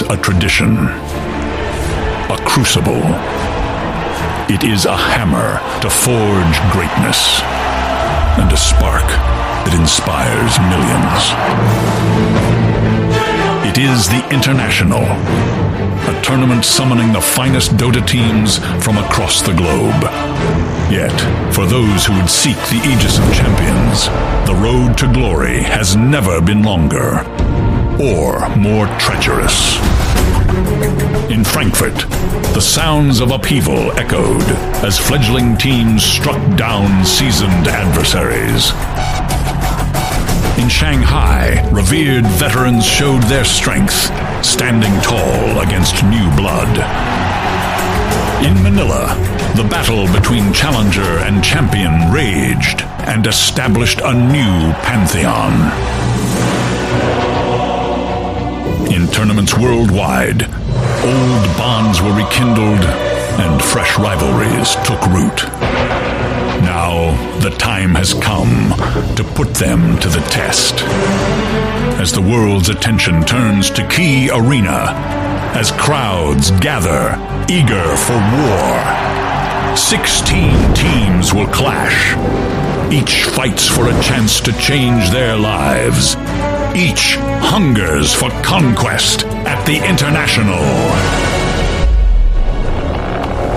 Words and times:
A 0.00 0.16
tradition, 0.16 0.76
a 0.78 2.38
crucible. 2.46 3.02
It 4.48 4.62
is 4.62 4.86
a 4.86 4.96
hammer 4.96 5.58
to 5.82 5.90
forge 5.90 6.58
greatness, 6.70 7.42
and 8.38 8.50
a 8.50 8.56
spark 8.56 9.04
that 9.66 9.74
inspires 9.74 10.54
millions. 10.70 11.34
It 13.66 13.76
is 13.76 14.06
the 14.08 14.22
International, 14.32 15.02
a 15.02 16.22
tournament 16.22 16.64
summoning 16.64 17.12
the 17.12 17.20
finest 17.20 17.72
Dota 17.72 18.06
teams 18.06 18.58
from 18.82 18.98
across 18.98 19.42
the 19.42 19.52
globe. 19.52 20.04
Yet, 20.90 21.12
for 21.52 21.66
those 21.66 22.06
who 22.06 22.14
would 22.14 22.30
seek 22.30 22.56
the 22.70 22.80
Aegis 22.86 23.18
of 23.18 23.34
Champions, 23.34 24.06
the 24.46 24.54
road 24.54 24.96
to 24.98 25.12
glory 25.12 25.64
has 25.64 25.96
never 25.96 26.40
been 26.40 26.62
longer 26.62 27.26
or 28.00 28.48
more 28.56 28.86
treacherous. 28.98 29.76
In 31.30 31.44
Frankfurt, 31.44 31.96
the 32.54 32.60
sounds 32.60 33.20
of 33.20 33.30
upheaval 33.30 33.92
echoed 33.98 34.42
as 34.84 34.98
fledgling 34.98 35.56
teams 35.56 36.04
struck 36.04 36.40
down 36.56 37.04
seasoned 37.04 37.68
adversaries. 37.68 38.70
In 40.62 40.68
Shanghai, 40.68 41.68
revered 41.70 42.26
veterans 42.26 42.84
showed 42.84 43.22
their 43.24 43.44
strength, 43.44 44.12
standing 44.44 44.92
tall 45.02 45.60
against 45.60 46.02
new 46.04 46.30
blood. 46.36 46.68
In 48.44 48.54
Manila, 48.62 49.06
the 49.56 49.68
battle 49.68 50.06
between 50.12 50.52
challenger 50.52 51.18
and 51.18 51.42
champion 51.42 52.12
raged 52.12 52.82
and 53.06 53.26
established 53.26 54.00
a 54.02 54.14
new 54.14 54.72
pantheon. 54.82 55.97
In 58.90 59.06
tournaments 59.08 59.56
worldwide, 59.56 60.44
old 60.44 61.56
bonds 61.58 62.00
were 62.00 62.14
rekindled 62.14 62.84
and 63.38 63.62
fresh 63.62 63.98
rivalries 63.98 64.74
took 64.86 65.04
root. 65.08 65.44
Now 66.62 67.12
the 67.40 67.50
time 67.50 67.94
has 67.94 68.14
come 68.14 68.70
to 69.14 69.24
put 69.34 69.54
them 69.54 69.98
to 70.00 70.08
the 70.08 70.20
test. 70.30 70.82
As 72.00 72.12
the 72.12 72.22
world's 72.22 72.70
attention 72.70 73.24
turns 73.24 73.70
to 73.72 73.86
Key 73.88 74.30
Arena, 74.30 74.94
as 75.54 75.70
crowds 75.72 76.50
gather, 76.52 77.14
eager 77.48 77.94
for 77.96 78.16
war, 78.16 79.76
16 79.76 80.74
teams 80.74 81.34
will 81.34 81.46
clash. 81.48 82.16
Each 82.90 83.24
fights 83.24 83.68
for 83.68 83.88
a 83.88 84.02
chance 84.02 84.40
to 84.40 84.52
change 84.58 85.10
their 85.10 85.36
lives. 85.36 86.16
Each 86.78 87.16
hungers 87.42 88.14
for 88.14 88.30
conquest 88.42 89.26
at 89.26 89.66
the 89.66 89.84
International. 89.84 90.62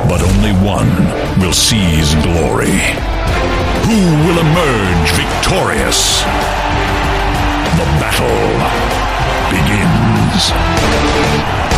But 0.10 0.24
only 0.24 0.54
one 0.66 0.90
will 1.40 1.54
seize 1.54 2.16
glory. 2.26 2.82
Who 3.86 4.02
will 4.26 4.40
emerge 4.40 5.12
victorious? 5.12 6.24
The 7.78 7.86
battle 8.02 8.42
begins. 9.54 11.71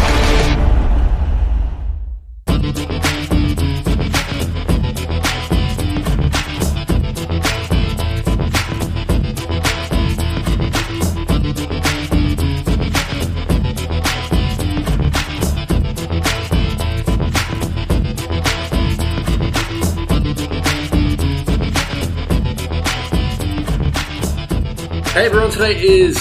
Today 25.54 25.80
is 25.80 26.20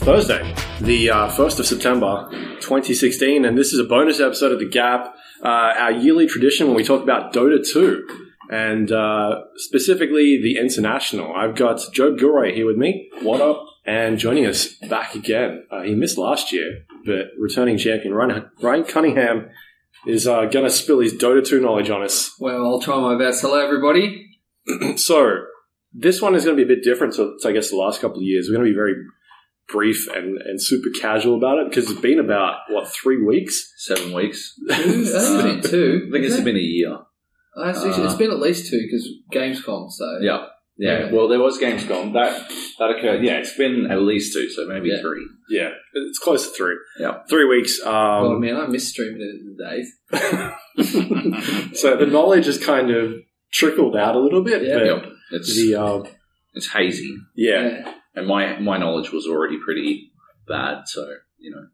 Thursday, 0.00 0.54
the 0.82 1.08
uh, 1.08 1.30
1st 1.30 1.58
of 1.58 1.66
September 1.66 2.28
2016, 2.60 3.46
and 3.46 3.56
this 3.56 3.72
is 3.72 3.78
a 3.78 3.84
bonus 3.84 4.20
episode 4.20 4.52
of 4.52 4.58
The 4.58 4.68
Gap, 4.68 5.14
uh, 5.42 5.48
our 5.48 5.90
yearly 5.90 6.26
tradition 6.26 6.66
when 6.66 6.76
we 6.76 6.84
talk 6.84 7.02
about 7.02 7.32
Dota 7.32 7.66
2, 7.66 8.06
and 8.50 8.92
uh, 8.92 9.44
specifically 9.56 10.38
the 10.42 10.58
International. 10.58 11.34
I've 11.34 11.56
got 11.56 11.80
Joab 11.94 12.18
Gilroy 12.18 12.54
here 12.54 12.66
with 12.66 12.76
me. 12.76 13.08
What 13.22 13.40
up? 13.40 13.64
And 13.86 14.18
joining 14.18 14.44
us 14.44 14.74
back 14.90 15.14
again. 15.14 15.64
Uh, 15.70 15.80
he 15.80 15.94
missed 15.94 16.18
last 16.18 16.52
year, 16.52 16.84
but 17.06 17.28
returning 17.40 17.78
champion 17.78 18.12
Ryan, 18.12 18.50
Ryan 18.60 18.84
Cunningham 18.84 19.48
is 20.06 20.26
uh, 20.26 20.44
going 20.44 20.66
to 20.66 20.70
spill 20.70 21.00
his 21.00 21.14
Dota 21.14 21.42
2 21.42 21.58
knowledge 21.58 21.88
on 21.88 22.02
us. 22.02 22.36
Well, 22.38 22.62
I'll 22.66 22.82
try 22.82 23.00
my 23.00 23.16
best. 23.16 23.40
Hello, 23.40 23.64
everybody. 23.64 24.26
So, 24.96 25.46
this 25.94 26.20
one 26.20 26.34
is 26.34 26.44
going 26.44 26.56
to 26.56 26.64
be 26.64 26.70
a 26.70 26.74
bit 26.76 26.84
different 26.84 27.14
So, 27.14 27.36
to, 27.40 27.48
I 27.48 27.52
guess, 27.52 27.70
the 27.70 27.76
last 27.76 28.00
couple 28.00 28.18
of 28.18 28.22
years. 28.24 28.48
We're 28.48 28.56
going 28.56 28.66
to 28.66 28.72
be 28.72 28.76
very 28.76 28.94
brief 29.68 30.08
and, 30.14 30.36
and 30.38 30.60
super 30.62 30.90
casual 31.00 31.36
about 31.36 31.58
it 31.58 31.68
because 31.70 31.90
it's 31.90 32.00
been 32.00 32.18
about, 32.18 32.56
what, 32.68 32.88
three 32.88 33.24
weeks? 33.24 33.72
Seven 33.78 34.12
weeks. 34.12 34.54
I 34.70 34.74
think 34.82 34.96
it's 35.06 35.42
been 35.42 35.70
two. 35.70 36.04
I 36.08 36.10
think 36.12 36.24
it's 36.26 36.40
been 36.40 36.56
a 36.56 36.58
year. 36.58 36.98
Uh, 37.56 37.68
Actually, 37.68 38.04
it's 38.04 38.14
been 38.16 38.30
at 38.32 38.40
least 38.40 38.68
two 38.70 38.80
because 38.84 39.08
Gamescom. 39.32 39.90
So 39.90 40.18
Yeah. 40.20 40.46
Yeah. 40.76 41.04
Yeah. 41.06 41.12
Well, 41.12 41.28
there 41.28 41.38
was 41.38 41.56
Gamescom. 41.60 42.12
That 42.14 42.50
that 42.80 42.90
occurred. 42.98 43.22
Yeah, 43.24 43.34
it's 43.38 43.56
been 43.56 43.86
at 43.88 44.00
least 44.00 44.32
two, 44.32 44.50
so 44.50 44.66
maybe 44.66 44.88
Yeah. 44.88 45.00
three. 45.00 45.24
Yeah, 45.48 45.70
it's 45.94 46.18
close 46.18 46.48
to 46.48 46.52
three. 46.56 46.74
Yeah. 46.98 47.18
Three 47.30 47.44
weeks. 47.46 47.78
oh 47.84 48.32
Um, 48.34 48.40
man, 48.40 48.56
I 48.56 48.66
missed 48.66 48.88
streaming 48.88 49.20
it 49.20 49.40
in 49.40 49.56
the 49.56 49.64
days. 49.64 49.92
so 51.78 51.96
the 51.96 52.06
knowledge 52.06 52.46
has 52.46 52.58
kind 52.58 52.90
of 52.90 53.14
trickled 53.52 53.96
out 53.96 54.16
a 54.16 54.18
little 54.18 54.42
bit. 54.42 54.62
Yeah. 54.62 54.74
but 54.78 54.86
Yep. 54.86 55.04
It's 55.34 55.54
The, 55.56 55.74
uh, 55.74 56.02
it's 56.54 56.72
hazy, 56.72 57.16
yeah. 57.36 57.92
and 58.14 58.26
my 58.26 58.58
my 58.60 58.78
knowledge 58.78 59.10
was 59.12 59.26
already 59.26 59.58
pretty 59.64 60.12
bad. 60.46 60.82
So 60.86 61.02
you 61.38 61.50
know, 61.50 61.66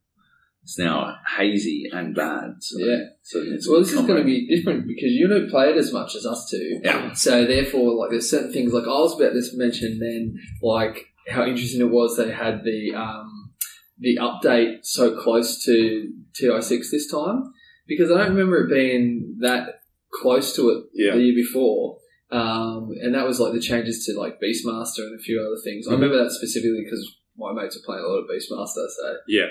it's 0.62 0.78
now 0.78 1.16
hazy 1.38 1.84
and 1.93 2.15
bad. 2.15 2.54
So, 2.60 2.78
Yeah. 2.78 3.04
So 3.22 3.41
it's 3.47 3.69
Well, 3.69 3.81
this 3.81 3.93
is 3.93 4.00
going 4.06 4.19
to 4.19 4.25
be 4.25 4.47
different 4.49 4.87
because 4.87 5.10
you 5.12 5.28
don't 5.28 5.50
play 5.50 5.70
it 5.70 5.76
as 5.76 5.93
much 5.93 6.15
as 6.16 6.26
us 6.26 6.49
two. 6.50 6.81
Yeah. 6.82 7.12
So 7.12 7.44
therefore, 7.47 7.94
like, 7.94 8.10
there's 8.10 8.31
certain 8.31 8.53
things 8.53 8.72
like 8.72 8.84
I 8.84 8.88
was 8.88 9.15
about 9.20 9.32
to 9.34 9.43
mention 9.59 9.99
then, 10.00 10.34
like 10.62 11.06
how 11.28 11.44
interesting 11.44 11.81
it 11.82 11.91
was 11.91 12.16
they 12.16 12.32
had 12.32 12.65
the 12.65 12.94
um, 12.97 13.53
the 13.99 14.16
update 14.19 14.78
so 14.82 15.15
close 15.20 15.62
to 15.65 16.10
TI6 16.41 16.91
this 16.91 17.10
time 17.10 17.53
because 17.87 18.10
I 18.10 18.19
don't 18.19 18.31
remember 18.34 18.65
it 18.66 18.70
being 18.75 19.37
that 19.41 19.82
close 20.20 20.56
to 20.56 20.70
it 20.70 20.84
Yeah. 20.94 21.15
the 21.15 21.20
year 21.22 21.34
before. 21.34 21.99
Um, 22.33 22.91
and 23.03 23.15
that 23.15 23.27
was 23.27 23.41
like 23.41 23.53
the 23.53 23.61
changes 23.61 24.05
to 24.07 24.19
like 24.19 24.41
Beastmaster 24.41 25.01
and 25.01 25.19
a 25.19 25.23
few 25.23 25.41
other 25.41 25.61
things. 25.65 25.87
I 25.87 25.91
Mhm. 25.91 25.95
remember 25.95 26.23
that 26.25 26.31
specifically 26.31 26.83
because 26.85 27.17
my 27.37 27.53
mates 27.53 27.77
are 27.77 27.81
playing 27.85 28.05
a 28.05 28.09
lot 28.09 28.19
of 28.19 28.29
Beastmaster. 28.29 28.87
So 28.89 29.17
Yeah. 29.29 29.47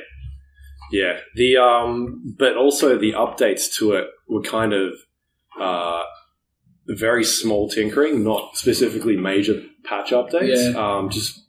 Yeah. 0.91 1.19
The 1.35 1.57
um 1.57 2.35
but 2.37 2.55
also 2.55 2.97
the 2.97 3.13
updates 3.13 3.73
to 3.77 3.93
it 3.93 4.07
were 4.27 4.41
kind 4.41 4.73
of 4.73 4.93
uh 5.59 6.03
very 6.87 7.23
small 7.23 7.69
tinkering, 7.69 8.23
not 8.23 8.55
specifically 8.55 9.15
major 9.17 9.61
patch 9.83 10.11
updates. 10.11 10.73
Um 10.75 11.09
just 11.09 11.45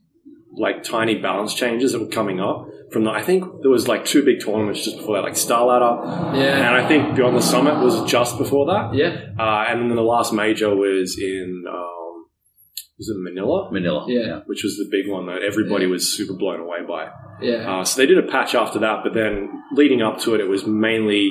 like 0.53 0.83
tiny 0.83 1.15
balance 1.15 1.55
changes 1.55 1.93
that 1.93 2.01
were 2.01 2.09
coming 2.09 2.41
up 2.41 2.67
from 2.93 3.05
the 3.05 3.11
I 3.11 3.23
think 3.23 3.45
there 3.63 3.71
was 3.71 3.87
like 3.89 4.05
two 4.05 4.25
big 4.25 4.41
tournaments 4.45 4.85
just 4.85 4.97
before 4.99 5.17
that, 5.17 5.23
like 5.23 5.37
Star 5.37 5.65
Ladder. 5.67 6.37
yeah, 6.39 6.57
And 6.67 6.75
I 6.77 6.87
think 6.89 7.15
Beyond 7.17 7.37
the 7.37 7.41
Summit 7.43 7.83
was 7.85 8.11
just 8.11 8.37
before 8.39 8.67
that. 8.67 8.95
yeah, 8.95 9.13
Uh 9.39 9.65
and 9.69 9.89
then 9.91 9.97
the 9.97 10.03
last 10.03 10.33
major 10.33 10.75
was 10.75 11.19
in 11.19 11.65
um 11.69 12.27
was 12.99 13.09
it 13.09 13.17
Manila? 13.19 13.71
Manila. 13.73 14.05
Yeah. 14.09 14.41
Which 14.47 14.63
was 14.63 14.77
the 14.77 14.87
big 14.91 15.11
one 15.11 15.25
that 15.27 15.43
everybody 15.43 15.85
Yeah. 15.87 15.91
was 15.93 16.13
super 16.13 16.35
blown 16.35 16.61
away 16.61 16.79
by. 16.87 17.09
yeah. 17.41 17.79
Uh, 17.81 17.85
so 17.85 18.01
they 18.01 18.07
did 18.07 18.19
a 18.19 18.29
patch 18.31 18.55
after 18.55 18.79
that, 18.81 19.03
but 19.05 19.15
then 19.15 19.49
leading 19.73 20.03
up 20.03 20.19
to 20.21 20.35
it, 20.35 20.41
it 20.41 20.49
was 20.49 20.67
mainly 20.67 21.31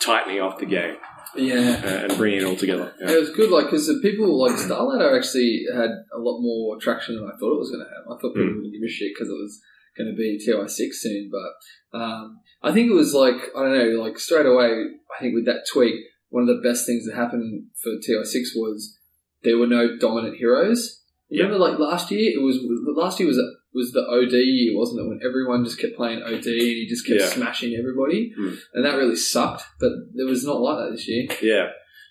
tightening 0.00 0.40
up 0.40 0.58
the 0.60 0.66
game 0.66 0.94
yeah. 1.34 1.80
uh, 1.84 2.04
and 2.06 2.16
bringing 2.16 2.40
it 2.42 2.44
all 2.44 2.54
together. 2.56 2.92
Yeah, 3.00 3.08
Yeah. 3.10 3.16
it 3.16 3.20
was 3.20 3.30
good, 3.30 3.50
like 3.50 3.64
because 3.66 3.86
the 3.88 3.98
people 4.02 4.38
like 4.40 4.54
Starladder 4.56 5.16
actually 5.18 5.64
had 5.74 5.90
a 6.14 6.20
lot 6.20 6.38
more 6.40 6.78
traction 6.78 7.16
than 7.16 7.24
I 7.24 7.34
thought 7.38 7.54
it 7.56 7.62
was 7.64 7.70
going 7.72 7.84
to 7.84 7.90
have. 7.94 8.04
I 8.06 8.14
thought 8.20 8.34
people 8.34 8.52
Hmm. 8.54 8.62
would 8.62 8.72
give 8.72 8.82
a 8.86 8.88
shit 8.88 9.10
because 9.12 9.28
it 9.28 9.38
was 9.44 9.60
going 10.02 10.14
to 10.14 10.16
be 10.16 10.38
TI 10.38 10.68
six 10.68 11.02
soon, 11.02 11.30
but 11.30 11.98
um, 11.98 12.40
I 12.62 12.72
think 12.72 12.90
it 12.90 12.94
was 12.94 13.14
like 13.14 13.36
I 13.56 13.62
don't 13.62 13.78
know, 13.78 14.02
like 14.02 14.18
straight 14.18 14.46
away. 14.46 14.84
I 15.16 15.20
think 15.20 15.34
with 15.34 15.46
that 15.46 15.66
tweak, 15.72 15.94
one 16.28 16.42
of 16.42 16.48
the 16.48 16.62
best 16.66 16.86
things 16.86 17.06
that 17.06 17.14
happened 17.16 17.66
for 17.82 17.92
TI 18.04 18.24
six 18.24 18.52
was 18.54 18.96
there 19.42 19.58
were 19.58 19.66
no 19.66 19.96
dominant 19.98 20.36
heroes. 20.36 21.02
Remember, 21.30 21.58
like 21.58 21.78
last 21.78 22.10
year, 22.10 22.32
it 22.34 22.42
was 22.42 22.58
last 22.96 23.20
year 23.20 23.28
was 23.28 23.40
was 23.72 23.92
the 23.92 24.00
OD 24.02 24.32
year, 24.32 24.76
wasn't 24.76 25.00
it? 25.00 25.08
When 25.08 25.20
everyone 25.24 25.64
just 25.64 25.78
kept 25.78 25.94
playing 25.96 26.22
OD 26.22 26.32
and 26.32 26.44
he 26.44 26.86
just 26.88 27.06
kept 27.06 27.20
Yeah. 27.20 27.26
smashing 27.26 27.76
everybody, 27.78 28.32
Hmm. 28.36 28.54
and 28.74 28.84
that 28.84 28.96
really 28.96 29.14
sucked. 29.16 29.62
But 29.78 29.92
it 30.16 30.28
was 30.28 30.44
not 30.44 30.60
like 30.60 30.78
that 30.86 30.90
this 30.96 31.06
year. 31.08 31.28
yeah. 31.42 31.68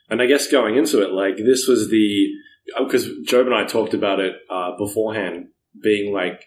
And 0.09 0.21
I 0.21 0.25
guess 0.25 0.50
going 0.50 0.75
into 0.77 1.01
it, 1.03 1.12
like 1.12 1.38
this 1.38 1.68
was 1.68 1.89
the 1.89 2.27
because 2.77 3.09
Joab 3.25 3.47
and 3.47 3.56
I 3.56 3.65
talked 3.65 3.94
about 3.94 4.19
it 4.19 4.36
uh, 4.50 4.77
beforehand, 4.77 5.47
being 5.83 6.13
like 6.13 6.45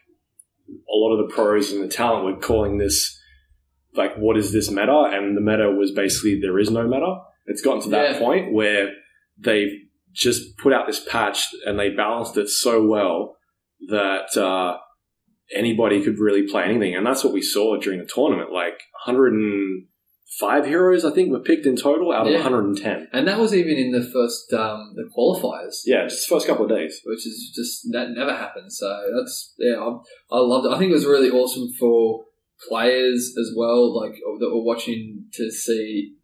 a 0.93 0.97
lot 0.97 1.13
of 1.17 1.27
the 1.29 1.35
pros 1.35 1.73
and 1.73 1.83
the 1.83 1.89
talent 1.89 2.25
were 2.25 2.37
calling 2.41 2.79
this 2.79 3.19
like 3.95 4.17
what 4.17 4.37
is 4.39 4.53
this 4.53 4.71
meta? 4.71 5.11
And 5.13 5.37
the 5.37 5.41
meta 5.41 5.71
was 5.71 5.91
basically 5.93 6.41
there 6.41 6.59
is 6.59 6.71
no 6.71 6.87
meta. 6.89 7.19
It's 7.47 7.63
gotten 7.63 7.83
to 7.83 7.89
that 7.91 8.13
Yeah. 8.13 8.19
point 8.19 8.53
where 8.53 8.93
they've 9.39 9.73
just 10.13 10.57
put 10.59 10.73
out 10.73 10.87
this 10.87 11.05
patch 11.05 11.49
and 11.67 11.79
they 11.79 11.91
balanced 11.91 12.37
it 12.37 12.49
so 12.49 12.87
well 12.87 13.37
that 13.89 14.37
uh, 14.37 14.79
anybody 15.55 16.03
could 16.03 16.19
really 16.19 16.47
play 16.47 16.65
anything. 16.65 16.95
And 16.95 17.07
that's 17.07 17.25
what 17.25 17.33
we 17.33 17.43
saw 17.43 17.77
during 17.77 17.99
the 17.99 18.07
tournament. 18.07 18.53
Like 18.53 18.81
105 20.41 20.67
heroes, 20.67 21.05
I 21.05 21.11
think, 21.11 21.31
were 21.31 21.41
picked 21.41 21.67
in 21.67 21.77
total 21.77 22.13
out 22.13 22.27
of 22.27 22.33
Yeah. 22.33 22.39
110. 22.43 23.09
And 23.13 23.29
that 23.29 23.39
was 23.39 23.55
even 23.55 23.77
in 23.77 23.93
the 23.93 24.03
first 24.03 24.53
um, 24.53 24.95
the 24.95 25.09
qualifiers. 25.17 25.83
Yeah, 25.85 26.05
just 26.09 26.29
the 26.29 26.35
first 26.35 26.47
couple 26.47 26.65
of 26.65 26.71
days. 26.71 27.01
which 27.05 27.27
is 27.27 27.53
just 27.55 27.87
that 27.93 28.11
never 28.11 28.33
happened. 28.33 28.73
So 28.73 28.89
that's 29.19 29.55
yeah, 29.59 29.77
I, 29.77 29.89
I 30.37 30.39
loved 30.41 30.67
it. 30.67 30.73
I 30.73 30.79
think 30.79 30.91
it 30.91 30.95
was 30.95 31.07
really 31.07 31.31
awesome 31.31 31.69
for 31.79 32.25
players 32.69 33.35
as 33.39 33.53
well, 33.57 33.95
like 34.01 34.15
that 34.41 34.51
were 34.53 34.63
watching 34.65 35.25
to 35.35 35.51
see 35.51 36.15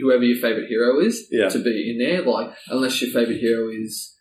whoever 0.00 0.22
your 0.24 0.40
favorite 0.40 0.68
hero 0.68 1.00
is 1.00 1.26
Yeah. 1.30 1.48
to 1.48 1.58
be 1.58 1.90
in 1.90 1.98
there. 2.06 2.22
Like 2.22 2.50
unless 2.68 3.00
your 3.02 3.10
favorite 3.10 3.38
hero 3.40 3.68
is. 3.70 4.12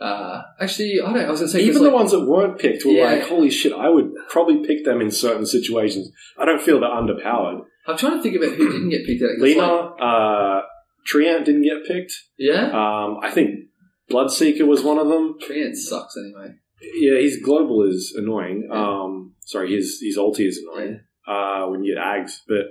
Uh, 0.00 0.42
actually, 0.60 1.00
I 1.00 1.12
don't. 1.12 1.24
I 1.26 1.30
was 1.30 1.40
gonna 1.40 1.52
say 1.52 1.60
'cause, 1.60 1.68
Even 1.68 1.82
like, 1.82 1.90
the 1.92 1.94
ones 1.96 2.10
that 2.12 2.26
weren't 2.26 2.58
picked 2.58 2.84
were 2.84 2.92
Yeah. 2.92 3.04
like, 3.12 3.22
holy 3.22 3.50
shit, 3.50 3.72
I 3.72 3.88
would 3.88 4.10
probably 4.28 4.66
pick 4.66 4.84
them 4.84 5.00
in 5.00 5.10
certain 5.12 5.46
situations. 5.46 6.10
I 6.38 6.44
don't 6.44 6.60
feel 6.62 6.80
they're 6.80 6.88
underpowered. 6.90 7.60
I'm 7.86 7.96
trying 7.96 8.16
to 8.18 8.22
think 8.22 8.36
about 8.36 8.54
who 8.56 8.70
didn't 8.70 8.90
get 8.90 9.04
picked 9.06 9.22
out. 9.22 9.30
'cause, 9.34 9.42
Lina, 9.42 9.66
like- 9.66 9.92
uh, 10.00 10.62
Treant 11.10 11.44
didn't 11.44 11.62
get 11.62 11.84
picked. 11.84 12.12
yeah, 12.38 12.66
Um, 12.70 13.18
I 13.22 13.30
think 13.30 13.66
Bloodseeker 14.10 14.66
was 14.66 14.82
one 14.84 14.98
of 14.98 15.08
them. 15.08 15.36
Treant 15.42 15.74
sucks 15.74 16.16
anyway. 16.16 16.54
Yeah, 17.00 17.18
his 17.18 17.38
global 17.42 17.82
is 17.88 18.14
annoying. 18.16 18.68
Um, 18.70 19.34
sorry, 19.40 19.74
his 19.74 20.00
his 20.02 20.16
ulti 20.18 20.46
is 20.46 20.58
annoying 20.62 21.00
uh, 21.26 21.66
when 21.66 21.82
you 21.84 21.94
get 21.94 22.02
Ags, 22.02 22.38
but 22.48 22.66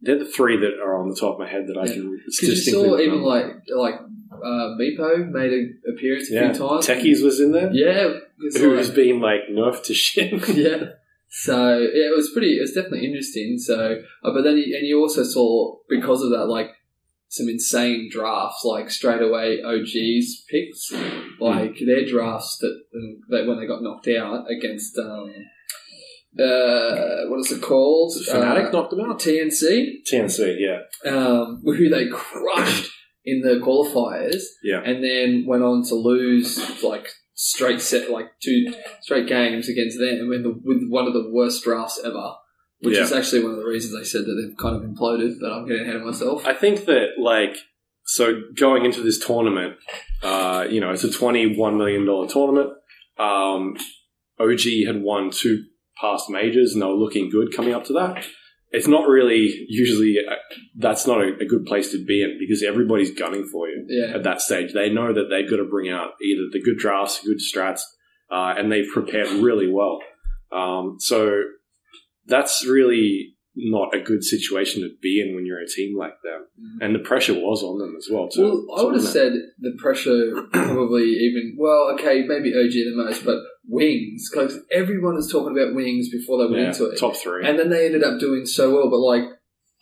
they're 0.00 0.18
the 0.18 0.24
three 0.24 0.56
that 0.58 0.74
are 0.82 1.00
on 1.00 1.08
the 1.08 1.16
top 1.16 1.34
of 1.34 1.38
my 1.40 1.48
head 1.48 1.66
that 1.68 1.76
I 1.78 1.86
Yeah. 1.86 1.92
can 1.94 2.20
Because 2.26 2.66
you 2.66 2.72
saw 2.72 2.98
even 2.98 3.20
remember. 3.20 3.24
like 3.26 3.46
like 3.74 3.94
uh, 4.32 4.76
Meepo 4.78 5.30
made 5.30 5.52
an 5.52 5.80
appearance 5.88 6.30
a 6.30 6.34
yeah, 6.34 6.52
few 6.52 6.68
times. 6.68 6.86
Techies 6.86 7.24
was 7.24 7.40
in 7.40 7.52
there, 7.52 7.70
yeah, 7.72 8.12
it's 8.42 8.58
who 8.60 8.68
like- 8.70 8.78
was 8.78 8.90
being 8.90 9.20
like 9.20 9.48
nerfed 9.50 9.84
to 9.84 9.94
shit. 9.94 10.32
yeah. 10.56 10.88
So 11.28 11.78
yeah, 11.78 12.08
it 12.08 12.16
was 12.16 12.30
pretty. 12.30 12.56
It 12.56 12.62
was 12.62 12.72
definitely 12.72 13.06
interesting. 13.06 13.58
So, 13.58 14.02
uh, 14.24 14.32
but 14.32 14.42
then 14.42 14.56
you, 14.56 14.76
and 14.76 14.86
you 14.86 15.00
also 15.00 15.22
saw 15.22 15.76
because 15.88 16.22
of 16.22 16.30
that, 16.30 16.46
like 16.46 16.70
some 17.28 17.48
insane 17.48 18.08
drafts, 18.10 18.64
like 18.64 18.90
straight 18.90 19.22
away 19.22 19.62
OGs 19.62 20.44
picks, 20.48 20.92
like 21.40 21.76
their 21.84 22.06
drafts 22.06 22.58
that, 22.58 22.82
that 23.28 23.46
when 23.46 23.58
they 23.58 23.66
got 23.66 23.82
knocked 23.82 24.08
out 24.08 24.46
against 24.50 24.96
um, 24.98 25.30
uh, 26.38 27.28
what 27.28 27.40
is 27.40 27.52
it 27.52 27.62
called? 27.62 28.12
Fnatic 28.12 28.68
uh, 28.68 28.70
knocked 28.70 28.90
them 28.90 29.00
out. 29.00 29.18
TNC, 29.18 30.06
TNC, 30.10 30.56
yeah, 30.58 31.10
um, 31.10 31.62
who 31.64 31.88
they 31.88 32.08
crushed 32.08 32.90
in 33.24 33.40
the 33.40 33.60
qualifiers, 33.64 34.42
yeah. 34.62 34.80
and 34.84 35.02
then 35.02 35.44
went 35.46 35.62
on 35.62 35.82
to 35.84 35.94
lose 35.94 36.82
like 36.82 37.08
straight 37.36 37.80
set, 37.80 38.10
like 38.10 38.30
two 38.42 38.74
straight 39.02 39.28
games 39.28 39.68
against 39.68 39.98
them, 39.98 40.28
with, 40.28 40.42
the, 40.42 40.50
with 40.64 40.88
one 40.88 41.06
of 41.06 41.12
the 41.12 41.30
worst 41.30 41.62
drafts 41.62 42.00
ever. 42.04 42.32
Which 42.80 42.94
Yeah. 42.96 43.04
is 43.04 43.12
actually 43.12 43.42
one 43.42 43.52
of 43.52 43.58
the 43.58 43.64
reasons 43.64 43.96
they 43.96 44.04
said 44.04 44.26
that 44.26 44.34
they've 44.34 44.56
kind 44.58 44.76
of 44.76 44.82
imploded. 44.82 45.36
But 45.40 45.50
I'm 45.52 45.66
getting 45.66 45.84
ahead 45.84 45.96
of 45.96 46.02
myself. 46.02 46.46
I 46.46 46.52
think 46.52 46.84
that 46.86 47.12
like 47.18 47.56
so 48.04 48.42
going 48.54 48.84
into 48.84 49.00
this 49.02 49.18
tournament, 49.18 49.76
uh, 50.22 50.66
you 50.68 50.80
know, 50.80 50.90
it's 50.90 51.02
a 51.04 51.10
twenty-one 51.10 51.78
million 51.78 52.04
dollar 52.04 52.28
tournament. 52.28 52.70
Um, 53.18 53.76
OG 54.38 54.84
had 54.86 55.00
won 55.02 55.30
two 55.30 55.64
past 55.98 56.28
majors, 56.28 56.74
and 56.74 56.82
they 56.82 56.86
were 56.86 56.92
looking 56.92 57.30
good 57.30 57.54
coming 57.56 57.72
up 57.72 57.84
to 57.84 57.94
that. 57.94 58.26
It's 58.76 58.86
not 58.86 59.08
really 59.08 59.64
usually 59.68 60.16
uh, 60.18 60.34
that's 60.76 61.06
not 61.06 61.22
a, 61.22 61.34
a 61.40 61.46
good 61.46 61.64
place 61.64 61.90
to 61.92 62.04
be 62.04 62.22
in 62.22 62.36
because 62.38 62.62
everybody's 62.62 63.10
gunning 63.10 63.48
for 63.50 63.68
you 63.68 63.86
yeah, 63.88 64.14
at 64.14 64.22
that 64.24 64.42
stage. 64.42 64.74
They 64.74 64.90
know 64.90 65.14
that 65.14 65.28
they've 65.30 65.48
got 65.48 65.56
to 65.56 65.64
bring 65.64 65.90
out 65.90 66.10
either 66.22 66.42
the 66.52 66.62
good 66.62 66.76
drafts, 66.76 67.24
good 67.24 67.38
strats, 67.38 67.80
uh, 68.30 68.54
and 68.58 68.70
they've 68.70 68.92
prepared 68.92 69.28
really 69.28 69.72
well. 69.72 69.98
Um, 70.52 70.96
so 70.98 71.42
that's 72.26 72.66
really 72.66 73.36
not 73.56 73.94
a 73.94 74.00
good 74.00 74.22
situation 74.22 74.82
to 74.82 74.90
be 75.00 75.22
in 75.22 75.34
when 75.34 75.46
you're 75.46 75.62
a 75.62 75.66
team 75.66 75.96
like 75.96 76.20
them. 76.22 76.46
Mhm. 76.60 76.84
And 76.84 76.94
the 76.94 76.98
pressure 76.98 77.32
was 77.32 77.62
on 77.62 77.78
them 77.78 77.94
as 77.96 78.08
well. 78.10 78.28
To, 78.28 78.42
Well, 78.68 78.78
I 78.78 78.84
would 78.84 78.94
have 78.96 79.04
said 79.04 79.32
the 79.58 79.72
pressure 79.78 80.42
probably 80.52 81.04
even 81.04 81.56
well, 81.58 81.94
okay, 81.94 82.24
maybe 82.26 82.52
OG 82.54 82.72
the 82.72 82.92
most, 82.94 83.24
but 83.24 83.38
wings 83.68 84.28
because 84.30 84.58
everyone 84.72 85.14
was 85.16 85.30
talking 85.30 85.56
about 85.56 85.74
wings 85.74 86.08
before 86.10 86.38
they 86.38 86.50
went 86.50 86.62
yeah, 86.62 86.68
into 86.68 86.86
it, 86.86 86.98
top 86.98 87.16
three. 87.16 87.46
and 87.46 87.58
then 87.58 87.70
they 87.70 87.86
ended 87.86 88.04
up 88.04 88.20
doing 88.20 88.46
so 88.46 88.74
well. 88.74 88.88
But 88.90 88.98
like 88.98 89.24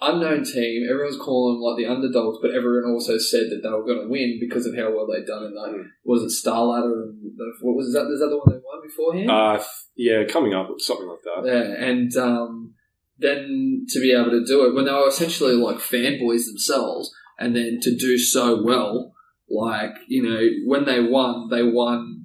unknown 0.00 0.44
team, 0.44 0.86
everyone's 0.90 1.16
calling 1.18 1.54
them 1.56 1.62
like 1.62 1.76
the 1.78 1.86
underdogs, 1.92 2.38
but 2.42 2.50
everyone 2.50 2.90
also 2.92 3.16
said 3.18 3.44
that 3.50 3.60
they 3.62 3.68
were 3.70 3.84
going 3.84 4.00
to 4.02 4.08
win 4.08 4.38
because 4.40 4.66
of 4.66 4.76
how 4.76 4.90
well 4.90 5.06
they'd 5.06 5.26
done. 5.26 5.44
And 5.44 5.54
like, 5.54 5.72
Mm. 5.72 5.86
was 6.04 6.22
it 6.22 6.30
Star 6.30 6.64
Ladder? 6.64 7.02
And 7.04 7.32
the, 7.36 7.44
what 7.62 7.76
was 7.76 7.92
that? 7.92 8.10
Is 8.12 8.20
that 8.20 8.28
the 8.28 8.36
one 8.38 8.48
they 8.50 8.62
won 8.64 8.82
beforehand? 8.82 9.30
uh, 9.30 9.62
yeah, 9.96 10.24
coming 10.24 10.52
up 10.54 10.68
with 10.70 10.80
something 10.82 11.06
like 11.06 11.22
that. 11.24 11.46
Yeah, 11.46 11.86
and 11.86 12.14
um, 12.16 12.74
then 13.18 13.86
to 13.90 14.00
be 14.00 14.12
able 14.12 14.30
to 14.30 14.44
do 14.44 14.66
it 14.66 14.74
when 14.74 14.86
they 14.86 14.92
were 14.92 15.08
essentially 15.08 15.54
like 15.54 15.76
fanboys 15.78 16.46
themselves, 16.46 17.14
and 17.38 17.54
then 17.54 17.78
to 17.82 17.96
do 17.96 18.18
so 18.18 18.62
well, 18.62 19.12
like 19.48 19.94
you 20.08 20.22
know, 20.22 20.40
when 20.66 20.84
they 20.84 21.00
won, 21.00 21.48
they 21.50 21.62
won 21.62 22.23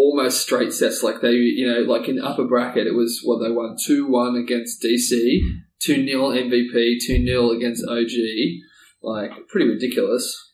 almost 0.00 0.40
straight 0.40 0.72
sets. 0.72 1.02
Like 1.02 1.20
they, 1.20 1.32
you 1.32 1.70
know, 1.70 1.80
like 1.80 2.08
in 2.08 2.18
upper 2.20 2.44
bracket, 2.44 2.86
it 2.86 2.94
was 2.94 3.20
what 3.22 3.38
they 3.42 3.52
won 3.52 3.76
two 3.84 4.06
one 4.08 4.36
against 4.36 4.82
DC, 4.82 5.40
two 5.78 6.06
0 6.06 6.30
MVP, 6.30 6.98
two 7.06 7.24
0 7.24 7.50
against 7.50 7.86
OG. 7.86 8.10
Like 9.02 9.30
pretty 9.48 9.68
ridiculous. 9.68 10.52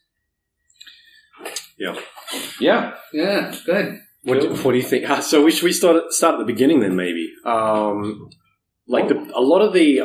Yeah. 1.77 1.95
Yeah, 2.59 2.95
Yeah, 3.13 3.55
good. 3.65 3.99
What, 4.23 4.41
do, 4.41 4.49
what 4.55 4.71
do 4.71 4.77
you 4.77 4.83
think? 4.83 5.09
Uh, 5.09 5.21
so 5.21 5.43
we 5.43 5.51
should 5.51 5.63
we 5.63 5.71
start 5.71 6.11
start 6.11 6.33
at 6.33 6.39
the 6.39 6.45
beginning 6.45 6.81
then 6.81 6.95
maybe. 6.95 7.31
Um, 7.45 8.29
like 8.87 9.07
the, 9.07 9.15
a 9.33 9.41
lot 9.41 9.61
of 9.61 9.73
the 9.73 10.01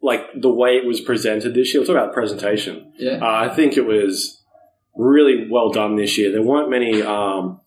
like 0.00 0.20
the 0.40 0.52
way 0.52 0.76
it 0.76 0.86
was 0.86 1.00
presented 1.00 1.54
this 1.54 1.72
year. 1.72 1.80
We'll 1.80 1.86
talk 1.86 1.96
about 1.96 2.12
presentation. 2.12 2.92
Yeah, 2.98 3.18
Uh, 3.20 3.50
I 3.50 3.54
think 3.54 3.76
it 3.76 3.86
was 3.86 4.42
really 4.94 5.48
well 5.50 5.70
done 5.70 5.96
this 5.96 6.18
year. 6.18 6.30
There 6.30 6.42
weren't 6.42 6.70
many 6.70 7.02
um, 7.02 7.60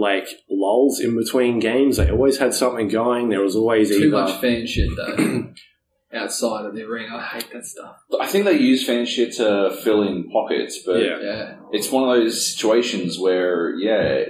like 0.00 0.26
lulls 0.50 0.98
in 1.00 1.16
between 1.16 1.58
games. 1.60 1.96
They 1.98 2.10
always 2.10 2.38
had 2.38 2.54
something 2.54 2.88
going. 2.88 3.28
There 3.28 3.42
was 3.42 3.54
always 3.54 3.90
too 3.90 3.96
either 4.06 4.10
much 4.10 4.40
fan 4.40 4.66
shit 4.66 4.88
though. 4.96 5.48
Outside 6.12 6.66
of 6.66 6.74
the 6.74 6.82
arena, 6.82 7.16
I 7.18 7.22
hate 7.38 7.52
that 7.52 7.64
stuff. 7.64 7.94
I 8.20 8.26
think 8.26 8.44
they 8.44 8.58
use 8.58 8.84
fan 8.84 9.06
shit 9.06 9.34
to 9.36 9.70
fill 9.84 10.02
in 10.02 10.28
pockets, 10.28 10.80
but 10.84 10.96
Yeah. 11.00 11.20
Yeah, 11.20 11.54
it's 11.70 11.92
one 11.92 12.02
of 12.08 12.16
those 12.16 12.52
situations 12.52 13.16
where, 13.16 13.76
yeah, 13.78 14.24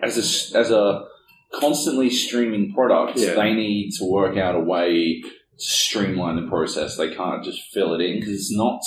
as 0.00 0.16
a, 0.16 0.56
as 0.58 0.70
a 0.70 1.04
constantly 1.52 2.08
streaming 2.10 2.72
product, 2.72 3.18
Yeah. 3.18 3.34
they 3.34 3.52
need 3.52 3.90
to 3.98 4.04
work 4.04 4.36
out 4.36 4.54
a 4.54 4.60
way 4.60 5.22
to 5.22 5.28
streamline 5.56 6.36
the 6.36 6.48
process. 6.48 6.96
They 6.96 7.12
can't 7.12 7.42
just 7.44 7.62
fill 7.72 7.94
it 7.94 8.00
in 8.00 8.20
because 8.20 8.34
it's 8.34 8.56
not 8.56 8.80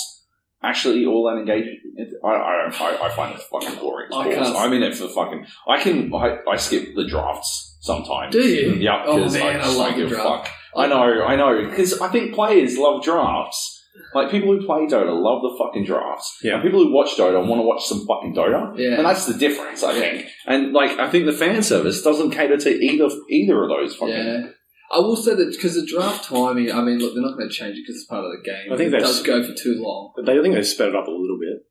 actually 0.62 1.06
all 1.06 1.24
that 1.30 1.38
engaging. 1.40 1.80
It, 1.96 2.08
I, 2.24 2.28
I, 2.28 2.70
I, 2.70 3.06
I 3.06 3.10
find 3.10 3.34
it 3.34 3.40
fucking 3.42 3.76
boring. 3.80 4.08
I 4.12 4.32
can't- 4.32 4.56
I'm 4.56 4.72
in 4.72 4.82
it 4.82 4.94
for 4.96 5.08
fucking. 5.08 5.46
I 5.66 5.80
can. 5.80 6.12
I, 6.14 6.38
I 6.50 6.56
skip 6.56 6.94
the 6.94 7.06
drafts 7.06 7.76
sometimes. 7.80 8.32
Do 8.32 8.40
you? 8.40 8.74
Yeah, 8.74 9.02
Oh, 9.06 9.16
because 9.16 9.34
man, 9.34 9.60
I, 9.60 9.64
I 9.64 9.66
love 9.68 9.76
don't 9.76 9.98
the 9.98 10.02
give 10.04 10.12
a 10.12 10.14
draft. 10.14 10.46
fuck. 10.46 10.54
I 10.76 10.86
know, 10.86 11.22
I 11.24 11.34
know, 11.36 11.68
because 11.68 12.00
I 12.00 12.08
think 12.08 12.34
players 12.34 12.76
love 12.78 13.02
drafts. 13.02 13.74
Like 14.14 14.30
people 14.30 14.48
who 14.56 14.64
play 14.64 14.86
Dota 14.86 15.10
love 15.20 15.42
the 15.42 15.56
fucking 15.58 15.84
drafts. 15.84 16.38
Yeah. 16.42 16.54
And 16.54 16.62
people 16.62 16.78
who 16.84 16.92
watch 16.92 17.16
Dota 17.16 17.44
want 17.44 17.60
to 17.60 17.66
watch 17.66 17.84
some 17.84 18.06
fucking 18.06 18.32
Dota. 18.34 18.72
Yeah. 18.78 18.96
And 18.96 19.04
that's 19.04 19.26
the 19.26 19.34
difference, 19.34 19.82
I 19.82 19.92
think. 19.92 20.26
And 20.46 20.72
like, 20.72 20.98
I 21.00 21.10
think 21.10 21.26
the 21.26 21.32
fan 21.32 21.62
service 21.64 22.00
doesn't 22.02 22.30
cater 22.30 22.56
to 22.56 22.70
either 22.70 23.08
either 23.28 23.62
of 23.64 23.68
those 23.68 23.96
fucking. 23.96 24.14
yeah. 24.14 24.46
I 24.90 25.00
will 25.00 25.16
say 25.16 25.34
that 25.34 25.50
because 25.50 25.74
the 25.74 25.86
draft 25.86 26.24
timing, 26.24 26.72
I 26.72 26.80
mean, 26.80 26.98
look, 26.98 27.14
they're 27.14 27.22
not 27.22 27.36
going 27.36 27.48
to 27.48 27.54
change 27.54 27.76
it 27.76 27.82
because 27.86 27.96
it's 27.96 28.06
part 28.06 28.24
of 28.24 28.30
the 28.32 28.42
game. 28.42 28.72
I 28.72 28.76
think 28.76 28.92
it 28.92 28.98
does 29.00 29.22
go 29.22 29.42
for 29.42 29.54
too 29.54 29.76
long. 29.78 30.12
But 30.16 30.26
they, 30.26 30.38
I 30.38 30.42
think 30.42 30.54
they 30.54 30.62
sped 30.62 30.88
it 30.88 30.96
up 30.96 31.06
a 31.06 31.10
little 31.10 31.38
bit 31.38 31.66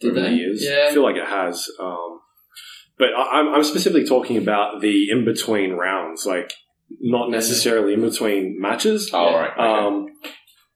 Did 0.00 0.10
over 0.12 0.20
they? 0.20 0.30
the 0.30 0.36
years. 0.36 0.60
Yeah. 0.62 0.86
I 0.88 0.94
feel 0.94 1.02
like 1.02 1.16
it 1.16 1.26
has. 1.26 1.68
Um, 1.80 2.20
but 2.98 3.08
I, 3.16 3.40
I'm, 3.40 3.54
I'm 3.54 3.64
specifically 3.64 4.06
talking 4.06 4.36
about 4.36 4.80
the 4.80 5.10
in 5.10 5.24
between 5.24 5.72
rounds, 5.72 6.24
like 6.24 6.52
not 7.00 7.30
necessarily 7.30 7.94
in 7.94 8.00
between 8.00 8.60
matches. 8.60 9.10
Oh, 9.12 9.34
right. 9.34 9.50
Okay. 9.50 9.60
Um, 9.60 10.06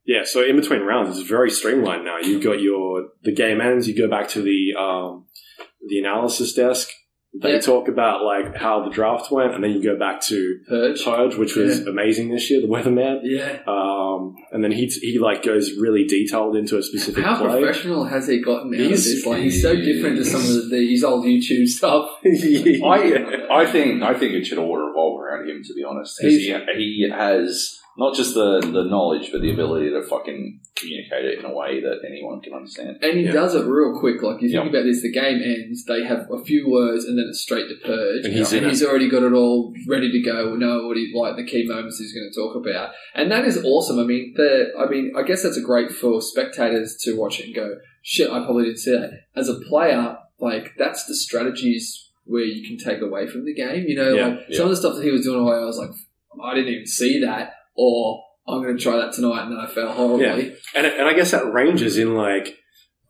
yeah, 0.04 0.22
so 0.24 0.44
in 0.44 0.56
between 0.56 0.80
rounds, 0.80 1.18
it's 1.18 1.28
very 1.28 1.50
streamlined 1.50 2.04
now. 2.04 2.18
You've 2.18 2.42
got 2.42 2.60
your 2.60 3.10
the 3.22 3.32
game 3.32 3.60
ends. 3.60 3.86
You 3.86 3.96
go 3.96 4.08
back 4.08 4.28
to 4.30 4.42
the 4.42 4.74
um, 4.76 5.26
the 5.86 6.00
analysis 6.00 6.52
desk. 6.52 6.88
They 7.32 7.52
Yeah. 7.52 7.60
talk 7.60 7.86
about 7.86 8.24
like 8.24 8.56
how 8.56 8.82
the 8.84 8.90
draft 8.90 9.30
went, 9.30 9.54
and 9.54 9.62
then 9.62 9.70
you 9.70 9.80
go 9.82 9.96
back 9.96 10.20
to 10.22 10.58
Purge. 10.68 11.04
Purge, 11.04 11.36
which 11.36 11.54
was 11.54 11.86
amazing 11.86 12.28
this 12.28 12.50
year. 12.50 12.60
The 12.60 12.66
Weatherman, 12.66 13.20
Yeah. 13.22 13.58
um, 13.68 14.34
and 14.50 14.64
then 14.64 14.72
he 14.72 14.86
he 14.86 15.18
like 15.20 15.44
goes 15.44 15.76
really 15.78 16.04
detailed 16.04 16.56
into 16.56 16.76
a 16.76 16.82
specific 16.82 17.22
How 17.24 17.38
play. 17.40 17.60
professional 17.62 18.04
has 18.04 18.26
he 18.26 18.38
gotten 18.40 18.74
out 18.74 18.80
He's- 18.80 19.06
of 19.06 19.12
this? 19.14 19.26
Like, 19.26 19.42
he's 19.42 19.62
so 19.62 19.76
different 19.76 20.16
to 20.16 20.24
some 20.24 20.40
of 20.40 20.70
the, 20.70 20.86
his 20.90 21.04
old 21.04 21.24
YouTube 21.24 21.68
stuff. 21.68 22.10
I, 22.24 23.46
I 23.50 23.66
think 23.66 24.02
I 24.02 24.14
think 24.14 24.32
it 24.34 24.46
should 24.46 24.58
all 24.58 24.76
revolve 24.76 25.20
around 25.20 25.48
him. 25.48 25.62
To 25.64 25.74
be 25.74 25.84
honest, 25.84 26.20
'Cause 26.20 26.30
he, 26.32 26.52
he 26.76 27.08
has 27.10 27.79
not 27.98 28.14
just 28.14 28.34
the 28.34 28.60
the 28.60 28.84
knowledge, 28.84 29.30
but 29.32 29.40
the 29.42 29.52
ability 29.52 29.90
to 29.90 30.02
fucking 30.02 30.60
communicate 30.76 31.24
it 31.26 31.38
in 31.38 31.44
a 31.44 31.52
way 31.52 31.80
that 31.80 31.98
anyone 32.06 32.40
can 32.40 32.54
understand. 32.54 32.96
And 33.02 33.18
he 33.18 33.24
Yeah. 33.24 33.32
does 33.32 33.54
it 33.54 33.64
real 33.66 33.98
quick. 33.98 34.22
Like 34.22 34.40
you 34.40 34.48
think 34.48 34.64
Yeah. 34.64 34.70
about 34.70 34.84
this, 34.84 35.02
the 35.02 35.12
game 35.12 35.40
ends. 35.42 35.84
They 35.84 36.04
have 36.04 36.26
a 36.30 36.42
few 36.44 36.70
words, 36.70 37.04
and 37.04 37.18
then 37.18 37.26
it's 37.28 37.40
straight 37.40 37.68
to 37.68 37.74
purge. 37.84 38.24
And 38.24 38.32
he's 38.34 38.52
in 38.52 38.64
he's 38.68 38.82
already 38.84 39.08
got 39.08 39.22
it 39.22 39.32
all 39.32 39.74
ready 39.88 40.10
to 40.12 40.20
go. 40.20 40.52
We 40.52 40.58
know 40.58 40.86
what 40.86 40.96
he 40.96 41.12
like 41.14 41.36
the 41.36 41.44
key 41.44 41.66
moments 41.66 41.98
he's 41.98 42.12
going 42.14 42.30
to 42.32 42.34
talk 42.40 42.56
about, 42.56 42.90
and 43.14 43.30
that 43.30 43.44
is 43.44 43.62
awesome. 43.64 43.98
I 43.98 44.04
mean, 44.04 44.34
the 44.36 44.72
I 44.78 44.88
mean, 44.88 45.12
I 45.16 45.22
guess 45.22 45.42
that's 45.42 45.56
a 45.58 45.62
great 45.62 45.90
for 45.90 46.22
spectators 46.22 46.96
to 47.04 47.16
watch 47.16 47.40
it 47.40 47.46
and 47.46 47.54
go, 47.54 47.76
"Shit, 48.02 48.30
I 48.30 48.44
probably 48.44 48.64
didn't 48.64 48.78
see 48.78 48.92
that." 48.92 49.10
As 49.36 49.48
a 49.48 49.54
player, 49.68 50.16
like 50.38 50.72
that's 50.78 51.04
the 51.06 51.14
strategies 51.14 52.06
where 52.24 52.44
you 52.44 52.66
can 52.66 52.76
take 52.78 53.00
away 53.02 53.26
from 53.26 53.44
the 53.44 53.52
game. 53.54 53.84
You 53.88 53.96
know, 53.96 54.14
Yeah, 54.14 54.26
like 54.28 54.54
some 54.54 54.64
of 54.66 54.70
the 54.70 54.76
stuff 54.76 54.96
that 54.96 55.02
he 55.04 55.10
was 55.10 55.22
doing, 55.24 55.40
away, 55.40 55.56
I 55.56 55.64
was 55.64 55.78
like, 55.78 55.90
I 56.42 56.54
didn't 56.54 56.72
even 56.72 56.86
see 56.86 57.20
that, 57.22 57.54
or 57.80 58.22
I'm 58.46 58.62
going 58.62 58.76
to 58.76 58.82
try 58.82 58.96
that 58.96 59.14
tonight, 59.14 59.44
and 59.44 59.52
then 59.52 59.58
I 59.58 59.66
fail 59.66 59.92
horribly. 59.92 60.48
Yeah. 60.48 60.54
And, 60.74 60.86
and 60.86 61.08
I 61.08 61.14
guess 61.14 61.30
that 61.30 61.50
ranges 61.50 61.96
in 61.96 62.14
like, 62.14 62.58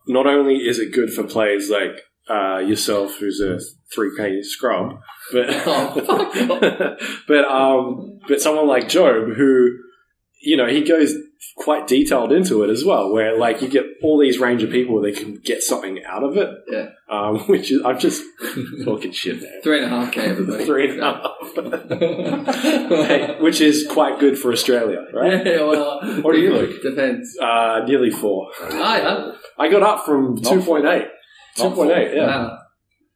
not 0.07 0.27
only 0.27 0.57
is 0.59 0.79
it 0.79 0.93
good 0.93 1.13
for 1.13 1.25
players 1.25 1.71
like 1.71 2.01
uh, 2.29 2.59
yourself, 2.59 3.17
who's 3.19 3.41
a 3.41 3.59
3K 3.97 4.45
scrub, 4.45 5.01
but 5.33 5.47
Oh, 5.67 6.97
but 7.27 7.45
um, 7.45 8.21
but 8.29 8.41
someone 8.41 8.69
like 8.69 8.89
Joab, 8.89 9.35
who 9.37 9.71
you 10.41 10.57
know 10.57 10.67
he 10.69 10.83
goes 10.83 11.15
quite 11.57 11.87
detailed 11.87 12.33
into 12.33 12.63
it 12.63 12.71
as 12.71 12.85
well, 12.85 13.13
where 13.13 13.37
like 13.37 13.63
you 13.63 13.69
get 13.69 13.85
all 14.03 14.19
these 14.19 14.39
range 14.39 14.63
of 14.63 14.71
people 14.71 15.01
that 15.03 15.17
can 15.17 15.37
get 15.37 15.63
something 15.63 16.03
out 16.05 16.23
of 16.23 16.37
it. 16.37 16.49
Yeah. 16.69 16.89
Um, 17.09 17.39
which 17.49 17.71
is 17.71 17.83
I'm 17.85 17.99
just 17.99 18.23
talking 18.85 19.13
shit 19.13 19.41
there. 19.41 19.61
Three 19.63 19.83
and 19.83 19.87
a 19.87 19.89
half 19.89 20.13
k, 20.13 20.23
everybody. 20.23 20.65
Three 20.65 20.91
and 20.91 21.01
a 21.01 21.05
half. 21.05 21.27
Hey, 23.11 23.37
which 23.41 23.61
is 23.61 23.87
quite 23.91 24.21
good 24.21 24.39
for 24.39 24.53
Australia, 24.53 25.05
right? 25.13 25.45
Yeah, 25.45 25.63
well, 25.65 26.01
What 26.23 26.33
do 26.35 26.41
you 26.41 26.53
look? 26.53 26.83
Depends. 26.83 27.37
Uh, 27.39 27.81
nearly 27.87 28.11
four. 28.11 28.51
Ah, 28.61 28.97
yeah. 28.97 29.33
I 29.59 29.69
got 29.69 29.83
up 29.83 30.05
from 30.05 30.41
two 30.41 30.61
point 30.63 30.85
eight. 30.87 31.09
Two 31.57 31.71
point 31.71 31.91
eight. 31.91 32.15
Yeah. 32.15 32.27
Wow. 32.27 32.59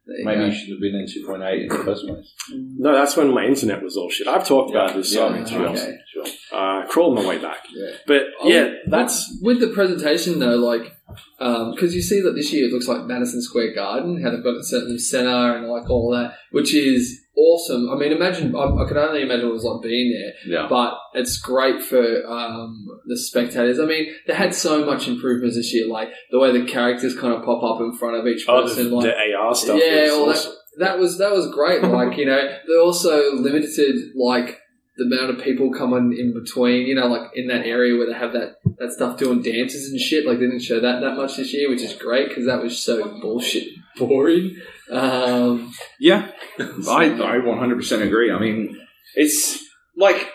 There 0.07 0.19
you 0.19 0.25
Maybe 0.27 0.39
go. 0.41 0.47
you 0.47 0.53
should 0.55 0.71
have 0.71 0.81
been 0.81 0.95
in 0.97 1.07
two 1.09 1.27
point 1.27 1.43
eight 1.43 1.63
in 1.63 1.69
the 1.69 1.83
first 1.83 2.07
place. 2.07 2.35
No, 2.53 2.93
that's 2.93 3.17
when 3.17 3.33
my 3.33 3.45
internet 3.45 3.83
was 3.83 3.97
all 3.97 4.11
shit. 4.11 4.29
I've 4.29 4.47
talked 4.47 4.71
about 4.71 4.95
this 4.95 5.13
so 5.13 5.27
yeah, 5.29 5.33
many 5.33 5.49
sure, 5.51 5.67
times. 5.67 5.81
okay. 5.81 5.97
sure. 6.13 6.25
Uh, 6.53 6.87
crawled 6.89 7.15
my 7.15 7.27
way 7.27 7.39
back. 7.39 7.65
Yeah. 7.73 7.91
But 8.07 8.23
Oh, 8.41 8.49
yeah, 8.49 8.69
that's 8.87 9.39
with 9.41 9.61
the 9.61 9.69
presentation 9.69 10.39
though, 10.41 10.57
like 10.57 10.93
because 11.39 11.95
you 11.95 12.03
see 12.03 12.21
that 12.21 12.33
this 12.35 12.53
year 12.53 12.67
it 12.67 12.73
looks 12.73 12.89
like 12.89 13.05
Madison 13.05 13.41
Square 13.41 13.75
Garden, 13.75 14.23
how 14.23 14.31
they've 14.31 14.45
got 14.45 14.57
a 14.57 14.65
certain 14.65 14.99
center 14.99 15.57
and 15.57 15.69
like 15.69 15.89
all 15.89 16.11
that, 16.11 16.35
which 16.51 16.75
is 16.75 17.21
awesome. 17.37 17.91
I 17.91 17.97
mean, 17.97 18.13
imagine 18.13 18.55
I, 18.55 18.65
I 18.65 18.89
can 18.89 18.97
only 18.97 19.23
imagine 19.23 19.47
what 19.47 19.51
it 19.51 19.55
was 19.55 19.65
like 19.65 19.83
being 19.83 20.13
there, 20.13 20.33
Yeah. 20.47 20.67
but 20.69 20.99
it's 21.15 21.39
great 21.39 21.83
for 21.83 22.27
um, 22.27 22.87
the 23.07 23.19
spectators. 23.19 23.79
I 23.79 23.87
mean, 23.87 24.15
they 24.27 24.35
had 24.35 24.55
so 24.55 24.85
much 24.85 25.09
improvements 25.09 25.57
this 25.57 25.75
year, 25.75 25.89
like 25.89 26.09
the 26.31 26.39
way 26.39 26.53
the 26.53 26.67
characters 26.67 27.19
kind 27.19 27.33
of 27.33 27.45
pop 27.45 27.63
up 27.63 27.81
in 27.81 27.93
front 27.97 28.17
of 28.17 28.27
each 28.27 28.45
oh, 28.49 28.63
person, 28.63 28.91
the, 28.91 28.97
like 28.97 29.05
the 29.07 29.35
AR 29.37 29.55
stuff. 29.55 29.81
Yeah, 29.83 30.11
all 30.13 30.27
that- 30.27 30.55
that 30.79 30.99
was 30.99 31.19
that 31.19 31.33
was 31.33 31.51
great. 31.51 31.83
Like 31.95 32.17
you 32.19 32.27
know, 32.27 32.59
they 32.67 32.77
also 32.77 33.35
limited 33.35 33.97
like 34.17 34.59
the 34.97 35.05
amount 35.05 35.31
of 35.31 35.45
people 35.45 35.73
coming 35.73 36.17
in 36.19 36.35
between. 36.35 36.87
You 36.87 36.95
know, 36.97 37.07
like 37.07 37.31
in 37.35 37.47
that 37.49 37.67
area 37.67 37.97
where 37.97 38.07
they 38.07 38.19
have 38.19 38.33
that 38.33 38.57
that 38.79 38.93
stuff 38.93 39.19
doing 39.19 39.43
dances 39.43 39.91
and 39.91 40.01
shit. 40.01 40.27
Like 40.27 40.39
they 40.39 40.47
didn't 40.47 40.63
show 40.63 40.81
that 40.81 41.01
that 41.01 41.17
much 41.17 41.37
this 41.37 41.53
year, 41.55 41.71
which 41.71 41.83
is 41.83 41.95
great 41.95 42.29
because 42.29 42.47
that 42.47 42.63
was 42.63 42.83
so 42.83 43.21
bullshit 43.21 43.69
boring. 43.97 44.57
Um, 44.91 45.73
Yeah, 45.99 46.31
I 46.59 47.05
I 47.23 47.39
one 47.39 47.59
hundred 47.59 47.77
percent 47.77 48.03
agree. 48.03 48.31
I 48.31 48.39
mean, 48.39 48.77
it's 49.15 49.63
like 49.97 50.31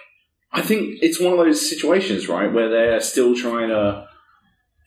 I 0.52 0.62
think 0.62 1.00
it's 1.02 1.20
one 1.20 1.34
of 1.34 1.40
those 1.40 1.70
situations, 1.70 2.28
right, 2.28 2.52
where 2.52 2.70
they're 2.70 3.00
still 3.02 3.36
trying 3.36 3.70
to 3.70 4.08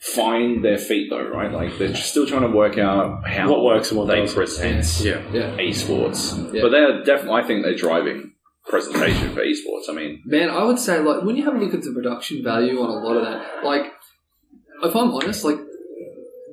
find 0.00 0.64
their 0.64 0.78
feet, 0.78 1.08
though, 1.10 1.28
right? 1.28 1.52
Like 1.52 1.78
they're 1.78 1.94
still 1.94 2.26
trying 2.26 2.42
to 2.42 2.48
work 2.48 2.76
out 2.76 3.26
how 3.28 3.48
What 3.50 3.62
works 3.64 3.90
and 3.90 3.98
what 3.98 4.08
they 4.08 4.16
doesn't. 4.20 4.34
present 4.34 5.00
Yeah. 5.00 5.22
yeah, 5.32 5.56
esports. 5.58 6.52
Yeah. 6.52 6.62
But 6.62 6.70
they're 6.70 7.04
definitely, 7.04 7.40
I 7.40 7.46
think 7.46 7.62
they're 7.64 7.76
driving 7.76 8.32
presentation 8.68 9.32
for 9.32 9.42
esports. 9.42 9.88
I 9.88 9.92
mean, 9.92 10.20
man, 10.24 10.50
I 10.50 10.64
would 10.64 10.80
say 10.80 10.98
like 10.98 11.22
when 11.22 11.36
you 11.36 11.44
have 11.44 11.54
a 11.54 11.58
look 11.58 11.72
at 11.74 11.82
the 11.82 11.92
production 11.92 12.42
value 12.42 12.80
on 12.80 12.90
a 12.90 12.94
lot 13.06 13.16
of 13.16 13.22
that, 13.24 13.64
like 13.64 13.92
if 14.82 14.96
I'm 14.96 15.12
honest, 15.12 15.44
like 15.44 15.58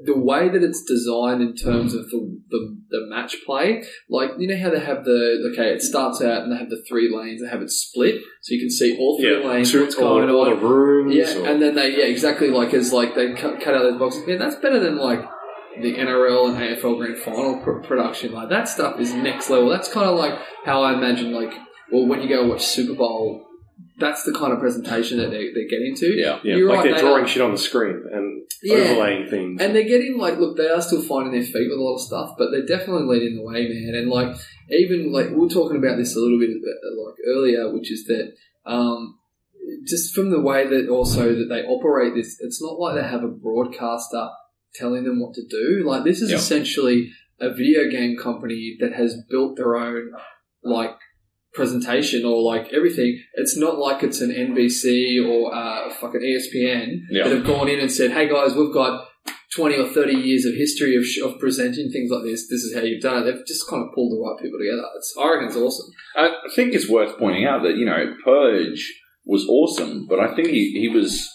the 0.06 0.18
way 0.18 0.50
that 0.50 0.64
it's 0.64 0.84
designed 0.84 1.42
in 1.42 1.56
terms 1.56 1.94
of 1.94 2.10
the, 2.10 2.40
the, 2.50 2.78
the 2.90 3.06
match 3.10 3.36
play, 3.46 3.84
like 4.10 4.32
you 4.38 4.48
know 4.48 4.58
how 4.62 4.70
they 4.70 4.80
have 4.80 5.04
the 5.04 5.50
okay, 5.52 5.74
it 5.74 5.82
starts 5.82 6.22
out 6.22 6.44
and 6.44 6.52
they 6.52 6.58
have 6.58 6.70
the 6.70 6.84
three 6.88 7.14
lanes, 7.14 7.42
they 7.42 7.50
have 7.50 7.62
it 7.62 7.70
split, 7.70 8.16
so 8.42 8.54
you 8.54 8.60
can 8.60 8.70
see 8.70 8.98
all 9.00 9.20
three 9.20 9.42
Yeah. 9.42 9.48
lanes, 9.50 9.74
what's 9.74 9.96
going 9.96 10.30
on. 10.30 10.50
the 10.50 10.56
rooms. 10.66 11.16
Yeah, 11.16 11.38
or- 11.38 11.48
and 11.48 11.62
then 11.62 11.76
they 11.76 11.98
yeah 11.98 12.06
exactly 12.06 12.50
like 12.50 12.74
as 12.74 12.94
like 12.94 13.16
they 13.16 13.34
cut, 13.34 13.60
cut 13.62 13.74
out 13.76 13.84
those 13.84 14.00
boxes. 14.00 14.26
Man, 14.28 14.40
that's 14.40 14.56
better 14.58 14.80
than 14.80 14.98
like 14.98 15.22
the 15.82 15.96
NRL 15.96 16.50
and 16.50 16.58
AFL 16.58 16.98
Grand 16.98 17.18
Final 17.18 17.58
pr- 17.62 17.80
production. 17.88 18.32
Like 18.34 18.50
that 18.50 18.68
stuff 18.68 19.00
is 19.00 19.14
next 19.14 19.50
level. 19.50 19.70
That's 19.70 19.92
kind 19.92 20.10
of 20.10 20.18
like 20.18 20.38
how 20.66 20.82
I 20.84 20.94
imagine 20.94 21.32
like 21.34 21.54
well 21.92 22.06
when 22.08 22.22
you 22.22 22.30
go 22.30 22.48
watch 22.48 22.66
Super 22.66 22.94
Bowl. 22.96 23.46
That's 24.00 24.24
the 24.24 24.34
kind 24.34 24.54
of 24.54 24.60
presentation 24.60 25.18
that 25.18 25.30
they're 25.32 25.68
getting 25.70 25.96
to. 25.98 26.08
yeah, 26.18 26.40
yeah, 26.44 26.56
You're 26.56 26.70
like 26.70 26.78
right, 26.78 26.84
they're 26.86 26.96
they 26.96 27.02
drawing 27.02 27.26
are- 27.26 27.28
shit 27.28 27.42
on 27.42 27.52
the 27.52 27.58
screen 27.58 28.04
and 28.12 28.44
Yeah. 28.64 28.76
overlaying 28.78 29.28
things. 29.30 29.62
And 29.62 29.76
they're 29.76 29.84
getting 29.84 30.18
like, 30.18 30.40
look, 30.40 30.58
they 30.58 30.70
are 30.70 30.82
still 30.82 31.02
finding 31.02 31.34
their 31.34 31.44
feet 31.44 31.70
with 31.70 31.78
a 31.78 31.82
lot 31.82 31.96
of 31.96 32.02
stuff, 32.02 32.36
but 32.38 32.52
they're 32.52 32.66
definitely 32.66 33.08
leading 33.08 33.36
the 33.38 33.44
way, 33.44 33.68
man. 33.68 33.94
And 33.96 34.10
like, 34.10 34.36
even 34.70 35.12
like 35.12 35.30
we're 35.32 35.48
talking 35.50 35.78
about 35.78 35.98
this 35.98 36.16
a 36.16 36.20
little 36.20 36.40
bit 36.40 36.50
uh, 36.50 37.06
like 37.06 37.16
earlier, 37.28 37.74
which 37.74 37.92
is 37.92 38.06
that 38.06 38.34
um, 38.66 39.18
just 39.86 40.14
from 40.16 40.30
the 40.30 40.42
way 40.42 40.68
that 40.68 40.90
also 40.90 41.36
that 41.36 41.48
they 41.50 41.64
operate 41.64 42.14
this, 42.16 42.38
it's 42.40 42.62
not 42.62 42.80
like 42.80 42.96
they 42.96 43.08
have 43.08 43.24
a 43.24 43.28
broadcaster 43.28 44.30
telling 44.76 45.04
them 45.04 45.20
what 45.20 45.34
to 45.36 45.46
do. 45.48 45.84
Like 45.86 46.04
this 46.04 46.22
is 46.22 46.32
essentially 46.32 47.12
a 47.40 47.50
video 47.54 47.90
game 47.90 48.18
company 48.18 48.78
that 48.80 48.94
has 48.94 49.16
built 49.30 49.56
their 49.58 49.76
own 49.76 50.12
like 50.64 50.96
presentation 51.54 52.26
or 52.26 52.42
like 52.42 52.72
everything. 52.74 53.22
It's 53.36 53.58
not 53.58 53.78
like 53.80 54.04
it's 54.04 54.22
an 54.22 54.32
NBC 54.32 55.26
or 55.28 55.54
uh, 55.54 55.90
fucking 55.94 56.22
ESPN 56.22 57.00
Yeah. 57.10 57.24
that 57.28 57.36
have 57.38 57.46
gone 57.46 57.68
in 57.68 57.80
and 57.80 57.92
said, 57.92 58.12
"Hey 58.12 58.28
guys, 58.30 58.56
we've 58.56 58.74
got 58.74 59.08
20 59.56 59.78
or 59.78 59.88
30 59.88 60.14
years 60.14 60.46
of 60.46 60.54
history 60.54 60.96
of, 60.96 61.04
sh- 61.04 61.22
of 61.24 61.40
presenting 61.40 61.90
things 61.92 62.12
like 62.12 62.24
this. 62.24 62.48
This 62.48 62.62
is 62.64 62.76
how 62.76 62.82
you've 62.82 63.02
done 63.02 63.24
it." 63.24 63.26
They've 63.32 63.46
just 63.48 63.68
kind 63.70 63.84
of 63.84 63.94
pulled 63.96 64.12
the 64.12 64.22
right 64.22 64.38
people 64.42 64.60
together. 64.60 64.84
It's, 64.98 65.16
I 65.20 65.30
reckon 65.32 65.48
it's 65.48 65.58
awesome. 65.58 65.92
I 66.16 66.32
think 66.56 66.74
it's 66.76 66.90
worth 66.90 67.18
pointing 67.18 67.46
out 67.46 67.64
that 67.64 67.76
you 67.78 67.86
know 67.86 68.16
Purge 68.24 68.94
was 69.26 69.46
awesome, 69.48 70.06
but 70.08 70.20
I 70.20 70.34
think 70.36 70.48
he, 70.50 70.72
he 70.80 70.88
was 70.90 71.28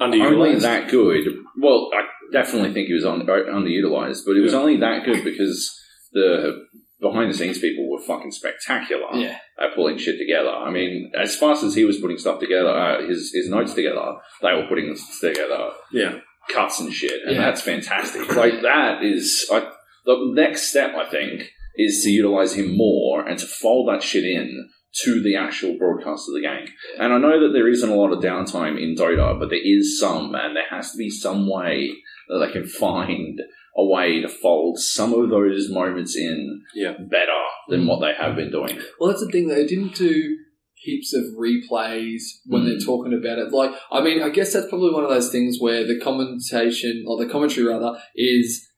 only 0.00 0.56
that 0.58 0.90
good. 0.90 1.24
Well, 1.60 1.90
I 1.94 2.02
definitely 2.32 2.72
think 2.72 2.88
he 2.88 2.94
was 2.94 3.04
un, 3.04 3.26
underutilized, 3.26 4.20
but 4.26 4.36
it 4.36 4.40
was 4.42 4.52
Yeah. 4.52 4.58
only 4.58 4.76
that 4.78 5.04
good 5.04 5.22
because 5.24 5.72
the 6.12 6.64
behind 7.02 7.30
the 7.30 7.36
scenes 7.36 7.58
people 7.58 7.90
were 7.90 8.00
fucking 8.00 8.30
spectacular 8.30 9.08
Yeah, 9.14 9.36
at 9.58 9.74
pulling 9.74 9.98
shit 9.98 10.18
together. 10.18 10.48
I 10.50 10.70
mean, 10.70 11.12
as 11.18 11.36
fast 11.36 11.62
as 11.64 11.74
he 11.74 11.84
was 11.84 11.98
putting 11.98 12.16
stuff 12.18 12.38
together, 12.40 12.70
uh, 12.70 13.06
his 13.06 13.32
his 13.34 13.48
notes 13.50 13.74
together, 13.74 14.14
they 14.40 14.54
were 14.54 14.66
putting 14.68 14.88
this 14.88 15.20
together 15.20 15.70
yeah, 15.92 16.14
cuts 16.48 16.80
and 16.80 16.92
shit, 16.92 17.20
and 17.26 17.34
Yeah. 17.36 17.42
that's 17.42 17.60
fantastic. 17.62 18.34
Like 18.34 18.62
that 18.62 19.02
is 19.02 19.46
I, 19.52 19.68
the 20.06 20.32
next 20.34 20.68
step. 20.70 20.94
I 20.94 21.08
think 21.10 21.50
is 21.76 22.02
to 22.04 22.10
utilize 22.10 22.54
him 22.54 22.76
more 22.76 23.26
and 23.26 23.38
to 23.38 23.46
fold 23.46 23.88
that 23.88 24.02
shit 24.02 24.24
in 24.24 24.68
to 25.04 25.22
the 25.22 25.34
actual 25.36 25.78
broadcast 25.78 26.28
of 26.28 26.34
the 26.34 26.42
game. 26.42 26.66
And 27.00 27.14
I 27.14 27.18
know 27.18 27.40
that 27.40 27.52
there 27.54 27.66
isn't 27.68 27.88
a 27.88 27.94
lot 27.94 28.12
of 28.12 28.22
downtime 28.22 28.78
in 28.78 28.94
Dota, 28.94 29.38
but 29.40 29.48
there 29.48 29.58
is 29.64 29.98
some, 29.98 30.34
and 30.34 30.54
there 30.54 30.68
has 30.68 30.92
to 30.92 30.98
be 30.98 31.08
some 31.08 31.48
way 31.48 31.90
that 32.28 32.44
they 32.44 32.52
can 32.52 32.66
find 32.66 33.40
a 33.76 33.84
way 33.84 34.20
to 34.20 34.28
fold 34.28 34.78
some 34.78 35.14
of 35.14 35.30
those 35.30 35.70
moments 35.70 36.16
in 36.16 36.62
Yeah. 36.74 36.92
better 36.98 37.40
than 37.68 37.86
what 37.86 38.00
they 38.00 38.12
have 38.14 38.36
been 38.36 38.50
doing. 38.50 38.78
Well, 39.00 39.08
that's 39.10 39.24
the 39.24 39.30
thing. 39.32 39.48
They 39.48 39.66
didn't 39.66 39.94
do 39.94 40.36
heaps 40.74 41.14
of 41.14 41.22
replays 41.38 42.22
when 42.46 42.62
Mm. 42.62 42.66
they're 42.66 42.78
talking 42.86 43.14
about 43.14 43.38
it. 43.38 43.52
Like, 43.52 43.72
I 43.90 44.02
mean, 44.02 44.20
I 44.20 44.30
guess 44.30 44.52
that's 44.52 44.68
probably 44.68 44.92
one 44.92 45.04
of 45.04 45.10
those 45.10 45.30
things 45.30 45.58
where 45.60 45.86
the 45.86 45.98
commentation 46.00 47.04
or 47.06 47.16
the 47.16 47.30
commentary 47.30 47.66
rather 47.66 47.96
is 48.16 48.68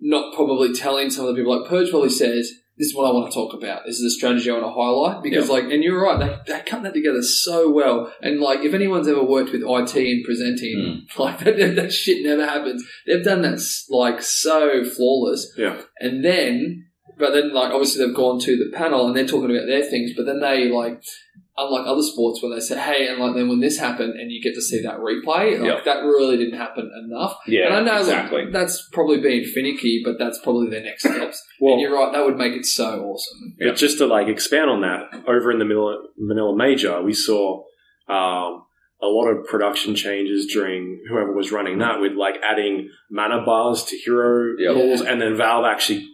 not 0.00 0.34
probably 0.34 0.72
telling 0.72 1.10
some 1.10 1.26
of 1.26 1.34
the 1.34 1.40
people. 1.40 1.58
Like 1.58 1.68
Purge 1.70 1.90
probably 1.90 2.10
says, 2.10 2.52
"This 2.76 2.88
is 2.88 2.94
what 2.94 3.06
I 3.06 3.12
want 3.12 3.30
to 3.30 3.34
talk 3.34 3.54
about. 3.54 3.82
This 3.86 3.98
is 3.98 4.12
a 4.12 4.16
strategy 4.16 4.50
I 4.50 4.54
want 4.54 4.64
to 4.64 4.70
highlight." 4.70 5.22
Because, 5.22 5.48
like, 5.48 5.64
and 5.64 5.82
you're 5.82 6.02
right, 6.02 6.18
they 6.18 6.52
they 6.52 6.60
cut 6.62 6.82
that 6.82 6.94
together 6.94 7.22
so 7.22 7.70
well. 7.70 8.12
And 8.22 8.40
like, 8.40 8.60
if 8.60 8.74
anyone's 8.74 9.08
ever 9.08 9.22
worked 9.22 9.52
with 9.52 9.62
IT 9.62 9.96
and 9.96 10.24
presenting, 10.24 11.06
hmm. 11.10 11.22
like 11.22 11.38
that, 11.40 11.56
that 11.76 11.92
shit 11.92 12.24
never 12.24 12.44
happens. 12.46 12.84
They've 13.06 13.24
done 13.24 13.42
that 13.42 13.60
like 13.90 14.22
so 14.22 14.84
flawless. 14.84 15.52
yeah. 15.56 15.80
And 15.98 16.24
then, 16.24 16.86
but 17.18 17.32
then, 17.32 17.52
like, 17.52 17.72
obviously 17.72 18.04
they've 18.04 18.14
gone 18.14 18.40
to 18.40 18.56
the 18.56 18.76
panel 18.76 19.06
and 19.06 19.16
they're 19.16 19.26
talking 19.26 19.50
about 19.54 19.66
their 19.66 19.84
things, 19.84 20.12
but 20.16 20.26
then 20.26 20.40
they, 20.40 20.68
like, 20.68 21.02
unlike 21.56 21.86
other 21.86 22.02
sports 22.02 22.42
where 22.42 22.52
they 22.54 22.60
say, 22.60 22.76
hey, 22.80 23.06
and 23.08 23.18
like, 23.20 23.34
then 23.36 23.48
when 23.48 23.60
this 23.60 23.78
happened 23.78 24.14
and 24.18 24.32
you 24.32 24.42
get 24.42 24.54
to 24.54 24.60
see 24.60 24.82
that 24.82 24.98
replay, 24.98 25.58
like, 25.58 25.62
Yeah. 25.68 25.80
that 25.84 26.00
really 26.02 26.36
didn't 26.36 26.58
happen 26.58 26.90
enough. 27.06 27.36
Yeah, 27.46 27.66
and 27.66 27.74
I 27.74 27.80
know 27.94 28.00
exactly. 28.00 28.42
like, 28.44 28.52
that's 28.52 28.88
probably 28.92 29.20
being 29.20 29.44
finicky, 29.44 30.02
but 30.04 30.18
that's 30.18 30.38
probably 30.42 30.68
their 30.70 30.82
next 30.82 31.02
steps. 31.08 31.40
Well, 31.60 31.74
and 31.74 31.80
you're 31.82 31.94
right, 31.94 32.12
that 32.12 32.24
would 32.24 32.36
make 32.36 32.52
it 32.54 32.66
so 32.66 33.04
awesome. 33.04 33.54
But 33.58 33.76
just 33.76 33.98
to 33.98 34.06
like 34.06 34.26
expand 34.28 34.68
on 34.68 34.80
that, 34.82 35.22
over 35.28 35.50
in 35.52 35.58
the 35.60 35.64
Manila, 35.64 36.02
Manila 36.18 36.56
Major, 36.56 37.00
we 37.00 37.12
saw 37.14 37.62
um, 38.08 38.64
a 39.00 39.06
lot 39.06 39.28
of 39.28 39.46
production 39.46 39.94
changes 39.94 40.46
during 40.52 41.02
whoever 41.08 41.32
was 41.34 41.52
running 41.52 41.78
that, 41.78 42.00
with 42.00 42.12
like 42.14 42.34
adding 42.42 42.90
mana 43.10 43.44
bars 43.44 43.84
to 43.84 43.96
hero 43.96 44.54
Yeah. 44.58 44.72
calls, 44.74 45.00
and 45.02 45.20
then 45.22 45.36
Valve 45.36 45.64
actually 45.64 46.06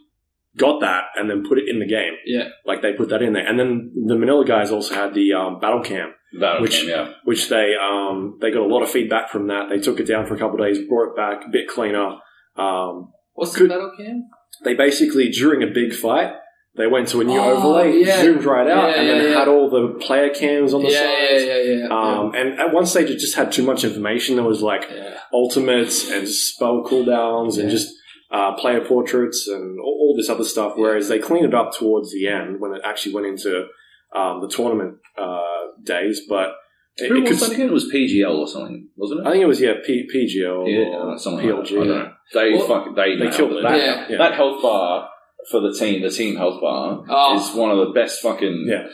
got 0.56 0.80
that 0.80 1.04
and 1.16 1.30
then 1.30 1.44
put 1.48 1.58
it 1.58 1.64
in 1.68 1.78
the 1.78 1.86
game. 1.86 2.14
Yeah. 2.26 2.48
like 2.66 2.82
they 2.82 2.92
put 2.92 3.08
that 3.10 3.22
in 3.22 3.32
there, 3.32 3.46
and 3.46 3.58
then 3.58 3.92
the 4.06 4.16
Manila 4.16 4.44
guys 4.44 4.70
also 4.70 4.94
had 4.94 5.14
the 5.14 5.32
um, 5.32 5.60
battle 5.60 5.82
cam 5.82 6.12
That 6.40 6.60
Which- 6.60 6.80
game, 6.82 6.90
yeah. 6.90 7.12
which 7.24 7.48
they 7.48 7.74
um, 7.80 8.38
they 8.40 8.50
got 8.50 8.62
a 8.62 8.66
lot 8.66 8.82
of 8.82 8.90
feedback 8.90 9.30
from 9.30 9.46
that. 9.48 9.68
They 9.68 9.78
took 9.78 10.00
it 10.00 10.06
down 10.06 10.26
for 10.26 10.34
a 10.34 10.38
couple 10.38 10.60
of 10.60 10.66
days, 10.66 10.78
brought 10.88 11.10
it 11.10 11.16
back 11.16 11.46
a 11.46 11.50
bit 11.50 11.68
cleaner. 11.68 12.16
Um, 12.56 13.12
What's 13.34 13.56
Good. 13.56 13.70
the 13.70 13.74
battle 13.74 13.92
cam? 13.96 14.24
they 14.64 14.74
basically 14.74 15.28
during 15.30 15.62
a 15.62 15.72
big 15.72 15.94
fight, 15.94 16.32
they 16.76 16.86
went 16.86 17.08
to 17.08 17.20
a 17.20 17.24
new 17.24 17.38
Oh, 17.38 17.56
overlay, 17.56 18.00
yeah. 18.02 18.20
zoomed 18.20 18.44
right 18.44 18.66
out, 18.68 18.90
Yeah, 18.90 19.00
and 19.00 19.08
then 19.08 19.30
yeah. 19.32 19.38
had 19.38 19.48
all 19.48 19.70
the 19.70 19.98
player 20.04 20.28
cams 20.28 20.74
on 20.74 20.82
the 20.82 20.90
sides. 20.90 21.44
yeah, 21.46 21.56
yeah, 21.56 21.76
yeah. 21.78 21.86
Um, 21.88 22.34
and 22.34 22.58
at 22.60 22.72
one 22.72 22.84
stage, 22.86 23.08
it 23.08 23.18
just 23.18 23.34
had 23.36 23.50
too 23.52 23.62
much 23.64 23.84
information. 23.84 24.36
There 24.36 24.44
was 24.44 24.60
like 24.62 24.84
ultimates 25.32 26.10
and 26.10 26.28
spell 26.28 26.84
cooldowns 26.84 27.58
and 27.58 27.70
just 27.70 27.92
uh, 28.30 28.54
player 28.56 28.80
portraits 28.84 29.46
and 29.48 29.78
all, 29.80 29.96
all 30.00 30.14
this 30.16 30.28
other 30.28 30.44
stuff. 30.44 30.74
Whereas 30.76 31.08
they 31.08 31.18
cleaned 31.18 31.46
it 31.46 31.54
up 31.54 31.72
towards 31.76 32.12
the 32.12 32.28
end 32.28 32.60
when 32.60 32.72
it 32.74 32.82
actually 32.84 33.14
went 33.14 33.26
into 33.26 33.66
um, 34.14 34.40
the 34.40 34.48
tournament 34.48 34.96
uh, 35.18 35.40
days. 35.84 36.22
But 36.28 36.54
it, 36.96 37.08
Who 37.08 37.16
it 37.16 37.28
was 37.28 37.38
could, 37.40 37.50
that 37.50 37.54
again? 37.54 37.68
It 37.68 37.72
was 37.72 37.90
PGL 37.92 38.34
or 38.38 38.46
something, 38.48 38.88
wasn't 38.96 39.20
it? 39.20 39.26
I 39.26 39.30
think 39.32 39.42
it 39.42 39.46
was 39.46 39.60
yeah 39.60 39.74
P, 39.84 40.08
PGL 40.12 40.70
yeah, 40.70 40.96
or 40.98 41.18
something 41.18 41.46
PLG. 41.46 41.56
like 41.56 41.66
that. 41.68 41.74
I 41.74 41.84
don't 41.84 41.88
know. 41.88 42.12
They 42.34 42.52
Well, 42.52 42.66
fucking 42.68 42.94
they, 42.94 43.16
They 43.16 43.36
killed 43.36 43.52
it. 43.52 43.56
it. 43.58 43.62
That, 43.62 43.76
Yeah. 43.78 44.06
Yeah. 44.10 44.18
that 44.18 44.34
health 44.34 44.62
bar 44.62 45.08
for 45.50 45.60
the 45.60 45.72
team, 45.72 46.02
the 46.02 46.10
team 46.10 46.36
health 46.36 46.60
bar, 46.60 47.02
Oh. 47.08 47.36
is 47.36 47.54
one 47.56 47.70
of 47.70 47.78
the 47.78 47.92
best 47.94 48.20
fucking. 48.20 48.66
Yeah. 48.68 48.86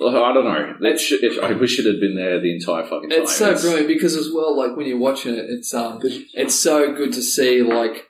I 0.00 0.32
don't 0.32 0.44
know. 0.44 0.74
It 0.88 0.98
should, 0.98 1.22
it, 1.22 1.42
I 1.42 1.52
wish 1.52 1.78
it 1.78 1.84
had 1.86 2.00
been 2.00 2.16
there 2.16 2.40
the 2.40 2.54
entire 2.54 2.84
fucking 2.84 3.10
time. 3.10 3.20
It's 3.22 3.36
so 3.36 3.54
brilliant 3.54 3.86
because 3.88 4.16
as 4.16 4.30
well, 4.34 4.56
like 4.56 4.76
when 4.76 4.86
you're 4.86 4.98
watching 4.98 5.34
it, 5.34 5.44
it's 5.48 5.74
um, 5.74 6.00
it's 6.02 6.54
so 6.54 6.92
good 6.94 7.12
to 7.12 7.22
see 7.22 7.62
like 7.62 8.06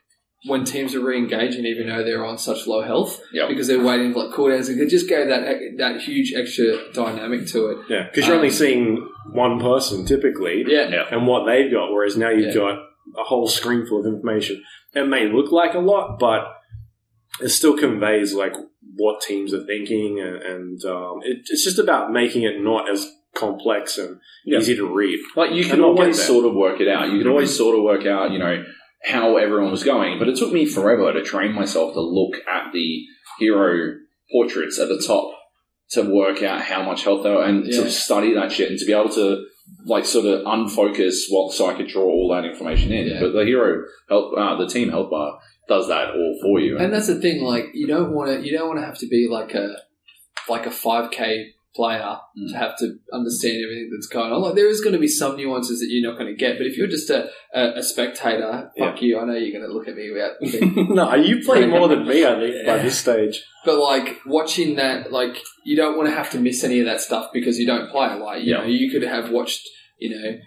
when 0.46 0.64
teams 0.64 0.94
are 0.94 1.00
re-engaging, 1.00 1.66
even 1.66 1.88
though 1.88 2.02
they're 2.02 2.24
on 2.24 2.38
such 2.38 2.66
low 2.66 2.82
health, 2.82 3.20
Yeah. 3.32 3.46
because 3.46 3.66
they're 3.68 3.82
waiting 3.82 4.12
for 4.12 4.24
like 4.24 4.34
cooldowns. 4.34 4.70
It 4.70 4.88
just 4.88 5.08
gave 5.08 5.28
that 5.28 5.42
that 5.78 6.00
huge 6.00 6.32
extra 6.34 6.92
dynamic 6.92 7.46
to 7.48 7.66
it. 7.66 7.78
Yeah, 7.90 8.04
because 8.04 8.26
you're 8.26 8.36
Um, 8.36 8.40
only 8.40 8.50
seeing 8.50 9.06
one 9.32 9.60
person 9.60 10.06
typically, 10.06 10.64
Yeah, 10.66 10.88
Yeah. 10.90 11.04
and 11.10 11.26
what 11.26 11.44
they've 11.46 11.70
got. 11.70 11.92
Whereas 11.92 12.16
now 12.16 12.30
you've 12.30 12.54
Yeah. 12.54 12.54
got 12.54 12.78
a 13.18 13.22
whole 13.24 13.48
screen 13.48 13.84
full 13.86 14.00
of 14.00 14.06
information. 14.06 14.62
It 14.94 15.06
may 15.08 15.30
look 15.30 15.52
like 15.52 15.74
a 15.74 15.78
lot, 15.80 16.18
but 16.18 16.46
it 17.42 17.48
still 17.50 17.76
conveys 17.76 18.34
like 18.34 18.54
what 18.96 19.20
teams 19.20 19.52
are 19.54 19.64
thinking, 19.64 20.20
and, 20.20 20.36
and 20.36 20.84
um, 20.84 21.20
it, 21.22 21.38
it's 21.50 21.64
just 21.64 21.78
about 21.78 22.12
making 22.12 22.42
it 22.42 22.60
not 22.62 22.88
as 22.90 23.06
complex 23.34 23.96
and 23.98 24.18
Yeah. 24.44 24.58
easy 24.58 24.74
to 24.76 24.86
read. 24.86 25.18
Like 25.36 25.52
you 25.52 25.64
can 25.64 25.80
always 25.82 26.20
sort 26.20 26.44
of 26.46 26.54
work 26.54 26.80
it 26.80 26.88
out. 26.88 27.10
You 27.10 27.18
can 27.18 27.28
always 27.28 27.54
sort 27.54 27.76
of 27.76 27.84
work 27.84 28.04
out, 28.06 28.32
you 28.32 28.38
know, 28.38 28.64
how 29.04 29.36
everyone 29.36 29.70
was 29.70 29.84
going. 29.84 30.18
But 30.18 30.28
it 30.28 30.36
took 30.36 30.52
me 30.52 30.66
forever 30.66 31.12
to 31.12 31.22
train 31.22 31.52
myself 31.54 31.94
to 31.94 32.00
look 32.00 32.34
at 32.48 32.72
the 32.72 33.04
hero 33.38 33.94
portraits 34.32 34.78
at 34.78 34.88
the 34.88 35.02
top 35.04 35.32
to 35.90 36.02
work 36.02 36.42
out 36.42 36.60
how 36.62 36.82
much 36.84 37.02
health 37.04 37.22
they 37.24 37.30
were 37.30 37.42
and 37.42 37.66
Yeah. 37.66 37.82
to 37.84 37.90
study 37.90 38.34
that 38.34 38.52
shit 38.52 38.70
and 38.70 38.78
to 38.78 38.84
be 38.84 38.92
able 38.92 39.08
to 39.10 39.44
like 39.86 40.04
sort 40.04 40.26
of 40.26 40.44
unfocus 40.46 41.24
what 41.30 41.52
so 41.52 41.66
I 41.66 41.74
could 41.74 41.88
draw 41.88 42.04
all 42.04 42.28
that 42.34 42.44
information 42.44 42.92
in. 42.92 43.08
Yeah. 43.08 43.20
But 43.20 43.32
the 43.32 43.44
hero 43.44 43.84
health, 44.08 44.34
uh, 44.36 44.56
the 44.56 44.66
team 44.68 44.90
health 44.90 45.10
bar 45.10 45.38
does 45.68 45.88
that 45.88 46.10
all 46.10 46.38
for 46.42 46.60
you. 46.60 46.76
and 46.78 46.92
that's 46.92 47.06
the 47.06 47.20
thing. 47.20 47.42
Like 47.42 47.66
you 47.74 47.86
don't 47.86 48.12
want 48.12 48.30
to 48.30 48.46
you 48.46 48.56
don't 48.56 48.68
want 48.68 48.80
to 48.80 48.84
have 48.86 48.98
to 48.98 49.06
be 49.08 49.28
like 49.30 49.54
a 49.54 49.76
like 50.48 50.66
a 50.66 50.70
five 50.70 51.10
k 51.10 51.46
player 51.74 52.16
Mm. 52.38 52.50
to 52.52 52.58
have 52.58 52.76
to 52.78 52.96
understand 53.12 53.62
everything 53.64 53.90
that's 53.92 54.06
going 54.06 54.32
on. 54.32 54.40
Like 54.42 54.54
there 54.54 54.68
is 54.68 54.80
going 54.80 54.92
to 54.92 54.98
be 54.98 55.08
some 55.08 55.36
nuances 55.36 55.80
that 55.80 55.86
you're 55.90 56.08
not 56.10 56.18
going 56.18 56.30
to 56.32 56.36
get, 56.38 56.58
but 56.58 56.66
if 56.66 56.76
you're 56.76 56.86
just 56.88 57.10
a, 57.10 57.28
a, 57.54 57.78
a 57.78 57.82
spectator, 57.82 58.70
fuck 58.78 59.00
you. 59.02 59.18
I 59.18 59.24
know 59.24 59.34
you're 59.34 59.56
going 59.58 59.68
to 59.68 59.72
look 59.76 59.88
at 59.88 59.94
me 59.96 60.10
about 60.10 60.32
no, 60.90 61.14
you 61.14 61.44
play 61.44 61.66
more 61.66 61.88
than 61.88 62.06
me, 62.06 62.24
I 62.26 62.34
think, 62.38 62.66
by 62.66 62.78
this 62.78 62.98
stage. 62.98 63.42
But 63.64 63.78
like 63.78 64.18
watching 64.26 64.76
that, 64.76 65.12
like 65.12 65.36
you 65.64 65.76
don't 65.76 65.96
want 65.96 66.08
to 66.08 66.14
have 66.14 66.30
to 66.30 66.38
miss 66.40 66.64
any 66.64 66.80
of 66.80 66.86
that 66.86 67.00
stuff 67.00 67.30
because 67.32 67.58
you 67.58 67.66
don't 67.66 67.90
play. 67.90 68.14
Like 68.14 68.42
you 68.44 68.52
Yeah. 68.52 68.60
know, 68.60 68.66
you 68.66 68.90
could 68.90 69.02
have 69.02 69.30
watched 69.30 69.68
you 69.98 70.10
know 70.10 70.38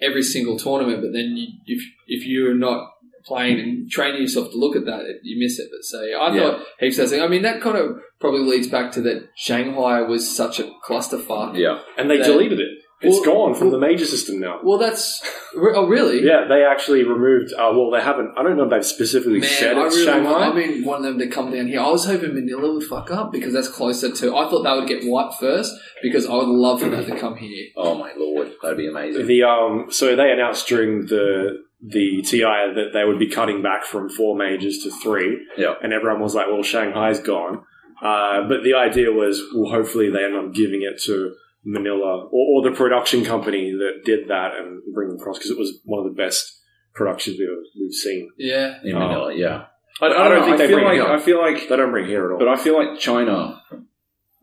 every 0.00 0.22
single 0.22 0.58
tournament, 0.58 1.00
but 1.02 1.12
then 1.12 1.36
you, 1.36 1.46
if 1.66 1.82
if 2.08 2.26
you're 2.26 2.54
not 2.54 2.88
playing 3.24 3.60
and 3.60 3.90
training 3.90 4.22
yourself 4.22 4.50
to 4.50 4.56
look 4.58 4.76
at 4.76 4.84
that, 4.86 5.02
you 5.22 5.38
miss 5.38 5.58
it. 5.58 5.68
But 5.70 5.84
so 5.84 6.02
yeah, 6.02 6.16
I 6.16 6.34
Yeah. 6.34 6.40
thought 6.40 6.66
heaps 6.80 6.98
of 6.98 7.10
things. 7.10 7.22
I 7.22 7.28
mean, 7.28 7.42
that 7.42 7.60
kind 7.60 7.76
of 7.76 7.96
probably 8.20 8.40
leads 8.40 8.68
back 8.68 8.92
to 8.92 9.00
that 9.02 9.28
Shanghai 9.36 10.02
was 10.02 10.28
such 10.28 10.60
a 10.60 10.70
clusterfuck. 10.86 11.56
yeah. 11.56 11.78
And 11.96 12.10
they 12.10 12.18
That- 12.18 12.26
deleted 12.26 12.60
it. 12.60 12.68
It's 13.04 13.16
Well- 13.26 13.34
gone 13.50 13.54
from 13.54 13.70
the 13.70 13.78
major 13.80 14.04
system 14.04 14.38
now. 14.38 14.60
Well, 14.62 14.78
that's 14.78 15.20
oh 15.56 15.88
really? 15.88 16.24
Yeah, 16.24 16.46
they 16.48 16.62
actually 16.62 17.02
removed. 17.02 17.52
Uh, 17.52 17.72
well, 17.74 17.90
they 17.90 18.00
haven't. 18.00 18.30
I 18.36 18.44
don't 18.44 18.56
know 18.56 18.62
if 18.62 18.70
they've 18.70 18.84
specifically 18.86 19.40
Man, 19.40 19.48
said 19.50 19.76
I 19.76 19.86
it's 19.86 19.96
really 19.96 20.06
Shanghai. 20.06 20.30
want, 20.30 20.44
I 20.44 20.54
mean, 20.56 20.84
want 20.84 21.02
them 21.02 21.18
to 21.18 21.26
come 21.26 21.50
down 21.50 21.66
here. 21.66 21.80
I 21.80 21.90
was 21.90 22.04
hoping 22.04 22.32
Manila 22.32 22.74
would 22.74 22.84
fuck 22.84 23.10
up 23.10 23.32
because 23.32 23.54
that's 23.54 23.66
closer 23.66 24.12
to. 24.12 24.36
I 24.36 24.48
thought 24.48 24.62
they 24.62 24.70
would 24.78 24.86
get 24.86 25.02
wiped 25.10 25.34
first 25.40 25.74
because 26.00 26.28
I 26.28 26.34
would 26.36 26.46
love 26.46 26.80
for 26.80 26.90
that 26.90 27.06
to 27.08 27.16
come 27.16 27.34
here. 27.38 27.66
Oh 27.76 27.96
my 27.96 28.12
lord, 28.16 28.52
that'd 28.62 28.78
be 28.78 28.86
amazing. 28.86 29.26
The 29.26 29.42
um, 29.42 29.86
so 29.88 30.14
they 30.14 30.30
announced 30.30 30.68
during 30.68 31.06
the 31.06 31.58
the 31.82 32.22
TI 32.22 32.40
that 32.40 32.90
they 32.92 33.04
would 33.04 33.18
be 33.18 33.28
cutting 33.28 33.62
back 33.62 33.84
from 33.84 34.08
four 34.08 34.36
majors 34.36 34.78
to 34.84 34.90
three. 35.02 35.44
Yeah. 35.56 35.74
and 35.82 35.92
everyone 35.92 36.20
was 36.20 36.34
like, 36.34 36.46
"Well, 36.46 36.62
Shanghai's 36.62 37.20
gone." 37.20 37.64
Uh, 38.00 38.48
but 38.48 38.62
the 38.64 38.74
idea 38.74 39.12
was, 39.12 39.40
well, 39.54 39.70
hopefully 39.70 40.10
they 40.10 40.24
end 40.24 40.34
up 40.36 40.52
giving 40.52 40.82
it 40.82 41.00
to 41.04 41.34
Manila 41.64 42.26
or, 42.32 42.62
or 42.62 42.62
the 42.68 42.76
production 42.76 43.24
company 43.24 43.70
that 43.70 44.02
did 44.04 44.26
that 44.28 44.56
and 44.56 44.82
bring 44.92 45.08
them 45.08 45.18
across 45.20 45.38
because 45.38 45.50
it 45.52 45.58
was 45.58 45.78
one 45.84 46.04
of 46.04 46.12
the 46.12 46.16
best 46.20 46.60
productions 46.94 47.36
we've, 47.38 47.48
we've 47.80 47.92
seen. 47.94 48.30
Yeah. 48.36 48.78
In. 48.82 48.94
Manila, 48.98 49.32
yeah. 49.34 49.66
I, 50.00 50.06
I 50.06 50.08
I 50.08 50.08
don't, 50.08 50.18
don't 50.30 50.38
know, 50.40 50.44
think 50.46 50.54
I 50.54 50.56
they 50.58 50.66
feel 50.66 50.76
bring 50.78 50.86
like 50.88 50.96
it 50.96 51.00
up. 51.02 51.20
I 51.20 51.22
feel 51.22 51.40
like 51.40 51.68
They 51.68 51.76
don't 51.76 51.90
bring 51.92 52.06
here 52.06 52.24
at 52.26 52.32
all. 52.32 52.38
But 52.38 52.48
I 52.48 52.56
feel 52.56 52.76
like 52.76 52.98
China 52.98 53.62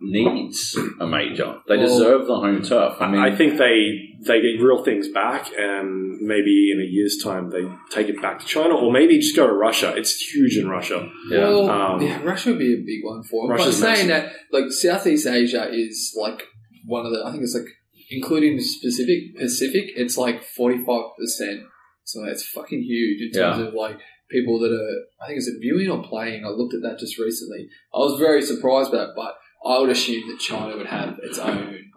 needs 0.02 0.78
a 1.00 1.06
major. 1.08 1.58
They 1.68 1.78
Well, 1.78 1.88
deserve 1.88 2.28
the 2.28 2.36
home 2.36 2.62
turf. 2.62 2.96
I 3.00 3.12
mean, 3.12 3.22
I 3.22 3.36
think 3.36 3.58
they 3.58 4.06
they 4.22 4.42
get 4.42 4.62
real 4.62 4.84
things 4.84 5.08
back, 5.10 5.50
and 5.58 6.20
maybe 6.22 6.72
in 6.74 6.80
a 6.82 6.90
year's 6.90 7.18
time 7.24 7.50
they 7.50 7.64
take 7.92 8.10
it 8.10 8.22
back 8.22 8.40
to 8.40 8.46
China, 8.46 8.76
or 8.76 8.92
maybe 8.92 9.18
just 9.20 9.36
go 9.36 9.48
to 9.48 9.54
Russia. 9.54 9.94
It's 9.96 10.16
huge 10.34 10.58
in 10.58 10.68
Russia. 10.70 11.08
yeah. 11.30 11.40
Well, 11.40 11.70
Um, 11.70 12.02
yeah, 12.02 12.22
Russia 12.24 12.50
would 12.50 12.60
be 12.60 12.74
a 12.74 12.78
big 12.78 13.04
one 13.04 13.24
for 13.24 13.48
them. 13.48 13.58
Russia's 13.58 13.80
but 13.80 13.96
saying 13.96 14.08
that, 14.08 14.32
like 14.52 14.72
Southeast 14.72 15.28
Asia 15.28 15.70
is 15.72 16.16
like 16.20 16.44
one 16.86 17.06
of 17.06 17.12
the. 17.12 17.24
I 17.26 17.32
think 17.32 17.44
it's 17.44 17.56
like 17.56 17.70
including 18.12 18.58
the 18.58 18.64
specific 18.64 19.36
Pacific. 19.38 19.92
It's 19.96 20.18
like 20.18 20.44
forty 20.44 20.78
five 20.86 21.04
percent. 21.18 21.62
So 22.04 22.24
it's 22.26 22.44
fucking 22.48 22.82
huge 22.82 23.22
in 23.22 23.32
terms 23.40 23.68
of 23.68 23.74
like 23.74 24.00
people 24.32 24.60
that 24.60 24.72
are. 24.72 25.24
I 25.24 25.28
think 25.28 25.38
it's 25.38 25.48
a 25.50 25.60
viewing 25.60 25.90
or 25.90 26.04
playing. 26.04 26.44
I 26.46 26.50
looked 26.50 26.74
at 26.74 26.82
that 26.82 26.98
just 27.00 27.20
recently. 27.20 27.68
I 27.94 28.00
was 28.00 28.20
very 28.20 28.42
surprised 28.42 28.92
by 28.92 28.98
that, 29.00 29.14
but 29.16 29.36
I 29.66 29.80
would 29.80 29.90
assume 29.90 30.28
that 30.30 30.40
China 30.40 30.78
would 30.78 30.88
have 30.88 31.20
its 31.22 31.38
own 31.38 31.90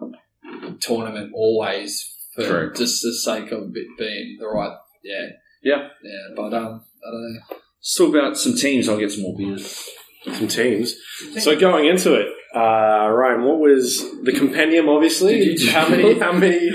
tournament 0.79 1.31
always 1.33 2.09
for 2.35 2.45
True. 2.45 2.73
just 2.75 3.01
the 3.01 3.13
sake 3.13 3.51
of 3.51 3.71
it 3.75 3.87
being 3.97 4.37
the 4.39 4.47
right. 4.47 4.75
Yeah. 5.03 5.27
Yeah. 5.63 5.87
Yeah. 6.03 6.33
But 6.35 6.53
um, 6.53 6.83
I 7.05 7.11
don't 7.11 7.33
know. 7.33 7.39
Let's 7.49 7.95
talk 7.97 8.09
about 8.15 8.37
some 8.37 8.55
teams. 8.55 8.87
I'll 8.89 8.97
get 8.97 9.11
some 9.11 9.23
more 9.23 9.35
beers. 9.37 9.89
Some 10.31 10.47
teams. 10.47 10.95
So 11.39 11.59
going 11.59 11.85
into 11.87 12.13
it, 12.13 12.27
uh, 12.55 13.09
Ryan, 13.09 13.43
what 13.43 13.59
was 13.59 13.99
the 14.23 14.31
compendium? 14.31 14.87
Obviously, 14.87 15.39
Did 15.39 15.61
you- 15.61 15.71
how 15.71 15.89
many? 15.89 16.17
How 16.19 16.31
many? 16.31 16.69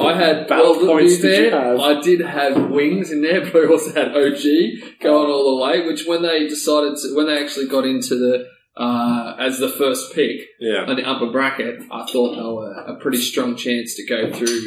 I 0.00 0.16
had 0.16 0.48
Battle 0.48 0.72
well, 0.72 0.80
to 0.80 0.86
points 0.86 1.16
be 1.16 1.22
did 1.22 1.44
you 1.44 1.50
have? 1.50 1.78
I 1.78 2.00
did 2.00 2.20
have 2.20 2.70
wings 2.70 3.12
in 3.12 3.22
there, 3.22 3.40
but 3.52 3.64
I 3.64 3.66
also 3.66 3.92
had 3.94 4.08
OG 4.08 4.42
going 5.00 5.30
all 5.30 5.56
the 5.58 5.64
way. 5.64 5.86
Which 5.86 6.04
when 6.06 6.22
they 6.22 6.48
decided 6.48 6.96
to, 7.02 7.14
when 7.14 7.26
they 7.26 7.38
actually 7.40 7.68
got 7.68 7.84
into 7.86 8.16
the 8.16 8.46
uh, 8.76 9.34
as 9.38 9.58
the 9.58 9.68
first 9.68 10.14
pick 10.14 10.40
Yeah, 10.60 10.84
on 10.86 10.96
the 10.96 11.04
upper 11.08 11.30
bracket, 11.30 11.80
I 11.90 12.06
thought 12.10 12.34
they 12.36 12.42
were 12.42 12.72
a 12.72 12.96
pretty 13.00 13.18
strong 13.18 13.56
chance 13.56 13.94
to 13.96 14.06
go 14.06 14.32
through 14.32 14.60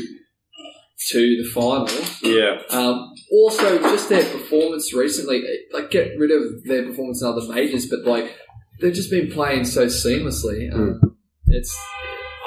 to 1.10 1.44
the 1.44 1.50
finals. 1.54 2.20
yeah. 2.22 2.62
Um, 2.70 3.14
also, 3.32 3.80
just 3.80 4.10
their 4.10 4.24
performance 4.24 4.94
recently, 4.94 5.38
eh, 5.40 5.58
like 5.78 5.92
get 5.92 6.12
rid 6.18 6.32
of 6.32 6.64
their 6.66 6.84
performance 6.86 7.22
in 7.22 7.28
other 7.28 7.42
majors, 7.54 7.88
but 7.88 8.06
like 8.06 8.36
they've 8.80 8.94
just 8.94 9.10
been 9.12 9.30
playing 9.32 9.66
so 9.66 9.88
seamlessly. 9.88 10.72
Um, 10.74 11.00
It's 11.48 11.76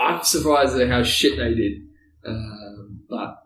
I'm 0.00 0.22
surprised 0.22 0.76
at 0.78 0.88
how 0.88 1.02
shit 1.02 1.36
they 1.38 1.54
did. 1.54 1.72
Um, 2.26 3.00
but 3.08 3.36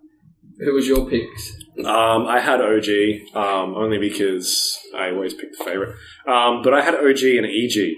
who 0.65 0.75
was 0.75 0.87
your 0.87 1.09
picks? 1.09 1.57
Um, 1.85 2.27
I 2.27 2.41
had 2.41 2.61
OG 2.61 2.89
um, 3.35 3.75
only 3.75 3.99
because 3.99 4.79
I 4.97 5.11
always 5.11 5.33
pick 5.35 5.57
the 5.57 5.65
favorite. 5.65 5.97
Um, 6.29 6.63
but 6.63 6.75
I 6.75 6.83
had 6.83 6.95
OG 6.95 7.23
and 7.23 7.47
EG, 7.47 7.95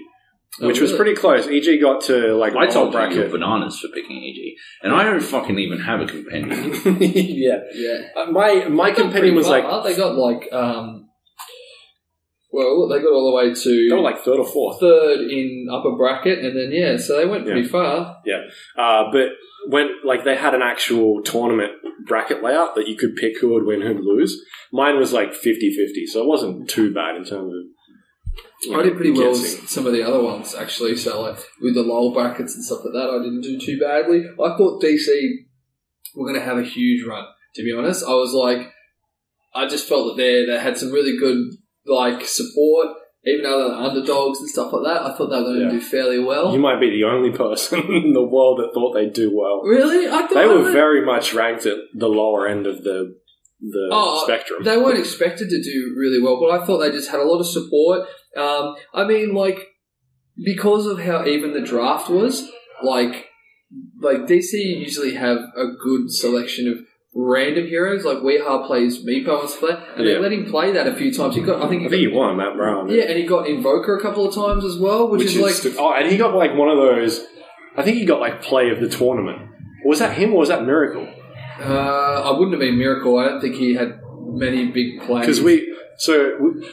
Oh, 0.61 0.67
which 0.67 0.79
was 0.79 0.93
pretty 0.93 1.15
close. 1.15 1.47
EG 1.47 1.81
got 1.81 2.01
to 2.03 2.35
like 2.35 2.55
I 2.55 2.67
told 2.67 2.93
you 2.93 2.99
bracket. 2.99 3.17
you're 3.17 3.29
bananas 3.29 3.79
for 3.79 3.87
picking 3.87 4.17
EG, 4.23 4.53
and 4.83 4.93
I 4.93 5.03
don't 5.03 5.19
fucking 5.19 5.57
even 5.57 5.79
have 5.79 5.99
a 6.01 6.05
compendium. 6.05 6.73
yeah, 7.01 7.57
Yeah, 7.73 7.97
Uh, 8.15 8.25
my 8.31 8.65
my 8.69 8.91
They 8.91 8.97
got 8.97 9.05
was 9.05 9.13
pretty 9.13 9.31
like 9.31 9.83
they 9.83 9.95
got 9.95 10.13
like 10.15 10.53
um, 10.53 11.09
Well, 12.51 12.87
they 12.87 12.99
got 12.99 13.11
all 13.11 13.31
the 13.31 13.35
way 13.35 13.51
to 13.53 13.89
They 13.89 13.95
were 13.95 14.01
like 14.01 14.19
third 14.19 14.37
or 14.37 14.45
fourth. 14.45 14.79
third 14.79 15.21
in 15.21 15.67
upper 15.71 15.95
bracket, 15.97 16.37
and 16.45 16.55
then 16.55 16.69
yeah, 16.71 16.97
so 16.97 17.17
they 17.17 17.25
went 17.25 17.45
pretty 17.45 17.61
Yeah. 17.61 17.67
far. 17.67 18.17
Yeah, 18.23 18.41
uh, 18.77 19.11
but 19.11 19.29
when 19.67 19.89
like 20.03 20.23
they 20.23 20.35
had 20.35 20.53
an 20.53 20.61
actual 20.61 21.21
tournament 21.23 21.73
bracket 22.05 22.43
layout 22.43 22.75
that 22.75 22.87
you 22.87 22.95
could 22.95 23.15
pick 23.15 23.39
who 23.39 23.53
would 23.53 23.65
win, 23.65 23.81
who 23.81 23.93
would 23.93 24.03
lose. 24.03 24.41
Mine 24.71 24.97
was 24.97 25.13
like 25.13 25.31
50-50, 25.31 26.07
so 26.07 26.21
it 26.21 26.27
wasn't 26.27 26.69
too 26.69 26.93
bad 26.93 27.15
in 27.15 27.23
terms 27.23 27.53
of. 27.53 28.43
you 28.63 28.79
I 28.79 28.83
did 28.83 28.95
pretty 28.95 29.11
well 29.11 29.33
guessing. 29.33 29.61
with 29.61 29.69
some 29.69 29.85
of 29.85 29.93
the 29.93 30.03
other 30.03 30.21
ones 30.21 30.55
actually. 30.55 30.95
So 30.97 31.21
like 31.21 31.37
with 31.61 31.75
the 31.75 31.83
lower 31.83 32.13
brackets 32.13 32.55
and 32.55 32.63
stuff 32.63 32.83
like 32.83 32.93
that, 32.93 33.09
I 33.09 33.23
didn't 33.23 33.41
do 33.41 33.59
too 33.59 33.79
badly. 33.79 34.25
I 34.25 34.57
thought 34.57 34.83
DC 34.83 35.07
were 36.15 36.27
going 36.27 36.39
to 36.39 36.45
have 36.45 36.57
a 36.57 36.63
huge 36.63 37.05
run. 37.05 37.25
To 37.55 37.63
be 37.63 37.73
honest, 37.73 38.03
I 38.03 38.13
was 38.13 38.33
like, 38.33 38.71
I 39.53 39.67
just 39.67 39.87
felt 39.87 40.07
that 40.07 40.21
they 40.21 40.45
they 40.45 40.59
had 40.59 40.77
some 40.77 40.91
really 40.91 41.17
good 41.17 41.37
like 41.85 42.25
support, 42.25 42.87
even 43.25 43.43
though 43.43 43.69
they're 43.69 43.77
underdogs 43.79 44.39
and 44.39 44.49
stuff 44.49 44.73
like 44.73 44.83
that. 44.83 45.01
I 45.03 45.15
thought 45.15 45.29
they 45.29 45.37
were 45.37 45.43
going 45.43 45.59
to 45.59 45.65
Yeah. 45.65 45.71
do 45.71 45.81
fairly 45.81 46.19
well. 46.19 46.51
You 46.53 46.59
might 46.59 46.79
be 46.79 46.89
the 46.89 47.05
only 47.05 47.31
person 47.45 47.79
in 47.91 48.13
the 48.13 48.23
world 48.23 48.59
that 48.59 48.71
thought 48.73 48.93
they'd 48.93 49.13
do 49.13 49.31
well. 49.33 49.61
really, 49.63 50.07
I 50.07 50.27
thought 50.27 50.33
They 50.33 50.47
were 50.47 50.71
very 50.71 51.05
much 51.05 51.33
ranked 51.33 51.65
at 51.65 51.77
the 51.93 52.07
lower 52.09 52.47
end 52.47 52.67
of 52.67 52.83
the 52.83 53.15
the 53.65 53.87
Oh, 53.93 54.21
spectrum. 54.25 54.61
They 54.65 54.75
weren't 54.75 54.99
expected 54.99 55.49
to 55.49 55.63
do 55.63 55.95
really 55.97 56.21
well, 56.21 56.37
but 56.37 56.51
I 56.51 56.65
thought 56.65 56.79
they 56.79 56.91
just 56.91 57.09
had 57.09 57.21
a 57.21 57.23
lot 57.23 57.39
of 57.39 57.47
support. 57.47 58.01
Um, 58.35 58.75
I 58.93 59.05
mean, 59.05 59.33
like 59.33 59.57
because 60.43 60.85
of 60.85 60.99
how 60.99 61.25
even 61.25 61.53
the 61.53 61.61
draft 61.61 62.09
was, 62.09 62.49
like 62.83 63.27
like 64.01 64.27
DC 64.27 64.51
usually 64.53 65.13
have 65.15 65.37
a 65.55 65.67
good 65.81 66.11
selection 66.11 66.67
of 66.67 66.79
random 67.15 67.67
heroes. 67.67 68.03
Like 68.05 68.17
Weeha 68.19 68.65
plays 68.67 69.03
Meepo 69.05 69.41
and 69.41 69.49
stuff 69.49 69.63
like 69.63 69.79
that, 69.79 69.97
and 69.97 70.05
Yeah. 70.07 70.13
they 70.15 70.19
let 70.19 70.33
him 70.33 70.45
play 70.45 70.71
that 70.71 70.87
a 70.87 70.93
few 70.95 71.13
times. 71.13 71.35
He 71.35 71.41
got, 71.41 71.61
I 71.61 71.67
think, 71.69 71.81
he 71.81 71.87
I 71.87 71.89
think 71.89 71.99
he 72.01 72.07
won 72.07 72.37
that 72.37 72.57
round. 72.57 72.89
yeah, 72.91 73.03
and 73.03 73.17
he 73.17 73.25
got 73.25 73.47
Invoker 73.47 73.97
a 73.97 74.01
couple 74.01 74.27
of 74.27 74.33
times 74.33 74.65
as 74.65 74.77
well, 74.77 75.09
which, 75.09 75.23
is, 75.23 75.37
like 75.37 75.53
stu- 75.53 75.75
oh, 75.77 75.93
and 75.93 76.09
he 76.11 76.17
got 76.17 76.35
like 76.35 76.55
one 76.55 76.69
of 76.69 76.77
those. 76.77 77.25
I 77.75 77.81
think 77.83 77.97
he 77.97 78.05
got 78.05 78.19
like 78.19 78.41
play 78.41 78.69
of 78.69 78.79
the 78.79 78.89
tournament. 78.89 79.49
Was 79.85 79.99
that 79.99 80.17
him 80.17 80.33
or 80.33 80.39
was 80.39 80.49
that 80.49 80.63
Miracle? 80.65 81.07
uh, 81.59 82.21
I 82.23 82.31
wouldn't 82.31 82.51
have 82.51 82.59
been 82.59 82.77
Miracle. 82.77 83.17
I 83.19 83.25
don't 83.29 83.41
think 83.41 83.55
he 83.55 83.75
had 83.75 83.99
many 84.25 84.65
big 84.71 85.01
plays 85.01 85.21
Because 85.21 85.41
we 85.41 85.71
so 85.97 86.37
we, 86.39 86.69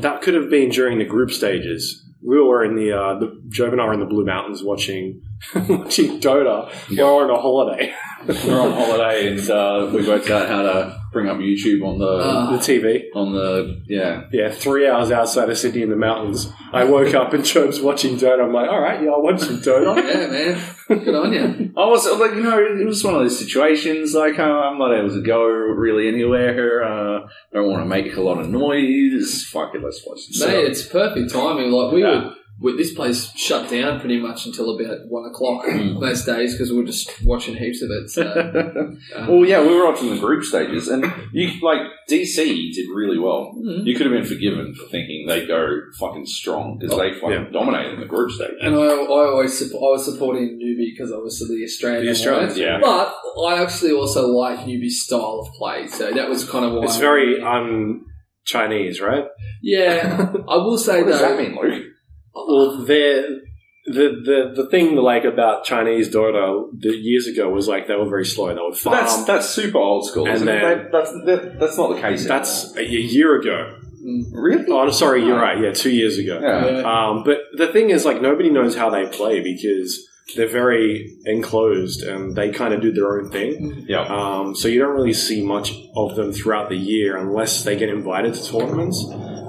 that 0.00 0.22
could 0.22 0.34
have 0.34 0.48
been 0.50 0.70
during 0.70 0.98
the 0.98 1.04
group 1.04 1.30
stages. 1.30 2.04
We 2.22 2.40
were 2.40 2.62
in 2.64 2.76
the 2.76 2.92
uh, 2.92 3.18
the 3.18 3.40
Joab 3.48 3.72
and 3.72 3.80
I 3.80 3.86
were 3.86 3.94
in 3.94 4.00
the 4.00 4.06
Blue 4.06 4.24
Mountains 4.24 4.62
watching 4.62 5.20
watching 5.54 6.20
Dota. 6.20 6.70
We're 6.90 7.04
on 7.04 7.30
a 7.30 7.40
holiday. 7.40 7.92
We're 8.46 8.60
on 8.60 8.72
holiday 8.72 9.28
and 9.32 9.48
uh, 9.50 9.90
we 9.94 10.06
worked 10.06 10.28
out 10.28 10.46
how 10.46 10.60
to 10.60 11.00
bring 11.10 11.26
up 11.28 11.38
YouTube 11.38 11.82
on 11.86 11.98
the 11.98 12.20
Ah. 12.22 12.50
the 12.52 12.58
TV. 12.58 13.04
on 13.14 13.32
the 13.32 13.80
yeah. 13.86 14.24
Yeah, 14.30 14.50
three 14.50 14.86
hours 14.86 15.10
outside 15.10 15.48
of 15.48 15.56
Sydney 15.56 15.80
in 15.82 15.88
the 15.88 15.96
mountains. 15.96 16.52
I 16.72 16.84
woke 16.84 17.14
up 17.14 17.32
and 17.32 17.42
Joab's 17.46 17.80
watching 17.80 18.16
Dota. 18.16 18.44
I'm 18.44 18.52
like, 18.52 18.68
all 18.68 18.80
right, 18.80 19.02
yeah, 19.02 19.08
I'll 19.10 19.22
watch 19.22 19.40
some 19.40 19.56
Dota. 19.62 19.96
yeah, 19.96 20.26
man, 20.28 21.04
good 21.04 21.14
on 21.14 21.32
you. 21.32 21.72
I 21.74 21.86
was 21.86 22.04
like, 22.20 22.34
you 22.34 22.42
know, 22.42 22.58
it 22.62 22.84
was 22.84 23.02
one 23.02 23.14
of 23.14 23.20
those 23.22 23.38
situations. 23.38 24.12
Like, 24.14 24.38
uh, 24.38 24.42
I'm 24.42 24.78
not 24.78 24.92
able 24.92 25.08
to 25.14 25.22
go 25.22 25.46
really 25.46 26.06
anywhere. 26.08 26.84
Uh, 26.84 27.26
don't 27.54 27.70
want 27.70 27.80
to 27.82 27.86
make 27.86 28.14
a 28.16 28.20
lot 28.20 28.38
of 28.38 28.50
noise. 28.50 29.44
Fuck 29.46 29.74
it, 29.74 29.82
let's 29.82 30.04
watch 30.06 30.20
some 30.30 30.46
Mate, 30.48 30.66
it's 30.66 30.86
perfect 30.86 31.32
timing. 31.32 31.70
Like 31.72 31.92
we 31.94 32.02
Yeah. 32.02 32.24
were, 32.26 32.34
we, 32.60 32.76
this 32.76 32.92
place 32.92 33.30
shut 33.36 33.70
down 33.70 33.98
pretty 34.00 34.18
much 34.18 34.44
until 34.46 34.78
about 34.78 34.98
one 35.08 35.24
o'clock 35.30 35.64
Hmm. 35.66 35.98
most 36.00 36.26
days 36.26 36.52
because 36.52 36.70
we 36.70 36.78
were 36.78 36.84
just 36.84 37.10
watching 37.24 37.56
heaps 37.56 37.80
of 37.82 37.90
it. 37.90 38.10
So, 38.10 38.22
um, 38.22 38.98
well, 39.28 39.44
yeah, 39.46 39.62
we 39.62 39.74
were 39.74 39.84
watching 39.86 40.10
the 40.10 40.18
group 40.20 40.44
stages, 40.44 40.88
and 40.88 41.04
you 41.32 41.48
like 41.62 41.80
DC 42.08 42.36
did 42.74 42.88
really 42.94 43.18
well. 43.18 43.54
Mhm. 43.58 43.86
You 43.86 43.94
could 43.96 44.06
have 44.06 44.12
been 44.14 44.24
forgiven 44.26 44.74
for 44.74 44.86
thinking 44.88 45.26
they 45.26 45.46
go 45.46 45.80
fucking 45.98 46.26
strong 46.26 46.78
because 46.78 46.96
they 46.98 47.12
fucking 47.14 47.30
Yeah. 47.30 47.50
dominated 47.52 47.94
in 47.94 48.00
the 48.00 48.06
group 48.06 48.30
stage. 48.30 48.50
and 48.60 48.74
I, 48.74 48.78
I 48.78 49.30
always 49.30 49.52
supp- 49.60 49.74
I 49.76 49.90
was 49.96 50.04
supporting 50.04 50.58
Newbee 50.58 50.92
because 50.94 51.12
obviously 51.12 51.56
the 51.58 51.64
Australian. 51.64 52.04
The 52.04 52.10
Australians, 52.10 52.52
one. 52.54 52.60
yeah. 52.62 52.78
But 52.80 53.14
I 53.46 53.62
actually 53.62 53.92
also 53.92 54.26
like 54.28 54.60
Newbee's 54.60 55.02
style 55.02 55.46
of 55.46 55.52
play, 55.54 55.86
so 55.86 56.10
that 56.12 56.28
was 56.28 56.44
kind 56.48 56.64
of 56.64 56.72
why. 56.72 56.84
It's 56.84 56.96
very 56.98 57.40
un 57.40 58.04
Chinese, 58.44 59.00
right? 59.00 59.24
Yeah, 59.62 60.32
I 60.48 60.56
will 60.56 60.78
say 60.78 61.02
What 61.02 61.10
does 61.12 61.20
that 61.20 61.38
mean, 61.38 61.56
Luke? 61.60 61.79
Well, 62.34 62.84
they're, 62.84 63.22
the 63.86 64.08
the 64.24 64.52
the 64.62 64.68
thing 64.70 64.94
like 64.96 65.24
about 65.24 65.64
Chinese 65.64 66.14
Dota 66.14 66.68
the 66.78 66.90
years 66.96 67.26
ago 67.26 67.48
was 67.50 67.66
like 67.66 67.88
they 67.88 67.94
were 67.96 68.08
very 68.08 68.26
slow. 68.26 68.48
They 68.54 68.60
would 68.60 68.76
farm. 68.76 68.96
That's 68.96 69.24
that's 69.24 69.48
super 69.48 69.78
old 69.78 70.06
school. 70.06 70.26
And 70.26 70.34
isn't 70.36 70.48
it? 70.48 70.52
then- 70.52 70.62
That- 70.78 70.92
that's 70.92 71.12
that, 71.26 71.58
that's 71.60 71.78
not 71.78 71.94
the 71.94 72.00
case. 72.00 72.26
That's 72.26 72.76
a 72.76 72.84
year 72.84 73.40
ago. 73.40 73.76
really. 74.32 74.64
Oh, 74.68 74.80
I'm 74.80 74.92
sorry, 74.92 75.24
you're 75.24 75.40
right. 75.40 75.58
Yeah, 75.60 75.72
two 75.72 75.90
years 75.90 76.18
ago. 76.18 76.38
Yeah. 76.40 76.80
Yeah. 76.80 77.08
Um, 77.08 77.22
but 77.24 77.38
the 77.56 77.66
thing 77.68 77.90
is, 77.90 78.04
like, 78.04 78.22
nobody 78.22 78.48
knows 78.50 78.74
how 78.76 78.88
they 78.90 79.06
play 79.06 79.40
because 79.40 80.06
they're 80.36 80.48
very 80.48 81.18
enclosed 81.26 82.02
and 82.04 82.34
they 82.36 82.50
kind 82.50 82.72
of 82.72 82.80
do 82.80 82.92
their 82.92 83.18
own 83.20 83.30
thing. 83.30 83.84
Yeah. 83.88 84.02
Um, 84.02 84.54
so 84.54 84.68
you 84.68 84.78
don't 84.78 84.94
really 84.94 85.12
see 85.12 85.44
much 85.44 85.72
of 85.96 86.14
them 86.16 86.32
throughout 86.32 86.68
the 86.70 86.76
year 86.76 87.16
unless 87.16 87.64
they 87.64 87.76
get 87.76 87.88
invited 87.88 88.34
to 88.34 88.50
tournaments. 88.50 89.04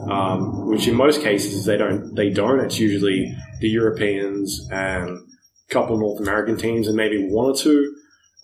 Um, 0.09 0.67
which 0.67 0.87
in 0.87 0.95
most 0.95 1.21
cases 1.21 1.65
they 1.65 1.77
don't. 1.77 2.15
They 2.15 2.29
don't. 2.29 2.59
It's 2.59 2.79
usually 2.79 3.35
the 3.59 3.69
Europeans 3.69 4.67
and 4.71 5.09
a 5.09 5.73
couple 5.73 5.97
North 5.99 6.19
American 6.21 6.57
teams 6.57 6.87
and 6.87 6.95
maybe 6.95 7.27
one 7.29 7.45
or 7.51 7.55
two 7.55 7.93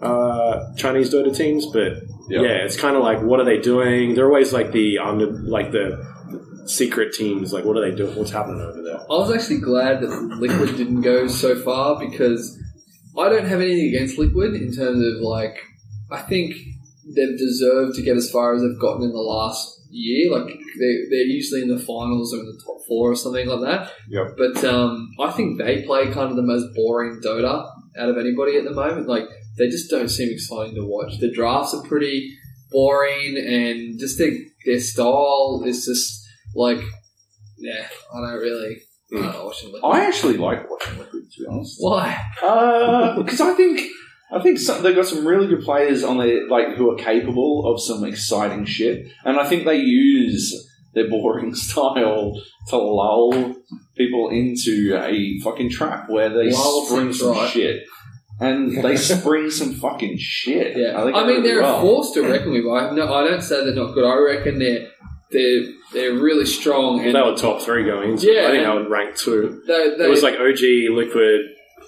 uh, 0.02 0.60
Chinese 0.76 1.12
Dota 1.14 1.36
teams. 1.36 1.66
But 1.66 1.94
Yeah. 2.30 2.42
yeah, 2.42 2.66
it's 2.66 2.80
kind 2.80 2.96
of 2.96 3.04
like 3.04 3.22
what 3.22 3.40
are 3.40 3.46
they 3.46 3.60
doing? 3.60 4.14
They're 4.16 4.28
always 4.28 4.54
like 4.54 4.72
the 4.72 5.00
under, 5.00 5.28
like 5.32 5.72
the 5.72 5.98
secret 6.68 7.14
teams. 7.14 7.54
Like 7.54 7.66
what 7.66 7.78
are 7.78 7.90
they 7.90 7.96
doing? 7.96 8.16
What's 8.16 8.32
happening 8.32 8.62
over 8.62 8.82
there? 8.84 9.00
I 9.00 9.14
was 9.14 9.32
actually 9.34 9.62
glad 9.62 10.02
that 10.02 10.10
Liquid 10.10 10.78
didn't 10.78 11.02
go 11.02 11.28
so 11.28 11.56
far 11.62 12.00
because 12.00 12.58
I 13.18 13.30
don't 13.30 13.48
have 13.48 13.62
anything 13.62 13.96
against 13.96 14.20
Liquid 14.20 14.54
in 14.54 14.72
terms 14.76 15.02
of 15.02 15.22
like 15.22 15.58
I 16.12 16.22
think 16.22 16.54
they've 17.16 17.38
deserved 17.38 17.96
to 17.96 18.02
get 18.02 18.18
as 18.18 18.30
far 18.30 18.54
as 18.54 18.62
they've 18.62 18.80
gotten 18.80 19.04
in 19.04 19.12
the 19.12 19.18
last 19.18 19.77
year. 19.90 20.32
Like 20.32 20.48
they 20.48 20.94
they're 21.10 21.28
usually 21.28 21.62
in 21.62 21.70
the 21.70 21.80
finals 21.80 22.34
or 22.34 22.40
in 22.40 22.46
the 22.46 22.62
top 22.66 22.78
four 22.88 23.12
or 23.12 23.16
something 23.16 23.48
like 23.48 23.62
that. 23.62 23.92
Yep. 24.10 24.38
But 24.38 24.64
um, 24.64 25.10
I 25.20 25.32
think 25.32 25.58
they 25.58 25.84
play 25.84 26.06
kind 26.06 26.30
of 26.30 26.36
the 26.36 26.42
most 26.42 26.74
boring 26.76 27.22
Dota 27.24 27.70
out 27.98 28.10
of 28.10 28.18
anybody 28.18 28.58
at 28.58 28.64
the 28.64 28.74
moment. 28.74 29.08
Like 29.08 29.26
they 29.58 29.68
just 29.70 29.90
don't 29.90 30.10
seem 30.10 30.32
exciting 30.32 30.76
to 30.76 30.86
watch. 30.86 31.20
The 31.20 31.32
drafts 31.32 31.74
are 31.74 31.84
pretty 31.84 32.36
boring, 32.72 33.38
and 33.38 34.00
just 34.00 34.18
their 34.18 34.32
their 34.66 34.80
style 34.80 35.64
is 35.66 35.86
just 35.86 36.26
like 36.56 36.80
yeah. 37.58 37.88
I 38.14 38.22
don't 38.22 38.40
really. 38.40 38.78
I 39.10 39.22
don't 39.22 39.74
know 39.74 39.88
I 39.90 40.06
actually 40.06 40.36
like 40.36 40.70
watching 40.70 41.00
Liquid, 41.00 41.32
to 41.32 41.42
be 41.42 41.48
honest. 41.50 41.78
Why? 41.80 42.22
Because 43.18 43.40
I 43.40 43.54
think 43.54 43.90
I 44.32 44.42
think 44.42 44.60
some, 44.60 44.84
they've 44.84 44.96
got 44.96 45.06
some 45.06 45.26
really 45.26 45.48
good 45.48 45.64
players 45.64 46.04
on 46.04 46.18
there, 46.18 46.48
like 46.50 46.76
who 46.76 46.92
are 46.92 46.98
capable 46.98 47.72
of 47.72 47.82
some 47.82 48.04
exciting 48.04 48.66
shit, 48.66 49.08
and 49.24 49.40
I 49.40 49.48
think 49.48 49.66
they 49.66 49.78
use 49.78 50.54
their 50.94 51.10
boring 51.10 51.54
style 51.68 52.34
to 52.70 52.78
lull 52.78 53.56
people 53.96 54.30
into 54.30 55.00
a 55.02 55.40
fucking 55.44 55.70
trap 55.70 56.10
where 56.10 56.30
they 56.30 56.52
Lull 56.52 56.86
spring 56.86 57.14
some 57.14 57.32
right. 57.32 57.50
shit. 57.50 57.84
And 58.40 58.84
they 58.84 58.96
spring 58.98 59.50
some 59.50 59.74
fucking 59.74 60.18
shit. 60.20 60.78
Yeah, 60.78 61.04
think 61.04 61.16
I 61.16 61.26
mean 61.26 61.44
they're 61.44 61.62
well. 61.62 61.80
a 61.80 61.82
force 61.82 62.12
to 62.12 62.22
reckon 62.22 62.52
with. 62.52 62.66
I 62.66 62.92
no, 62.92 63.12
I 63.14 63.28
don't 63.28 63.42
say 63.42 63.64
they're 63.64 63.74
not 63.74 63.94
good. 63.94 64.06
I 64.06 64.16
reckon 64.18 64.60
they're 64.60 64.90
they're 65.32 65.64
they're 65.94 66.14
really 66.14 66.46
strong 66.46 67.00
and 67.04 67.16
They 67.16 67.22
were 67.22 67.36
top 67.36 67.62
three 67.62 67.84
going 67.86 68.12
into 68.12 68.32
Yeah, 68.32 68.48
I 68.48 68.52
think 68.52 68.64
and- 68.64 68.72
they 68.72 68.78
would 68.82 68.92
rank 68.92 69.16
two. 69.16 69.62
they, 69.66 69.96
they, 69.98 70.06
It 70.06 70.10
was 70.10 70.22
like 70.22 70.36
OG, 70.36 70.60
Liquid, 70.92 71.42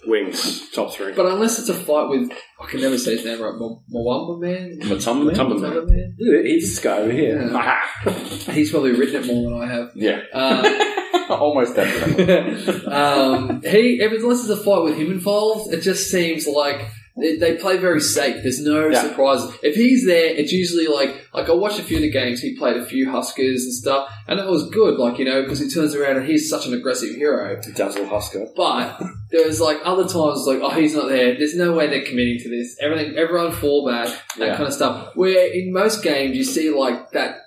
Wings, 0.07 0.69
top 0.71 0.93
three. 0.93 1.13
But 1.13 1.25
unless 1.27 1.59
it's 1.59 1.69
a 1.69 1.73
fight 1.73 2.09
with, 2.09 2.31
I 2.61 2.65
can 2.67 2.81
never 2.81 2.97
say 2.97 3.15
his 3.17 3.25
name 3.25 3.41
right. 3.41 3.53
Mo- 3.55 3.83
Mwamba 3.93 4.39
man, 4.39 4.79
Matumba 4.81 5.25
Man? 5.25 5.35
Matumba 5.35 5.59
man. 5.89 6.15
Look 6.19 6.39
at 6.39 6.45
it, 6.45 6.45
He's 6.45 6.69
this 6.75 6.79
guy 6.83 6.97
over 6.99 7.11
here. 7.11 7.49
Yeah. 7.51 7.81
He's 8.53 8.71
probably 8.71 8.91
written 8.91 9.23
it 9.23 9.27
more 9.27 9.49
than 9.51 9.61
I 9.61 9.73
have. 9.73 9.91
Yeah, 9.95 10.21
Uh, 10.33 11.25
almost 11.29 11.75
definitely. 11.75 12.85
um, 12.91 13.61
he, 13.61 13.99
if- 14.01 14.11
unless 14.23 14.45
there's 14.47 14.59
a 14.59 14.63
fight 14.63 14.83
with 14.83 14.95
him 14.97 15.11
involved, 15.11 15.73
it 15.73 15.81
just 15.81 16.09
seems 16.09 16.47
like 16.47 16.81
they, 17.19 17.37
they 17.37 17.55
play 17.57 17.77
very 17.77 17.99
safe. 18.01 18.41
There's 18.41 18.61
no 18.61 18.89
Yeah. 18.89 19.01
surprises. 19.03 19.51
If 19.63 19.75
he's 19.75 20.05
there, 20.05 20.25
it's 20.35 20.51
usually 20.51 20.87
like 20.87 21.15
like 21.33 21.49
I 21.49 21.53
watched 21.53 21.79
a 21.79 21.83
few 21.83 21.97
of 21.97 22.03
the 22.03 22.11
games. 22.11 22.41
He 22.41 22.55
played 22.57 22.77
a 22.77 22.85
few 22.85 23.09
Huskars 23.09 23.63
and 23.63 23.73
stuff, 23.73 24.09
and 24.27 24.39
that 24.39 24.47
was 24.47 24.69
good. 24.69 24.97
Like 24.99 25.19
you 25.19 25.25
know, 25.25 25.41
because 25.43 25.59
he 25.59 25.69
turns 25.69 25.95
around 25.95 26.17
and 26.17 26.25
he's 26.27 26.49
such 26.49 26.65
an 26.67 26.73
aggressive 26.73 27.15
hero. 27.15 27.59
Dazzle 27.75 28.05
Huskar. 28.05 28.47
But 28.55 28.99
there's 29.31 29.59
like 29.61 29.77
other 29.83 30.03
times 30.03 30.45
like 30.47 30.59
oh 30.61 30.69
he's 30.71 30.95
not 30.95 31.07
there. 31.09 31.35
There's 31.37 31.55
no 31.55 31.73
way 31.73 31.87
they're 31.87 32.05
committing 32.05 32.39
to 32.39 32.49
this. 32.49 32.75
Everything 32.81 33.15
everyone 33.17 33.51
fall 33.51 33.87
back 33.87 34.07
that 34.37 34.47
Yeah. 34.47 34.55
kind 34.55 34.67
of 34.67 34.73
stuff. 34.73 35.15
Where 35.15 35.51
in 35.53 35.71
most 35.73 36.03
games 36.03 36.35
you 36.35 36.43
see 36.43 36.69
like 36.71 37.11
that 37.11 37.38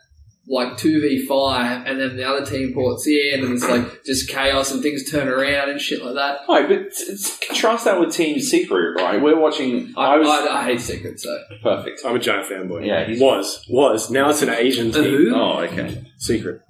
like 0.49 0.77
two 0.77 1.01
v 1.01 1.25
five, 1.27 1.87
and 1.87 2.01
then 2.01 2.17
the 2.17 2.25
other 2.25 2.45
team 2.45 2.75
ports 2.75 3.07
in, 3.07 3.45
and 3.45 3.53
it's 3.55 3.67
like 3.69 4.05
just 4.05 4.29
chaos 4.29 4.73
and 4.73 4.83
things 4.83 5.09
turn 5.11 5.29
around 5.29 5.71
and 5.71 5.81
shit 5.81 6.05
like 6.05 6.15
that. 6.15 6.41
Right, 6.49 6.69
but 6.69 6.79
it's, 6.79 7.01
it's, 7.09 7.39
contrast 7.47 7.85
that 7.85 8.01
with 8.01 8.13
Team 8.13 8.41
Secret, 8.41 8.97
right? 9.01 9.23
We're 9.23 9.39
watching. 9.39 9.95
I, 9.97 10.15
I 10.15 10.17
was 10.19 10.29
I, 10.29 10.47
I 10.61 10.65
hate 10.65 10.81
Secret, 10.81 11.21
though. 11.23 11.43
perfect. 11.63 12.01
I'm 12.05 12.17
a 12.17 12.19
giant 12.19 12.49
fanboy. 12.49 12.87
Yeah, 12.87 13.07
he's- 13.07 13.21
was 13.21 13.65
was 13.69 14.11
now 14.11 14.31
it's 14.31 14.43
an 14.43 14.51
Asian 14.51 14.91
team. 14.91 15.05
Who? 15.05 15.35
Oh, 15.35 15.61
okay. 15.61 16.05
Secret. 16.19 16.61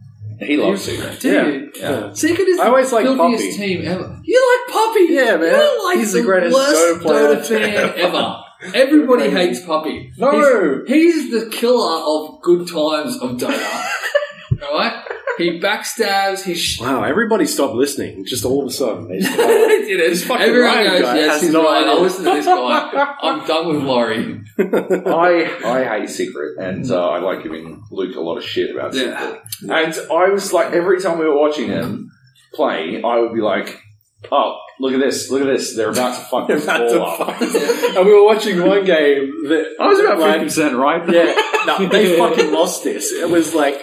He 0.40 0.56
loves 0.56 0.82
Secret. 0.82 1.20
Dude, 1.20 1.76
Yeah. 1.76 2.12
Secret 2.14 2.48
is 2.48 2.58
I 2.58 2.66
always 2.66 2.90
the 2.90 2.96
like 2.96 3.04
filthiest 3.04 3.58
Puppey. 3.58 3.74
team 3.76 3.87
ever. 3.87 4.20
You 4.24 4.58
like 4.66 4.74
Puppey? 4.74 5.06
Yeah, 5.12 5.37
man. 5.37 5.52
You're 5.52 5.85
like 5.85 5.98
He's 5.98 6.12
the, 6.12 6.18
the 6.18 6.24
greatest 6.24 6.54
worst 6.54 6.98
Dota 6.98 7.02
player. 7.02 7.37
Dota 7.37 7.46
fan 7.46 7.92
ever. 7.96 8.37
Everybody 8.75 9.31
hates 9.31 9.61
Puppey. 9.64 10.12
No! 10.16 10.83
He's, 10.87 11.29
he's 11.29 11.31
the 11.33 11.51
killer 11.51 12.01
of 12.05 12.42
good 12.42 12.68
times 12.68 13.16
of 13.18 13.33
Dota. 13.37 13.85
Alright? 14.62 15.05
He 15.38 15.59
backstabs, 15.59 16.44
he 16.44 16.55
sh- 16.55 16.79
Wow, 16.81 17.03
everybody 17.05 17.46
stopped 17.46 17.75
listening. 17.75 18.25
Just 18.27 18.44
all 18.44 18.62
of 18.62 18.68
a 18.68 18.70
sudden. 18.72 19.09
They 19.09 19.18
just- 19.18 19.37
Did 19.37 20.01
it. 20.01 20.11
This 20.11 20.25
fucking 20.25 20.46
Everyone 20.46 20.68
Ryan 20.77 20.87
goes, 20.92 21.01
guy 21.03 21.16
yes, 21.16 21.33
has 21.33 21.42
he's 21.42 21.53
no 21.53 21.64
right. 21.64 21.79
idea. 21.79 21.90
I'll 21.90 22.01
listen 22.03 22.25
to 22.25 22.31
this 22.31 22.46
guy. 22.46 23.14
I'm 23.22 23.46
done 23.46 23.68
with 23.68 23.83
Lawrie. 23.83 24.40
I 24.59 25.61
I 25.64 25.85
hate 26.01 26.11
Secret, 26.11 26.59
and 26.59 26.88
uh, 26.90 27.09
I 27.11 27.18
like 27.18 27.42
giving 27.42 27.83
Luke 27.90 28.14
a 28.14 28.20
lot 28.20 28.37
of 28.37 28.44
shit 28.44 28.70
about 28.75 28.94
Yeah. 28.94 29.18
Secret. 29.48 29.70
And 29.75 29.94
I 30.12 30.29
was 30.29 30.53
like, 30.53 30.72
every 30.72 31.01
time 31.01 31.18
we 31.18 31.25
were 31.27 31.37
watching 31.37 31.66
him 31.68 32.11
play, 32.55 33.03
I 33.03 33.18
would 33.18 33.35
be 33.35 33.40
like, 33.40 33.81
"Oh, 34.30 34.58
look 34.78 34.92
at 34.94 35.00
this! 35.00 35.30
Look 35.30 35.42
at 35.42 35.46
this! 35.46 35.74
They're 35.74 35.90
about 35.90 36.16
to 36.16 36.24
fucking 36.30 36.62
About 36.62 36.78
fall 36.78 36.88
to 36.90 37.02
up." 37.02 37.38
fuck- 37.38 37.40
and 37.96 38.06
we 38.06 38.12
were 38.14 38.24
watching 38.24 38.64
one 38.66 38.85
game 38.85 39.32
that 39.48 39.74
I 39.80 39.87
was 39.88 39.98
about 40.00 40.18
like, 40.18 40.32
fifty 40.35 40.44
percent 40.46 40.76
right. 40.76 41.02
Yeah, 41.11 41.35
no, 41.66 41.88
they 41.88 42.16
fucking 42.18 42.52
lost 42.52 42.85
this. 42.85 43.12
It 43.12 43.28
was 43.28 43.54
like 43.54 43.80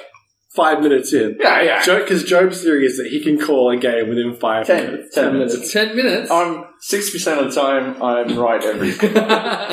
five 0.56 0.82
minutes 0.82 1.14
in. 1.14 1.38
yeah, 1.40 1.62
yeah. 1.62 1.98
Because 2.00 2.24
Joab's 2.24 2.62
theory 2.64 2.86
is 2.86 2.98
that 2.98 3.08
he 3.08 3.22
can 3.24 3.40
call 3.40 3.70
a 3.72 3.78
game 3.78 4.10
within 4.10 4.36
five 4.36 4.66
Ten. 4.68 4.86
minutes. 4.92 5.16
Ten 5.16 5.34
minutes. 5.34 5.72
Ten 5.74 5.96
minutes. 5.96 6.32
I'm 6.32 6.66
sixty 6.80 7.14
percent 7.14 7.40
of 7.46 7.54
the 7.54 7.62
time 7.62 8.02
I'm 8.02 8.38
right 8.38 8.64
every. 8.64 8.92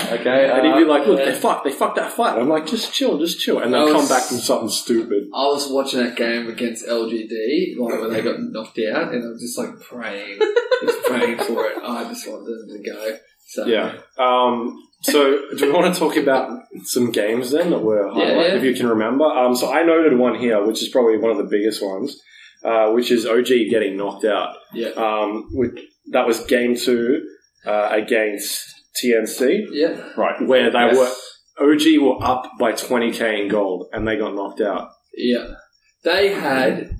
Okay, 0.06 0.50
And 0.50 0.66
he'd 0.66 0.84
be 0.84 0.88
like, 0.88 1.06
look, 1.06 1.20
Uh, 1.20 1.24
they 1.26 1.32
fucked, 1.34 1.64
they 1.64 1.72
fucked 1.72 1.96
that 1.96 2.12
fight. 2.12 2.38
I'm 2.38 2.48
like, 2.48 2.66
just 2.66 2.92
chill, 2.92 3.18
just 3.18 3.40
chill. 3.40 3.58
And 3.60 3.74
I 3.74 3.84
they'll 3.84 3.94
come 3.94 4.08
back 4.08 4.24
from 4.24 4.38
something 4.38 4.68
stupid. 4.68 5.28
I 5.34 5.44
was 5.46 5.68
watching 5.70 6.00
that 6.00 6.16
game 6.16 6.48
against 6.48 6.86
LGD, 6.86 7.76
like 7.78 8.00
when 8.00 8.12
they 8.12 8.22
got 8.22 8.36
knocked 8.40 8.78
out, 8.92 9.12
and 9.12 9.24
I 9.24 9.28
was 9.28 9.40
just 9.40 9.58
like 9.58 9.80
praying, 9.80 10.38
just 10.84 11.02
praying 11.04 11.38
for 11.38 11.66
it. 11.66 11.78
I 11.82 12.04
just 12.08 12.28
wanted 12.28 12.46
them 12.68 12.82
to 12.82 12.90
go. 12.90 13.16
So 13.48 13.66
Yeah. 13.66 13.94
Um, 14.18 14.85
so, 15.12 15.38
do 15.56 15.66
we 15.66 15.72
want 15.72 15.92
to 15.92 15.98
talk 15.98 16.16
about 16.16 16.60
some 16.84 17.10
games 17.12 17.50
then 17.50 17.70
that 17.70 17.78
were 17.80 18.08
highlight, 18.08 18.48
Yeah. 18.50 18.56
if 18.56 18.62
you 18.64 18.74
can 18.74 18.88
remember? 18.88 19.24
Um, 19.24 19.54
so, 19.54 19.70
I 19.72 19.82
noted 19.82 20.18
one 20.18 20.34
here, 20.38 20.64
which 20.64 20.82
is 20.82 20.88
probably 20.88 21.18
one 21.18 21.30
of 21.30 21.36
the 21.38 21.44
biggest 21.44 21.82
ones, 21.82 22.20
uh, 22.64 22.90
which 22.92 23.10
is 23.10 23.26
OG 23.26 23.68
getting 23.70 23.96
knocked 23.96 24.24
out. 24.24 24.56
yeah, 24.74 24.88
Um, 24.90 25.48
which, 25.52 25.78
that 26.12 26.26
was 26.26 26.40
game 26.46 26.76
two 26.76 27.26
uh, 27.66 27.88
against 27.90 28.64
TNC, 29.02 29.66
yeah. 29.72 30.00
right. 30.16 30.40
where 30.46 30.70
they 30.70 30.78
Yes. 30.78 30.96
were 30.96 31.12
OG 31.72 31.98
were 31.98 32.22
up 32.22 32.50
by 32.58 32.72
20k 32.72 33.40
in 33.42 33.48
gold, 33.48 33.88
and 33.92 34.06
they 34.06 34.16
got 34.16 34.34
knocked 34.34 34.60
out. 34.60 34.88
Yeah. 35.16 35.46
They 36.04 36.28
had 36.28 36.95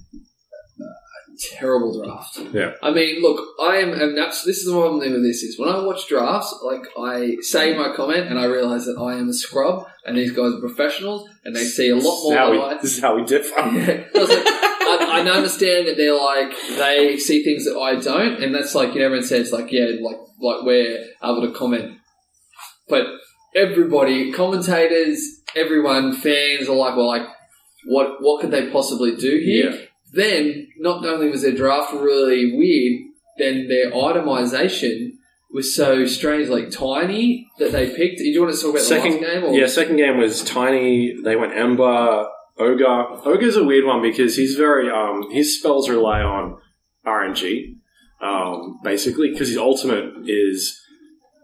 terrible 1.38 2.02
draft. 2.02 2.38
Yeah. 2.52 2.72
I 2.82 2.90
mean, 2.90 3.22
look, 3.22 3.44
I 3.60 3.76
am, 3.76 3.92
and 3.92 4.16
that's, 4.16 4.44
this 4.44 4.58
is 4.58 4.66
the 4.66 4.72
problem 4.72 4.98
with 4.98 5.22
this 5.22 5.42
is 5.42 5.58
when 5.58 5.68
I 5.68 5.82
watch 5.82 6.08
drafts, 6.08 6.54
like 6.62 6.82
I 6.98 7.36
say 7.40 7.76
my 7.76 7.94
comment 7.94 8.28
and 8.28 8.38
I 8.38 8.44
realise 8.44 8.86
that 8.86 8.98
I 8.98 9.14
am 9.18 9.28
a 9.28 9.32
scrub 9.32 9.86
and 10.04 10.16
these 10.16 10.32
guys 10.32 10.52
are 10.54 10.60
professionals 10.60 11.28
and 11.44 11.54
they 11.54 11.64
see 11.64 11.90
a 11.90 11.96
lot 11.96 12.22
more 12.22 12.34
than 12.34 12.50
we, 12.50 12.60
I. 12.60 12.74
this 12.80 12.96
is 12.96 13.00
how 13.00 13.16
we 13.16 13.24
differ. 13.24 13.54
Yeah. 13.76 14.04
I, 14.88 14.94
like, 14.98 15.00
I, 15.00 15.20
I 15.26 15.30
understand 15.30 15.88
that 15.88 15.96
they're 15.96 16.16
like 16.16 16.52
they 16.78 17.16
see 17.16 17.42
things 17.42 17.64
that 17.64 17.76
I 17.76 17.96
don't, 17.96 18.42
and 18.42 18.54
that's 18.54 18.74
like 18.74 18.94
you 18.94 19.00
know 19.00 19.06
everyone 19.06 19.26
says 19.26 19.52
like 19.52 19.72
yeah 19.72 19.86
like 20.00 20.16
like 20.40 20.62
we're 20.62 21.04
able 21.22 21.42
to 21.42 21.52
comment, 21.52 21.98
but 22.88 23.06
everybody 23.56 24.32
commentators, 24.32 25.20
everyone 25.56 26.14
fans 26.14 26.68
are 26.68 26.76
like 26.76 26.96
well 26.96 27.08
like 27.08 27.26
what 27.86 28.18
what 28.20 28.40
could 28.40 28.50
they 28.50 28.70
possibly 28.70 29.16
do 29.16 29.40
here? 29.44 29.70
Yeah. 29.70 29.86
Then 30.16 30.68
not 30.78 31.04
only 31.04 31.30
was 31.30 31.42
their 31.42 31.54
draft 31.54 31.92
really 31.92 32.56
weird, 32.56 33.02
then 33.38 33.68
their 33.68 33.90
itemization 33.92 35.12
was 35.52 35.76
so 35.76 36.06
strange, 36.06 36.48
like 36.48 36.70
tiny 36.70 37.48
that 37.58 37.72
they 37.72 37.94
picked. 37.94 38.18
Do 38.18 38.24
you 38.24 38.42
want 38.42 38.54
to 38.54 38.60
talk 38.60 38.70
about 38.70 38.82
Second 38.82 39.12
the 39.12 39.20
last 39.20 39.34
game? 39.34 39.44
Or? 39.44 39.52
Yeah, 39.52 39.66
second 39.66 39.96
game 39.96 40.18
was 40.18 40.42
Tiny. 40.42 41.14
They 41.22 41.36
went 41.36 41.52
Ember, 41.54 42.28
Ogre. 42.58 43.06
Ogre's 43.24 43.56
a 43.56 43.64
weird 43.64 43.84
one 43.84 44.02
because 44.02 44.36
he's 44.36 44.54
very 44.54 44.90
um 44.90 45.30
his 45.30 45.58
spells 45.58 45.88
rely 45.88 46.20
on 46.22 46.58
RNG, 47.06 47.76
um, 48.20 48.80
basically 48.82 49.30
because 49.30 49.48
his 49.48 49.58
ultimate 49.58 50.26
is 50.26 50.80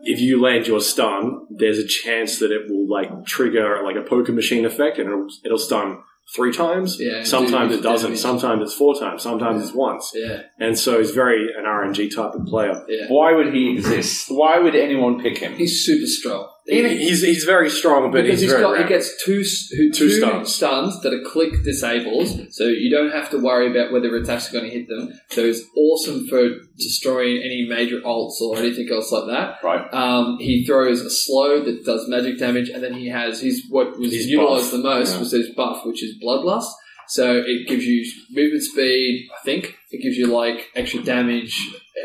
if 0.04 0.18
you 0.18 0.40
land 0.40 0.66
your 0.66 0.80
stun, 0.80 1.46
there's 1.50 1.78
a 1.78 1.86
chance 1.86 2.38
that 2.38 2.50
it 2.50 2.68
will 2.68 2.88
like 2.88 3.24
trigger 3.26 3.82
like 3.84 3.96
a 3.96 4.02
poker 4.02 4.32
machine 4.32 4.64
effect 4.64 4.98
and 4.98 5.08
it'll, 5.08 5.28
it'll 5.44 5.58
stun 5.58 6.02
three 6.34 6.52
times. 6.52 6.96
Yeah, 6.98 7.24
Sometimes 7.24 7.72
do 7.72 7.78
it 7.78 7.82
doesn't. 7.82 8.10
damage. 8.10 8.20
Sometimes 8.20 8.62
it's 8.62 8.74
four 8.74 8.98
times. 8.98 9.22
Sometimes 9.22 9.60
Yeah. 9.60 9.66
it's 9.66 9.74
once. 9.74 10.12
Yeah, 10.14 10.42
And 10.58 10.78
so 10.78 10.98
he's 10.98 11.10
very 11.10 11.48
an 11.56 11.64
RNG 11.66 12.08
type 12.14 12.34
of 12.34 12.46
player. 12.46 12.84
yeah. 12.88 13.06
Why 13.08 13.32
would 13.32 13.52
he 13.54 13.72
exist? 13.72 14.26
Why 14.30 14.58
would 14.58 14.74
anyone 14.74 15.20
pick 15.22 15.38
him? 15.38 15.54
He's 15.54 15.84
super 15.84 16.06
strong. 16.06 16.48
He's 16.66 17.22
he's 17.22 17.44
very 17.44 17.68
strong, 17.68 18.10
but 18.12 18.22
because 18.22 18.40
he's 18.40 18.50
he's 18.50 18.52
very 18.52 18.62
got, 18.62 18.82
he 18.82 18.88
gets 18.88 19.24
two, 19.24 19.42
Two 19.42 19.90
two 19.92 20.10
stuns. 20.10 20.54
stuns 20.54 21.00
that 21.02 21.12
are 21.12 21.22
click 21.24 21.64
disables, 21.64 22.38
so 22.56 22.64
you 22.68 22.88
don't 22.88 23.10
have 23.10 23.30
to 23.30 23.38
worry 23.38 23.68
about 23.70 23.92
whether 23.92 24.14
attacks 24.16 24.48
are 24.48 24.52
going 24.52 24.70
to 24.70 24.76
hit 24.78 24.88
them. 24.88 25.10
So 25.30 25.44
it's 25.44 25.60
awesome 25.76 26.28
for 26.28 26.48
destroying 26.78 27.38
any 27.44 27.66
major 27.68 28.00
ults 28.02 28.40
or 28.40 28.58
anything 28.58 28.88
else 28.92 29.10
like 29.10 29.26
that. 29.26 29.56
Right. 29.64 29.92
Um, 29.92 30.38
he 30.38 30.64
throws 30.64 31.00
a 31.00 31.10
slow 31.10 31.64
that 31.64 31.84
does 31.84 32.06
magic 32.08 32.38
damage, 32.38 32.68
and 32.68 32.82
then 32.82 32.94
he 32.94 33.08
has 33.08 33.40
his 33.40 33.64
what 33.68 33.98
was 33.98 34.12
His 34.12 34.28
utilized 34.28 34.70
buff. 34.70 34.72
the 34.72 34.78
most 34.88 35.12
Yeah. 35.14 35.18
was 35.18 35.32
his 35.32 35.48
buff, 35.56 35.84
which 35.84 36.02
is 36.04 36.14
bloodlust. 36.22 36.70
So 37.08 37.42
it 37.44 37.66
gives 37.66 37.84
you 37.84 38.04
movement 38.30 38.62
speed. 38.62 39.28
I 39.38 39.44
think 39.44 39.74
it 39.90 40.00
gives 40.02 40.16
you 40.16 40.28
like 40.28 40.70
extra 40.76 41.02
damage, 41.02 41.54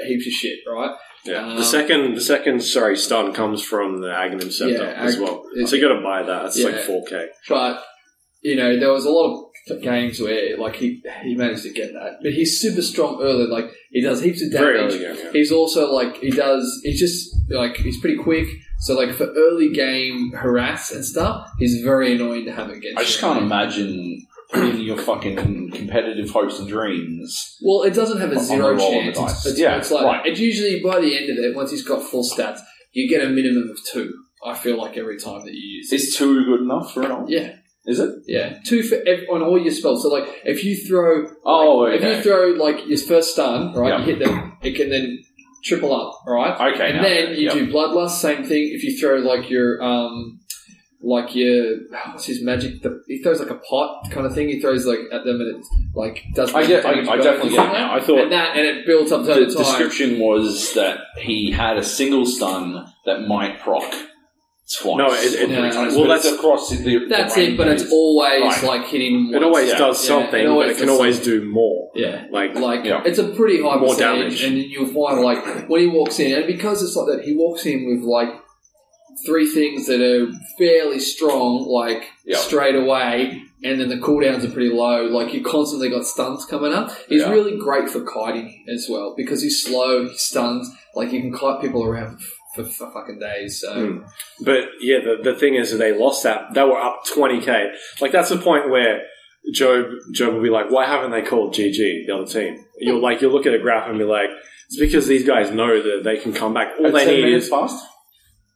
heaps 0.07 0.25
of 0.27 0.33
shit, 0.33 0.59
right? 0.67 0.91
Yeah. 1.27 1.47
Um, 1.47 1.57
the 1.57 1.63
second, 1.63 2.15
the 2.15 2.21
second, 2.21 2.61
sorry, 2.63 2.97
stun 2.97 3.33
comes 3.33 3.63
from 3.63 4.01
the 4.01 4.07
Aghanim 4.07 4.51
Scepter 4.51 4.73
Yeah, 4.83 4.93
as 5.03 5.17
well. 5.17 5.43
So 5.65 5.75
you 5.75 5.81
got 5.87 5.95
to 5.95 6.01
buy 6.01 6.23
that. 6.23 6.43
That's 6.43 6.63
like 6.63 6.79
four 6.81 7.03
k. 7.05 7.27
But 7.49 7.83
you 8.41 8.55
know, 8.55 8.79
there 8.79 8.91
was 8.91 9.05
a 9.05 9.09
lot 9.09 9.43
of 9.69 9.81
games 9.81 10.19
where 10.21 10.57
like 10.57 10.75
he 10.77 11.03
he 11.23 11.35
managed 11.35 11.63
to 11.63 11.73
get 11.73 11.91
that, 11.93 12.19
but 12.21 12.31
he's 12.31 12.59
super 12.59 12.81
strong 12.81 13.21
early. 13.21 13.47
Like 13.47 13.65
he 13.91 14.01
does 14.01 14.21
heaps 14.21 14.41
of 14.41 14.51
Very 14.51 14.77
damage. 14.77 14.93
early 14.95 15.03
game. 15.15 15.25
Yeah. 15.25 15.31
He's 15.33 15.51
also 15.51 15.91
like 15.93 16.17
he 16.17 16.31
does. 16.31 16.79
He's 16.83 16.99
just 16.99 17.35
like 17.49 17.75
he's 17.77 17.99
pretty 17.99 18.17
quick. 18.17 18.47
So 18.79 18.93
like 18.93 19.13
for 19.15 19.25
early 19.25 19.73
game 19.73 20.31
harass 20.33 20.91
and 20.91 21.03
stuff, 21.03 21.49
he's 21.59 21.81
very 21.81 22.15
annoying 22.15 22.45
to 22.45 22.53
have 22.53 22.69
against. 22.69 22.97
I 22.97 23.03
just 23.03 23.21
you. 23.21 23.27
can't 23.27 23.43
imagine 23.43 24.25
putting 24.53 24.81
your 24.81 24.97
fucking 24.97 25.71
competitive 25.71 26.29
hopes 26.29 26.59
and 26.59 26.67
dreams. 26.67 27.57
Well, 27.61 27.83
it 27.83 27.93
doesn't 27.93 28.19
have 28.19 28.29
a 28.31 28.35
On 28.35 28.41
the 28.41 28.43
zero 28.43 28.75
roll 28.75 28.99
of 28.99 29.05
the 29.05 29.11
chance. 29.11 29.17
It's, 29.17 29.19
dice. 29.43 29.45
it's, 29.47 29.59
Yeah, 29.59 29.77
it's 29.77 29.91
like 29.91 30.05
right. 30.05 30.25
it's 30.25 30.39
usually 30.39 30.81
by 30.81 30.99
the 31.01 31.17
end 31.17 31.29
of 31.29 31.37
it, 31.43 31.55
once 31.55 31.71
he's 31.71 31.83
got 31.85 32.01
full 32.03 32.23
stats, 32.23 32.59
you 32.93 33.09
get 33.09 33.23
a 33.25 33.29
minimum 33.29 33.69
of 33.69 33.77
two. 33.91 34.13
I 34.45 34.53
feel 34.55 34.77
like 34.77 34.97
every 34.97 35.17
time 35.19 35.43
that 35.45 35.53
you 35.53 35.77
use 35.77 35.91
it. 35.91 35.95
Is 35.95 36.15
two 36.15 36.45
good 36.45 36.61
enough 36.61 36.93
for 36.93 37.01
an 37.03 37.11
ult? 37.11 37.29
Yeah, 37.29 37.55
Is 37.85 37.99
it? 37.99 38.11
yeah, 38.27 38.59
two 38.65 38.83
for 38.83 38.95
ev- 39.07 39.25
on 39.31 39.41
all 39.41 39.59
your 39.61 39.71
spells. 39.73 40.03
So 40.03 40.09
like 40.09 40.27
if 40.45 40.63
you 40.63 40.77
throw 40.77 41.25
Oh, 41.45 41.79
Like, 41.79 41.95
okay. 42.01 42.11
If 42.11 42.17
you 42.25 42.31
throw 42.31 42.47
like 42.51 42.87
your 42.87 42.97
first 42.99 43.33
stun, 43.33 43.73
right, 43.73 43.89
Yeah. 43.89 43.99
you 43.99 44.05
hit 44.15 44.19
them, 44.19 44.57
it 44.61 44.75
can 44.75 44.89
then 44.89 45.23
triple 45.63 45.93
up, 45.93 46.21
right? 46.27 46.73
Okay, 46.73 46.89
And 46.91 46.97
now, 46.97 47.03
then 47.03 47.29
you 47.31 47.45
yep. 47.47 47.53
do 47.53 47.67
bloodlust, 47.71 48.11
same 48.21 48.45
thing. 48.45 48.69
If 48.73 48.83
you 48.83 48.97
throw 48.97 49.17
like 49.17 49.49
your 49.49 49.81
um, 49.83 50.39
like 51.01 51.35
your 51.35 51.77
what's 52.11 52.25
his 52.25 52.41
magic? 52.43 52.81
The, 52.81 53.03
he 53.07 53.21
throws 53.21 53.39
like 53.39 53.49
a 53.51 53.55
pot 53.55 54.09
kind 54.11 54.25
of 54.25 54.33
thing. 54.33 54.49
He 54.49 54.59
throws 54.59 54.85
like 54.85 54.99
at 55.11 55.23
them 55.25 55.39
and 55.41 55.57
it 55.59 55.65
like 55.95 56.23
does. 56.33 56.53
I 56.53 56.65
get. 56.65 56.85
I, 56.85 56.91
I 57.01 57.17
definitely 57.17 57.51
get 57.51 57.69
it 57.69 57.73
now. 57.73 57.73
that. 57.73 57.91
I 57.91 58.05
thought 58.05 58.19
and 58.23 58.31
that 58.31 58.57
and 58.57 58.65
it 58.65 58.85
builds 58.85 59.11
up 59.11 59.25
the 59.25 59.33
over 59.33 59.45
time. 59.45 59.57
description 59.57 60.19
was 60.19 60.73
that 60.73 60.99
he 61.17 61.51
had 61.51 61.77
a 61.77 61.83
single 61.83 62.25
stun 62.25 62.85
that 63.05 63.27
might 63.27 63.59
proc 63.59 63.83
twice. 64.81 64.97
No, 64.97 65.07
it- 65.13 65.33
it- 65.33 65.49
Yeah. 65.49 65.69
times, 65.69 65.95
well, 65.95 66.07
that's- 66.07 66.25
across 66.33 66.69
the. 66.71 67.05
That's 67.07 67.35
the 67.35 67.51
it, 67.53 67.57
but 67.57 67.67
range 67.67 67.81
it's 67.83 67.91
always 67.91 68.41
Right. 68.41 68.63
like 68.63 68.85
hitting. 68.87 69.31
It 69.33 69.41
always 69.41 69.69
yeah, 69.69 69.77
does 69.77 70.03
yeah, 70.03 70.07
something, 70.19 70.45
it 70.45 70.49
but 70.49 70.67
it 70.69 70.77
can 70.77 70.87
does 70.87 70.97
always 70.97 71.19
do 71.19 71.45
more. 71.45 71.89
Yeah. 71.95 72.25
Like, 72.31 72.55
Like 72.55 72.83
Yeah. 72.83 73.01
it's 73.05 73.17
a 73.19 73.29
pretty 73.29 73.61
high 73.61 73.77
More 73.77 73.89
percentage, 73.93 74.41
damage. 74.41 74.43
and 74.43 74.57
then 74.57 74.69
you'll 74.69 74.87
find 74.87 75.21
like 75.23 75.69
when 75.69 75.79
he 75.79 75.87
walks 75.87 76.19
in, 76.19 76.33
and 76.33 76.47
because 76.47 76.83
it's 76.83 76.95
like 76.97 77.07
that, 77.17 77.23
he 77.25 77.33
walks 77.35 77.65
in 77.65 77.85
with 77.87 78.01
like 78.03 78.29
three 79.25 79.47
things 79.47 79.87
that 79.87 80.01
are 80.01 80.31
fairly 80.57 80.99
strong, 80.99 81.65
like 81.67 82.03
Yeah. 82.25 82.37
straight 82.37 82.75
away, 82.75 83.41
and 83.63 83.79
then 83.81 83.89
the 83.89 83.97
cooldowns 83.97 84.43
are 84.43 84.51
pretty 84.51 84.69
low. 84.69 85.05
Like 85.07 85.33
you 85.33 85.41
constantly 85.43 85.89
got 85.89 86.05
stuns 86.05 86.45
coming 86.45 86.73
up. 86.73 86.91
He's 87.09 87.21
Yeah. 87.21 87.31
really 87.31 87.57
great 87.57 87.89
for 87.89 88.01
kiting 88.01 88.63
as 88.69 88.87
well 88.89 89.13
because 89.17 89.41
he's 89.41 89.61
slow, 89.63 90.07
he 90.07 90.15
stuns. 90.17 90.69
Like 90.95 91.11
you 91.11 91.21
can 91.21 91.33
kite 91.33 91.61
people 91.61 91.83
around 91.83 92.19
for, 92.55 92.63
for 92.63 92.91
fucking 92.91 93.19
days. 93.19 93.59
So 93.61 93.73
Mm. 93.75 94.03
but 94.45 94.65
yeah, 94.81 94.99
the, 94.99 95.17
the 95.31 95.35
thing 95.37 95.55
is 95.55 95.71
that 95.71 95.77
they 95.77 95.93
lost 95.97 96.23
that. 96.23 96.53
They 96.53 96.63
were 96.63 96.77
up 96.79 97.01
20k. 97.05 97.71
Like, 98.01 98.11
that's 98.11 98.29
the 98.29 98.37
point 98.37 98.69
where 98.69 99.01
Joab, 99.53 99.85
Joab 100.13 100.33
will 100.35 100.43
be 100.43 100.49
like, 100.49 100.69
why 100.69 100.85
haven't 100.85 101.11
they 101.11 101.21
called 101.21 101.53
GG, 101.53 102.05
the 102.05 102.13
other 102.15 102.25
team? 102.25 102.65
You'll 102.79 103.01
like, 103.01 103.21
you'll 103.21 103.31
look 103.31 103.45
at 103.45 103.53
a 103.53 103.59
graph 103.59 103.87
and 103.89 103.97
be 103.97 104.03
like, 104.03 104.29
it's 104.67 104.77
because 104.79 105.07
these 105.07 105.25
guys 105.25 105.51
know 105.51 105.81
that 105.81 106.01
they 106.03 106.17
can 106.17 106.33
come 106.33 106.53
back. 106.53 106.73
All 106.79 106.87
At 106.87 106.93
they 106.93 107.05
10 107.05 107.13
need 107.13 107.33
is, 107.33 107.47
fast. 107.49 107.85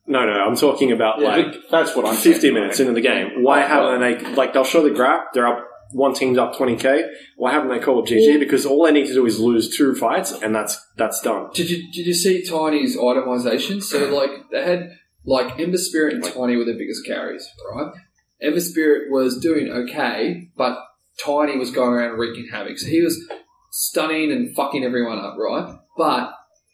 No, 0.08 0.26
no, 0.26 0.32
I'm 0.32 0.56
talking 0.56 0.92
about 0.92 1.20
Yeah. 1.20 1.28
like, 1.30 1.56
That's 1.70 1.96
what 1.96 2.06
I'm 2.06 2.16
50 2.16 2.40
saying, 2.42 2.54
minutes 2.54 2.80
right? 2.80 2.88
into 2.88 2.94
the 3.00 3.08
game. 3.08 3.44
Why 3.44 3.64
Oh, 3.64 3.68
haven't 3.68 4.02
they, 4.02 4.34
like, 4.36 4.54
they'll 4.54 4.64
show 4.64 4.84
the 4.84 4.90
graph, 4.90 5.26
they're 5.34 5.48
up 5.48 5.68
one 5.94 6.14
team's 6.14 6.38
up 6.38 6.56
20k, 6.56 7.04
why 7.36 7.52
haven't 7.52 7.68
they 7.70 7.80
called 7.80 8.08
GG? 8.08 8.30
Well- 8.30 8.40
because 8.40 8.66
all 8.66 8.86
they 8.86 8.94
need 8.94 9.08
to 9.08 9.14
do 9.14 9.26
is 9.26 9.40
lose 9.42 9.76
two 9.76 9.94
fights, 9.94 10.32
and 10.42 10.56
that's 10.56 10.80
that's 10.96 11.20
done. 11.22 11.50
Did 11.54 11.70
you 11.70 11.92
did 11.92 12.06
you 12.08 12.14
see 12.14 12.44
Tiny's 12.46 12.96
itemization? 12.96 13.84
So 13.84 14.08
like 14.16 14.30
they 14.52 14.64
had 14.64 14.92
like 15.26 15.60
Ember 15.60 15.78
Spirit 15.78 16.14
and 16.16 16.24
Tiny 16.24 16.56
were 16.56 16.64
the 16.64 16.76
biggest 16.78 17.06
carries, 17.06 17.46
right? 17.76 17.92
Ember 18.42 18.62
Spirit 18.62 19.12
was 19.12 19.38
doing 19.40 19.70
okay, 19.70 20.48
but 20.56 20.78
Tiny 21.24 21.58
was 21.58 21.72
going 21.72 21.92
around 21.92 22.18
wreaking 22.18 22.48
havoc. 22.52 22.78
So 22.80 22.88
he 22.88 23.02
was 23.02 23.22
stunning 23.72 24.32
and 24.32 24.56
fucking 24.56 24.84
everyone 24.86 25.20
up, 25.20 25.36
right? 25.38 25.76
But 25.98 26.34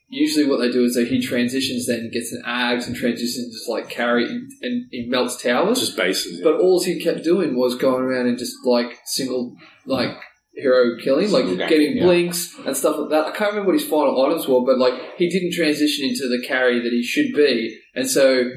usually 0.10 0.46
what 0.46 0.58
they 0.58 0.72
do 0.72 0.84
is 0.86 0.96
that 0.96 1.08
he 1.08 1.22
transitions 1.22 1.88
then 1.88 2.10
gets 2.12 2.32
an 2.32 2.42
ags 2.46 2.88
and 2.88 2.96
transitions 2.96 3.54
just 3.54 3.70
like 3.70 3.90
carry 3.90 4.26
and, 4.26 4.52
and 4.62 4.88
he 4.92 5.08
melts 5.08 5.42
towers. 5.42 5.80
Just 5.80 5.98
bases. 5.98 6.42
But 6.42 6.60
all 6.60 6.82
he 6.84 7.02
kept 7.02 7.24
doing 7.24 7.58
was 7.58 7.76
going 7.76 8.04
around 8.04 8.28
and 8.28 8.38
just 8.38 8.56
like 8.66 9.00
single 9.06 9.56
like 9.86 10.18
hero 10.54 10.98
killing, 11.02 11.32
like 11.32 11.44
Single 11.44 11.58
game, 11.58 11.70
getting 11.70 11.98
yeah. 11.98 12.04
blinks 12.04 12.56
and 12.66 12.76
stuff 12.76 12.98
like 12.98 13.10
that. 13.12 13.26
I 13.28 13.32
can't 13.32 13.52
remember 13.52 13.68
what 13.68 13.80
his 13.80 13.88
final 13.88 14.26
items 14.26 14.48
were, 14.48 14.66
but 14.66 14.80
like 14.80 14.94
he 15.18 15.30
didn't 15.30 15.54
transition 15.54 16.08
into 16.08 16.28
the 16.28 16.44
carry 16.46 16.80
that 16.82 16.92
he 16.92 17.04
should 17.04 17.34
be, 17.34 17.80
and 17.96 18.10
so 18.10 18.50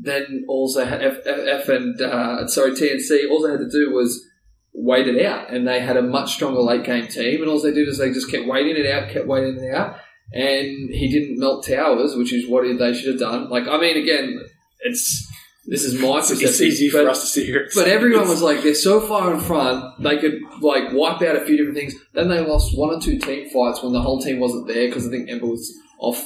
then 0.00 0.44
had 0.48 1.02
F, 1.02 1.18
F, 1.26 1.38
F 1.46 1.68
and 1.68 2.00
uh, 2.00 2.46
sorry 2.46 2.72
TNC, 2.72 3.30
all 3.30 3.42
they 3.42 3.50
had 3.50 3.60
to 3.60 3.70
do 3.70 3.92
was 3.92 4.24
wait 4.72 5.06
it 5.06 5.24
out, 5.24 5.52
and 5.52 5.68
they 5.68 5.80
had 5.80 5.98
a 5.98 6.02
much 6.02 6.34
stronger 6.34 6.60
late 6.60 6.84
game 6.84 7.06
team, 7.06 7.42
and 7.42 7.50
all 7.50 7.60
they 7.60 7.72
did 7.72 7.88
is 7.88 7.98
they 7.98 8.10
just 8.10 8.30
kept 8.30 8.46
waiting 8.46 8.76
it 8.76 8.90
out, 8.90 9.10
kept 9.10 9.26
waiting 9.26 9.62
it 9.62 9.74
out, 9.74 9.96
and 10.32 10.90
he 10.90 11.08
didn't 11.08 11.38
melt 11.38 11.66
towers, 11.66 12.14
which 12.16 12.32
is 12.32 12.48
what 12.48 12.64
they 12.78 12.94
should 12.94 13.10
have 13.12 13.20
done. 13.20 13.50
Like 13.50 13.66
I 13.68 13.78
mean, 13.78 13.96
again, 13.96 14.40
it's 14.80 15.28
this 15.66 15.84
is 15.84 16.00
my 16.00 16.18
perception. 16.20 16.48
it's 16.48 16.60
easy 16.60 16.90
but- 16.90 17.04
for 17.04 17.10
us 17.10 17.20
to 17.20 17.26
sit 17.26 17.46
here. 17.46 17.68
but 17.74 17.86
everyone 17.86 18.28
was 18.28 18.42
like, 18.42 18.62
they're 18.62 18.74
so 18.74 19.00
far 19.00 19.32
in 19.32 19.40
front, 19.40 20.02
they 20.02 20.18
could 20.18 20.40
like 20.60 20.92
wipe 20.92 21.22
out 21.22 21.36
a 21.36 21.44
few 21.44 21.56
different 21.56 21.76
things. 21.76 21.94
Then 22.14 22.28
they 22.28 22.40
lost 22.40 22.76
one 22.76 22.90
or 22.90 23.00
two 23.00 23.18
team 23.18 23.48
fights 23.50 23.82
when 23.82 23.92
the 23.92 24.02
whole 24.02 24.20
team 24.20 24.40
wasn't 24.40 24.66
there 24.66 24.88
because 24.88 25.06
I 25.06 25.10
think 25.10 25.30
Ember 25.30 25.46
was 25.46 25.72
off 25.98 26.22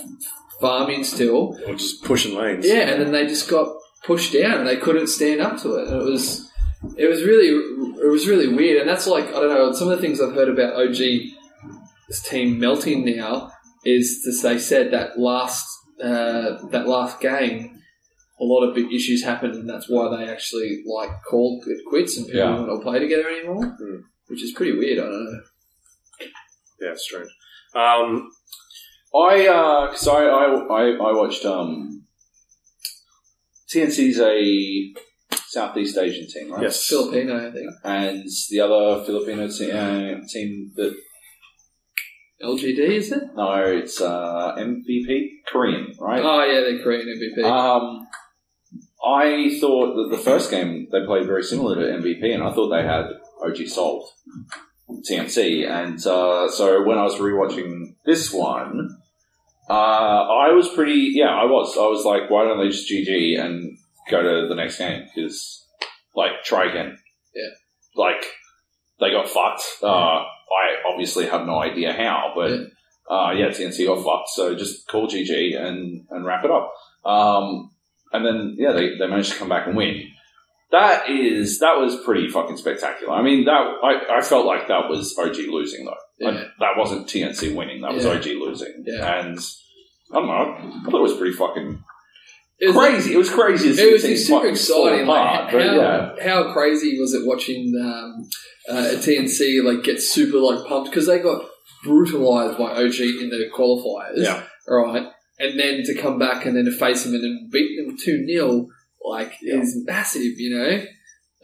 farming 0.61 1.05
still. 1.05 1.59
or 1.67 1.75
just 1.75 2.03
pushing 2.03 2.35
lanes. 2.35 2.67
Yeah, 2.67 2.89
and 2.91 3.03
then 3.03 3.13
they 3.13 3.27
just 3.27 3.49
got 3.51 3.77
pushed 4.05 4.33
down 4.33 4.61
and 4.61 4.67
they 4.67 4.77
couldn't 4.79 5.09
stand 5.09 5.43
up 5.43 5.61
to 5.63 5.75
it. 5.77 5.89
And 5.89 6.01
it 6.01 6.05
was, 6.05 6.51
it 6.97 7.07
was 7.07 7.23
really, 7.23 7.49
it 7.49 8.11
was 8.11 8.27
really 8.27 8.49
weird. 8.49 8.81
And 8.81 8.89
that's 8.89 9.07
like 9.07 9.27
I 9.29 9.33
don't 9.33 9.51
know. 9.51 9.73
Some 9.73 9.89
of 9.91 9.97
the 9.99 10.03
things 10.03 10.19
I've 10.19 10.35
heard 10.35 10.49
about 10.49 10.77
OG 10.81 10.97
this 12.09 12.23
team 12.23 12.59
melting 12.59 13.05
now 13.05 13.51
is 13.87 14.23
that 14.25 14.49
they 14.49 14.59
said 14.59 14.91
that 14.93 15.19
last 15.19 15.67
uh, 16.03 16.67
that 16.73 16.87
last 16.87 17.21
game. 17.21 17.73
A 18.39 18.45
lot 18.45 18.65
of 18.69 18.75
big 18.75 18.93
issues 18.93 19.25
happened, 19.25 19.55
and 19.55 19.67
that's 19.69 19.89
why 19.89 20.15
they 20.15 20.29
actually 20.31 20.83
like 20.87 21.09
called 21.31 21.65
it 21.67 21.81
quits, 21.89 22.19
and 22.19 22.27
people 22.27 22.41
Yeah. 22.41 22.49
don't 22.57 22.69
want 22.69 22.81
to 22.83 22.85
play 22.85 22.99
together 22.99 23.29
anymore, 23.31 23.65
Hmm. 23.81 24.01
which 24.27 24.43
is 24.43 24.53
pretty 24.53 24.77
weird. 24.77 24.99
I 24.99 25.03
don't 25.03 25.25
know. 25.25 25.41
yeah, 26.83 26.93
it's 26.93 27.05
strange. 27.05 27.31
Um, 27.75 28.31
I 29.15 29.47
uh 29.47 29.89
'cause 29.89 30.07
I, 30.07 30.25
I 30.25 30.45
I 30.81 30.83
I 31.09 31.13
watched 31.21 31.47
um 31.47 32.03
TNC's 33.73 34.21
a 34.21 34.95
Southeast 35.49 35.97
Asian 35.99 36.27
team, 36.29 36.53
right? 36.53 36.63
yes, 36.63 36.87
Filipino, 36.89 37.49
I 37.49 37.51
think. 37.53 37.71
And 37.85 38.25
the 38.51 38.61
other 38.61 39.05
Filipino 39.05 39.49
te- 39.49 39.73
uh, 39.73 40.21
team 40.29 40.73
that 40.77 40.95
LGD, 42.43 42.79
is 42.79 43.13
it? 43.13 43.23
no, 43.35 43.55
it's 43.65 44.01
uh, 44.01 44.55
MVP 44.59 45.29
Korean, 45.49 45.95
right? 45.99 46.23
Oh 46.23 46.45
yeah, 46.45 46.61
they're 46.61 46.83
Korean 46.83 47.07
MVP. 47.07 47.43
Um, 47.45 48.07
I 49.05 49.57
thought 49.61 49.95
that 49.95 50.17
the 50.17 50.23
first 50.23 50.51
game 50.51 50.89
they 50.93 51.05
played 51.07 51.27
very 51.27 51.43
similar 51.43 51.77
to 51.77 51.99
MVP, 52.03 52.35
and 52.35 52.43
I 52.43 52.53
thought 52.53 52.69
they 52.69 52.83
had 52.83 53.07
OG 53.43 53.69
solved 53.69 54.13
TNC, 54.91 55.69
And 55.69 55.99
uh, 56.07 56.49
so 56.49 56.83
when 56.85 56.99
I 56.99 57.05
was 57.05 57.15
rewatching 57.15 57.95
this 58.05 58.33
one, 58.33 58.99
uh, 59.69 59.73
I 59.73 60.53
was 60.53 60.69
pretty 60.69 61.13
yeah, 61.15 61.31
I 61.31 61.45
was. 61.45 61.77
I 61.77 61.87
was 61.87 62.05
like, 62.05 62.31
why 62.31 62.45
don't 62.45 62.59
they 62.59 62.69
just 62.69 62.91
GG 62.91 63.41
and 63.41 63.79
go 64.11 64.23
to 64.23 64.49
the 64.49 64.55
next 64.55 64.79
game? 64.79 65.07
Because 65.15 65.67
like 66.15 66.43
try 66.45 66.69
again. 66.71 66.99
Yeah. 67.35 67.51
Like 67.97 68.25
they 69.01 69.11
got 69.11 69.29
fucked. 69.29 69.63
Uh, 69.83 70.25
I 70.51 70.89
obviously 70.91 71.27
have 71.27 71.47
no 71.47 71.59
idea 71.61 71.93
how, 71.93 72.33
but 72.35 72.51
Yeah. 72.51 72.67
uh, 73.11 73.31
yeah, 73.33 73.49
TNC 73.49 73.87
got 73.87 74.05
fucked. 74.05 74.29
So 74.31 74.55
just 74.55 74.87
call 74.89 75.09
GG 75.09 75.57
and 75.61 76.07
and 76.11 76.25
wrap 76.25 76.45
it 76.45 76.51
up. 76.51 76.73
Um, 77.05 77.71
and 78.13 78.25
then 78.25 78.57
yeah, 78.59 78.73
they, 78.73 78.97
they 78.99 79.07
managed 79.07 79.33
to 79.33 79.39
come 79.39 79.49
back 79.49 79.67
and 79.67 79.77
win. 79.77 80.03
That 80.73 81.09
is 81.09 81.61
that 81.61 81.77
was 81.79 81.97
pretty 82.05 82.29
fucking 82.29 82.57
spectacular. 82.57 83.15
I 83.15 83.23
mean, 83.23 83.45
that 83.45 83.53
I, 83.83 84.19
I 84.19 84.21
felt 84.21 84.47
like 84.47 84.69
that 84.69 84.89
was 84.89 85.17
OG 85.19 85.37
losing 85.49 85.85
though. 85.85 85.95
Yeah. 86.19 86.29
Like, 86.31 86.47
that 86.61 86.73
wasn't 86.77 87.07
TNC 87.09 87.55
winning. 87.55 87.83
That 87.83 87.93
was 87.95 88.05
Yeah. 88.05 88.13
OG 88.13 88.25
losing. 88.41 88.85
And 88.87 89.39
I 90.13 90.15
don't 90.15 90.27
know. 90.27 90.81
I 90.87 90.91
thought 90.91 90.99
it 90.99 91.03
was 91.03 91.17
pretty 91.17 91.37
fucking 91.37 91.85
It 92.59 92.67
was- 92.69 92.77
crazy. 92.77 93.15
It 93.15 93.17
was 93.19 93.31
crazy. 93.31 93.69
It 93.71 93.93
was 93.93 94.27
super 94.27 94.47
exciting. 94.49 95.07
Like, 95.07 95.51
how, 95.51 95.59
yeah. 95.59 96.11
how 96.23 96.53
crazy 96.53 96.99
was 96.99 97.13
it 97.15 97.27
watching 97.27 97.73
um, 97.81 98.29
uh, 98.69 98.95
TNC 98.97 99.63
like 99.65 99.85
get 99.85 100.01
super 100.03 100.39
like 100.39 100.67
pumped 100.67 100.91
because 100.91 101.07
they 101.07 101.19
got 101.19 101.45
brutalized 101.85 102.59
by 102.59 102.73
OG 102.73 103.01
in 103.01 103.31
the 103.31 103.51
qualifiers, 103.55 104.17
Yeah. 104.17 104.43
right? 104.69 105.07
And 105.39 105.59
then 105.61 105.83
to 105.85 105.95
come 106.01 106.19
back 106.19 106.47
and 106.47 106.57
then 106.57 106.65
to 106.65 106.73
face 106.73 107.05
them 107.05 107.15
and 107.15 107.23
then 107.23 107.49
beat 107.53 107.77
them 107.77 107.97
two 108.03 108.27
0 108.27 108.67
like 109.05 109.35
Yeah. 109.43 109.61
is 109.61 109.83
massive, 109.87 110.23
you 110.23 110.57
know. 110.57 110.83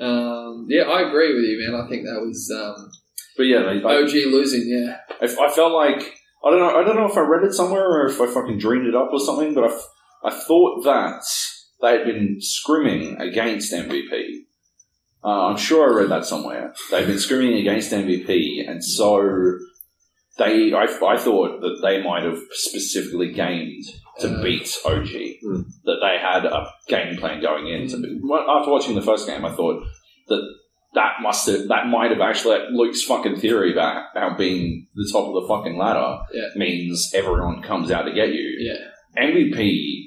Um, 0.01 0.67
yeah, 0.69 0.83
I 0.83 1.07
agree 1.09 1.35
with 1.35 1.45
you, 1.45 1.59
man. 1.65 1.81
I 1.81 1.89
think 1.89 2.05
that 2.05 2.21
was 2.21 2.51
um, 2.55 2.91
But 3.37 3.45
yeah, 3.45 3.61
I, 3.61 4.03
OG 4.03 4.13
losing. 4.33 4.65
Yeah, 4.67 4.97
I, 5.21 5.25
I 5.47 5.51
felt 5.51 5.73
like 5.73 6.15
I 6.45 6.51
don't 6.51 6.59
know. 6.59 6.77
I 6.81 6.83
don't 6.85 6.97
know 6.97 7.07
if 7.07 7.17
I 7.17 7.21
read 7.21 7.45
it 7.45 7.53
somewhere 7.53 7.85
or 7.89 8.07
if 8.09 8.21
I 8.21 8.27
fucking 8.27 8.59
dreamed 8.59 8.87
it 8.87 8.97
up 8.97 9.11
or 9.13 9.21
something. 9.21 9.55
But 9.55 9.65
I, 9.65 9.73
f- 9.75 9.87
I 10.25 10.31
thought 10.31 10.83
that 10.85 11.23
they 11.81 11.99
had 11.99 12.05
been 12.07 12.39
scrimming 12.41 13.21
against 13.21 13.73
MVP. 13.73 14.42
Uh, 15.25 15.47
I'm 15.49 15.57
sure 15.57 15.89
I 15.89 16.01
read 16.01 16.11
that 16.11 16.25
somewhere. 16.27 16.75
They've 16.91 17.07
been 17.07 17.17
scrimming 17.17 17.61
against 17.61 17.93
MVP, 17.93 18.69
and 18.69 18.85
so 18.85 19.57
they. 20.39 20.73
I, 20.73 20.85
I 20.85 21.17
thought 21.19 21.61
that 21.61 21.79
they 21.83 22.03
might 22.03 22.25
have 22.25 22.39
specifically 22.53 23.33
gamed 23.33 23.85
to 24.21 24.29
Uh, 24.29 24.43
beat 24.43 24.77
OG. 24.85 25.09
Hmm. 25.43 25.63
That 25.85 25.99
they 26.01 26.19
had 26.21 26.45
a 26.45 26.71
game 26.89 27.17
plan 27.19 27.41
going 27.41 27.67
in. 27.69 27.89
To, 27.89 27.97
after 28.59 28.71
watching 28.71 28.95
the 28.95 29.03
first 29.03 29.27
game, 29.29 29.45
I 29.45 29.53
thought 29.55 29.85
that 30.29 30.43
that 30.95 31.13
must 31.23 31.47
have 31.47 31.69
that 31.69 31.87
might 31.89 32.11
have 32.11 32.21
actually 32.21 32.59
Luke's 32.73 33.03
fucking 33.05 33.37
theory 33.37 33.73
about 33.73 34.07
how 34.15 34.37
being 34.37 34.89
the 34.95 35.09
top 35.13 35.27
of 35.29 35.35
the 35.43 35.49
fucking 35.49 35.79
ladder 35.79 36.19
Yeah. 36.35 36.49
means 36.57 37.13
everyone 37.15 37.63
comes 37.63 37.91
out 37.91 38.03
to 38.03 38.13
get 38.13 38.29
you. 38.33 38.57
yeah, 38.59 39.23
MVP 39.23 40.07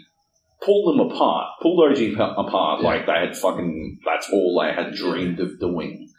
pulled 0.64 0.94
them 0.98 1.08
apart, 1.12 1.48
pull 1.62 1.82
OG 1.84 2.16
pa- 2.16 2.34
apart 2.36 2.82
Yeah. 2.82 2.88
like 2.88 3.06
they 3.06 3.14
had 3.14 3.36
fucking 3.38 4.00
that's 4.06 4.30
all 4.32 4.60
they 4.62 4.74
had 4.74 4.94
dreamed 4.94 5.40
of 5.40 5.60
doing. 5.60 6.10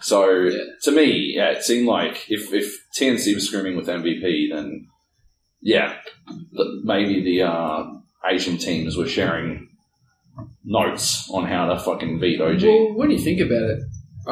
So 0.00 0.30
Yeah. 0.30 0.58
to 0.82 0.90
me, 0.92 1.32
yeah, 1.36 1.50
it 1.50 1.62
seemed 1.64 1.86
like 1.86 2.26
if 2.28 2.52
if 2.52 2.86
TNC 2.98 3.34
was 3.34 3.50
scrimming 3.50 3.76
with 3.76 3.88
MVP, 3.88 4.50
then 4.52 4.86
yeah, 5.62 5.96
maybe 6.84 7.22
the 7.22 7.42
uh, 7.42 7.84
Asian 8.26 8.56
teams 8.58 8.96
were 8.96 9.06
sharing 9.06 9.68
notes 10.64 11.28
on 11.32 11.44
how 11.46 11.66
to 11.72 11.78
fucking 11.78 12.18
beat 12.20 12.40
OG. 12.40 12.62
Well, 12.62 12.94
when 12.94 13.10
you 13.10 13.18
think 13.18 13.40
about 13.40 13.62
it, 13.62 13.80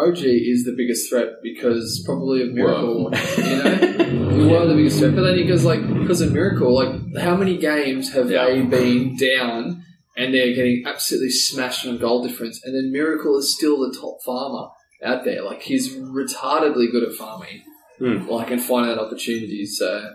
OG 0.07 0.19
is 0.25 0.65
the 0.65 0.75
biggest 0.77 1.09
threat 1.11 1.29
because 1.43 2.03
probably 2.07 2.43
of 2.43 2.53
Miracle. 2.55 3.11
You 3.39 3.45
know, 3.45 4.35
we 4.39 4.47
were 4.47 4.67
the 4.67 4.75
biggest 4.75 4.99
threat, 4.99 5.15
but 5.15 5.23
then 5.23 5.37
because 5.37 5.65
like 5.65 5.87
because 5.87 6.21
of 6.21 6.33
Miracle, 6.33 6.75
like 6.75 7.17
how 7.23 7.37
many 7.37 7.57
games 7.59 8.13
have 8.13 8.31
Yeah. 8.31 8.47
they 8.47 8.63
been 8.63 9.17
down 9.17 9.85
and 10.17 10.35
they're 10.35 10.55
getting 10.55 10.85
absolutely 10.87 11.31
smashed 11.31 11.87
on 11.87 11.99
gold 11.99 12.27
difference, 12.29 12.61
and 12.65 12.75
then 12.75 12.91
Miracle 12.93 13.39
is 13.39 13.55
still 13.55 13.79
the 13.81 13.97
top 13.99 14.19
farmer 14.25 14.69
out 15.05 15.25
there. 15.25 15.43
Like 15.43 15.63
he's 15.63 15.95
retardedly 15.97 16.91
good 16.91 17.05
at 17.09 17.15
farming, 17.15 17.63
Hmm. 17.99 18.27
like 18.29 18.51
and 18.51 18.61
finding 18.63 18.95
that 18.97 19.01
opportunity. 19.03 19.65
So, 19.67 20.11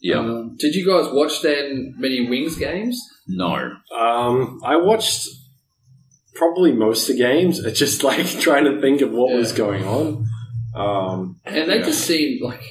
yeah, 0.00 0.18
um, 0.18 0.56
did 0.58 0.74
you 0.74 0.86
guys 0.86 1.12
watch 1.12 1.42
then 1.42 1.94
many 1.98 2.28
Wings 2.28 2.56
games? 2.56 2.98
no, 3.26 3.54
Um, 3.98 4.60
I 4.64 4.76
watched 4.76 5.28
probably 6.34 6.72
most 6.72 7.08
of 7.08 7.16
the 7.16 7.22
games. 7.22 7.58
It's 7.60 7.78
just 7.78 8.02
like 8.02 8.26
trying 8.40 8.64
to 8.64 8.80
think 8.80 9.00
of 9.00 9.10
what 9.12 9.30
Yeah. 9.30 9.36
was 9.38 9.52
going 9.52 9.84
on. 9.84 10.26
Um, 10.74 11.36
And 11.44 11.70
they 11.70 11.78
Yeah. 11.78 11.84
just 11.84 12.04
seem 12.04 12.42
like 12.42 12.62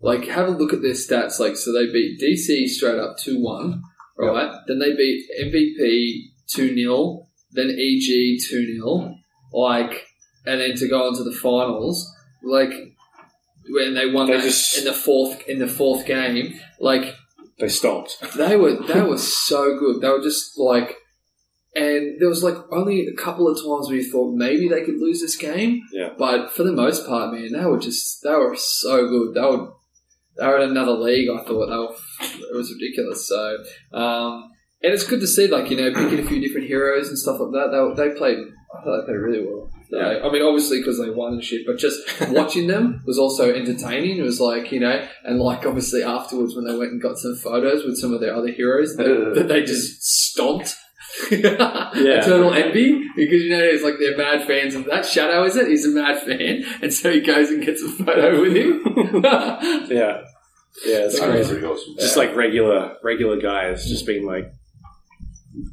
like 0.00 0.26
have 0.28 0.46
a 0.46 0.52
look 0.52 0.72
at 0.72 0.80
their 0.82 0.92
stats. 0.92 1.40
Like 1.40 1.56
so, 1.56 1.72
they 1.72 1.86
beat 1.92 2.20
DC 2.20 2.68
straight 2.68 2.98
up 2.98 3.16
two 3.18 3.40
one, 3.42 3.82
right? 4.16 4.52
Then 4.68 4.78
they 4.78 4.94
beat 4.94 5.24
MVP 5.44 6.30
two 6.46 6.74
0 6.74 7.24
then 7.52 7.70
EG 7.70 8.38
two 8.48 8.66
0 8.76 9.14
like, 9.52 10.06
and 10.46 10.60
then 10.60 10.74
to 10.76 10.86
go 10.88 11.08
on 11.08 11.16
to 11.16 11.24
the 11.24 11.32
finals, 11.32 12.06
like 12.44 12.70
when 13.70 13.94
they 13.94 14.08
won 14.10 14.26
They 14.26 14.36
that 14.36 14.42
just- 14.44 14.78
in 14.78 14.84
the 14.84 14.92
fourth 14.92 15.42
in 15.48 15.58
the 15.58 15.66
fourth 15.66 16.06
game, 16.06 16.54
like 16.78 17.14
they 17.58 17.68
stopped. 17.68 18.18
they 18.36 18.54
were 18.56 18.76
they 18.86 19.00
were 19.00 19.18
so 19.18 19.78
good. 19.78 20.00
They 20.00 20.08
were 20.08 20.22
just 20.22 20.56
like 20.58 20.94
and 21.78 22.20
there 22.20 22.28
was 22.28 22.42
like 22.42 22.56
only 22.72 23.06
a 23.06 23.14
couple 23.14 23.48
of 23.48 23.56
times 23.56 23.88
where 23.88 23.96
you 23.96 24.10
thought 24.10 24.34
maybe 24.34 24.68
they 24.68 24.82
could 24.84 24.98
lose 24.98 25.20
this 25.20 25.36
game. 25.36 25.82
Yeah. 25.92 26.10
But 26.18 26.50
for 26.52 26.64
the 26.64 26.72
most 26.72 27.06
part, 27.06 27.32
man, 27.32 27.52
they 27.52 27.64
were 27.64 27.78
just 27.78 28.22
they 28.22 28.30
were 28.30 28.56
so 28.56 29.08
good. 29.08 29.34
They 29.34 29.40
were 29.40 29.72
they 30.36 30.46
were 30.46 30.60
in 30.60 30.70
another 30.70 30.92
league. 30.92 31.28
I 31.30 31.44
thought 31.44 31.66
they 31.66 31.76
were, 31.76 31.94
it 32.50 32.56
was 32.56 32.72
ridiculous. 32.72 33.28
So. 33.28 33.58
Um, 33.92 34.50
and 34.82 34.94
it's 34.94 35.04
good 35.04 35.20
to 35.20 35.26
see, 35.26 35.48
like 35.48 35.70
you 35.70 35.76
know, 35.76 35.92
picking 35.92 36.24
a 36.24 36.28
few 36.28 36.40
different 36.40 36.68
heroes 36.68 37.08
and 37.08 37.18
stuff 37.18 37.40
like 37.40 37.50
that. 37.52 37.94
They, 37.96 38.10
they 38.10 38.16
played, 38.16 38.38
I 38.38 38.84
thought 38.84 39.00
they 39.00 39.06
played 39.06 39.18
really 39.18 39.44
well. 39.44 39.70
So, 39.90 39.98
Yeah. 39.98 40.20
I 40.24 40.30
mean, 40.30 40.42
obviously 40.42 40.78
because 40.78 41.00
they 41.00 41.10
won 41.10 41.32
and 41.34 41.42
shit, 41.44 41.66
but 41.66 41.78
just 41.78 41.98
watching 42.30 42.68
them 42.68 43.02
was 43.04 43.18
also 43.18 43.52
entertaining. 43.52 44.18
It 44.18 44.22
was 44.22 44.40
like 44.40 44.70
you 44.70 44.78
know, 44.80 45.04
and 45.24 45.40
like 45.40 45.66
obviously 45.66 46.04
afterwards 46.04 46.54
when 46.54 46.64
they 46.64 46.76
went 46.76 46.92
and 46.92 47.02
got 47.02 47.18
some 47.18 47.34
photos 47.36 47.84
with 47.84 47.98
some 47.98 48.14
of 48.14 48.20
their 48.20 48.34
other 48.34 48.52
heroes 48.52 48.94
that, 48.96 49.32
that 49.34 49.48
they 49.48 49.62
just 49.64 50.02
stomped. 50.02 50.76
Eternal 51.30 52.52
envy 52.54 53.04
because 53.16 53.42
you 53.42 53.50
know 53.50 53.62
it's 53.62 53.82
like 53.82 53.94
they're 53.98 54.16
mad 54.16 54.46
fans 54.46 54.74
of 54.74 54.84
that. 54.86 55.04
Shadow 55.04 55.44
is 55.44 55.56
it? 55.56 55.68
He's 55.68 55.84
a 55.86 55.90
mad 55.90 56.22
fan, 56.22 56.64
and 56.82 56.92
so 56.92 57.10
he 57.12 57.20
goes 57.20 57.50
and 57.50 57.64
gets 57.64 57.82
a 57.82 57.88
photo 57.88 58.40
with 58.40 58.54
him. 58.56 58.82
Yeah, 59.90 60.22
yeah, 60.86 61.06
it's 61.06 61.18
crazy. 61.18 61.64
awesome. 61.64 61.94
Just 61.98 62.16
like 62.16 62.36
regular 62.36 62.96
regular 63.02 63.40
guys, 63.40 63.88
just 63.88 64.06
being 64.06 64.24
like, 64.26 64.52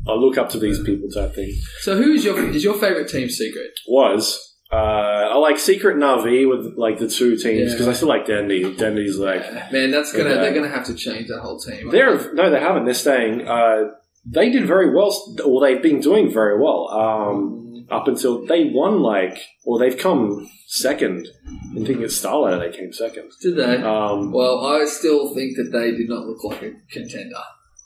I 0.07 0.13
look 0.13 0.37
up 0.37 0.49
to 0.49 0.59
these 0.59 0.81
people 0.81 1.09
type 1.09 1.35
thing. 1.35 1.53
so 1.81 1.95
who 2.01 2.13
is 2.13 2.23
your 2.25 2.39
is 2.49 2.63
your 2.63 2.73
favorite 2.75 3.09
team 3.09 3.29
secret? 3.29 3.71
Was 3.87 4.53
uh, 4.71 4.75
I 4.75 5.35
like 5.37 5.59
Secret 5.59 5.97
Navi 5.97 6.49
with 6.49 6.73
like 6.75 6.97
the 6.97 7.07
two 7.07 7.37
teams 7.37 7.69
Yeah. 7.69 7.71
because 7.73 7.87
I 7.87 7.93
still 7.93 8.07
like 8.07 8.25
Dendi. 8.25 8.75
Dendi's 8.75 9.17
like 9.19 9.41
Man, 9.71 9.91
that's 9.91 10.11
gonna 10.11 10.35
they're 10.35 10.53
gonna 10.55 10.69
have 10.69 10.85
to 10.87 10.95
change 10.95 11.27
that 11.27 11.39
whole 11.41 11.59
team. 11.59 11.91
they're 11.91 12.33
no, 12.33 12.49
they 12.49 12.59
haven't. 12.59 12.85
They're 12.85 12.93
staying. 12.95 13.47
Uh, 13.47 13.91
they 14.25 14.49
did 14.49 14.67
very 14.67 14.93
well, 14.93 15.35
or 15.45 15.61
they've 15.61 15.81
been 15.81 15.99
doing 15.99 16.31
very 16.31 16.59
well. 16.59 16.89
Um, 16.89 17.87
up 17.91 18.07
until 18.07 18.45
they 18.45 18.71
won 18.73 19.01
like, 19.01 19.37
or 19.63 19.77
they've 19.77 19.97
come 19.97 20.49
second. 20.65 21.27
I 21.47 21.83
think 21.85 21.99
it's 21.99 22.19
StarLadder 22.19 22.59
they 22.71 22.77
came 22.77 22.91
second. 22.91 23.31
Did 23.41 23.57
they? 23.57 23.77
Um, 23.77 24.31
well, 24.31 24.65
I 24.65 24.85
still 24.85 25.33
think 25.33 25.55
that 25.57 25.69
they 25.71 25.91
did 25.91 26.09
not 26.09 26.25
look 26.25 26.43
like 26.43 26.63
a 26.63 26.73
contender. 26.89 27.35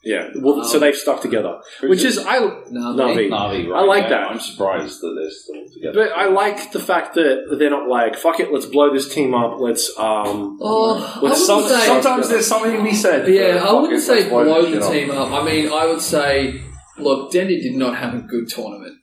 Yeah, 0.01 0.29
well, 0.39 0.63
so 0.63 0.75
um, 0.75 0.81
they've 0.81 0.95
stuck 0.95 1.21
together, 1.21 1.59
which 1.83 2.05
is 2.05 2.17
I 2.17 2.39
No, 2.39 2.93
Navi. 2.95 3.29
Navi, 3.29 3.75
I 3.75 3.81
like 3.83 4.07
that. 4.07 4.31
I'm 4.31 4.39
surprised 4.39 5.01
that 5.01 5.13
they're 5.13 5.29
still 5.29 5.65
together. 5.73 5.93
But 6.07 6.17
I 6.17 6.29
like 6.29 6.71
the 6.71 6.79
fact 6.79 7.15
that 7.15 7.57
they're 7.59 7.69
not 7.69 7.89
like, 7.89 8.15
fuck 8.15 8.39
it, 8.39 8.51
let's 8.53 8.65
blow 8.65 8.93
this 8.93 9.13
team 9.13 9.33
up, 9.35 9.59
let's, 9.59 9.89
um, 9.97 10.57
Oh, 10.61 10.95
I 10.95 11.19
let's 11.19 11.21
wouldn't 11.21 11.37
some, 11.39 11.63
say. 11.67 11.85
sometimes 11.85 12.29
there's 12.29 12.47
something 12.47 12.77
to 12.77 12.81
be 12.83 12.93
said. 12.93 13.27
yeah, 13.27 13.57
I 13.61 13.67
Fuck 13.67 13.81
wouldn't 13.81 13.99
it, 13.99 14.01
say 14.01 14.15
let's 14.19 14.29
blow 14.29 14.43
blow 14.45 14.61
this 14.71 14.85
the 14.87 14.93
shit 14.93 15.07
team 15.09 15.17
up. 15.17 15.31
I 15.33 15.43
mean, 15.43 15.69
I 15.71 15.85
would 15.85 16.01
say, 16.01 16.61
look, 16.97 17.31
Dendi 17.33 17.61
did 17.61 17.75
not 17.75 17.97
have 17.97 18.13
a 18.13 18.19
good 18.19 18.47
tournament. 18.47 18.95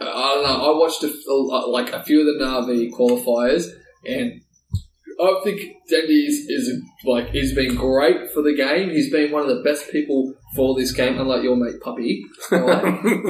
Uh, 0.00 0.04
I 0.06 0.34
don't 0.36 0.42
know. 0.44 0.72
I 0.74 0.78
watched 0.78 1.02
a, 1.02 1.08
a- 1.28 1.68
like 1.70 1.92
a 1.92 2.02
few 2.02 2.20
of 2.20 2.26
the 2.38 2.42
Navi 2.42 2.90
qualifiers, 2.90 3.66
and 4.08 4.40
I 5.20 5.40
think 5.44 5.60
Dendi's 5.88 6.46
is 6.48 6.82
like 7.04 7.28
he's 7.30 7.54
been 7.54 7.74
great 7.74 8.30
for 8.32 8.42
the 8.42 8.54
game. 8.54 8.90
He's 8.90 9.10
been 9.12 9.30
one 9.30 9.42
of 9.42 9.48
the 9.48 9.62
best 9.62 9.90
people 9.90 10.34
for 10.56 10.74
this 10.78 10.92
game, 10.92 11.18
unlike 11.18 11.42
your 11.42 11.56
mate 11.56 11.80
Puppey, 11.80 12.24
right? 12.50 12.80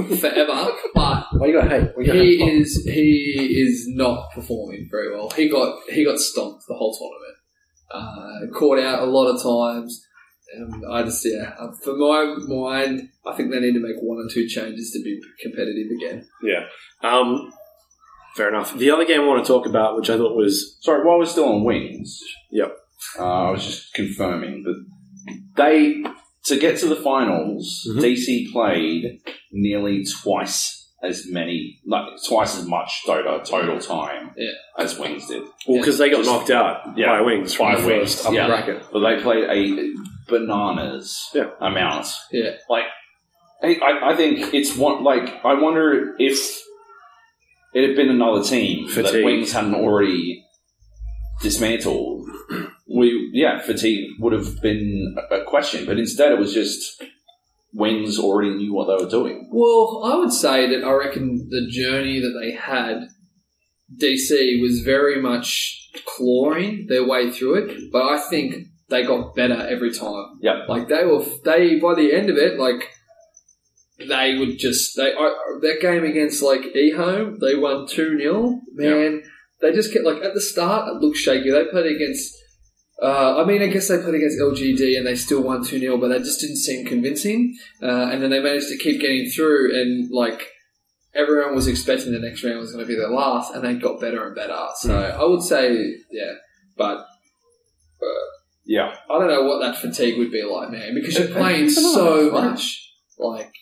forever. 0.21 0.73
But 0.95 1.27
Why 1.33 1.47
you 1.49 1.61
got 1.61 1.69
hate? 1.69 1.91
Why 1.95 2.03
you 2.03 2.07
got 2.07 2.17
he 2.17 2.39
hate? 2.39 2.61
is 2.61 2.85
he 2.85 3.61
is 3.61 3.89
not 3.89 4.31
performing 4.33 4.89
very 4.91 5.13
well. 5.13 5.31
He 5.31 5.49
got 5.49 5.79
he 5.89 6.05
got 6.05 6.19
stomped 6.19 6.65
the 6.69 6.75
whole 6.75 6.97
tournament. 6.97 7.37
Uh, 7.93 8.57
caught 8.57 8.79
out 8.79 9.03
a 9.03 9.07
lot 9.07 9.27
of 9.27 9.43
times. 9.43 10.07
And 10.53 10.85
I 10.91 11.03
just 11.03 11.25
yeah, 11.25 11.55
uh, 11.59 11.73
for 11.83 11.95
my 11.97 12.37
mind, 12.49 13.09
I 13.25 13.35
think 13.37 13.51
they 13.51 13.61
need 13.61 13.75
to 13.75 13.81
make 13.81 13.97
one 14.01 14.19
or 14.19 14.29
two 14.33 14.49
changes 14.49 14.91
to 14.93 15.03
be 15.03 15.21
competitive 15.41 15.91
again. 15.97 16.27
Yeah. 16.43 16.67
Um, 17.03 17.53
fair 18.37 18.49
enough. 18.49 18.77
The 18.77 18.91
other 18.91 19.05
game 19.05 19.21
I 19.21 19.27
want 19.27 19.45
to 19.45 19.49
talk 19.53 19.67
about, 19.67 19.97
which 19.97 20.11
I 20.11 20.17
thought 20.17 20.37
was, 20.37 20.79
Sorry, 20.81 21.05
while 21.05 21.19
we're 21.19 21.27
still 21.27 21.49
on 21.49 21.65
wings, 21.65 22.21
Yep. 22.51 22.77
uh, 23.19 23.25
I 23.25 23.51
was 23.51 23.65
just 23.65 23.95
confirming 23.95 24.63
that 24.65 24.85
they 25.57 26.03
to 26.45 26.57
get 26.59 26.79
to 26.79 26.87
the 26.87 26.97
finals, 26.97 27.87
Mhm. 27.95 28.01
DC 28.01 28.51
played 28.53 29.21
nearly 29.53 30.05
twice 30.23 30.89
as 31.03 31.27
many, 31.31 31.79
like 31.87 32.05
twice 32.27 32.59
as 32.59 32.67
much 32.67 33.03
Dota 33.07 33.43
total 33.45 33.79
time 33.79 34.31
Yeah. 34.37 34.51
as 34.79 34.99
Wings 34.99 35.27
did. 35.29 35.43
well, 35.67 35.79
because 35.79 35.99
they 35.99 36.09
got 36.11 36.19
Just- 36.19 36.31
knocked 36.31 36.51
out 36.51 36.97
yeah, 36.97 37.07
by 37.07 37.21
Wings 37.23 37.55
from 37.55 37.73
by 37.75 37.81
the 37.81 37.87
Wings, 37.87 38.15
first 38.15 38.27
upper 38.27 38.35
yeah. 38.35 38.47
bracket. 38.47 38.83
But 38.93 39.01
they 39.01 39.23
played 39.23 39.45
a 39.45 39.93
bananas 40.29 41.31
Yeah. 41.35 41.51
amount. 41.61 42.07
Yeah. 42.33 42.57
Like, 42.69 42.85
I, 43.63 43.75
I, 43.83 44.13
I 44.13 44.17
think 44.17 44.55
it's 44.55 44.77
one, 44.77 45.03
like, 45.05 45.45
I 45.45 45.55
wonder 45.55 46.15
if 46.19 46.39
it 47.73 47.87
had 47.87 47.97
been 47.97 48.11
another 48.11 48.43
team 48.43 48.87
that 48.87 49.07
Fatigue. 49.07 49.25
Wings 49.25 49.53
hadn't 49.53 49.75
already 49.75 50.45
dismantled. 51.41 52.29
We, 52.93 53.31
yeah, 53.33 53.61
fatigue 53.61 54.11
would 54.19 54.33
have 54.33 54.61
been 54.61 55.17
a 55.17 55.37
a 55.37 55.45
question, 55.45 55.87
but 55.87 55.99
instead 55.99 56.33
it 56.33 56.39
was 56.39 56.53
just 56.53 57.03
Wings 57.73 58.19
already 58.19 58.51
knew 58.51 58.75
what 58.75 58.87
they 58.87 59.05
were 59.05 59.11
doing. 59.11 59.49
Well, 59.53 60.03
I 60.05 60.17
would 60.17 60.33
say 60.33 60.69
that 60.69 60.85
I 60.85 60.93
reckon 60.93 61.49
the 61.51 61.69
journey 61.71 62.21
that 62.21 62.37
they 62.41 62.53
had, 62.53 63.09
DC 63.97 64.61
was 64.61 64.81
very 64.81 65.21
much 65.21 65.91
clawing 66.05 66.87
their 66.89 67.07
way 67.07 67.31
through 67.31 67.65
it, 67.65 67.93
but 67.93 68.03
I 68.03 68.19
think 68.29 68.67
they 68.89 69.05
got 69.05 69.35
better 69.37 69.67
every 69.69 69.93
time. 69.93 70.39
Yep. 70.41 70.69
Like 70.69 70.89
they 70.89 71.05
were, 71.05 71.25
they 71.45 71.79
by 71.79 71.95
the 71.95 72.13
end 72.13 72.29
of 72.29 72.37
it, 72.37 72.59
like 72.59 72.91
they 74.09 74.37
would 74.39 74.59
just 74.59 74.97
they 74.97 75.13
I, 75.13 75.35
that 75.61 75.79
game 75.81 76.05
against 76.05 76.43
like 76.43 76.61
eHome, 76.75 77.39
they 77.41 77.55
won 77.55 77.87
two 77.87 78.19
0 78.19 78.61
Man, 78.73 79.23
they 79.61 79.73
just 79.73 79.93
kept 79.93 80.05
like 80.05 80.23
at 80.23 80.35
the 80.35 80.41
start 80.41 80.89
it 80.89 81.01
looked 81.01 81.19
shaky. 81.19 81.51
They 81.51 81.65
played 81.67 81.95
against. 81.97 82.37
Uh, 83.03 83.43
I 83.43 83.47
mean, 83.47 83.63
I 83.63 83.69
guess 83.69 83.89
they 83.89 83.97
played 83.97 84.17
against 84.17 84.39
LGD 84.39 84.99
and 84.99 85.07
they 85.07 85.15
still 85.17 85.43
won 85.43 85.65
2 85.65 85.79
0, 85.79 85.97
but 85.97 86.09
that 86.09 86.19
just 86.23 86.41
didn't 86.41 86.59
seem 86.59 86.85
convincing. 86.85 87.57
Uh, 87.83 88.11
and 88.11 88.23
then 88.23 88.29
they 88.29 88.41
managed 88.41 88.69
to 88.69 88.77
keep 88.77 89.01
getting 89.01 89.31
through, 89.31 89.75
and 89.81 90.11
like 90.11 90.47
everyone 91.15 91.55
was 91.55 91.67
expecting 91.67 92.13
the 92.13 92.19
next 92.19 92.45
round 92.45 92.59
was 92.59 92.73
going 92.73 92.85
to 92.85 92.89
be 92.89 92.97
their 92.97 93.11
last, 93.11 93.55
and 93.55 93.65
they 93.65 93.75
got 93.75 94.01
better 94.01 94.27
and 94.27 94.37
better. 94.37 94.67
So 94.77 94.95
I 94.95 95.25
would 95.25 95.43
say, 95.43 95.95
yeah, 96.11 96.35
but 96.77 97.07
Yeah. 98.67 98.95
I 99.11 99.19
don't 99.19 99.29
know 99.29 99.43
what 99.43 99.61
that 99.61 99.79
fatigue 99.79 100.17
would 100.19 100.31
be 100.31 100.45
like, 100.45 100.71
man, 100.71 100.95
because 100.95 101.19
you're 101.19 101.29
playing 101.41 101.71
so 101.71 102.31
much. 102.31 102.87
Like, 103.19 103.53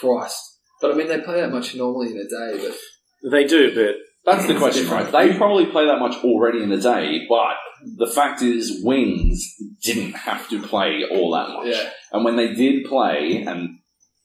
Christ. 0.00 0.40
But 0.80 0.92
I 0.92 0.94
mean, 0.94 1.08
they 1.08 1.20
play 1.20 1.40
that 1.40 1.50
much 1.50 1.74
normally 1.74 2.10
in 2.12 2.18
a 2.18 2.28
day, 2.28 2.68
but 2.68 3.30
They 3.30 3.44
do, 3.44 3.74
but 3.74 3.96
That's 4.24 4.46
the 4.46 4.56
question, 4.58 4.88
right? 4.88 5.10
They 5.10 5.36
probably 5.36 5.66
play 5.66 5.86
that 5.86 5.98
much 5.98 6.16
already 6.24 6.62
in 6.62 6.70
a 6.72 6.80
day, 6.80 7.26
but 7.28 7.56
the 7.96 8.06
fact 8.06 8.42
is, 8.42 8.82
Wings 8.84 9.54
didn't 9.82 10.12
have 10.14 10.48
to 10.50 10.60
play 10.62 11.04
all 11.10 11.32
that 11.32 11.48
much. 11.48 11.66
yeah. 11.74 11.90
And 12.12 12.24
when 12.24 12.36
they 12.36 12.52
did 12.54 12.84
play, 12.84 13.44
and 13.46 13.78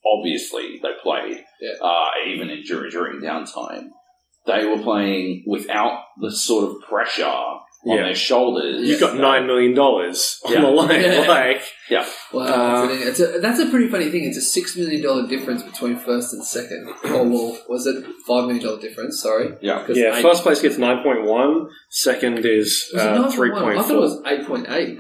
obviously 0.06 0.80
they 0.82 0.90
played, 1.02 1.44
Yeah. 1.62 1.74
uh, 1.82 2.06
even 2.28 2.50
in, 2.50 2.64
during, 2.64 2.92
during 2.92 3.22
downtime, 3.22 3.90
they 4.46 4.66
were 4.66 4.80
playing 4.82 5.44
without 5.48 6.02
the 6.20 6.32
sort 6.32 6.70
of 6.72 6.82
pressure 6.82 7.26
on 7.26 7.62
Yeah. 7.86 8.04
their 8.04 8.16
shoulders. 8.16 8.88
you've 8.88 9.00
got 9.00 9.16
$9 9.16 9.46
million 9.46 9.78
on 9.80 10.14
Yeah. 10.50 10.62
the 10.62 10.68
line. 10.68 10.90
Like. 11.28 11.62
Yeah. 11.90 12.00
Like, 12.00 12.08
Wow, 12.34 12.44
Uh, 12.44 12.88
that's, 12.88 12.94
a, 12.94 13.08
it's 13.10 13.20
a, 13.36 13.40
that's 13.40 13.60
a 13.60 13.70
pretty 13.70 13.88
funny 13.90 14.10
thing. 14.10 14.24
It's 14.24 14.38
a 14.38 14.42
six 14.42 14.76
million 14.76 15.02
dollar 15.04 15.28
difference 15.28 15.62
between 15.64 15.98
first 15.98 16.34
and 16.34 16.44
second. 16.46 16.92
Oh 17.06 17.28
well, 17.28 17.58
was 17.70 17.86
it 17.86 18.04
five 18.28 18.46
million 18.48 18.64
dollar 18.66 18.80
difference? 18.82 19.22
Sorry. 19.22 19.56
Yeah. 19.62 19.86
'Cause 19.86 19.98
yeah, 19.98 20.16
eight- 20.18 20.22
first 20.24 20.44
place 20.44 20.62
gets 20.62 20.78
9.1, 20.78 21.68
second 21.90 22.40
is 22.46 22.90
was 22.94 23.04
it 23.04 23.08
uh, 23.08 23.28
9.1? 23.30 23.78
I 23.78 23.82
thought 23.82 23.92
it 23.92 23.94
3.4. 23.94 24.00
was 24.00 24.22
eight 24.26 24.46
point 24.48 24.66
eight. 24.70 24.98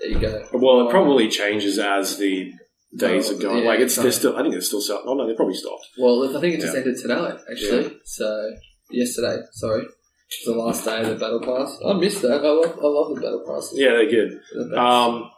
There 0.00 0.10
you 0.10 0.18
go. 0.18 0.46
Well, 0.52 0.86
it 0.86 0.90
probably 0.90 1.28
changes 1.28 1.78
as 1.78 2.18
the 2.18 2.52
days 2.94 3.30
are 3.30 3.34
going. 3.38 3.62
yeah, 3.64 3.68
like, 3.70 3.80
it's 3.80 3.94
sorry. 3.94 4.04
they're 4.04 4.12
still, 4.12 4.36
I 4.36 4.42
think 4.42 4.54
it's 4.54 4.66
still, 4.66 4.80
sell- 4.80 5.02
oh 5.06 5.14
no, 5.14 5.26
they 5.26 5.34
probably 5.34 5.54
stopped. 5.54 5.86
Well, 5.98 6.36
I 6.36 6.40
think 6.40 6.54
it 6.54 6.60
just 6.60 6.74
Yeah. 6.74 6.80
ended 6.80 6.96
today, 7.00 7.30
actually. 7.50 7.98
So 8.04 8.50
yesterday, 8.90 9.38
sorry, 9.52 9.84
It's 10.28 10.44
the 10.44 10.52
last 10.52 10.84
day 10.84 11.00
of 11.00 11.08
the 11.08 11.14
battle 11.16 11.40
pass. 11.40 11.78
I 11.86 11.92
missed 11.94 12.20
that. 12.22 12.44
I 12.44 12.48
love, 12.48 12.78
I 12.78 12.86
love 12.86 13.14
the 13.14 13.20
battle 13.20 13.44
passes. 13.46 13.78
Yeah, 13.78 13.90
they're 13.90 14.10
good. 14.10 14.30
The 14.54 14.64
best. 14.64 14.78
Um, 14.78 15.30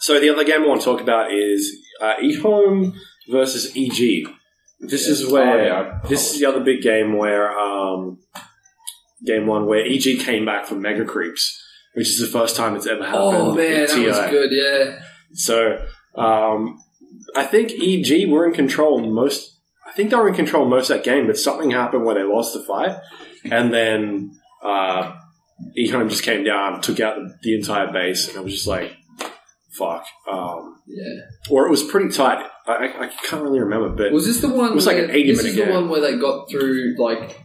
so 0.00 0.18
the 0.20 0.30
other 0.30 0.44
game 0.44 0.62
I 0.62 0.66
want 0.66 0.80
to 0.80 0.84
talk 0.84 1.00
about 1.00 1.32
is 1.32 1.70
uh, 2.00 2.14
eHome 2.22 2.94
versus 3.30 3.72
EG. 3.76 4.28
This 4.80 5.06
is 5.08 5.30
where 5.30 5.60
Oh, 5.60 5.64
yeah. 5.64 5.98
this 6.08 6.32
is 6.32 6.40
the 6.40 6.46
other 6.46 6.60
big 6.60 6.82
game 6.82 7.16
where 7.18 7.50
um, 7.58 8.20
game 9.26 9.46
one 9.46 9.66
where 9.66 9.84
EG 9.84 10.20
came 10.20 10.44
back 10.44 10.66
from 10.66 10.80
Mega 10.82 11.04
Creeps, 11.04 11.60
which 11.94 12.08
is 12.08 12.20
the 12.20 12.26
first 12.28 12.54
time 12.56 12.76
it's 12.76 12.86
ever 12.86 13.04
happened. 13.04 13.22
oh 13.36 13.54
man, 13.54 13.86
that 13.86 14.06
was 14.06 14.30
good. 14.30 14.50
Yeah. 14.52 15.00
So 15.32 15.84
um, 16.16 16.78
I 17.36 17.44
think 17.44 17.72
EG 17.72 18.28
were 18.30 18.46
in 18.46 18.52
control 18.54 19.00
most. 19.00 19.56
I 19.86 19.92
think 19.92 20.10
they 20.10 20.16
were 20.16 20.28
in 20.28 20.34
control 20.34 20.68
most 20.68 20.90
of 20.90 20.98
that 20.98 21.04
game, 21.04 21.26
but 21.26 21.36
something 21.36 21.70
happened 21.72 22.04
where 22.04 22.14
they 22.14 22.22
lost 22.22 22.54
the 22.54 22.60
fight, 22.62 22.96
and 23.50 23.72
then 23.74 24.30
uh, 24.64 25.12
eHome 25.76 26.08
just 26.08 26.22
came 26.22 26.44
down, 26.44 26.80
took 26.82 27.00
out 27.00 27.18
the 27.42 27.54
entire 27.56 27.90
base, 27.92 28.28
and 28.28 28.38
I 28.38 28.42
was 28.42 28.52
just 28.52 28.66
like, 28.68 28.92
fuck. 29.78 30.04
Um, 30.30 30.76
Yeah. 30.86 31.04
or 31.50 31.66
it 31.66 31.70
was 31.70 31.82
pretty 31.84 32.08
tight. 32.10 32.44
I, 32.66 33.04
I, 33.04 33.06
can't 33.26 33.42
really 33.42 33.60
remember, 33.60 33.88
but 33.90 34.12
Was 34.12 34.26
this 34.26 34.40
the 34.40 34.48
one? 34.48 34.72
It 34.72 34.74
was 34.74 34.86
like 34.86 34.96
where- 34.96 35.04
an 35.04 35.10
80 35.10 35.28
This 35.30 35.36
minute 35.38 35.50
is 35.50 35.56
the 35.56 35.64
game. 35.64 35.74
one 35.74 35.88
where 35.88 36.00
they 36.00 36.16
got 36.18 36.50
through 36.50 36.96
like 36.98 37.40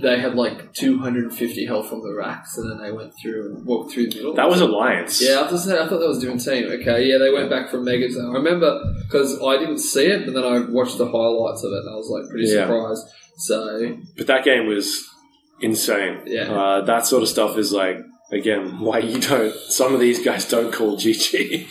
they 0.00 0.18
had 0.18 0.34
like 0.34 0.72
250 0.74 1.66
health 1.66 1.88
from 1.88 2.00
the 2.02 2.12
racks, 2.12 2.58
and 2.58 2.68
then 2.68 2.78
they 2.82 2.90
went 2.90 3.12
through 3.22 3.54
and 3.54 3.64
walked 3.64 3.92
through 3.92 4.08
the 4.10 4.16
middle. 4.16 4.34
that 4.34 4.48
was 4.48 4.60
Alliance. 4.60 5.22
Yeah, 5.22 5.46
I, 5.48 5.56
say, 5.56 5.74
I 5.78 5.86
thought 5.88 6.00
that 6.00 6.08
was 6.08 6.18
a 6.18 6.20
different 6.22 6.42
team. 6.44 6.64
Okay, 6.80 7.04
yeah, 7.06 7.18
they 7.18 7.30
went 7.30 7.48
back 7.48 7.70
from 7.70 7.84
Megas. 7.84 8.16
I 8.18 8.26
remember 8.32 8.80
because 9.04 9.40
I 9.40 9.56
didn't 9.58 9.78
see 9.78 10.06
it, 10.06 10.24
but 10.26 10.34
then 10.34 10.42
I 10.42 10.68
watched 10.68 10.98
the 10.98 11.06
highlights 11.06 11.62
of 11.62 11.70
it, 11.72 11.84
and 11.84 11.90
I 11.90 11.94
was 11.94 12.08
like 12.10 12.28
pretty 12.28 12.48
Yeah. 12.48 12.62
surprised. 12.66 13.06
So 13.36 13.96
But 14.16 14.26
that 14.26 14.44
game 14.44 14.66
was 14.66 15.00
insane. 15.60 16.22
Yeah. 16.26 16.52
Uh, 16.52 16.84
that 16.86 17.06
sort 17.06 17.22
of 17.22 17.28
stuff 17.28 17.56
is 17.56 17.72
like, 17.72 17.98
again, 18.32 18.80
why 18.80 18.98
you 18.98 19.20
don't, 19.20 19.54
some 19.68 19.94
of 19.94 20.00
these 20.00 20.24
guys 20.24 20.48
don't 20.48 20.72
call 20.72 20.96
GG. 20.96 21.66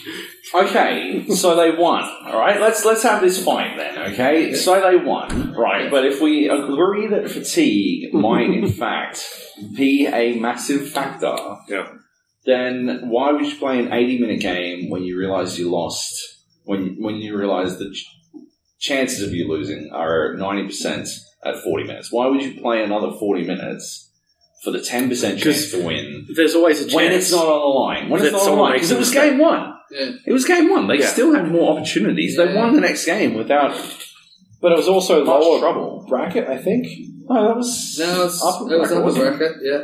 Okay, 0.54 1.26
so 1.30 1.56
they 1.56 1.72
won. 1.72 2.04
All 2.26 2.38
right, 2.40 2.60
let's 2.62 2.86
let's 2.86 3.04
have 3.04 3.22
this 3.22 3.44
fight 3.44 3.76
then. 3.78 4.14
Okay, 4.14 4.54
so 4.54 4.80
they 4.80 4.98
won, 4.98 5.54
right? 5.54 5.90
But 5.90 6.06
if 6.06 6.22
we 6.22 6.48
agree 6.50 7.08
that 7.08 7.30
fatigue 7.30 8.14
might, 8.14 8.50
in 8.52 8.68
fact, 8.72 9.26
be 9.76 10.06
a 10.08 10.40
massive 10.40 10.90
factor, 10.90 11.36
Yeah. 11.68 11.88
then 12.46 13.10
why 13.10 13.32
would 13.32 13.46
you 13.46 13.56
play 13.56 13.80
an 13.80 13.92
eighty-minute 13.92 14.42
game 14.42 14.90
when 14.90 15.04
you 15.04 15.18
realise 15.18 15.58
you 15.58 15.72
lost? 15.72 16.14
When 16.66 16.98
when 17.02 17.16
you 17.16 17.36
realise 17.38 17.76
the 17.78 17.92
ch- 17.92 18.06
chances 18.80 19.22
of 19.28 19.34
you 19.34 19.50
losing 19.50 19.90
are 19.92 20.36
ninety 20.36 20.68
percent 20.68 21.10
at 21.44 21.58
forty 21.64 21.86
minutes? 21.86 22.12
Why 22.12 22.28
would 22.28 22.42
you 22.44 22.62
play 22.62 22.84
another 22.84 23.12
forty 23.20 23.44
minutes 23.46 24.12
for 24.64 24.72
the 24.72 24.82
ten 24.82 25.10
percent 25.10 25.40
chance 25.40 25.72
to 25.72 25.84
win? 25.86 26.28
There's 26.36 26.56
always 26.56 26.80
a 26.80 26.84
chance. 26.86 26.96
When 26.96 27.12
it's 27.12 27.32
not 27.32 27.46
on 27.46 27.60
the 27.60 27.80
line, 27.80 28.10
when 28.10 28.22
it's 28.24 28.32
not 28.32 28.42
on 28.42 28.56
the 28.56 28.62
line, 28.62 28.74
because 28.74 28.92
it 28.92 28.98
was 29.00 29.10
mistake. 29.10 29.32
game 29.32 29.40
one. 29.40 29.74
yeah, 29.92 30.12
It 30.26 30.32
was 30.34 30.46
game 30.46 30.70
one. 30.70 30.88
They 30.88 31.00
Yeah. 31.00 31.08
still 31.08 31.34
had 31.34 31.52
more 31.52 31.78
opportunities. 31.78 32.38
They 32.38 32.54
won 32.54 32.74
the 32.74 32.82
next 32.82 33.06
game 33.06 33.34
without 33.36 33.76
But 34.62 34.72
it 34.72 34.78
was 34.78 34.88
also 34.88 35.26
much 35.26 35.42
lower 35.44 35.60
trouble. 35.60 36.06
bracket, 36.08 36.48
I 36.48 36.58
think. 36.58 36.88
No, 37.30 37.48
that 37.48 37.58
was 37.58 37.98
no, 38.00 38.26
it's, 38.26 38.44
upper 38.44 38.74
it 38.74 38.80
was 38.80 38.90
bracket, 38.90 38.98
upper 38.98 39.02
wasn't 39.06 39.26
it? 39.26 39.38
bracket. 39.38 39.58
Yeah, 39.64 39.84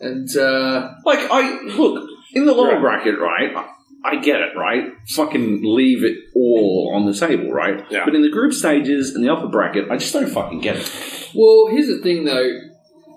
and 0.00 0.36
uh, 0.36 0.90
Like 1.04 1.20
I 1.30 1.60
look 1.62 2.08
in 2.34 2.44
the 2.46 2.52
lower 2.54 2.80
bracket, 2.80 3.18
right? 3.18 3.54
I, 3.56 3.66
I 4.04 4.16
get 4.16 4.40
it, 4.40 4.56
right? 4.56 4.86
Fucking 5.14 5.60
leave 5.62 6.02
it 6.04 6.16
all 6.34 6.92
on 6.96 7.06
the 7.06 7.14
table, 7.16 7.52
right? 7.52 7.84
Yeah. 7.90 8.04
But 8.04 8.14
in 8.16 8.22
the 8.22 8.30
group 8.30 8.52
stages 8.52 9.14
and 9.14 9.22
the 9.24 9.32
upper 9.32 9.46
bracket, 9.48 9.90
I 9.90 9.96
just 9.96 10.12
don't 10.12 10.28
fucking 10.28 10.60
get 10.60 10.76
it. 10.76 11.30
well, 11.34 11.68
here's 11.70 11.86
the 11.86 11.98
thing 12.02 12.24
though. 12.24 12.50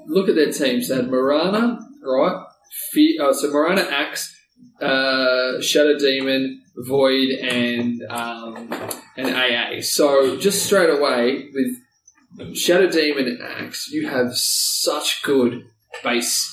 Look 0.08 0.30
at 0.30 0.36
their 0.36 0.51
teams. 0.51 0.89
They 0.89 0.95
had 0.95 1.10
Mirana, 1.10 1.80
right? 2.03 2.45
Fe- 2.91 3.18
oh, 3.22 3.32
so 3.32 3.49
Mirana, 3.51 3.82
Axe, 3.82 4.36
uh, 4.82 5.62
Shadow 5.62 5.97
Demon, 5.97 6.62
Void, 6.78 7.30
and 7.30 8.01
um, 8.10 8.70
and 9.18 9.36
AA. 9.36 9.82
So 9.82 10.38
just 10.38 10.66
straight 10.66 10.89
away 10.89 11.49
with 11.53 12.56
Shadow 12.58 12.89
Demon 12.89 13.28
and 13.28 13.41
Axe, 13.41 13.89
you 13.91 14.08
have 14.08 14.36
such 14.36 15.24
good 15.24 15.64
base 16.03 16.51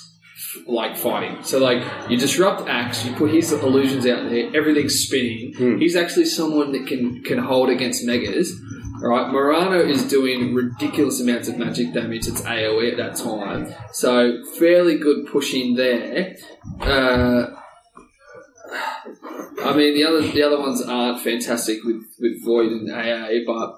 like 0.67 0.97
fighting. 0.97 1.43
So 1.43 1.59
like 1.59 1.83
you 2.09 2.17
disrupt 2.17 2.69
Axe, 2.69 3.05
you 3.05 3.13
put 3.15 3.33
his 3.33 3.53
illusions 3.53 4.07
out 4.07 4.29
there, 4.31 4.55
everything's 4.55 4.95
spinning. 4.95 5.55
Hmm. 5.57 5.79
He's 5.79 5.97
actually 5.97 6.27
someone 6.27 6.73
that 6.73 6.87
can 6.87 7.23
can 7.23 7.39
hold 7.39 7.71
against 7.71 8.05
megas. 8.05 8.53
Right, 9.03 9.33
Mirana 9.33 9.79
is 9.79 10.09
doing 10.09 10.55
ridiculous 10.55 11.21
amounts 11.21 11.49
of 11.49 11.59
magic 11.59 11.93
damage. 11.93 12.29
It's 12.29 12.43
AOE 12.43 12.93
at 12.93 12.97
that 12.99 13.17
time, 13.17 13.75
so 13.93 14.45
fairly 14.61 14.97
good 14.97 15.27
pushing 15.27 15.75
there. 15.75 16.37
Uh, 16.81 17.47
I 19.65 19.77
mean, 19.77 19.95
the 19.95 20.05
other 20.05 20.21
the 20.21 20.43
other 20.45 20.61
ones 20.61 20.83
aren't 20.83 21.21
fantastic 21.21 21.83
with, 21.83 22.05
with 22.21 22.45
Void 22.45 22.71
and 22.71 22.93
AA, 22.93 23.45
but 23.45 23.77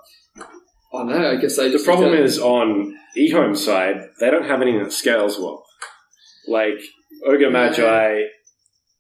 I 0.93 0.99
don't 0.99 1.09
know. 1.09 1.31
I 1.31 1.37
guess 1.37 1.57
they 1.57 1.71
The 1.71 1.83
problem 1.83 2.13
is 2.13 2.39
on 2.39 2.95
eHome's 3.17 3.65
side, 3.65 3.97
they 4.21 4.31
don't 4.31 4.47
have 4.47 4.61
anything 4.61 4.83
that 4.83 4.93
scales 4.93 5.39
well. 5.39 5.65
Like 6.47 6.81
Ogre 7.27 7.51
Magi, 7.51 8.21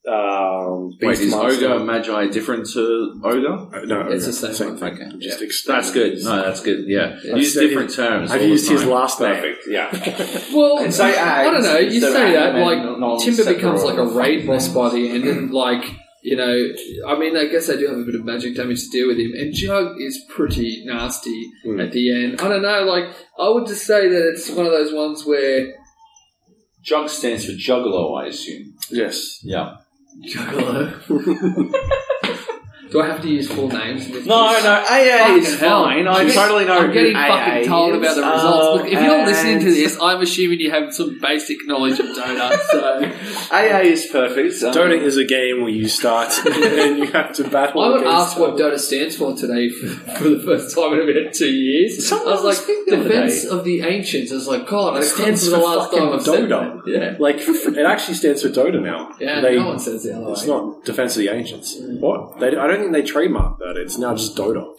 um, 0.07 0.90
Wait, 1.00 1.18
is 1.18 1.32
Beastmaster- 1.32 1.64
Ogre 1.64 1.84
Magi 1.84 2.26
different 2.28 2.66
to 2.72 3.20
Ogre? 3.24 3.52
Uh, 3.74 3.84
No, 3.86 4.00
It's 4.11 4.26
the 4.26 4.32
same 4.32 4.74
one. 4.78 4.82
Okay, 4.92 5.09
Just 5.18 5.40
yeah. 5.40 5.72
that's 5.74 5.90
good. 5.92 6.22
No, 6.22 6.36
that's 6.42 6.61
good. 6.61 6.84
Yeah, 6.86 7.18
Yeah. 7.24 7.36
use 7.36 7.57
I've 7.57 7.68
different 7.68 7.90
terms. 7.94 8.30
I've 8.30 8.42
used 8.42 8.68
his 8.70 8.84
last 8.84 9.20
name. 9.20 9.34
Perfect. 9.34 9.64
Yeah. 9.68 9.88
Well, 10.55 10.78
And 10.84 10.92
say 10.94 11.18
I 11.18 11.44
don't 11.44 11.62
know. 11.62 11.78
You 11.78 12.00
say 12.00 12.07
instead 12.07 12.34
that 12.55 12.61
like 12.61 13.20
Timber 13.24 13.55
becomes 13.55 13.82
like 13.82 13.96
a 13.98 14.07
raid 14.07 14.46
boss 14.46 14.68
by 14.68 14.90
the 14.90 15.11
end, 15.11 15.24
and 15.24 15.50
like 15.64 15.84
you 16.22 16.36
know, 16.36 16.68
I 17.07 17.18
mean, 17.18 17.36
I 17.36 17.46
guess 17.48 17.68
I 17.68 17.76
do 17.76 17.86
have 17.86 17.98
a 17.98 18.02
bit 18.02 18.14
of 18.14 18.24
magic 18.24 18.57
damage 18.57 18.82
to 18.84 18.88
deal 18.90 19.09
with 19.09 19.18
him, 19.18 19.32
and 19.38 19.52
Jug 19.52 20.00
is 20.00 20.22
pretty 20.28 20.82
nasty 20.86 21.50
Hmm. 21.64 21.80
at 21.80 21.92
the 21.92 22.05
end. 22.24 22.40
I 22.40 22.48
don't 22.48 22.62
know. 22.62 22.82
Like 22.84 23.07
I 23.38 23.48
would 23.48 23.66
just 23.66 23.84
say 23.86 24.09
that 24.09 24.28
it's 24.32 24.48
one 24.50 24.64
of 24.66 24.72
those 24.72 24.92
ones 24.92 25.24
where 25.26 25.74
Jug 26.82 27.09
stands 27.09 27.46
for 27.46 27.52
Juggalo, 27.52 28.22
I 28.22 28.26
assume. 28.28 28.74
Yes. 28.90 29.40
Yeah. 29.42 29.76
Juggalo. 30.22 30.94
do 32.95 33.01
I 33.03 33.07
have 33.09 33.20
to 33.22 33.28
use 33.28 33.49
full 33.51 33.68
names? 33.68 34.09
with 34.09 34.24
No, 34.24 34.36
no, 34.62 34.84
AA 34.88 35.34
is 35.36 35.59
hell. 35.59 35.82
fine. 35.84 36.07
I 36.07 36.20
I'm 36.20 36.30
totally 36.30 36.64
know 36.64 36.78
I'm 36.78 36.92
getting 36.92 37.16
AA 37.16 37.26
fucking 37.26 37.68
told 37.68 37.90
is. 37.95 37.99
about 37.99 38.14
the 38.14 38.22
results. 38.22 38.82
Look, 38.82 38.86
if 38.86 39.03
you're 39.03 39.24
listening 39.26 39.59
to 39.61 39.70
this, 39.70 39.99
I'm 40.01 40.20
assuming 40.22 40.61
you 40.61 40.70
have 40.70 40.95
some 40.95 41.18
basic 41.20 41.66
knowledge 41.66 41.99
of 41.99 42.07
Dota. 42.07 42.57
So 42.70 43.51
AA 43.57 43.80
is 43.80 44.07
perfect. 44.07 44.62
Um, 44.62 44.72
Dota 44.72 44.97
is 45.03 45.16
a 45.16 45.24
game 45.24 45.61
where 45.62 45.70
you 45.70 45.88
start 45.88 46.32
and 46.47 46.99
you 46.99 47.07
have 47.12 47.32
to 47.34 47.49
battle. 47.49 47.80
I 47.82 47.88
would 47.88 48.01
against 48.03 48.14
ask 48.28 48.38
what 48.38 48.51
other- 48.53 48.70
Dota 48.70 48.78
stands 48.78 49.16
for 49.16 49.34
today 49.36 49.68
for, 49.70 49.88
for 49.88 50.28
the 50.28 50.38
first 50.45 50.74
time 50.74 50.92
in 50.95 51.01
about 51.11 51.32
two 51.34 51.51
years. 51.53 52.07
Someone 52.09 52.28
I 52.28 52.30
was 52.36 52.42
was 52.45 52.57
like, 52.57 52.64
speaking 52.64 52.84
the 52.86 53.01
other 53.01 53.09
Defense 53.09 53.45
of 53.47 53.64
the 53.64 53.80
Ancients. 53.80 54.30
I 54.30 54.34
was 54.36 54.47
like, 54.49 54.66
God, 54.68 54.95
I 54.95 54.99
It 54.99 55.01
can't 55.01 55.36
stands 55.38 55.47
remember 55.49 55.66
the 55.66 55.72
for 55.72 55.78
last 55.78 55.90
time 55.90 56.01
fucking 56.01 56.14
I've 56.14 56.24
said 56.24 56.49
Dota. 56.49 56.84
that. 56.84 56.92
Yeah. 56.92 57.16
Like 57.18 57.36
it 57.78 57.86
actually 57.86 58.14
stands 58.14 58.42
for 58.42 58.49
Dota 58.51 58.80
now. 58.80 59.11
Yeah, 59.18 59.40
They- 59.40 59.57
no 59.59 59.66
one 59.68 59.78
says 59.80 60.05
the 60.05 60.16
other 60.16 60.30
It's 60.32 60.42
way. 60.42 60.49
not 60.49 60.84
Defense 60.84 61.16
of 61.16 61.20
the 61.22 61.28
Ancients. 61.30 61.76
What? 61.80 62.38
They, 62.38 62.49
I 62.57 62.66
don't 62.66 62.84
think 62.93 62.93
they 62.93 63.03
trademarked 63.03 63.59
that. 63.59 63.76
It's 63.76 63.99
now 63.99 64.14
just 64.14 64.37
Dota. 64.37 64.74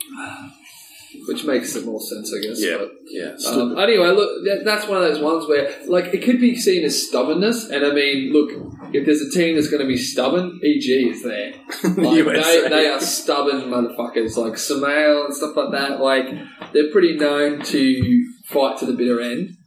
Which 1.27 1.45
makes 1.45 1.75
it 1.75 1.85
more 1.85 1.99
sense, 2.01 2.31
I 2.37 2.41
guess. 2.45 2.61
Yeah. 2.61 2.77
But, 2.77 2.91
Yeah. 3.07 3.35
um, 3.47 3.77
anyway, 3.79 4.09
look, 4.09 4.29
that, 4.45 4.61
that's 4.65 4.85
one 4.87 5.01
of 5.01 5.03
those 5.03 5.21
ones 5.23 5.47
where, 5.47 5.73
like, 5.87 6.13
it 6.13 6.23
could 6.23 6.39
be 6.39 6.55
seen 6.55 6.83
as 6.83 7.07
stubbornness. 7.07 7.69
And 7.69 7.85
I 7.85 7.93
mean, 7.93 8.31
look, 8.33 8.51
if 8.93 9.05
there's 9.05 9.21
a 9.21 9.31
team 9.31 9.55
that's 9.55 9.69
going 9.69 9.81
to 9.81 9.87
be 9.87 9.97
stubborn, 9.97 10.59
EG 10.63 10.85
is 11.11 11.23
there. 11.23 11.53
Like, 11.83 12.25
they, 12.25 12.67
they 12.69 12.87
are 12.87 12.99
stubborn 12.99 13.61
motherfuckers, 13.63 14.35
like 14.35 14.53
SumaiL 14.53 15.25
and 15.25 15.33
stuff 15.35 15.55
like 15.55 15.71
that. 15.71 15.99
Like, 16.01 16.27
they're 16.73 16.91
pretty 16.91 17.15
known 17.17 17.61
to 17.63 18.33
fight 18.45 18.77
to 18.79 18.85
the 18.85 18.93
bitter 18.93 19.21
end. 19.21 19.57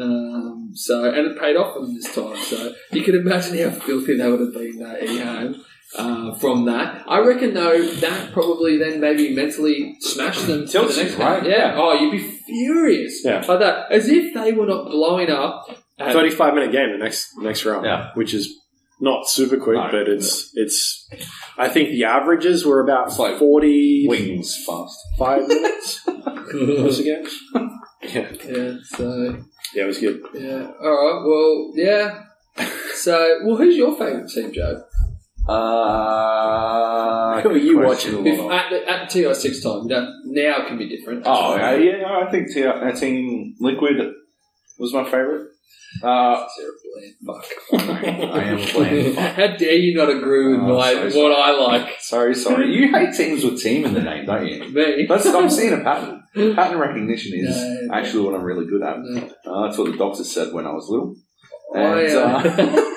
Um, 0.00 0.70
so, 0.74 1.04
and 1.10 1.26
it 1.26 1.40
paid 1.40 1.56
off 1.56 1.74
for 1.74 1.80
them 1.86 1.94
this 1.94 2.14
time. 2.14 2.36
So, 2.36 2.74
you 2.92 3.02
can 3.02 3.14
imagine 3.16 3.58
how 3.58 3.70
filthy 3.80 4.16
they 4.18 4.30
would 4.30 4.40
have 4.40 4.52
been 4.52 4.82
uh, 4.84 4.90
at 5.00 5.08
home. 5.08 5.64
Uh, 5.96 6.34
from 6.34 6.66
that, 6.66 7.02
I 7.08 7.20
reckon 7.20 7.54
though 7.54 7.80
that 7.82 8.32
probably 8.32 8.76
then 8.76 9.00
maybe 9.00 9.34
mentally 9.34 9.96
smashed 10.00 10.46
them 10.46 10.66
to 10.66 10.80
the 10.80 11.02
next 11.02 11.14
right? 11.16 11.42
game. 11.42 11.50
Yeah. 11.52 11.74
Oh, 11.76 11.94
you'd 11.94 12.12
be 12.12 12.18
furious. 12.46 13.22
Yeah. 13.24 13.44
Like 13.48 13.60
that, 13.60 13.90
as 13.90 14.08
if 14.08 14.34
they 14.34 14.52
were 14.52 14.66
not 14.66 14.84
blowing 14.90 15.30
up. 15.30 15.66
at- 15.98 16.12
Thirty-five 16.12 16.54
minute 16.54 16.72
game 16.72 16.92
the 16.92 16.98
next 17.02 17.28
next 17.38 17.64
round. 17.64 17.86
Yeah. 17.86 18.10
Which 18.14 18.34
is 18.34 18.54
not 19.00 19.28
super 19.28 19.56
quick, 19.56 19.76
No. 19.78 19.88
but 19.90 20.08
it's 20.08 20.50
it's. 20.54 21.08
I 21.56 21.68
think 21.70 21.88
the 21.90 22.04
averages 22.04 22.66
were 22.66 22.80
about 22.84 23.06
It's 23.08 23.18
like 23.18 23.38
forty-five 23.38 24.10
Wings 24.10 24.62
fast. 24.66 24.98
minutes. 25.48 26.00
Once 26.52 26.98
again. 26.98 27.26
Yeah. 28.02 28.30
yeah. 28.44 28.74
So 28.84 29.36
Yeah, 29.74 29.84
it 29.84 29.86
was 29.86 29.98
good. 29.98 30.20
yeah. 30.34 30.70
All 30.82 30.90
right. 30.90 31.22
Well, 31.26 31.72
yeah. 31.74 32.24
So, 32.94 33.38
well, 33.44 33.56
who's 33.56 33.76
your 33.76 33.96
favourite 33.96 34.28
team, 34.28 34.52
Joe? 34.52 34.82
Uh, 35.48 37.40
Who 37.42 37.48
are 37.50 37.56
you 37.56 37.76
good 37.78 37.86
watching? 37.86 38.22
question. 38.22 38.26
If, 38.26 38.50
at 38.50 38.70
the, 38.70 38.88
at 38.90 39.10
TI 39.10 39.34
six 39.34 39.60
time, 39.62 39.82
you 39.82 39.88
know, 39.88 40.12
now 40.24 40.66
can 40.66 40.76
be 40.78 40.88
different. 40.88 41.22
Oh, 41.26 41.56
yeah, 41.56 41.74
yeah, 41.76 42.20
I 42.26 42.30
think 42.30 42.52
T- 42.52 42.64
uh, 42.64 42.92
Team 42.92 43.54
Liquid 43.60 44.12
was 44.78 44.92
my 44.92 45.04
favourite. 45.04 45.46
Uh, 46.02 46.46
Fuck. 47.26 47.46
I 47.72 48.42
am 48.44 48.58
playing. 48.58 49.14
How 49.16 49.46
dare 49.56 49.72
you 49.72 49.94
not 49.96 50.10
agree 50.10 50.48
with 50.52 50.60
Oh, 50.60 50.76
my, 50.76 50.92
so 50.92 51.08
sorry. 51.08 51.22
what 51.22 51.32
I 51.32 51.50
like? 51.52 51.96
Sorry, 52.00 52.34
sorry. 52.34 52.74
You 52.74 52.92
hate 52.92 53.14
teams 53.16 53.42
with 53.42 53.62
team 53.62 53.86
in 53.86 53.94
the 53.94 54.02
name, 54.02 54.26
don't 54.26 54.46
you? 54.46 54.64
Me. 54.68 55.06
That's, 55.08 55.24
I'm 55.26 55.48
seeing 55.48 55.72
a 55.72 55.78
pattern. 55.82 56.22
Pattern 56.54 56.78
recognition 56.78 57.32
is 57.38 57.56
No. 57.56 57.88
actually 57.94 58.22
what 58.26 58.34
I'm 58.34 58.42
really 58.44 58.66
good 58.66 58.82
at. 58.82 58.98
No. 59.00 59.30
Uh, 59.46 59.62
that's 59.66 59.78
what 59.78 59.90
the 59.90 59.96
doctor 59.96 60.24
said 60.24 60.52
when 60.52 60.66
I 60.66 60.72
was 60.72 60.88
little. 60.90 61.14
Oh, 61.74 61.78
And, 61.78 62.12
yeah. 62.12 62.84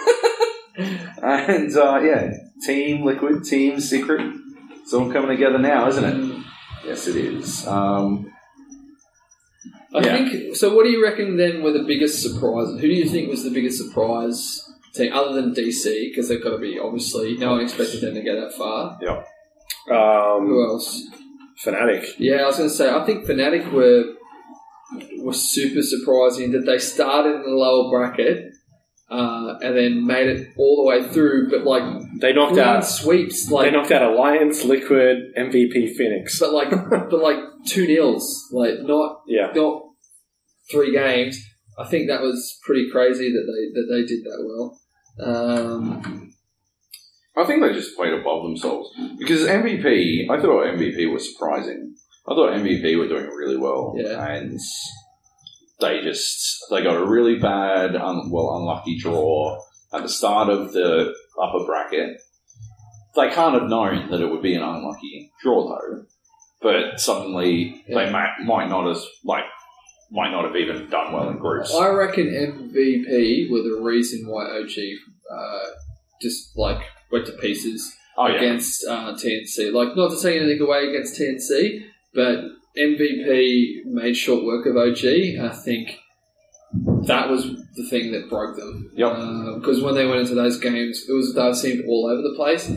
and 1.22 1.76
uh, 1.76 2.00
yeah, 2.04 2.32
Team 2.66 3.06
Liquid, 3.06 3.44
Team 3.44 3.80
Secret. 3.80 4.22
It's 4.82 4.94
all 4.94 5.12
coming 5.12 5.30
together 5.30 5.60
now, 5.60 5.88
isn't 5.88 6.04
it? 6.04 6.44
Yes, 6.86 7.08
it 7.08 7.16
is. 7.16 7.68
Um, 7.68 8.32
I 9.94 10.00
Yeah. 10.04 10.30
think 10.30 10.56
so. 10.56 10.74
What 10.76 10.84
do 10.86 10.90
you 10.90 11.04
reckon 11.04 11.38
then 11.38 11.62
were 11.62 11.72
the 11.72 11.84
biggest 11.84 12.22
surprises? 12.22 12.80
Who 12.82 12.88
do 12.88 12.94
you 12.94 13.06
think 13.08 13.30
was 13.30 13.44
the 13.44 13.52
biggest 13.52 13.78
surprise 13.78 14.68
team 14.94 15.14
other 15.14 15.34
than 15.34 15.54
DC 15.54 16.10
because 16.10 16.28
they've 16.30 16.44
got 16.44 16.52
to 16.52 16.58
be 16.58 16.80
obviously 16.80 17.38
no 17.38 17.52
one 17.52 17.62
expected 17.62 18.02
them 18.02 18.14
to 18.16 18.22
get 18.22 18.36
that 18.36 18.54
far. 18.54 18.98
Um, 19.90 20.48
Who 20.48 20.64
else? 20.66 21.08
Fnatic. 21.64 22.16
Yeah, 22.18 22.38
I 22.44 22.46
was 22.48 22.58
going 22.58 22.70
to 22.70 22.76
say 22.76 22.90
I 22.90 23.06
think 23.06 23.26
Fnatic 23.26 23.72
were 23.72 24.16
were 25.20 25.34
super 25.34 25.82
surprising 25.82 26.52
that 26.52 26.66
they 26.66 26.78
started 26.78 27.36
in 27.36 27.44
the 27.44 27.50
lower 27.52 27.90
bracket. 27.90 28.51
Uh, 29.12 29.58
and 29.62 29.76
then 29.76 30.08
made 30.08 30.28
it 30.30 30.48
all 30.58 30.78
the 30.78 30.88
way 30.88 31.04
through, 31.12 31.50
but 31.50 31.64
like 31.66 31.84
They 32.22 32.32
knocked 32.32 32.54
clean 32.54 32.64
out. 32.66 32.86
sweeps, 32.86 33.52
like 33.52 33.66
They 33.66 33.76
like 33.78 33.82
knocked 33.90 33.92
out 33.92 34.14
Alliance, 34.14 34.64
Liquid, 34.64 35.34
MVP, 35.38 35.94
Phoenix. 35.98 36.40
but 36.40 36.54
like 36.54 36.70
but 36.70 37.22
like 37.22 37.40
two 37.68 37.86
nils, 37.88 38.48
like 38.54 38.76
not 38.84 39.22
Yeah. 39.28 39.52
not 39.54 39.84
three 40.72 40.94
games. 40.94 41.38
I 41.78 41.86
think 41.88 42.08
that 42.08 42.22
was 42.22 42.58
pretty 42.66 42.90
crazy 42.90 43.30
that 43.34 43.46
they 43.52 43.64
that 43.82 43.88
they 43.92 44.06
did 44.06 44.24
that 44.24 44.40
well. 44.48 44.80
Um, 45.22 46.34
I 47.36 47.44
think 47.46 47.62
they 47.62 47.74
just 47.74 47.96
played 47.98 48.14
above 48.14 48.44
themselves 48.44 48.90
because 49.20 49.46
MVP. 49.46 50.30
I 50.30 50.40
thought 50.42 50.68
MVP 50.68 51.12
was 51.12 51.32
surprising. 51.34 51.96
I 52.28 52.34
thought 52.36 52.54
MVP 52.54 52.98
were 52.98 53.08
doing 53.10 53.26
really 53.28 53.58
well, 53.58 53.94
Yeah. 53.98 54.26
and 54.26 54.58
they 55.82 56.02
just 56.02 56.58
they 56.70 56.84
got 56.84 56.96
a 56.96 57.06
really 57.06 57.38
bad, 57.40 57.96
un, 57.96 58.30
well, 58.32 58.56
unlucky 58.58 58.98
draw 58.98 59.60
at 59.94 60.04
the 60.04 60.10
start 60.10 60.50
of 60.50 60.72
the 60.74 61.14
upper 61.42 61.66
bracket. 61.66 62.22
They 63.16 63.30
can't 63.30 63.56
have 63.60 63.70
known 63.70 64.10
that 64.10 64.22
it 64.22 64.28
would 64.32 64.42
be 64.42 64.56
an 64.56 64.62
unlucky 64.62 65.32
draw 65.44 65.68
though, 65.68 66.04
but 66.62 67.00
suddenly 67.02 67.84
Yeah. 67.88 68.06
they 68.06 68.12
might, 68.12 68.36
might 68.46 68.70
not 68.70 68.90
as 68.90 69.06
like 69.26 69.44
might 70.14 70.32
not 70.32 70.46
have 70.46 70.56
even 70.56 70.90
done 70.90 71.14
well 71.14 71.30
in 71.30 71.38
groups. 71.38 71.74
I 71.76 71.88
reckon 71.90 72.28
MVP 72.28 73.50
were 73.50 73.62
the 73.64 73.82
reason 73.82 74.28
why 74.30 74.46
OG 74.46 74.72
uh, 75.34 75.60
just 76.22 76.58
like 76.58 76.82
went 77.12 77.26
to 77.26 77.32
pieces 77.34 77.94
Oh 78.18 78.28
yeah, 78.28 78.36
against 78.36 78.86
uh, 78.88 79.14
TNC. 79.14 79.72
Like 79.74 79.96
not 79.96 80.12
to 80.12 80.22
take 80.22 80.42
anything 80.42 80.62
away 80.62 80.88
against 80.90 81.20
TNC, 81.20 81.82
but 82.14 82.40
MVP 82.78 83.86
made 83.86 84.16
short 84.16 84.44
work 84.46 84.66
of 84.66 84.78
OG. 84.78 85.06
I 85.42 85.54
think 85.54 86.00
that 87.08 87.30
was 87.30 87.46
the 87.76 87.84
thing 87.90 88.12
that 88.12 88.30
broke 88.30 88.56
them. 88.56 88.92
Yep. 88.96 89.16
Because 89.56 89.82
when 89.82 89.96
they 89.96 90.06
went 90.06 90.22
into 90.22 90.36
those 90.36 90.60
games, 90.60 91.06
it 91.08 91.12
was 91.12 91.34
they 91.34 91.54
seemed 91.54 91.86
all 91.88 92.08
over 92.08 92.22
the 92.22 92.34
place. 92.36 92.72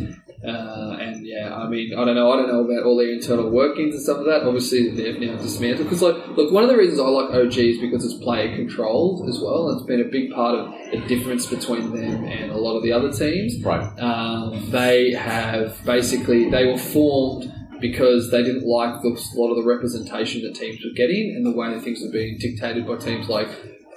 Uh, 0.44 0.98
and 1.00 1.26
yeah, 1.26 1.54
I 1.56 1.68
mean, 1.68 1.94
I 1.96 2.04
don't 2.04 2.16
know. 2.16 2.30
I 2.30 2.36
don't 2.36 2.48
know 2.48 2.64
about 2.64 2.84
all 2.84 2.98
their 2.98 3.10
internal 3.10 3.48
workings 3.48 3.94
and 3.94 4.02
stuff 4.02 4.18
like 4.18 4.26
that. 4.26 4.42
Obviously, 4.42 4.90
they've 4.90 5.18
now 5.18 5.36
dismantled. 5.36 5.88
Because 5.88 6.02
like, 6.02 6.16
look, 6.36 6.52
one 6.52 6.62
of 6.62 6.68
the 6.68 6.76
reasons 6.76 7.00
I 7.00 7.04
like 7.04 7.30
OG 7.30 7.56
is 7.56 7.78
because 7.78 8.04
it's 8.04 8.22
player 8.22 8.54
controlled 8.54 9.26
as 9.28 9.40
well. 9.40 9.70
It's 9.70 9.86
been 9.86 10.02
a 10.02 10.10
big 10.10 10.32
part 10.32 10.54
of 10.54 10.74
the 10.90 11.06
difference 11.06 11.46
between 11.46 11.94
them 11.94 12.24
and 12.24 12.50
a 12.50 12.58
lot 12.58 12.76
of 12.76 12.82
the 12.82 12.92
other 12.92 13.10
teams 13.10 13.62
right. 13.64 13.82
um, 13.98 14.70
they 14.70 15.12
have 15.12 15.82
basically 15.84 16.50
they 16.50 16.66
were 16.66 16.78
formed 16.78 17.50
because 17.84 18.30
they 18.30 18.42
didn't 18.42 18.66
like 18.66 19.02
the, 19.02 19.10
a 19.10 19.36
lot 19.38 19.50
of 19.50 19.56
the 19.56 19.62
representation 19.62 20.40
that 20.40 20.54
teams 20.54 20.82
were 20.82 20.94
getting 20.96 21.34
and 21.36 21.44
the 21.44 21.50
way 21.50 21.68
that 21.68 21.82
things 21.82 22.00
were 22.00 22.10
being 22.10 22.38
dictated 22.38 22.86
by 22.86 22.96
teams 22.96 23.28
like 23.28 23.48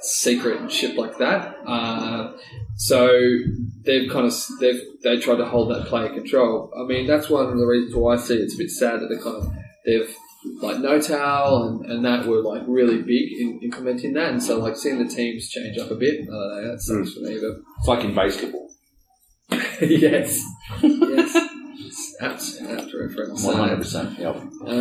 Secret 0.01 0.59
and 0.59 0.69
shit 0.69 0.97
like 0.97 1.17
that. 1.19 1.55
Uh, 1.65 2.33
so 2.75 3.09
they've 3.85 4.11
kind 4.11 4.27
of 4.27 4.33
they've 4.59 4.81
they 5.03 5.17
tried 5.19 5.37
to 5.37 5.45
hold 5.45 5.71
that 5.71 5.87
player 5.87 6.09
control. 6.09 6.69
I 6.77 6.83
mean 6.83 7.07
that's 7.07 7.29
one 7.29 7.45
of 7.45 7.57
the 7.57 7.65
reasons 7.65 7.95
why 7.95 8.15
I 8.15 8.17
see 8.17 8.35
it's 8.35 8.55
a 8.55 8.57
bit 8.57 8.69
sad 8.69 8.99
that 8.99 9.07
they 9.07 9.23
kind 9.23 9.37
of 9.37 9.53
they've 9.85 10.15
like 10.61 10.75
N0tail 10.75 11.67
and, 11.67 11.91
and 11.91 12.05
that 12.05 12.27
were 12.27 12.41
like 12.41 12.63
really 12.67 13.01
big 13.01 13.39
in 13.39 13.59
implementing 13.63 14.13
that 14.13 14.31
and 14.31 14.43
so 14.43 14.59
like 14.59 14.75
seeing 14.75 14.99
the 14.99 15.09
teams 15.09 15.49
change 15.49 15.77
up 15.77 15.91
a 15.91 15.95
bit 15.95 16.21
I 16.21 16.25
don't 16.25 16.29
know 16.29 16.71
that 16.71 16.81
sucks 16.81 17.13
for 17.13 17.21
me 17.21 17.39
but 17.39 17.55
It's 17.79 17.87
like 17.87 18.03
in 18.03 18.13
basketball. 18.13 18.69
yes. 19.81 20.43
yes. 20.83 21.46
Apt, 22.69 22.81
apt 22.81 22.93
reference. 22.93 23.43
One 23.43 23.55
hundred 23.55 23.77
percent. 23.77 24.17
Yep. 24.19 24.35
Um, 24.35 24.71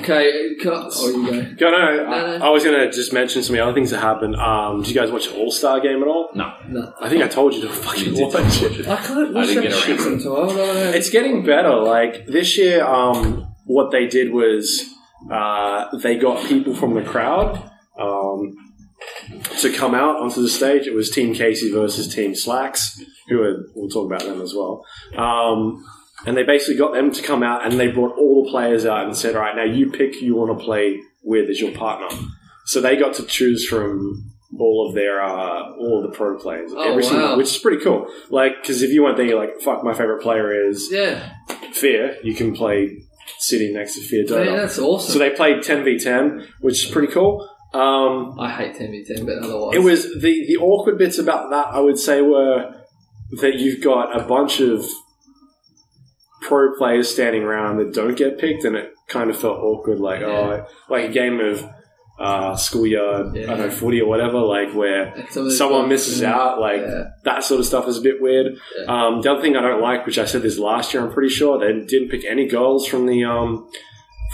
okay, 0.00 0.54
cut. 0.62 0.92
Oh, 0.96 1.08
you 1.08 1.30
go. 1.30 1.54
Go, 1.54 1.70
no, 1.70 1.78
No, 1.78 2.04
I, 2.06 2.38
no. 2.38 2.46
I 2.46 2.50
was 2.50 2.64
going 2.64 2.78
to 2.78 2.90
just 2.90 3.12
mention 3.12 3.42
some 3.42 3.54
of 3.54 3.58
the 3.58 3.64
other 3.64 3.74
things 3.74 3.90
that 3.90 4.00
happened. 4.00 4.36
Um, 4.36 4.82
did 4.82 4.88
you 4.88 4.94
guys 5.00 5.10
watch 5.10 5.28
the 5.28 5.36
All 5.36 5.50
Star 5.50 5.80
Game 5.80 6.02
at 6.02 6.08
all? 6.08 6.30
No. 6.34 6.52
No. 6.68 6.92
I 7.00 7.08
think 7.08 7.22
I 7.22 7.28
told 7.28 7.54
you 7.54 7.62
to 7.62 7.68
fucking 7.68 8.14
watch 8.20 8.62
it. 8.62 8.88
I 8.88 8.96
can't 8.96 9.34
watch 9.34 9.46
didn't 9.46 9.64
that 9.64 9.72
shit 9.72 10.00
around. 10.00 10.20
sometimes. 10.20 10.52
I 10.52 10.56
don't. 10.56 10.94
It's 10.94 11.10
getting 11.10 11.44
better. 11.44 11.74
Like 11.76 12.26
this 12.26 12.56
year, 12.58 12.84
um, 12.84 13.46
what 13.64 13.90
they 13.90 14.06
did 14.06 14.32
was 14.32 14.84
uh, 15.30 15.96
they 15.98 16.16
got 16.18 16.44
people 16.46 16.74
from 16.74 16.94
the 16.94 17.02
crowd 17.02 17.70
um, 17.98 18.56
to 19.60 19.72
come 19.72 19.94
out 19.94 20.16
onto 20.16 20.42
the 20.42 20.48
stage. 20.48 20.86
It 20.86 20.94
was 20.94 21.10
Team 21.10 21.34
Kaci 21.34 21.72
versus 21.72 22.12
Team 22.12 22.34
Slacks, 22.34 23.00
who 23.28 23.40
are, 23.42 23.64
we'll 23.74 23.88
talk 23.88 24.06
about 24.06 24.22
them 24.26 24.40
as 24.40 24.54
well. 24.54 24.84
Um, 25.16 25.84
and 26.26 26.36
they 26.36 26.42
basically 26.42 26.76
got 26.76 26.92
them 26.94 27.10
to 27.12 27.22
come 27.22 27.42
out, 27.42 27.64
and 27.66 27.78
they 27.80 27.88
brought 27.88 28.16
all 28.18 28.44
the 28.44 28.50
players 28.50 28.84
out 28.86 29.04
and 29.06 29.16
said, 29.16 29.34
"All 29.36 29.42
right, 29.42 29.56
now 29.56 29.64
you 29.64 29.90
pick 29.90 30.14
who 30.16 30.26
you 30.26 30.34
want 30.36 30.56
to 30.58 30.64
play 30.64 31.00
with 31.22 31.48
as 31.50 31.60
your 31.60 31.72
partner." 31.72 32.08
So 32.66 32.80
they 32.80 32.96
got 32.96 33.14
to 33.14 33.24
choose 33.24 33.66
from 33.68 34.28
all 34.58 34.86
of 34.88 34.94
their 34.94 35.22
uh, 35.22 35.72
all 35.78 36.02
of 36.04 36.10
the 36.10 36.16
pro 36.16 36.38
players, 36.38 36.70
Oh, 36.74 36.90
every 36.90 37.02
single, 37.02 37.36
which 37.36 37.46
is 37.48 37.58
pretty 37.58 37.82
cool. 37.82 38.06
Like, 38.30 38.60
because 38.60 38.82
if 38.82 38.90
you 38.90 39.02
went 39.02 39.16
there, 39.16 39.26
you're 39.26 39.38
like, 39.40 39.60
"Fuck, 39.60 39.82
my 39.82 39.94
favorite 39.94 40.22
player 40.22 40.68
is 40.68 40.88
Yeah. 40.92 41.32
Fear." 41.72 42.16
You 42.22 42.34
can 42.34 42.54
play 42.54 43.02
sitting 43.38 43.72
next 43.74 43.94
to 43.96 44.00
Fear 44.02 44.24
Dota. 44.24 44.44
Man, 44.46 44.56
that's 44.56 44.78
awesome. 44.78 45.12
So 45.12 45.18
they 45.18 45.30
played 45.30 45.58
10v10, 45.58 46.46
which 46.60 46.84
is 46.84 46.90
pretty 46.90 47.12
cool. 47.12 47.48
Um, 47.74 48.38
I 48.38 48.50
hate 48.50 48.74
10v10, 48.76 49.24
but 49.24 49.38
otherwise. 49.38 49.74
it 49.74 49.80
was 49.82 50.04
the, 50.20 50.46
the 50.46 50.58
awkward 50.58 50.98
bits 50.98 51.18
about 51.18 51.50
that, 51.50 51.68
I 51.68 51.80
would 51.80 51.98
say, 51.98 52.20
were 52.20 52.74
that 53.40 53.54
you've 53.54 53.82
got 53.82 54.14
a 54.20 54.24
bunch 54.24 54.60
of 54.60 54.84
pro 56.42 56.74
players 56.76 57.08
standing 57.12 57.42
around 57.42 57.78
that 57.78 57.92
don't 57.94 58.16
get 58.16 58.38
picked, 58.38 58.64
and 58.64 58.76
it 58.76 58.92
kind 59.08 59.30
of 59.30 59.36
felt 59.38 59.58
awkward, 59.58 59.98
like, 60.00 60.20
Yeah. 60.20 60.26
oh, 60.26 60.66
like 60.88 61.08
a 61.10 61.12
game 61.12 61.40
of 61.40 61.64
uh, 62.20 62.54
schoolyard, 62.54 63.36
I 63.36 63.46
don't 63.46 63.58
know, 63.58 63.70
footy 63.70 64.00
or 64.00 64.06
whatever, 64.08 64.38
like 64.38 64.74
where 64.74 65.06
And 65.14 65.28
some 65.30 65.40
of 65.42 65.44
those 65.46 65.58
someone 65.58 65.88
misses 65.88 66.20
yeah. 66.20 66.32
out, 66.38 66.60
like 66.60 66.80
Yeah. 66.80 67.04
that 67.24 67.42
sort 67.42 67.58
of 67.58 67.66
stuff 67.66 67.88
is 67.88 67.98
a 67.98 68.00
bit 68.02 68.20
weird. 68.20 68.54
Yeah. 68.78 68.84
Um, 69.06 69.22
the 69.22 69.32
other 69.32 69.40
thing 69.40 69.56
I 69.56 69.60
don't 69.62 69.80
like, 69.80 70.06
which 70.06 70.18
I 70.18 70.24
said 70.26 70.42
this 70.42 70.58
last 70.58 70.92
year, 70.94 71.02
I'm 71.04 71.10
pretty 71.12 71.30
sure 71.30 71.58
they 71.58 71.72
didn't 71.84 72.10
pick 72.10 72.24
any 72.24 72.46
girls 72.46 72.86
from 72.86 73.06
the 73.06 73.24
um, 73.24 73.68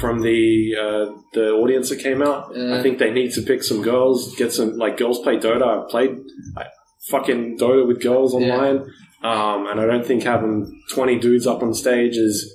from 0.01 0.21
the 0.21 0.75
uh, 0.79 1.13
the 1.33 1.51
audience 1.53 1.89
that 1.89 2.01
came 2.01 2.21
out. 2.21 2.53
Yeah. 2.55 2.77
I 2.77 2.83
think 2.83 2.99
they 2.99 3.11
need 3.11 3.33
to 3.35 3.43
pick 3.43 3.63
some 3.63 3.81
girls, 3.81 4.35
get 4.37 4.53
some 4.53 4.77
like 4.77 4.97
girls 4.99 5.21
play 5.21 5.39
Dota. 5.39 5.63
I've 5.85 5.89
played 5.89 6.19
I, 6.59 6.67
fucking 7.09 7.59
Dota 7.59 7.87
with 7.87 8.03
girls 8.03 8.35
Yeah. 8.35 8.41
online, 8.55 8.91
um, 9.23 9.67
and 9.67 9.81
I 9.81 9.87
don't 9.87 10.07
think 10.07 10.23
having 10.23 10.83
20 10.91 11.19
dudes 11.19 11.47
up 11.47 11.63
on 11.63 11.75
stage 11.75 12.17
is 12.17 12.55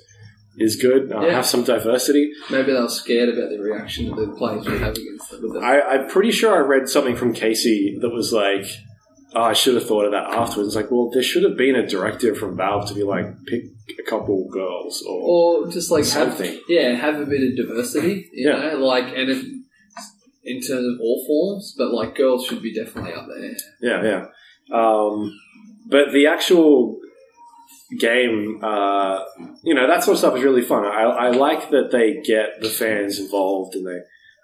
is 0.56 0.76
good. 0.76 1.12
Uh, 1.12 1.20
Yeah. 1.22 1.32
Have 1.34 1.46
some 1.46 1.64
diversity. 1.64 2.30
Maybe 2.48 2.72
they 2.72 2.80
were 2.80 2.88
scared 2.88 3.28
about 3.28 3.50
the 3.50 3.58
reaction 3.58 4.06
that 4.14 4.16
the 4.16 4.32
players 4.36 4.64
would 4.64 4.80
have 4.80 4.96
against 4.96 5.30
them. 5.30 5.58
I, 5.62 5.80
I'm 5.82 6.08
pretty 6.08 6.30
sure 6.30 6.54
I 6.54 6.60
read 6.60 6.88
something 6.88 7.16
from 7.16 7.34
Kaci 7.34 8.00
that 8.00 8.10
was 8.10 8.32
like, 8.32 8.64
oh, 9.34 9.42
I 9.42 9.52
should 9.52 9.74
have 9.74 9.84
thought 9.86 10.04
of 10.04 10.12
that 10.12 10.30
afterwards. 10.30 10.76
Like, 10.76 10.92
well, 10.92 11.10
there 11.12 11.24
should 11.24 11.42
have 11.42 11.56
been 11.56 11.74
a 11.74 11.84
directive 11.84 12.38
from 12.38 12.56
Valve 12.56 12.86
to 12.88 12.94
be 12.94 13.02
like, 13.02 13.26
pick 13.46 13.64
a 13.98 14.08
couple 14.08 14.48
girls 14.48 15.02
or, 15.08 15.64
or 15.64 15.70
just 15.72 15.90
like 15.90 16.04
have, 16.04 16.12
something. 16.36 16.60
yeah, 16.68 16.92
have 16.92 17.18
a 17.20 17.26
bit 17.26 17.42
of 17.42 17.56
diversity, 17.56 18.30
you 18.32 18.48
Yeah. 18.48 18.74
know, 18.74 18.78
like, 18.78 19.06
and 19.06 19.28
if, 19.30 19.44
in 20.44 20.60
terms 20.60 20.86
of 20.86 21.00
all 21.00 21.24
forms, 21.26 21.74
but 21.76 21.90
like 21.92 22.14
girls 22.14 22.46
should 22.46 22.62
be 22.62 22.72
definitely 22.72 23.12
up 23.12 23.26
there. 23.26 23.56
Yeah, 23.82 24.04
yeah. 24.04 24.26
Um, 24.72 25.36
but 25.84 26.12
the 26.12 26.26
actual 26.26 26.98
game, 27.98 28.60
uh, 28.62 29.20
you 29.62 29.74
know, 29.74 29.86
that 29.86 30.02
sort 30.02 30.14
of 30.14 30.18
stuff 30.18 30.36
is 30.36 30.42
really 30.42 30.62
fun. 30.62 30.84
I, 30.84 31.02
I 31.02 31.30
like 31.30 31.70
that 31.70 31.90
they 31.92 32.20
get 32.22 32.60
the 32.60 32.68
fans 32.70 33.18
involved 33.18 33.74
and 33.74 33.86
they, 33.86 34.00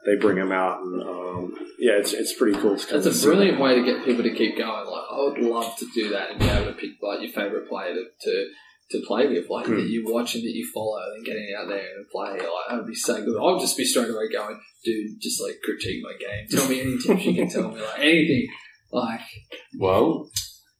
they 0.07 0.16
bring 0.20 0.36
them 0.36 0.53
out 0.53 0.80
and 0.82 1.03
um, 1.03 1.55
yeah, 1.78 1.93
it's, 1.95 2.12
it's 2.12 2.34
pretty 2.34 2.59
cool. 2.59 2.76
to 2.76 2.86
kind 2.86 3.03
That's 3.03 3.22
a 3.22 3.26
brilliant 3.26 3.61
way 3.61 3.74
to 3.76 3.84
get 3.84 4.05
people 4.05 4.22
to 4.22 4.34
keep 4.34 4.57
going. 4.57 4.86
Like, 4.86 5.05
I 5.11 5.16
would 5.20 5.38
love 5.38 5.76
to 5.78 5.86
do 5.95 6.11
that 6.11 6.30
and 6.30 6.38
be 6.38 6.47
able 6.47 6.66
to 6.66 6.72
pick 6.72 6.91
like 7.03 7.20
your 7.22 7.32
favorite 7.32 7.68
player 7.68 7.95
to, 7.95 8.05
to, 8.22 8.49
to 8.93 9.07
play 9.07 9.26
with, 9.28 9.49
like 9.49 9.66
Hmm. 9.66 9.76
that 9.76 9.88
you 9.88 10.05
watch 10.07 10.34
and 10.34 10.45
that 10.45 10.55
you 10.55 10.68
follow, 10.74 11.01
and 11.14 11.24
getting 11.24 11.55
out 11.59 11.68
there 11.68 11.78
and 11.97 12.09
play. 12.11 12.32
Like, 12.32 12.41
that 12.68 12.76
would 12.76 12.86
be 12.86 12.95
so 12.95 13.24
good. 13.24 13.38
I 13.38 13.53
would 13.53 13.61
just 13.61 13.76
be 13.76 13.84
straight 13.84 14.11
away 14.11 14.28
going, 14.32 14.59
dude, 14.84 15.20
just 15.20 15.41
like 15.43 15.61
critique 15.64 16.03
my 16.03 16.12
game. 16.18 16.47
Tell 16.51 16.68
me 16.68 16.80
any 16.80 16.99
tips 16.99 17.24
you 17.24 17.34
can 17.34 17.49
tell 17.49 17.70
me, 17.70 17.80
like 17.80 17.99
anything. 18.01 18.49
Like, 18.93 19.20
Well, 19.78 20.28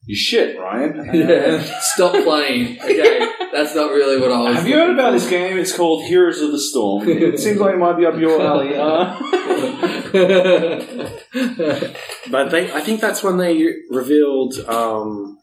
you 0.05 0.15
shit, 0.15 0.59
Ryan. 0.59 1.05
yeah, 1.13 1.63
stop 1.79 2.13
playing. 2.23 2.79
Okay, 2.81 3.27
that's 3.53 3.75
not 3.75 3.91
really 3.91 4.19
what 4.19 4.31
I 4.31 4.39
was. 4.39 4.55
Have 4.57 4.67
you 4.67 4.75
heard 4.75 4.91
about 4.91 5.11
this 5.11 5.29
game? 5.29 5.57
It's 5.57 5.75
called 5.75 6.05
Heroes 6.05 6.41
of 6.41 6.51
the 6.51 6.59
Storm. 6.59 7.07
It 7.21 7.39
seems 7.39 7.59
like 7.59 7.75
it 7.75 7.77
might 7.77 7.97
be 7.97 8.05
up 8.05 8.17
your 8.17 8.41
alley. 8.41 8.75
Uh, 8.75 9.15
But 12.31 12.49
they, 12.49 12.71
I 12.71 12.81
think 12.81 12.99
that's 12.99 13.23
when 13.23 13.37
they 13.37 13.73
revealed 13.89 14.55
um, 14.67 15.37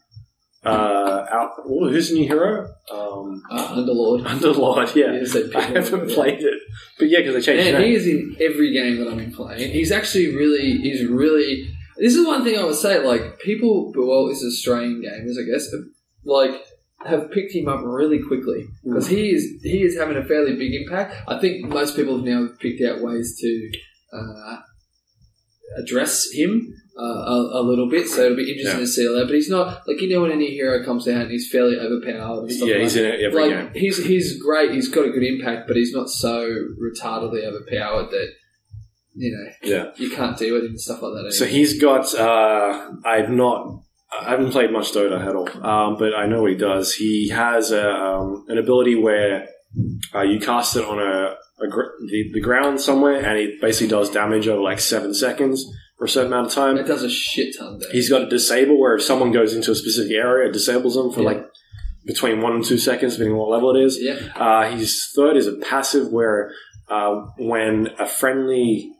uh, 0.65 1.25
out, 1.31 1.51
oh, 1.65 1.89
who's 1.89 2.09
the 2.09 2.15
new 2.15 2.27
hero? 2.27 2.67
Um, 2.91 3.41
uh, 3.49 3.75
Underlord. 3.75 4.25
Underlord, 4.25 4.95
yeah. 4.95 5.13
Yes, 5.13 5.35
I 5.55 5.61
haven't 5.61 6.09
yeah. 6.09 6.15
played 6.15 6.41
it, 6.41 6.59
but 6.97 7.09
yeah, 7.09 7.19
because 7.19 7.35
they 7.35 7.41
changed 7.41 7.71
Man, 7.71 7.83
he 7.83 7.95
is 7.95 8.07
in 8.07 8.35
every 8.41 8.73
game 8.73 8.97
that 8.97 9.07
I've 9.07 9.17
been 9.17 9.31
playing. 9.31 9.71
He's 9.71 9.91
actually 9.91 10.35
really, 10.35 10.77
he's 10.77 11.05
really. 11.05 11.75
This 11.99 12.15
is 12.15 12.25
one 12.25 12.43
thing 12.43 12.57
I 12.57 12.63
would 12.63 12.75
say. 12.75 13.03
Like 13.05 13.39
people, 13.39 13.91
well, 13.95 14.27
is 14.29 14.43
Australian 14.43 15.01
gamers, 15.01 15.35
I 15.41 15.45
guess. 15.51 15.67
Like 16.23 16.65
have 17.05 17.31
picked 17.31 17.53
him 17.55 17.67
up 17.69 17.81
really 17.83 18.19
quickly 18.21 18.65
because 18.83 19.07
he 19.07 19.29
is 19.29 19.61
he 19.63 19.83
is 19.83 19.97
having 19.97 20.17
a 20.17 20.23
fairly 20.25 20.55
big 20.55 20.73
impact. 20.73 21.15
I 21.27 21.39
think 21.39 21.65
most 21.67 21.95
people 21.95 22.17
have 22.17 22.25
now 22.25 22.49
picked 22.59 22.81
out 22.83 23.01
ways 23.01 23.37
to 23.39 23.71
uh, 24.13 24.57
address 25.77 26.29
him 26.33 26.73
uh, 26.97 27.03
a, 27.03 27.49
a 27.59 27.63
little 27.63 27.89
bit. 27.89 28.07
So 28.07 28.23
it'll 28.25 28.37
be 28.37 28.49
interesting 28.51 28.79
Yeah. 28.79 28.85
to 28.85 28.87
see 28.87 29.07
all 29.07 29.15
that. 29.15 29.25
But 29.27 29.35
he's 29.35 29.49
not 29.49 29.87
like 29.87 30.01
you 30.01 30.09
know 30.09 30.21
when 30.21 30.31
any 30.31 30.47
hero 30.51 30.83
comes 30.83 31.07
out 31.07 31.21
and 31.21 31.31
he's 31.31 31.49
fairly 31.49 31.77
overpowered. 31.77 32.41
And 32.43 32.51
stuff 32.51 32.67
Yeah, 32.67 32.75
like 32.75 32.83
he's 32.83 32.95
in 32.95 33.05
every 33.05 33.31
like 33.47 33.51
game. 33.51 33.71
he's 33.81 34.05
he's 34.05 34.41
great. 34.41 34.71
He's 34.71 34.89
got 34.89 35.05
a 35.05 35.09
good 35.11 35.23
impact, 35.23 35.67
but 35.67 35.77
he's 35.77 35.93
not 35.93 36.09
so 36.09 36.49
retardedly 36.81 37.43
overpowered 37.45 38.11
that 38.11 38.27
you 39.23 39.29
know 39.35 39.45
Yeah. 39.71 39.85
you 39.97 40.09
can't 40.09 40.37
deal 40.37 40.53
with 40.55 40.63
him 40.63 40.71
and 40.71 40.81
stuff 40.81 41.01
like 41.01 41.13
that. 41.25 41.33
So 41.33 41.45
he's 41.45 41.79
got. 41.81 42.13
Uh, 42.15 42.91
I've 43.05 43.29
not. 43.29 43.83
I 44.11 44.31
haven't 44.31 44.51
played 44.51 44.71
much 44.71 44.91
Dota 44.93 45.19
at 45.29 45.35
all, 45.35 45.47
um, 45.63 45.97
but 45.99 46.15
I 46.15 46.25
know 46.25 46.41
what 46.41 46.51
he 46.51 46.57
does. 46.57 46.95
He 46.95 47.29
has 47.29 47.71
a, 47.71 47.87
um, 47.91 48.43
an 48.47 48.57
ability 48.57 48.95
where 48.95 49.47
uh, 50.15 50.21
you 50.23 50.39
cast 50.39 50.75
it 50.75 50.83
on 50.83 50.97
a, 50.99 51.35
a 51.63 51.67
gr- 51.69 51.93
the, 52.07 52.31
the 52.33 52.41
ground 52.41 52.81
somewhere, 52.81 53.17
and 53.23 53.37
it 53.37 53.61
basically 53.61 53.87
does 53.89 54.09
damage 54.09 54.47
over 54.47 54.63
like 54.63 54.79
seven 54.79 55.13
seconds 55.13 55.63
for 55.99 56.05
a 56.05 56.09
certain 56.09 56.33
amount 56.33 56.47
of 56.47 56.53
time. 56.53 56.77
it 56.77 56.87
does 56.87 57.03
a 57.03 57.09
shit 57.09 57.55
ton. 57.59 57.77
There. 57.77 57.91
He's 57.91 58.09
got 58.09 58.23
a 58.23 58.29
disable 58.29 58.79
where 58.79 58.95
if 58.95 59.03
someone 59.03 59.31
goes 59.31 59.53
into 59.53 59.71
a 59.71 59.75
specific 59.75 60.13
area, 60.13 60.49
it 60.49 60.53
disables 60.53 60.95
them 60.95 61.11
for 61.11 61.19
Yeah. 61.21 61.27
like 61.27 61.45
between 62.07 62.41
one 62.41 62.53
and 62.53 62.65
two 62.65 62.79
seconds, 62.79 63.13
depending 63.13 63.33
on 63.35 63.39
what 63.39 63.51
level 63.51 63.75
it 63.75 63.83
is. 63.83 63.99
yeah, 64.01 64.17
Uh, 64.35 64.71
his 64.75 65.11
third 65.15 65.37
is 65.37 65.45
a 65.45 65.53
passive 65.57 66.11
where 66.11 66.51
uh, 66.89 67.13
when 67.37 67.89
a 67.99 68.07
friendly 68.07 68.91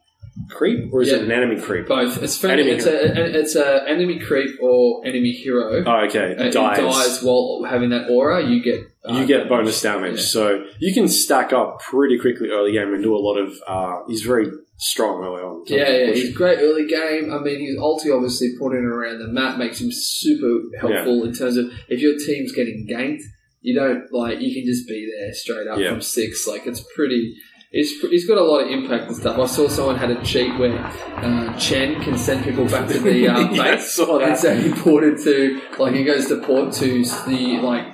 creep 0.49 0.93
or 0.93 1.01
is 1.01 1.09
it 1.11 1.21
an 1.23 1.31
enemy 1.31 1.59
creep? 1.59 1.87
both. 1.87 2.21
It's 2.21 2.37
friendly. 2.37 2.63
Enemy 2.71 2.77
It's 2.77 2.85
a 2.85 3.39
it's 3.39 3.55
a 3.55 3.87
enemy 3.89 4.19
creep 4.19 4.57
or 4.61 5.05
enemy 5.05 5.31
hero. 5.31 5.83
Oh, 5.85 6.05
okay. 6.05 6.35
Uh, 6.37 6.45
it 6.45 6.53
dies. 6.53 6.77
dies 6.79 7.21
while 7.23 7.63
having 7.69 7.89
that 7.89 8.09
aura. 8.09 8.45
You 8.47 8.61
get 8.63 8.85
uh, 9.07 9.13
you 9.13 9.25
get 9.25 9.49
bonus 9.49 9.81
damage. 9.81 10.17
Yeah. 10.19 10.25
So 10.25 10.65
you 10.79 10.93
can 10.93 11.07
stack 11.07 11.53
up 11.53 11.81
pretty 11.81 12.17
quickly 12.19 12.49
early 12.49 12.71
game 12.73 12.93
and 12.93 13.03
do 13.03 13.15
a 13.15 13.17
lot 13.17 13.37
of. 13.37 13.53
Uh, 13.67 14.03
he's 14.07 14.21
very 14.23 14.47
strong 14.77 15.23
early 15.23 15.41
on. 15.41 15.63
Yeah, 15.67 15.89
yeah, 15.89 16.13
he's 16.13 16.33
great 16.35 16.59
early 16.59 16.87
game. 16.87 17.33
I 17.33 17.39
mean, 17.39 17.59
his 17.59 17.77
ulti 17.77 18.15
obviously 18.15 18.55
putting 18.57 18.85
around 18.85 19.19
the 19.19 19.27
map 19.27 19.57
makes 19.57 19.81
him 19.81 19.89
super 19.91 20.61
helpful 20.79 21.25
in 21.25 21.33
terms 21.33 21.57
of 21.57 21.71
if 21.89 21.99
your 21.99 22.17
team's 22.17 22.53
getting 22.53 22.87
ganked, 22.89 23.23
you 23.61 23.77
don't 23.77 24.05
like 24.13 24.39
you 24.39 24.53
can 24.53 24.65
just 24.65 24.87
be 24.87 25.11
there 25.19 25.33
straight 25.33 25.67
up 25.67 25.77
Yeah. 25.79 25.91
from 25.91 26.01
six. 26.01 26.47
Like 26.47 26.65
it's 26.65 26.79
pretty. 26.95 27.35
It's, 27.71 27.91
he's 28.09 28.27
got 28.27 28.37
a 28.39 28.43
lot 28.43 28.61
of 28.63 28.69
impact 28.71 29.07
and 29.09 29.15
stuff. 29.15 29.37
I 29.37 29.45
saw 29.45 29.67
someone 29.67 29.95
had 29.97 30.09
a 30.09 30.23
cheat 30.23 30.57
where 30.57 30.75
uh, 30.79 31.55
Chen 31.57 32.01
can 32.01 32.17
send 32.17 32.43
people 32.43 32.65
back 32.65 32.87
to 32.89 32.99
the 32.99 33.27
uh, 33.29 33.39
Yeah, 33.51 33.61
I 33.63 33.77
saw 33.77 34.17
that. 34.19 34.29
and 34.29 34.37
so 34.37 34.55
he 34.55 34.71
ported 34.73 35.19
to 35.23 35.61
like 35.77 35.93
he 35.93 36.03
goes 36.03 36.27
to 36.29 36.41
port 36.41 36.73
to 36.73 37.03
the 37.27 37.59
like 37.61 37.85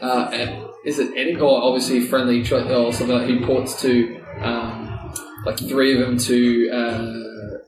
uh, 0.00 0.30
is 0.84 0.98
it 1.00 1.10
any 1.16 1.34
or 1.36 1.62
obviously 1.62 2.00
friendly 2.00 2.40
or 2.42 2.92
something 2.92 3.08
like 3.16 3.28
he 3.28 3.44
ports 3.44 3.80
to 3.82 4.20
um, 4.40 5.12
like 5.44 5.58
three 5.58 5.94
of 6.00 6.06
them 6.06 6.18
to. 6.18 6.70
Uh, 6.70 7.20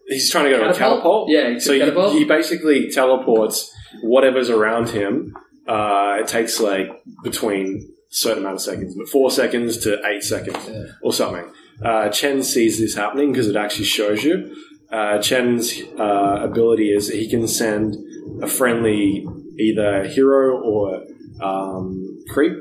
He's 0.09 0.31
trying 0.31 0.45
to 0.45 0.51
go 0.53 0.59
to 0.63 0.71
a 0.71 0.73
Catapult? 0.75 1.31
Yeah, 1.31 1.59
So 1.59 1.77
catapult. 1.77 2.13
he, 2.13 2.21
he 2.21 2.25
basically 2.27 2.93
teleports 2.93 3.75
whatever's 4.03 4.51
around 4.51 4.91
him. 4.91 5.35
Uh, 5.67 6.19
it 6.21 6.29
takes 6.29 6.61
like 6.61 7.03
between 7.25 7.93
certain 8.17 8.43
amount 8.45 8.57
of 8.57 8.63
seconds, 8.63 8.95
but 8.97 9.09
four 9.09 9.31
seconds 9.31 9.77
to 9.79 10.01
eight 10.07 10.23
seconds 10.23 10.57
Yeah. 10.69 10.85
or 11.03 11.13
something. 11.13 11.47
Uh, 11.83 12.09
Chen 12.09 12.43
sees 12.43 12.79
this 12.79 12.95
happening 12.95 13.33
because 13.33 13.49
it 13.49 13.57
actually 13.57 13.85
shows 13.85 14.25
you. 14.25 14.55
Uh, 14.91 15.19
Chen's 15.21 15.81
uh, 15.99 16.39
ability 16.43 16.91
is 16.93 17.09
he 17.09 17.29
can 17.29 17.47
send 17.47 17.97
a 18.43 18.47
friendly 18.47 19.27
either 19.59 20.05
hero 20.07 20.59
or 20.61 21.03
um, 21.43 22.19
creep 22.31 22.53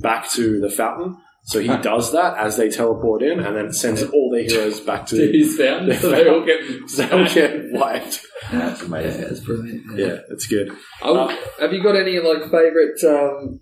back 0.00 0.28
to 0.32 0.60
the 0.60 0.70
fountain. 0.70 1.16
So 1.44 1.58
he 1.60 1.68
does 1.78 2.12
that 2.12 2.36
as 2.38 2.56
they 2.56 2.68
teleport 2.70 3.20
in, 3.22 3.40
and 3.40 3.56
then 3.56 3.72
sends 3.72 4.00
all 4.02 4.30
their 4.30 4.44
heroes 4.44 4.78
back 4.80 5.06
to 5.06 5.16
He's 5.32 5.56
found, 5.58 5.92
so 5.96 6.10
they 6.14 6.28
all 6.28 6.44
get. 6.46 6.88
so 6.88 7.04
they'll 7.06 7.26
get 7.34 7.72
wiped. 7.72 8.24
That's 8.52 8.80
Yeah, 8.80 8.86
amazing. 8.86 9.20
that's 9.22 9.40
brilliant. 9.40 9.82
Yeah, 9.98 10.18
it's 10.30 10.46
good. 10.46 10.70
I 11.02 11.10
would- 11.10 11.36
have 11.60 11.72
you 11.72 11.82
got 11.82 11.96
any 11.96 12.18
like 12.20 12.42
favorite 12.44 13.02
um, 13.04 13.60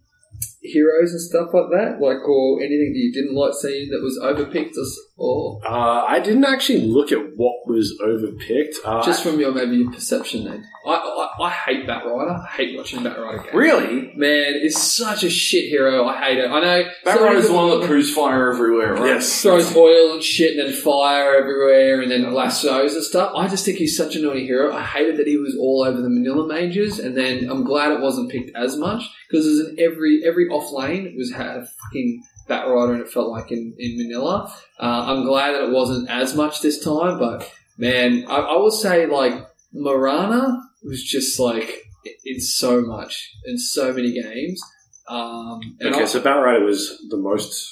heroes 0.63 1.13
and 1.13 1.21
stuff 1.21 1.51
like 1.53 1.71
that, 1.73 2.01
like 2.01 2.21
or 2.29 2.61
anything 2.61 2.93
that 2.93 3.01
you 3.01 3.13
didn't 3.13 3.35
like 3.35 3.55
seeing 3.55 3.91
that 3.91 4.03
was 4.03 4.19
overpicked 4.23 4.77
or, 4.77 4.85
or 5.21 5.61
Uh, 5.67 6.05
I 6.09 6.19
didn't 6.19 6.45
actually 6.47 6.81
look 6.87 7.13
at 7.13 7.19
what 7.37 7.67
was 7.67 7.97
overpicked. 8.03 8.77
Uh, 8.85 9.05
just 9.05 9.23
from 9.23 9.39
your 9.39 9.53
maybe 9.53 9.77
your 9.77 9.93
perception? 9.93 10.45
Then 10.45 10.67
I, 10.87 10.91
I 10.93 11.45
I 11.45 11.51
hate 11.51 11.87
Bat 11.87 12.07
Rider. 12.07 12.31
I 12.31 12.47
hate 12.57 12.77
watching 12.77 13.03
Bat 13.03 13.19
Rider 13.21 13.39
games. 13.43 13.55
Really? 13.55 14.13
Man, 14.17 14.55
it's 14.57 14.83
such 14.83 15.23
a 15.23 15.31
shit 15.31 15.67
hero. 15.69 16.07
I 16.07 16.19
hate 16.19 16.39
it. 16.39 16.51
I 16.51 16.61
know. 16.61 16.85
Bat 17.05 17.19
so 17.19 17.25
many 17.29 17.41
the 17.43 17.53
one 17.53 17.81
that 17.81 17.87
proves 17.87 18.13
fire 18.13 18.51
everywhere, 18.53 18.95
right? 18.95 19.07
yes, 19.07 19.43
throws 19.43 19.77
oil 19.77 20.15
and 20.15 20.23
shit 20.23 20.57
and 20.57 20.67
then 20.67 20.81
fire 20.81 21.35
everywhere 21.37 22.01
and 22.01 22.11
then 22.11 22.33
lassos 22.33 22.95
and 22.95 23.05
stuff. 23.05 23.33
I 23.37 23.47
just 23.49 23.65
think 23.65 23.77
he's 23.79 23.97
such 23.97 24.17
an 24.17 24.25
annoying 24.25 24.47
hero. 24.47 24.75
I 24.75 24.83
hated 24.83 25.19
that 25.19 25.27
he 25.27 25.37
was 25.37 25.55
all 25.61 25.85
over 25.85 26.01
the 26.01 26.09
Manila 26.09 26.49
Major 26.49 26.81
and 26.81 27.15
then 27.15 27.51
I'm 27.51 27.63
glad 27.65 27.93
it 27.93 28.01
wasn't 28.01 28.31
picked 28.31 28.57
as 28.57 28.77
much 28.79 29.03
because 29.29 29.45
an 29.47 29.77
every 29.79 30.23
every 30.25 30.49
off 30.49 30.73
lane 30.73 31.15
was 31.19 31.31
had 31.33 31.57
a 31.59 31.67
fucking 31.67 32.23
Bat 32.51 32.69
Rider 32.69 32.93
and 32.93 33.01
it 33.03 33.09
felt 33.11 33.31
like 33.31 33.51
in, 33.51 33.75
in 33.79 33.97
Manila. 33.97 34.53
Uh, 34.79 35.05
I'm 35.07 35.25
glad 35.25 35.53
that 35.53 35.65
it 35.65 35.71
wasn't 35.71 36.11
as 36.11 36.35
much 36.37 36.61
this 36.61 36.85
time, 36.85 37.19
but 37.19 37.51
man, 37.79 38.25
I, 38.29 38.37
I 38.37 38.59
would 38.61 38.75
say 38.75 39.07
like 39.07 39.35
Mirana 39.73 40.59
was 40.83 41.03
just 41.03 41.39
like 41.41 41.85
in 42.25 42.41
so 42.41 42.83
much 42.83 43.31
in 43.47 43.57
so 43.57 43.93
many 43.93 44.13
games. 44.21 44.61
Um, 45.09 45.61
and 45.81 45.95
Okay, 45.95 46.03
I, 46.03 46.07
so 46.07 46.21
Bat 46.21 46.37
Rider 46.45 46.65
was 46.65 46.99
the 47.09 47.17
most 47.17 47.67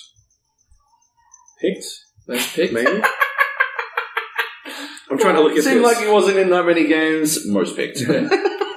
picked, 1.61 1.85
most 2.27 2.55
picked. 2.55 2.73
maybe. 2.73 3.03
I'm 5.11 5.19
trying 5.19 5.37
to 5.37 5.41
look 5.41 5.53
at 5.53 5.59
It 5.59 5.63
Seemed 5.65 5.85
this. 5.85 5.97
like 5.97 6.05
he 6.05 6.11
wasn't 6.13 6.37
in 6.39 6.51
that 6.51 6.65
many 6.67 6.87
games. 6.87 7.47
Most 7.47 7.77
picked. 7.77 7.99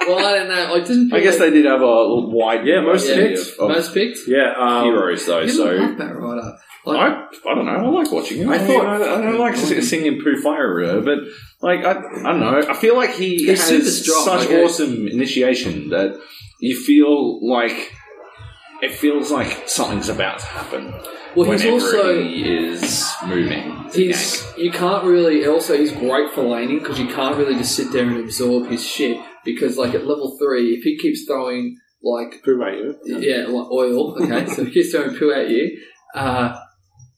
Well, 0.08 0.20
I 0.20 0.36
don't 0.40 0.48
know. 0.50 0.74
I 0.76 0.80
didn't. 0.80 1.14
I 1.14 1.20
guess 1.20 1.38
they 1.38 1.50
did 1.52 1.66
have 1.66 1.82
a 1.82 2.16
wide 2.16 2.66
Yeah, 2.66 2.82
most 2.82 3.08
variety 3.08 3.36
picked. 3.36 3.60
of, 3.60 3.60
of 3.60 3.70
most 3.70 3.94
picked. 3.94 4.20
yeah, 4.28 4.54
um, 4.58 4.86
heroes 4.86 5.26
though. 5.26 5.40
You 5.42 5.50
So 5.50 5.66
love 5.66 5.98
Bat 5.98 6.16
Rider. 6.20 6.58
Like, 6.84 6.98
I, 6.98 7.28
I 7.52 7.56
don't 7.56 7.66
know. 7.68 7.72
I 7.74 7.88
like 7.90 8.12
watching 8.12 8.40
him. 8.40 8.50
I 8.50 8.56
I, 8.56 8.58
thought- 8.58 8.68
thought 8.84 9.02
I, 9.02 9.22
don't 9.22 9.38
like 9.40 9.54
to 9.56 9.82
sing 9.84 10.06
in 10.08 10.20
Fire, 10.42 11.00
but 11.02 11.20
like 11.62 11.86
I, 11.86 11.92
I 11.92 12.32
don't 12.32 12.40
know. 12.40 12.64
I 12.68 12.74
feel 12.74 12.96
like 12.96 13.12
he 13.12 13.36
He's 13.38 13.60
has 13.60 13.68
super 13.68 13.86
strong, 13.86 14.26
such 14.26 14.48
okay. 14.48 14.64
awesome 14.64 15.08
initiation 15.08 15.90
that 15.90 16.20
you 16.60 16.80
feel 16.80 17.48
like 17.48 17.94
it 18.82 18.92
feels 18.94 19.32
like 19.32 19.68
something's 19.70 20.10
about 20.10 20.40
to 20.40 20.46
happen. 20.46 20.94
well, 21.36 21.52
he's 21.52 21.66
also 21.66 22.22
he 22.22 22.44
is 22.48 23.12
moving. 23.26 23.86
he's 23.94 24.16
gank. 24.18 24.58
you 24.58 24.72
can't 24.72 25.04
really. 25.06 25.46
Also, 25.46 25.78
he's 25.78 25.92
great 25.92 26.32
for 26.34 26.44
laning 26.44 26.80
because 26.80 27.00
you 27.00 27.08
can't 27.08 27.38
really 27.38 27.56
just 27.56 27.76
sit 27.76 27.92
there 27.92 28.06
and 28.08 28.18
absorb 28.18 28.68
his 28.68 28.86
shit 28.86 29.18
because, 29.46 29.78
like 29.78 29.94
at 29.94 30.06
level 30.06 30.38
three, 30.40 30.74
if 30.76 30.84
he 30.84 30.98
keeps 30.98 31.24
throwing 31.26 31.78
like 32.04 32.42
Who 32.46 32.58
made 32.58 32.78
you? 32.80 32.96
yeah, 33.06 33.46
like 33.48 33.72
oil. 33.72 34.16
Okay, 34.22 34.46
so 34.48 34.62
if 34.64 34.68
he 34.70 34.74
keeps 34.74 34.92
throwing 34.92 35.16
poo 35.16 35.32
at 35.32 35.50
you. 35.50 35.80
Uh, 36.16 36.60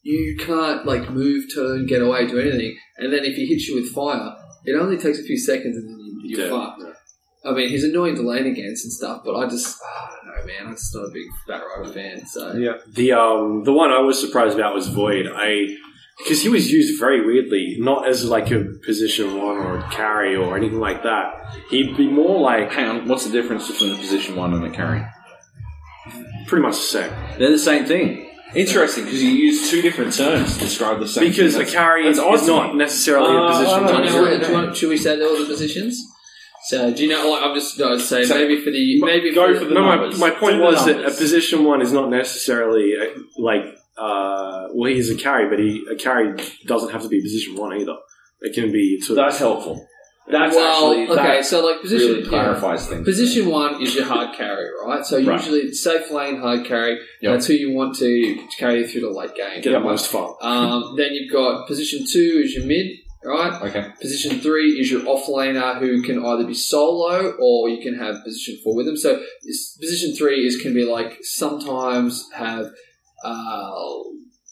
you 0.02 0.36
can't 0.38 0.86
like 0.86 1.10
move, 1.10 1.46
turn, 1.56 1.86
get 1.86 2.02
away, 2.02 2.28
do 2.28 2.38
anything. 2.38 2.78
And 2.98 3.14
then 3.14 3.24
if 3.24 3.36
he 3.38 3.46
hits 3.46 3.68
you 3.70 3.76
with 3.76 3.92
fire, 3.94 4.36
it 4.66 4.74
only 4.76 4.98
takes 4.98 5.18
a 5.18 5.24
few 5.24 5.38
seconds 5.38 5.78
and 5.78 5.88
then 5.90 5.98
you, 6.00 6.22
you're 6.38 6.48
Yeah. 6.48 6.52
fucked. 6.52 6.84
I 7.46 7.54
mean, 7.54 7.70
he's 7.70 7.84
annoying 7.86 8.16
to 8.16 8.22
lane 8.22 8.46
against 8.46 8.84
and 8.86 8.92
stuff, 8.94 9.22
but 9.26 9.36
I 9.36 9.48
just, 9.50 9.78
I 9.82 10.23
don't 10.46 10.48
man. 10.48 10.68
I'm 10.68 10.74
just 10.76 10.94
not 10.96 11.06
a 11.06 11.12
big 11.12 11.26
Bat 11.48 11.64
Rider 11.78 11.94
fan. 11.94 12.26
So 12.26 12.54
Yeah. 12.54 12.74
The 12.88 13.12
um 13.14 13.64
the 13.64 13.74
one 13.74 13.92
I 13.92 14.00
was 14.00 14.20
surprised 14.20 14.56
about 14.56 14.74
was 14.76 14.88
Void. 14.90 15.28
I 15.34 15.68
because 16.20 16.44
he 16.44 16.50
was 16.50 16.72
used 16.72 17.00
very 17.00 17.26
weirdly, 17.26 17.78
not 17.80 18.08
as 18.08 18.24
like 18.26 18.52
a 18.52 18.64
position 18.86 19.36
one 19.38 19.58
or 19.58 19.80
a 19.80 19.90
carry 19.90 20.36
or 20.36 20.56
anything 20.56 20.80
like 20.80 21.02
that. 21.04 21.34
He'd 21.70 21.98
be 21.98 22.08
more 22.08 22.40
like 22.40 22.72
Hang 22.72 22.88
on, 22.88 23.08
what's 23.08 23.26
the 23.26 23.32
difference 23.32 23.70
between 23.72 23.94
a 23.94 23.98
position 23.98 24.36
one 24.36 24.54
and 24.54 24.64
a 24.66 24.70
carry? 24.70 25.04
pretty 26.48 26.62
much 26.62 26.76
the 26.76 26.82
same. 26.82 27.12
They're 27.40 27.52
the 27.52 27.58
same 27.58 27.86
thing. 27.86 28.30
Interesting 28.54 29.06
because 29.06 29.24
you 29.24 29.30
use 29.32 29.72
two 29.72 29.82
different 29.82 30.14
terms 30.14 30.54
to 30.58 30.60
describe 30.66 31.00
the 31.00 31.08
same. 31.08 31.24
Thing. 31.24 31.32
Because 31.32 31.56
thing. 31.56 31.68
a 31.68 31.72
carry 31.72 32.04
that's 32.04 32.20
is 32.20 32.48
not 32.48 32.76
necessarily 32.76 33.36
Uh, 33.36 33.42
a 33.48 33.52
position 33.52 33.80
Do 33.88 33.94
one. 33.94 34.04
you, 34.04 34.10
know. 34.12 34.26
know, 34.26 34.48
do 34.48 34.54
want, 34.54 34.78
should 34.78 34.90
we 34.90 34.98
say 34.98 35.20
all 35.20 35.40
the 35.40 35.46
positions? 35.46 36.06
So 36.68 36.94
do 36.94 37.04
you 37.04 37.10
know? 37.10 37.30
Like, 37.30 37.44
I'm 37.44 37.56
just 37.56 37.78
going 37.78 37.98
to 37.98 38.04
say 38.04 38.24
So- 38.26 38.36
maybe 38.36 38.62
for 38.64 38.72
the 38.72 39.02
maybe 39.02 39.34
go 39.34 39.54
for 39.54 39.60
for 39.62 39.66
the, 39.66 39.74
No, 39.76 39.82
my, 39.84 39.96
numbers. 39.98 40.20
my 40.20 40.30
point 40.32 40.54
Do 40.54 40.60
the 40.60 40.64
was 40.66 40.86
that 40.86 40.92
a 40.96 41.02
numbers. 41.02 41.18
position 41.18 41.64
one 41.66 41.82
is 41.82 41.92
not 41.92 42.10
necessarily 42.10 42.94
uh, 43.00 43.20
like 43.38 43.64
uh, 43.98 44.68
well, 44.74 44.90
he's 44.92 45.10
a 45.12 45.16
carry, 45.16 45.50
but 45.50 45.60
he 45.60 45.86
a 45.92 45.96
carry 45.96 46.36
doesn't 46.66 46.92
have 46.92 47.02
to 47.04 47.10
be 47.10 47.22
position 47.22 47.56
one 47.56 47.80
either. 47.80 47.96
It 48.42 48.54
can 48.54 48.72
be 48.72 49.00
sort 49.02 49.20
of 49.20 49.26
That's 49.26 49.40
helpful. 49.40 49.88
That's 50.26 50.56
well, 50.56 50.92
actually 50.94 51.10
okay. 51.20 51.38
that 51.38 51.46
So 51.46 51.66
like 51.66 51.82
position 51.82 52.08
really 52.08 52.24
yeah. 52.24 52.30
clarifies 52.30 52.88
things. 52.88 53.04
Position 53.06 53.50
one 53.50 53.82
is 53.82 53.94
your 53.94 54.06
hard 54.06 54.36
carry, 54.38 54.66
right? 54.86 55.06
So 55.06 55.18
Right. 55.22 55.38
usually 55.38 55.60
it's 55.60 55.84
safe 55.84 56.10
lane 56.12 56.40
hard 56.40 56.66
carry. 56.66 56.98
Yep. 57.22 57.34
That's 57.34 57.48
who 57.48 57.54
you 57.56 57.74
want 57.74 57.98
to 57.98 58.48
carry 58.58 58.88
through 58.88 59.02
the 59.02 59.10
late 59.10 59.36
game. 59.36 59.62
get 59.62 59.72
the 59.74 59.80
most 59.82 60.08
fun. 60.10 60.34
Um, 60.42 60.96
then 60.98 61.10
you've 61.12 61.32
got 61.32 61.68
position 61.68 62.06
two 62.10 62.42
is 62.44 62.56
your 62.56 62.66
mid, 62.66 62.88
Right? 63.26 63.62
Okay. 63.62 63.92
Position 64.02 64.40
three 64.40 64.80
is 64.80 64.92
your 64.92 65.02
offlaner 65.02 65.80
who 65.80 66.02
can 66.02 66.24
either 66.24 66.46
be 66.46 66.54
solo 66.54 67.36
or 67.40 67.70
you 67.70 67.82
can 67.82 67.98
have 67.98 68.24
position 68.24 68.60
four 68.64 68.76
with 68.76 68.86
them. 68.86 68.98
So 68.98 69.22
position 69.80 70.16
three 70.16 70.46
is 70.46 70.62
can 70.62 70.74
be 70.74 70.86
like 70.86 71.20
sometimes 71.22 72.30
have 72.34 72.68
uh, 73.24 73.72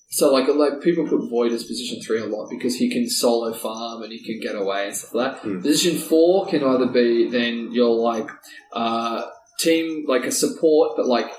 so 0.10 0.32
like 0.32 0.48
like 0.50 0.82
people 0.82 1.08
put 1.08 1.30
Void 1.30 1.54
as 1.54 1.64
position 1.64 2.02
three 2.02 2.20
a 2.20 2.26
lot 2.26 2.50
because 2.50 2.76
he 2.76 2.90
can 2.92 3.10
solo 3.10 3.54
farm 3.54 4.04
and 4.04 4.12
he 4.12 4.24
can 4.24 4.40
get 4.42 4.56
away 4.56 4.88
and 4.88 4.96
stuff 4.96 5.14
like 5.14 5.34
that. 5.34 5.42
Hmm. 5.42 5.62
Position 5.62 5.98
four 5.98 6.48
can 6.48 6.64
either 6.64 6.88
be 6.88 7.30
then 7.30 7.70
you're 7.72 7.90
like 7.90 8.30
uh, 8.74 9.26
team 9.60 10.06
like 10.08 10.26
a 10.26 10.32
support 10.32 10.98
but 10.98 11.06
like 11.06 11.32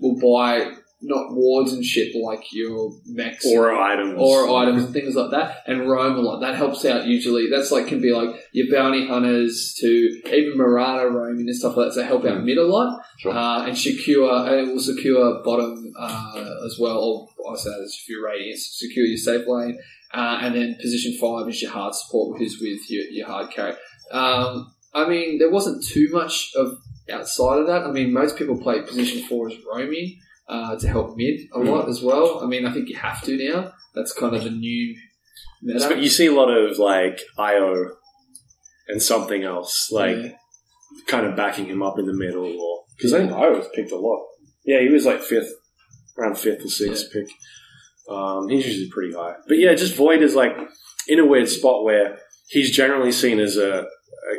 will 0.00 0.16
buy 0.16 0.74
not 1.00 1.32
wards 1.32 1.72
and 1.72 1.84
shit 1.84 2.14
like 2.16 2.44
your 2.52 2.90
mechs 3.06 3.46
Or 3.46 3.72
items. 3.72 4.14
or 4.18 4.48
items 4.56 4.84
and 4.84 4.92
things 4.92 5.14
like 5.14 5.30
that, 5.30 5.58
and 5.66 5.88
roam 5.88 6.16
a 6.16 6.20
lot. 6.20 6.40
That 6.40 6.56
helps 6.56 6.84
out 6.84 7.06
usually. 7.06 7.48
That's 7.48 7.70
like 7.70 7.86
can 7.86 8.00
be 8.00 8.12
like 8.12 8.30
your 8.52 8.66
bounty 8.70 9.06
hunters 9.06 9.74
to 9.80 9.86
even 10.32 10.56
Mirana 10.56 11.08
roaming 11.08 11.46
and 11.46 11.56
stuff 11.56 11.76
like 11.76 11.88
that. 11.88 11.94
So 11.94 12.02
help 12.02 12.24
out 12.24 12.42
mid 12.42 12.58
a 12.58 12.66
lot, 12.66 13.00
Sure. 13.18 13.32
uh, 13.32 13.66
and 13.66 13.78
secure 13.78 14.28
and 14.48 14.68
it 14.68 14.72
will 14.72 14.80
secure 14.80 15.42
bottom 15.44 15.92
uh, 15.98 16.54
as 16.66 16.78
well. 16.80 17.30
Or 17.38 17.52
I 17.52 17.56
say 17.56 17.70
that 17.70 17.82
if 17.84 18.08
you're 18.08 18.24
radiance, 18.26 18.68
secure 18.78 19.06
your 19.06 19.16
safe 19.18 19.46
lane, 19.46 19.78
uh, 20.12 20.38
and 20.42 20.54
then 20.54 20.76
position 20.80 21.16
five 21.20 21.48
is 21.48 21.62
your 21.62 21.70
hard 21.70 21.94
support, 21.94 22.38
who's 22.38 22.58
with 22.60 22.90
your, 22.90 23.04
your 23.04 23.26
hard 23.26 23.50
carry. 23.52 23.74
Um, 24.10 24.72
I 24.94 25.08
mean, 25.08 25.38
there 25.38 25.50
wasn't 25.50 25.84
too 25.84 26.08
much 26.10 26.50
of 26.56 26.78
outside 27.10 27.58
of 27.60 27.66
that. 27.68 27.84
I 27.84 27.90
mean, 27.92 28.12
most 28.12 28.36
people 28.36 28.58
play 28.58 28.82
position 28.82 29.22
four 29.28 29.48
as 29.48 29.54
roaming 29.72 30.18
uh, 30.48 30.76
to 30.78 30.88
help 30.88 31.16
mid 31.16 31.40
a 31.54 31.58
lot 31.58 31.88
as 31.88 32.02
well. 32.02 32.40
I 32.42 32.46
mean, 32.46 32.66
I 32.66 32.72
think 32.72 32.88
you 32.88 32.96
have 32.96 33.22
to 33.22 33.36
now. 33.50 33.72
That's 33.94 34.12
kind 34.12 34.34
of 34.34 34.44
the 34.44 34.50
new 34.50 34.96
meta. 35.62 35.86
But 35.88 35.98
you 35.98 36.08
see 36.08 36.26
a 36.26 36.32
lot 36.32 36.48
of 36.50 36.78
like 36.78 37.20
IO 37.38 37.90
and 38.88 39.02
something 39.02 39.42
else, 39.44 39.88
like 39.90 40.16
Yeah. 40.16 40.30
kind 41.06 41.26
of 41.26 41.36
backing 41.36 41.66
him 41.66 41.82
up 41.82 41.98
in 41.98 42.06
the 42.06 42.14
middle. 42.14 42.44
Or 42.46 42.84
because 42.96 43.12
I 43.12 43.18
think 43.18 43.32
IO 43.32 43.58
was 43.58 43.68
picked 43.74 43.92
a 43.92 43.96
lot. 43.98 44.24
Yeah, 44.64 44.80
he 44.80 44.88
was 44.88 45.04
like 45.06 45.20
fifth, 45.22 45.52
around 46.18 46.38
fifth 46.38 46.64
or 46.64 46.68
sixth 46.68 47.12
pick. 47.12 47.28
Um, 48.10 48.48
he's 48.48 48.66
usually 48.66 48.90
pretty 48.90 49.14
high. 49.14 49.34
But 49.46 49.58
yeah, 49.58 49.74
just 49.74 49.96
Void 49.96 50.22
is 50.22 50.34
like 50.34 50.56
in 51.08 51.18
a 51.18 51.26
weird 51.26 51.48
spot 51.48 51.84
where 51.84 52.18
he's 52.48 52.74
generally 52.74 53.12
seen 53.12 53.38
as 53.38 53.56
a, 53.56 53.86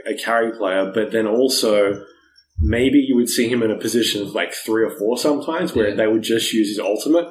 a, 0.08 0.14
a 0.14 0.18
carry 0.18 0.52
player, 0.58 0.92
but 0.94 1.12
then 1.12 1.28
also 1.28 2.04
maybe 2.62 3.00
you 3.00 3.16
would 3.16 3.30
see 3.30 3.48
him 3.48 3.64
in 3.64 3.72
a 3.72 3.78
position 3.78 4.22
of 4.22 4.30
like 4.36 4.54
three 4.54 4.84
or 4.84 4.92
four 4.98 5.18
sometimes 5.18 5.74
where 5.74 5.90
Yeah. 5.90 5.96
they 5.96 6.08
would 6.08 6.24
just 6.24 6.52
use 6.54 6.70
his 6.70 6.80
ultimate. 6.80 7.28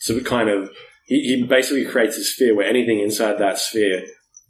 So 0.00 0.14
it 0.14 0.24
kind 0.24 0.48
of 0.48 0.70
he, 1.06 1.20
he 1.36 1.42
basically 1.46 1.84
creates 1.84 2.16
a 2.16 2.24
sphere 2.24 2.54
where 2.54 2.66
anything 2.66 3.00
inside 3.00 3.38
that 3.38 3.58
sphere 3.58 4.02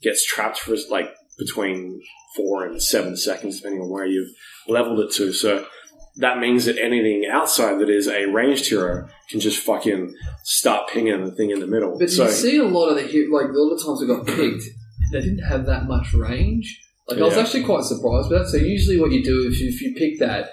gets 0.03 0.25
trapped 0.25 0.59
for 0.59 0.77
like 0.91 1.11
between 1.39 2.01
four 2.37 2.65
and 2.67 2.83
seven 2.83 3.17
seconds, 3.17 3.57
depending 3.59 3.81
on 3.83 3.91
where 3.91 4.07
you've 4.07 4.31
leveled 4.69 5.01
it 5.01 5.11
to. 5.15 5.33
So 5.33 5.67
that 6.17 6.39
means 6.39 6.67
that 6.67 6.79
anything 6.79 7.27
outside 7.31 7.79
that 7.81 7.89
is 7.89 8.07
a 8.07 8.27
ranged 8.27 8.69
hero 8.69 9.09
can 9.31 9.41
just 9.41 9.59
fucking 9.65 10.15
start 10.45 10.91
pinging 10.91 11.25
the 11.25 11.31
thing 11.33 11.51
in 11.51 11.61
the 11.61 11.67
middle. 11.67 11.99
But 11.99 12.11
so 12.11 12.27
you 12.27 12.31
see 12.31 12.57
a 12.59 12.65
lot 12.65 12.89
of 12.91 12.97
the 12.97 13.03
like 13.33 13.47
lot 13.53 13.73
of 13.75 13.83
times 13.83 14.01
we 14.01 14.07
got 14.07 14.27
picked, 14.27 14.65
they 15.13 15.21
didn't 15.21 15.45
have 15.49 15.67
that 15.67 15.87
much 15.87 16.13
range. 16.15 16.81
Like 17.11 17.19
I 17.21 17.25
was 17.25 17.35
Yeah. 17.37 17.43
actually 17.43 17.65
quite 17.65 17.85
surprised 17.85 18.31
with 18.31 18.39
that. 18.41 18.49
So 18.49 18.57
usually, 18.57 19.01
what 19.01 19.11
you 19.13 19.23
do 19.23 19.49
if 19.49 19.61
you, 19.61 19.69
if 19.69 19.81
you 19.83 19.95
pick 19.95 20.19
that, 20.21 20.51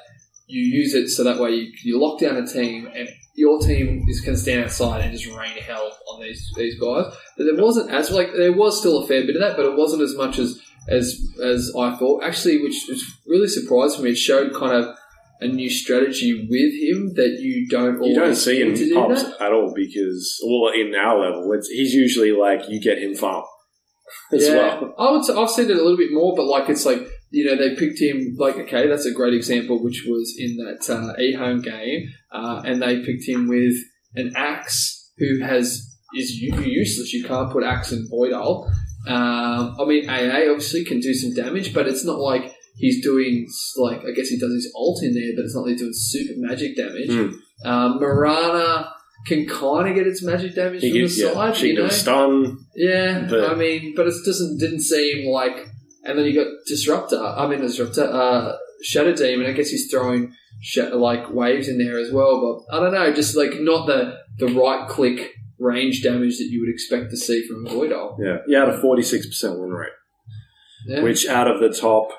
you 0.48 0.62
use 0.62 0.94
it 0.94 1.10
so 1.10 1.24
that 1.24 1.40
way 1.40 1.52
you, 1.52 1.72
you 1.84 2.00
lock 2.02 2.20
down 2.20 2.38
a 2.38 2.46
team 2.48 2.90
and 2.96 3.10
your 3.36 3.60
team 3.60 4.04
is 4.08 4.22
to 4.24 4.36
stand 4.36 4.64
outside 4.64 5.02
and 5.02 5.12
just 5.12 5.28
rain 5.28 5.56
hell 5.58 5.92
on 6.12 6.22
these 6.22 6.52
these 6.56 6.80
guys. 6.80 7.06
But 7.38 7.44
there 7.46 7.64
wasn't 7.64 7.92
as 7.92 8.10
like 8.12 8.30
there 8.36 8.54
was 8.54 8.80
still 8.80 9.04
a 9.04 9.08
fair 9.08 9.22
bit 9.26 9.36
of 9.36 9.42
that, 9.42 9.56
but 9.58 9.66
it 9.66 9.78
wasn't 9.78 10.02
as 10.02 10.16
much 10.16 10.40
as 10.40 10.60
as 10.88 11.20
as 11.44 11.72
I 11.78 11.96
thought. 11.98 12.24
Actually, 12.24 12.62
which 12.64 12.86
was 12.90 13.04
really 13.28 13.48
surprised 13.48 13.98
for 13.98 14.04
me. 14.04 14.12
It 14.12 14.18
showed 14.18 14.54
kind 14.56 14.74
of 14.84 14.96
a 15.40 15.48
new 15.48 15.70
strategy 15.70 16.48
with 16.50 16.74
him 16.82 17.14
that 17.14 17.38
you 17.40 17.68
don't 17.68 18.02
you 18.04 18.16
don't 18.16 18.24
always 18.24 18.44
see 18.44 18.60
him 18.60 18.74
to 18.74 18.86
do 18.86 18.96
pops 18.96 19.22
that. 19.24 19.40
at 19.42 19.52
all 19.52 19.72
because, 19.76 20.42
well, 20.44 20.72
in 20.74 20.96
our 20.96 21.20
level, 21.20 21.54
it's, 21.54 21.68
he's 21.68 21.94
usually 21.94 22.32
like 22.32 22.68
you 22.70 22.82
get 22.82 22.98
him 22.98 23.14
farm 23.14 23.44
as 24.34 24.50
well. 24.50 24.94
I 24.98 25.12
would. 25.12 25.26
Say, 25.26 25.34
I've 25.34 25.50
seen 25.50 25.70
it 25.70 25.78
a 25.78 25.82
little 25.82 25.98
bit 25.98 26.12
more, 26.12 26.36
but 26.36 26.46
like 26.46 26.70
it's 26.70 26.86
like 26.86 27.08
you 27.30 27.46
know 27.46 27.56
they 27.56 27.76
picked 27.76 28.02
him. 28.02 28.36
Like 28.38 28.58
okay, 28.58 28.88
that's 28.88 29.06
a 29.06 29.14
great 29.14 29.34
example, 29.34 29.84
which 29.84 30.06
was 30.08 30.36
in 30.38 30.58
that 30.58 30.90
uh, 30.90 31.20
e 31.22 31.34
home 31.34 31.62
game, 31.62 32.10
uh, 32.32 32.62
and 32.66 32.82
they 32.82 33.04
picked 33.04 33.28
him 33.28 33.48
with 33.48 33.76
an 34.16 34.34
axe 34.36 35.12
who 35.18 35.42
has 35.42 35.98
is 36.16 36.40
useless. 36.40 37.14
You 37.14 37.24
can't 37.24 37.52
put 37.52 37.64
axe 37.64 37.92
in 37.92 38.08
Void 38.10 38.34
ult. 38.34 38.70
Um, 39.08 39.76
I 39.80 39.86
mean, 39.86 40.10
AA 40.10 40.50
obviously 40.52 40.84
can 40.84 41.00
do 41.00 41.14
some 41.14 41.34
damage, 41.34 41.74
but 41.74 41.88
it's 41.88 42.04
not 42.04 42.20
like 42.20 42.54
he's 42.76 43.04
doing 43.04 43.48
like 43.78 44.00
I 44.00 44.12
guess 44.12 44.28
he 44.30 44.38
does 44.38 44.54
his 44.54 44.72
ult 44.76 45.04
in 45.04 45.14
there, 45.14 45.32
but 45.36 45.46
it's 45.46 45.56
not 45.56 45.62
like 45.62 45.72
he's 45.72 45.82
doing 45.82 45.94
super 45.94 46.34
magic 46.38 46.76
damage. 46.76 47.10
Um, 47.66 48.00
Mirana 48.00 48.92
can 49.28 49.46
kind 49.48 49.88
of 49.90 49.96
get 49.96 50.08
its 50.08 50.24
magic 50.24 50.56
damage 50.56 50.82
He 50.82 50.90
from 50.90 50.98
the 51.00 51.02
gets, 51.04 51.20
yeah, 51.20 51.34
side, 51.34 51.56
she 51.56 51.68
you 51.70 51.76
can 51.76 51.84
know. 51.84 51.90
stun. 51.90 52.58
Yeah, 52.76 53.28
But- 53.30 53.52
I 53.52 53.56
mean, 53.56 53.94
but 53.96 54.08
it 54.08 54.14
doesn't 54.26 54.58
didn't 54.60 54.82
seem 54.82 55.28
like. 55.30 55.58
And 56.04 56.18
then 56.18 56.26
you 56.26 56.34
got 56.34 56.48
Disruptor. 56.68 57.20
I 57.22 57.48
mean, 57.48 57.60
Disruptor, 57.60 58.06
uh, 58.06 58.56
Shadow 58.82 59.14
Demon. 59.14 59.46
I 59.48 59.52
guess 59.52 59.70
he's 59.70 59.92
throwing 59.92 60.34
sh- 60.62 60.78
like 60.94 61.34
waves 61.34 61.68
in 61.68 61.78
there 61.78 62.00
as 62.00 62.12
well. 62.12 62.64
But 62.70 62.76
I 62.78 62.80
don't 62.82 62.94
know, 62.94 63.12
just 63.14 63.36
like 63.36 63.60
not 63.60 63.88
the 63.88 64.18
the 64.38 64.48
right 64.48 64.88
click 64.88 65.34
range 65.60 66.04
damage 66.04 66.38
that 66.38 66.46
you 66.50 66.62
would 66.62 66.70
expect 66.74 67.10
to 67.12 67.18
see 67.18 67.46
from 67.46 67.68
Void 67.68 67.92
ult. 67.92 68.20
Yeah, 68.24 68.38
he 68.48 68.54
had 68.54 68.70
a 68.70 68.80
forty-six 68.80 69.26
percent 69.28 69.60
win 69.60 69.72
rate, 69.72 69.92
Yeah. 70.88 71.02
which 71.02 71.28
out 71.28 71.50
of 71.52 71.60
the 71.60 71.76
top, 71.78 72.10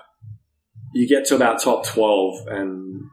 you 0.93 1.09
get 1.09 1.25
to 1.27 1.37
about 1.37 1.63
top 1.63 1.87
twelve, 1.87 2.47
and 2.49 3.05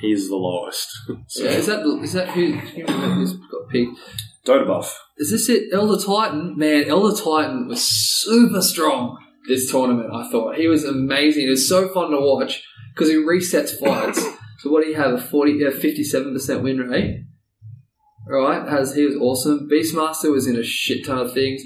he's 0.00 0.28
the 0.28 0.36
lowest. 0.36 0.88
so, 1.26 1.44
yeah, 1.44 1.50
is 1.50 1.66
that 1.66 1.80
is 2.02 2.12
that 2.12 2.28
who 2.30 2.52
who's 2.52 3.32
got 3.34 3.68
picked? 3.70 3.98
Dota 4.46 4.66
buff. 4.66 4.98
Is 5.18 5.30
this 5.30 5.48
it? 5.48 5.64
Elder 5.72 6.02
Titan? 6.02 6.56
Man, 6.56 6.84
Elder 6.88 7.20
Titan 7.20 7.68
was 7.68 7.82
super 7.82 8.62
strong 8.62 9.18
this 9.48 9.70
tournament, 9.70 10.10
I 10.12 10.30
thought. 10.30 10.56
He 10.56 10.68
was 10.68 10.84
amazing. 10.84 11.46
It 11.46 11.50
was 11.50 11.68
so 11.68 11.88
fun 11.88 12.10
to 12.10 12.18
watch 12.20 12.62
because 12.94 13.08
he 13.10 13.16
resets 13.16 13.78
fights. 13.78 14.22
so 14.58 14.70
what 14.70 14.84
do 14.84 14.90
you 14.90 14.96
have? 14.96 15.14
A 15.14 15.18
40, 15.18 15.66
uh, 15.66 15.70
57% 15.70 16.62
win 16.62 16.78
rate? 16.78 17.24
Right, 18.28 18.68
as 18.68 18.94
he 18.94 19.04
was 19.06 19.16
awesome. 19.16 19.68
Beastmaster 19.72 20.30
was 20.30 20.46
in 20.46 20.56
a 20.56 20.62
shit 20.62 21.06
ton 21.06 21.18
of 21.18 21.32
things. 21.32 21.62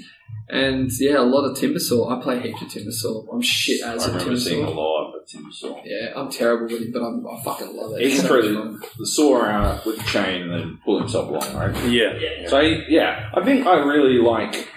And 0.49 0.89
yeah, 0.99 1.19
a 1.19 1.21
lot 1.21 1.45
of 1.45 1.57
Timbersaw. 1.57 2.17
I 2.17 2.21
play 2.21 2.39
heaps 2.39 2.61
of 2.61 2.67
Timbersaw. 2.69 3.27
I'm 3.33 3.41
shit 3.41 3.81
as 3.81 4.07
I 4.07 4.11
a 4.11 4.13
remember 4.13 4.39
seeing 4.39 4.63
a 4.63 4.67
Timbersaw. 4.67 4.75
lot 4.75 4.92
of 5.23 5.29
Timbersaw. 5.29 5.81
Yeah, 5.85 6.13
I'm 6.15 6.29
terrible 6.29 6.65
with 6.67 6.81
it, 6.81 6.93
but 6.93 7.01
I'm, 7.01 7.25
I 7.25 7.41
fucking 7.43 7.75
love 7.75 7.93
it. 7.97 8.01
He 8.01 8.11
can 8.11 8.21
So 8.21 8.27
throw 8.27 8.41
the, 8.41 8.87
the 8.97 9.05
saw 9.07 9.43
out 9.45 9.85
with 9.85 9.97
the 9.97 10.03
chain 10.03 10.43
and 10.43 10.51
then 10.51 10.79
pull 10.85 10.99
himself 10.99 11.29
along, 11.29 11.55
right? 11.55 11.89
Yeah, 11.89 12.13
yeah. 12.19 12.49
So 12.49 12.57
I, 12.59 12.83
yeah, 12.87 13.29
I 13.33 13.43
think 13.43 13.65
I 13.65 13.77
really 13.79 14.17
like 14.21 14.67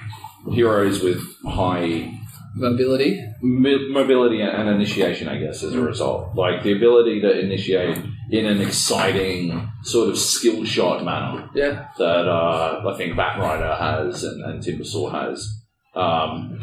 heroes 0.53 1.03
with 1.03 1.20
high 1.44 2.12
mobility. 2.55 3.20
mo- 3.42 3.88
mobility 3.90 4.40
and 4.40 4.68
initiation. 4.68 5.28
I 5.28 5.38
guess 5.38 5.62
as 5.62 5.74
a 5.74 5.80
result, 5.80 6.34
like 6.36 6.62
the 6.62 6.72
ability 6.72 7.20
to 7.20 7.38
initiate 7.38 7.99
in 8.30 8.47
an 8.47 8.61
exciting 8.61 9.70
sort 9.82 10.09
of 10.09 10.18
skill 10.18 10.64
shot 10.64 11.05
manner 11.05 11.49
Yeah. 11.55 11.88
that 11.99 12.26
uh, 12.28 12.82
I 12.92 12.97
think 12.97 13.14
Batrider 13.14 13.78
has 13.78 14.24
and, 14.24 14.42
and 14.44 14.62
Timbersaw 14.62 15.12
has. 15.12 15.49
Um, 15.94 16.59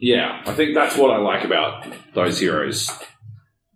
yeah, 0.00 0.42
I 0.46 0.52
think 0.52 0.74
that's 0.74 0.96
what 0.96 1.10
I 1.10 1.18
like 1.18 1.44
about 1.44 1.86
those 2.14 2.38
heroes. 2.40 2.90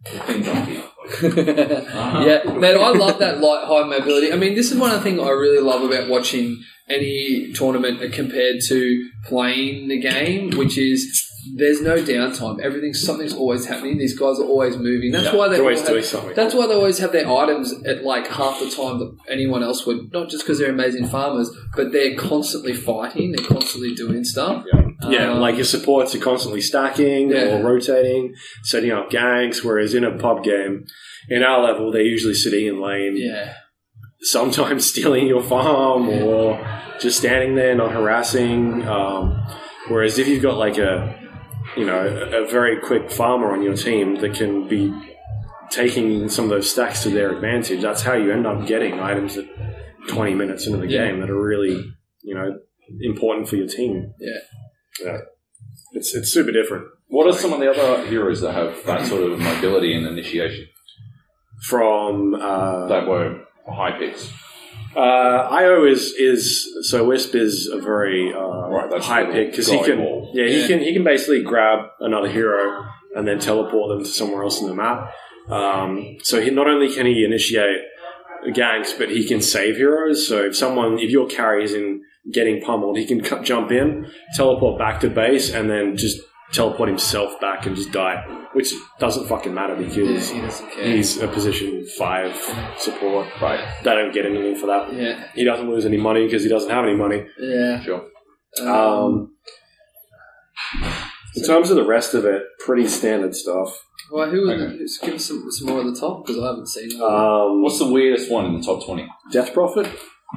Thing 0.04 0.42
junkie. 0.42 0.78
Uh-huh. 0.78 2.24
yeah, 2.26 2.52
man, 2.52 2.76
I 2.78 2.90
love 2.90 3.18
that 3.18 3.40
light 3.40 3.64
high 3.66 3.84
mobility. 3.86 4.32
I 4.32 4.36
mean, 4.36 4.54
this 4.54 4.70
is 4.70 4.78
one 4.78 4.90
of 4.90 4.96
the 4.98 5.02
things 5.02 5.20
I 5.20 5.30
really 5.30 5.60
love 5.62 5.82
about 5.82 6.08
watching 6.08 6.62
any 6.88 7.52
tournament 7.52 8.12
compared 8.12 8.56
to 8.68 9.10
playing 9.26 9.88
the 9.88 9.98
game, 10.00 10.50
which 10.56 10.78
is 10.78 11.26
there's 11.56 11.80
no 11.82 11.96
downtime. 11.96 12.60
Everything, 12.60 12.92
something's 12.94 13.34
always 13.34 13.66
happening. 13.66 13.98
These 13.98 14.18
guys 14.18 14.38
are 14.38 14.44
always 14.44 14.76
moving. 14.76 15.10
That's 15.12 15.24
Yeah, 15.26 15.36
why 15.36 15.48
they 15.48 15.58
always 15.58 15.78
all 15.80 15.84
have- 15.86 15.92
doing 15.94 16.04
something. 16.04 16.34
That's 16.34 16.54
why 16.54 16.66
they 16.66 16.74
always 16.74 16.98
have 16.98 17.12
their 17.12 17.28
items 17.30 17.72
at 17.84 18.02
like 18.04 18.26
half 18.28 18.58
the 18.60 18.70
time 18.70 18.98
that 18.98 19.16
anyone 19.28 19.62
else 19.62 19.86
would. 19.86 20.12
Not 20.12 20.28
just 20.28 20.44
because 20.44 20.58
they're 20.58 20.70
amazing 20.70 21.06
farmers, 21.08 21.50
but 21.74 21.92
they're 21.92 22.16
constantly 22.16 22.72
fighting. 22.74 23.32
They're 23.32 23.46
constantly 23.46 23.94
doing 23.94 24.24
stuff. 24.24 24.64
yeah. 24.72 24.82
Um, 25.02 25.40
like 25.40 25.54
your 25.56 25.64
supports 25.64 26.14
are 26.14 26.18
constantly 26.20 26.60
stacking 26.60 27.30
Yeah. 27.30 27.56
or 27.58 27.62
rotating, 27.64 28.34
setting 28.64 28.90
up 28.90 29.10
ganks. 29.10 29.64
Whereas 29.64 29.94
in 29.94 30.04
a 30.04 30.16
pub 30.18 30.44
game, 30.44 30.84
in 31.28 31.42
our 31.42 31.62
level, 31.62 31.90
they're 31.90 32.02
usually 32.02 32.34
sitting 32.34 32.66
in 32.66 32.80
lane, 32.80 33.14
yeah, 33.16 33.54
sometimes 34.20 34.86
stealing 34.90 35.26
your 35.26 35.42
farm 35.42 36.08
or 36.08 36.60
just 37.00 37.18
standing 37.18 37.54
there 37.54 37.74
not 37.74 37.92
harassing. 37.92 38.86
Um, 38.86 39.40
whereas 39.88 40.18
if 40.18 40.28
you've 40.28 40.42
got 40.42 40.56
like 40.58 40.76
a 40.78 41.16
you 41.76 41.86
know 41.86 42.00
a, 42.06 42.42
a 42.44 42.46
very 42.50 42.78
quick 42.80 43.10
farmer 43.10 43.52
on 43.52 43.62
your 43.62 43.74
team 43.76 44.16
that 44.16 44.34
can 44.34 44.68
be 44.68 44.92
taking 45.70 46.28
some 46.28 46.44
of 46.46 46.50
those 46.50 46.70
stacks 46.70 47.02
to 47.04 47.10
their 47.10 47.32
advantage, 47.34 47.80
that's 47.80 48.02
how 48.02 48.14
you 48.14 48.32
end 48.32 48.46
up 48.46 48.66
getting 48.66 48.98
items 49.00 49.36
at 49.38 49.46
20 50.08 50.34
minutes 50.34 50.66
into 50.66 50.78
the 50.78 50.86
Yeah. 50.88 51.06
game 51.06 51.20
that 51.20 51.30
are 51.30 51.40
really 51.40 51.84
you 52.22 52.34
know 52.34 52.58
important 53.02 53.48
for 53.48 53.56
your 53.56 53.68
team. 53.68 54.12
yeah. 54.20 54.40
Yeah. 55.04 55.18
It's 55.92 56.14
it's 56.14 56.32
super 56.32 56.52
different 56.52 56.86
What 57.08 57.26
are 57.26 57.32
some 57.32 57.52
of 57.52 57.60
the 57.60 57.70
other 57.70 58.06
heroes 58.06 58.40
that 58.42 58.52
have 58.54 58.84
that 58.86 59.06
sort 59.06 59.22
of 59.30 59.38
mobility 59.38 59.94
and 59.94 60.06
initiation 60.06 60.66
from 61.62 62.34
uh, 62.34 62.86
that 62.88 63.06
were 63.06 63.44
high 63.66 63.98
picks? 63.98 64.30
Uh, 64.96 65.48
Io 65.50 65.84
is 65.84 66.14
is 66.14 66.66
so 66.88 67.04
Wisp 67.04 67.34
is 67.34 67.68
a 67.68 67.78
very 67.80 68.32
uh, 68.32 68.68
Right, 68.68 68.90
that's 68.90 69.06
high 69.06 69.24
pick 69.30 69.50
because 69.50 69.68
he 69.68 69.82
can 69.82 69.98
ball. 69.98 70.30
yeah 70.34 70.46
he 70.46 70.60
Yeah. 70.62 70.66
can 70.68 70.78
he 70.80 70.92
can 70.92 71.04
basically 71.04 71.42
grab 71.42 71.80
another 72.00 72.28
hero 72.28 72.86
and 73.14 73.26
then 73.26 73.38
teleport 73.38 73.90
them 73.90 74.04
to 74.04 74.10
somewhere 74.10 74.42
else 74.44 74.60
in 74.60 74.68
the 74.68 74.74
map. 74.74 75.12
Um, 75.48 76.18
so 76.22 76.40
he 76.40 76.50
not 76.50 76.68
only 76.68 76.92
can 76.92 77.06
he 77.06 77.24
initiate 77.24 77.80
ganks, 78.48 78.96
but 78.96 79.10
he 79.10 79.26
can 79.26 79.40
save 79.40 79.76
heroes. 79.76 80.26
So 80.28 80.44
if 80.44 80.56
someone 80.56 80.98
if 80.98 81.10
your 81.10 81.26
carry 81.26 81.64
is 81.64 81.74
in 81.74 82.02
getting 82.32 82.60
pummeled, 82.62 82.96
he 82.98 83.06
can 83.06 83.20
cut, 83.30 83.42
jump 83.44 83.70
in, 83.72 84.06
teleport 84.36 84.78
back 84.78 85.00
to 85.00 85.10
base, 85.10 85.52
and 85.52 85.68
then 85.70 85.96
just 85.96 86.18
teleport 86.52 86.88
himself 86.88 87.38
back 87.40 87.64
and 87.66 87.76
just 87.76 87.92
die, 87.92 88.24
which 88.54 88.72
doesn't 88.98 89.28
fucking 89.28 89.54
matter 89.54 89.74
Yeah, 89.80 89.86
because 89.88 90.30
he 90.30 90.40
doesn't 90.40 90.70
care. 90.72 90.84
he's 90.84 91.18
a 91.20 91.28
position 91.28 91.86
five 91.96 92.34
support. 92.78 93.28
Right. 93.40 93.60
They 93.84 93.90
don't 93.94 94.12
get 94.12 94.26
anything 94.26 94.56
for 94.56 94.66
that. 94.66 94.92
yeah, 94.92 95.28
He 95.34 95.44
doesn't 95.44 95.70
lose 95.70 95.86
any 95.86 95.96
money 95.98 96.24
because 96.24 96.42
he 96.42 96.48
doesn't 96.48 96.70
have 96.70 96.84
any 96.84 96.96
money. 96.96 97.24
yeah. 97.38 97.80
Sure. 97.82 98.02
Um, 98.62 99.30
in 101.36 101.44
terms 101.44 101.70
of 101.70 101.76
the 101.76 101.84
rest 101.86 102.14
of 102.14 102.24
it, 102.24 102.42
pretty 102.58 102.86
standard 102.88 103.34
stuff. 103.36 103.84
well, 104.10 104.28
who 104.28 104.50
are 104.50 104.54
okay. 104.54 104.76
the, 104.76 104.98
give 105.02 105.14
us 105.14 105.26
some, 105.26 105.44
some 105.50 105.68
more 105.68 105.80
at 105.80 105.86
the 105.86 105.98
top 106.00 106.26
because 106.26 106.42
I 106.42 106.46
haven't 106.48 106.66
seen 106.66 106.88
them. 106.88 107.02
Um, 107.02 107.62
What's 107.62 107.78
the 107.78 107.90
weirdest 107.92 108.30
one 108.30 108.46
in 108.46 108.58
the 108.60 108.66
top 108.66 108.84
twenty? 108.84 109.06
Death 109.30 109.52
Prophet? 109.54 109.86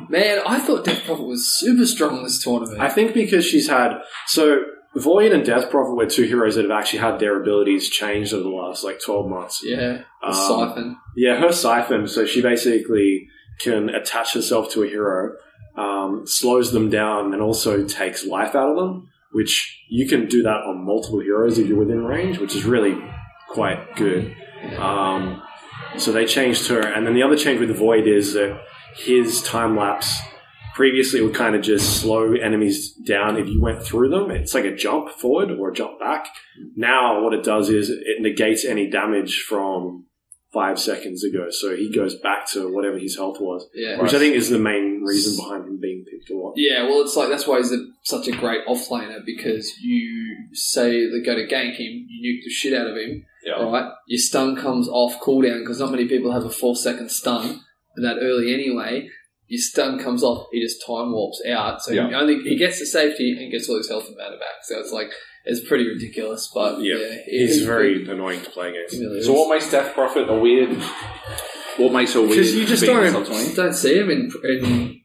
Man, 0.10 0.42
I 0.46 0.60
thought 0.60 0.86
Death 0.86 1.06
Prophet 1.06 1.24
was 1.26 1.52
super 1.60 1.86
strong 1.86 2.18
in 2.18 2.24
this 2.24 2.44
tournament. 2.44 2.80
I 2.82 2.90
think 2.90 3.14
because 3.14 3.46
she's 3.46 3.70
had 3.70 4.00
so 4.28 4.64
Void 4.96 5.32
and 5.32 5.44
Death 5.46 5.70
Prophet 5.72 5.96
were 5.96 6.06
two 6.06 6.24
heroes 6.24 6.56
that 6.56 6.64
have 6.64 6.72
actually 6.72 7.00
had 7.00 7.20
their 7.20 7.42
abilities 7.42 7.90
changed 7.90 8.34
over 8.34 8.44
the 8.44 8.50
last 8.50 8.84
like 8.84 9.00
twelve 9.04 9.28
months. 9.30 9.62
yeah, 9.64 10.04
Um, 10.22 10.34
Siphon. 10.34 10.98
Yeah, 11.16 11.40
her 11.40 11.52
siphon. 11.52 12.08
So 12.08 12.26
she 12.26 12.42
basically 12.42 13.28
can 13.60 13.90
attach 13.90 14.34
herself 14.34 14.72
to 14.74 14.84
a 14.84 14.88
hero, 14.88 15.36
um, 15.78 16.24
slows 16.26 16.72
them 16.74 16.90
down, 16.90 17.34
and 17.34 17.42
also 17.42 17.86
takes 17.86 18.26
life 18.26 18.56
out 18.56 18.70
of 18.70 18.76
them. 18.76 19.10
Which 19.32 19.80
you 19.90 20.08
can 20.08 20.28
do 20.28 20.44
that 20.44 20.62
on 20.68 20.86
multiple 20.86 21.20
heroes 21.22 21.58
if 21.58 21.68
you're 21.68 21.80
within 21.80 22.04
range, 22.04 22.38
which 22.38 22.56
is 22.56 22.66
really 22.66 22.96
quite 23.50 23.96
good. 23.96 24.36
Um, 24.78 25.42
so 25.98 26.12
they 26.12 26.26
changed 26.26 26.68
her, 26.68 26.82
and 26.82 27.06
then 27.08 27.16
the 27.16 27.24
other 27.24 27.36
change 27.36 27.60
with 27.60 27.70
the 27.70 27.74
Void 27.76 28.08
is 28.08 28.34
that 28.34 28.60
his 28.96 29.42
time 29.42 29.76
lapse 29.78 30.20
previously 30.76 31.22
would 31.22 31.36
kind 31.36 31.56
of 31.56 31.62
just 31.62 32.02
slow 32.02 32.34
enemies 32.34 32.94
down 33.06 33.38
if 33.38 33.48
you 33.48 33.62
went 33.62 33.84
through 33.84 34.10
them. 34.10 34.32
It's 34.32 34.54
like 34.56 34.66
a 34.66 34.76
jump 34.76 35.10
forward 35.10 35.52
or 35.52 35.70
a 35.70 35.74
jump 35.74 36.00
back. 36.00 36.28
Now, 36.76 37.22
what 37.24 37.34
it 37.34 37.44
does 37.44 37.70
is 37.70 37.90
it 37.90 38.22
negates 38.22 38.66
any 38.66 38.90
damage 38.90 39.44
from 39.48 40.06
five 40.52 40.80
seconds 40.80 41.24
ago, 41.24 41.48
so 41.50 41.76
he 41.76 41.92
goes 41.92 42.14
back 42.20 42.48
to 42.52 42.72
whatever 42.72 42.98
his 43.00 43.16
health 43.18 43.38
was, 43.40 43.68
Yeah. 43.74 44.00
which 44.02 44.14
I 44.14 44.20
think 44.20 44.36
is 44.36 44.50
the 44.52 44.60
main 44.60 45.02
reason 45.04 45.36
behind 45.36 45.68
him 45.68 45.80
being 45.82 46.06
picked 46.10 46.30
a 46.30 46.38
lot. 46.38 46.54
Yeah, 46.56 46.84
well, 46.84 47.02
it's 47.02 47.16
like 47.16 47.30
that's 47.30 47.48
why 47.48 47.58
he's 47.58 47.72
a, 47.72 47.84
such 48.04 48.28
a 48.28 48.32
great 48.32 48.64
offlaner 48.68 49.26
because 49.26 49.80
you 49.82 50.36
say 50.54 51.10
they 51.10 51.22
go 51.26 51.36
to 51.36 51.48
gank 51.48 51.78
him, 51.78 52.06
you 52.08 52.38
nuke 52.38 52.44
the 52.44 52.52
shit 52.52 52.74
out 52.74 52.86
of 52.86 52.96
him, 52.96 53.26
Yeah. 53.44 53.64
right? 53.64 53.92
Your 54.08 54.20
stun 54.20 54.56
comes 54.56 54.88
off 54.88 55.20
cooldown 55.22 55.62
because 55.62 55.80
not 55.80 55.90
many 55.92 56.08
people 56.08 56.32
have 56.32 56.46
a 56.46 56.52
four 56.52 56.76
second 56.76 57.10
stun 57.10 57.62
that 57.98 58.18
early 58.22 58.54
anyway. 58.54 59.10
Your 59.48 59.60
stun 59.60 60.00
comes 60.00 60.24
off, 60.24 60.48
he 60.52 60.62
just 60.62 60.84
time 60.86 61.12
warps 61.12 61.42
out, 61.48 61.82
so 61.82 61.92
Yeah. 61.92 62.08
he 62.10 62.16
only 62.16 62.38
he 62.50 62.56
gets 62.56 62.80
to 62.80 62.86
safety 62.86 63.36
and 63.40 63.52
gets 63.52 63.70
all 63.70 63.78
his 63.78 63.90
health 63.90 64.08
and 64.08 64.16
mana 64.18 64.38
back. 64.38 64.64
So 64.64 64.80
it's 64.80 64.92
like 64.92 65.12
it's 65.46 65.60
pretty 65.68 65.86
ridiculous, 65.88 66.50
but 66.54 66.82
Yeah, 66.82 66.96
yeah, 66.96 67.18
He's 67.28 67.62
it- 67.62 67.66
very 67.66 68.04
annoying 68.08 68.42
to 68.42 68.50
play 68.50 68.70
against. 68.70 69.00
really 69.00 69.22
So 69.22 69.32
is. 69.34 69.38
what 69.38 69.50
makes 69.54 69.70
Death 69.70 69.94
Prophet 69.94 70.30
a 70.30 70.34
weird? 70.40 70.70
What 71.78 71.92
makes 71.92 72.14
her 72.14 72.22
weird? 72.22 72.38
'Cause 72.38 72.54
you 72.56 72.66
just 72.66 72.82
being 72.84 72.98
in 72.98 73.04
the 73.06 73.12
don't- 73.12 73.26
top 73.26 73.34
20? 73.34 73.56
don't 73.56 73.74
see 73.74 73.96
him 73.98 74.10
in, 74.10 74.32
in 74.46 75.02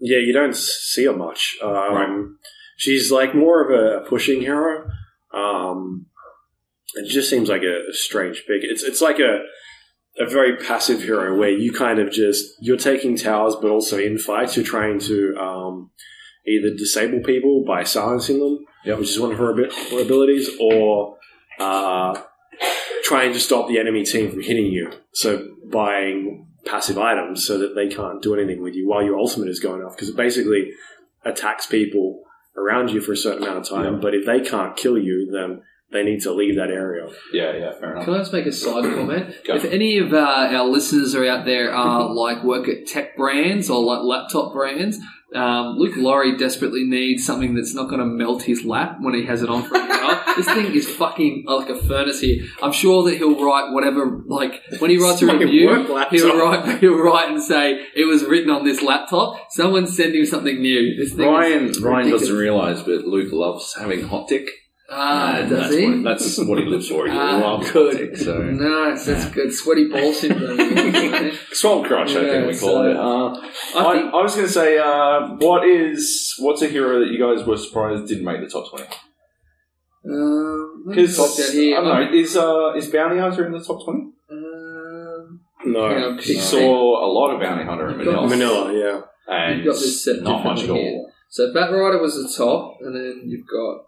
Yeah, 0.00 0.18
you 0.18 0.32
don't 0.32 0.54
see 0.54 1.04
her 1.06 1.12
much. 1.16 1.56
Um, 1.62 2.38
She's 2.76 3.10
like 3.10 3.34
more 3.34 3.64
of 3.64 3.70
a, 3.76 4.04
a 4.04 4.08
pushing 4.08 4.40
hero. 4.42 4.88
Um, 5.34 6.06
it 6.94 7.08
just 7.08 7.28
seems 7.28 7.48
like 7.48 7.62
a, 7.62 7.88
a 7.88 7.92
strange 7.92 8.44
pick. 8.46 8.62
It's 8.62 8.84
it's 8.84 9.00
like 9.00 9.18
a 9.18 9.40
a 10.20 10.28
very 10.28 10.56
passive 10.56 11.02
hero 11.02 11.36
where 11.36 11.50
you 11.50 11.72
kind 11.72 11.98
of 11.98 12.10
just 12.10 12.54
you're 12.60 12.76
taking 12.76 13.16
towers, 13.16 13.54
but 13.60 13.70
also 13.70 13.98
in 13.98 14.18
fights 14.18 14.56
you're 14.56 14.64
trying 14.64 14.98
to 15.00 15.36
um, 15.36 15.90
either 16.46 16.74
disable 16.74 17.20
people 17.20 17.64
by 17.64 17.84
silencing 17.84 18.40
them, 18.40 18.64
which 18.98 19.10
is 19.10 19.20
one 19.20 19.32
of 19.32 19.38
her, 19.38 19.50
abilities, 20.00 20.50
or 20.60 21.16
uh, 21.58 22.20
trying 23.04 23.32
to 23.32 23.40
stop 23.40 23.68
the 23.68 23.78
enemy 23.78 24.04
team 24.04 24.30
from 24.30 24.42
hitting 24.42 24.66
you. 24.66 24.90
So 25.12 25.46
buying 25.70 26.46
passive 26.66 26.98
items 26.98 27.46
so 27.46 27.58
that 27.58 27.74
they 27.74 27.88
can't 27.88 28.22
do 28.22 28.34
anything 28.34 28.62
with 28.62 28.74
you 28.74 28.88
while 28.88 29.02
your 29.02 29.18
ultimate 29.18 29.48
is 29.48 29.60
going 29.60 29.82
off 29.82 29.94
because 29.94 30.08
it 30.08 30.16
basically 30.16 30.72
attacks 31.24 31.66
people 31.66 32.22
around 32.56 32.90
you 32.90 33.00
for 33.00 33.12
a 33.12 33.16
certain 33.16 33.42
amount 33.42 33.58
of 33.58 33.68
time. 33.68 33.94
Yeah. 33.94 34.00
But 34.00 34.14
if 34.14 34.26
they 34.26 34.40
can't 34.40 34.76
kill 34.76 34.98
you, 34.98 35.30
then 35.32 35.62
they 35.90 36.02
need 36.02 36.20
to 36.22 36.32
leave 36.32 36.56
that 36.56 36.70
area. 36.70 37.08
Yeah, 37.32 37.56
yeah, 37.56 37.72
fair 37.78 37.92
enough. 37.92 38.04
Can 38.04 38.14
I 38.14 38.18
just 38.18 38.32
make 38.32 38.46
a 38.46 38.52
side 38.52 38.84
comment? 38.94 39.34
Go. 39.46 39.54
If 39.56 39.64
any 39.64 39.98
of 39.98 40.12
uh, 40.12 40.18
our 40.18 40.66
listeners 40.68 41.14
are 41.14 41.26
out 41.26 41.44
there, 41.46 41.74
uh, 41.74 42.08
like 42.12 42.44
work 42.44 42.68
at 42.68 42.86
tech 42.86 43.16
brands 43.16 43.70
or 43.70 43.82
like 43.82 44.02
laptop 44.04 44.52
brands, 44.52 44.98
um, 45.34 45.76
Luke 45.76 45.94
Lawrie 45.96 46.36
desperately 46.38 46.84
needs 46.84 47.24
something 47.24 47.54
that's 47.54 47.74
not 47.74 47.88
going 47.90 48.00
to 48.00 48.06
melt 48.06 48.42
his 48.44 48.64
lap 48.64 48.96
when 49.00 49.14
he 49.14 49.26
has 49.26 49.42
it 49.42 49.50
on 49.50 49.62
for 49.62 49.76
an 49.76 49.90
hour. 49.90 50.22
this 50.36 50.46
thing 50.46 50.74
is 50.74 50.88
fucking 50.88 51.44
like 51.46 51.68
a 51.68 51.76
furnace 51.76 52.20
here. 52.20 52.46
I'm 52.62 52.72
sure 52.72 53.02
that 53.04 53.16
he'll 53.18 53.42
write 53.44 53.72
whatever, 53.72 54.22
like 54.26 54.62
when 54.78 54.90
he 54.90 54.96
writes 54.96 55.20
a 55.20 55.26
It's 55.26 55.34
my 55.34 55.38
review, 55.40 55.70
laptop. 55.70 56.10
he'll 56.12 56.38
write, 56.38 56.78
he'll 56.80 56.96
write 56.98 57.28
and 57.30 57.42
say 57.42 57.84
it 57.94 58.04
was 58.06 58.24
written 58.24 58.48
on 58.50 58.64
this 58.64 58.80
laptop. 58.82 59.38
Someone 59.50 59.86
send 59.86 60.14
him 60.14 60.24
something 60.24 60.62
new. 60.62 60.96
This 60.96 61.12
thing 61.12 61.26
Ryan 61.28 61.72
Ryan 61.72 61.96
ridiculous. 62.06 62.20
doesn't 62.22 62.36
realise, 62.36 62.82
but 62.82 63.06
Luke 63.06 63.32
loves 63.32 63.74
having 63.78 64.08
hot 64.08 64.28
dick. 64.28 64.48
Ah, 64.90 65.36
And 65.40 65.50
does 65.50 65.60
that's 65.64 65.74
he? 65.76 65.86
What, 65.86 66.02
that's 66.04 66.38
what 66.38 66.58
he 66.58 66.64
lives 66.64 66.88
for. 66.88 67.06
He 67.06 67.12
Ah, 67.12 67.36
loves 67.36 67.70
good. 67.70 68.08
hot. 68.10 68.18
So 68.18 68.38
Nice, 68.42 69.04
that's 69.04 69.28
good. 69.30 69.52
Sweaty 69.52 69.88
ball 69.88 70.12
syndrome. 70.14 70.56
swamp 71.52 71.86
crush, 71.86 72.16
I 72.16 72.26
think 72.28 72.46
we 72.46 72.56
call 72.58 72.70
so- 72.70 72.90
it. 72.90 72.96
Uh, 72.96 73.78
I 73.78 73.90
I, 73.90 73.92
think 74.00 74.14
I 74.14 74.22
was 74.22 74.34
going 74.34 74.46
to 74.46 74.52
say, 74.52 74.78
uh, 74.78 75.34
what 75.36 75.66
is 75.66 76.34
what's 76.38 76.62
a 76.62 76.68
hero 76.68 77.00
that 77.00 77.08
you 77.08 77.18
guys 77.18 77.46
were 77.46 77.56
surprised 77.58 78.06
didn't 78.06 78.24
make 78.24 78.40
the 78.40 78.48
top 78.48 78.70
twenty? 78.70 78.86
Um, 80.08 80.84
Because 80.88 81.16
pop. 81.16 81.30
I 81.38 81.52
don't 81.52 81.84
know, 82.12 82.18
is 82.18 82.36
uh, 82.36 82.72
is 82.74 82.88
Bounty 82.88 83.18
Hunter 83.18 83.44
in 83.46 83.52
the 83.52 83.60
top 83.62 83.84
twenty? 83.84 84.04
Um, 84.30 85.40
No, 85.66 85.88
hang 85.88 86.02
on, 86.04 86.18
He 86.18 86.34
No. 86.36 86.40
saw 86.40 87.04
a 87.04 87.08
lot 87.12 87.34
of 87.34 87.40
Bounty 87.42 87.64
Hunter 87.64 87.90
in 87.90 87.98
Manila, 87.98 88.26
Manila, 88.28 88.72
yeah. 88.72 89.00
and 89.28 89.64
got 89.64 89.74
this 89.74 90.02
set 90.04 90.22
not 90.22 90.42
much 90.44 90.64
at 90.64 90.70
all. 90.70 91.12
So 91.28 91.52
Batrider 91.52 92.00
was 92.00 92.14
the 92.14 92.32
top, 92.42 92.78
and 92.80 92.94
then 92.94 93.22
you've 93.26 93.46
got. 93.46 93.84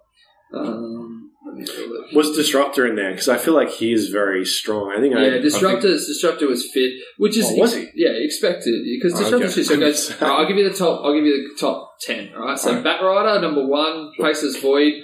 Um, 0.52 1.30
let 1.46 1.54
me 1.54 1.66
have 1.66 1.78
a 1.78 1.86
look. 1.86 2.12
Was 2.12 2.36
Disruptor 2.36 2.86
in 2.86 2.96
there? 2.96 3.10
Because 3.12 3.28
I 3.28 3.38
feel 3.38 3.54
like 3.54 3.70
he 3.70 3.92
is 3.92 4.08
very 4.08 4.44
strong. 4.44 4.92
I 4.96 5.00
think 5.00 5.14
I. 5.16 5.24
yeah, 5.24 5.38
Disruptor. 5.38 5.88
Disruptor 5.88 6.46
was 6.48 6.68
fifth, 6.70 6.94
which 7.18 7.36
is 7.36 7.46
Oh, 7.50 7.54
was 7.56 7.74
he? 7.74 7.88
Yeah, 7.94 8.10
expected 8.10 8.74
because 8.84 9.14
Oh, 9.14 9.22
Disruptor. 9.24 9.46
okay. 9.48 9.62
So 9.62 9.74
it 9.74 9.80
goes. 9.80 10.10
all 10.22 10.28
right, 10.28 10.40
I'll 10.40 10.48
give 10.48 10.56
you 10.56 10.68
the 10.68 10.76
top. 10.76 11.00
I'll 11.04 11.14
give 11.14 11.24
you 11.24 11.48
the 11.54 11.60
top 11.60 11.94
ten. 12.00 12.32
All 12.34 12.46
right. 12.46 12.58
So 12.58 12.70
Alright. 12.76 12.84
Batrider 12.84 13.40
number 13.40 13.66
one, 13.66 14.12
Faceless 14.20 14.56
Void, 14.60 14.94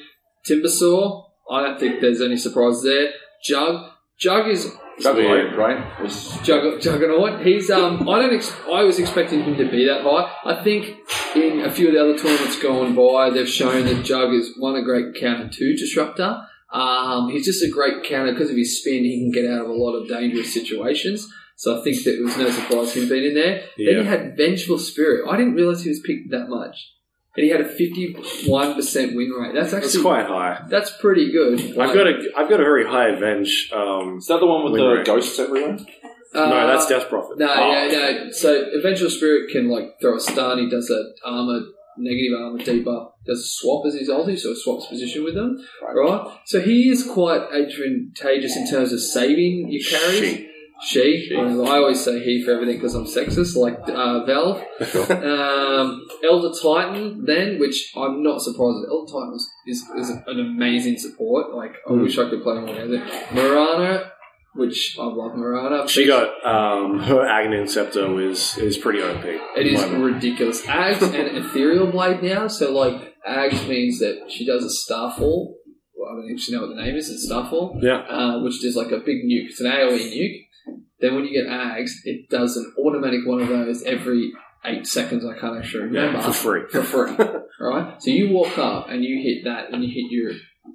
Timbersaw. 0.49 1.24
I 1.51 1.62
don't 1.62 1.78
think 1.80 2.01
there's 2.01 2.20
any 2.20 2.36
surprise 2.36 2.82
there. 2.82 3.11
Jug. 3.44 3.90
Jug 4.18 4.49
is 4.49 4.72
Juggernaut, 5.01 5.57
right? 5.57 6.01
Was 6.03 6.38
Jugg- 6.42 6.80
Juggernaut. 6.80 7.44
He's 7.44 7.70
um. 7.70 8.09
I 8.09 8.20
don't. 8.20 8.34
Ex- 8.34 8.55
I 8.72 8.82
was 8.84 8.99
expecting 8.99 9.42
him 9.42 9.57
to 9.57 9.70
be 9.70 9.86
that 9.86 10.03
high. 10.03 10.32
I 10.44 10.62
think 10.64 10.97
in 11.34 11.61
a 11.61 11.70
few 11.70 11.88
of 11.88 11.94
the 11.94 12.01
other 12.03 12.16
tournaments 12.18 12.61
gone 12.62 12.94
by, 12.94 13.30
they've 13.30 13.49
shown 13.49 13.84
that 13.86 14.05
Jug 14.05 14.32
is 14.32 14.55
one 14.59 14.76
a 14.76 14.82
great 14.82 15.14
counter 15.18 15.49
to 15.49 15.76
Disruptor. 15.76 16.42
Um, 16.72 17.30
he's 17.30 17.44
just 17.44 17.62
a 17.62 17.70
great 17.70 18.03
counter 18.05 18.32
because 18.32 18.51
of 18.51 18.57
his 18.57 18.80
spin. 18.80 19.05
He 19.05 19.20
can 19.20 19.30
get 19.30 19.51
out 19.51 19.64
of 19.64 19.70
a 19.70 19.74
lot 19.74 19.94
of 19.94 20.09
dangerous 20.09 20.53
situations. 20.53 21.30
So 21.59 21.78
I 21.80 21.84
think 21.84 22.03
that 22.05 22.18
it 22.18 22.22
was 22.24 22.36
no 22.36 22.51
surprise 22.51 22.92
him 22.94 23.09
being 23.09 23.24
in 23.30 23.34
there. 23.34 23.61
Then 23.78 23.86
Yeah. 23.97 24.03
he 24.03 24.05
had 24.09 24.36
Vengeful 24.36 24.78
Spirit. 24.78 25.24
I 25.30 25.36
didn't 25.38 25.55
realize 25.55 25.82
he 25.82 25.88
was 25.88 26.01
picked 26.01 26.30
that 26.32 26.49
much, 26.49 26.76
and 27.37 27.45
he 27.45 27.49
had 27.51 27.61
a 27.61 27.68
fifty-one 27.68 28.74
percent 28.74 29.14
win 29.16 29.30
rate. 29.30 29.55
That's 29.55 29.72
It's 29.72 29.87
actually 29.87 30.03
quite 30.03 30.26
high. 30.26 30.64
that's 30.68 30.91
pretty 31.01 31.30
good. 31.32 31.61
I've 31.78 31.95
got 31.95 32.07
a 32.07 32.18
I've 32.37 32.49
got 32.49 32.61
a 32.61 32.64
very 32.64 32.87
high 32.87 33.09
avenge. 33.11 33.70
Um, 33.74 34.18
is 34.18 34.26
that 34.26 34.41
the 34.41 34.47
one 34.47 34.64
with 34.64 34.72
Win 34.74 34.82
the 34.82 34.97
rate. 34.97 35.07
ghosts 35.07 35.39
everywhere? 35.39 35.78
Uh, 36.34 36.47
no, 36.51 36.66
that's 36.66 36.87
Death 36.87 37.09
Prophet. 37.09 37.39
No, 37.39 37.47
Oh. 37.49 37.70
yeah, 37.72 37.89
no. 38.24 38.30
So 38.30 38.64
Vengeful 38.82 39.09
Spirit 39.11 39.51
can 39.51 39.68
like 39.70 40.01
throw 40.01 40.16
a 40.16 40.20
stun. 40.20 40.59
He 40.59 40.68
does 40.68 40.91
a 40.91 41.12
armor, 41.24 41.61
negative 41.97 42.32
armor 42.39 42.59
debuff. 42.59 43.12
Does 43.24 43.41
a 43.41 43.47
swap 43.47 43.87
as 43.87 43.95
his 43.95 44.09
ulti, 44.11 44.39
so 44.39 44.51
it 44.51 44.57
swaps 44.59 44.87
position 44.87 45.24
with 45.24 45.34
them. 45.34 45.64
Right. 45.82 45.95
Right. 45.95 46.39
So 46.45 46.61
he 46.61 46.91
is 46.91 47.05
quite 47.09 47.43
advantageous 47.53 48.57
in 48.57 48.68
terms 48.68 48.93
of 48.93 49.01
saving 49.01 49.68
your 49.70 49.82
carries. 49.89 50.18
Shit. 50.20 50.51
She. 50.82 51.26
She. 51.28 51.34
Well, 51.36 51.66
I 51.66 51.76
always 51.78 52.04
say 52.04 52.22
he 52.22 52.42
for 52.44 52.52
everything 52.52 52.76
because 52.76 52.94
I'm 52.94 53.04
sexist, 53.06 53.56
like 53.56 53.78
uh, 53.88 54.24
Valve. 54.26 54.62
um, 55.10 56.06
Elder 56.24 56.52
Titan, 56.60 57.24
then, 57.24 57.58
which 57.58 57.92
I'm 57.96 58.22
not 58.22 58.40
surprised 58.42 58.84
at. 58.84 58.90
Elder 58.90 59.10
Titan 59.10 59.30
was, 59.32 59.50
is, 59.66 59.82
is 59.96 60.10
an 60.10 60.38
amazing 60.40 60.98
support. 60.98 61.54
Like, 61.54 61.72
I 61.88 61.92
Mm. 61.92 62.02
wish 62.02 62.18
I 62.18 62.28
could 62.28 62.42
play 62.42 62.60
more 62.60 62.78
of 62.78 62.92
it. 62.92 63.02
Mirana, 63.32 64.12
which 64.54 64.96
I 65.00 65.04
love 65.04 65.34
Mirana. 65.36 65.88
She 65.88 66.06
got 66.06 66.28
um, 66.44 66.98
her 67.00 67.16
Aghanim 67.24 67.68
Scepter 67.68 68.20
is 68.20 68.56
is 68.58 68.76
pretty 68.78 69.02
OP. 69.02 69.24
It 69.24 69.66
is 69.66 69.82
ridiculous. 69.90 70.62
Ags 70.66 71.02
and 71.02 71.38
Ethereal 71.38 71.90
Blade 71.90 72.22
now. 72.22 72.48
So, 72.48 72.72
like, 72.72 73.14
Ags 73.28 73.66
means 73.68 73.98
that 74.00 74.26
she 74.30 74.44
does 74.46 74.64
a 74.64 74.70
Starfall. 74.70 75.56
Well, 75.94 76.10
I 76.12 76.16
don't 76.16 76.30
actually 76.32 76.56
know 76.58 76.66
what 76.66 76.76
the 76.76 76.82
name 76.82 76.96
is. 76.96 77.08
It's 77.10 77.24
Starfall. 77.24 77.78
Yeah. 77.82 77.98
Uh, 78.00 78.42
which 78.42 78.62
is 78.64 78.76
like 78.76 78.92
a 78.92 78.98
big 78.98 79.24
nuke. 79.24 79.48
It's 79.48 79.60
an 79.60 79.66
AoE 79.66 80.12
nuke. 80.12 80.45
Then 81.01 81.14
when 81.14 81.24
you 81.24 81.32
get 81.32 81.51
Ags, 81.51 81.90
it 82.05 82.28
does 82.28 82.57
an 82.57 82.72
automatic 82.78 83.20
one 83.26 83.40
of 83.40 83.49
those 83.49 83.82
every 83.82 84.32
eight 84.64 84.86
seconds. 84.86 85.24
I 85.24 85.38
can't 85.38 85.59
actually 85.59 85.84
remember. 85.84 86.22
for 86.22 86.32
free. 86.32 86.62
For 86.70 86.82
free. 86.82 87.16
right? 87.61 88.03
So 88.03 88.11
you 88.11 88.30
walk 88.30 88.59
up 88.59 88.88
and 88.88 89.05
you 89.05 89.22
hit 89.22 89.44
that 89.44 89.72
and 89.72 89.84
you 89.84 89.90
hit 89.90 90.11
your, 90.11 90.32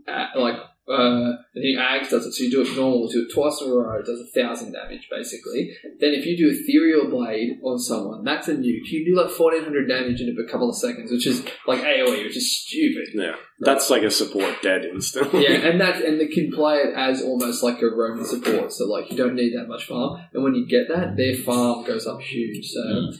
uh, 0.07 0.27
like, 0.39 0.55
uh, 0.89 1.37
and 1.53 1.63
the 1.63 1.75
Ags 1.77 2.09
does 2.09 2.25
it. 2.25 2.33
So 2.33 2.43
you 2.43 2.51
do 2.51 2.61
it 2.61 2.75
normal, 2.75 3.07
do 3.07 3.25
it 3.27 3.33
twice 3.33 3.61
in 3.61 3.69
a 3.69 3.73
row, 3.73 3.99
it 3.99 4.05
does 4.05 4.19
a 4.19 4.39
thousand 4.39 4.73
damage 4.73 5.07
basically. 5.09 5.71
Then 5.99 6.13
if 6.13 6.25
you 6.25 6.35
do 6.35 6.49
Ethereal 6.49 7.09
Blade 7.09 7.59
on 7.63 7.77
someone, 7.77 8.23
that's 8.23 8.47
a 8.47 8.55
nuke. 8.55 8.89
You 8.89 9.05
do 9.05 9.15
like 9.15 9.37
1400 9.37 9.87
damage 9.87 10.21
in 10.21 10.35
a 10.37 10.51
couple 10.51 10.69
of 10.69 10.75
seconds, 10.75 11.11
which 11.11 11.27
is 11.27 11.45
like 11.67 11.81
AoE, 11.81 12.23
which 12.23 12.37
is 12.37 12.57
stupid. 12.57 13.09
Yeah, 13.13 13.35
that's 13.59 13.89
like 13.89 14.03
a 14.03 14.11
support 14.11 14.61
dead 14.61 14.85
instantly. 14.85 15.43
Yeah, 15.43 15.69
and 15.69 15.79
that 15.79 16.01
and 16.03 16.19
they 16.19 16.27
can 16.27 16.51
play 16.51 16.77
it 16.77 16.95
as 16.95 17.21
almost 17.21 17.63
like 17.63 17.81
a 17.81 17.87
roaming 17.87 18.25
support, 18.25 18.73
so 18.73 18.85
like 18.85 19.11
you 19.11 19.17
don't 19.17 19.35
need 19.35 19.53
that 19.55 19.67
much 19.67 19.85
farm. 19.85 20.19
And 20.33 20.43
when 20.43 20.55
you 20.55 20.67
get 20.67 20.87
that, 20.89 21.15
their 21.15 21.35
farm 21.35 21.85
goes 21.85 22.07
up 22.07 22.21
huge. 22.21 22.65
So 22.65 23.11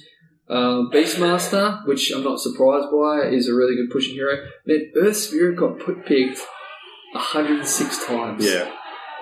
um, 0.49 0.89
Beastmaster, 0.91 1.85
which 1.87 2.11
I'm 2.11 2.23
not 2.23 2.39
surprised 2.39 2.87
by, 2.91 3.29
is 3.29 3.47
a 3.47 3.53
really 3.53 3.75
good 3.75 3.89
pushing 3.91 4.15
hero. 4.15 4.45
Man, 4.65 4.91
Earth 4.97 5.15
Spirit 5.15 5.57
got 5.57 5.79
put 5.79 6.05
picked 6.05 6.39
106 7.13 8.05
times. 8.05 8.45
yeah. 8.45 8.71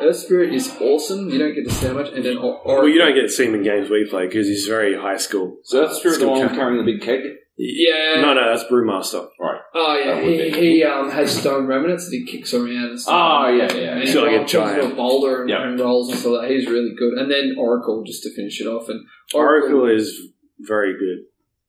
Earth 0.02 0.16
Spirit 0.16 0.54
is 0.54 0.78
awesome. 0.80 1.30
You 1.30 1.38
don't 1.40 1.54
get 1.54 1.66
to 1.68 1.72
see 1.74 1.88
that 1.88 1.94
much, 1.94 2.08
and 2.14 2.24
then 2.24 2.38
or- 2.38 2.62
Well, 2.66 2.88
you 2.88 2.98
don't 3.00 3.14
get 3.14 3.24
to 3.24 3.30
see 3.30 3.46
him 3.48 3.56
in 3.56 3.64
games 3.64 3.90
we 3.90 4.06
play 4.10 4.28
because 4.28 4.48
he's 4.48 4.66
very 4.66 4.96
high 4.96 5.18
school. 5.18 5.58
So 5.64 5.82
that's 5.82 5.98
Spirit 6.00 6.20
the 6.22 6.30
one 6.30 6.40
count. 6.48 6.54
carrying 6.56 6.86
the 6.86 6.90
big 6.90 7.02
keg? 7.02 7.20
Yeah. 7.58 8.22
No, 8.22 8.34
no, 8.34 8.50
that's 8.56 8.72
Brewmaster. 8.72 9.28
Right. 9.38 9.60
Oh 9.76 9.98
yeah, 9.98 10.06
That 10.16 10.24
would 10.24 10.32
he, 10.40 10.52
be- 10.52 10.60
he 10.78 10.84
um, 10.86 11.12
has 11.12 11.38
stone 11.38 11.66
remnants 11.68 12.06
that 12.10 12.16
he 12.16 12.26
kicks 12.26 12.54
around 12.54 12.70
and 12.92 12.98
stuff. 13.02 13.14
Oh, 13.14 13.48
yeah, 13.50 13.74
yeah. 13.74 13.92
And 13.96 14.00
He's 14.00 14.14
he 14.14 14.20
like 14.20 14.28
a 14.32 14.38
rolls 14.38 14.42
into 14.42 14.52
giant- 14.54 14.94
a 14.94 14.96
boulder 14.96 15.42
and, 15.42 15.50
Yeah. 15.50 15.68
and 15.68 15.78
rolls 15.78 16.10
and 16.10 16.18
stuff 16.18 16.32
like 16.32 16.42
that. 16.48 16.52
He's 16.56 16.68
really 16.68 16.94
good. 16.98 17.18
And 17.18 17.30
then 17.30 17.56
Oracle 17.58 18.02
just 18.08 18.24
to 18.24 18.34
finish 18.34 18.62
it 18.62 18.68
off. 18.68 18.88
And 18.88 19.02
Oracle 19.34 19.86
is 19.88 20.18
very 20.60 20.94
good. 20.94 21.26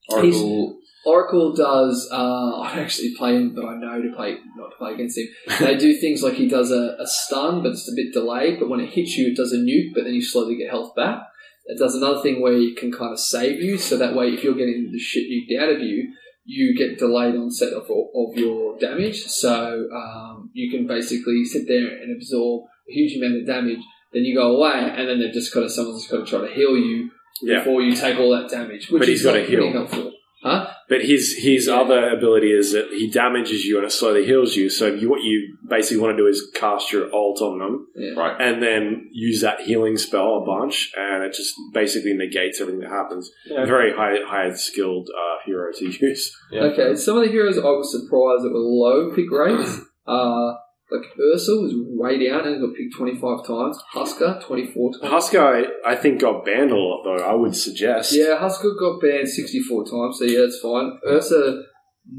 Oracle. 0.08 0.78
Oracle 1.04 1.54
does. 1.54 2.08
Uh, 2.12 2.60
I 2.60 2.74
don't 2.74 2.84
actually 2.84 3.14
play 3.16 3.36
him, 3.36 3.54
but 3.54 3.64
I 3.64 3.76
know 3.76 4.00
to 4.02 4.12
play 4.14 4.36
not 4.56 4.70
to 4.70 4.76
play 4.76 4.94
against 4.94 5.18
him. 5.18 5.28
They 5.58 5.76
do 5.76 5.94
things 5.98 6.22
like 6.22 6.34
he 6.34 6.48
does 6.48 6.70
a, 6.70 6.96
a 6.98 7.06
stun, 7.06 7.62
but 7.62 7.72
it's 7.72 7.90
a 7.90 7.94
bit 7.96 8.12
delayed. 8.12 8.58
But 8.60 8.68
when 8.68 8.80
it 8.80 8.90
hits 8.90 9.16
you, 9.16 9.28
it 9.28 9.36
does 9.36 9.52
a 9.52 9.56
nuke, 9.58 9.94
but 9.94 10.04
then 10.04 10.14
you 10.14 10.22
slowly 10.22 10.56
get 10.56 10.70
health 10.70 10.94
back. 10.94 11.22
It 11.66 11.78
does 11.78 11.94
another 11.94 12.20
thing 12.22 12.40
where 12.40 12.54
it 12.54 12.76
can 12.76 12.90
kind 12.90 13.12
of 13.12 13.20
save 13.20 13.60
you, 13.62 13.78
so 13.78 13.96
that 13.98 14.14
way 14.14 14.28
if 14.28 14.42
you're 14.42 14.54
getting 14.54 14.90
the 14.92 14.98
shit 14.98 15.24
nuked 15.30 15.62
out 15.62 15.68
of 15.68 15.80
you, 15.80 16.12
you 16.44 16.74
get 16.76 16.98
delayed 16.98 17.36
onset 17.36 17.72
of, 17.72 17.84
of 17.84 18.36
your 18.36 18.76
damage. 18.78 19.22
So 19.26 19.86
um, 19.94 20.50
you 20.52 20.70
can 20.70 20.86
basically 20.88 21.44
sit 21.44 21.68
there 21.68 21.86
and 21.86 22.16
absorb 22.16 22.64
a 22.88 22.92
huge 22.92 23.16
amount 23.16 23.40
of 23.40 23.46
damage. 23.46 23.78
Then 24.12 24.24
you 24.24 24.34
go 24.34 24.56
away, 24.56 24.92
and 24.96 25.08
then 25.08 25.20
they've 25.20 25.32
just 25.32 25.54
got 25.54 25.60
to 25.60 25.70
someone's 25.70 26.00
just 26.02 26.10
got 26.10 26.26
to 26.26 26.30
try 26.38 26.48
to 26.48 26.52
heal 26.52 26.76
you 26.76 27.10
Yeah. 27.42 27.58
before 27.58 27.82
you 27.82 27.94
take 27.94 28.18
all 28.18 28.30
that 28.36 28.50
damage. 28.50 28.90
Which 28.90 29.00
But 29.00 29.08
he's 29.08 29.20
is 29.20 29.24
gotta 29.26 29.40
like, 29.40 29.48
heal. 29.48 29.70
helpful. 29.70 30.12
Huh? 30.42 30.66
But 30.90 31.00
his 31.12 31.36
his 31.48 31.66
Yeah. 31.68 31.80
other 31.80 32.00
ability 32.18 32.50
is 32.62 32.72
that 32.72 32.86
he 33.00 33.06
damages 33.10 33.64
you 33.64 33.76
and 33.78 33.86
it 33.86 33.92
slowly 33.92 34.24
heals 34.26 34.56
you. 34.56 34.68
So 34.68 34.84
you, 35.00 35.08
what 35.08 35.22
you 35.22 35.36
basically 35.68 36.00
want 36.02 36.16
to 36.16 36.22
do 36.22 36.26
is 36.28 36.50
cast 36.54 36.92
your 36.92 37.04
ult 37.14 37.40
on 37.40 37.54
them 37.60 37.74
Yeah. 37.96 38.14
Right. 38.22 38.36
and 38.46 38.60
then 38.62 39.08
use 39.12 39.40
that 39.46 39.60
healing 39.68 39.96
spell 39.96 40.30
a 40.42 40.44
bunch, 40.44 40.76
and 40.96 41.22
it 41.26 41.32
just 41.32 41.54
basically 41.72 42.12
negates 42.24 42.60
everything 42.60 42.80
that 42.82 42.90
happens. 42.90 43.30
Yeah. 43.46 43.64
Very 43.64 43.92
high 44.00 44.18
high 44.26 44.50
skilled 44.52 45.08
uh, 45.22 45.36
hero 45.46 45.72
to 45.78 45.84
use. 45.84 46.22
Yeah. 46.52 46.62
Okay, 46.68 46.96
some 46.96 47.16
of 47.16 47.22
the 47.24 47.30
heroes 47.30 47.56
I 47.56 47.62
was 47.80 47.88
surprised 47.96 48.42
that 48.44 48.52
were 48.52 48.58
low 48.84 49.14
pick 49.14 49.30
rates. 49.30 49.72
Uh, 50.06 50.54
like 50.90 51.02
Ursa 51.18 51.52
was 51.52 51.72
way 51.76 52.26
down 52.28 52.46
and 52.46 52.60
got 52.60 52.74
picked 52.76 52.96
25 52.96 53.46
times. 53.46 53.78
Huskar, 53.94 54.42
24 54.42 54.92
times. 55.00 55.12
Huskar, 55.12 55.66
I, 55.84 55.92
I 55.92 55.96
think, 55.96 56.20
got 56.20 56.44
banned 56.44 56.70
a 56.72 56.76
lot 56.76 57.02
though. 57.04 57.24
I 57.24 57.34
would 57.34 57.54
suggest. 57.54 58.12
Yeah, 58.12 58.38
Huskar 58.40 58.78
got 58.78 59.00
banned 59.00 59.28
64 59.28 59.84
times, 59.84 60.18
so 60.18 60.24
yeah, 60.24 60.40
it's 60.40 60.58
fine. 60.60 60.98
Ursa, 61.06 61.62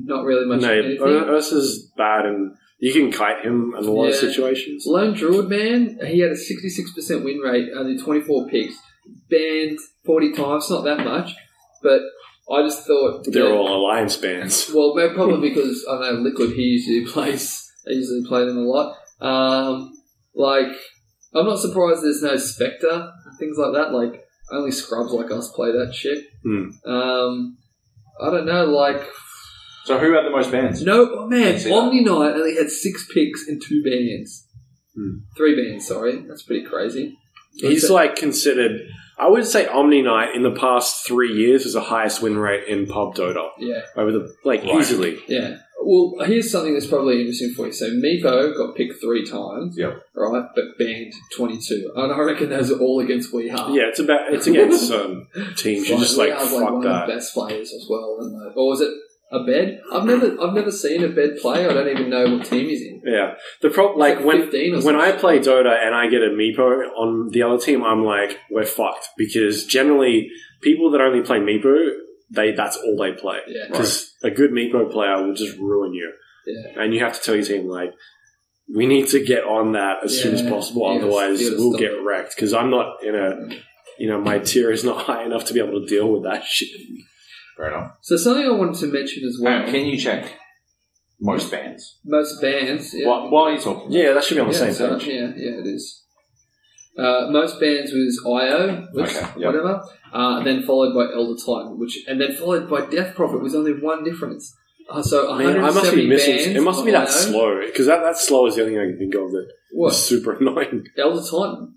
not 0.06 0.24
really 0.24 0.46
much 0.46 0.62
No, 0.62 0.70
uh, 0.70 0.72
anything. 0.84 1.02
Ursa's 1.02 1.92
bad, 1.98 2.26
and 2.26 2.56
you 2.80 2.94
can 2.94 3.12
kite 3.12 3.44
him 3.44 3.74
in 3.78 3.84
a 3.86 3.92
lot 3.92 4.08
of 4.08 4.16
situations. 4.16 4.86
Lone 4.88 5.14
Druid 5.14 5.50
Man, 5.50 6.00
he 6.08 6.20
had 6.20 6.32
a 6.32 6.36
66% 6.36 7.24
win 7.24 7.38
rate, 7.40 7.70
only 7.76 7.98
24 7.98 8.48
picks. 8.48 8.76
Banned 9.30 9.80
40 10.06 10.34
times, 10.34 10.70
not 10.70 10.84
that 10.86 11.04
much, 11.04 11.32
but 11.84 12.02
I 12.52 12.62
just 12.64 12.86
thought. 12.86 13.26
They're 13.26 13.44
that- 13.44 13.52
all 13.52 13.76
alliance 13.76 14.16
bans. 14.18 14.72
Well, 14.74 14.94
maybe 14.96 15.14
probably 15.14 15.50
because 15.54 15.86
I 15.90 16.00
know 16.00 16.20
Liquid. 16.20 16.52
He 16.52 16.62
usually 16.62 17.06
plays. 17.12 17.71
They 17.86 17.94
usually 17.94 18.24
play 18.28 18.46
them 18.46 18.58
a 18.58 18.62
lot. 18.62 18.96
Um, 19.20 19.94
like 20.36 20.76
I'm 21.34 21.46
not 21.46 21.60
surprised 21.60 22.04
there's 22.04 22.22
no 22.24 22.38
Spectre 22.38 23.12
and 23.26 23.40
things 23.40 23.58
like 23.58 23.74
that. 23.74 23.94
Like 23.94 24.24
only 24.52 24.72
scrubs 24.72 25.12
like 25.12 25.32
us 25.32 25.52
play 25.52 25.72
that 25.72 25.94
shit. 25.94 26.26
Hmm. 26.44 26.70
Um, 26.90 27.58
I 28.22 28.30
don't 28.30 28.46
know. 28.46 28.66
Like 28.66 29.02
So 29.86 29.98
who 29.98 30.14
had 30.14 30.26
the 30.26 30.32
most 30.32 30.52
bans? 30.52 30.82
no, 30.84 31.10
oh 31.12 31.28
man, 31.28 31.56
Omniknight 31.56 32.34
only 32.36 32.56
had 32.56 32.70
six 32.70 33.08
picks 33.14 33.48
and 33.48 33.62
two 33.66 33.84
bans. 33.84 34.48
Hmm. 34.96 35.20
Three 35.38 35.56
bans. 35.56 35.88
Sorry, 35.88 36.18
that's 36.28 36.44
pretty 36.44 36.66
crazy. 36.66 37.18
He's 37.56 37.90
like 37.90 38.16
considered. 38.16 38.82
I 39.18 39.28
would 39.28 39.46
say 39.46 39.66
Omniknight 39.66 40.36
in 40.36 40.42
the 40.42 40.52
past 40.52 41.06
three 41.06 41.32
years 41.34 41.64
was 41.64 41.74
the 41.74 41.82
highest 41.82 42.22
win 42.24 42.38
rate 42.40 42.68
in 42.68 42.88
pub 42.88 43.14
Dota 43.14 43.50
yeah, 43.60 43.82
over 43.96 44.12
the 44.12 44.34
like 44.44 44.64
Right. 44.64 44.76
easily. 44.80 45.20
yeah. 45.28 45.58
Well, 45.84 46.26
here's 46.28 46.52
something 46.52 46.74
that's 46.74 46.88
probably 46.88 47.20
interesting 47.22 47.54
for 47.54 47.66
you. 47.68 47.72
So 47.72 47.90
Meepo 47.90 48.56
got 48.56 48.76
picked 48.76 49.02
three 49.02 49.26
times, 49.26 49.76
Yep. 49.78 50.02
right, 50.16 50.46
but 50.56 50.64
banned 50.80 51.14
22. 51.36 51.92
And 51.96 52.12
I 52.14 52.20
reckon 52.20 52.50
those 52.50 52.72
are 52.72 52.80
all 52.80 53.00
against 53.00 53.34
We 53.34 53.50
Are. 53.50 53.70
Yeah, 53.72 53.88
it's 53.90 54.00
about 54.00 54.34
it's 54.34 54.48
against 54.48 54.88
certain 54.88 55.28
teams. 55.58 55.90
You're 55.90 56.00
just 56.00 56.18
like 56.24 56.34
fuck 56.38 56.52
one 56.52 56.82
that. 56.82 57.04
of 57.04 57.08
the 57.08 57.14
best 57.14 57.34
players 57.34 57.74
as 57.74 57.86
well. 57.90 58.18
And 58.22 58.54
or 58.56 58.68
was 58.70 58.82
it 58.82 58.92
a 59.34 59.44
bed? 59.46 59.82
I've 59.94 60.04
never, 60.06 60.40
I've 60.42 60.54
never 60.54 60.72
seen 60.72 61.04
a 61.04 61.08
bed 61.10 61.38
play. 61.42 61.66
I 61.66 61.74
don't 61.74 61.88
even 61.88 62.10
know 62.10 62.36
what 62.38 62.46
team 62.46 62.68
he's 62.68 62.82
in. 62.82 63.02
Yeah, 63.06 63.36
the 63.62 63.70
problem 63.70 63.98
like 64.00 64.18
like 64.18 64.26
when 64.52 64.84
when. 64.84 64.96
I 64.96 65.14
play 65.14 65.40
Dota 65.40 65.74
and 65.86 65.96
I 65.96 66.08
get 66.10 66.22
a 66.22 66.30
Meepo 66.30 66.90
on 66.98 67.30
the 67.32 67.42
other 67.44 67.58
team, 67.58 67.84
I'm 67.84 68.04
like 68.04 68.38
we're 68.50 68.66
fucked 68.66 69.08
because 69.18 69.66
generally 69.66 70.30
people 70.62 70.92
that 70.92 71.02
only 71.02 71.22
play 71.22 71.40
Meepo, 71.40 71.92
they 72.34 72.52
that's 72.54 72.78
all 72.78 72.98
they 72.98 73.12
play. 73.14 73.40
Yeah, 73.48 73.66
Because 73.70 74.14
a 74.24 74.32
good 74.32 74.52
Meepo 74.52 74.92
player 74.92 75.22
will 75.26 75.34
just 75.36 75.58
ruin 75.58 75.94
you, 75.94 76.12
yeah. 76.48 76.82
and 76.84 76.94
you 76.94 77.00
have 77.04 77.14
to 77.18 77.22
tell 77.22 77.36
your 77.36 77.46
team 77.46 77.68
like. 77.68 77.92
We 78.74 78.86
need 78.86 79.08
to 79.10 79.22
get 79.22 79.44
on 79.44 79.74
that 79.74 79.98
as 80.06 80.22
soon 80.22 80.34
as 80.34 80.42
possible, 80.44 80.94
you 80.94 81.00
otherwise 81.02 81.42
you 81.42 81.56
we'll 81.58 81.78
get 81.78 81.92
it. 81.92 82.02
wrecked. 82.06 82.36
Because 82.38 82.54
I'm 82.54 82.70
not 82.70 83.04
in 83.04 83.16
a, 83.16 83.50
you 84.00 84.08
know, 84.08 84.22
my 84.22 84.40
tier 84.40 84.72
is 84.72 84.86
not 84.86 85.02
high 85.08 85.26
enough 85.26 85.44
to 85.46 85.54
be 85.54 85.60
able 85.60 85.82
to 85.82 85.86
deal 85.86 86.10
with 86.10 86.24
that 86.24 86.46
shit. 86.46 86.70
Fair 87.58 87.68
enough. 87.68 87.92
So 88.02 88.16
something 88.16 88.46
I 88.46 88.52
wanted 88.52 88.80
to 88.80 88.88
mention 88.88 89.28
as 89.28 89.38
well. 89.42 89.64
Um, 89.64 89.70
can 89.70 89.86
you 89.88 89.98
check 89.98 90.38
most 91.20 91.52
bands? 91.52 92.00
most 92.06 92.42
bands. 92.42 92.94
Yeah, 92.94 93.08
While, 93.10 93.30
while 93.30 93.52
you're 93.52 93.60
talking, 93.60 93.92
Yeah, 93.92 94.14
that 94.14 94.24
should 94.24 94.36
be 94.36 94.42
on 94.42 94.48
the 94.48 94.54
yeah, 94.54 94.60
same 94.60 94.74
so- 94.74 94.98
page. 94.98 95.08
Yeah, 95.08 95.32
yeah, 95.36 95.60
it 95.60 95.68
is. 95.68 96.04
Uh, 96.98 97.28
most 97.30 97.60
bands 97.60 97.92
was 97.92 98.24
IO, 98.26 98.88
Okay, 98.96 99.14
yep. 99.20 99.36
whatever. 99.38 99.84
Uh, 100.12 100.44
then 100.44 100.64
followed 100.64 100.94
by 100.94 101.14
Elder 101.14 101.40
Titan, 101.40 101.80
which, 101.80 102.00
and 102.08 102.20
then 102.20 102.34
followed 102.36 102.70
by 102.70 102.86
Death 102.86 103.16
Prophet 103.16 103.42
was 103.42 103.56
only 103.56 103.72
one 103.74 104.04
difference. 104.04 104.54
Uh, 104.90 105.02
so 105.02 105.34
Man, 105.36 105.58
I 105.64 105.72
must 105.72 105.96
be 105.96 106.08
missing. 106.08 106.56
It 106.56 106.62
must 106.62 106.84
be 106.84 106.92
that 106.92 107.10
slow 107.10 107.62
because 107.66 107.86
that, 107.88 108.02
that 108.04 108.18
slow 108.18 108.48
is 108.48 108.56
the 108.56 108.64
only 108.64 108.74
thing 108.74 108.82
I 108.82 108.88
can 108.90 108.98
think 108.98 109.16
of 109.16 109.32
that 109.32 109.48
What? 109.72 109.94
super 109.94 110.34
annoying. 110.40 110.86
Elder 110.98 111.22
Titan. 111.22 111.76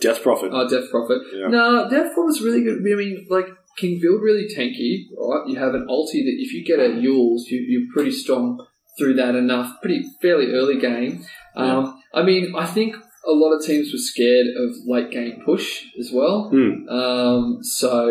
Death 0.00 0.22
Prophet. 0.22 0.50
Oh, 0.52 0.68
Death 0.68 0.90
Prophet. 0.90 1.18
Yeah. 1.32 1.48
No, 1.48 1.88
Death 1.88 2.12
Prophet's 2.14 2.40
really 2.40 2.64
good. 2.64 2.78
I 2.78 2.96
mean, 2.96 3.26
like, 3.30 3.46
can 3.78 4.00
build 4.02 4.22
really 4.22 4.46
tanky, 4.48 5.04
right? 5.16 5.46
You 5.46 5.58
have 5.58 5.74
an 5.74 5.86
ulti 5.88 6.24
that 6.24 6.36
if 6.38 6.52
you 6.52 6.64
get 6.64 6.80
a 6.80 6.88
Euls, 6.88 7.42
you, 7.48 7.64
you're 7.68 7.92
pretty 7.94 8.10
strong 8.10 8.58
through 8.98 9.14
that 9.14 9.34
enough, 9.34 9.80
pretty 9.80 10.02
fairly 10.20 10.52
early 10.52 10.78
game. 10.78 11.24
Um, 11.54 12.00
I 12.12 12.22
mean, 12.22 12.54
I 12.56 12.66
think 12.66 12.96
a 13.26 13.32
lot 13.32 13.52
of 13.52 13.64
teams 13.64 13.92
were 13.92 13.98
scared 13.98 14.46
of 14.56 14.74
late 14.86 15.10
game 15.10 15.42
push 15.44 15.84
as 15.98 16.10
well. 16.12 16.48
Hmm. 16.50 16.88
Um, 16.88 17.58
so 17.62 18.06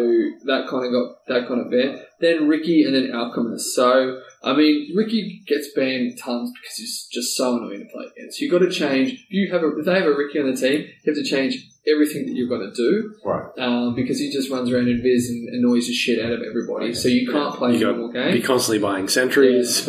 that 0.45 0.67
kind 0.69 0.85
of 0.85 0.91
got 0.91 1.25
that 1.27 1.47
kind 1.47 1.61
of 1.61 1.71
banned. 1.71 2.05
Then 2.19 2.47
Riki 2.47 2.83
and 2.83 2.93
then 2.95 3.11
Alchemist. 3.13 3.73
So 3.75 4.21
I 4.43 4.55
mean, 4.55 4.95
Riki 4.95 5.41
gets 5.47 5.69
banned 5.75 6.17
tons 6.17 6.51
because 6.51 6.77
he's 6.77 7.07
just 7.11 7.35
so 7.35 7.57
annoying 7.57 7.79
to 7.79 7.85
play 7.93 8.05
against. 8.15 8.39
You've 8.39 8.51
got 8.51 8.59
to 8.59 8.69
change. 8.69 9.13
If 9.13 9.25
you 9.31 9.51
have 9.51 9.63
a, 9.63 9.77
if 9.79 9.85
they 9.85 9.95
have 9.95 10.05
a 10.05 10.15
Riki 10.15 10.39
on 10.39 10.51
the 10.53 10.55
team, 10.55 10.81
you 11.03 11.13
have 11.13 11.15
to 11.15 11.29
change 11.29 11.67
everything 11.87 12.25
that 12.27 12.33
you've 12.33 12.49
got 12.49 12.59
to 12.59 12.71
do. 12.71 13.15
Right. 13.25 13.45
Um, 13.57 13.95
because 13.95 14.19
he 14.19 14.31
just 14.31 14.49
runs 14.51 14.69
around 14.71 14.87
in 14.89 15.01
Viz 15.01 15.29
and 15.29 15.49
annoys 15.55 15.87
the 15.87 15.93
shit 15.93 16.23
out 16.23 16.31
of 16.31 16.41
everybody. 16.41 16.93
So 16.93 17.07
you 17.09 17.29
can't 17.31 17.55
play 17.55 17.73
You 17.77 17.85
normal 17.85 18.11
game. 18.11 18.33
be 18.33 18.41
constantly 18.41 18.79
buying 18.79 19.07
sentries. 19.07 19.87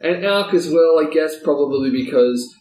And 0.00 0.24
Alk 0.24 0.52
as 0.54 0.68
well, 0.68 0.98
I 0.98 1.08
guess, 1.12 1.38
probably 1.44 1.90
because 1.90 2.52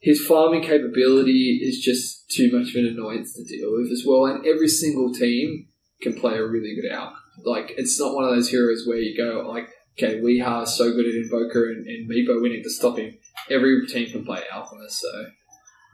his 0.00 0.24
farming 0.24 0.62
capability 0.62 1.60
is 1.62 1.80
just 1.80 2.30
too 2.30 2.50
much 2.52 2.70
of 2.70 2.76
an 2.76 2.86
annoyance 2.86 3.34
to 3.34 3.44
deal 3.44 3.70
with 3.72 3.90
as 3.90 4.04
well. 4.06 4.26
And 4.26 4.46
every 4.46 4.68
single 4.68 5.12
team 5.12 5.68
can 6.00 6.14
play 6.14 6.36
a 6.36 6.46
really 6.46 6.76
good 6.76 6.90
Alk. 6.90 7.14
Like, 7.44 7.72
it's 7.76 7.98
not 7.98 8.14
one 8.14 8.24
of 8.24 8.30
those 8.30 8.50
heroes 8.50 8.84
where 8.86 8.98
you 8.98 9.16
go, 9.16 9.48
like, 9.48 9.68
okay, 9.98 10.20
we 10.20 10.40
are 10.40 10.66
so 10.66 10.92
good 10.92 11.06
at 11.06 11.14
Invoker 11.14 11.70
and, 11.70 11.86
and 11.86 12.08
Meepo, 12.08 12.40
we 12.40 12.50
need 12.50 12.62
to 12.62 12.70
stop 12.70 12.98
him. 12.98 13.16
Every 13.50 13.86
team 13.86 14.10
can 14.10 14.24
play 14.24 14.42
Alchemist, 14.52 15.00
so 15.00 15.26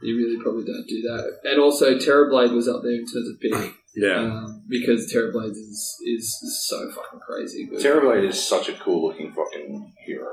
you 0.01 0.17
really 0.17 0.41
probably 0.41 0.65
don't 0.65 0.87
do 0.87 1.01
that. 1.03 1.39
And 1.43 1.59
also, 1.59 1.97
Terrorblade 1.97 2.53
was 2.53 2.67
up 2.67 2.81
there 2.83 2.93
in 2.93 3.05
terms 3.05 3.29
of 3.29 3.39
pick. 3.39 3.73
Yeah. 3.97 4.19
Um, 4.19 4.65
because 4.67 5.09
Terrorblade 5.09 5.51
is, 5.51 5.95
is 6.05 6.67
so 6.67 6.91
fucking 6.91 7.21
crazy 7.25 7.65
good. 7.65 7.79
Terrorblade 7.79 8.27
is 8.27 8.45
such 8.45 8.67
a 8.67 8.73
cool 8.73 9.07
looking 9.07 9.31
fucking 9.31 9.93
hero. 10.05 10.27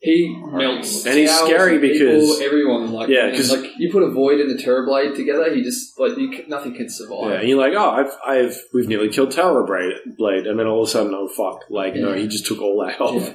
He 0.00 0.28
melts, 0.52 1.06
And 1.06 1.18
he's 1.18 1.34
scary 1.34 1.76
of 1.76 1.82
people, 1.82 2.06
because- 2.20 2.40
everyone 2.42 2.92
like 2.92 3.08
Yeah, 3.08 3.30
because 3.30 3.50
like 3.50 3.70
you 3.78 3.90
put 3.90 4.02
a 4.02 4.10
void 4.10 4.40
and 4.40 4.50
a 4.50 4.62
Terrorblade 4.62 5.16
together, 5.16 5.52
he 5.54 5.62
just 5.62 5.98
like 5.98 6.16
you, 6.18 6.44
nothing 6.48 6.74
can 6.74 6.88
survive. 6.90 7.30
Yeah, 7.30 7.40
and 7.40 7.48
you're 7.48 7.58
like, 7.58 7.72
oh, 7.74 7.90
I've, 7.90 8.12
I've, 8.26 8.60
we've 8.74 8.88
nearly 8.88 9.08
killed 9.08 9.30
Terrorblade, 9.30 10.16
Blade, 10.18 10.46
and 10.46 10.58
then 10.60 10.66
all 10.66 10.82
of 10.82 10.88
a 10.88 10.92
sudden, 10.92 11.14
oh 11.14 11.28
fuck, 11.28 11.62
like, 11.70 11.94
no, 11.94 12.12
he 12.12 12.28
just 12.28 12.46
took 12.46 12.60
all 12.60 12.84
that 12.84 12.96
health. 12.96 13.26
Yeah. 13.26 13.34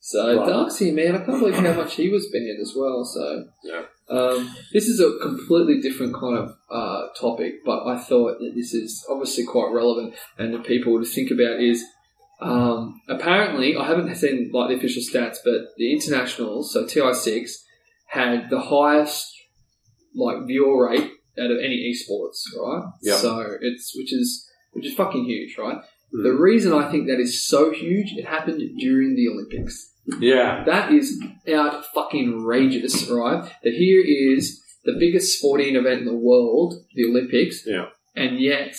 So 0.00 0.36
Right. 0.38 0.48
Dark 0.48 0.70
Seer, 0.70 0.92
man, 0.94 1.14
I 1.16 1.24
can't 1.24 1.40
believe 1.40 1.54
how 1.54 1.72
much 1.72 1.94
he 1.94 2.10
was 2.10 2.28
banned 2.30 2.60
as 2.60 2.74
well. 2.76 3.02
So 3.04 3.44
Yeah. 3.64 3.82
um, 4.10 4.54
this 4.74 4.88
is 4.88 5.00
a 5.00 5.18
completely 5.22 5.80
different 5.80 6.14
kind 6.14 6.38
of 6.38 6.50
uh, 6.70 7.06
topic, 7.18 7.64
but 7.64 7.86
I 7.86 7.98
thought 7.98 8.38
that 8.38 8.52
this 8.54 8.74
is 8.74 9.04
obviously 9.10 9.44
quite 9.46 9.72
relevant 9.72 10.14
and 10.38 10.52
the 10.52 10.58
people 10.58 10.98
to 11.00 11.06
think 11.06 11.30
about 11.30 11.58
is 11.60 11.82
um, 12.40 13.00
apparently 13.08 13.76
I 13.76 13.86
haven't 13.86 14.14
seen 14.14 14.50
like 14.52 14.68
the 14.68 14.76
official 14.76 15.02
stats, 15.02 15.38
but 15.44 15.68
the 15.76 15.92
internationals, 15.92 16.72
so 16.72 16.86
TI 16.86 17.12
six, 17.14 17.64
had 18.08 18.50
the 18.50 18.60
highest 18.60 19.32
like 20.14 20.46
viewer 20.46 20.88
rate 20.88 21.10
out 21.38 21.50
of 21.50 21.58
any 21.58 21.92
esports, 21.92 22.38
right? 22.58 22.84
Yeah. 23.02 23.16
So 23.16 23.46
it's 23.60 23.94
which 23.96 24.12
is 24.12 24.48
which 24.72 24.86
is 24.86 24.94
fucking 24.94 25.24
huge, 25.24 25.56
right? 25.58 25.76
Mm. 26.14 26.22
The 26.24 26.32
reason 26.32 26.72
I 26.72 26.90
think 26.90 27.06
that 27.08 27.20
is 27.20 27.46
so 27.46 27.72
huge, 27.72 28.12
it 28.12 28.26
happened 28.26 28.60
during 28.78 29.14
the 29.16 29.28
Olympics. 29.28 29.92
Yeah. 30.20 30.62
That 30.64 30.92
is 30.92 31.20
out 31.52 31.84
fucking 31.86 32.34
outrageous, 32.34 33.08
right? 33.08 33.42
That 33.64 33.72
here 33.72 34.02
is 34.04 34.62
the 34.84 34.94
biggest 34.98 35.38
sporting 35.38 35.74
event 35.74 36.00
in 36.00 36.06
the 36.06 36.14
world, 36.14 36.74
the 36.94 37.04
Olympics, 37.04 37.66
Yeah. 37.66 37.86
and 38.14 38.38
yet 38.38 38.76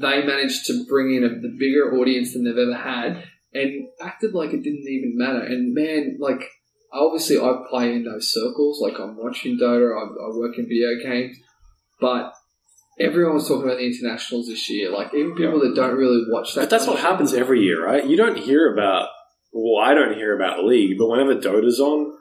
they 0.00 0.24
managed 0.24 0.66
to 0.66 0.84
bring 0.88 1.14
in 1.14 1.24
a, 1.24 1.28
the 1.28 1.54
bigger 1.58 1.96
audience 1.98 2.32
than 2.32 2.44
they've 2.44 2.56
ever 2.56 2.74
had, 2.74 3.24
and 3.52 3.88
acted 4.00 4.34
like 4.34 4.50
it 4.50 4.62
didn't 4.62 4.88
even 4.88 5.14
matter. 5.16 5.42
And 5.42 5.74
man, 5.74 6.18
like 6.20 6.48
obviously 6.92 7.38
I 7.38 7.62
play 7.68 7.92
in 7.92 8.04
those 8.04 8.32
circles, 8.32 8.80
like 8.80 8.98
I'm 9.00 9.16
watching 9.16 9.58
Dota, 9.58 9.94
I, 9.94 10.02
I 10.02 10.36
work 10.36 10.58
in 10.58 10.68
video 10.68 10.96
games, 11.02 11.36
but 12.00 12.32
everyone 12.98 13.34
was 13.34 13.48
talking 13.48 13.64
about 13.64 13.78
the 13.78 13.86
internationals 13.86 14.48
this 14.48 14.68
year. 14.70 14.90
Like 14.90 15.12
even 15.14 15.34
people 15.34 15.60
that 15.60 15.74
don't 15.74 15.96
really 15.96 16.24
watch 16.28 16.54
that, 16.54 16.62
But 16.62 16.70
that's 16.70 16.86
what 16.86 17.00
happens 17.00 17.32
every 17.32 17.62
year, 17.62 17.84
right? 17.84 18.04
You 18.04 18.16
don't 18.16 18.38
hear 18.38 18.72
about, 18.72 19.08
well, 19.52 19.82
I 19.84 19.94
don't 19.94 20.14
hear 20.14 20.34
about 20.34 20.56
the 20.56 20.62
league, 20.62 20.98
but 20.98 21.08
whenever 21.08 21.34
Dota's 21.34 21.80
on, 21.80 22.12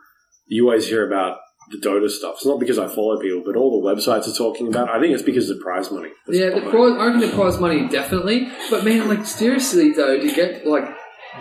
you 0.48 0.66
always 0.66 0.88
hear 0.88 1.08
about 1.08 1.38
the 1.72 1.78
Dota 1.78 2.10
stuff. 2.10 2.36
It's 2.36 2.46
not 2.46 2.60
because 2.60 2.78
I 2.78 2.88
follow 2.88 3.20
people, 3.20 3.44
but 3.46 3.56
all 3.56 3.82
the 3.82 3.88
websites 3.88 4.28
are 4.28 4.38
talking 4.38 4.68
about. 4.68 4.90
I 4.90 5.00
think 5.00 5.14
it's 5.14 5.24
because 5.24 5.50
of 5.50 5.58
the 5.58 5.64
prize 5.64 5.92
money. 5.92 6.10
That's 6.28 6.40
Yeah, 6.40 6.50
the 6.50 6.62
prize, 6.62 6.94
I 7.00 7.06
reckon 7.08 7.22
the 7.22 7.36
prize 7.36 7.60
money 7.60 7.88
definitely. 7.88 8.50
But 8.70 8.84
man, 8.84 9.08
like 9.08 9.26
seriously 9.26 9.92
though, 9.92 10.20
to 10.20 10.32
get 10.34 10.66
like 10.66 10.86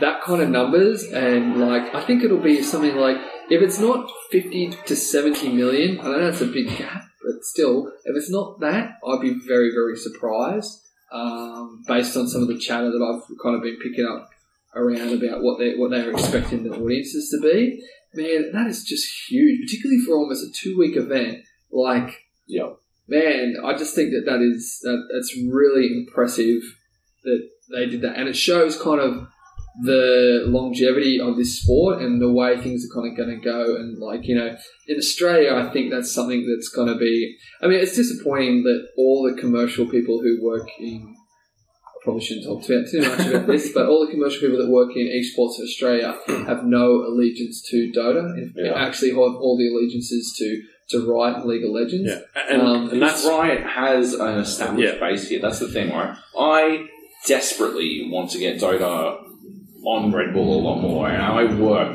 that 0.00 0.22
kind 0.22 0.42
of 0.42 0.48
numbers 0.48 1.04
and 1.04 1.60
like 1.60 1.94
I 1.94 2.04
think 2.04 2.24
it'll 2.24 2.38
be 2.38 2.62
something 2.62 2.96
like 2.96 3.16
if 3.50 3.62
it's 3.62 3.78
not 3.78 4.10
fifty 4.30 4.70
to 4.86 4.96
seventy 4.96 5.52
million, 5.52 6.00
I 6.00 6.04
know 6.04 6.24
that's 6.24 6.40
a 6.40 6.46
big 6.46 6.68
gap, 6.76 7.02
but 7.22 7.42
still, 7.42 7.92
if 8.04 8.16
it's 8.16 8.30
not 8.30 8.60
that, 8.60 8.92
I'd 9.06 9.20
be 9.20 9.38
very 9.46 9.70
very 9.74 9.96
surprised. 9.96 10.80
Um, 11.12 11.84
based 11.86 12.16
on 12.16 12.26
some 12.26 12.42
of 12.42 12.48
the 12.48 12.58
chatter 12.58 12.90
that 12.90 13.00
I've 13.00 13.22
kind 13.40 13.54
of 13.54 13.62
been 13.62 13.78
picking 13.80 14.04
up 14.04 14.28
around 14.74 15.12
about 15.12 15.42
what 15.42 15.58
they 15.58 15.74
what 15.76 15.90
they're 15.90 16.10
expecting 16.10 16.64
the 16.64 16.74
audiences 16.74 17.30
to 17.30 17.40
be. 17.40 17.80
Man, 18.14 18.52
that 18.52 18.66
is 18.66 18.84
just 18.84 19.06
huge, 19.28 19.60
particularly 19.62 20.00
for 20.06 20.16
almost 20.16 20.44
a 20.44 20.52
two 20.52 20.76
week 20.78 20.96
event. 20.96 21.44
Like, 21.72 22.10
Yeah. 22.46 22.70
man, 23.08 23.56
I 23.64 23.76
just 23.76 23.94
think 23.94 24.10
that 24.12 24.24
that 24.26 24.40
is 24.40 24.78
that, 24.82 25.08
that's 25.12 25.36
really 25.50 25.86
impressive 25.92 26.62
that 27.24 27.48
they 27.72 27.86
did 27.86 28.02
that, 28.02 28.16
and 28.16 28.28
it 28.28 28.36
shows 28.36 28.80
kind 28.80 29.00
of 29.00 29.26
the 29.82 30.44
longevity 30.46 31.18
of 31.18 31.36
this 31.36 31.60
sport 31.60 32.00
and 32.00 32.22
the 32.22 32.30
way 32.30 32.56
things 32.60 32.86
are 32.86 32.94
kind 32.94 33.10
of 33.10 33.16
going 33.16 33.36
to 33.40 33.44
go. 33.44 33.74
And 33.74 33.98
like 33.98 34.26
you 34.26 34.36
know, 34.36 34.56
in 34.86 34.96
Australia, 34.96 35.54
I 35.54 35.72
think 35.72 35.90
that's 35.90 36.12
something 36.12 36.46
that's 36.46 36.68
going 36.68 36.88
to 36.88 36.96
be. 36.96 37.36
I 37.60 37.66
mean, 37.66 37.80
it's 37.80 37.96
disappointing 37.96 38.62
that 38.64 38.88
all 38.96 39.28
the 39.28 39.40
commercial 39.40 39.86
people 39.86 40.20
who 40.22 40.40
work 40.44 40.68
in 40.78 41.16
probably 42.04 42.22
shouldn't 42.22 42.46
talk 42.46 42.62
too, 42.62 42.84
too 42.90 43.00
much 43.00 43.26
about 43.26 43.46
this, 43.52 43.72
but 43.72 43.86
all 43.86 44.06
the 44.06 44.12
commercial 44.12 44.40
people 44.40 44.58
that 44.58 44.70
work 44.70 44.90
in 44.94 45.06
esports 45.08 45.58
in 45.58 45.64
Australia 45.64 46.16
have 46.46 46.64
no 46.64 47.02
allegiance 47.04 47.62
to 47.70 47.90
Dota. 47.96 48.20
and 48.34 48.52
Yeah. 48.56 48.74
Actually, 48.74 49.08
have 49.10 49.18
all 49.18 49.56
the 49.58 49.68
allegiances 49.68 50.34
to 50.38 50.62
to 50.90 51.10
Riot 51.10 51.36
and 51.38 51.46
League 51.46 51.64
of 51.64 51.70
Legends. 51.70 52.10
Yeah, 52.10 52.20
and, 52.50 52.60
Um, 52.60 52.90
and 52.90 53.00
that's 53.00 53.26
Riot 53.26 53.62
has 53.62 54.12
an 54.12 54.38
established 54.38 54.94
Yeah. 54.94 55.00
base 55.00 55.26
here. 55.30 55.40
That's 55.40 55.58
the 55.58 55.68
thing, 55.68 55.88
right? 55.90 56.14
I 56.38 56.86
desperately 57.26 58.06
want 58.12 58.30
to 58.32 58.38
get 58.38 58.60
Dota 58.60 59.16
on 59.86 60.12
Red 60.12 60.34
Bull 60.34 60.60
a 60.60 60.62
lot 60.62 60.80
more, 60.82 61.08
and 61.08 61.22
I 61.22 61.54
work 61.54 61.94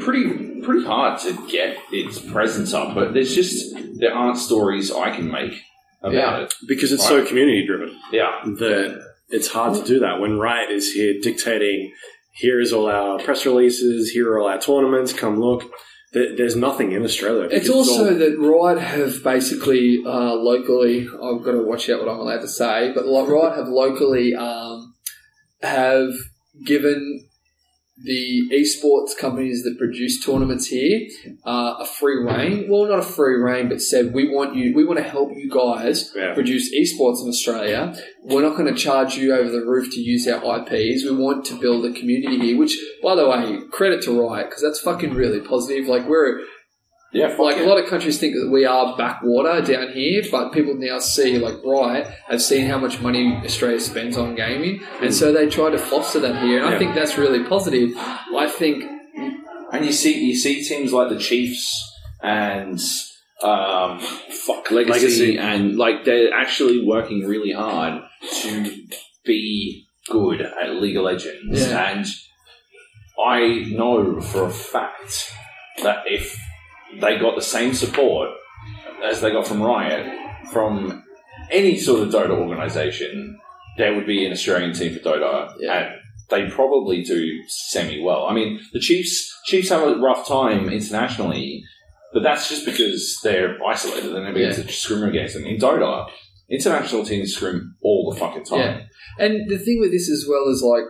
pretty 0.00 0.48
pretty 0.62 0.84
hard 0.84 1.18
to 1.20 1.32
get 1.48 1.76
its 1.92 2.18
presence 2.18 2.74
up. 2.74 2.94
But 2.94 3.14
there's 3.14 3.34
just 3.34 3.76
there 3.98 4.12
aren't 4.14 4.38
stories 4.38 4.90
I 4.92 5.10
can 5.14 5.30
make 5.30 5.54
about 6.02 6.14
Yeah. 6.14 6.40
it. 6.44 6.54
because 6.68 6.92
it's 6.92 7.06
so 7.06 7.24
community 7.24 7.64
driven 7.66 7.94
Yeah, 8.12 8.32
that 8.44 9.00
it's 9.30 9.48
hard 9.48 9.76
to 9.78 9.84
do 9.84 10.00
that 10.00 10.20
when 10.20 10.38
Riot 10.38 10.70
is 10.70 10.92
here 10.92 11.14
dictating. 11.20 11.92
Here's 12.34 12.72
all 12.72 12.88
our 12.88 13.18
press 13.18 13.44
releases. 13.44 14.10
Here 14.10 14.30
are 14.32 14.40
all 14.40 14.48
our 14.48 14.60
tournaments. 14.60 15.12
Come 15.12 15.40
look. 15.40 15.70
There's 16.12 16.56
nothing 16.56 16.90
in 16.90 17.04
Australia. 17.04 17.48
It's 17.52 17.68
also 17.68 18.14
that 18.14 18.36
Riot 18.36 18.80
have 18.80 19.22
basically 19.22 20.02
uh, 20.04 20.34
locally. 20.34 21.06
I've 21.06 21.44
got 21.44 21.52
to 21.52 21.62
watch 21.62 21.88
out 21.88 22.00
what 22.00 22.08
I'm 22.08 22.18
allowed 22.18 22.40
to 22.40 22.48
say, 22.48 22.92
but 22.92 23.04
Riot 23.04 23.56
have 23.56 23.68
locally 23.68 24.34
um, 24.34 24.94
have 25.62 26.10
given 26.64 27.28
the 28.02 28.48
esports 28.52 29.16
companies 29.18 29.62
that 29.64 29.76
produce 29.78 30.24
tournaments 30.24 30.66
here 30.66 31.08
uh, 31.44 31.74
a 31.80 31.86
free 31.86 32.22
reign. 32.24 32.66
Well, 32.68 32.86
not 32.88 32.98
a 33.00 33.02
free 33.02 33.36
reign, 33.36 33.68
but 33.68 33.82
said 33.82 34.14
we 34.14 34.28
want 34.28 34.56
you. 34.56 34.74
We 34.74 34.84
want 34.84 34.98
to 34.98 35.04
help 35.04 35.30
you 35.36 35.50
guys 35.50 36.12
Yeah. 36.16 36.34
produce 36.34 36.74
esports 36.74 37.22
in 37.22 37.28
Australia. 37.28 37.94
We're 38.22 38.42
not 38.42 38.56
going 38.56 38.72
to 38.74 38.78
charge 38.80 39.16
you 39.16 39.34
over 39.34 39.50
the 39.50 39.64
roof 39.64 39.92
to 39.94 40.00
use 40.00 40.26
our 40.28 40.60
IPs. 40.60 41.04
We 41.04 41.14
want 41.14 41.44
to 41.46 41.54
build 41.54 41.84
a 41.84 41.92
community 41.92 42.38
here. 42.38 42.56
Which, 42.58 42.76
by 43.02 43.14
the 43.14 43.28
way, 43.28 43.60
credit 43.70 44.02
to 44.02 44.18
Riot 44.20 44.48
because 44.48 44.62
that's 44.62 44.80
fucking 44.80 45.14
really 45.14 45.40
positive. 45.40 45.86
Like 45.86 46.06
we're 46.08 46.40
yeah. 47.12 47.34
like 47.36 47.56
yeah. 47.56 47.64
a 47.64 47.66
lot 47.66 47.82
of 47.82 47.88
countries 47.88 48.18
think 48.18 48.34
that 48.34 48.50
we 48.50 48.64
are 48.64 48.96
backwater 48.96 49.60
down 49.60 49.92
here, 49.92 50.22
but 50.30 50.52
people 50.52 50.74
now 50.74 50.98
see 50.98 51.38
like 51.38 51.56
Riot 51.64 52.06
have 52.28 52.42
seen 52.42 52.66
how 52.66 52.78
much 52.78 53.00
money 53.00 53.40
Australia 53.44 53.80
spends 53.80 54.16
on 54.16 54.34
gaming, 54.34 54.82
and 55.00 55.14
so 55.14 55.32
they 55.32 55.48
try 55.48 55.70
to 55.70 55.78
foster 55.78 56.20
that 56.20 56.42
here. 56.42 56.64
And 56.64 56.74
I 56.74 56.78
think 56.78 56.94
that's 56.94 57.18
really 57.18 57.44
positive. 57.44 57.96
I 57.96 58.48
think 58.48 58.84
And 59.72 59.84
you 59.84 59.92
see, 59.92 60.24
you 60.24 60.34
see 60.34 60.64
teams 60.64 60.92
like 60.92 61.10
the 61.10 61.18
Chiefs 61.18 61.96
and 62.22 62.80
um, 63.42 64.00
fuck 64.00 64.70
Legacy, 64.70 64.92
Legacy. 64.92 65.38
and 65.38 65.76
like 65.76 66.04
they're 66.04 66.34
actually 66.34 66.84
working 66.84 67.26
really 67.26 67.52
hard 67.52 68.02
to 68.42 68.86
be 69.24 69.86
good 70.08 70.40
at 70.40 70.74
League 70.74 70.96
of 70.96 71.04
Legends. 71.04 71.68
Yeah. 71.68 71.90
And 71.90 72.06
I 73.24 73.64
know 73.70 74.20
for 74.20 74.46
a 74.46 74.50
fact 74.50 75.32
that 75.82 76.02
if 76.06 76.38
they 76.98 77.18
got 77.18 77.36
the 77.36 77.42
same 77.42 77.74
support 77.74 78.30
as 79.04 79.20
they 79.20 79.30
got 79.30 79.46
from 79.46 79.62
Riot 79.62 80.06
from 80.52 81.02
any 81.50 81.78
sort 81.78 82.02
of 82.02 82.12
Dota 82.12 82.30
organization, 82.30 83.38
there 83.76 83.94
would 83.94 84.06
be 84.06 84.24
an 84.26 84.32
Australian 84.32 84.72
team 84.72 84.92
for 84.94 85.00
Dota, 85.00 85.52
Yeah. 85.58 85.78
and 85.78 85.94
they 86.28 86.48
probably 86.50 87.02
do 87.02 87.26
semi 87.48 88.02
well. 88.02 88.26
I 88.26 88.34
mean, 88.34 88.60
the 88.72 88.80
Chiefs 88.80 89.34
Chiefs 89.46 89.68
have 89.70 89.82
a 89.82 89.96
rough 89.96 90.26
time 90.28 90.68
internationally, 90.68 91.62
but 92.12 92.22
that's 92.22 92.48
just 92.48 92.64
because 92.64 93.18
they're 93.22 93.56
isolated 93.66 94.14
and 94.14 94.26
they're 94.26 94.36
able 94.50 94.54
to 94.54 94.68
scrim 94.72 95.02
against 95.04 95.34
them. 95.34 95.44
In 95.46 95.56
Dota, 95.58 96.08
international 96.50 97.04
teams 97.04 97.34
scrim 97.34 97.74
all 97.82 98.12
the 98.12 98.18
fucking 98.20 98.44
time. 98.44 98.58
Yeah. 98.58 98.80
And 99.18 99.48
the 99.50 99.58
thing 99.58 99.78
with 99.80 99.92
this 99.92 100.10
as 100.10 100.26
well 100.28 100.48
is 100.48 100.62
like 100.62 100.84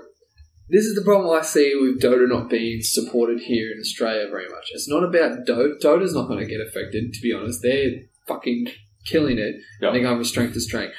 this 0.71 0.85
is 0.85 0.95
the 0.95 1.03
problem 1.03 1.37
I 1.37 1.43
see 1.43 1.75
with 1.75 2.01
Dota 2.01 2.29
not 2.29 2.49
being 2.49 2.81
supported 2.81 3.41
here 3.41 3.73
in 3.73 3.81
Australia 3.81 4.29
very 4.31 4.49
much. 4.49 4.71
It's 4.73 4.89
not 4.89 5.03
about 5.03 5.47
Dota. 5.47 5.81
Dota's 5.83 6.15
not 6.15 6.29
going 6.29 6.39
to 6.39 6.47
get 6.47 6.61
affected, 6.61 7.13
to 7.13 7.21
be 7.21 7.33
honest. 7.33 7.61
They're 7.63 8.03
fucking 8.29 8.69
killing 9.05 9.39
it. 9.39 9.57
Yeah. 9.81 9.91
They're 9.91 10.03
going 10.03 10.19
from 10.19 10.25
strength 10.25 10.55
to 10.55 10.61
strength. 10.61 10.95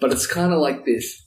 But 0.00 0.12
it's 0.12 0.26
kind 0.26 0.52
of 0.52 0.58
like 0.58 0.84
this. 0.84 1.24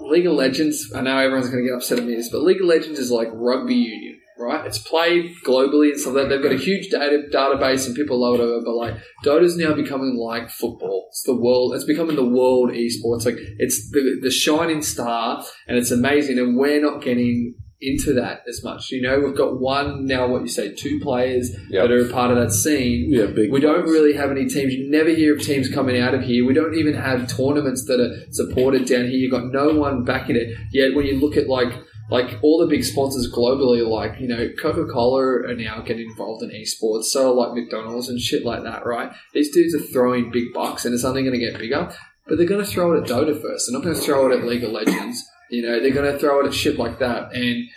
League 0.00 0.26
of 0.26 0.32
Legends, 0.32 0.92
I 0.94 1.00
know 1.02 1.18
everyone's 1.18 1.50
going 1.50 1.64
to 1.64 1.68
get 1.68 1.76
upset 1.76 1.98
at 1.98 2.04
me 2.04 2.14
this, 2.14 2.30
but 2.30 2.42
League 2.42 2.60
of 2.60 2.66
Legends 2.66 2.98
is 2.98 3.10
like 3.10 3.28
rugby 3.32 3.74
union, 3.74 4.19
right? 4.40 4.64
It's 4.66 4.78
played 4.78 5.36
globally 5.44 5.90
and 5.90 6.00
stuff 6.00 6.14
like 6.14 6.24
that. 6.24 6.28
They've 6.30 6.42
got 6.42 6.52
a 6.52 6.56
huge 6.58 6.88
data 6.90 7.22
database 7.32 7.86
and 7.86 7.94
people 7.94 8.20
love 8.20 8.40
it 8.40 8.42
over, 8.42 8.64
but 8.64 8.74
like 8.74 8.94
Dota's 9.22 9.56
now 9.56 9.74
becoming 9.74 10.16
like 10.16 10.50
football. 10.50 11.06
It's 11.10 11.22
the 11.24 11.34
world, 11.36 11.74
it's 11.74 11.84
becoming 11.84 12.16
the 12.16 12.24
world 12.24 12.70
esports. 12.70 13.26
Like 13.26 13.36
it's 13.58 13.90
the, 13.90 14.18
the 14.22 14.30
shining 14.30 14.82
star 14.82 15.44
and 15.68 15.76
it's 15.76 15.90
amazing 15.90 16.38
and 16.38 16.56
we're 16.56 16.80
not 16.80 17.02
getting 17.02 17.54
into 17.82 18.12
that 18.12 18.42
as 18.46 18.62
much. 18.62 18.90
You 18.90 19.00
know, 19.00 19.20
we've 19.20 19.34
got 19.36 19.58
one 19.58 20.04
now, 20.04 20.28
what 20.28 20.42
you 20.42 20.48
say, 20.48 20.74
two 20.74 21.00
players 21.00 21.50
Yeah. 21.70 21.82
that 21.82 21.90
are 21.90 22.04
a 22.04 22.12
part 22.12 22.30
of 22.30 22.36
that 22.36 22.52
scene. 22.52 23.06
Yeah, 23.10 23.26
big. 23.26 23.50
We 23.50 23.60
don't 23.60 23.84
really 23.84 24.12
have 24.12 24.30
any 24.30 24.46
teams. 24.46 24.74
You 24.74 24.90
never 24.90 25.08
hear 25.08 25.34
of 25.34 25.40
teams 25.42 25.68
coming 25.70 25.98
out 25.98 26.12
of 26.12 26.22
here. 26.22 26.44
We 26.44 26.52
don't 26.52 26.74
even 26.74 26.92
have 26.92 27.34
tournaments 27.34 27.86
that 27.86 27.98
are 27.98 28.30
supported 28.32 28.84
down 28.86 29.04
here. 29.04 29.12
You've 29.18 29.32
got 29.32 29.46
no 29.46 29.70
one 29.72 30.04
backing 30.04 30.36
it. 30.36 30.54
Yet 30.72 30.94
when 30.94 31.06
you 31.06 31.18
look 31.18 31.38
at 31.38 31.48
like 31.48 31.72
like 32.10 32.38
all 32.42 32.58
the 32.58 32.66
big 32.66 32.84
sponsors 32.84 33.30
globally, 33.32 33.86
like 33.86 34.20
you 34.20 34.28
know 34.28 34.48
Coca 34.60 34.84
Cola 34.86 35.22
are 35.22 35.54
now 35.54 35.80
getting 35.80 36.10
involved 36.10 36.42
in 36.42 36.50
esports. 36.50 37.04
So 37.04 37.32
like 37.32 37.54
McDonald's 37.54 38.08
and 38.08 38.20
shit 38.20 38.44
like 38.44 38.64
that, 38.64 38.84
right? 38.84 39.12
These 39.32 39.52
dudes 39.52 39.74
are 39.74 39.92
throwing 39.92 40.30
big 40.30 40.52
bucks, 40.52 40.84
and 40.84 40.94
it's 40.94 41.04
only 41.04 41.22
going 41.22 41.38
to 41.38 41.38
get 41.38 41.58
bigger. 41.58 41.92
But 42.26 42.36
they're 42.38 42.46
going 42.46 42.64
to 42.64 42.70
throw 42.70 42.92
it 42.92 43.02
at 43.02 43.08
Dota 43.08 43.40
first. 43.40 43.66
They're 43.66 43.78
not 43.78 43.84
going 43.84 43.94
to 43.96 44.00
throw 44.00 44.30
it 44.30 44.38
at 44.38 44.44
League 44.44 44.64
of 44.64 44.70
Legends. 44.70 45.24
You 45.50 45.62
know, 45.62 45.80
they're 45.80 45.90
going 45.90 46.12
to 46.12 46.18
throw 46.18 46.40
it 46.40 46.46
at 46.46 46.54
shit 46.54 46.78
like 46.78 47.00
that. 47.00 47.32
And 47.34 47.68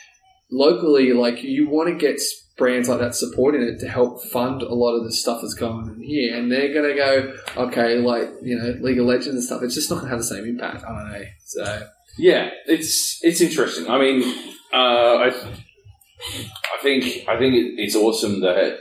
locally, 0.52 1.14
like 1.14 1.44
you 1.44 1.70
want 1.70 1.90
to 1.90 1.96
get 1.96 2.22
brands 2.56 2.88
like 2.88 3.00
that 3.00 3.16
supporting 3.16 3.64
it 3.64 3.80
to 3.80 3.88
help 3.88 4.24
fund 4.26 4.62
a 4.62 4.74
lot 4.74 4.96
of 4.96 5.06
the 5.06 5.12
stuff 5.12 5.42
that's 5.42 5.56
going 5.56 5.90
on 5.90 6.02
here, 6.02 6.38
and 6.38 6.52
they're 6.52 6.74
going 6.74 6.90
to 6.90 6.96
go, 6.96 7.36
okay, 7.66 7.98
like 7.98 8.30
you 8.42 8.58
know, 8.58 8.78
League 8.82 9.00
of 9.00 9.06
Legends 9.06 9.36
and 9.36 9.44
stuff. 9.44 9.62
It's 9.64 9.76
just 9.76 9.90
not 9.90 9.98
going 9.98 10.08
to 10.08 10.12
have 10.12 10.20
the 10.20 10.26
same 10.26 10.46
impact. 10.46 10.84
I 10.84 10.88
don't 10.88 11.12
know. 11.12 11.24
So 11.46 11.88
Yeah, 12.18 12.50
it's 12.68 13.20
it's 13.24 13.42
interesting. 13.42 13.90
I 13.90 13.98
mean, 14.00 14.24
uh, 14.74 15.16
I 15.26 15.28
I 15.28 16.82
think 16.82 17.28
I 17.28 17.38
think 17.38 17.56
it, 17.56 17.76
it's 17.78 17.96
awesome 17.96 18.42
that 18.42 18.78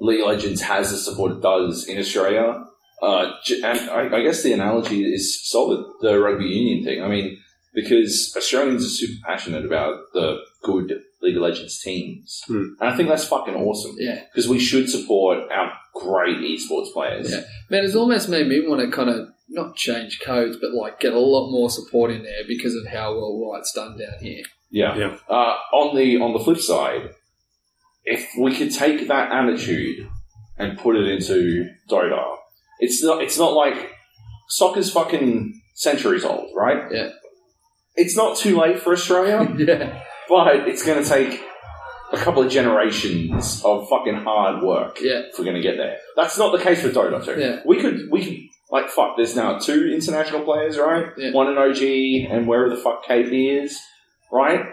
League 0.00 0.20
of 0.20 0.26
Legends 0.28 0.60
has 0.62 0.90
the 0.90 0.96
support 0.98 1.32
it 1.32 1.42
does 1.42 1.86
in 1.88 1.98
Australia. 1.98 2.64
Uh, 3.02 3.32
and 3.62 3.90
I, 3.90 4.16
I 4.18 4.22
guess 4.22 4.42
the 4.42 4.52
analogy 4.52 5.04
is 5.04 5.46
solid. 5.50 5.84
The 6.00 6.18
rugby 6.18 6.44
union 6.46 6.84
thing. 6.84 7.02
I 7.02 7.08
mean, 7.08 7.36
because 7.74 8.32
Australians 8.36 8.84
are 8.84 8.88
super 8.88 9.20
passionate 9.26 9.64
about 9.66 10.00
the 10.14 10.38
good 10.62 11.00
League 11.20 11.36
of 11.36 11.42
Legends 11.42 11.80
teams, 11.82 12.42
Hmm. 12.46 12.68
and 12.80 12.88
I 12.90 12.96
think 12.96 13.08
that's 13.08 13.24
fucking 13.26 13.54
awesome. 13.54 13.96
yeah, 13.98 14.22
Because 14.32 14.48
we 14.48 14.58
should 14.58 14.88
support 14.88 15.38
our 15.50 15.72
great 15.94 16.38
esports 16.38 16.92
players. 16.92 17.30
Yeah. 17.30 17.42
man, 17.70 17.84
it's 17.84 17.94
almost 17.94 18.28
made 18.28 18.46
me 18.46 18.66
want 18.66 18.80
to 18.82 18.94
kind 18.94 19.10
of 19.10 19.28
not 19.54 19.76
change 19.76 20.20
codes, 20.20 20.56
but 20.60 20.72
like 20.72 21.00
get 21.00 21.12
a 21.12 21.18
lot 21.18 21.50
more 21.50 21.70
support 21.70 22.10
in 22.10 22.22
there 22.22 22.42
because 22.46 22.74
of 22.74 22.86
how 22.86 23.14
well 23.14 23.50
right 23.50 23.60
it's 23.60 23.72
done 23.72 23.96
down 23.98 24.18
here. 24.20 24.42
Yeah. 24.70 24.96
Yeah. 24.96 25.16
Uh, 25.28 25.54
on 25.72 25.96
the 25.96 26.16
on 26.18 26.32
the 26.32 26.40
flip 26.40 26.58
side, 26.58 27.10
if 28.04 28.28
we 28.38 28.54
could 28.56 28.72
take 28.72 29.08
that 29.08 29.32
attitude 29.32 30.08
and 30.58 30.78
put 30.78 30.96
it 30.96 31.08
into 31.08 31.68
Dota, 31.88 32.36
it's 32.80 33.02
not 33.02 33.22
it's 33.22 33.38
not 33.38 33.52
like 33.52 33.92
soccer's 34.48 34.92
fucking 34.92 35.60
centuries 35.74 36.24
old, 36.24 36.50
right? 36.56 36.90
Yeah. 36.90 37.10
It's 37.96 38.16
not 38.16 38.36
too 38.36 38.58
late 38.58 38.80
for 38.80 38.92
Australia, 38.92 39.54
yeah, 39.58 40.02
but 40.28 40.68
it's 40.68 40.84
going 40.84 41.02
to 41.02 41.08
take 41.08 41.40
a 42.12 42.16
couple 42.16 42.42
of 42.42 42.50
generations 42.50 43.62
of 43.64 43.88
fucking 43.88 44.16
hard 44.16 44.62
work 44.62 44.98
yeah, 45.00 45.22
if 45.30 45.38
we're 45.38 45.44
going 45.44 45.56
to 45.56 45.62
get 45.62 45.76
there. 45.76 45.98
That's 46.16 46.38
not 46.38 46.56
the 46.56 46.62
case 46.62 46.82
with 46.82 46.94
Dota 46.94 47.24
2. 47.24 47.40
Yeah. 47.40 47.60
We 47.64 47.80
could 47.80 48.10
we 48.10 48.24
could 48.24 48.38
like 48.70 48.88
fuck. 48.88 49.16
There's 49.16 49.36
now 49.36 49.58
two 49.58 49.92
international 49.92 50.40
players, 50.42 50.78
right? 50.78 51.06
Yeah. 51.16 51.32
One 51.32 51.48
in 51.48 51.58
OG 51.58 52.30
and 52.32 52.48
wherever 52.48 52.74
the 52.74 52.80
fuck 52.80 53.04
KP 53.04 53.62
is, 53.62 53.78
right? 54.32 54.64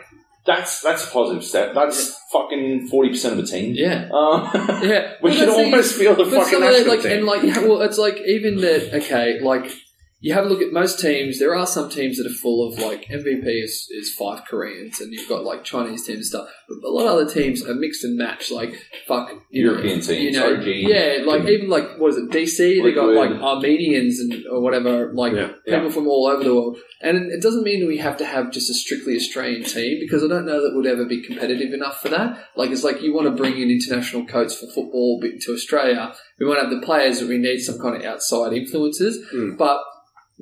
That's 0.46 0.82
that's 0.82 1.08
a 1.08 1.12
positive 1.12 1.44
step. 1.44 1.74
That's 1.76 2.18
fucking 2.32 2.88
forty 2.88 3.10
percent 3.10 3.38
of 3.38 3.44
a 3.46 3.48
team. 3.48 3.74
yeah. 3.76 4.10
Uh, 4.12 4.50
Yeah, 4.82 5.14
we 5.22 5.30
Well, 5.30 5.40
can 5.40 5.50
almost 5.50 5.96
feel 5.96 6.16
the 6.16 6.26
fucking 6.26 6.44
some 6.46 6.64
of 6.64 6.70
the, 6.70 6.78
national 6.78 6.96
like, 6.96 7.06
and 7.06 7.26
like, 7.26 7.44
yeah, 7.44 7.60
well, 7.60 7.82
it's 7.82 7.98
like 8.00 8.18
even 8.26 8.58
that. 8.62 8.94
Okay, 8.96 9.40
like 9.42 9.72
you 10.22 10.36
have 10.36 10.46
a 10.46 10.48
look 10.50 10.62
at 10.62 10.72
most 10.72 11.00
teams. 11.00 11.40
There 11.40 11.56
are 11.56 11.66
some 11.66 11.90
teams 11.90 12.18
that 12.18 12.28
are 12.28 12.34
full 12.34 12.68
of 12.68 12.78
like 12.80 13.08
MVP 13.08 13.64
is, 13.64 13.88
is 13.90 14.14
five 14.14 14.46
Koreans, 14.46 15.02
and 15.02 15.12
you've 15.12 15.28
got 15.28 15.44
like 15.44 15.64
Chinese 15.64 16.06
teams 16.06 16.18
and 16.18 16.26
stuff. 16.26 16.48
But 16.70 16.88
a 16.88 16.94
lot 16.94 17.08
of 17.08 17.14
other 17.14 17.34
teams 17.34 17.66
are 17.66 17.74
mixed 17.74 18.04
and 18.04 18.18
matched. 18.18 18.52
Like 18.52 18.76
fuck, 19.08 19.32
you 19.50 19.66
know, 19.66 19.72
European 19.72 20.00
teams, 20.00 20.10
you 20.12 20.32
know, 20.32 20.54
OG. 20.54 20.66
yeah, 20.66 21.24
like 21.26 21.46
even 21.46 21.70
like 21.70 21.98
what 21.98 22.10
is 22.10 22.18
it, 22.18 22.30
DC? 22.30 22.84
They 22.84 22.92
got 22.92 23.08
like 23.10 23.32
Armenians 23.32 24.20
and 24.20 24.46
or 24.46 24.62
whatever, 24.62 25.12
like 25.12 25.34
Yeah, 25.34 25.48
people 25.66 25.86
yeah. 25.86 25.90
from 25.90 26.08
all 26.08 26.28
over 26.28 26.44
the 26.44 26.54
world. 26.54 26.78
And 27.04 27.32
it 27.32 27.42
doesn't 27.42 27.64
mean 27.64 27.88
we 27.88 27.98
have 27.98 28.18
to 28.18 28.26
have 28.26 28.52
just 28.52 28.70
a 28.70 28.76
strictly 28.76 29.16
Australian 29.16 29.64
team 29.64 30.00
because 30.00 30.24
I 30.24 30.28
don't 30.28 30.46
know 30.46 30.62
that 30.62 30.76
would 30.76 30.86
ever 30.86 31.04
be 31.04 31.22
competitive 31.24 31.74
enough 31.74 32.00
for 32.00 32.10
that. 32.10 32.38
Like 32.56 32.70
it's 32.70 32.84
like 32.84 33.02
you 33.02 33.12
want 33.12 33.26
to 33.26 33.32
bring 33.32 33.60
in 33.60 33.72
international 33.72 34.28
codes 34.28 34.56
for 34.56 34.68
football 34.68 35.20
to 35.20 35.52
Australia. 35.52 36.14
We 36.40 36.46
want 36.46 36.60
to 36.60 36.70
have 36.70 36.80
the 36.80 36.86
players, 36.86 37.20
but 37.20 37.30
we 37.30 37.40
need 37.40 37.60
some 37.60 37.80
kind 37.80 37.96
of 37.96 38.04
outside 38.04 38.54
influences. 38.54 39.18
Mm. 39.34 39.58
But 39.58 39.82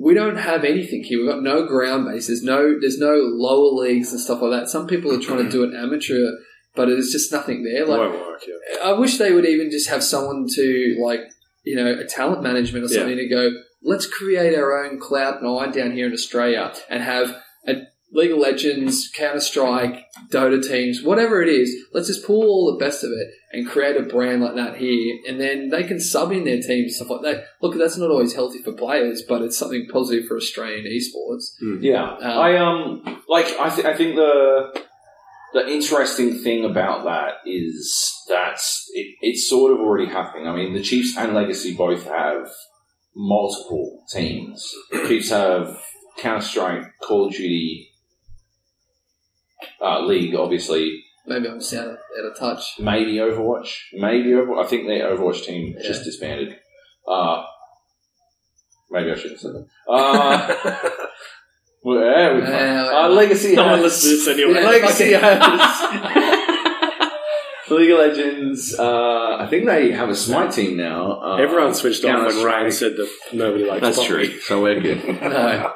we 0.02 0.14
don't 0.14 0.36
have 0.38 0.64
anything 0.64 1.04
here. 1.04 1.18
We've 1.20 1.28
got 1.28 1.42
no 1.42 1.66
ground 1.66 2.06
base. 2.08 2.28
There's 2.28 2.42
no 2.42 2.78
there's 2.80 2.98
no 2.98 3.14
lower 3.14 3.72
leagues 3.84 4.10
and 4.12 4.20
stuff 4.20 4.40
like 4.40 4.52
that. 4.58 4.68
Some 4.70 4.86
people 4.86 5.12
are 5.12 5.20
trying 5.20 5.44
to 5.44 5.50
do 5.50 5.62
it 5.64 5.74
amateur, 5.74 6.30
but 6.74 6.86
there's 6.86 7.10
just 7.12 7.30
nothing 7.30 7.64
there. 7.64 7.86
Like 7.86 7.98
won't 8.00 8.18
work. 8.20 8.42
Yeah. 8.48 8.78
I 8.88 8.92
wish 8.98 9.18
they 9.18 9.32
would 9.32 9.44
even 9.46 9.70
just 9.70 9.90
have 9.90 10.02
someone 10.02 10.46
to 10.54 10.96
like, 11.04 11.20
you 11.64 11.76
know, 11.76 11.92
a 11.92 12.04
talent 12.06 12.42
management 12.42 12.84
or 12.84 12.88
Yeah. 12.88 13.00
something 13.00 13.18
to 13.18 13.28
go. 13.28 13.50
Let's 13.82 14.06
create 14.06 14.54
our 14.58 14.84
own 14.84 14.98
Cloud 14.98 15.42
Nine 15.42 15.70
down 15.72 15.92
here 15.92 16.06
in 16.06 16.12
Australia 16.14 16.72
and 16.88 17.02
have 17.02 17.36
a 17.68 17.74
League 18.12 18.32
of 18.32 18.38
Legends, 18.38 19.08
Counter 19.14 19.40
Strike, 19.40 20.04
Dota 20.30 20.60
teams, 20.66 21.02
whatever 21.02 21.42
it 21.42 21.48
is. 21.48 21.74
Let's 21.92 22.08
just 22.08 22.26
pull 22.26 22.42
all 22.42 22.72
the 22.72 22.84
best 22.84 23.04
of 23.04 23.10
it 23.12 23.28
and 23.52 23.68
create 23.68 23.96
a 23.96 24.02
brand 24.02 24.42
like 24.42 24.56
that 24.56 24.76
here, 24.78 25.16
and 25.28 25.40
then 25.40 25.68
they 25.70 25.84
can 25.84 26.00
sub 26.00 26.32
in 26.32 26.44
their 26.44 26.60
teams 26.60 26.68
and 26.68 26.92
stuff 26.92 27.10
like 27.10 27.22
that. 27.22 27.44
Look, 27.62 27.76
that's 27.78 27.96
not 27.96 28.10
always 28.10 28.34
healthy 28.34 28.58
for 28.62 28.72
players, 28.72 29.22
but 29.28 29.42
it's 29.42 29.56
something 29.58 29.86
positive 29.92 30.26
for 30.26 30.36
Australian 30.36 30.86
esports. 30.86 31.44
Yeah, 31.80 32.14
Um, 32.16 32.20
I 32.22 32.56
um 32.56 33.22
like 33.28 33.46
I 33.58 33.68
th- 33.70 33.86
I 33.86 33.96
think 33.96 34.16
the 34.16 34.82
the 35.52 35.68
interesting 35.68 36.38
thing 36.38 36.64
about 36.64 37.04
that 37.04 37.34
is 37.48 38.12
that 38.28 38.60
it, 38.92 39.16
it's 39.20 39.48
sort 39.48 39.72
of 39.72 39.78
already 39.80 40.06
happening. 40.06 40.46
I 40.46 40.54
mean, 40.54 40.74
the 40.74 40.82
Chiefs 40.82 41.16
and 41.16 41.34
Legacy 41.34 41.74
both 41.74 42.04
have 42.06 42.48
multiple 43.16 44.04
teams. 44.12 44.72
Chiefs 45.08 45.30
have 45.30 45.80
Counter 46.18 46.44
Strike, 46.44 46.84
Call 47.02 47.26
of 47.26 47.32
Duty, 47.32 47.89
uh, 49.82 50.00
League, 50.04 50.34
obviously, 50.34 51.02
Maybe 51.26 51.48
I'm 51.48 51.60
just 51.60 51.74
out 51.74 51.86
of, 51.86 51.92
out 52.18 52.24
of 52.32 52.38
touch. 52.38 52.64
maybe 52.80 53.14
Overwatch, 53.16 53.68
maybe 53.92 54.30
Overwatch. 54.30 54.64
I 54.64 54.68
think 54.68 54.86
their 54.86 55.14
Overwatch 55.16 55.44
team 55.44 55.74
Yeah. 55.76 55.86
just 55.86 56.02
disbanded. 56.04 56.56
Uh, 57.06 57.42
maybe 58.90 59.10
I 59.12 59.14
shouldn't 59.14 59.38
say 59.40 59.48
that. 59.48 59.66
Uh, 59.88 60.56
well, 61.84 62.00
yeah, 62.00 62.34
we- 62.34 62.42
Uh, 62.42 63.04
uh, 63.04 63.08
Legacy 63.10 63.54
No 63.54 63.62
one 63.66 63.78
has- 63.78 63.82
listens 63.82 64.24
to 64.24 64.34
this 64.34 64.38
anyway. 64.38 64.60
Yeah, 64.60 64.68
Legacy 64.68 65.12
fucking- 65.20 65.58
has 65.58 67.10
League 67.70 67.90
of 67.92 67.98
Legends. 67.98 68.74
Uh, 68.78 69.36
I 69.38 69.46
think 69.48 69.66
they 69.66 69.92
have 69.92 70.08
a 70.08 70.16
Smite 70.16 70.50
team 70.50 70.76
now. 70.76 71.20
Uh, 71.22 71.36
Everyone 71.36 71.72
switched 71.74 72.04
off 72.04 72.08
when 72.14 72.16
Counter-Strike. 72.24 72.44
Ryan 72.54 72.72
said 72.72 72.96
that 72.96 73.08
nobody 73.32 73.64
likes 73.64 73.80
That's 73.82 73.96
Bobby. 73.98 74.08
true. 74.08 74.40
So 74.40 74.60
we're 74.62 74.80
good. 74.80 75.04
No. 75.06 75.72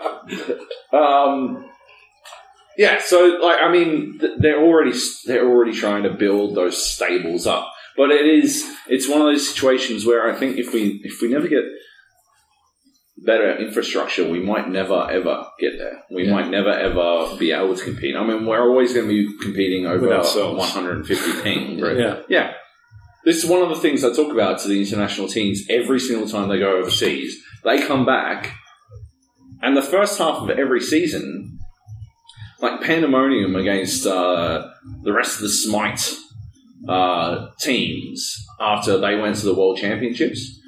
um, 0.92 1.70
yeah. 2.78 3.00
So, 3.04 3.38
like, 3.42 3.60
I 3.62 3.70
mean, 3.70 4.18
th- 4.18 4.32
they're 4.38 4.62
already 4.62 4.92
they're 5.26 5.48
already 5.48 5.72
trying 5.72 6.02
to 6.04 6.10
build 6.10 6.54
those 6.54 6.84
stables 6.84 7.46
up, 7.46 7.72
but 7.96 8.10
it 8.10 8.26
is 8.26 8.64
it's 8.88 9.08
one 9.08 9.20
of 9.20 9.26
those 9.26 9.48
situations 9.48 10.04
where 10.06 10.30
I 10.30 10.34
think 10.36 10.58
if 10.58 10.72
we 10.72 11.00
if 11.04 11.20
we 11.22 11.28
never 11.28 11.48
get 11.48 11.64
better 13.18 13.56
infrastructure, 13.56 14.28
we 14.28 14.40
might 14.40 14.68
never 14.68 15.08
ever 15.10 15.46
get 15.60 15.78
there. 15.78 16.02
We 16.10 16.24
Yeah. 16.24 16.32
might 16.32 16.50
never 16.50 16.70
ever 16.70 17.36
be 17.38 17.52
able 17.52 17.76
to 17.76 17.84
compete. 17.84 18.16
I 18.16 18.24
mean, 18.26 18.44
we're 18.46 18.60
always 18.60 18.92
going 18.92 19.06
to 19.08 19.12
be 19.12 19.38
competing 19.42 19.86
over 19.86 20.06
150 20.08 21.42
ping. 21.42 21.80
Right? 21.84 21.96
Yeah. 21.96 22.20
Yeah. 22.28 22.52
This 23.24 23.42
is 23.42 23.48
one 23.48 23.62
of 23.62 23.70
the 23.70 23.76
things 23.76 24.04
I 24.04 24.12
talk 24.12 24.30
about 24.32 24.58
to 24.60 24.68
the 24.68 24.78
international 24.80 25.28
teams 25.28 25.62
every 25.70 25.98
single 25.98 26.28
time 26.28 26.48
they 26.48 26.58
go 26.58 26.76
overseas. 26.76 27.40
They 27.64 27.80
come 27.80 28.04
back, 28.04 28.52
and 29.62 29.74
the 29.74 29.80
first 29.82 30.18
half 30.18 30.42
of 30.42 30.50
every 30.50 30.80
season, 30.82 31.53
like 32.64 32.80
pandemonium 32.82 33.54
against 33.56 34.06
uh, 34.06 34.68
the 35.02 35.12
rest 35.12 35.36
of 35.36 35.42
the 35.42 35.48
Smite 35.48 36.14
uh, 36.88 37.48
teams 37.60 38.44
after 38.60 38.98
they 38.98 39.16
went 39.16 39.36
to 39.36 39.46
the 39.46 39.54
World 39.54 39.78
Championships, 39.78 40.60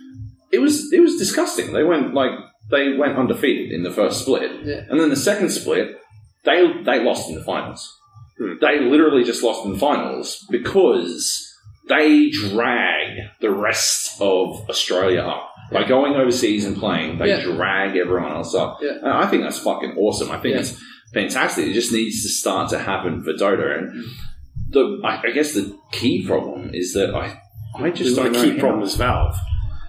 it 0.53 0.59
was 0.61 0.93
it 0.93 1.01
was 1.01 1.17
disgusting. 1.17 1.73
They 1.73 1.85
went 1.85 2.15
like 2.15 2.31
they 2.71 2.95
went 2.97 3.17
undefeated 3.17 3.73
in 3.73 3.83
the 3.83 3.91
first 3.91 4.23
split, 4.23 4.51
Yeah. 4.65 4.83
and 4.89 4.99
then 5.01 5.11
the 5.11 5.17
second 5.17 5.51
split, 5.51 5.97
they 6.45 6.59
they 6.85 7.03
lost 7.03 7.29
in 7.29 7.35
the 7.37 7.45
finals. 7.45 7.93
Hmm. 8.39 8.55
They 8.61 8.81
literally 8.81 9.25
just 9.25 9.43
lost 9.43 9.65
in 9.65 9.73
the 9.73 9.79
finals 9.79 10.45
because 10.51 11.21
they 11.89 12.31
drag 12.31 13.19
the 13.41 13.51
rest 13.51 14.21
of 14.21 14.69
Australia 14.69 15.21
up. 15.23 15.51
By 15.73 15.83
going 15.85 16.15
overseas 16.15 16.65
and 16.65 16.77
playing, 16.77 17.19
they 17.19 17.29
Yeah. 17.29 17.43
drag 17.43 17.97
everyone 17.97 18.33
else 18.33 18.55
up. 18.55 18.79
Yeah. 18.83 18.97
And 19.03 19.09
I 19.09 19.27
think 19.27 19.43
that's 19.43 19.59
fucking 19.59 19.95
awesome. 19.97 20.31
I 20.31 20.39
think 20.39 20.55
Yeah. 20.55 20.61
it's 20.61 20.81
fantastic. 21.13 21.67
It 21.67 21.73
just 21.75 21.93
needs 21.93 22.23
to 22.23 22.29
start 22.29 22.71
to 22.71 22.79
happen 22.79 23.23
for 23.23 23.33
Dota. 23.33 23.79
And 23.79 24.05
the 24.71 25.01
I, 25.05 25.23
I 25.29 25.31
guess 25.31 25.53
the 25.55 25.77
key 25.93 26.27
problem 26.27 26.71
is 26.75 26.93
that 26.95 27.15
I 27.15 27.41
I 27.79 27.91
just 27.91 28.17
the 28.17 28.23
don't 28.25 28.33
know 28.33 28.43
key 28.43 28.55
how. 28.55 28.61
problem 28.61 28.83
is 28.83 28.97
Valve. 28.97 29.37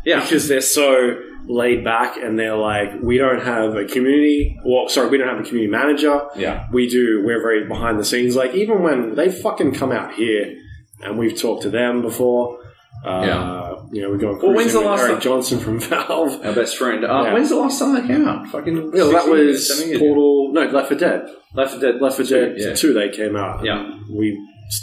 Yeah. 0.06 0.22
because 0.22 0.48
they're 0.48 0.62
so 0.62 1.20
laid 1.50 1.84
back 1.84 2.18
and 2.18 2.38
they're 2.38 2.56
like, 2.56 3.02
we 3.02 3.18
don't 3.18 3.42
have 3.42 3.76
a 3.76 3.86
community. 3.86 4.58
Well, 4.66 4.88
sorry, 4.90 5.10
we 5.10 5.18
don't 5.18 5.28
have 5.30 5.40
a 5.40 5.44
community 5.44 5.72
manager. 5.72 6.22
Yeah. 6.36 6.68
We 6.72 6.88
do. 6.90 7.24
We're 7.26 7.42
very 7.42 7.68
behind 7.68 8.00
the 8.00 8.06
scenes. 8.06 8.36
Like 8.36 8.54
even 8.54 8.84
when 8.84 9.16
they 9.16 9.32
fucking 9.32 9.74
come 9.74 9.92
out 9.92 10.14
here, 10.14 10.56
and 11.02 11.18
we've 11.18 11.40
talked 11.40 11.64
to 11.64 11.70
them 11.70 12.02
before. 12.02 12.60
Uh, 13.06 13.22
Yeah. 13.26 13.64
You 13.94 14.02
know, 14.02 14.10
we're 14.10 14.18
going. 14.18 14.38
Well, 14.42 14.54
when's 14.54 14.74
the 14.74 14.82
last 14.82 15.02
Erik 15.02 15.12
time- 15.14 15.22
Johnson 15.22 15.60
from 15.60 15.80
Valve? 15.92 16.44
Our 16.46 16.54
best 16.54 16.76
friend. 16.78 17.06
Uh, 17.06 17.24
Yeah. 17.24 17.34
When's 17.36 17.50
the 17.50 17.56
last 17.56 17.80
time 17.80 17.94
they 17.96 18.06
came 18.08 18.28
out? 18.28 18.48
Fucking. 18.48 18.76
Yeah, 18.76 19.04
well, 19.04 19.12
that 19.12 19.22
16 19.24 19.38
years, 19.38 19.48
was 19.56 19.68
17 19.68 19.90
years. 19.90 20.00
Portal. 20.02 20.47
No, 20.66 20.72
Left 20.72 20.90
4 20.90 20.98
Dead. 20.98 21.30
Left 21.54 21.72
4 21.72 21.80
Dead. 21.82 22.02
Left 22.02 22.16
4 22.16 22.26
Dead 22.26 22.56
Yeah. 22.58 22.74
2, 22.74 22.94
they 22.94 23.10
came 23.10 23.36
out. 23.36 23.64
Yeah. 23.64 24.00
We 24.12 24.38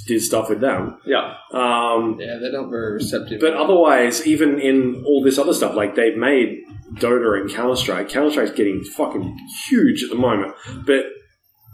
did 0.06 0.22
stuff 0.22 0.48
with 0.48 0.60
them. 0.60 0.98
Yeah. 1.06 1.34
Um, 1.52 2.16
Yeah, 2.18 2.38
they're 2.40 2.52
not 2.52 2.70
very 2.70 2.94
receptive. 2.94 3.40
But 3.40 3.54
otherwise, 3.54 4.26
even 4.26 4.58
in 4.60 5.02
all 5.06 5.22
this 5.22 5.38
other 5.38 5.52
stuff, 5.52 5.74
like 5.74 5.94
they've 5.94 6.16
made 6.16 6.58
Dota 6.94 7.40
and 7.40 7.50
Counter 7.50 7.76
Strike. 7.76 8.08
Counter 8.08 8.30
Strike's 8.30 8.52
getting 8.52 8.82
fucking 8.96 9.36
huge 9.68 10.02
at 10.04 10.10
the 10.10 10.16
moment. 10.16 10.54
But 10.86 11.06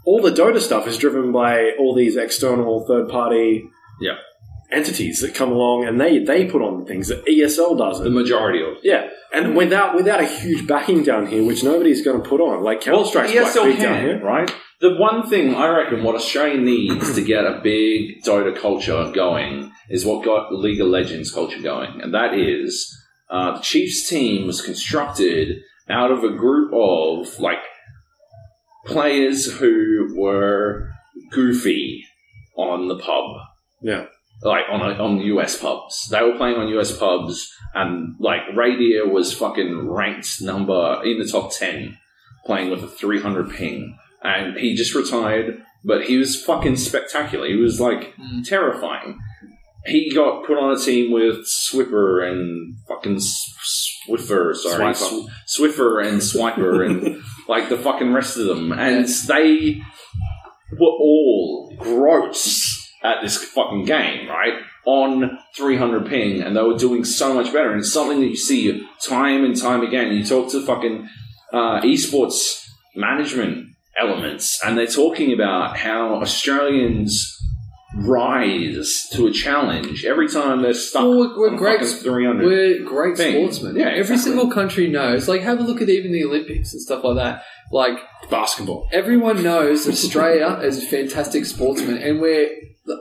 all 0.05 0.21
the 0.21 0.31
Dota 0.31 0.59
stuff 0.59 0.87
is 0.87 0.97
driven 0.97 1.31
by 1.31 1.71
all 1.79 1.93
these 1.95 2.17
external 2.17 2.85
third 2.87 3.07
party 3.07 3.63
Yeah. 4.01 4.17
Entities 4.71 5.21
that 5.21 5.35
come 5.35 5.51
along 5.51 5.85
and 5.85 5.99
they, 5.99 6.19
they 6.19 6.45
put 6.45 6.61
on 6.61 6.85
things 6.85 7.09
that 7.09 7.25
ESL 7.25 7.77
doesn't. 7.77 8.03
The 8.03 8.09
majority 8.09 8.61
of. 8.61 8.77
Yeah, 8.83 9.09
and 9.33 9.55
without 9.55 9.95
without 9.95 10.21
a 10.21 10.25
huge 10.25 10.67
backing 10.67 11.03
down 11.03 11.27
here, 11.27 11.43
which 11.43 11.63
nobody's 11.63 12.03
going 12.03 12.21
to 12.21 12.27
put 12.27 12.41
on, 12.41 12.63
like 12.63 12.81
Counter 12.81 13.05
Strike's 13.05 13.31
quite 13.31 13.45
ESL 13.45 13.63
big 13.63 13.79
down 13.79 13.95
can, 13.95 14.03
here. 14.03 14.23
right? 14.23 14.55
The 14.79 14.95
one 14.95 15.29
thing 15.29 15.53
I 15.55 15.67
reckon 15.67 16.03
what 16.03 16.15
Australia 16.15 16.59
needs 16.59 17.13
to 17.13 17.23
get 17.23 17.45
a 17.45 17.59
big 17.63 18.23
Dota 18.23 18.59
culture 18.59 19.11
going 19.13 19.71
is 19.89 20.05
what 20.05 20.25
got 20.25 20.51
League 20.53 20.81
of 20.81 20.87
Legends 20.87 21.31
culture 21.31 21.61
going, 21.61 22.01
and 22.01 22.13
that 22.13 22.33
is 22.33 22.97
uh, 23.29 23.57
the 23.57 23.61
Chiefs 23.61 24.09
team 24.09 24.47
was 24.47 24.61
constructed 24.61 25.59
out 25.89 26.11
of 26.11 26.23
a 26.23 26.29
group 26.29 26.71
of 26.73 27.39
like 27.39 27.59
players 28.85 29.59
who 29.59 30.13
were 30.17 30.89
goofy 31.31 32.05
on 32.55 32.87
the 32.87 32.97
pub. 32.97 33.37
Yeah. 33.81 34.05
Like 34.43 34.63
on 34.71 34.81
on 34.81 35.19
US 35.19 35.57
pubs, 35.59 36.07
they 36.09 36.21
were 36.23 36.35
playing 36.37 36.55
on 36.57 36.67
US 36.79 36.97
pubs, 36.97 37.51
and 37.75 38.15
like 38.19 38.41
Radio 38.55 39.07
was 39.07 39.33
fucking 39.33 39.87
ranked 39.89 40.41
number 40.41 41.01
in 41.03 41.19
the 41.19 41.27
top 41.31 41.51
ten, 41.53 41.97
playing 42.45 42.71
with 42.71 42.83
a 42.83 42.87
300 42.87 43.51
ping, 43.51 43.97
and 44.23 44.57
he 44.57 44.75
just 44.75 44.95
retired. 44.95 45.61
But 45.83 46.03
he 46.05 46.17
was 46.17 46.41
fucking 46.43 46.77
spectacular. 46.77 47.47
He 47.47 47.55
was 47.55 47.79
like 47.79 48.15
Mm. 48.17 48.47
terrifying. 48.47 49.19
He 49.85 50.11
got 50.13 50.45
put 50.45 50.57
on 50.59 50.71
a 50.75 50.79
team 50.79 51.11
with 51.11 51.45
Swiffer 51.47 52.27
and 52.27 52.75
fucking 52.87 53.17
Swiffer, 53.17 54.55
sorry, 54.55 54.93
Swiper. 54.93 55.27
Sw- 55.47 55.59
Swiffer 55.59 56.05
and 56.07 56.19
Swiper 56.21 56.85
and 56.85 57.21
like 57.47 57.69
the 57.69 57.77
fucking 57.77 58.13
rest 58.13 58.37
of 58.37 58.45
them, 58.45 58.71
and 58.71 59.07
they 59.27 59.81
were 60.79 60.87
all 60.87 61.75
gross 61.79 62.80
at 63.03 63.21
this 63.21 63.37
fucking 63.43 63.85
game, 63.85 64.27
right? 64.29 64.53
On 64.85 65.37
300 65.57 66.05
ping, 66.07 66.41
and 66.41 66.55
they 66.55 66.61
were 66.61 66.77
doing 66.77 67.03
so 67.03 67.33
much 67.33 67.51
better. 67.53 67.71
And 67.71 67.79
it's 67.81 67.93
something 67.93 68.19
that 68.21 68.27
you 68.27 68.35
see 68.35 68.85
time 69.07 69.43
and 69.45 69.55
time 69.59 69.81
again. 69.81 70.11
You 70.13 70.23
talk 70.25 70.51
to 70.51 70.65
fucking 70.65 71.07
uh, 71.53 71.81
esports 71.81 72.67
management 72.95 73.67
elements, 73.97 74.59
and 74.65 74.77
they're 74.77 74.87
talking 74.87 75.33
about 75.33 75.77
how 75.77 76.15
Australians 76.21 77.37
rise 77.97 79.07
to 79.11 79.27
a 79.27 79.31
challenge 79.31 80.05
every 80.05 80.27
time 80.29 80.61
they're 80.61 80.73
stuck. 80.73 81.03
Well, 81.03 81.35
we're- 81.37 81.57
great- 81.57 81.81
300. 81.85 82.45
We're 82.45 82.83
great 82.83 83.17
Thing. 83.17 83.35
sportsmen. 83.35 83.75
Yeah, 83.75 83.87
Every 83.87 83.99
exactly. 83.99 84.23
single 84.31 84.49
country 84.49 84.87
knows. 84.87 85.27
Like, 85.27 85.41
have 85.41 85.59
a 85.59 85.63
look 85.63 85.81
at 85.81 85.89
even 85.89 86.11
the 86.11 86.23
Olympics 86.23 86.73
and 86.73 86.81
stuff 86.81 87.03
like 87.03 87.15
that. 87.17 87.43
Like, 87.71 87.97
Basketball. 88.29 88.87
everyone 88.91 89.43
knows 89.43 89.85
that 89.85 89.93
Australia 89.93 90.59
is 90.63 90.83
a 90.83 90.87
fantastic 90.87 91.45
sportsman, 91.45 91.97
and 91.97 92.19
we're 92.21 92.49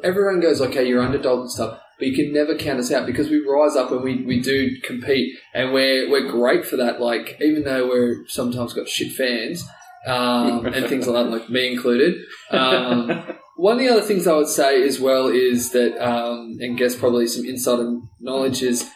everyone 0.02 0.40
goes, 0.40 0.60
okay, 0.60 0.86
you're 0.86 1.02
underdog 1.02 1.40
and 1.40 1.50
stuff, 1.50 1.80
but 1.98 2.08
you 2.08 2.14
can 2.14 2.32
never 2.32 2.56
count 2.56 2.80
us 2.80 2.92
out 2.92 3.06
because 3.06 3.28
we 3.28 3.44
rise 3.46 3.76
up 3.76 3.90
and 3.90 4.02
we, 4.02 4.22
we 4.24 4.40
do 4.40 4.80
compete, 4.82 5.36
and 5.54 5.72
we're 5.72 6.10
we're 6.10 6.30
great 6.30 6.64
for 6.64 6.76
that. 6.76 7.00
Like, 7.00 7.36
even 7.40 7.64
though 7.64 7.88
we're 7.88 8.24
sometimes 8.26 8.72
got 8.72 8.88
shit 8.88 9.12
fans 9.12 9.68
um, 10.06 10.66
and 10.74 10.86
things 10.86 11.06
like 11.06 11.24
that, 11.24 11.30
like 11.30 11.50
me 11.50 11.72
included. 11.72 12.16
Um, 12.50 13.22
one 13.56 13.74
of 13.74 13.80
the 13.80 13.88
other 13.88 14.02
things 14.02 14.26
I 14.26 14.36
would 14.36 14.48
say 14.48 14.82
as 14.86 14.98
well 14.98 15.28
is 15.28 15.72
that, 15.72 16.02
um, 16.02 16.56
and 16.60 16.78
guess 16.78 16.96
probably 16.96 17.26
some 17.26 17.44
insider 17.44 18.00
knowledge 18.18 18.62
is 18.62 18.88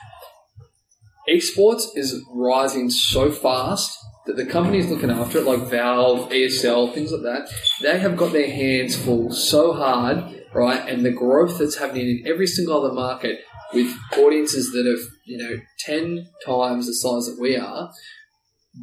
esports 1.28 1.84
is 1.94 2.22
rising 2.32 2.90
so 2.90 3.30
fast 3.30 3.98
that 4.26 4.36
the 4.36 4.46
companies 4.46 4.88
looking 4.88 5.10
after 5.10 5.38
it, 5.38 5.44
like 5.44 5.68
Valve, 5.68 6.30
ESL, 6.30 6.94
things 6.94 7.12
like 7.12 7.22
that, 7.22 7.50
they 7.82 7.98
have 7.98 8.16
got 8.16 8.32
their 8.32 8.50
hands 8.50 8.96
full 8.96 9.30
so 9.30 9.74
hard, 9.74 10.42
right? 10.54 10.88
And 10.88 11.04
the 11.04 11.10
growth 11.10 11.58
that's 11.58 11.76
happening 11.76 12.06
in 12.06 12.22
every 12.26 12.46
single 12.46 12.84
other 12.84 12.94
market 12.94 13.40
with 13.72 13.94
audiences 14.16 14.70
that 14.72 14.86
have, 14.86 15.06
you 15.24 15.38
know, 15.38 15.58
10 15.80 16.28
times 16.46 16.86
the 16.86 16.94
size 16.94 17.26
that 17.26 17.38
we 17.40 17.56
are, 17.56 17.90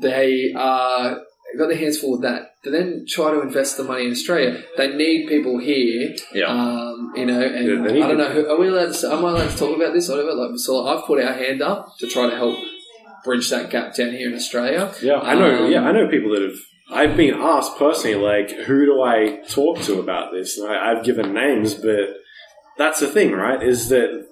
they 0.02 0.54
are 0.56 1.22
got 1.58 1.68
their 1.68 1.78
hands 1.78 2.00
full 2.00 2.14
with 2.14 2.22
that. 2.22 2.52
To 2.64 2.70
then 2.70 3.06
try 3.08 3.32
to 3.32 3.42
invest 3.42 3.78
the 3.78 3.84
money 3.84 4.06
in 4.06 4.12
Australia, 4.12 4.64
they 4.78 4.96
need 4.96 5.28
people 5.28 5.58
here 5.58 6.16
yeah. 6.34 6.46
um, 6.46 7.12
you 7.16 7.26
know, 7.26 7.42
and 7.42 7.96
Yeah, 7.96 8.06
I 8.06 8.08
don't 8.08 8.18
know. 8.18 8.30
Who, 8.30 8.48
are 8.48 8.60
we 8.60 8.68
allowed? 8.68 8.94
To, 8.94 9.12
am 9.12 9.26
I 9.26 9.30
allowed 9.32 9.50
to 9.50 9.58
talk 9.58 9.76
about 9.76 9.94
this? 9.94 10.08
Whatever. 10.08 10.34
Like, 10.34 10.58
so 10.58 10.88
I've 10.88 11.06
put 11.06 11.24
our 11.24 11.34
hand 11.34 11.62
up 11.62 11.98
to 12.00 12.08
try 12.08 12.30
to 12.30 12.36
help 12.36 12.58
bridge 13.24 13.50
that 13.50 13.70
gap 13.70 13.96
down 13.96 14.12
here 14.12 14.30
in 14.30 14.36
Australia. 14.36 14.94
Yeah, 15.02 15.20
I 15.20 15.36
know. 15.36 15.66
Um, 15.66 15.72
yeah, 15.72 15.84
I 15.84 15.92
know 15.92 16.08
people 16.08 16.32
that 16.32 16.42
have. 16.42 16.58
I've 16.92 17.16
been 17.18 17.36
asked 17.36 17.78
personally, 17.78 18.16
like, 18.16 18.52
who 18.52 18.86
do 18.86 19.02
I 19.02 19.42
talk 19.48 19.80
to 19.82 20.00
about 20.00 20.32
this? 20.34 20.58
And 20.58 20.68
I, 20.72 20.92
I've 20.92 21.04
given 21.04 21.34
names, 21.34 21.74
but 21.74 22.16
that's 22.78 23.00
the 23.00 23.08
thing, 23.08 23.32
right? 23.32 23.62
Is 23.62 23.90
that 23.90 24.26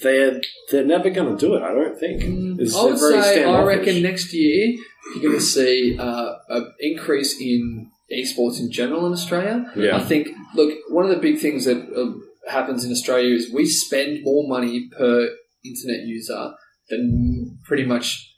they're 0.00 0.40
they're 0.70 0.84
never 0.86 1.10
going 1.10 1.36
to 1.36 1.40
do 1.46 1.54
it. 1.54 1.62
I 1.62 1.72
don't 1.74 1.98
think. 1.98 2.22
It's- 2.22 2.74
Mm, 2.74 2.78
I 2.80 2.84
would 2.84 2.98
very 2.98 3.22
say 3.22 3.44
I 3.44 3.62
reckon 3.64 4.02
next 4.02 4.32
year 4.32 4.74
you're 5.14 5.22
going 5.22 5.34
to 5.34 5.40
see 5.40 5.96
uh, 5.98 6.34
an 6.48 6.72
increase 6.80 7.40
in 7.40 7.90
esports 8.12 8.58
in 8.60 8.70
general 8.70 9.06
in 9.06 9.12
Australia. 9.12 9.70
Yeah. 9.76 9.96
I 9.96 10.00
think. 10.00 10.28
Look, 10.54 10.72
one 10.90 11.04
of 11.04 11.10
the 11.10 11.16
big 11.16 11.38
things 11.40 11.64
that 11.64 11.78
uh, 11.94 12.50
happens 12.50 12.84
in 12.84 12.92
Australia 12.92 13.34
is 13.34 13.52
we 13.52 13.66
spend 13.66 14.22
more 14.22 14.46
money 14.48 14.88
per 14.96 15.28
internet 15.64 16.06
user 16.06 16.52
than 16.88 17.58
pretty 17.64 17.84
much 17.84 18.31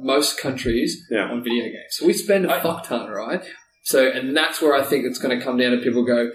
most 0.00 0.38
countries 0.40 1.04
Yeah. 1.10 1.30
on 1.30 1.42
video 1.42 1.64
games. 1.64 1.90
So 1.90 2.06
we 2.06 2.12
spend 2.12 2.46
a 2.46 2.60
fuck 2.60 2.86
ton, 2.86 3.10
right? 3.10 3.42
So, 3.84 4.06
and 4.08 4.36
that's 4.36 4.60
where 4.62 4.74
I 4.74 4.82
think 4.82 5.04
it's 5.04 5.18
going 5.18 5.38
to 5.38 5.44
come 5.44 5.56
down 5.56 5.72
to 5.72 5.78
people 5.78 6.04
go, 6.04 6.30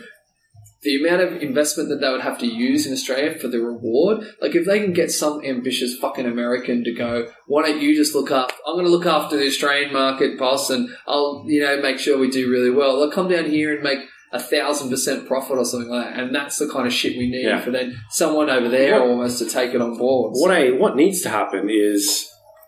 the 0.81 0.97
amount 0.97 1.21
of 1.21 1.41
investment 1.41 1.87
that 1.89 2.01
they 2.01 2.09
would 2.09 2.21
have 2.21 2.37
to 2.39 2.45
use 2.47 2.85
in 2.85 2.91
Australia 2.91 3.37
for 3.39 3.47
the 3.47 3.59
reward, 3.59 4.25
like 4.41 4.53
if 4.53 4.65
they 4.65 4.79
can 4.79 4.91
get 4.91 5.11
some 5.11 5.41
ambitious 5.45 5.95
fucking 5.97 6.25
American 6.25 6.83
to 6.83 6.91
go, 6.93 7.27
why 7.47 7.61
don't 7.65 7.79
you 7.81 7.95
just 7.95 8.13
look 8.13 8.31
up, 8.31 8.51
I'm 8.67 8.73
going 8.73 8.85
to 8.85 8.91
look 8.91 9.05
after 9.05 9.37
the 9.37 9.47
Australian 9.47 9.93
market, 9.93 10.37
boss, 10.37 10.69
and 10.69 10.89
I'll, 11.07 11.45
you 11.47 11.61
know, 11.61 11.81
make 11.81 11.99
sure 11.99 12.17
we 12.17 12.29
do 12.29 12.49
really 12.49 12.69
well. 12.71 12.99
They'll 12.99 13.11
come 13.11 13.29
down 13.29 13.45
here 13.45 13.73
and 13.73 13.81
make 13.83 13.99
a 14.33 14.39
thousand 14.39 14.89
percent 14.89 15.25
profit 15.27 15.57
or 15.57 15.63
something 15.63 15.89
like 15.89 16.05
that. 16.15 16.19
And 16.19 16.35
that's 16.35 16.57
the 16.57 16.67
kind 16.67 16.87
of 16.87 16.91
shit 16.91 17.17
we 17.17 17.29
need 17.29 17.43
Yeah. 17.45 17.61
for 17.61 17.69
then 17.71 17.95
someone 18.09 18.49
over 18.49 18.67
there 18.67 18.99
What- 18.99 19.09
almost 19.09 19.37
to 19.39 19.45
take 19.45 19.73
it 19.75 19.81
on 19.81 19.95
board. 19.97 20.31
What 20.33 20.51
I 20.51 20.71
what 20.71 20.95
needs 20.97 21.21
to 21.21 21.29
happen 21.29 21.69
is, 21.69 22.27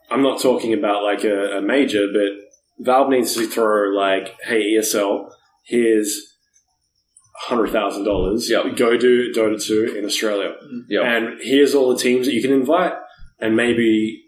I'm 0.10 0.22
not 0.24 0.42
talking 0.42 0.74
about 0.74 1.04
like 1.04 1.24
a, 1.24 1.58
a 1.58 1.62
major, 1.62 2.08
but 2.12 2.86
Valve 2.86 3.10
needs 3.10 3.34
to 3.36 3.48
throw 3.48 3.90
like, 3.96 4.36
hey 4.44 4.76
ESL, 4.76 5.30
here's 5.64 6.34
hundred 7.48 7.72
thousand 7.72 8.04
dollars. 8.06 8.50
Yep. 8.50 8.76
Go 8.78 8.98
do 8.98 9.32
Dota 9.34 9.62
two 9.64 9.96
in 9.98 10.06
Australia. 10.06 10.54
Yep. 10.90 11.04
And 11.04 11.40
here's 11.42 11.76
all 11.76 11.90
the 11.94 12.00
teams 12.00 12.26
that 12.28 12.34
you 12.34 12.42
can 12.42 12.52
invite, 12.52 12.94
and 13.40 13.56
maybe 13.56 14.24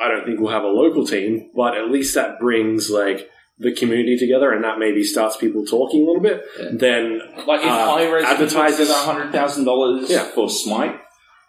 I 0.00 0.08
don't 0.08 0.24
think 0.24 0.40
we'll 0.40 0.52
have 0.52 0.62
a 0.64 0.68
local 0.68 1.06
team, 1.06 1.50
but 1.54 1.76
at 1.76 1.90
least 1.90 2.14
that 2.14 2.38
brings 2.38 2.90
like 2.90 3.28
the 3.58 3.72
community 3.74 4.16
together, 4.18 4.50
and 4.52 4.64
that 4.64 4.78
maybe 4.78 5.04
starts 5.04 5.36
people 5.36 5.64
talking 5.64 6.02
a 6.02 6.06
little 6.06 6.22
bit. 6.22 6.42
Yeah. 6.58 6.70
Then 6.72 7.20
Like 7.46 7.60
if 7.60 7.66
uh, 7.66 7.90
Hi-Rez 7.94 8.24
advertisers- 8.24 8.90
advertises 8.90 8.92
hundred 9.04 9.32
thousand 9.32 9.64
dollars 9.64 10.10
Yeah. 10.10 10.24
for 10.24 10.48
Smite, 10.48 10.96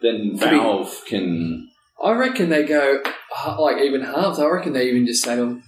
then 0.01 0.37
Could 0.39 0.49
be- 0.51 0.57
Valve 0.57 1.01
can. 1.07 1.69
I 2.03 2.11
reckon 2.13 2.49
they 2.49 2.63
go 2.63 3.01
uh, 3.45 3.61
like 3.61 3.81
even 3.81 4.01
halves. 4.01 4.39
I 4.39 4.45
reckon 4.47 4.73
they 4.73 4.87
even 4.89 5.05
just 5.05 5.23
say 5.23 5.35
to 5.35 5.41
them, 5.41 5.63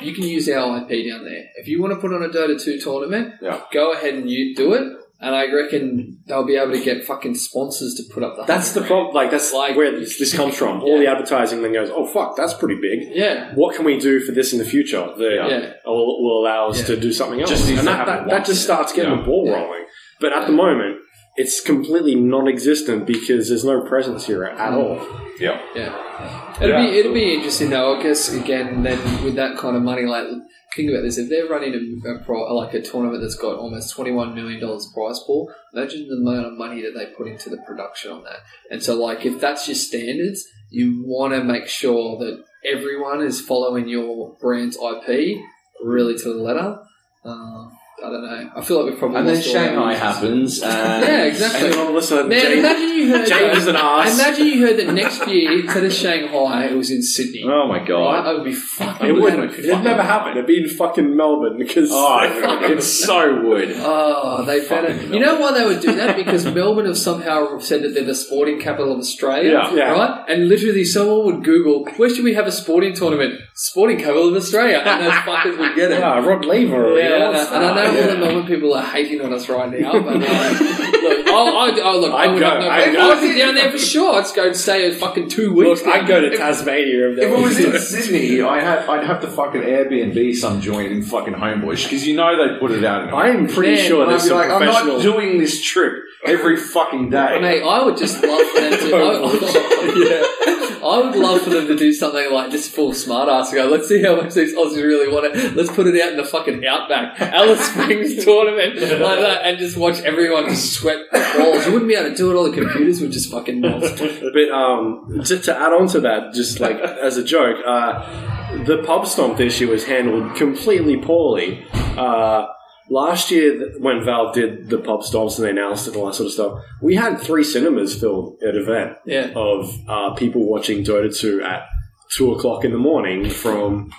you 0.00 0.12
can 0.14 0.24
use 0.24 0.48
our 0.48 0.78
IP 0.78 1.08
down 1.10 1.24
there. 1.24 1.44
If 1.56 1.68
you 1.68 1.80
want 1.80 1.94
to 1.94 2.00
put 2.00 2.12
on 2.12 2.22
a 2.22 2.28
Dota 2.28 2.62
2 2.62 2.80
tournament, 2.80 3.34
Yeah. 3.40 3.60
go 3.72 3.92
ahead 3.92 4.14
and 4.14 4.28
you 4.30 4.54
do 4.54 4.74
it. 4.74 4.92
And 5.18 5.34
I 5.34 5.50
reckon 5.50 6.18
they'll 6.26 6.44
be 6.44 6.56
able 6.56 6.72
to 6.72 6.84
get 6.84 7.02
fucking 7.04 7.36
sponsors 7.36 7.94
to 7.94 8.02
put 8.12 8.22
up 8.22 8.36
the. 8.36 8.42
That's 8.44 8.72
the 8.72 8.82
problem. 8.82 9.14
Like 9.14 9.30
that's 9.30 9.50
Like- 9.54 9.74
where 9.74 9.90
this, 9.98 10.18
this 10.18 10.34
comes 10.34 10.54
from. 10.58 10.82
All 10.82 10.98
the 10.98 11.06
advertising 11.06 11.62
then 11.62 11.72
goes, 11.72 11.88
oh 11.90 12.04
fuck, 12.04 12.36
that's 12.36 12.52
pretty 12.52 12.78
big. 12.78 13.08
Yeah. 13.16 13.54
What 13.54 13.74
can 13.76 13.86
we 13.86 13.98
do 13.98 14.20
for 14.20 14.32
this 14.32 14.52
in 14.52 14.58
the 14.58 14.66
future 14.66 15.08
that 15.16 15.32
Yeah. 15.34 15.72
will, 15.86 16.22
will 16.22 16.42
allow 16.44 16.68
us 16.68 16.80
Yeah. 16.80 16.94
to 16.94 17.00
do 17.00 17.12
something 17.14 17.40
else? 17.40 17.48
Just 17.48 17.66
and 17.70 17.78
that, 17.86 18.04
that, 18.06 18.28
that 18.28 18.44
just 18.44 18.62
starts 18.62 18.92
getting 18.92 19.12
Yeah. 19.12 19.18
the 19.20 19.24
ball 19.24 19.46
Yeah. 19.46 19.54
rolling. 19.62 19.86
But 20.20 20.34
at 20.34 20.46
the 20.46 20.52
moment, 20.52 20.98
it's 21.36 21.60
completely 21.60 22.14
non-existent 22.14 23.06
because 23.06 23.48
there's 23.48 23.64
no 23.64 23.80
presence 23.82 24.26
here 24.26 24.44
at 24.44 24.72
all. 24.72 24.96
Yeah. 25.38 25.60
Yeah. 25.74 26.54
It'll 26.60 26.68
Yeah. 26.70 26.90
be 26.90 26.98
it'll 26.98 27.12
be 27.14 27.34
interesting 27.34 27.70
though. 27.70 27.96
I 27.98 28.02
guess 28.02 28.32
again, 28.32 28.82
then 28.82 28.98
with 29.24 29.34
that 29.36 29.56
kind 29.58 29.76
of 29.76 29.82
money, 29.82 30.02
like 30.06 30.26
think 30.74 30.90
about 30.90 31.02
this: 31.02 31.18
if 31.18 31.28
they're 31.28 31.46
running 31.48 31.74
a, 32.06 32.10
a 32.10 32.24
pro, 32.24 32.54
like 32.54 32.72
a 32.74 32.80
tournament 32.80 33.20
that's 33.22 33.34
got 33.34 33.58
almost 33.58 33.94
twenty 33.94 34.12
one 34.12 34.34
million 34.34 34.60
dollars 34.60 34.90
prize 34.94 35.18
pool, 35.26 35.52
imagine 35.74 36.08
the 36.08 36.16
amount 36.16 36.46
of 36.46 36.52
money 36.54 36.80
that 36.82 36.92
they 36.96 37.06
put 37.06 37.26
into 37.28 37.50
the 37.50 37.58
production 37.58 38.10
on 38.12 38.24
that. 38.24 38.38
And 38.70 38.82
so, 38.82 38.94
like, 38.94 39.26
if 39.26 39.38
that's 39.40 39.68
your 39.68 39.74
standards, 39.74 40.46
you 40.70 41.04
want 41.06 41.34
to 41.34 41.44
make 41.44 41.66
sure 41.68 42.18
that 42.18 42.42
everyone 42.64 43.20
is 43.22 43.40
following 43.40 43.88
your 43.88 44.36
brand's 44.40 44.76
IP 44.76 45.38
really 45.84 46.16
to 46.16 46.24
the 46.32 46.42
letter. 46.42 46.78
Uh, 47.24 47.68
I 48.04 48.10
don't 48.10 48.22
know. 48.22 48.50
I 48.54 48.60
feel 48.60 48.76
like 48.82 48.90
we've 48.90 48.98
probably 48.98 49.16
And 49.18 49.28
then 49.28 49.36
lost 49.36 49.46
all 49.48 49.52
Shanghai 49.54 49.90
users. 49.92 50.02
happens, 50.02 50.62
and 50.62 51.02
Yeah, 51.02 51.24
exactly. 51.24 51.60
And 51.64 51.72
then 51.72 51.80
all 51.80 51.88
of 51.90 51.96
a 51.96 52.02
sudden, 52.02 52.28
Man, 52.28 52.40
James, 52.42 52.58
imagine 52.58 52.88
you 52.98 53.08
heard 53.08 53.26
James 53.28 53.58
is 53.58 53.64
that. 53.64 53.70
an 53.70 53.76
ass. 53.76 54.18
Imagine 54.20 54.46
you 54.46 54.66
heard 54.66 54.76
that 54.76 54.92
next 54.92 55.26
year 55.28 55.60
instead 55.60 55.84
of 55.84 55.92
Shanghai, 55.92 56.64
it 56.66 56.76
was 56.76 56.90
in 56.90 57.02
Sydney. 57.02 57.42
Oh 57.44 57.66
my 57.66 57.78
Right? 57.78 57.88
god! 57.88 58.26
That 58.26 58.34
would 58.34 58.44
be 58.44 58.52
fucking. 58.52 59.06
it 59.08 59.12
wouldn't. 59.12 59.52
It'd 59.54 59.64
fucking- 59.70 59.84
never 59.84 60.02
happen. 60.02 60.32
It'd 60.32 60.46
be 60.46 60.62
in 60.62 60.68
fucking 60.68 61.16
Melbourne 61.16 61.56
because 61.56 61.88
Oh, 61.90 62.18
it 62.22 62.82
so 62.82 63.40
would. 63.44 63.72
Oh, 63.76 64.44
they 64.44 64.60
better. 64.68 64.92
Fucking 64.92 65.14
You 65.14 65.20
know 65.20 65.40
why 65.40 65.52
they 65.58 65.64
would 65.64 65.80
do 65.80 65.94
that? 65.94 66.16
Because 66.16 66.44
Melbourne 66.44 66.86
have 66.86 66.98
somehow 66.98 67.58
said 67.60 67.82
that 67.82 67.94
they're 67.94 68.04
the 68.04 68.14
sporting 68.14 68.60
capital 68.60 68.92
of 68.92 68.98
Australia, 68.98 69.52
Yeah. 69.52 69.74
Yeah. 69.74 69.90
right? 69.92 70.24
And 70.28 70.48
literally, 70.48 70.84
someone 70.84 71.24
would 71.24 71.44
Google, 71.44 71.86
"Where 71.96 72.10
should 72.10 72.24
we 72.24 72.34
have 72.34 72.46
a 72.46 72.52
sporting 72.52 72.92
tournament?" 72.94 73.40
Sporting 73.58 73.96
capital 73.96 74.28
of 74.28 74.34
Australia, 74.34 74.82
and 74.84 75.00
those 75.06 75.12
fuckers 75.14 75.58
would 75.58 75.74
get 75.74 75.90
it. 75.90 75.98
yeah, 76.00 76.18
Rod 76.26 76.44
Laver. 76.44 76.98
Yeah, 77.00 77.28
and, 77.28 77.36
I- 77.36 77.56
and 77.56 77.64
I 77.64 77.84
know 77.94 78.00
all 78.02 78.08
the 78.08 78.18
Melbourne 78.18 78.46
people 78.46 78.74
are 78.74 78.82
hating 78.82 79.22
on 79.22 79.32
us 79.32 79.48
right 79.48 79.70
now, 79.80 79.92
but 79.92 80.16
like, 80.20 80.60
look, 81.08 81.26
oh, 81.28 81.58
I, 81.58 81.80
oh, 81.82 82.00
look, 82.00 82.12
I 82.12 82.24
I'd 82.24 82.38
go, 82.38 82.44
have 82.50 82.60
no, 82.60 82.68
I'd 82.70 82.88
I'd, 82.88 82.92
go. 82.94 83.20
be 83.20 83.38
down 83.38 83.54
there 83.54 83.70
for 83.70 83.78
sure. 83.78 84.14
I'd 84.20 84.34
go 84.34 84.46
and 84.46 84.56
stay 84.56 84.88
a 84.90 84.94
fucking 84.94 85.28
two 85.28 85.52
weeks. 85.54 85.82
Look, 85.84 85.94
I'd 85.94 86.06
go 86.06 86.20
to 86.20 86.32
If- 86.32 86.38
Tasmania 86.38 87.10
if 87.12 87.18
If 87.18 87.24
it 87.32 87.38
was 87.42 87.58
in. 87.58 87.78
Sydney, 87.78 88.42
I 88.42 88.60
had 88.60 88.80
I'd 88.88 89.04
have 89.06 89.20
to 89.22 89.28
fucking 89.28 89.62
Airbnb 89.62 90.34
some 90.36 90.60
joint 90.60 90.92
in 90.92 91.02
fucking 91.02 91.34
Homebush 91.34 91.84
because 91.84 92.06
you 92.06 92.16
know 92.16 92.36
they 92.36 92.58
put 92.58 92.70
it 92.72 92.84
out. 92.84 93.08
In 93.08 93.14
I'm 93.14 93.46
pretty 93.48 93.74
Man, 93.76 93.86
sure 93.88 94.02
and 94.02 94.10
I'd 94.10 94.12
there's 94.14 94.22
be 94.24 94.28
some 94.28 94.38
like, 94.38 94.50
I'm 94.50 94.58
professional. 94.62 94.94
not 94.96 95.02
doing 95.02 95.38
this 95.38 95.62
trip 95.62 95.94
every 96.24 96.56
fucking 96.56 97.10
day. 97.10 97.38
Mate, 97.40 97.62
I 97.62 97.84
would 97.84 97.96
just 97.96 98.22
love 98.22 98.46
for 98.48 98.60
them 98.60 98.70
to. 98.72 98.96
I, 98.96 100.76
yeah, 100.80 100.86
I 100.86 101.00
would 101.00 101.16
love 101.16 101.42
for 101.42 101.50
them 101.50 101.66
to 101.68 101.76
do 101.76 101.92
something 101.92 102.32
like 102.32 102.50
just 102.50 102.72
full 102.72 102.92
smart 102.92 103.28
ass 103.28 103.48
and 103.52 103.56
go. 103.56 103.66
Let's 103.68 103.88
see 103.88 104.02
how 104.02 104.16
much 104.16 104.34
these 104.34 104.54
Aussies 104.54 104.82
really 104.82 105.12
want 105.12 105.26
it. 105.26 105.54
Let's 105.56 105.70
put 105.70 105.86
it 105.86 106.00
out 106.00 106.10
in 106.12 106.16
the 106.16 106.24
fucking 106.24 106.64
outback, 106.66 107.20
Alice 107.20 107.60
Springs 107.70 108.24
tournament 108.24 108.76
like 108.80 108.98
that, 109.20 109.40
and 109.44 109.58
just 109.58 109.76
watch 109.76 110.00
everyone 110.02 110.46
just 110.48 110.72
sweat 110.74 110.95
balls. 111.12 111.66
You 111.66 111.72
wouldn't 111.72 111.88
be 111.88 111.94
able 111.94 112.10
to 112.10 112.16
do 112.16 112.30
it. 112.30 112.34
All 112.34 112.44
the 112.50 112.56
computers 112.60 113.00
would 113.00 113.12
just 113.12 113.30
fucking 113.30 113.60
melt. 113.60 113.82
But 113.82 114.50
um, 114.50 115.22
to, 115.24 115.38
to 115.38 115.56
add 115.56 115.72
on 115.72 115.86
to 115.88 116.00
that, 116.00 116.32
just 116.34 116.60
like 116.60 116.76
as 116.78 117.16
a 117.16 117.24
joke, 117.24 117.56
uh, 117.66 118.64
the 118.64 118.82
pub 118.84 119.06
stomp 119.06 119.36
this 119.38 119.60
year 119.60 119.70
was 119.70 119.84
handled 119.86 120.36
completely 120.36 120.96
poorly. 120.96 121.64
Uh, 121.74 122.46
last 122.90 123.30
year, 123.30 123.72
when 123.78 124.04
Valve 124.04 124.34
did 124.34 124.68
the 124.70 124.78
pub 124.78 125.00
stomps 125.00 125.36
and 125.36 125.46
they 125.46 125.50
announced 125.50 125.86
it 125.86 125.90
and 125.92 126.00
all 126.00 126.06
that 126.06 126.14
sort 126.14 126.26
of 126.28 126.32
stuff, 126.32 126.60
we 126.82 126.94
had 126.94 127.18
three 127.20 127.44
cinemas 127.44 127.98
filled 127.98 128.40
at 128.42 128.54
event 128.56 128.96
Yeah. 129.06 129.32
of 129.34 129.72
uh, 129.88 130.14
people 130.14 130.46
watching 130.48 130.84
Dota 130.84 131.14
2 131.16 131.42
at 131.42 131.66
two 132.10 132.32
o'clock 132.32 132.64
in 132.64 132.70
the 132.72 132.78
morning 132.78 133.28
from 133.28 133.90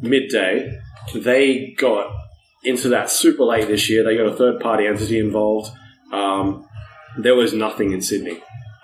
midday. 0.00 0.78
They 1.14 1.74
got 1.78 2.12
into 2.64 2.88
that 2.90 3.10
super 3.10 3.44
late 3.44 3.68
this 3.68 3.88
year. 3.88 4.04
They 4.04 4.16
got 4.16 4.26
a 4.26 4.34
third 4.36 4.60
party 4.60 4.86
entity 4.86 5.18
involved. 5.18 5.70
Um, 6.16 6.66
there 7.18 7.34
was 7.34 7.52
nothing 7.52 7.92
in 7.92 8.00
Sydney. 8.02 8.38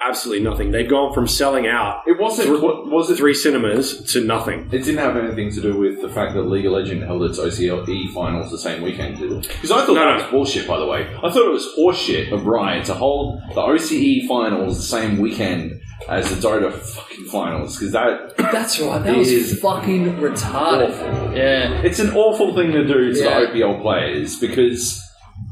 Absolutely 0.05 0.43
nothing. 0.43 0.73
They'd 0.73 0.89
gone 0.91 1.13
from 1.15 1.29
selling 1.29 1.69
out 1.69 2.03
it 2.09 2.19
wasn't. 2.19 2.49
Three- 2.49 2.59
what- 2.59 2.91
was 2.91 3.09
it? 3.09 3.17
three 3.19 3.35
cinemas 3.35 4.03
to 4.13 4.25
nothing. 4.25 4.69
It 4.73 4.79
didn't 4.85 4.99
have 4.99 5.17
anything 5.17 5.53
to 5.53 5.61
do 5.61 5.77
with 5.77 6.01
the 6.03 6.09
fact 6.09 6.35
that 6.35 6.43
League 6.43 6.67
of 6.67 6.73
Legends 6.73 7.05
held 7.05 7.23
its 7.23 7.39
OCLE 7.39 8.09
finals 8.13 8.51
the 8.51 8.59
same 8.59 8.83
weekend, 8.83 9.19
did 9.21 9.31
it? 9.31 9.43
Because 9.47 9.71
I 9.71 9.87
thought 9.87 9.95
No, 9.95 10.05
that 10.05 10.17
no. 10.17 10.23
was 10.25 10.31
bullshit, 10.33 10.67
by 10.67 10.81
the 10.81 10.87
way. 10.87 11.07
I 11.23 11.31
thought 11.31 11.47
it 11.47 11.53
was 11.53 11.69
horseshit 11.79 12.33
of 12.33 12.47
Riot 12.47 12.85
to 12.87 12.95
hold 12.95 13.41
the 13.55 13.61
OCE 13.61 14.27
finals 14.27 14.77
the 14.79 14.83
same 14.83 15.19
weekend 15.21 15.81
as 16.09 16.29
the 16.35 16.49
Dota 16.49 16.73
fucking 16.73 17.27
finals. 17.27 17.77
Because 17.79 17.93
that 17.93 18.37
That's 18.37 18.81
right. 18.81 19.05
That 19.05 19.17
was 19.17 19.61
fucking 19.61 20.17
retarded. 20.17 20.89
awful. 20.91 21.37
Yeah. 21.37 21.81
It's 21.83 22.01
an 22.01 22.11
awful 22.17 22.57
thing 22.57 22.73
to 22.73 22.85
do 22.85 23.13
to 23.13 23.19
Yeah. 23.21 23.39
the 23.41 23.47
OPL 23.63 23.81
players 23.81 24.37
because 24.41 25.01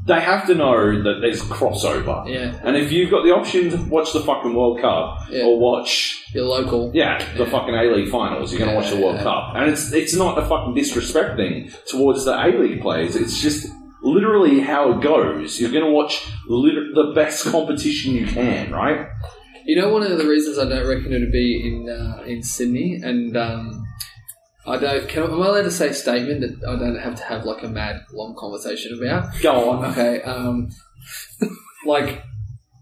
they 0.07 0.21
have 0.21 0.47
to 0.47 0.55
know 0.55 1.03
that 1.03 1.19
there's 1.21 1.43
crossover. 1.43 2.29
Yeah. 2.29 2.59
And 2.65 2.77
if 2.77 2.91
you've 2.91 3.11
got 3.11 3.23
the 3.25 3.31
option 3.33 3.71
to 3.71 3.77
watch 3.91 4.13
the 4.13 4.21
fucking 4.21 4.55
World 4.55 4.81
Cup 4.81 5.19
Yeah. 5.31 5.45
or 5.45 5.59
watch 5.59 6.25
You're 6.35 6.47
local. 6.47 6.91
yeah, 6.95 7.23
the 7.37 7.47
fucking 7.47 7.75
A 7.75 7.83
League 7.95 8.09
finals. 8.11 8.51
You're 8.53 8.61
going 8.61 8.71
to 8.73 8.77
watch 8.77 8.91
the 8.91 8.97
World 9.01 9.17
Yeah. 9.17 9.23
Cup, 9.25 9.53
and 9.57 9.71
it's 9.71 9.93
it's 9.93 10.15
not 10.17 10.39
a 10.39 10.43
fucking 10.47 10.75
disrespect 10.75 11.37
thing 11.37 11.71
towards 11.89 12.25
the 12.25 12.33
A 12.33 12.49
League 12.59 12.81
players. 12.81 13.15
It's 13.17 13.41
just 13.41 13.69
literally 14.03 14.61
how 14.61 14.93
it 14.93 15.03
goes. 15.03 15.61
You're 15.61 15.71
going 15.73 15.85
to 15.85 15.91
watch 15.91 16.27
lit- 16.49 16.95
the 16.95 17.13
best 17.15 17.45
competition 17.47 18.15
you 18.15 18.27
can, 18.27 18.73
right? 18.73 19.07
You 19.67 19.77
know, 19.77 19.91
one 19.93 20.03
of 20.03 20.17
the 20.17 20.27
reasons 20.27 20.59
I 20.59 20.65
don't 20.69 20.89
reckon 20.89 21.13
it 21.13 21.21
would 21.21 21.31
be 21.33 21.61
in 21.69 21.89
uh, 21.89 22.23
in 22.27 22.43
Sydney, 22.43 22.99
and 23.05 23.37
um, 23.37 23.80
I 24.67 24.77
don't. 24.77 25.09
Can, 25.09 25.23
am 25.23 25.43
I 25.43 25.47
allowed 25.47 25.63
to 25.63 25.71
say 25.71 25.89
a 25.89 25.95
statement 25.95 26.41
that 26.41 26.69
I 26.69 26.77
don't 26.77 26.99
have 26.99 27.17
to 27.17 27.25
have 27.25 27.45
like 27.45 27.63
a 27.63 27.69
mad 27.69 28.05
long 28.13 28.35
conversation 28.37 28.99
about? 28.99 29.33
Go 29.41 29.71
on. 29.71 29.85
Okay, 29.93 30.23
um, 30.23 30.71
like 31.87 32.23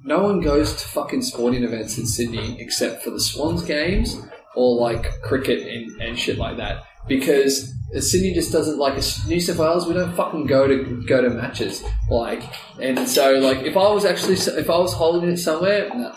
no 0.04 0.22
one 0.22 0.40
goes 0.40 0.72
to 0.72 0.88
fucking 0.88 1.22
sporting 1.22 1.64
events 1.64 1.98
in 1.98 2.06
Sydney 2.06 2.60
except 2.60 3.02
for 3.02 3.10
the 3.10 3.20
Swans 3.20 3.62
games 3.62 4.20
or 4.56 4.80
like 4.80 5.20
cricket 5.22 5.66
and, 5.66 6.00
and 6.00 6.18
shit 6.18 6.38
like 6.38 6.56
that 6.56 6.84
because 7.06 7.74
Sydney 7.98 8.34
just 8.34 8.52
doesn't 8.52 8.78
like 8.78 8.94
New 9.26 9.40
South 9.40 9.58
Wales. 9.58 9.86
We 9.86 9.94
don't 9.94 10.14
fucking 10.14 10.46
go 10.46 10.66
to 10.66 11.02
go 11.06 11.22
to 11.22 11.30
matches 11.30 11.82
like, 12.10 12.42
and 12.80 13.08
so 13.08 13.38
like 13.38 13.58
if 13.58 13.76
I 13.76 13.92
was 13.92 14.04
actually 14.04 14.34
if 14.34 14.68
I 14.68 14.78
was 14.78 14.92
holding 14.92 15.30
it 15.30 15.38
somewhere, 15.38 15.88
no, 15.94 16.08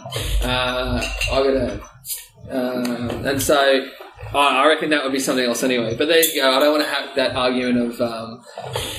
uh, 0.43 1.07
I 1.31 1.43
gotta, 1.43 1.81
uh, 2.49 3.29
and 3.29 3.41
so. 3.41 3.87
I 4.33 4.63
I 4.63 4.67
reckon 4.67 4.89
that 4.91 5.03
would 5.03 5.11
be 5.11 5.19
something 5.19 5.45
else 5.45 5.63
anyway. 5.63 5.95
But 5.97 6.07
there 6.07 6.23
you 6.23 6.41
go. 6.41 6.51
I 6.51 6.59
don't 6.59 6.71
want 6.71 6.83
to 6.83 6.89
have 6.89 7.15
that 7.15 7.35
argument 7.35 7.91
of 7.91 8.01
um, 8.01 8.41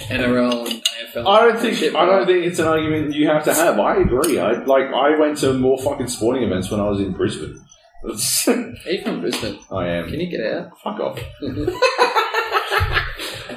NRL 0.08 0.70
and 0.70 0.82
AFL. 0.82 1.26
I 1.26 1.40
don't 1.40 1.60
think 1.60 1.76
shit, 1.76 1.94
I 1.94 2.04
don't 2.04 2.26
think 2.26 2.44
it's 2.44 2.58
an 2.58 2.66
argument 2.66 3.14
you 3.14 3.28
have 3.28 3.44
to 3.44 3.54
have. 3.54 3.78
I 3.78 3.96
agree. 3.96 4.38
I 4.38 4.62
like 4.64 4.86
I 4.86 5.18
went 5.18 5.38
to 5.38 5.54
more 5.54 5.78
fucking 5.78 6.08
sporting 6.08 6.42
events 6.42 6.70
when 6.70 6.80
I 6.80 6.88
was 6.88 7.00
in 7.00 7.12
Brisbane. 7.12 7.64
Are 8.04 8.90
you 8.90 9.02
from 9.02 9.20
Brisbane? 9.20 9.58
I 9.70 9.86
am. 9.88 10.10
Can 10.10 10.20
you 10.20 10.28
get 10.28 10.44
out? 10.52 10.72
Fuck 10.82 10.98
off. 10.98 11.20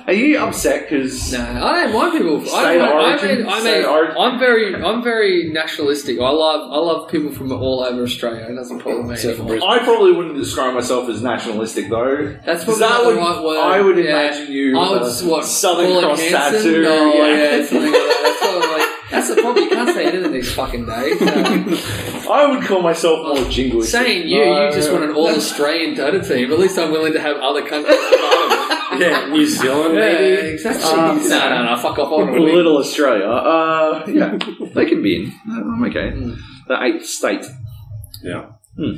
Are 0.07 0.13
you 0.13 0.37
upset 0.37 0.87
because 0.87 1.33
No, 1.33 1.39
I 1.39 1.85
don't 1.85 1.93
mind 1.93 2.11
people. 2.13 2.37
I, 2.41 2.45
State 2.45 2.77
don't, 2.77 2.81
I 2.81 3.09
origin? 3.11 3.37
mean, 3.39 3.47
I 3.47 3.59
State 3.59 3.77
mean, 3.79 3.85
origin? 3.89 4.15
I'm 4.19 4.39
very, 4.39 4.75
I'm 4.75 5.03
very 5.03 5.49
nationalistic. 5.51 6.19
I 6.19 6.29
love, 6.29 6.71
I 6.71 6.77
love 6.77 7.09
people 7.09 7.31
from 7.31 7.51
all 7.51 7.81
over 7.83 8.03
Australia. 8.03 8.45
It 8.47 8.53
doesn't 8.53 8.83
bother 8.83 9.01
me 9.01 9.13
Except 9.15 9.37
for 9.37 9.41
anymore. 9.41 9.47
Brisbane. 9.57 9.69
I 9.69 9.83
probably 9.83 10.11
wouldn't 10.11 10.35
describe 10.37 10.75
myself 10.75 11.09
as 11.09 11.23
nationalistic 11.23 11.89
though. 11.89 12.37
That's 12.45 12.63
'Cause 12.63 12.77
probably 12.77 13.15
not 13.15 13.33
that 13.35 13.41
the 13.41 13.47
right 13.47 13.57
word. 13.57 13.57
I 13.57 13.81
would 13.81 13.97
Yeah. 13.97 14.03
imagine 14.11 14.51
you. 14.53 14.77
I 14.77 14.91
would 14.91 15.01
uh, 15.01 15.07
s- 15.07 15.23
what 15.23 15.43
Southern 15.45 15.87
call 15.91 16.01
Cross 16.03 16.21
Hanson? 16.21 16.53
tattoo. 16.63 16.81
No, 16.83 17.13
yeah. 17.15 17.27
yeah, 17.55 17.65
something 17.65 17.81
like 17.81 17.91
that. 17.93 18.21
That's 18.23 18.41
what 18.53 18.63
I'm 18.63 18.77
like. 18.77 18.89
That's 19.11 19.29
the 19.29 19.35
problem. 19.41 19.63
You 19.63 19.69
can't 19.71 19.89
say 19.95 20.05
anything 20.05 20.31
these 20.33 20.53
fucking 20.53 20.85
days. 20.85 21.21
Uh, 22.25 22.31
I 22.31 22.45
would 22.47 22.63
call 22.65 22.81
myself 22.81 23.19
more 23.25 23.37
jingoistic. 23.45 23.83
saying 23.85 24.27
you, 24.27 24.39
you 24.43 24.71
just 24.71 24.91
want 24.91 25.03
an 25.03 25.11
all 25.11 25.27
Australian 25.29 25.93
Dota 25.95 26.27
team. 26.27 26.51
At 26.51 26.57
least 26.59 26.77
I'm 26.79 26.91
willing 26.91 27.13
to 27.13 27.19
have 27.21 27.37
other 27.37 27.61
countries. 27.61 27.95
part 27.95 28.45
of 28.45 28.51
it. 28.51 28.54
Yeah, 28.99 29.27
New 29.29 29.45
Zealand, 29.57 29.95
Yeah, 29.95 29.99
maybe. 29.99 30.47
exactly. 30.53 30.83
Uh, 30.91 31.13
no, 31.13 31.49
no, 31.49 31.65
no. 31.65 31.77
Fuck 31.77 31.99
off. 31.99 32.07
I 32.07 32.11
wanna 32.23 32.31
win. 32.33 32.55
little 32.55 32.77
Australia. 32.77 33.25
Uh, 33.25 34.03
yeah, 34.07 34.37
they 34.73 34.85
can 34.85 35.01
be 35.01 35.15
in. 35.25 35.31
Uh, 35.49 35.61
I'm 35.61 35.83
okay. 35.85 36.11
Mm. 36.11 36.37
The 36.67 36.83
eighth 36.83 37.05
state. 37.05 37.45
Yeah. 38.23 38.45
Hmm. 38.77 38.93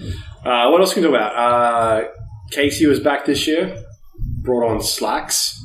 Uh, 0.46 0.70
what 0.72 0.82
else 0.82 0.94
can 0.94 1.04
we 1.04 1.10
talk 1.10 1.16
about? 1.18 1.36
Uh, 1.36 2.08
Kaci 2.54 2.88
was 2.88 3.00
back 3.00 3.26
this 3.26 3.46
year. 3.48 3.84
Brought 4.20 4.70
on 4.72 4.82
slacks. 4.82 5.62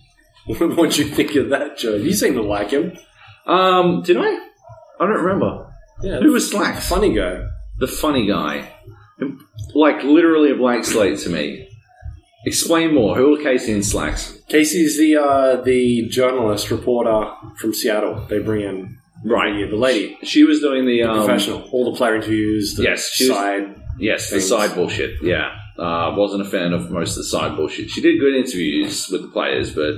what 0.46 0.92
do 0.92 1.02
you 1.02 1.08
think 1.08 1.34
of 1.36 1.48
that, 1.50 1.76
Joe? 1.78 1.96
You 1.96 2.12
seem 2.12 2.34
to 2.34 2.42
like 2.42 2.70
him. 2.70 2.96
Um, 3.46 4.02
did 4.02 4.16
I? 4.18 4.26
I 5.00 5.06
don't 5.06 5.10
remember. 5.24 5.72
Yeah. 6.02 6.18
Who 6.20 6.32
was 6.32 6.50
Slacks? 6.50 6.88
Funny 6.88 7.14
guy. 7.14 7.42
The 7.78 7.86
funny 7.86 8.26
guy. 8.26 8.72
Like 9.74 10.02
literally 10.04 10.52
a 10.52 10.54
blank 10.56 10.84
slate 10.84 11.18
to 11.20 11.30
me. 11.30 11.67
Explain 12.48 12.94
more. 12.94 13.14
Who 13.16 13.34
are 13.38 13.42
Kaci 13.42 13.72
and 13.74 13.84
Slacks? 13.84 14.38
Kaci's 14.50 14.98
the 14.98 15.16
uh, 15.16 15.60
the 15.62 16.08
journalist 16.08 16.70
reporter 16.70 17.30
from 17.56 17.72
Seattle. 17.74 18.26
They 18.28 18.38
bring 18.40 18.62
in 18.62 18.98
Right. 19.24 19.52
the, 19.64 19.66
the 19.70 19.76
lady, 19.76 20.16
She 20.22 20.44
was 20.44 20.60
doing 20.60 20.86
the 20.86 21.02
um, 21.02 21.16
professional, 21.18 21.62
all 21.72 21.90
the 21.90 21.96
player 21.98 22.16
interviews. 22.16 22.74
The 22.76 22.84
Yes, 22.84 23.10
she 23.12 23.28
was- 23.28 23.36
side. 23.36 23.74
Yes, 24.00 24.30
the 24.30 24.36
things. 24.36 24.48
side 24.48 24.74
bullshit. 24.76 25.10
Yeah, 25.22 25.57
uh, 25.78 26.14
wasn't 26.16 26.42
a 26.42 26.44
fan 26.44 26.72
of 26.72 26.90
most 26.90 27.10
of 27.12 27.16
the 27.18 27.24
side 27.24 27.56
bullshit. 27.56 27.90
She 27.90 28.00
did 28.00 28.18
good 28.20 28.34
interviews 28.34 29.08
with 29.08 29.22
the 29.22 29.28
players, 29.28 29.74
but 29.74 29.94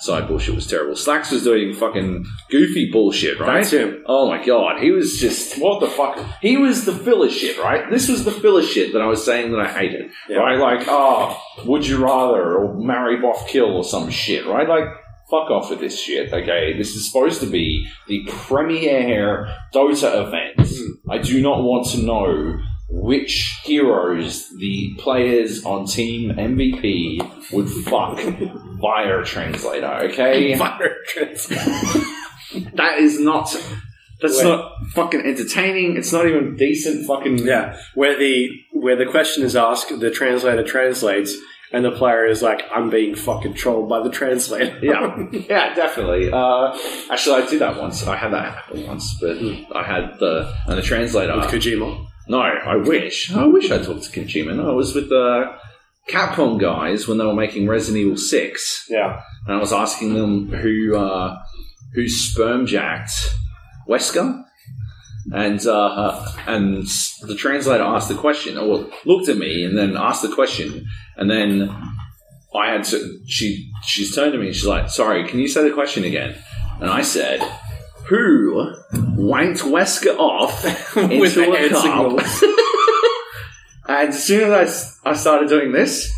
side 0.00 0.26
bullshit 0.28 0.54
was 0.54 0.66
terrible. 0.66 0.96
Slacks 0.96 1.30
was 1.30 1.44
doing 1.44 1.74
fucking 1.74 2.24
goofy 2.50 2.90
bullshit, 2.90 3.38
right? 3.38 3.58
That's 3.58 3.70
him. 3.72 4.02
Oh 4.06 4.28
my 4.28 4.44
god, 4.44 4.80
he 4.82 4.90
was 4.90 5.18
just 5.20 5.58
what 5.60 5.80
the 5.80 5.88
fuck? 5.88 6.18
He 6.40 6.56
was 6.56 6.84
the 6.84 6.94
filler 6.94 7.28
shit, 7.30 7.58
right? 7.58 7.90
This 7.90 8.08
was 8.08 8.24
the 8.24 8.32
filler 8.32 8.62
shit 8.62 8.92
that 8.92 9.02
I 9.02 9.06
was 9.06 9.24
saying 9.24 9.52
that 9.52 9.60
I 9.60 9.68
hated, 9.72 10.10
Yeah. 10.28 10.38
right? 10.38 10.58
Like, 10.58 10.86
oh, 10.88 11.40
would 11.66 11.86
you 11.86 12.02
rather 12.02 12.56
or 12.56 12.74
marry, 12.78 13.18
boff, 13.18 13.46
kill 13.46 13.76
or 13.76 13.84
some 13.84 14.10
shit, 14.10 14.46
right? 14.46 14.68
Like. 14.68 14.84
Fuck 15.30 15.48
off 15.48 15.70
with 15.70 15.78
this 15.78 15.96
shit, 15.96 16.32
okay? 16.32 16.76
This 16.76 16.96
is 16.96 17.06
supposed 17.06 17.38
to 17.40 17.46
be 17.46 17.86
the 18.08 18.24
premier 18.26 19.46
Dota 19.72 20.26
event. 20.26 20.68
I 21.08 21.18
do 21.18 21.40
not 21.40 21.62
want 21.62 21.86
to 21.90 21.98
know 22.02 22.58
which 22.90 23.60
heroes 23.64 24.48
the 24.56 24.94
players 24.98 25.64
on 25.64 25.86
Team 25.86 26.30
MVP 26.30 27.52
would 27.52 27.68
fuck 27.68 28.18
via 28.80 29.20
a 29.20 29.24
translator, 29.24 29.86
okay? 29.86 30.54
that 32.74 32.98
is 32.98 33.20
not. 33.20 33.54
That's 34.20 34.38
Wait. 34.38 34.44
not 34.44 34.72
fucking 34.90 35.20
entertaining. 35.20 35.96
It's 35.96 36.12
not 36.12 36.26
even 36.26 36.56
decent 36.56 37.06
fucking. 37.06 37.38
Yeah, 37.38 37.78
where 37.94 38.18
the 38.18 38.50
where 38.72 38.96
the 38.96 39.06
question 39.06 39.44
is 39.44 39.56
asked, 39.56 39.98
the 39.98 40.10
translator 40.10 40.62
translates, 40.62 41.34
and 41.72 41.84
the 41.84 41.92
player 41.92 42.26
is 42.26 42.42
like, 42.42 42.62
"I'm 42.74 42.90
being 42.90 43.14
fucking 43.14 43.54
trolled 43.54 43.88
by 43.88 44.02
the 44.02 44.10
translator." 44.10 44.78
Yeah, 44.82 45.26
yeah, 45.32 45.74
definitely. 45.74 46.30
Uh, 46.30 46.76
actually, 47.10 47.42
I 47.42 47.46
did 47.48 47.60
that 47.60 47.80
once. 47.80 48.06
I 48.06 48.16
had 48.16 48.32
that 48.32 48.54
happen 48.54 48.86
once, 48.86 49.16
but 49.20 49.38
I 49.74 49.84
had 49.84 50.18
the 50.18 50.52
and 50.66 50.76
the 50.76 50.82
translator. 50.82 51.36
with 51.36 51.46
Kojima. 51.46 52.08
No, 52.30 52.40
I 52.40 52.76
wish. 52.76 53.32
I 53.32 53.44
wish 53.46 53.72
I 53.72 53.82
talked 53.82 54.04
to. 54.04 54.54
No, 54.54 54.70
I 54.70 54.72
was 54.72 54.94
with 54.94 55.08
the 55.08 55.52
Capcom 56.08 56.60
guys 56.60 57.08
when 57.08 57.18
they 57.18 57.24
were 57.24 57.34
making 57.34 57.66
Resident 57.66 58.04
Evil 58.04 58.16
Six, 58.16 58.86
Yeah, 58.88 59.20
and 59.48 59.56
I 59.56 59.58
was 59.58 59.72
asking 59.72 60.14
them 60.14 60.46
who 60.46 60.96
uh, 60.96 61.42
who 61.94 62.08
sperm 62.08 62.66
jacked 62.66 63.10
Wesker, 63.88 64.44
and 65.32 65.66
uh, 65.66 66.32
and 66.46 66.86
the 67.22 67.34
translator 67.34 67.82
asked 67.82 68.08
the 68.08 68.14
question, 68.14 68.56
or 68.56 68.88
looked 69.04 69.28
at 69.28 69.36
me, 69.36 69.64
and 69.64 69.76
then 69.76 69.96
asked 69.96 70.22
the 70.22 70.32
question, 70.32 70.86
and 71.16 71.28
then 71.28 71.68
I 72.54 72.70
had 72.70 72.84
to. 72.84 73.20
She 73.26 73.72
she's 73.82 74.14
turned 74.14 74.34
to 74.34 74.38
me, 74.38 74.46
and 74.46 74.54
she's 74.54 74.66
like, 74.66 74.88
"Sorry, 74.88 75.26
can 75.26 75.40
you 75.40 75.48
say 75.48 75.64
the 75.66 75.74
question 75.74 76.04
again?" 76.04 76.36
And 76.80 76.88
I 76.88 77.02
said. 77.02 77.40
Who 78.10 78.74
wanked 79.16 79.62
Wesker 79.62 80.16
off 80.18 80.64
into 80.96 81.18
With 81.20 81.34
the 81.36 81.50
a 81.50 81.58
hand 81.58 81.72
cup? 81.72 82.26
and 83.88 84.08
as 84.10 84.24
soon 84.24 84.52
as 84.52 84.98
I 85.04 85.14
started 85.14 85.48
doing 85.48 85.72
this, 85.72 86.12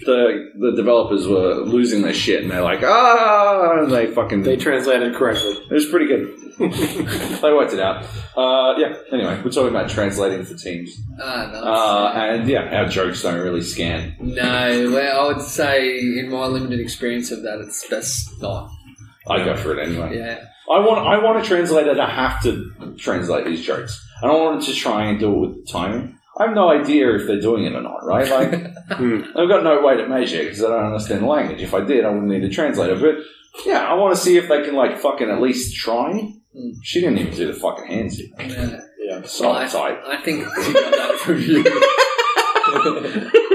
the 0.00 0.50
the 0.58 0.72
developers 0.76 1.26
were 1.26 1.54
losing 1.64 2.02
their 2.02 2.12
shit, 2.14 2.42
and 2.42 2.50
they're 2.50 2.62
like, 2.62 2.82
ah, 2.82 3.78
and 3.82 3.90
they 3.92 4.08
fucking. 4.08 4.42
they 4.42 4.56
translated 4.56 5.14
correctly. 5.14 5.52
it 5.52 5.72
was 5.72 5.86
pretty 5.86 6.06
good. 6.06 6.36
they 6.58 7.52
worked 7.52 7.72
it 7.74 7.80
out. 7.80 8.04
Uh, 8.36 8.74
yeah. 8.78 8.94
Anyway, 9.12 9.40
we're 9.44 9.50
talking 9.50 9.68
about 9.68 9.88
translating 9.88 10.44
for 10.44 10.54
teams, 10.54 10.98
Ah, 11.22 11.48
nice. 11.52 11.62
uh, 11.62 12.12
and 12.34 12.48
yeah, 12.48 12.76
our 12.80 12.88
jokes 12.88 13.22
don't 13.22 13.38
really 13.40 13.62
scan. 13.62 14.16
no, 14.20 14.90
well, 14.92 15.20
I 15.30 15.32
would 15.32 15.42
say 15.42 15.96
in 16.18 16.28
my 16.30 16.46
limited 16.46 16.80
experience 16.80 17.30
of 17.30 17.42
that, 17.42 17.60
it's 17.60 17.86
best 17.88 18.40
not. 18.42 18.68
I 19.28 19.44
go 19.44 19.56
for 19.56 19.78
it 19.78 19.86
anyway. 19.86 20.16
Yeah. 20.18 20.44
I 20.70 20.78
want 20.80 21.06
I 21.06 21.22
want 21.22 21.38
a 21.42 21.46
translator 21.46 21.94
to 21.94 22.06
have 22.06 22.42
to 22.42 22.94
translate 22.98 23.44
these 23.46 23.64
jokes. 23.64 24.04
I 24.22 24.26
don't 24.26 24.42
want 24.44 24.62
it 24.62 24.66
to 24.66 24.74
try 24.74 25.06
and 25.06 25.18
do 25.20 25.32
it 25.32 25.38
with 25.40 25.66
the 25.66 25.72
timing. 25.72 26.18
I 26.38 26.46
have 26.46 26.54
no 26.54 26.68
idea 26.70 27.14
if 27.14 27.26
they're 27.26 27.40
doing 27.40 27.64
it 27.64 27.72
or 27.74 27.80
not, 27.80 28.04
right? 28.04 28.28
Like, 28.28 28.74
Hmm. 28.90 29.22
I've 29.36 29.48
got 29.48 29.64
no 29.64 29.80
way 29.80 29.96
to 29.96 30.06
measure 30.06 30.42
because 30.44 30.62
I 30.62 30.68
don't 30.68 30.86
understand 30.86 31.22
the 31.22 31.26
language. 31.26 31.60
If 31.62 31.72
I 31.74 31.80
did, 31.80 32.04
I 32.04 32.10
wouldn't 32.10 32.28
need 32.28 32.44
a 32.44 32.48
translator. 32.50 32.94
But 32.94 33.16
yeah, 33.64 33.80
I 33.86 33.94
want 33.94 34.14
to 34.14 34.20
see 34.20 34.36
if 34.36 34.48
they 34.48 34.62
can 34.64 34.74
like 34.74 34.98
fucking 34.98 35.28
at 35.30 35.40
least 35.40 35.76
try. 35.76 36.12
Mm. 36.12 36.72
She 36.82 37.00
didn't 37.00 37.18
even 37.18 37.34
do 37.34 37.46
the 37.46 37.54
fucking 37.58 37.86
hands. 37.86 38.20
yeah. 38.38 38.80
Yeah, 38.98 39.22
So 39.24 39.52
I, 39.52 39.66
tight. 39.66 39.98
I 40.04 40.16
think 40.18 40.44
she 40.64 40.72
got 40.72 40.90
that 40.90 41.18
from 41.20 41.40
you. 41.40 41.62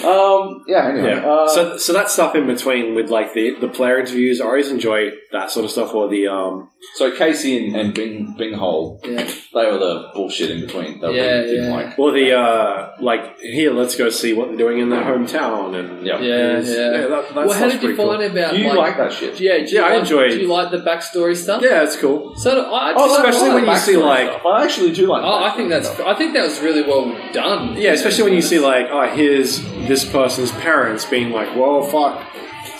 Um. 0.00 0.64
Yeah. 0.66 0.88
Anyway. 0.88 1.10
yeah. 1.10 1.26
Uh, 1.26 1.46
so, 1.48 1.76
so 1.76 1.92
that 1.92 2.08
stuff 2.10 2.34
in 2.34 2.46
between 2.46 2.94
with 2.94 3.10
like 3.10 3.34
the 3.34 3.54
the 3.60 3.68
player 3.68 3.98
interviews, 4.00 4.40
I 4.40 4.46
always 4.46 4.70
enjoy 4.70 5.10
that 5.32 5.50
sort 5.50 5.64
of 5.64 5.70
stuff. 5.70 5.94
Or 5.94 6.08
the 6.08 6.28
um, 6.28 6.70
so 6.94 7.10
Kaci 7.10 7.66
and, 7.66 7.76
and 7.76 7.94
Bing 7.94 8.34
Bing 8.36 8.54
Hole, 8.54 9.00
yeah. 9.04 9.24
they 9.54 9.66
were 9.70 9.78
the 9.78 10.10
bullshit 10.14 10.50
in 10.50 10.60
between. 10.62 11.00
They 11.00 11.08
were 11.08 11.14
Yeah, 11.14 11.42
didn't 11.42 11.64
yeah. 11.64 11.74
like. 11.74 11.98
or 11.98 12.12
the 12.12 12.32
uh, 12.32 12.92
like 13.00 13.38
here, 13.40 13.72
let's 13.72 13.96
go 13.96 14.08
see 14.10 14.32
what 14.32 14.48
they're 14.48 14.56
doing 14.56 14.78
in 14.78 14.90
their 14.90 15.02
hometown, 15.02 15.78
and 15.78 16.06
Yeah. 16.06 16.18
Yeah, 16.20 16.34
It's- 16.58 16.68
yeah. 16.68 16.90
that, 16.90 17.08
that 17.08 17.34
well, 17.34 17.48
how 17.52 17.52
stuff's 17.52 17.72
did 17.74 17.82
you 17.82 17.88
pretty 17.88 17.96
cool. 17.96 18.06
find 18.18 18.22
about 18.22 18.56
You 18.58 18.68
like, 18.68 18.76
like 18.76 18.96
that 18.98 19.12
shit? 19.12 19.38
Yeah, 19.40 19.58
do 19.58 19.62
you 19.64 19.68
Yeah, 19.78 19.82
I 19.82 19.90
like, 19.90 20.00
enjoyed- 20.00 20.30
Do 20.32 20.38
you 20.40 20.48
like 20.48 20.70
the 20.70 20.78
backstory 20.78 21.36
stuff? 21.36 21.62
Yeah, 21.62 21.82
it's 21.84 21.96
cool. 21.96 22.34
So 22.36 22.54
do 22.54 22.60
I, 22.62 22.90
I 22.90 22.94
Oh, 22.96 23.06
just- 23.08 23.18
especially 23.20 23.50
I 23.50 23.54
when 23.54 23.64
you 23.64 23.70
backstory 23.70 23.78
see, 23.78 23.96
like- 23.96 24.28
stuff. 24.30 24.46
I 24.46 24.64
actually 24.64 24.92
do 24.92 25.06
like. 25.06 25.22
Oh, 25.24 25.44
I 25.44 25.50
think 25.56 25.68
that's. 25.70 25.88
I 26.00 26.14
think 26.14 26.34
that 26.34 26.42
was 26.44 26.60
really 26.60 26.82
well 26.82 27.06
done. 27.32 27.76
Yeah, 27.76 27.92
especially 27.92 28.24
when 28.24 28.34
you 28.34 28.42
see 28.42 28.58
like, 28.58 28.86
oh, 28.90 29.06
here's 29.14 29.62
this 29.86 30.04
person's 30.10 30.50
parents 30.52 31.04
being 31.04 31.30
like, 31.30 31.54
well, 31.56 31.82
fuck. 31.82 32.26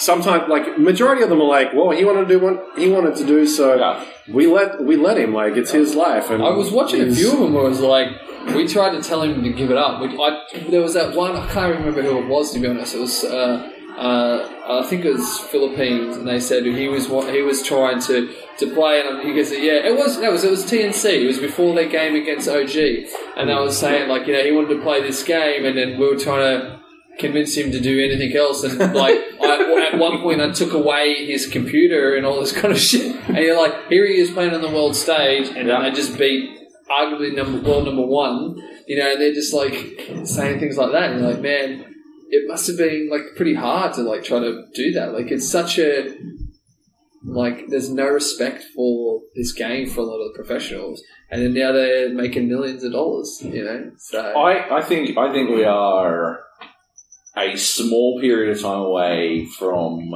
Sometimes, 0.01 0.49
like, 0.49 0.79
majority 0.79 1.23
of 1.23 1.29
them 1.29 1.41
are 1.43 1.53
like, 1.59 1.75
well, 1.75 1.91
he 1.91 2.05
wanted 2.07 2.27
to 2.27 2.29
do 2.35 2.39
what 2.45 2.79
he 2.79 2.89
wanted 2.89 3.15
to 3.17 3.25
do, 3.27 3.47
so 3.47 3.65
Yeah. 3.77 4.05
we 4.33 4.47
let 4.47 4.83
we 4.83 4.97
let 4.97 5.17
him. 5.19 5.35
Like, 5.35 5.57
it's 5.61 5.73
his 5.73 5.95
life. 5.95 6.31
And 6.31 6.43
I 6.43 6.51
was 6.51 6.71
watching 6.71 7.03
a 7.03 7.11
few 7.15 7.33
of 7.33 7.39
them 7.41 7.53
where 7.55 7.67
it 7.67 7.69
was 7.69 7.81
like 7.81 8.09
we 8.57 8.67
tried 8.67 8.93
to 8.97 9.03
tell 9.03 9.21
him 9.23 9.43
to 9.45 9.51
give 9.51 9.71
it 9.71 9.77
up. 9.77 10.01
We, 10.01 10.07
I, 10.19 10.31
there 10.71 10.81
was 10.81 10.95
that 10.95 11.15
one 11.15 11.37
I 11.37 11.47
can't 11.49 11.77
remember 11.79 12.01
who 12.03 12.19
it 12.19 12.27
was 12.29 12.53
to 12.53 12.59
be 12.59 12.67
honest. 12.67 12.95
It 12.95 13.01
was 13.01 13.25
uh, 13.25 13.71
uh, 13.99 14.49
I 14.81 14.87
think 14.89 15.05
it 15.05 15.13
was 15.13 15.39
Philippines, 15.41 16.17
and 16.17 16.27
they 16.27 16.41
said 16.41 16.65
he 16.65 16.89
was 16.89 17.07
wa- 17.09 17.27
he 17.27 17.43
was 17.43 17.63
trying 17.63 18.01
to, 18.09 18.33
to 18.61 18.73
play, 18.73 19.03
and 19.07 19.21
he 19.29 19.35
goes, 19.35 19.53
yeah, 19.53 19.85
it 19.91 19.95
was 19.95 20.17
no, 20.19 20.31
it 20.31 20.33
was 20.33 20.45
it 20.45 20.51
was 20.51 20.65
TNC. 20.65 21.05
It 21.25 21.27
was 21.27 21.39
before 21.39 21.75
their 21.75 21.89
game 21.89 22.15
against 22.15 22.49
OG, 22.49 22.75
and 23.37 23.51
they 23.51 23.55
were 23.55 23.71
saying 23.71 24.09
like 24.09 24.27
you 24.27 24.33
know 24.33 24.43
he 24.43 24.53
wanted 24.53 24.75
to 24.77 24.81
play 24.83 25.03
this 25.03 25.23
game, 25.23 25.67
and 25.67 25.77
then 25.77 25.99
we 25.99 26.09
were 26.09 26.17
trying 26.19 26.61
to 26.61 26.80
convince 27.19 27.57
him 27.57 27.71
to 27.73 27.81
do 27.81 28.03
anything 28.03 28.37
else. 28.37 28.63
And 28.63 28.79
like, 28.79 29.19
I, 29.43 29.91
at 29.93 29.99
one 29.99 30.21
point, 30.21 30.41
I 30.41 30.51
took 30.51 30.73
away 30.73 31.27
his 31.27 31.47
computer 31.47 32.17
and 32.17 32.25
all 32.25 32.41
this 32.41 32.53
kind 32.53 32.73
of 32.73 32.79
shit. 32.79 33.17
And 33.29 33.39
you're 33.39 33.61
like, 33.61 33.89
here 33.89 34.07
he 34.07 34.19
is 34.19 34.31
playing 34.31 34.55
on 34.55 34.63
the 34.63 34.71
world 34.71 34.97
stage, 34.97 35.49
and 35.49 35.69
then 35.69 35.83
they 35.83 35.91
just 35.91 36.19
beat 36.19 36.59
arguably 36.91 37.35
number 37.35 37.69
world 37.69 37.85
number 37.85 38.07
one. 38.07 38.57
You 38.87 38.99
know, 38.99 39.13
and 39.13 39.21
they're 39.21 39.35
just 39.35 39.55
like 39.55 39.75
saying 40.25 40.59
things 40.59 40.77
like 40.77 40.93
that. 40.93 41.13
And 41.13 41.21
you're 41.21 41.31
like, 41.31 41.41
man, 41.41 41.95
it 42.31 42.49
must 42.49 42.67
have 42.67 42.77
been 42.77 43.09
like 43.11 43.23
pretty 43.37 43.55
hard 43.55 43.95
to 43.95 44.03
like 44.03 44.25
try 44.25 44.41
to 44.41 44.65
do 44.75 44.93
that. 44.93 45.13
Like, 45.13 45.31
it's 45.31 45.49
such 45.49 45.79
a 45.79 46.17
like 47.25 47.69
there's 47.69 47.91
no 47.91 48.07
respect 48.07 48.65
for 48.75 49.21
this 49.37 49.53
game 49.53 49.89
for 49.89 50.01
a 50.01 50.05
lot 50.05 50.19
of 50.21 50.33
the 50.33 50.43
professionals, 50.43 51.03
and 51.31 51.43
then 51.43 51.55
now 51.55 51.73
they're 51.73 52.13
making 52.13 52.49
millions 52.49 52.83
of 52.83 52.93
dollars. 52.93 53.41
You 53.43 53.65
know, 53.65 53.91
so 53.99 54.21
I, 54.21 54.79
I 54.79 54.83
think 54.83 55.17
I 55.19 55.33
think 55.33 55.51
we 55.51 55.65
are 55.65 56.41
a 57.37 57.57
small 57.57 58.21
period 58.21 58.57
of 58.57 58.63
time 58.63 58.81
away 58.81 59.47
from 59.59 60.11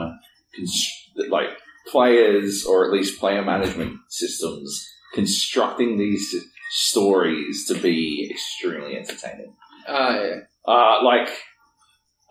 cons- 0.57 1.11
like 1.29 1.51
players 1.91 2.65
or 2.65 2.85
at 2.85 2.93
least 2.93 3.21
player 3.21 3.43
management 3.43 3.99
systems 4.09 4.87
constructing 5.13 5.99
these 5.99 6.35
stories 6.71 7.67
to 7.69 7.75
be 7.75 8.29
extremely 8.31 8.97
entertaining. 8.97 9.55
ah, 9.87 10.15
yeah. 10.15 10.35
Uh, 10.67 11.05
like 11.05 11.29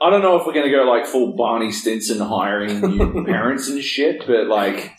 I 0.01 0.09
don't 0.09 0.21
know 0.21 0.37
if 0.37 0.45
we're 0.45 0.53
going 0.53 0.65
to 0.65 0.71
go 0.75 0.83
like 0.83 1.05
full 1.05 1.35
Barney 1.37 1.71
Stinson 1.71 2.19
hiring 2.19 2.81
new 2.81 3.25
parents 3.25 3.69
and 3.69 3.81
shit, 3.81 4.25
but 4.27 4.47
like 4.47 4.91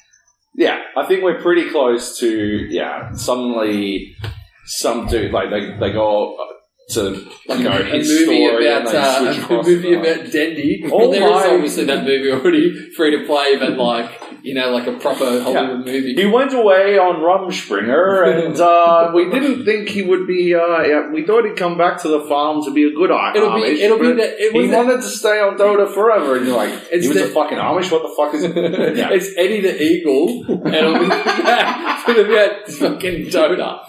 yeah, 0.55 0.79
I 0.97 1.05
think 1.07 1.23
we're 1.23 1.43
pretty 1.43 1.69
close 1.71 2.19
to 2.21 2.29
yeah. 2.29 3.13
Suddenly, 3.13 4.15
some 4.67 5.07
dude 5.09 5.33
like 5.33 5.51
they 5.51 5.77
they 5.79 5.93
go 5.93 6.37
to 6.91 7.27
you 7.49 7.59
know 7.65 7.71
a 7.79 7.83
his 7.85 8.09
movie 8.09 8.47
story 8.47 8.67
about 8.69 8.95
uh, 8.95 9.47
a 9.49 9.63
movie 9.63 9.97
like- 9.97 10.07
about 10.17 10.27
Dendi. 10.27 10.83
Oh 10.91 10.99
well, 10.99 11.11
there 11.11 11.23
is 11.25 11.31
my- 11.31 11.55
obviously 11.55 11.85
that 11.85 12.05
movie 12.05 12.31
already 12.31 12.91
free 12.91 13.11
to 13.19 13.25
play, 13.27 13.57
but 13.59 13.73
like 13.79 14.21
you 14.43 14.53
know, 14.53 14.71
like 14.71 14.87
a 14.87 14.93
proper 14.99 15.43
Hollywood 15.43 15.87
movie. 15.87 16.15
He 16.15 16.27
went 16.27 16.53
away 16.53 16.99
on 16.99 17.17
Rumspringa, 17.23 18.45
and 18.47 18.61
uh, 18.61 19.11
we 19.15 19.31
didn't 19.31 19.65
think 19.65 19.89
he 19.89 20.03
would 20.03 20.27
be. 20.27 20.55
Uh, 20.55 20.83
yeah, 20.83 21.09
we 21.11 21.25
thought 21.27 21.47
he'd 21.47 21.57
come 21.57 21.79
back 21.79 22.03
to 22.03 22.09
the 22.09 22.21
farm 22.21 22.63
to 22.65 22.71
be 22.71 22.85
a 22.85 22.91
good 22.93 23.09
Amish. 23.09 23.37
It'll 23.37 23.55
be- 23.55 23.81
it'll 23.83 23.99
be 23.99 24.13
the- 24.13 24.43
it 24.45 24.53
he 24.53 24.67
the- 24.67 24.77
wanted 24.77 24.97
to 24.97 25.09
stay 25.09 25.41
on 25.41 25.57
Dota 25.57 25.89
forever, 25.93 26.37
and 26.37 26.47
you're 26.47 26.57
like, 26.57 26.71
It's 26.93 27.05
he 27.05 27.09
was 27.09 27.17
the- 27.17 27.25
a 27.25 27.29
fucking 27.29 27.57
Amish. 27.57 27.91
What 27.91 28.03
the 28.03 28.15
fuck 28.15 28.35
is 28.35 28.43
it? 28.45 28.55
Yeah. 28.97 29.09
It's 29.13 29.31
Eddie 29.39 29.61
the 29.63 29.83
Eagle, 29.83 30.45
and 30.47 30.75
it'll 30.75 30.99
be, 30.99 31.07
it'll 32.13 32.25
be 32.25 32.35
about 32.35 32.69
fucking 32.69 33.27
Dota. 33.33 33.81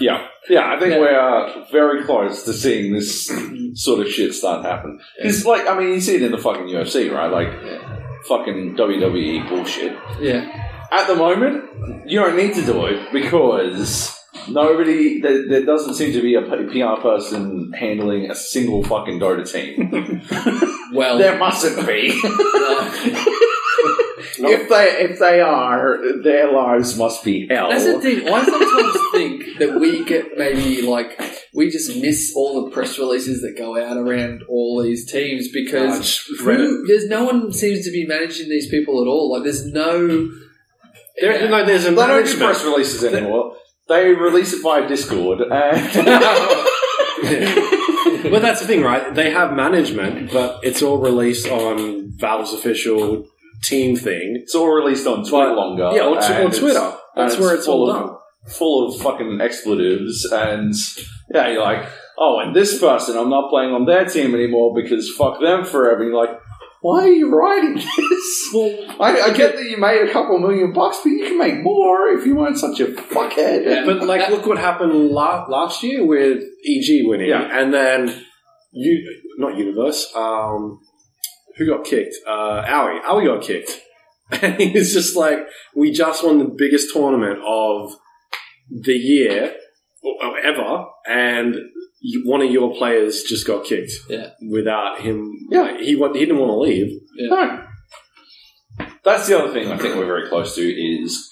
Yeah. 0.00 0.26
Yeah, 0.48 0.72
I 0.74 0.78
think 0.78 0.94
we're 0.94 1.18
uh, 1.18 1.64
very 1.70 2.04
close 2.04 2.44
to 2.44 2.52
seeing 2.52 2.92
this 2.92 3.26
sort 3.74 4.00
of 4.06 4.08
shit 4.12 4.34
start 4.34 4.64
happen. 4.64 4.98
Because, 5.20 5.44
like, 5.44 5.66
I 5.66 5.78
mean, 5.78 5.88
you 5.88 6.00
see 6.00 6.16
it 6.16 6.22
in 6.22 6.32
the 6.32 6.38
fucking 6.38 6.66
UFC, 6.66 7.10
right? 7.12 7.30
Like, 7.30 7.50
fucking 8.26 8.76
WWE 8.76 9.48
bullshit. 9.48 9.96
Yeah. 10.20 10.64
At 10.90 11.06
the 11.06 11.16
moment, 11.16 11.64
you 12.06 12.18
don't 12.20 12.36
need 12.36 12.54
to 12.54 12.64
do 12.64 12.86
it 12.86 13.12
because 13.12 14.18
nobody, 14.48 15.20
there, 15.20 15.46
there 15.48 15.64
doesn't 15.66 15.94
seem 15.94 16.12
to 16.14 16.22
be 16.22 16.34
a 16.34 16.42
P- 16.42 16.80
PR 16.80 17.00
person 17.00 17.72
handling 17.74 18.30
a 18.30 18.34
single 18.34 18.82
fucking 18.82 19.20
Dota 19.20 19.50
team. 19.50 20.22
Well, 20.90 21.18
there 21.18 21.36
mustn't 21.36 21.86
be. 21.86 22.08
no. 24.38 24.48
if 24.50 24.68
they 24.68 24.84
if 25.04 25.18
they 25.18 25.40
are, 25.40 25.98
their 26.22 26.52
lives 26.52 26.96
must 26.96 27.24
be 27.24 27.46
hell. 27.48 27.70
That's 27.70 27.84
the 27.84 28.00
thing. 28.00 28.28
I 28.28 28.44
sometimes 28.44 28.98
think 29.12 29.58
that 29.58 29.80
we 29.80 30.04
get 30.04 30.36
maybe 30.36 30.82
like 30.82 31.20
we 31.54 31.70
just 31.70 31.96
miss 31.96 32.32
all 32.36 32.64
the 32.64 32.70
press 32.70 32.98
releases 32.98 33.42
that 33.42 33.56
go 33.56 33.76
out 33.76 33.96
around 33.96 34.42
all 34.48 34.82
these 34.82 35.10
teams 35.10 35.48
because 35.52 35.98
just 35.98 36.40
who, 36.40 36.86
there's 36.86 37.08
no 37.08 37.24
one 37.24 37.52
seems 37.52 37.84
to 37.84 37.90
be 37.90 38.06
managing 38.06 38.48
these 38.48 38.68
people 38.68 39.00
at 39.02 39.06
all. 39.06 39.32
Like 39.32 39.44
there's 39.44 39.66
no. 39.66 40.30
There, 41.20 41.48
no, 41.48 41.64
there's 41.66 41.84
a 41.84 41.90
They 41.90 41.96
don't 41.96 42.06
do 42.06 42.14
management. 42.14 42.40
press 42.40 42.64
releases 42.64 43.02
anymore. 43.02 43.56
They 43.88 44.14
release 44.14 44.52
it 44.52 44.62
via 44.62 44.86
Discord. 44.86 45.40
And 45.40 45.48
But 48.22 48.42
that's 48.42 48.60
the 48.60 48.66
thing, 48.66 48.82
right? 48.82 49.14
They 49.14 49.30
have 49.30 49.52
management, 49.52 50.32
but 50.32 50.60
it's 50.62 50.82
all 50.82 50.98
released 50.98 51.48
on 51.48 52.10
Valve's 52.16 52.52
official 52.52 53.26
team 53.62 53.96
thing. 53.96 54.40
it's 54.42 54.54
all 54.54 54.68
released 54.70 55.06
on 55.06 55.24
Twitter 55.24 55.52
longer. 55.52 55.90
yeah, 55.94 56.02
on, 56.02 56.18
on 56.46 56.50
Twitter. 56.52 56.92
That's 57.16 57.38
where 57.38 57.54
it's 57.54 57.66
full 57.66 57.82
all 57.82 57.90
of, 57.90 58.06
done. 58.06 58.16
Full 58.56 58.88
of 58.88 59.00
fucking 59.00 59.40
expletives, 59.40 60.24
and 60.32 60.72
yeah, 61.34 61.48
you're 61.48 61.62
like, 61.62 61.88
oh, 62.18 62.38
and 62.40 62.54
this 62.54 62.78
person, 62.78 63.16
I'm 63.16 63.28
not 63.30 63.50
playing 63.50 63.72
on 63.72 63.84
their 63.86 64.04
team 64.06 64.34
anymore 64.34 64.74
because 64.74 65.10
fuck 65.10 65.40
them 65.40 65.64
forever. 65.64 66.02
And 66.02 66.10
you're 66.12 66.24
like, 66.26 66.38
why 66.80 67.02
are 67.02 67.08
you 67.12 67.28
writing 67.36 67.74
this? 67.74 68.48
I, 69.00 69.20
I 69.26 69.32
get 69.36 69.56
that 69.56 69.64
you 69.64 69.76
made 69.78 70.08
a 70.08 70.12
couple 70.12 70.38
million 70.38 70.72
bucks, 70.72 71.00
but 71.02 71.10
you 71.10 71.26
can 71.26 71.36
make 71.38 71.60
more 71.62 72.08
if 72.10 72.24
you 72.24 72.36
weren't 72.36 72.56
such 72.58 72.78
a 72.80 72.86
fuckhead. 72.86 73.84
But 73.84 74.06
like, 74.06 74.30
look 74.30 74.46
what 74.46 74.58
happened 74.58 74.92
la- 75.10 75.46
last 75.48 75.82
year 75.82 76.06
with 76.06 76.42
EG 76.64 77.00
winning, 77.08 77.30
Yeah. 77.30 77.48
and 77.60 77.74
then 77.74 78.24
you 78.72 79.22
not 79.38 79.56
Universe. 79.58 80.12
Um, 80.16 80.80
who 81.58 81.66
got 81.66 81.84
kicked? 81.84 82.14
Uh, 82.26 82.62
Aui. 82.66 83.00
Aui 83.04 83.24
got 83.26 83.42
kicked, 83.42 83.72
and 84.42 84.54
he 84.60 84.70
was 84.78 84.92
just 84.92 85.16
like, 85.16 85.38
"We 85.76 85.90
just 85.92 86.24
won 86.24 86.38
the 86.38 86.54
biggest 86.56 86.92
tournament 86.92 87.40
of 87.46 87.94
the 88.70 88.94
year 88.94 89.54
or 90.02 90.38
ever, 90.38 90.84
and 91.08 91.56
one 92.24 92.42
of 92.42 92.50
your 92.50 92.74
players 92.74 93.22
just 93.24 93.46
got 93.46 93.64
kicked. 93.64 93.92
Yeah. 94.08 94.30
without 94.50 95.00
him. 95.00 95.32
Yeah. 95.50 95.78
he 95.80 95.96
wa- 95.96 96.12
he 96.12 96.20
didn't 96.20 96.38
want 96.38 96.50
to 96.50 96.58
leave. 96.58 97.00
No. 97.16 97.64
That's 99.04 99.26
the 99.26 99.38
other 99.38 99.52
thing 99.52 99.70
I 99.72 99.78
think 99.78 99.96
we're 99.96 100.06
very 100.06 100.28
close 100.28 100.54
to 100.56 100.62
is 100.62 101.28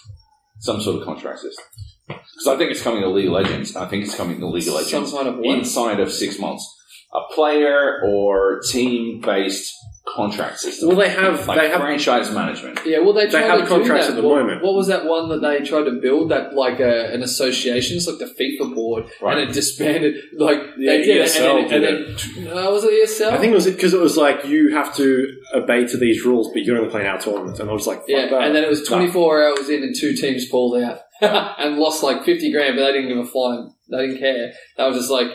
some 0.61 0.81
sort 0.81 0.97
of 1.01 1.05
contract 1.05 1.40
system. 1.40 1.65
Because 2.09 2.47
I 2.48 2.57
think 2.57 2.70
it's 2.70 2.82
coming 2.82 3.03
to 3.03 3.09
League 3.11 3.27
of 3.27 3.32
Legends, 3.32 3.77
I 3.77 3.86
think 3.86 4.05
it's 4.05 4.16
coming 4.16 4.40
to 4.40 4.47
League 4.47 4.66
of 4.69 4.74
Some 4.86 5.03
Legends 5.05 5.12
of 5.12 5.36
what? 5.39 5.59
inside 5.59 6.01
of 6.01 6.11
six 6.12 6.39
months. 6.39 6.65
A 7.12 7.35
player 7.35 8.01
or 8.05 8.61
team 8.61 9.20
based 9.20 9.73
contract 10.15 10.59
system. 10.61 10.89
Well, 10.89 10.97
they 10.99 11.09
have 11.09 11.47
like 11.49 11.59
they 11.61 11.69
have 11.69 11.81
franchise 11.81 12.31
management. 12.33 12.78
Yeah, 12.85 13.01
well, 13.01 13.12
they 13.12 13.27
They 13.27 13.43
have 13.43 13.59
to 13.59 13.65
do 13.65 13.69
contracts 13.69 14.07
that. 14.07 14.16
at 14.16 14.23
the 14.23 14.27
what, 14.28 14.39
moment. 14.43 14.62
What 14.62 14.74
was 14.74 14.87
that 14.87 15.05
one 15.05 15.28
that 15.31 15.41
they 15.41 15.65
tried 15.65 15.85
to 15.85 15.93
build? 16.01 16.31
That 16.31 16.55
like 16.55 16.78
a, 16.81 17.12
an 17.12 17.23
association, 17.23 17.97
it's 17.97 18.07
like 18.07 18.19
the 18.19 18.27
FIFA 18.27 18.74
board, 18.74 19.07
Right. 19.20 19.39
and 19.39 19.51
it 19.51 19.53
disbanded. 19.53 20.15
Like 20.39 20.59
Yeah, 20.78 20.93
they 20.93 21.03
did, 21.03 21.16
it, 21.16 21.27
ESL 21.28 21.62
and 21.62 21.70
then, 21.70 21.85
and 21.85 22.47
then 22.47 22.57
uh, 22.59 22.70
was 22.70 22.85
it 22.85 23.09
ESL? 23.09 23.33
I 23.33 23.39
think 23.39 23.51
it 23.53 23.55
was 23.57 23.66
because 23.66 23.95
it 23.95 24.01
was 24.01 24.16
like 24.16 24.45
you 24.47 24.74
have 24.74 24.95
to 24.97 25.37
obey 25.55 25.87
to 25.87 25.97
these 25.97 26.24
rules, 26.24 26.51
but 26.53 26.62
you're 26.62 26.78
only 26.78 26.91
playing 26.91 27.09
our 27.09 27.20
tournaments, 27.20 27.59
and 27.61 27.69
I 27.69 27.73
was 27.73 27.87
like, 27.87 28.03
Yeah, 28.07 28.28
that. 28.28 28.43
and 28.43 28.55
then 28.55 28.62
it 28.65 28.69
was 28.70 28.87
24 28.87 29.49
hours 29.49 29.69
in, 29.69 29.83
and 29.83 29.95
two 29.95 30.15
teams 30.15 30.49
pulled 30.49 30.81
out 30.83 31.01
and 31.20 31.77
lost 31.78 32.03
like 32.03 32.24
50 32.24 32.53
grand, 32.53 32.77
but 32.77 32.85
they 32.87 32.93
didn't 32.93 33.09
give 33.09 33.19
a 33.19 33.27
flying. 33.27 33.73
They 33.91 34.07
didn't 34.07 34.19
care. 34.19 34.53
They 34.77 34.85
was 34.87 34.97
just 34.97 35.11
like, 35.11 35.28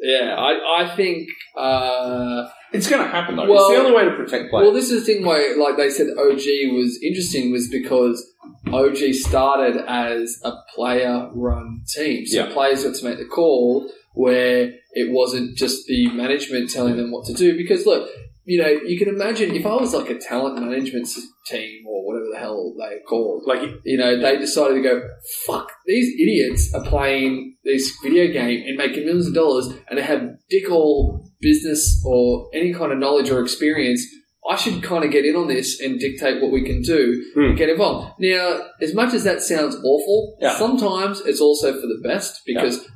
yeah, 0.00 0.34
I, 0.36 0.84
I 0.84 0.96
think. 0.96 1.28
Uh, 1.56 2.48
It's 2.74 2.88
going 2.90 3.02
to 3.04 3.08
happen 3.08 3.36
though. 3.36 3.48
Well- 3.48 3.70
it's 3.70 3.78
the 3.78 3.84
only 3.84 3.96
way 3.96 4.04
to 4.04 4.10
protect 4.16 4.50
players. 4.50 4.64
well, 4.64 4.72
this 4.72 4.90
is 4.90 5.06
the 5.06 5.14
thing 5.14 5.24
why, 5.24 5.54
like 5.58 5.76
they 5.76 5.88
said, 5.90 6.08
OG 6.18 6.44
was 6.74 6.98
interesting 7.02 7.52
was 7.52 7.68
because 7.68 8.24
OG 8.72 9.12
started 9.14 9.82
as 9.88 10.40
a 10.44 10.52
player-run 10.74 11.82
team, 11.88 12.26
so 12.26 12.36
Yeah. 12.46 12.52
players 12.52 12.84
got 12.84 12.94
to 12.94 13.04
make 13.04 13.18
the 13.18 13.24
call 13.26 13.90
where 14.14 14.72
it 14.92 15.10
wasn't 15.10 15.56
just 15.56 15.86
the 15.86 16.08
management 16.10 16.70
telling 16.70 16.96
them 16.96 17.10
what 17.10 17.24
to 17.26 17.32
do. 17.34 17.56
Because 17.56 17.84
look, 17.86 18.08
you 18.44 18.60
know, 18.62 18.68
you 18.68 18.98
can 18.98 19.08
imagine 19.08 19.54
if 19.56 19.66
I 19.66 19.74
was 19.74 19.92
like 19.94 20.08
a 20.10 20.18
talent 20.18 20.60
management 20.60 21.08
team 21.46 21.84
or 21.86 22.06
whatever 22.06 22.26
the 22.32 22.38
hell 22.38 22.74
they're 22.78 23.00
called, 23.08 23.42
like 23.46 23.62
you 23.84 23.96
know, 23.96 24.20
they 24.20 24.36
decided 24.38 24.74
to 24.74 24.82
go, 24.82 25.02
fuck, 25.46 25.72
these 25.86 26.12
idiots 26.20 26.72
are 26.74 26.84
playing 26.84 27.56
this 27.64 27.90
video 28.02 28.26
game 28.32 28.62
and 28.66 28.76
making 28.76 29.04
millions 29.04 29.26
of 29.26 29.34
dollars 29.34 29.68
and 29.88 29.98
they 29.98 30.02
have 30.02 30.22
dick 30.50 30.70
all 30.70 31.23
business 31.48 32.02
or 32.04 32.48
any 32.52 32.72
kind 32.72 32.90
of 32.92 32.98
knowledge 32.98 33.30
or 33.30 33.40
experience. 33.40 34.02
I 34.50 34.56
should 34.56 34.82
kind 34.82 35.04
of 35.04 35.10
get 35.10 35.24
in 35.24 35.36
on 35.36 35.46
this 35.48 35.80
and 35.80 35.98
dictate 35.98 36.42
what 36.42 36.52
we 36.52 36.62
can 36.70 36.82
do 36.82 37.02
Hmm. 37.34 37.44
and 37.44 37.56
get 37.58 37.70
involved. 37.70 38.14
Now, 38.20 38.46
as 38.82 38.92
much 38.94 39.14
as 39.14 39.24
that 39.24 39.40
sounds 39.40 39.74
awful, 39.76 40.36
Yeah. 40.40 40.58
sometimes 40.58 41.22
it's 41.24 41.40
also 41.40 41.72
for 41.72 41.86
the 41.94 42.00
best 42.02 42.40
because 42.44 42.86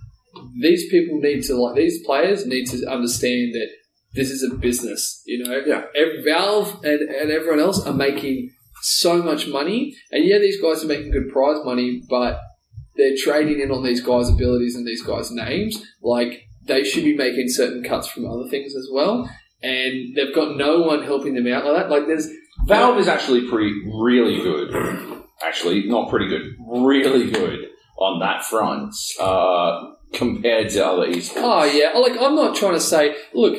these 0.60 0.88
people 0.90 1.20
need 1.20 1.42
to, 1.44 1.54
like, 1.56 1.76
these 1.76 2.04
players 2.04 2.44
need 2.46 2.66
to 2.66 2.76
understand 2.96 3.54
that 3.54 3.68
this 4.14 4.30
is 4.30 4.42
a 4.42 4.54
business, 4.56 5.22
you 5.26 5.38
know? 5.42 5.62
Yeah. 5.66 5.84
Valve 6.24 6.70
and, 6.84 7.00
and 7.20 7.30
everyone 7.30 7.60
else 7.60 7.84
are 7.86 7.94
making 7.94 8.50
so 8.82 9.22
much 9.22 9.48
money, 9.48 9.94
and 10.12 10.24
yeah, 10.24 10.38
these 10.38 10.60
guys 10.60 10.84
are 10.84 10.86
making 10.86 11.10
good 11.10 11.28
prize 11.30 11.58
money, 11.64 12.02
but 12.10 12.38
they're 12.96 13.16
trading 13.16 13.60
in 13.60 13.70
on 13.70 13.82
these 13.84 14.00
guys' 14.00 14.28
abilities 14.28 14.74
and 14.76 14.86
these 14.86 15.02
guys' 15.02 15.30
names. 15.30 15.82
Like 16.02 16.42
they 16.68 16.84
should 16.84 17.04
be 17.04 17.16
making 17.16 17.48
certain 17.48 17.82
cuts 17.82 18.08
from 18.08 18.26
other 18.26 18.48
things 18.48 18.76
as 18.76 18.88
well, 18.92 19.28
and 19.62 20.14
they've 20.14 20.34
got 20.34 20.56
no 20.56 20.82
one 20.82 21.02
helping 21.02 21.34
them 21.34 21.52
out 21.52 21.64
like 21.64 21.82
that. 21.82 21.90
Like 21.90 22.06
there's 22.06 22.28
Valve 22.66 22.98
is 22.98 23.08
actually 23.08 23.48
pretty, 23.48 23.72
really 23.86 24.42
good. 24.42 25.22
Actually, 25.42 25.86
not 25.86 26.10
pretty 26.10 26.28
good, 26.28 26.54
really 26.68 27.30
good 27.30 27.68
on 27.96 28.20
that 28.20 28.44
front 28.44 28.94
uh, 29.20 29.92
compared 30.12 30.68
to 30.70 30.86
other 30.86 31.06
esports. 31.06 31.32
Oh 31.36 31.64
yeah, 31.64 31.98
like 31.98 32.20
I'm 32.20 32.34
not 32.34 32.56
trying 32.56 32.74
to 32.74 32.80
say. 32.80 33.16
Look, 33.32 33.56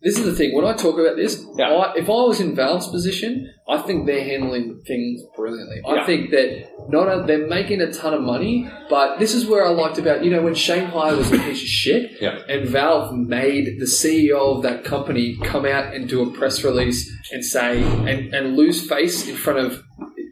this 0.00 0.16
is 0.18 0.24
the 0.24 0.32
thing. 0.32 0.54
When 0.54 0.64
I 0.64 0.74
talk 0.74 0.98
about 0.98 1.16
this, 1.16 1.44
Yeah. 1.56 1.70
I, 1.70 1.94
if 1.96 2.08
I 2.08 2.12
was 2.12 2.40
in 2.40 2.54
Valve's 2.54 2.86
position, 2.88 3.52
I 3.68 3.78
think 3.78 4.06
they're 4.06 4.24
handling 4.24 4.80
things 4.86 5.22
brilliantly. 5.36 5.80
I 5.86 5.96
Yeah. 5.96 6.06
think 6.06 6.30
that 6.30 6.88
not 6.88 7.06
a, 7.08 7.24
they're 7.26 7.48
making 7.48 7.80
a 7.80 7.92
ton 7.92 8.14
of 8.14 8.22
money, 8.22 8.68
but 8.88 9.18
this 9.18 9.34
is 9.34 9.44
where 9.46 9.66
I 9.66 9.70
liked 9.70 9.98
about 9.98 10.24
you 10.24 10.30
know 10.30 10.42
when 10.42 10.54
Shanghai 10.54 11.12
was 11.14 11.28
a 11.32 11.38
piece 11.38 11.62
of 11.62 11.68
shit, 11.68 12.12
Yeah. 12.20 12.38
and 12.48 12.68
Valve 12.68 13.12
made 13.16 13.78
the 13.80 13.86
CEO 13.86 14.56
of 14.56 14.62
that 14.62 14.84
company 14.84 15.36
come 15.42 15.66
out 15.66 15.92
and 15.94 16.08
do 16.08 16.22
a 16.22 16.30
press 16.32 16.62
release 16.62 17.10
and 17.32 17.44
say 17.44 17.82
and, 17.82 18.32
and 18.34 18.56
lose 18.56 18.86
face 18.88 19.28
in 19.28 19.34
front 19.36 19.58
of 19.58 19.82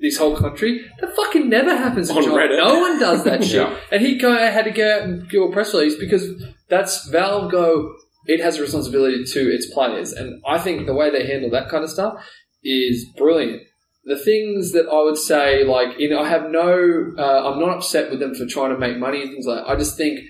this 0.03 0.17
whole 0.19 0.37
country. 0.37 0.83
That 1.01 1.17
fucking 1.17 1.49
never 1.49 1.75
happens 1.75 2.11
in 2.11 2.17
On 2.19 2.23
China. 2.23 2.37
Reddit. 2.37 2.59
No 2.59 2.81
one 2.81 3.01
does 3.01 3.25
that 3.25 3.43
shit. 3.49 3.55
Yeah. 3.67 3.77
And 3.91 4.01
he 4.01 4.17
go, 4.17 4.33
had 4.37 4.65
to 4.67 4.71
go 4.71 4.95
out 4.95 5.03
and 5.03 5.29
do 5.29 5.43
a 5.45 5.53
press 5.53 5.73
release 5.75 5.97
because 5.97 6.25
that's 6.69 7.09
Valve 7.09 7.51
go. 7.51 7.95
It 8.27 8.41
has 8.41 8.59
a 8.59 8.63
responsibility 8.63 9.25
to 9.25 9.41
its 9.55 9.73
players, 9.73 10.13
and 10.13 10.43
I 10.47 10.59
think 10.59 10.87
the 10.87 10.95
way 10.95 11.11
they 11.11 11.27
handle 11.27 11.51
that 11.51 11.69
kind 11.69 11.85
of 11.85 11.91
stuff 11.91 12.15
is 12.63 13.07
brilliant. 13.17 13.63
The 14.05 14.19
things 14.19 14.73
that 14.73 14.87
I 14.89 15.03
would 15.03 15.17
say, 15.19 15.65
like 15.65 15.99
you 15.99 16.09
know, 16.11 16.21
I 16.21 16.29
have 16.29 16.51
no, 16.51 17.13
uh, 17.19 17.51
I'm 17.51 17.59
not 17.61 17.77
upset 17.79 18.11
with 18.11 18.21
them 18.21 18.35
for 18.35 18.47
trying 18.47 18.71
to 18.71 18.79
make 18.79 18.99
money 18.99 19.23
and 19.23 19.31
things 19.31 19.47
like. 19.47 19.65
that. 19.65 19.71
I 19.71 19.77
just 19.77 19.97
think 19.97 20.21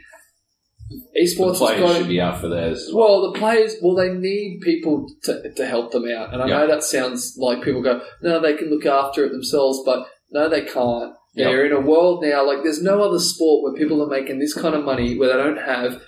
esports 1.20 1.50
has 1.50 1.58
players 1.58 1.80
got 1.80 1.96
should 1.98 2.08
be 2.08 2.20
out 2.20 2.40
for 2.40 2.48
theirs 2.48 2.88
well. 2.94 3.22
well, 3.22 3.32
the 3.32 3.38
players, 3.38 3.74
well, 3.82 3.96
they 3.96 4.10
need 4.10 4.60
people 4.62 5.06
to, 5.24 5.52
to 5.54 5.66
help 5.66 5.90
them 5.92 6.04
out. 6.08 6.32
And 6.32 6.42
I 6.42 6.46
Yeah. 6.46 6.58
know 6.58 6.66
that 6.68 6.84
sounds 6.84 7.36
like 7.38 7.62
people 7.62 7.82
go, 7.82 8.00
no, 8.22 8.40
they 8.40 8.54
can 8.54 8.70
look 8.70 8.86
after 8.86 9.24
it 9.24 9.30
themselves, 9.32 9.82
but 9.84 10.06
no, 10.30 10.48
they 10.48 10.62
can't. 10.62 11.14
They're 11.34 11.66
in 11.66 11.72
a 11.72 11.80
world 11.80 12.22
now, 12.24 12.46
like, 12.46 12.62
there's 12.62 12.82
no 12.82 13.02
other 13.02 13.18
sport 13.18 13.62
where 13.62 13.74
people 13.74 14.02
are 14.02 14.06
making 14.08 14.38
this 14.38 14.54
kind 14.54 14.74
of 14.74 14.84
money 14.84 15.18
where 15.18 15.28
they 15.28 15.42
don't 15.42 15.58
have 15.58 16.00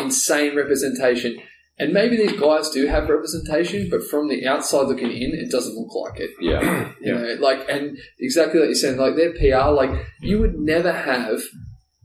insane 0.00 0.56
representation. 0.56 1.38
And 1.78 1.94
maybe 1.94 2.16
these 2.18 2.38
guys 2.38 2.68
do 2.70 2.86
have 2.88 3.08
representation, 3.08 3.88
but 3.90 4.02
from 4.04 4.28
the 4.28 4.46
outside 4.46 4.82
looking 4.86 5.10
in, 5.10 5.32
it 5.34 5.50
doesn't 5.50 5.74
look 5.74 5.94
like 5.94 6.20
it. 6.20 6.30
Yeah. 6.40 6.92
You 7.00 7.14
know, 7.14 7.36
like, 7.40 7.66
and 7.70 7.96
exactly 8.18 8.60
like 8.60 8.66
you're 8.66 8.74
saying, 8.74 8.98
like 8.98 9.16
their 9.16 9.32
PR, 9.32 9.70
like 9.70 9.90
you 10.20 10.38
would 10.38 10.56
never 10.58 10.92
have 10.92 11.40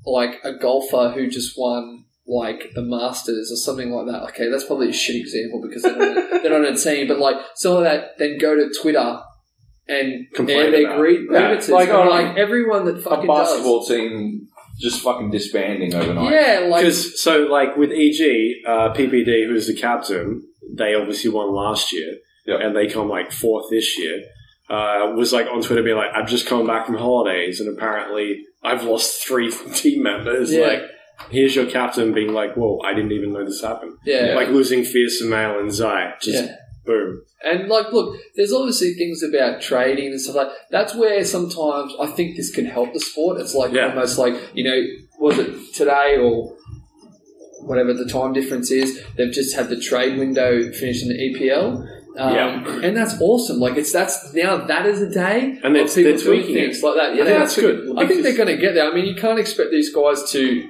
like 0.05 0.39
a 0.45 0.53
golfer 0.53 1.11
who 1.13 1.29
just 1.29 1.55
won 1.57 2.05
like 2.25 2.71
the 2.75 2.81
Masters 2.81 3.51
or 3.51 3.57
something 3.57 3.91
like 3.91 4.05
that. 4.07 4.23
Okay, 4.29 4.49
that's 4.49 4.63
probably 4.63 4.89
a 4.89 4.93
shit 4.93 5.17
example 5.17 5.61
because 5.67 5.81
they're 5.83 5.97
not, 5.97 6.41
they're 6.41 6.51
not 6.57 6.65
on 6.65 6.73
a 6.73 6.77
team, 6.77 7.09
but 7.09 7.19
like 7.19 7.35
some 7.55 7.75
of 7.75 7.83
that, 7.83 8.17
then 8.17 8.37
go 8.39 8.55
to 8.55 8.71
Twitter 8.81 9.19
and 9.87 10.25
Complain 10.33 10.57
air 10.59 10.71
their 10.71 10.85
about. 10.85 10.97
grie- 10.97 11.27
Yeah, 11.29 11.49
like, 11.69 11.89
oh, 11.89 12.09
like 12.09 12.37
everyone 12.37 12.85
that 12.85 13.01
fucking 13.03 13.11
A 13.11 13.15
fucking 13.15 13.27
basketball 13.27 13.85
team 13.85 14.47
just 14.79 15.01
fucking 15.01 15.31
disbanding 15.31 15.93
overnight. 15.93 16.31
Yeah, 16.33 16.67
like 16.69 16.83
Because 16.83 17.21
so 17.21 17.43
like 17.43 17.77
with 17.77 17.91
EG, 17.91 18.65
uh, 18.67 18.93
PPD, 18.93 19.47
who's 19.47 19.67
the 19.67 19.73
captain, 19.75 20.43
they 20.75 20.93
obviously 20.95 21.29
won 21.31 21.53
last 21.53 21.93
year, 21.93 22.15
Yeah. 22.45 22.57
and 22.61 22.75
they 22.75 22.87
come 22.87 23.09
like 23.09 23.31
fourth 23.31 23.65
this 23.69 23.97
year. 23.97 24.23
Uh, 24.69 25.13
was 25.15 25.31
like 25.31 25.45
on 25.47 25.61
Twitter 25.61 25.83
being 25.83 25.95
like, 25.95 26.09
"I've 26.15 26.27
just 26.27 26.47
come 26.47 26.65
back 26.65 26.87
from 26.87 26.95
holidays, 26.95 27.59
and 27.59 27.69
apparently 27.77 28.43
I've 28.63 28.83
lost 28.83 29.23
three 29.25 29.51
team 29.75 30.01
members." 30.03 30.51
Yeah. 30.51 30.65
Like, 30.67 30.81
here's 31.29 31.55
your 31.55 31.67
captain 31.67 32.13
being 32.13 32.33
like, 32.33 32.55
"Whoa, 32.55 32.79
I 32.83 32.95
didn't 32.95 33.11
even 33.11 33.31
know 33.31 33.45
this 33.45 33.61
happened." 33.61 33.93
yeah, 34.05 34.33
Like 34.35 34.49
losing 34.49 34.83
Fearsome 34.83 35.29
Male 35.29 35.59
and 35.59 35.71
Zai, 35.71 36.13
just 36.19 36.43
yeah. 36.45 36.55
Boom. 36.85 37.21
And 37.43 37.67
like, 37.67 37.91
look, 37.91 38.17
there's 38.35 38.53
obviously 38.53 38.93
things 38.93 39.21
about 39.23 39.61
trading 39.61 40.07
and 40.07 40.21
stuff 40.21 40.35
like 40.35 40.49
that's 40.71 40.95
where 40.95 41.23
sometimes 41.25 41.93
I 41.99 42.07
think 42.07 42.35
this 42.37 42.51
can 42.53 42.65
help 42.65 42.93
the 42.93 42.99
sport. 42.99 43.39
It's 43.39 43.53
like 43.55 43.71
Yeah. 43.73 43.89
almost 43.89 44.17
like 44.17 44.33
you 44.53 44.63
know, 44.63 44.81
was 45.19 45.37
it 45.37 45.73
today 45.73 46.17
or 46.17 46.55
whatever 47.61 47.93
the 47.93 48.05
time 48.05 48.33
difference 48.33 48.71
is? 48.71 49.01
They've 49.17 49.31
just 49.31 49.55
had 49.55 49.69
the 49.69 49.79
trade 49.79 50.17
window 50.17 50.71
finished 50.71 51.03
in 51.03 51.09
the 51.09 51.15
EPL. 51.15 51.87
Um, 52.17 52.33
Yeah. 52.33 52.79
and 52.81 52.95
that's 52.95 53.19
awesome. 53.19 53.59
Like 53.59 53.75
it's 53.77 53.91
that's 53.91 54.33
now 54.33 54.57
that 54.57 54.85
is 54.85 55.01
a 55.01 55.09
day, 55.09 55.59
And 55.63 55.75
they're- 55.75 55.83
of 55.83 55.93
people 55.93 56.11
they're 56.13 56.17
tweaking 56.21 56.55
things 56.55 56.79
it. 56.79 56.85
like 56.85 56.95
that. 56.95 57.15
Yeah, 57.15 57.23
I 57.23 57.25
think 57.25 57.37
that's 57.39 57.55
good. 57.59 57.93
I 57.97 58.07
think 58.07 58.23
they're 58.23 58.37
going 58.37 58.47
to 58.55 58.57
get 58.57 58.73
there. 58.73 58.89
I 58.89 58.93
mean, 58.95 59.05
you 59.05 59.15
can't 59.15 59.37
expect 59.37 59.71
these 59.71 59.93
guys 59.93 60.23
to 60.31 60.63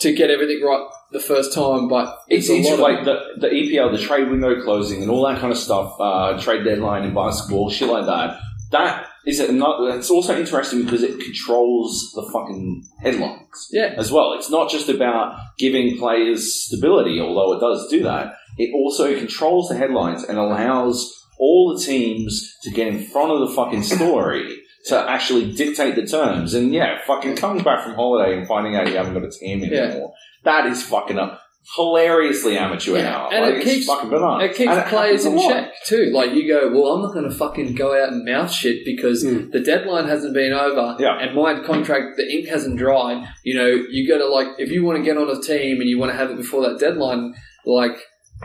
to 0.00 0.12
get 0.12 0.30
everything 0.30 0.62
right 0.64 0.86
the 1.10 1.20
first 1.20 1.54
time, 1.54 1.88
but 1.88 2.18
It's, 2.28 2.48
a 2.48 2.54
it's 2.56 2.70
of- 2.70 2.78
like 2.78 3.04
the, 3.04 3.18
the 3.38 3.48
EPL, 3.48 3.92
the 3.96 4.02
trade 4.02 4.28
window 4.28 4.62
closing, 4.62 5.02
and 5.02 5.10
all 5.10 5.26
that 5.26 5.40
kind 5.40 5.52
of 5.52 5.58
stuff. 5.58 5.94
Uh, 5.98 6.38
trade 6.40 6.64
deadline 6.64 7.04
in 7.04 7.14
basketball, 7.14 7.70
shit 7.70 7.88
like 7.88 8.06
that. 8.06 8.38
That 8.70 9.06
is 9.24 9.40
it 9.40 9.52
not. 9.54 9.96
It's 9.96 10.10
also 10.10 10.38
interesting 10.38 10.84
because 10.84 11.02
it 11.02 11.18
controls 11.18 12.12
the 12.14 12.22
fucking 12.30 12.84
headlines 13.02 13.68
yeah, 13.72 13.94
as 13.96 14.12
well. 14.12 14.34
It's 14.34 14.50
not 14.50 14.70
just 14.70 14.90
about 14.90 15.38
giving 15.58 15.96
players 15.96 16.64
stability, 16.64 17.18
although 17.20 17.54
it 17.56 17.60
does 17.60 17.88
do 17.88 18.02
that. 18.02 18.34
It 18.58 18.70
also 18.74 19.16
controls 19.18 19.68
the 19.68 19.76
headlines 19.76 20.24
and 20.24 20.36
allows 20.36 21.14
all 21.38 21.74
the 21.74 21.82
teams 21.82 22.56
to 22.62 22.70
get 22.70 22.88
in 22.88 23.04
front 23.04 23.30
of 23.30 23.48
the 23.48 23.54
fucking 23.54 23.84
story 23.84 24.57
to 24.86 25.10
actually 25.10 25.52
dictate 25.52 25.94
the 25.96 26.06
terms. 26.06 26.54
And 26.54 26.72
yeah, 26.72 26.98
fucking 27.06 27.36
coming 27.36 27.62
back 27.62 27.84
from 27.84 27.94
holiday 27.94 28.36
and 28.36 28.46
finding 28.46 28.76
out 28.76 28.86
you 28.88 28.96
haven't 28.96 29.14
got 29.14 29.24
a 29.24 29.30
team 29.30 29.60
Yeah. 29.60 29.80
anymore. 29.82 30.12
That 30.44 30.66
is 30.66 30.82
fucking 30.82 31.18
up. 31.18 31.40
Hilariously 31.76 32.56
amateur 32.56 32.96
Yeah, 32.96 33.02
now. 33.02 33.28
and 33.30 33.44
Like, 33.44 33.54
it 33.54 33.56
it's 33.58 33.64
keeps- 33.66 33.86
fucking 33.86 34.08
banana. 34.08 34.44
It 34.44 34.54
keeps 34.54 34.72
And 34.72 34.86
players 34.86 35.24
happens 35.24 35.42
a 35.42 35.44
in 35.46 35.52
check 35.52 35.72
too. 35.84 36.10
Like 36.14 36.32
you 36.32 36.48
go, 36.48 36.70
well, 36.72 36.92
I'm 36.94 37.02
not 37.02 37.12
going 37.12 37.28
to 37.28 37.34
fucking 37.34 37.74
go 37.74 37.92
out 38.00 38.10
and 38.10 38.24
mouth 38.24 38.50
shit 38.50 38.84
because 38.86 39.22
Mm. 39.24 39.52
the 39.52 39.60
deadline 39.60 40.06
hasn't 40.08 40.32
been 40.32 40.52
over, 40.54 40.96
Yeah. 40.98 41.18
and 41.20 41.34
my 41.34 41.60
contract, 41.60 42.16
the 42.16 42.26
ink 42.32 42.48
hasn't 42.48 42.78
dried. 42.78 43.22
You 43.44 43.54
know, 43.56 43.66
you 43.90 44.08
got 44.08 44.18
to 44.18 44.26
like, 44.26 44.48
if 44.58 44.70
you 44.70 44.82
want 44.84 44.96
to 44.98 45.04
get 45.04 45.18
on 45.18 45.28
a 45.28 45.40
team 45.42 45.80
and 45.80 45.90
you 45.90 45.98
want 45.98 46.10
to 46.10 46.16
have 46.16 46.30
it 46.30 46.38
before 46.38 46.62
that 46.62 46.78
deadline, 46.78 47.34
like, 47.66 47.98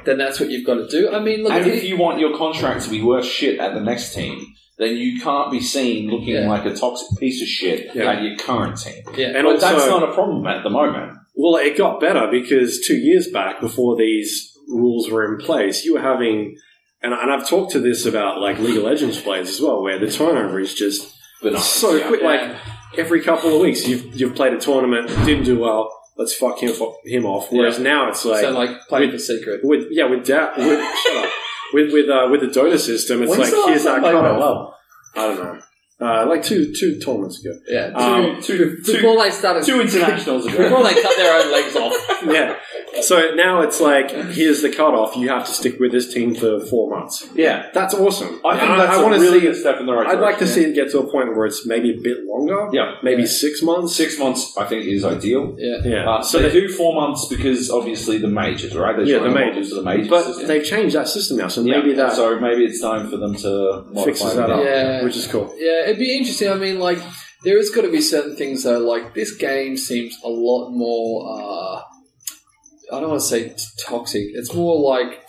then 0.05 0.17
that's 0.17 0.39
what 0.41 0.49
you've 0.49 0.65
got 0.65 0.75
to 0.75 0.87
do. 0.89 1.09
I 1.09 1.19
mean, 1.19 1.43
look, 1.43 1.53
And 1.53 1.65
it- 1.65 1.75
if 1.75 1.83
you 1.85 1.95
want 1.97 2.19
your 2.19 2.35
contract 2.35 2.83
to 2.83 2.89
be 2.89 3.01
worth 3.01 3.25
shit 3.25 3.57
at 3.59 3.73
the 3.73 3.79
next 3.79 4.13
team, 4.13 4.45
then 4.83 4.97
you 4.97 5.19
can't 5.19 5.51
be 5.51 5.59
seen 5.59 6.09
looking 6.11 6.35
Yeah. 6.35 6.49
like 6.49 6.65
a 6.65 6.73
toxic 6.75 7.17
piece 7.19 7.41
of 7.41 7.47
shit 7.47 7.89
Yeah. 7.95 8.11
at 8.11 8.23
your 8.23 8.35
current 8.37 8.77
team. 8.77 9.03
yeah, 9.17 9.27
And 9.27 9.43
but 9.45 9.53
also, 9.55 9.67
that's 9.67 9.87
not 9.87 10.03
a 10.09 10.13
problem 10.13 10.45
at 10.47 10.63
the 10.63 10.69
moment. 10.69 11.13
Well, 11.35 11.55
it 11.57 11.75
got 11.77 11.99
better 11.99 12.27
because 12.29 12.85
two 12.85 12.97
years 12.97 13.27
back, 13.27 13.59
before 13.59 13.95
these 13.95 14.55
rules 14.69 15.09
were 15.09 15.25
in 15.33 15.37
place, 15.43 15.83
you 15.83 15.95
were 15.95 16.01
having, 16.01 16.57
and, 17.01 17.13
and 17.13 17.31
I've 17.31 17.47
talked 17.49 17.71
to 17.71 17.79
this 17.79 18.05
about 18.05 18.39
like 18.39 18.59
League 18.59 18.77
of 18.77 18.83
Legends 18.83 19.19
players 19.19 19.49
as 19.49 19.59
well, 19.59 19.81
where 19.81 19.97
the 19.99 20.09
turnover 20.11 20.59
is 20.59 20.73
just 20.75 21.11
But 21.41 21.57
so 21.59 21.99
quick. 22.07 22.21
Like 22.21 22.55
every 22.97 23.21
couple 23.21 23.55
of 23.55 23.61
weeks, 23.61 23.87
you've 23.87 24.15
you've 24.15 24.35
played 24.35 24.53
a 24.53 24.59
tournament, 24.59 25.07
didn't 25.25 25.43
do 25.45 25.59
well, 25.59 25.89
let's 26.17 26.33
fuck 26.35 26.59
him 26.61 26.71
him 27.05 27.25
off. 27.25 27.51
Whereas 27.51 27.79
now 27.79 28.09
it's 28.09 28.23
like, 28.23 28.41
so 28.45 28.51
like 28.51 28.69
playing 28.87 29.11
with- 29.11 29.19
for 29.19 29.25
secret. 29.33 29.61
with 29.63 29.87
yeah 29.91 30.05
with 30.05 30.25
da- 30.25 30.53
with 30.55 30.79
shut 31.03 31.25
up. 31.25 31.31
with 31.73 31.91
with 31.91 32.09
uh, 32.09 32.27
with 32.31 32.41
the 32.41 32.47
Dota 32.47 32.77
system, 32.79 33.23
it's 33.23 33.29
When's 33.35 33.51
like 33.51 33.65
here's 33.69 33.85
our 33.87 33.95
time 33.99 34.03
they 34.03 34.13
went 34.13 34.25
cutoff. 34.39 34.72
I 35.15 35.27
don't 35.27 35.37
know, 35.37 35.61
uh, 36.03 36.25
like 36.27 36.43
two 36.43 36.73
two 36.73 36.99
tournaments 36.99 37.39
ago. 37.43 37.53
Yeah, 37.67 37.91
Um, 37.95 38.41
Two, 38.41 38.81
two, 38.83 38.93
before 38.93 39.21
they 39.23 39.31
started, 39.31 39.63
two 39.63 39.79
internationals 39.81 40.45
ago. 40.45 40.57
before 40.57 40.83
they 40.83 40.93
cut 41.01 41.15
their 41.17 41.33
own 41.41 41.51
legs 41.51 41.75
off. 41.75 41.93
yeah. 42.27 42.55
So 43.01 43.33
now 43.35 43.61
it's 43.61 43.79
like 43.81 44.11
here's 44.11 44.61
the 44.61 44.69
cutoff. 44.69 45.15
You 45.15 45.29
have 45.29 45.45
to 45.45 45.51
stick 45.51 45.79
with 45.79 45.91
this 45.91 46.13
team 46.13 46.35
for 46.35 46.59
four 46.59 46.89
months. 46.95 47.27
yeah. 47.35 47.69
That's 47.73 47.93
awesome. 47.95 48.39
I 48.45 48.57
think 48.57 48.69
And 48.71 48.79
that's 48.79 48.97
I 48.97 48.99
a 48.99 49.03
wanna 49.03 49.19
really 49.19 49.39
see 49.39 49.47
good 49.47 49.55
step 49.55 49.79
in 49.79 49.85
the 49.87 49.93
right 49.93 50.03
direction. 50.03 50.19
I'd 50.19 50.21
like 50.29 50.37
to 50.39 50.45
direction. 50.45 50.63
see 50.63 50.69
it 50.69 50.75
get 50.75 50.91
to 50.91 50.99
a 50.99 51.11
point 51.11 51.35
where 51.35 51.45
it's 51.47 51.65
maybe 51.65 51.89
a 51.97 51.99
bit 52.01 52.17
longer. 52.27 52.69
Yeah. 52.71 52.95
Maybe 53.01 53.23
Yeah. 53.23 53.27
six 53.45 53.61
months. 53.63 53.95
Six 53.95 54.19
months, 54.19 54.55
I 54.57 54.65
think, 54.65 54.85
is 54.85 55.03
ideal. 55.05 55.55
Yeah, 55.57 55.77
Yeah. 55.83 56.09
Uh, 56.09 56.21
so 56.21 56.37
so 56.37 56.43
they 56.43 56.49
they, 56.49 56.61
do 56.61 56.69
four 56.69 56.93
months 56.93 57.25
because 57.27 57.71
obviously 57.71 58.17
the 58.19 58.27
majors, 58.27 58.75
right? 58.75 58.95
They're 58.95 59.05
Yeah, 59.05 59.19
the 59.23 59.29
majors. 59.31 59.69
to 59.69 59.75
the 59.75 59.81
majors. 59.83 60.07
but 60.09 60.23
system. 60.25 60.47
they've 60.47 60.63
changed 60.65 60.95
that 60.95 61.07
system 61.07 61.37
now, 61.37 61.47
so 61.47 61.61
Yeah, 61.61 61.77
maybe 61.77 61.93
that 61.93 62.13
So 62.13 62.39
maybe 62.39 62.65
it's 62.65 62.79
time 62.81 63.09
for 63.09 63.17
them 63.17 63.33
to 63.35 63.83
modify 63.91 64.03
fixes 64.05 64.33
it 64.33 64.37
that 64.37 64.49
up, 64.51 64.63
Yeah. 64.63 65.03
which 65.03 65.17
is 65.17 65.27
cool. 65.27 65.53
Yeah, 65.57 65.85
it'd 65.93 65.99
be 65.99 66.17
interesting. 66.17 66.49
I 66.49 66.55
mean, 66.55 66.79
like, 66.79 66.99
there 67.43 67.57
has 67.57 67.69
got 67.69 67.81
to 67.81 67.91
be 67.91 68.01
certain 68.01 68.35
things 68.35 68.63
though. 68.63 68.79
Like, 68.79 69.13
this 69.13 69.35
game 69.35 69.77
seems 69.77 70.17
a 70.23 70.29
lot 70.29 70.71
more. 70.71 71.27
Uh, 71.29 71.81
I 72.95 72.99
don't 72.99 73.09
want 73.09 73.21
to 73.21 73.27
say 73.27 73.55
toxic. 73.85 74.23
It's 74.33 74.53
more 74.53 74.79
like 74.79 75.19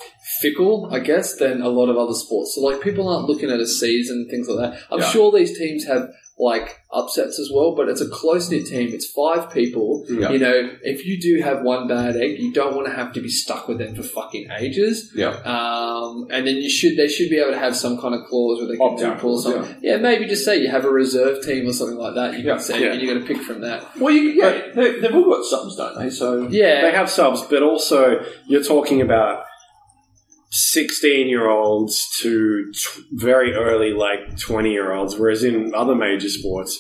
fickle, 0.41 0.89
I 0.93 0.99
guess, 0.99 1.37
than 1.37 1.63
a 1.63 1.69
lot 1.69 1.89
of 1.89 1.97
other 1.97 2.15
sports. 2.15 2.55
So, 2.55 2.61
like, 2.63 2.81
people 2.83 3.09
aren't 3.09 3.29
looking 3.29 3.51
at 3.51 3.61
a 3.61 3.67
season, 3.67 4.27
things 4.31 4.49
like 4.49 4.59
that. 4.73 4.81
I'm 4.91 5.01
Yeah. 5.01 5.11
sure 5.11 5.33
these 5.33 5.57
teams 5.57 5.85
have 5.87 6.09
like 6.37 6.81
upsets 6.93 7.39
as 7.39 7.49
well, 7.53 7.77
but 7.77 7.89
it's 7.89 8.01
a 8.01 8.09
close 8.09 8.51
knit 8.51 8.67
team. 8.67 8.93
It's 8.93 9.07
five 9.11 9.53
people. 9.53 10.05
Yeah. 10.09 10.31
You 10.31 10.39
know, 10.41 10.71
if 10.83 11.07
you 11.07 11.21
do 11.21 11.41
have 11.43 11.63
one 11.63 11.87
bad 11.87 12.17
egg, 12.17 12.41
you 12.41 12.53
don't 12.53 12.75
want 12.75 12.89
to 12.89 12.93
have 12.93 13.13
to 13.13 13.21
be 13.21 13.29
stuck 13.29 13.69
with 13.69 13.79
them 13.79 13.95
for 13.95 14.03
fucking 14.03 14.49
ages. 14.59 15.13
Yeah. 15.15 15.29
Um, 15.45 16.27
and 16.31 16.47
then 16.47 16.57
you 16.57 16.69
should 16.69 16.97
they 16.97 17.07
should 17.09 17.31
be 17.31 17.39
able 17.39 17.53
to 17.53 17.59
have 17.59 17.77
some 17.77 18.01
kind 18.01 18.15
of 18.15 18.27
clause 18.27 18.59
where 18.59 18.69
they 18.69 18.77
can 18.77 18.97
do 18.97 19.15
pull 19.21 19.39
something. 19.41 19.77
Yeah. 19.81 19.99
maybe 19.99 20.27
just 20.27 20.45
say 20.45 20.59
you 20.61 20.71
have 20.71 20.85
a 20.85 20.91
reserve 20.91 21.45
team 21.45 21.69
or 21.69 21.73
something 21.73 21.99
like 21.99 22.15
that. 22.17 22.33
You 22.39 22.45
Yeah, 22.45 22.55
can 22.55 22.61
say 22.63 22.81
yeah. 22.85 22.93
and 22.93 23.01
you 23.01 23.13
got 23.15 23.21
to 23.21 23.27
pick 23.27 23.43
from 23.43 23.61
that. 23.61 23.97
Well, 24.01 24.13
you, 24.13 24.31
yeah, 24.31 24.73
they, 24.75 25.01
they've 25.01 25.15
all 25.15 25.31
got 25.31 25.45
subs, 25.45 25.77
don't 25.77 25.97
they? 25.99 26.11
So 26.11 26.49
Yeah, 26.49 26.81
They 26.83 26.93
have 26.93 27.09
subs, 27.11 27.43
but 27.43 27.63
also 27.63 28.25
you're 28.47 28.65
talking 28.65 29.01
about 29.01 29.45
16 30.57 31.27
year 31.29 31.49
olds 31.51 32.07
to 32.21 32.71
t- 32.73 33.03
very 33.13 33.53
early, 33.55 33.93
like 33.93 34.39
20 34.39 34.71
year 34.71 34.93
olds, 34.93 35.19
whereas 35.19 35.43
in 35.43 35.75
other 35.75 35.95
major 35.97 36.29
sports, 36.29 36.79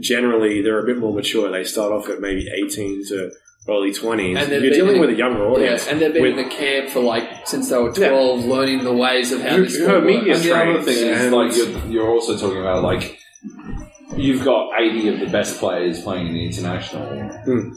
generally 0.00 0.62
they're 0.62 0.78
a 0.78 0.86
bit 0.86 0.98
more 0.98 1.12
mature. 1.12 1.50
They 1.50 1.64
start 1.64 1.92
off 1.92 2.08
at 2.08 2.20
maybe 2.20 2.46
18 2.64 3.04
to 3.08 3.30
early 3.68 3.90
20s. 3.90 4.36
And 4.38 4.50
you're 4.62 4.72
dealing 4.72 4.94
in- 4.94 5.00
with 5.00 5.10
a 5.10 5.14
younger 5.14 5.40
yeah, 5.40 5.50
audience. 5.50 5.88
and 5.88 6.00
they've 6.00 6.12
been 6.12 6.22
with- 6.22 6.38
in 6.38 6.48
the 6.48 6.54
camp 6.54 6.90
for 6.90 7.00
like 7.00 7.28
since 7.46 7.68
they 7.68 7.76
were 7.78 7.92
twelve, 7.92 8.44
learning 8.44 8.84
the 8.84 8.94
ways 8.94 9.32
of 9.32 9.40
how 9.42 9.56
Who- 9.56 9.64
this 9.64 9.80
are 9.80 10.00
media 10.00 10.34
works. 10.34 10.44
And 10.46 10.50
the 10.54 10.78
other 10.78 10.82
thing 10.82 11.08
is, 11.08 11.32
like, 11.32 11.56
you're, 11.56 11.86
you're 11.90 12.08
also 12.08 12.36
talking 12.38 12.60
about, 12.60 12.84
like, 12.84 13.18
you've 14.16 14.44
got 14.44 14.80
80 14.80 15.08
of 15.08 15.20
the 15.20 15.26
best 15.26 15.58
players 15.58 16.00
playing 16.02 16.28
in 16.28 16.34
the 16.34 16.44
international. 16.46 17.04
Hmm. 17.44 17.72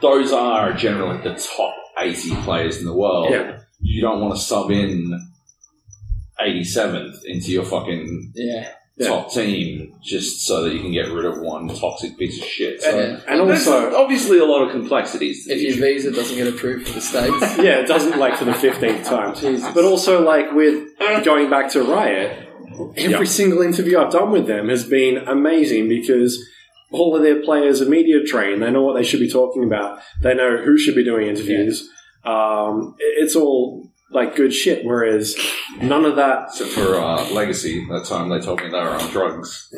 Those 0.00 0.32
are 0.32 0.72
generally 0.72 1.18
the 1.22 1.34
top 1.34 1.74
80 1.98 2.34
players 2.42 2.78
in 2.78 2.86
the 2.86 2.94
world. 2.94 3.30
Yeah. 3.30 3.58
You 3.88 4.00
don't 4.02 4.20
want 4.20 4.34
to 4.34 4.40
sub 4.40 4.70
in 4.70 4.94
87th 6.40 7.24
into 7.24 7.50
your 7.52 7.64
fucking 7.64 8.32
Yeah, 8.34 8.68
Yeah. 8.98 9.08
top 9.08 9.32
team 9.32 9.92
just 10.02 10.46
so 10.46 10.64
that 10.64 10.74
you 10.74 10.80
can 10.80 10.92
get 10.92 11.08
rid 11.10 11.24
of 11.24 11.38
one 11.40 11.68
toxic 11.68 12.18
piece 12.18 12.40
of 12.40 12.46
shit. 12.48 12.82
So, 12.82 12.90
Yeah. 12.98 13.20
and 13.28 13.40
also, 13.40 13.94
obviously 13.94 14.38
a 14.38 14.44
lot 14.44 14.62
of 14.62 14.70
complexities. 14.72 15.46
if 15.48 15.60
your 15.62 15.72
issue. 15.72 15.80
visa 15.80 16.10
doesn't 16.10 16.36
get 16.36 16.46
approved 16.48 16.86
for 16.88 16.94
the 16.94 17.00
states, 17.00 17.40
yeah, 17.58 17.80
it 17.80 17.86
doesn't 17.86 18.18
like 18.18 18.36
for 18.36 18.44
the 18.44 18.52
15th 18.54 19.04
time. 19.04 19.34
Jesus. 19.34 19.66
But 19.74 19.84
also, 19.84 20.22
like 20.24 20.52
with 20.52 20.84
going 21.24 21.48
back 21.50 21.70
to 21.72 21.82
Riot, 21.82 22.48
every 22.96 23.12
Yeah. 23.12 23.24
single 23.24 23.62
interview 23.62 23.98
I've 23.98 24.12
done 24.12 24.30
with 24.30 24.46
them 24.46 24.68
has 24.68 24.84
been 24.84 25.18
amazing 25.18 25.88
because 25.88 26.42
all 26.92 27.16
of 27.16 27.22
their 27.22 27.40
players 27.42 27.80
are 27.82 27.86
media 27.88 28.22
trained. 28.24 28.62
They 28.62 28.70
know 28.70 28.82
what 28.82 28.94
they 28.96 29.02
should 29.04 29.20
be 29.20 29.30
talking 29.30 29.64
about. 29.64 30.00
They 30.22 30.34
know 30.34 30.58
who 30.64 30.76
should 30.78 30.94
be 30.94 31.04
doing 31.04 31.28
interviews. 31.28 31.88
Um, 32.26 32.94
it's 32.98 33.36
all 33.36 33.90
like 34.10 34.36
good 34.36 34.52
shit. 34.54 34.84
Whereas 34.84 35.36
none 35.80 36.04
of 36.04 36.16
that. 36.16 36.48
Except 36.50 36.70
for 36.70 36.94
uh, 36.96 37.28
Legacy, 37.30 37.84
that 37.88 38.04
time 38.04 38.28
they 38.28 38.40
told 38.40 38.60
me 38.60 38.66
they 38.70 38.78
were 38.78 38.90
on 38.90 39.10
drugs. 39.10 39.68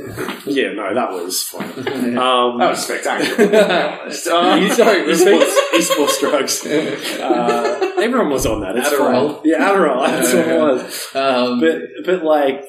Yeah, 0.46 0.72
no, 0.72 0.94
that 0.94 1.10
was 1.12 1.42
fun. 1.44 1.64
Um, 2.18 2.58
That 2.58 2.70
was 2.70 2.84
spectacular. 2.84 3.54
uh, 3.54 4.10
Sorry, 4.10 4.60
esports, 4.60 5.54
esports 5.74 6.20
drugs. 6.20 6.66
Uh, 6.66 7.92
everyone 8.00 8.30
was 8.30 8.46
on 8.46 8.60
that. 8.60 8.76
It's 8.76 8.88
Adderall. 8.88 9.36
fine. 9.36 9.40
Yeah, 9.44 9.70
Adderall. 9.70 10.06
That's 10.06 10.32
what 10.34 10.48
it 10.48 10.60
was. 10.60 11.14
um, 11.14 11.60
But 11.60 11.78
but 12.04 12.22
like 12.24 12.64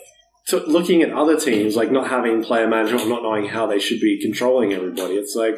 to, 0.47 0.57
looking 0.65 1.01
at 1.03 1.11
other 1.11 1.38
teams, 1.39 1.76
like 1.76 1.91
not 1.91 2.07
having 2.07 2.43
player 2.43 2.68
management, 2.68 3.07
not 3.10 3.22
knowing 3.22 3.47
how 3.47 3.68
they 3.68 3.80
should 3.80 3.99
be 3.99 4.19
controlling 4.22 4.73
everybody, 4.73 5.14
it's 5.15 5.35
like, 5.35 5.56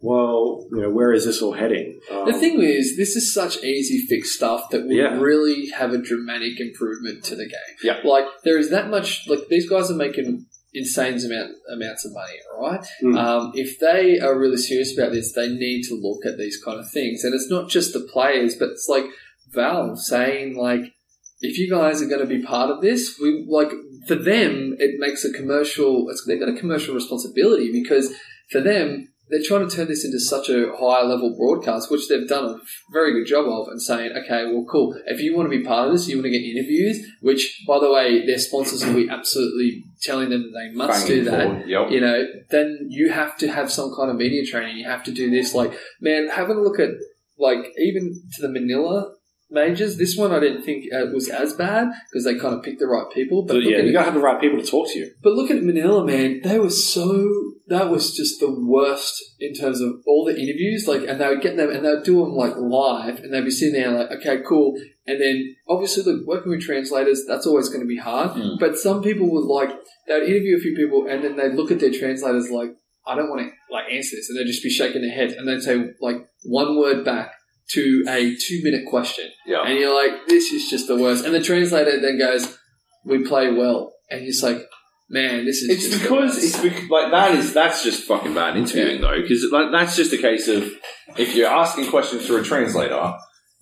well, 0.00 0.66
you 0.72 0.82
know, 0.82 0.90
where 0.90 1.12
is 1.12 1.24
this 1.24 1.40
all 1.40 1.52
heading? 1.52 2.00
Um, 2.10 2.26
The 2.26 2.38
thing 2.38 2.62
is, 2.62 2.96
this 2.96 3.16
is 3.16 3.32
such 3.32 3.62
easy 3.64 4.06
fix 4.06 4.34
stuff 4.34 4.70
that 4.70 4.86
would 4.86 4.96
Yeah. 4.96 5.18
really 5.18 5.68
have 5.68 5.92
a 5.92 5.98
dramatic 5.98 6.60
improvement 6.60 7.24
to 7.24 7.34
the 7.34 7.44
game. 7.44 7.76
Yeah. 7.82 8.00
Like, 8.04 8.26
there 8.44 8.58
is 8.58 8.70
that 8.70 8.90
much, 8.90 9.26
like, 9.28 9.48
these 9.48 9.68
guys 9.68 9.90
are 9.90 9.94
making 9.96 10.46
insane 10.74 11.18
amount, 11.24 11.52
amounts 11.72 12.04
of 12.04 12.12
money, 12.12 12.38
right? 12.60 12.86
Mm. 13.02 13.16
Um, 13.18 13.52
if 13.54 13.78
they 13.78 14.18
are 14.20 14.38
really 14.38 14.58
serious 14.58 14.96
about 14.96 15.12
this, 15.12 15.32
they 15.32 15.48
need 15.48 15.84
to 15.84 15.94
look 15.94 16.26
at 16.26 16.36
these 16.36 16.62
kind 16.62 16.78
of 16.78 16.90
things. 16.90 17.24
And 17.24 17.34
it's 17.34 17.50
not 17.50 17.70
just 17.70 17.94
the 17.94 18.00
players, 18.12 18.56
but 18.56 18.70
it's 18.70 18.86
like 18.88 19.06
Valve 19.52 19.98
saying, 19.98 20.56
like, 20.56 20.92
if 21.40 21.58
you 21.58 21.70
guys 21.70 22.02
are 22.02 22.08
going 22.08 22.20
to 22.20 22.26
be 22.26 22.42
part 22.42 22.70
of 22.70 22.82
this, 22.82 23.18
we 23.20 23.46
like 23.48 23.70
for 24.06 24.14
them, 24.14 24.76
it 24.78 24.96
makes 24.98 25.24
a 25.24 25.32
commercial. 25.32 26.08
It's, 26.10 26.24
they've 26.26 26.40
got 26.40 26.48
a 26.48 26.58
commercial 26.58 26.94
responsibility 26.94 27.72
because 27.72 28.12
for 28.50 28.60
them, 28.60 29.08
they're 29.28 29.42
trying 29.42 29.68
to 29.68 29.74
turn 29.74 29.88
this 29.88 30.04
into 30.04 30.20
such 30.20 30.48
a 30.48 30.72
high 30.78 31.02
level 31.02 31.36
broadcast, 31.36 31.90
which 31.90 32.08
they've 32.08 32.28
done 32.28 32.44
a 32.44 32.58
very 32.92 33.12
good 33.12 33.26
job 33.26 33.46
of, 33.46 33.68
and 33.68 33.82
saying, 33.82 34.12
okay, 34.12 34.46
well, 34.46 34.64
cool. 34.70 34.98
If 35.06 35.20
you 35.20 35.36
want 35.36 35.50
to 35.50 35.58
be 35.58 35.64
part 35.64 35.88
of 35.88 35.94
this, 35.94 36.08
you 36.08 36.16
want 36.16 36.26
to 36.26 36.30
get 36.30 36.44
interviews, 36.44 37.04
which, 37.20 37.64
by 37.66 37.78
the 37.80 37.90
way, 37.90 38.24
their 38.24 38.38
sponsors 38.38 38.84
will 38.84 38.94
be 38.94 39.08
absolutely 39.08 39.84
telling 40.02 40.30
them 40.30 40.42
that 40.42 40.58
they 40.58 40.76
must 40.76 41.06
Banging 41.06 41.24
do 41.24 41.30
that. 41.30 41.68
Yep. 41.68 41.90
You 41.90 42.00
know, 42.00 42.24
then 42.50 42.86
you 42.88 43.10
have 43.10 43.36
to 43.38 43.48
have 43.48 43.70
some 43.70 43.92
kind 43.96 44.10
of 44.10 44.16
media 44.16 44.44
training. 44.44 44.76
You 44.76 44.86
have 44.86 45.02
to 45.04 45.12
do 45.12 45.30
this. 45.30 45.54
Like, 45.54 45.76
man, 46.00 46.28
having 46.28 46.56
a 46.56 46.60
look 46.60 46.78
at 46.78 46.90
like 47.38 47.72
even 47.78 48.22
to 48.34 48.42
the 48.42 48.48
Manila 48.48 49.12
majors. 49.50 49.96
This 49.96 50.16
one 50.16 50.32
I 50.32 50.40
didn't 50.40 50.62
think 50.62 50.84
uh, 50.92 51.06
was 51.12 51.28
as 51.28 51.54
bad 51.54 51.88
because 52.10 52.24
they 52.24 52.34
kind 52.38 52.54
of 52.54 52.62
picked 52.62 52.80
the 52.80 52.86
right 52.86 53.06
people. 53.12 53.42
But 53.44 53.54
But 53.54 53.62
yeah, 53.64 53.78
you 53.78 53.90
it- 53.90 53.92
gotta 53.92 54.06
have 54.06 54.14
the 54.14 54.20
right 54.20 54.40
people 54.40 54.60
to 54.60 54.66
talk 54.66 54.88
to 54.92 54.98
you. 54.98 55.10
but 55.22 55.32
look 55.34 55.50
at 55.50 55.62
Manila, 55.62 56.04
man. 56.04 56.40
They 56.42 56.58
were 56.58 56.70
so. 56.70 57.52
That 57.68 57.90
was 57.90 58.14
just 58.14 58.38
the 58.38 58.50
worst 58.50 59.20
in 59.40 59.52
terms 59.52 59.80
of 59.80 59.94
all 60.06 60.24
the 60.24 60.38
interviews. 60.40 60.86
Like, 60.86 61.02
and 61.08 61.20
they 61.20 61.28
would 61.28 61.40
get 61.42 61.56
them, 61.56 61.70
and 61.70 61.84
they'd 61.84 62.04
do 62.04 62.20
them 62.20 62.34
like 62.34 62.54
live, 62.56 63.18
and 63.18 63.32
they'd 63.32 63.44
be 63.44 63.50
sitting 63.50 63.74
there 63.74 63.90
like, 63.90 64.10
okay, 64.18 64.38
cool. 64.46 64.74
And 65.06 65.20
then 65.20 65.56
obviously, 65.68 66.04
look, 66.04 66.26
working 66.26 66.50
with 66.52 66.62
translators, 66.62 67.24
that's 67.26 67.46
always 67.46 67.68
going 67.68 67.80
to 67.80 67.86
be 67.86 67.96
hard. 67.98 68.30
Mm. 68.32 68.58
But 68.60 68.76
some 68.76 69.02
people 69.02 69.30
would 69.32 69.46
like 69.46 69.70
they'd 70.06 70.22
interview 70.28 70.56
a 70.56 70.60
few 70.60 70.76
people, 70.76 71.06
and 71.08 71.24
then 71.24 71.36
they'd 71.36 71.54
look 71.54 71.70
at 71.72 71.80
their 71.80 71.92
translators 71.92 72.50
like, 72.50 72.70
I 73.04 73.14
don't 73.16 73.28
want 73.30 73.42
to 73.42 73.50
like 73.72 73.86
answer 73.92 74.14
this, 74.16 74.28
and 74.30 74.38
they'd 74.38 74.46
just 74.50 74.62
be 74.62 74.70
shaking 74.70 75.02
their 75.02 75.10
heads, 75.14 75.32
and 75.32 75.48
they'd 75.48 75.60
say 75.62 75.90
like 76.00 76.16
one 76.44 76.78
word 76.78 77.04
back 77.04 77.32
to 77.72 78.04
a 78.08 78.34
two 78.36 78.60
minute 78.62 78.86
question. 78.88 79.26
Yeah. 79.46 79.62
And 79.64 79.78
you're 79.78 79.94
like, 79.94 80.26
this 80.26 80.52
is 80.52 80.68
just 80.70 80.86
the 80.88 80.96
worst. 80.96 81.24
And 81.24 81.34
the 81.34 81.42
translator 81.42 82.00
then 82.00 82.18
goes, 82.18 82.56
we 83.04 83.24
play 83.24 83.50
well. 83.52 83.92
And 84.10 84.24
you're 84.24 84.34
like, 84.50 84.62
man, 85.10 85.44
this 85.44 85.62
is 85.62 85.70
It's 85.84 86.02
because 86.02 86.42
it's 86.42 86.60
bec- 86.60 86.88
like 86.90 87.10
that 87.10 87.34
is 87.34 87.52
that's 87.52 87.82
just 87.82 88.04
fucking 88.04 88.34
bad 88.34 88.56
interviewing 88.56 89.00
though 89.00 89.20
because 89.20 89.44
like 89.52 89.70
that's 89.72 89.96
just 89.96 90.12
a 90.12 90.18
case 90.18 90.48
of 90.48 90.68
if 91.16 91.34
you're 91.34 91.48
asking 91.48 91.88
questions 91.90 92.26
through 92.26 92.40
a 92.40 92.44
translator, 92.44 93.14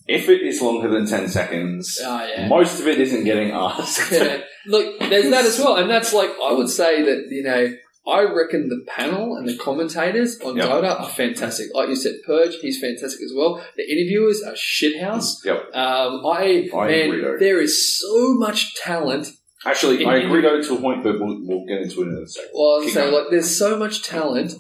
if 0.07 0.29
it 0.29 0.43
is 0.43 0.61
longer 0.61 0.89
than 0.91 1.07
ten 1.07 1.29
seconds, 1.29 1.99
Oh, 2.03 2.27
yeah. 2.27 2.49
most 2.49 2.81
of 2.81 2.87
it 2.89 3.01
isn't 3.01 3.25
getting 3.25 3.51
asked. 3.55 4.13
Yeah. 4.13 4.43
Look, 4.67 4.99
there's 5.01 5.31
that 5.31 5.45
as 5.45 5.59
well. 5.59 5.77
And 5.77 5.89
that's 5.91 6.13
like, 6.15 6.31
I 6.43 6.53
would 6.53 6.69
say 6.71 7.03
that, 7.03 7.27
you 7.31 7.43
know, 7.43 7.73
I 8.07 8.23
reckon 8.23 8.69
the 8.69 8.85
panel 8.87 9.37
and 9.37 9.49
the 9.49 9.57
commentators 9.57 10.39
on 10.41 10.57
Yep. 10.57 10.69
Dota 10.69 11.01
are 11.01 11.09
fantastic. 11.09 11.69
Like 11.75 11.89
you 11.89 11.97
said, 11.97 12.17
Purge, 12.27 12.57
he's 12.61 12.79
fantastic 12.79 13.23
as 13.23 13.33
well. 13.35 13.65
The 13.77 13.91
interviewers 13.91 14.43
are 14.43 14.53
shithouse. 14.53 15.43
Yep. 15.45 15.75
Um, 15.75 16.27
I, 16.27 16.69
I 16.75 16.87
man, 16.89 17.11
agree, 17.11 17.39
there 17.39 17.61
is 17.61 17.99
so 17.99 18.35
much 18.35 18.75
talent 18.77 19.29
Actually, 19.67 20.03
In- 20.03 20.09
I 20.11 20.17
agree 20.19 20.43
though 20.43 20.61
to 20.61 20.75
a 20.77 20.79
point, 20.81 21.03
but 21.03 21.19
we'll, 21.19 21.39
we'll 21.43 21.65
get 21.67 21.81
into 21.81 22.03
it 22.03 22.09
in 22.09 22.23
a 22.23 22.29
second. 22.29 22.51
Well, 22.53 22.87
so 22.87 23.09
like, 23.11 23.31
there's 23.31 23.57
so 23.57 23.79
much 23.79 24.03
talent 24.03 24.53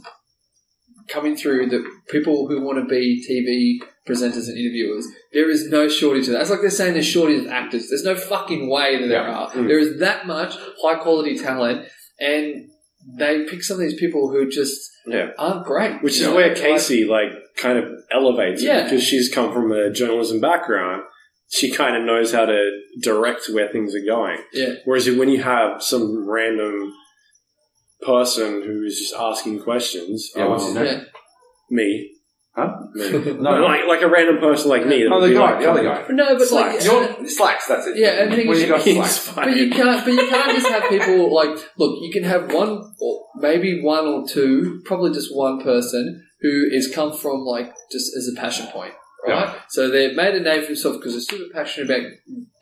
coming 1.09 1.37
through 1.37 1.69
that 1.69 1.85
people 2.09 2.49
who 2.49 2.63
want 2.63 2.79
to 2.79 2.87
be 2.87 3.23
TV 3.29 3.87
presenters 4.09 4.49
and 4.49 4.57
interviewers, 4.57 5.07
there 5.35 5.51
is 5.51 5.69
no 5.69 5.89
shortage 5.89 6.27
of 6.29 6.33
that. 6.33 6.41
It's 6.43 6.51
like 6.51 6.61
they're 6.63 6.71
saying 6.71 6.95
there's 6.95 7.07
shortage 7.07 7.45
of 7.45 7.51
actors. 7.51 7.89
There's 7.91 8.05
no 8.05 8.17
fucking 8.17 8.71
way 8.71 9.01
that 9.01 9.09
there 9.09 9.23
Yeah. 9.27 9.35
are. 9.35 9.51
Mm. 9.51 9.69
There 9.69 9.79
is 9.79 9.99
that 10.01 10.27
much 10.27 10.55
high 10.83 10.97
quality 10.97 11.37
talent, 11.39 11.87
and 12.19 12.71
they 13.19 13.45
pick 13.45 13.63
some 13.63 13.77
of 13.77 13.81
these 13.83 13.99
people 13.99 14.31
who 14.31 14.49
just 14.49 14.91
Yeah. 15.07 15.31
aren't 15.39 15.67
great. 15.67 16.03
Which 16.03 16.15
is 16.17 16.23
know, 16.23 16.35
where 16.35 16.55
Kaci 16.55 17.07
like 17.07 17.31
kind 17.57 17.79
of 17.79 17.85
elevates 18.11 18.63
it 18.63 18.67
Yeah. 18.67 18.85
because 18.85 19.03
she's 19.03 19.29
come 19.33 19.53
from 19.53 19.71
a 19.73 19.91
journalism 19.91 20.41
background. 20.41 21.03
She 21.51 21.71
kind 21.71 21.97
of 21.97 22.03
knows 22.05 22.33
how 22.33 22.47
to 22.47 22.71
direct 23.03 23.49
where 23.51 23.69
things 23.69 23.95
are 23.95 24.05
going. 24.05 24.39
Yeah. 24.53 24.75
Whereas 24.87 25.09
when 25.11 25.29
you 25.29 25.43
have 25.43 25.83
some 25.83 26.29
random 26.29 26.93
person 28.05 28.63
who 28.63 28.83
is 28.85 28.99
just 28.99 29.15
asking 29.15 29.61
questions, 29.63 30.31
Yeah, 30.35 30.47
what's 30.49 30.67
his 30.67 30.77
um, 30.77 30.83
name? 30.83 30.95
Yeah. 30.99 31.05
me, 31.71 32.11
Huh? 32.57 32.71
No, 32.95 33.59
no, 33.59 33.65
like 33.65 33.87
like 33.89 34.03
a 34.03 34.09
random 34.09 34.39
person 34.39 34.71
like 34.71 34.87
me. 34.87 35.03
that 35.03 35.11
no, 35.11 35.17
would 35.19 35.25
the 35.25 35.29
be 35.31 35.35
guy, 35.35 35.51
like, 35.51 35.61
the 35.61 35.71
other 35.71 35.81
oh, 35.81 36.07
guy. 36.07 36.07
No, 36.11 36.39
but 36.39 36.51
like, 36.53 36.81
Slacks. 36.81 36.85
You're- 36.85 37.29
slacks. 37.29 37.67
That's 37.67 37.87
it. 37.89 37.97
Yeah, 37.97 38.23
and 38.23 38.33
the 38.33 38.37
thing 38.37 38.47
when 38.47 38.57
is- 38.57 38.63
you 38.63 38.69
got 38.69 38.83
slacks. 38.83 39.33
But 39.35 39.57
you 39.57 39.71
can't. 39.71 40.05
But 40.05 40.13
you 40.15 40.29
can't 40.29 40.57
just 40.57 40.69
have 40.69 40.89
people 40.89 41.35
like. 41.35 41.59
Look, 41.77 41.99
you 42.03 42.11
can 42.13 42.23
have 42.25 42.53
one, 42.53 42.95
or 43.01 43.27
maybe 43.37 43.83
one 43.83 44.07
or 44.07 44.29
two, 44.29 44.81
probably 44.85 45.13
just 45.13 45.35
one 45.35 45.63
person 45.63 46.25
who 46.41 46.69
is 46.71 46.93
come 46.95 47.13
from 47.13 47.41
like 47.41 47.75
just 47.91 48.17
as 48.17 48.31
a 48.33 48.41
passion 48.41 48.67
point, 48.69 48.95
right? 49.27 49.57
So 49.71 49.91
they've 49.91 50.15
made 50.15 50.35
a 50.35 50.41
name 50.41 50.61
for 50.61 50.69
themselves 50.69 50.99
because 50.99 51.15
they're 51.15 51.39
super 51.39 51.53
passionate 51.53 51.91
about 51.91 52.11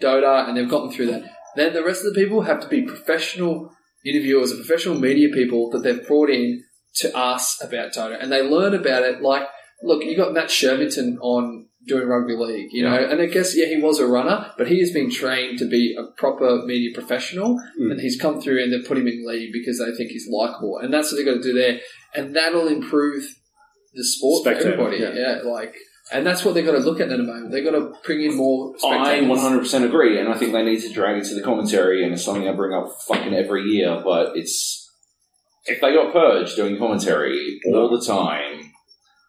Dota 0.01 0.49
and 0.49 0.57
they've 0.57 0.69
gotten 0.71 0.91
through 0.91 1.07
that. 1.11 1.25
Then 1.57 1.75
the 1.75 1.85
rest 1.85 2.05
of 2.05 2.15
the 2.15 2.21
people 2.21 2.43
have 2.43 2.61
to 2.61 2.69
be 2.69 2.83
professional 2.83 3.71
interviewers 4.07 4.53
or 4.53 4.57
professional 4.57 4.99
media 4.99 5.29
people 5.29 5.69
that 5.71 5.83
they've 5.83 6.07
brought 6.07 6.31
in 6.31 6.65
to 6.95 7.17
ask 7.17 7.63
about 7.63 7.93
Dota, 7.93 8.23
and 8.23 8.31
they 8.31 8.43
learn 8.43 8.75
about 8.75 9.03
it. 9.03 9.21
Like, 9.23 9.45
look, 9.83 10.05
you 10.05 10.17
got 10.17 10.33
Matt 10.33 10.49
Shirvington 10.49 11.17
on 11.21 11.67
doing 11.87 12.07
rugby 12.07 12.37
league, 12.37 12.69
you 12.73 12.83
know, 12.85 12.95
and 12.97 13.21
I 13.21 13.27
guess 13.27 13.57
yeah, 13.57 13.67
he 13.67 13.77
was 13.81 13.99
a 13.99 14.07
runner, 14.07 14.53
but 14.57 14.69
he 14.69 14.79
has 14.81 14.93
been 14.93 15.11
trained 15.11 15.59
to 15.59 15.69
be 15.69 15.97
a 15.99 16.05
proper 16.17 16.63
media 16.65 16.91
professional, 16.95 17.57
Mm. 17.81 17.91
and 17.93 18.01
he's 18.01 18.21
come 18.21 18.41
through 18.41 18.63
and 18.63 18.73
they've 18.73 18.87
put 18.87 18.99
him 18.99 19.09
in 19.09 19.27
league 19.27 19.53
because 19.53 19.79
they 19.81 19.93
think 19.97 20.11
he's 20.11 20.29
likable, 20.31 20.79
and 20.79 20.93
that's 20.95 21.11
what 21.11 21.17
they've 21.17 21.27
got 21.27 21.43
to 21.43 21.43
do 21.43 21.53
there, 21.53 21.81
and 22.15 22.37
that'll 22.37 22.69
improve 22.69 23.25
the 23.95 24.05
sport 24.05 24.45
for 24.45 24.53
everybody. 24.53 24.99
yeah. 24.99 25.13
Yeah. 25.15 25.41
like, 25.45 25.75
and 26.13 26.27
that's 26.27 26.45
what 26.45 26.55
they've 26.55 26.65
got 26.65 26.73
to 26.73 26.79
look 26.79 27.01
at 27.01 27.11
at 27.11 27.17
the 27.17 27.23
moment. 27.25 27.51
They've 27.53 27.65
got 27.65 27.73
to 27.73 27.93
bring 28.05 28.23
in 28.23 28.37
more. 28.37 28.75
I 28.85 29.21
100% 29.21 29.85
agree, 29.85 30.19
and 30.19 30.29
I 30.29 30.37
think 30.37 30.53
they 30.53 30.63
need 30.65 30.81
to 30.83 30.93
drag 30.93 31.17
it 31.17 31.25
to 31.29 31.35
the 31.35 31.43
commentary, 31.43 32.05
and 32.05 32.13
it's 32.13 32.25
something 32.25 32.49
I 32.49 32.53
bring 32.53 32.75
up 32.77 32.89
fucking 33.09 33.35
every 33.35 33.63
year, 33.65 34.01
but 34.05 34.37
it's. 34.37 34.89
If 35.65 35.81
they 35.81 35.95
got 35.95 36.13
Purge 36.13 36.57
doing 36.57 36.77
commentary 36.77 37.61
all 37.73 37.89
the 37.97 38.05
time, 38.05 38.72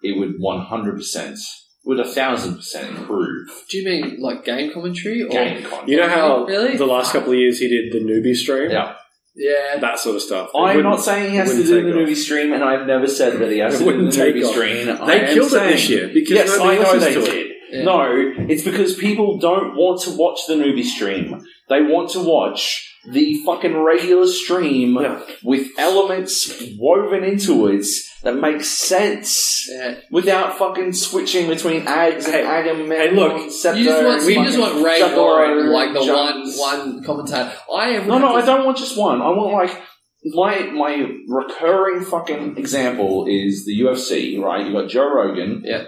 it 0.04 0.18
would 0.20 0.40
100%, 0.40 1.40
would 1.86 2.00
a 2.00 2.06
thousand 2.06 2.56
percent 2.56 2.98
improve 2.98 3.48
Do 3.70 3.78
you 3.78 3.86
mean 3.90 4.22
like 4.22 4.46
game 4.46 4.72
commentary 4.74 5.24
or 5.24 5.30
game 5.30 5.64
content. 5.64 5.90
You 5.90 5.98
know 5.98 6.08
how 6.10 6.46
Really? 6.46 6.78
the 6.78 6.86
last 6.86 7.12
couple 7.14 7.32
of 7.34 7.38
years 7.40 7.60
he 7.60 7.68
did 7.68 7.92
the 7.94 8.00
newbie 8.00 8.36
stream, 8.36 8.72
Yeah. 8.72 8.96
Yeah, 9.36 9.80
that 9.80 9.98
sort 9.98 10.16
of 10.18 10.22
stuff. 10.22 10.52
It 10.54 10.58
I'm 10.60 10.76
wouldn't- 10.78 11.00
saying 11.00 11.32
he 11.32 11.38
has 11.38 11.50
to 11.50 11.56
wouldn't 11.58 11.68
do 11.68 11.76
take 11.84 11.86
the 11.94 12.00
off. 12.04 12.08
newbie 12.10 12.16
stream, 12.16 12.54
and 12.54 12.64
I've 12.64 12.86
never 12.86 13.08
said 13.08 13.40
that 13.40 13.52
he 13.52 13.58
has 13.58 13.74
It 13.74 13.78
to 13.80 13.84
do 13.84 13.86
wouldn't 13.88 14.12
the 14.12 14.16
take 14.18 14.36
movie 14.36 14.46
off. 14.46 14.52
stream. 14.54 14.90
I 14.90 15.06
They 15.08 15.20
am 15.22 15.34
killed 15.34 15.48
it 15.48 15.50
saying- 15.50 15.72
this 15.72 15.90
year 15.90 16.08
because 16.14 16.30
yes, 16.32 16.48
nobody 16.58 16.78
I 16.78 16.84
know 16.84 16.94
listens 16.94 17.04
they 17.04 17.14
to 17.16 17.20
it. 17.22 17.32
did. 17.44 17.48
Yeah. 17.72 17.84
No, 17.84 18.34
it's 18.48 18.62
because 18.64 18.94
people 18.96 19.40
don't 19.40 19.76
want 19.76 20.02
to 20.02 20.12
watch 20.12 20.42
the 20.48 20.54
newbie 20.54 20.84
stream. 20.84 21.44
They 21.70 21.82
want 21.82 22.10
to 22.12 22.20
watch 22.20 22.88
the 23.12 23.42
fucking 23.46 23.76
regular 23.78 24.28
stream 24.28 24.96
Yeah. 24.96 25.22
with 25.44 25.68
elements 25.78 26.54
woven 26.78 27.24
into 27.24 27.68
it 27.68 27.86
that 28.24 28.36
make 28.36 28.64
sense 28.64 29.68
yeah. 29.70 29.96
without 30.12 30.58
fucking 30.58 30.94
switching 30.94 31.48
between 31.48 31.86
Ags 31.86 32.26
and 32.26 32.34
Hey, 32.34 33.08
hey, 33.10 33.12
look, 33.12 33.52
Scepter, 33.52 33.80
You 33.80 33.86
just 33.86 34.04
want, 34.06 34.24
you 34.24 34.44
just 34.46 34.60
want 34.60 34.86
Ray 34.86 35.16
Warren, 35.16 35.72
like 35.72 35.94
the 35.94 36.00
one 36.06 36.52
one 36.58 37.04
commentator. 37.04 37.52
I 37.74 37.90
am 37.90 38.08
No, 38.08 38.18
no, 38.20 38.36
I 38.36 38.46
don't 38.46 38.66
want 38.66 38.78
just 38.78 38.98
one. 38.98 39.22
I 39.22 39.30
want 39.30 39.54
like 39.54 39.82
my 40.26 40.72
my 40.72 41.06
recurring 41.28 42.06
fucking 42.06 42.58
example 42.58 43.26
is 43.28 43.66
the 43.66 43.78
UFC, 43.82 44.40
right? 44.42 44.66
You 44.66 44.72
got 44.72 44.88
Joe 44.90 45.14
Rogan, 45.14 45.62
Yeah. 45.66 45.84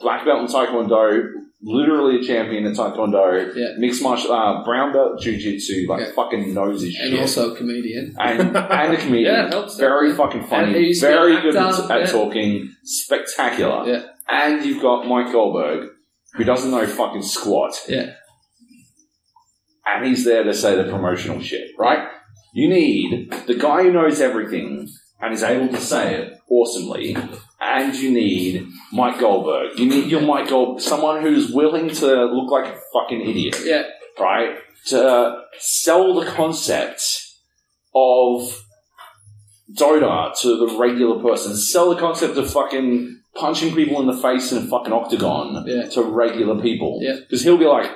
black 0.00 0.24
belt 0.24 0.40
in 0.40 0.46
Taekwondo, 0.54 1.22
literally 1.68 2.20
a 2.20 2.22
champion 2.22 2.64
in 2.64 2.72
Taekwondo, 2.72 3.52
Yeah. 3.56 3.70
mixed 3.76 4.00
martial, 4.00 4.32
uh, 4.32 4.62
brown 4.64 4.92
belt 4.92 5.20
Jiu-Jitsu, 5.20 5.86
like 5.88 6.00
Yeah. 6.00 6.12
fucking 6.14 6.54
knows 6.54 6.82
his 6.82 6.96
and 7.00 7.10
shit, 7.10 7.20
also 7.20 7.52
a 7.52 7.56
comedian. 7.56 8.14
and 8.20 8.40
and 8.56 8.94
a 8.94 8.96
comedian, 8.96 9.34
Yeah, 9.34 9.48
helps. 9.48 9.76
very 9.76 10.12
fucking 10.12 10.44
funny, 10.44 10.94
very 11.00 11.40
good 11.42 11.56
actor, 11.56 11.92
at 11.92 12.00
yeah. 12.02 12.06
talking, 12.06 12.70
spectacular, 12.84 13.82
Yeah. 13.84 14.02
and 14.30 14.64
you've 14.64 14.80
got 14.80 15.08
Mike 15.08 15.32
Goldberg, 15.32 15.88
who 16.34 16.44
doesn't 16.44 16.70
know 16.70 16.86
fucking 16.86 17.22
squat, 17.22 17.74
Yeah. 17.88 18.12
and 19.86 20.06
he's 20.06 20.24
there 20.24 20.44
to 20.44 20.54
say 20.54 20.76
the 20.76 20.84
promotional 20.84 21.40
shit, 21.40 21.70
right? 21.78 22.06
You 22.54 22.68
need 22.68 23.32
the 23.48 23.54
guy 23.54 23.82
who 23.82 23.92
knows 23.92 24.20
everything 24.20 24.88
and 25.20 25.34
is 25.34 25.42
able 25.42 25.68
to 25.68 25.80
say 25.80 26.14
it 26.14 26.38
awesomely, 26.48 27.16
and 27.74 27.94
you 27.94 28.10
need 28.10 28.66
Mike 28.92 29.18
Goldberg. 29.20 29.78
You 29.78 29.86
need 29.86 30.10
your 30.10 30.20
Mike 30.22 30.48
Gold, 30.48 30.80
someone 30.82 31.22
who's 31.22 31.50
willing 31.50 31.88
to 31.90 32.24
look 32.26 32.50
like 32.50 32.66
a 32.72 32.78
fucking 32.92 33.20
idiot, 33.20 33.56
Yeah, 33.64 33.84
right? 34.18 34.56
To 34.88 35.42
sell 35.58 36.14
the 36.14 36.26
concept 36.26 37.02
of 37.94 38.62
Dota 39.72 40.32
to 40.42 40.56
the 40.66 40.76
regular 40.78 41.20
person, 41.20 41.56
sell 41.56 41.90
the 41.90 42.00
concept 42.00 42.36
of 42.36 42.50
fucking 42.50 43.20
punching 43.34 43.74
people 43.74 44.00
in 44.00 44.06
the 44.06 44.16
face 44.16 44.52
in 44.52 44.58
a 44.58 44.66
fucking 44.66 44.92
octagon 44.92 45.64
Yeah. 45.66 45.88
to 45.90 46.02
regular 46.02 46.60
people. 46.62 47.00
Yeah. 47.02 47.16
Because 47.20 47.42
he'll 47.42 47.58
be 47.58 47.64
like, 47.66 47.90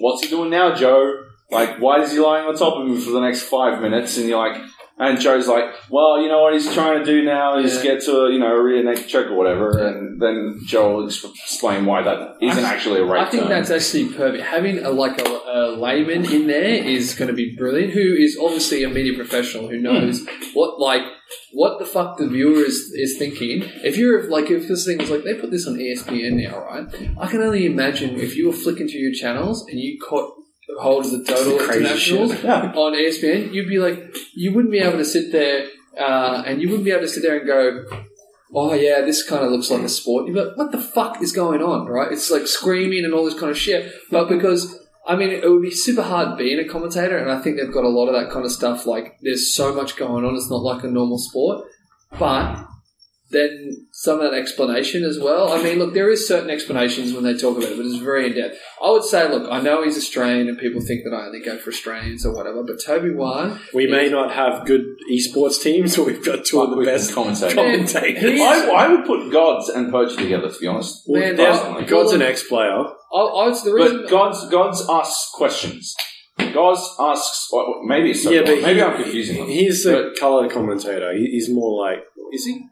What's 0.00 0.22
he 0.22 0.28
doing 0.28 0.50
now, 0.50 0.74
Joe? 0.74 1.24
Like, 1.50 1.78
why 1.80 2.02
is 2.02 2.12
he 2.12 2.20
lying 2.20 2.46
on 2.46 2.54
top 2.56 2.74
of 2.76 2.86
him 2.86 3.00
for 3.00 3.10
the 3.10 3.20
next 3.20 3.42
five 3.42 3.80
minutes? 3.80 4.16
And 4.16 4.28
you're 4.28 4.38
like, 4.38 4.60
And 5.00 5.20
Joe's 5.20 5.46
like, 5.46 5.64
well, 5.90 6.20
you 6.20 6.28
know 6.28 6.42
what 6.42 6.54
he's 6.54 6.72
trying 6.74 6.98
to 6.98 7.04
do 7.04 7.24
now 7.24 7.58
is 7.58 7.76
Yeah. 7.76 7.94
get 7.94 8.02
to 8.04 8.22
a, 8.22 8.32
you 8.32 8.38
know 8.38 8.52
a 8.52 8.62
rear 8.62 8.82
naked 8.82 9.06
choke 9.06 9.28
or 9.30 9.36
whatever, 9.36 9.78
and 9.78 10.20
then 10.20 10.60
Joe 10.66 10.96
will 10.96 11.06
explain 11.06 11.86
why 11.86 12.02
that 12.02 12.36
isn't 12.40 12.64
I- 12.64 12.68
actually 12.68 13.00
a 13.00 13.04
rape 13.04 13.22
I 13.22 13.30
think 13.30 13.44
term. 13.44 13.50
that's 13.50 13.70
actually 13.70 14.08
perfect. 14.12 14.42
Having 14.42 14.84
a, 14.84 14.90
like 14.90 15.20
a, 15.20 15.24
a 15.24 15.76
layman 15.78 16.24
in 16.24 16.48
there 16.48 16.64
is 16.84 17.14
going 17.14 17.28
to 17.28 17.34
be 17.34 17.54
brilliant. 17.56 17.92
Who 17.92 18.14
is 18.18 18.36
obviously 18.40 18.82
a 18.82 18.88
media 18.88 19.14
professional 19.14 19.68
who 19.68 19.76
hmm. 19.76 19.84
knows 19.84 20.26
what 20.52 20.80
like 20.80 21.02
what 21.52 21.78
the 21.78 21.84
fuck 21.86 22.18
the 22.18 22.26
viewer 22.26 22.64
is, 22.64 22.92
is 22.94 23.16
thinking. 23.18 23.62
If 23.84 23.96
you're 23.96 24.28
like 24.28 24.50
if 24.50 24.66
this 24.66 24.84
thing 24.84 25.00
is 25.00 25.10
like 25.10 25.22
they 25.22 25.34
put 25.34 25.50
this 25.50 25.66
on 25.66 25.74
ESPN 25.74 26.42
now, 26.42 26.58
right? 26.58 26.86
I 27.20 27.26
can 27.28 27.40
only 27.40 27.66
imagine 27.66 28.18
if 28.18 28.36
you 28.36 28.48
were 28.48 28.52
flicking 28.52 28.88
through 28.88 29.00
your 29.00 29.12
channels 29.12 29.64
and 29.68 29.78
you 29.78 29.98
caught 30.00 30.34
hold 30.78 31.04
of 31.04 31.10
the 31.12 31.24
Total 31.24 31.58
Crazy 31.58 31.84
Internationals 31.84 32.32
shit. 32.32 32.44
Yeah. 32.44 32.72
on 32.74 32.94
ESPN, 32.94 33.52
you'd 33.52 33.68
be 33.68 33.78
like, 33.78 34.14
you 34.34 34.52
wouldn't 34.52 34.72
be 34.72 34.78
able 34.78 34.98
to 34.98 35.04
sit 35.04 35.32
there, 35.32 35.68
uh, 35.98 36.42
and 36.46 36.60
you 36.60 36.68
wouldn't 36.68 36.84
be 36.84 36.90
able 36.90 37.02
to 37.02 37.08
sit 37.08 37.22
there 37.22 37.38
and 37.38 37.46
go, 37.46 37.84
oh 38.54 38.74
yeah, 38.74 39.00
this 39.02 39.28
kind 39.28 39.44
of 39.44 39.50
looks 39.50 39.70
like 39.70 39.82
a 39.82 39.88
sport. 39.88 40.26
You'd 40.26 40.34
be 40.34 40.40
like, 40.40 40.56
what 40.56 40.72
the 40.72 40.80
fuck 40.80 41.22
is 41.22 41.32
going 41.32 41.62
on, 41.62 41.86
right? 41.86 42.12
It's 42.12 42.30
like 42.30 42.46
screaming 42.46 43.04
and 43.04 43.14
all 43.14 43.24
this 43.24 43.38
kind 43.38 43.50
of 43.50 43.58
shit. 43.58 43.92
But 44.10 44.28
because, 44.28 44.78
I 45.06 45.16
mean, 45.16 45.30
it 45.30 45.48
would 45.50 45.62
be 45.62 45.70
super 45.70 46.02
hard 46.02 46.38
being 46.38 46.58
a 46.58 46.68
commentator, 46.68 47.18
and 47.18 47.30
I 47.30 47.40
think 47.40 47.56
they've 47.56 47.72
got 47.72 47.84
a 47.84 47.88
lot 47.88 48.08
of 48.08 48.14
that 48.14 48.32
kind 48.32 48.44
of 48.44 48.52
stuff. 48.52 48.86
Like, 48.86 49.18
there's 49.22 49.54
so 49.54 49.74
much 49.74 49.96
going 49.96 50.24
on, 50.24 50.34
it's 50.34 50.50
not 50.50 50.62
like 50.62 50.84
a 50.84 50.88
normal 50.88 51.18
sport. 51.18 51.66
But 52.18 52.64
then 53.30 53.87
some 54.00 54.20
of 54.20 54.30
that 54.30 54.36
explanation 54.38 55.02
as 55.02 55.18
well. 55.18 55.52
I 55.52 55.60
mean, 55.60 55.80
look, 55.80 55.92
there 55.92 56.08
is 56.08 56.28
certain 56.28 56.50
explanations 56.50 57.12
when 57.12 57.24
they 57.24 57.34
talk 57.36 57.56
about 57.58 57.70
it, 57.72 57.76
but 57.76 57.84
it's 57.84 57.96
very 57.96 58.26
in 58.26 58.34
depth. 58.36 58.56
I 58.80 58.90
would 58.92 59.02
say, 59.02 59.28
look, 59.28 59.50
I 59.50 59.60
know 59.60 59.82
he's 59.82 59.96
Australian, 59.96 60.48
and 60.48 60.56
people 60.56 60.80
think 60.80 61.02
that 61.02 61.12
I 61.12 61.26
only 61.26 61.40
go 61.40 61.58
for 61.58 61.70
Australians 61.70 62.24
or 62.24 62.32
whatever, 62.32 62.62
but 62.62 62.76
TobiWan, 62.78 63.58
We 63.74 63.88
may 63.88 64.08
not 64.08 64.32
have 64.32 64.64
good 64.66 64.82
esports 65.12 65.60
teams, 65.60 65.96
but 65.96 66.06
we've 66.06 66.24
got 66.24 66.44
two 66.44 66.60
of 66.62 66.70
the 66.78 66.84
best 66.84 67.10
commentate. 67.12 67.56
commentators. 67.56 68.22
Man, 68.22 68.34
he- 68.36 68.40
I, 68.42 68.84
I 68.84 68.88
would 68.88 69.04
put 69.04 69.32
GoDz 69.32 69.74
and 69.74 69.90
Purge 69.90 70.16
together, 70.16 70.48
to 70.48 70.58
be 70.60 70.66
honest. 70.68 71.02
Man, 71.08 71.36
personally. 71.36 71.84
GoDz's 71.84 72.12
an 72.12 72.22
ex-player. 72.22 72.70
I, 73.12 73.18
I 73.18 73.48
was 73.48 73.64
the 73.64 73.72
reason. 73.74 74.02
But 74.02 74.10
GoDz, 74.12 74.48
GoDz 74.48 74.88
asks 74.88 75.30
questions. 75.34 75.96
GoDz 76.38 76.80
asks, 77.00 77.48
well, 77.52 77.80
maybe 77.84 78.12
it's 78.12 78.22
so 78.22 78.30
Yeah, 78.30 78.42
but 78.42 78.62
maybe 78.62 78.78
he- 78.78 78.82
I'm 78.82 79.02
confusing 79.02 79.38
them. 79.38 79.48
He's 79.48 79.82
the 79.82 80.14
color 80.20 80.48
commentator. 80.48 81.12
He, 81.14 81.26
he's 81.32 81.50
more 81.50 81.84
like, 81.84 82.04
is 82.32 82.44
he? 82.44 82.64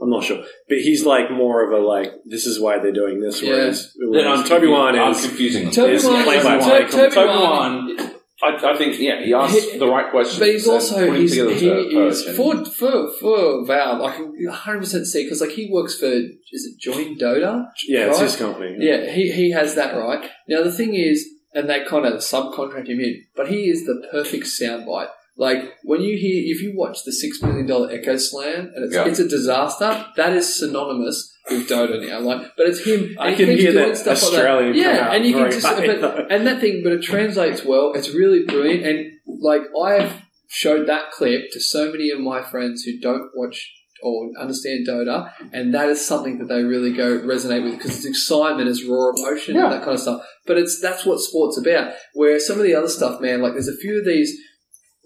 I'm 0.00 0.10
not 0.10 0.22
sure, 0.24 0.44
but 0.68 0.78
he's 0.78 1.04
like 1.04 1.30
more 1.30 1.64
of 1.66 1.72
a 1.72 1.84
like. 1.84 2.12
This 2.24 2.46
is 2.46 2.60
why 2.60 2.78
they're 2.78 2.92
doing 2.92 3.20
this. 3.20 3.42
Yeah. 3.42 3.50
Whereas, 3.50 3.92
Then 3.98 4.10
whereas 4.10 4.40
I'm 4.40 4.44
Toby 4.46 4.66
confu- 4.66 4.70
Wan 4.72 4.98
I'm 4.98 5.12
is 5.12 5.26
confusing 5.26 5.64
them. 5.64 5.72
Toby 5.72 5.92
is 5.94 6.04
Wan- 6.04 6.24
play-by-play 6.24 6.80
Toby- 6.80 6.90
Toby 6.92 7.14
Toby 7.14 7.28
Wan- 7.28 7.86
Wan, 7.96 8.10
I, 8.40 8.70
I 8.72 8.76
think, 8.76 8.96
yeah, 9.00 9.20
he 9.20 9.34
asks 9.34 9.72
He- 9.72 9.78
the 9.78 9.88
right 9.88 10.08
questions. 10.12 10.38
But 10.38 10.48
he's 10.50 10.68
also 10.68 10.94
putting 10.94 11.22
he's, 11.22 11.30
together 11.32 11.50
he 11.54 11.68
the 11.68 12.06
is 12.06 12.22
Purge 12.22 12.36
for 12.36 12.64
for 12.66 13.12
for 13.18 13.66
Valve. 13.66 14.00
I 14.02 14.14
can 14.14 14.26
100 14.32 14.78
percent 14.78 15.06
see 15.08 15.24
because 15.24 15.40
like 15.40 15.50
he 15.50 15.68
works 15.72 15.98
for 15.98 16.06
is 16.06 16.38
it 16.52 16.78
joinDOTA? 16.80 17.66
yeah, 17.88 18.06
it's 18.10 18.20
his 18.20 18.36
company. 18.36 18.76
Yeah, 18.78 19.10
he 19.10 19.32
he 19.32 19.50
has 19.50 19.74
that 19.74 19.96
right. 19.96 20.30
Now 20.48 20.62
the 20.62 20.70
thing 20.72 20.94
is, 20.94 21.26
and 21.52 21.68
they 21.68 21.84
kind 21.84 22.06
of 22.06 22.14
subcontract 22.20 22.86
him 22.86 23.00
in, 23.00 23.24
but 23.34 23.48
he 23.48 23.68
is 23.68 23.84
the 23.86 24.06
perfect 24.12 24.44
soundbite. 24.44 25.08
Like 25.38 25.74
when 25.84 26.00
you 26.00 26.18
hear, 26.18 26.42
if 26.54 26.60
you 26.62 26.72
watch 26.76 27.04
the 27.04 27.12
six 27.12 27.40
million 27.40 27.64
dollar 27.64 27.90
Echo 27.92 28.16
Slam 28.16 28.72
and 28.74 28.84
it's 28.84 28.94
Yeah. 28.94 29.06
it's 29.06 29.20
a 29.20 29.28
disaster, 29.28 30.04
that 30.16 30.32
is 30.32 30.58
synonymous 30.58 31.32
with 31.48 31.68
Dota 31.68 32.04
now. 32.06 32.18
Like, 32.20 32.52
but 32.56 32.66
it's 32.66 32.84
him. 32.84 33.16
I 33.18 33.28
and 33.28 33.36
can 33.36 33.46
he 33.46 33.52
keeps 33.52 33.62
hear 33.62 33.72
doing 33.72 33.88
that 33.90 33.96
stuff 33.96 34.22
Australian 34.22 34.74
Like 34.74 34.84
come 34.84 34.94
Yeah, 34.94 35.06
out 35.06 35.14
and 35.14 35.24
you 35.24 35.32
can 35.32 35.42
very 35.42 35.52
just 35.60 36.00
but, 36.00 36.32
and 36.32 36.46
that 36.46 36.60
thing, 36.60 36.82
but 36.82 36.92
it 36.92 37.02
translates 37.02 37.64
well. 37.64 37.92
It's 37.94 38.10
really 38.10 38.44
brilliant, 38.44 38.84
and 38.84 39.12
like 39.40 39.62
I've 39.80 40.22
showed 40.48 40.88
that 40.88 41.12
clip 41.12 41.50
to 41.52 41.60
so 41.60 41.92
many 41.92 42.10
of 42.10 42.18
my 42.20 42.42
friends 42.42 42.82
who 42.82 42.98
don't 42.98 43.30
watch 43.36 43.72
or 44.02 44.30
understand 44.40 44.86
Dota, 44.88 45.30
and 45.52 45.72
that 45.74 45.88
is 45.88 46.04
something 46.04 46.38
that 46.38 46.48
they 46.48 46.62
really 46.62 46.92
go 46.92 47.18
resonate 47.18 47.64
with 47.64 47.74
because 47.78 47.96
it's 47.96 48.06
excitement, 48.06 48.68
it's 48.68 48.84
raw 48.84 49.10
emotion, 49.16 49.56
and 49.56 49.72
that 49.72 49.82
kind 49.82 49.94
of 49.94 50.00
stuff. 50.00 50.22
But 50.46 50.58
it's 50.58 50.80
that's 50.80 51.04
what 51.06 51.20
sport's 51.20 51.58
about. 51.58 51.94
Where 52.14 52.38
some 52.40 52.58
of 52.58 52.64
the 52.64 52.74
other 52.74 52.88
stuff, 52.88 53.20
man, 53.20 53.40
like 53.40 53.52
there's 53.52 53.68
a 53.68 53.76
few 53.76 53.98
of 53.98 54.04
these, 54.04 54.36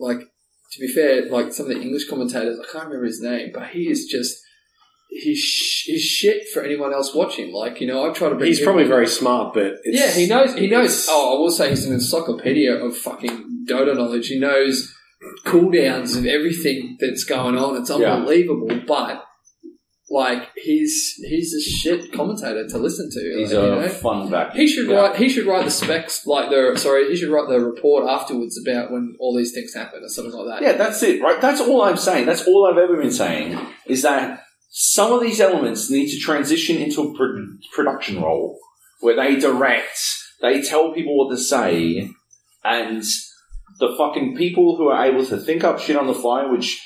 like 0.03 0.19
to 0.19 0.81
be 0.81 0.89
fair, 0.89 1.27
like 1.31 1.53
some 1.53 1.67
of 1.67 1.73
the 1.77 1.81
English 1.81 2.09
commentators, 2.09 2.59
I 2.59 2.71
can't 2.73 2.87
remember 2.87 3.07
his 3.07 3.21
name, 3.23 3.51
but 3.55 3.69
he 3.69 3.89
is 3.91 4.07
just. 4.07 4.39
He's, 5.15 5.39
sh- 5.41 5.85
he's 5.89 6.01
shit 6.03 6.49
for 6.55 6.63
anyone 6.63 6.95
else 6.95 7.15
watching. 7.15 7.53
Like, 7.53 7.83
you 7.83 7.87
know, 7.87 8.09
I've 8.09 8.17
tried 8.17 8.31
to 8.31 8.35
bring 8.37 8.49
He's 8.49 8.63
probably 8.63 8.85
very 8.85 9.07
smart, 9.07 9.53
but 9.53 9.75
it's, 9.85 10.01
Yeah, 10.01 10.11
he 10.11 10.27
knows. 10.27 10.55
He 10.55 10.69
knows. 10.69 11.07
Oh, 11.11 11.37
I 11.37 11.39
will 11.39 11.51
say 11.51 11.69
he's 11.69 11.85
an 11.87 11.93
encyclopedia 11.93 12.73
of 12.75 12.97
fucking 12.97 13.67
Dota 13.69 13.95
knowledge. 13.95 14.29
He 14.29 14.39
knows 14.39 14.91
cooldowns 15.45 16.17
of 16.17 16.25
everything 16.25 16.97
that's 16.99 17.25
going 17.25 17.57
on. 17.59 17.77
It's 17.77 17.91
Yeah. 17.91 18.15
unbelievable. 18.15 18.71
But 18.89 19.23
like, 20.13 20.51
he's 20.57 21.15
he's 21.25 21.55
a 21.55 21.61
shit 21.61 22.13
commentator 22.13 22.69
to 22.69 22.79
listen 22.79 23.11
to. 23.11 23.35
He's 23.39 23.53
like, 23.53 23.63
a 23.65 23.67
you 23.75 23.81
know? 23.83 23.89
fun 23.89 24.31
vacuum. 24.31 24.61
He 24.61 24.67
should 24.67 24.89
Yeah. 24.89 24.97
write. 24.97 25.17
He 25.17 25.29
should 25.29 25.47
write 25.47 25.65
the 25.65 25.71
specs 25.71 26.27
like 26.27 26.51
the. 26.51 26.77
Sorry, 26.79 27.09
he 27.09 27.17
should 27.17 27.31
write 27.31 27.49
the 27.49 27.61
report 27.61 28.09
afterwards 28.09 28.61
about 28.61 28.91
when 28.93 29.17
all 29.19 29.37
these 29.37 29.53
things 29.53 29.75
happen 29.75 30.03
or 30.05 30.09
something 30.09 30.33
like 30.35 30.61
that. 30.61 30.63
Yeah, 30.67 30.77
that's 30.77 31.03
it, 31.03 31.23
right? 31.23 31.41
That's 31.41 31.61
all 31.61 31.83
I'm 31.83 31.97
saying. 31.97 32.27
That's 32.27 32.47
all 32.47 32.67
I've 32.71 32.79
ever 32.79 32.97
been 33.01 33.11
saying 33.11 33.59
is 33.87 34.03
that 34.03 34.45
some 34.71 35.13
of 35.13 35.21
these 35.23 35.41
elements 35.41 35.91
need 35.91 36.11
to 36.11 36.19
transition 36.19 36.77
into 36.77 37.03
a 37.03 37.15
pro- 37.17 37.47
production 37.75 38.21
role 38.23 38.59
where 39.01 39.17
they 39.17 39.37
direct, 39.37 39.99
they 40.41 40.63
tell 40.63 40.93
people 40.93 41.17
what 41.17 41.35
to 41.35 41.43
say, 41.43 42.11
and 42.65 43.03
the 43.81 43.95
fucking 43.99 44.37
people 44.37 44.77
who 44.77 44.89
are 44.89 45.05
able 45.05 45.25
to 45.27 45.37
think 45.37 45.65
up 45.65 45.79
shit 45.81 45.97
on 45.97 46.07
the 46.07 46.15
fly, 46.15 46.45
which, 46.47 46.81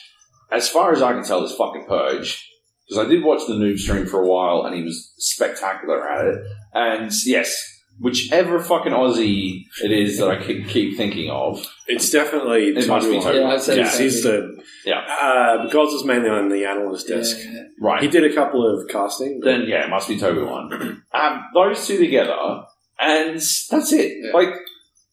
as 0.51 0.69
far 0.69 0.93
as 0.93 1.03
I 1.03 1.13
can 1.13 1.25
tell, 1.25 1.45
is 1.45 1.53
fucking 1.53 1.87
Purge. 1.89 2.46
Because 2.89 3.07
I 3.07 3.09
did 3.09 3.25
watch 3.25 3.47
the 3.47 3.55
noob 3.55 3.79
stream 3.79 4.07
for 4.07 4.23
a 4.23 4.27
while, 4.27 4.65
and 4.65 4.75
he 4.75 4.83
was 4.83 5.13
spectacular 5.19 6.09
at 6.09 6.27
it. 6.27 6.47
And 6.73 7.11
yes, 7.25 7.77
whichever 7.99 8.61
fucking 8.61 8.93
Aussie 8.93 9.65
it 9.83 9.91
is 9.91 10.19
that 10.19 10.29
I 10.29 10.43
keep, 10.43 10.69
keep 10.69 10.97
thinking 10.97 11.31
of, 11.31 11.67
it's 11.87 12.11
definitely 12.11 12.69
It 12.69 12.89
must 12.89 13.11
be 13.11 13.21
Toby 13.21 13.25
Wan. 13.25 13.25
Toby 13.25 13.39
Yeah, 13.39 13.49
I'd 13.49 13.61
say 13.63 13.77
Yeah, 13.79 13.99
he's 13.99 14.23
the 14.23 14.63
Yeah. 14.85 15.01
Uh, 15.01 15.65
because 15.65 15.93
was 15.93 16.05
mainly 16.05 16.29
on 16.29 16.49
the 16.49 16.65
analyst 16.65 17.09
desk. 17.09 17.39
yeah. 17.41 17.65
right? 17.81 18.03
He 18.03 18.09
did 18.09 18.25
a 18.25 18.35
couple 18.35 18.67
of 18.67 18.89
casting. 18.89 19.41
then 19.41 19.65
yeah, 19.67 19.85
it 19.85 19.91
must 19.91 20.09
be 20.09 20.19
TobiWan. 20.19 21.01
um, 21.13 21.45
those 21.55 21.87
two 21.87 21.99
together, 21.99 22.65
and 22.99 23.35
that's 23.37 23.93
it. 23.93 24.19
Yeah. 24.23 24.33
Like 24.33 24.55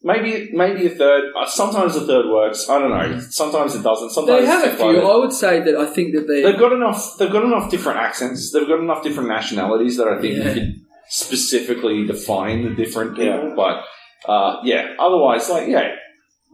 maybe 0.04 0.50
maybe 0.54 0.88
a 0.88 0.90
third. 0.90 1.24
Uh, 1.38 1.46
sometimes 1.48 1.94
the 1.96 2.02
third 2.06 2.26
works. 2.30 2.70
I 2.70 2.80
don't 2.80 2.90
know. 2.92 3.20
Sometimes 3.30 3.76
it 3.76 3.84
doesn't. 3.84 4.12
Sometimes 4.12 4.42
They 4.42 4.46
have 4.48 4.64
a 4.64 4.72
it's 4.72 4.80
like- 4.82 4.92
few. 4.96 5.02
I 5.02 5.16
would 5.18 5.34
say 5.34 5.60
that 5.62 5.76
I 5.76 5.86
think 5.86 6.14
that 6.16 6.28
they. 6.28 6.42
They've 6.44 6.60
got 6.60 6.74
enough. 6.74 7.18
They've 7.18 7.32
got 7.32 7.44
enough 7.44 7.70
different 7.72 8.00
accents. 8.00 8.52
They've 8.52 8.68
got 8.68 8.80
enough 8.80 9.04
different 9.04 9.30
nationalities 9.30 9.98
that 9.98 10.08
I 10.08 10.20
think 10.22 10.38
Yeah. 10.38 10.48
you 10.50 10.54
could 10.54 10.82
specifically 11.10 12.06
define 12.06 12.64
the 12.64 12.76
different 12.76 13.16
people. 13.16 13.54
But 13.56 13.84
uh, 14.32 14.58
yeah, 14.64 14.94
otherwise, 15.00 15.50
like 15.50 15.68
yeah, 15.68 15.96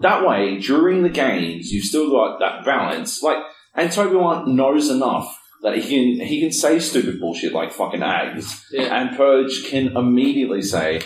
that 0.01 0.25
way 0.27 0.57
during 0.59 1.03
the 1.03 1.09
games 1.09 1.71
you've 1.71 1.85
still 1.85 2.09
got 2.09 2.39
that 2.39 2.65
balance. 2.65 3.21
Like, 3.23 3.37
and 3.75 3.89
TobiWan 3.89 4.47
knows 4.47 4.89
enough 4.89 5.35
that 5.63 5.77
he 5.77 5.81
can 5.81 6.25
he 6.25 6.39
can 6.39 6.51
say 6.51 6.79
stupid 6.79 7.19
bullshit 7.19 7.53
like 7.53 7.71
fucking 7.71 8.01
eggs, 8.03 8.65
Yeah. 8.71 8.83
and 9.01 9.15
Purge 9.17 9.65
can 9.69 9.95
immediately 9.97 10.61
say. 10.61 11.01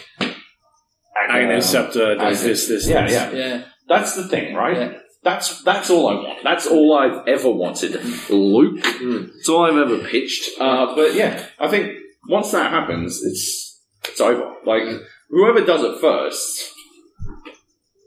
Aghanim 1.29 1.61
Scepter 1.61 2.15
does 2.15 2.43
this, 2.43 2.67
this, 2.67 2.87
Yeah, 2.87 3.03
this. 3.03 3.11
yeah. 3.13 3.31
yeah. 3.31 3.63
That's 3.87 4.15
the 4.15 4.27
thing, 4.27 4.55
right? 4.55 4.77
Yeah. 4.77 4.97
That's 5.23 5.63
that's 5.63 5.89
all 5.89 6.09
I 6.09 6.13
want. 6.15 6.39
That's 6.43 6.67
all 6.67 6.97
I've 6.97 7.25
ever 7.27 7.49
wanted, 7.49 7.95
Luke. 8.29 8.79
It's 8.83 9.47
all 9.47 9.65
I've 9.65 9.77
ever 9.77 9.99
pitched. 9.99 10.49
Uh, 10.59 10.93
but 10.95 11.13
yeah, 11.15 11.45
I 11.59 11.69
think 11.69 11.93
once 12.27 12.51
that 12.51 12.71
happens, 12.71 13.21
it's 13.23 13.81
it's 14.03 14.19
over. 14.19 14.53
Like 14.65 14.83
whoever 15.29 15.61
does 15.65 15.81
it 15.83 16.01
first. 16.01 16.71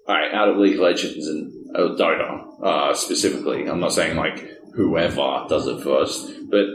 All 0.07 0.15
right, 0.15 0.33
out 0.33 0.51
of 0.51 0.57
League 0.59 0.75
of 0.75 0.81
Legends 0.81 1.27
and 1.27 1.53
uh, 1.75 1.97
Dota 1.97 2.63
uh, 2.63 2.95
specifically, 2.95 3.67
I'm 3.67 3.81
not 3.81 3.93
saying 3.93 4.17
like 4.17 4.47
whoever 4.75 5.47
does 5.49 5.67
it 5.67 5.83
first, 5.83 6.31
but 6.51 6.67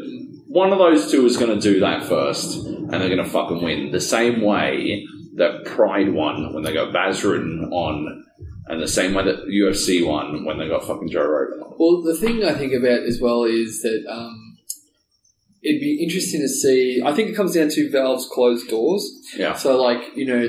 one 0.47 0.71
of 0.73 0.79
those 0.79 1.11
two 1.11 1.25
is 1.25 1.37
going 1.37 1.53
to 1.57 1.61
do 1.61 1.79
that 1.81 2.03
first, 2.03 2.65
and 2.65 2.89
they're 2.91 3.07
going 3.09 3.23
to 3.23 3.29
fucking 3.29 3.63
win. 3.63 3.91
The 3.91 4.01
same 4.01 4.41
way 4.41 5.05
that 5.35 5.65
Pride 5.65 6.13
won 6.13 6.53
when 6.53 6.63
they 6.63 6.73
got 6.73 6.93
Bas 6.93 7.21
Rutten 7.21 7.71
on, 7.71 8.25
and 8.67 8.81
the 8.81 8.87
same 8.87 9.13
way 9.13 9.23
that 9.23 9.45
UFC 9.47 10.05
won 10.05 10.45
when 10.45 10.57
they 10.57 10.67
got 10.67 10.83
fucking 10.83 11.09
Joe 11.09 11.25
Rogan 11.25 11.61
on. 11.61 11.75
Well, 11.77 12.01
the 12.01 12.15
thing 12.15 12.43
I 12.43 12.53
think 12.53 12.73
about 12.73 13.03
as 13.03 13.19
well 13.21 13.43
is 13.43 13.81
that 13.81 14.05
um, 14.09 14.57
it'd 15.63 15.81
be 15.81 16.03
interesting 16.03 16.41
to 16.41 16.49
see. 16.49 17.01
I 17.03 17.13
think 17.13 17.29
it 17.29 17.35
comes 17.35 17.53
down 17.53 17.69
to 17.69 17.91
Valve's 17.91 18.27
closed 18.31 18.69
doors. 18.69 19.09
Yeah. 19.35 19.55
So, 19.55 19.81
like, 19.81 20.15
you 20.15 20.25
know, 20.25 20.47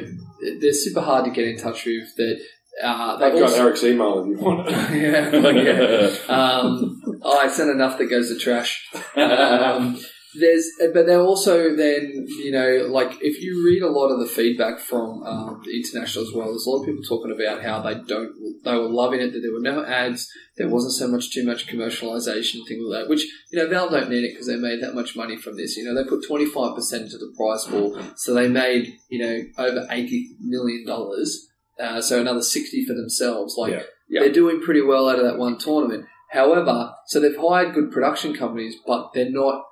they're 0.60 0.72
super 0.72 1.00
hard 1.00 1.24
to 1.26 1.30
get 1.30 1.46
in 1.46 1.58
touch 1.58 1.84
with. 1.84 2.14
That 2.16 2.40
uh, 2.82 3.16
they 3.18 3.26
I've 3.26 3.38
got 3.38 3.52
Erik's 3.52 3.84
email 3.84 4.20
if 4.20 4.26
you 4.28 4.44
want 4.44 4.68
it. 4.68 4.72
yeah, 5.02 5.30
fuck 5.30 6.28
yeah. 6.28 6.34
Um, 6.34 7.02
oh, 7.22 7.38
I 7.38 7.48
sent 7.48 7.70
enough 7.70 7.98
that 7.98 8.06
goes 8.06 8.28
to 8.28 8.38
trash. 8.38 8.88
Um, 9.16 9.98
there's, 10.38 10.70
but 10.94 11.06
they're 11.06 11.20
also 11.20 11.76
then, 11.76 12.26
you 12.42 12.50
know, 12.52 12.86
like 12.90 13.18
if 13.20 13.40
you 13.42 13.64
read 13.64 13.82
a 13.82 13.90
lot 13.90 14.08
of 14.08 14.20
the 14.20 14.26
feedback 14.26 14.80
from 14.80 15.22
um, 15.24 15.60
the 15.64 15.76
international 15.76 16.24
as 16.26 16.32
well, 16.34 16.46
there's 16.48 16.66
a 16.66 16.70
lot 16.70 16.80
of 16.80 16.86
people 16.86 17.02
talking 17.02 17.32
about 17.32 17.62
how 17.62 17.80
they 17.82 17.94
don't, 18.06 18.32
they 18.64 18.74
were 18.74 18.88
loving 18.88 19.20
it, 19.20 19.32
that 19.32 19.40
there 19.40 19.52
were 19.52 19.60
no 19.60 19.84
ads, 19.84 20.30
there 20.56 20.68
wasn't 20.68 20.94
so 20.94 21.08
much 21.08 21.32
too 21.32 21.44
much 21.44 21.66
commercialization, 21.66 22.66
things 22.66 22.82
like 22.84 23.02
that. 23.02 23.08
Which 23.08 23.24
you 23.50 23.58
know, 23.58 23.68
Valve 23.68 23.90
don't 23.90 24.10
need 24.10 24.24
it 24.24 24.32
because 24.32 24.46
they 24.46 24.56
made 24.56 24.82
that 24.82 24.94
much 24.94 25.16
money 25.16 25.36
from 25.36 25.56
this. 25.56 25.76
You 25.76 25.84
know, 25.84 25.94
they 25.94 26.08
put 26.08 26.26
twenty 26.26 26.46
five 26.46 26.74
percent 26.74 27.04
into 27.04 27.18
the 27.18 27.32
price 27.36 27.64
pool, 27.64 28.00
so 28.16 28.34
they 28.34 28.48
made 28.48 28.94
you 29.08 29.18
know 29.18 29.42
over 29.58 29.86
eighty 29.90 30.36
million 30.40 30.86
dollars. 30.86 31.48
Uh, 31.80 32.00
so 32.00 32.20
another 32.20 32.42
sixty 32.42 32.84
for 32.84 32.94
themselves. 32.94 33.56
Like 33.56 33.72
Yeah. 33.72 33.82
Yeah. 34.08 34.20
they're 34.20 34.32
doing 34.32 34.60
pretty 34.60 34.82
well 34.82 35.08
out 35.08 35.18
of 35.18 35.24
that 35.24 35.38
one 35.38 35.58
tournament. 35.58 36.06
However, 36.30 36.92
so 37.06 37.20
they've 37.20 37.36
hired 37.36 37.74
good 37.74 37.90
production 37.92 38.34
companies, 38.34 38.76
but 38.86 39.10
they're 39.14 39.30
not. 39.30 39.64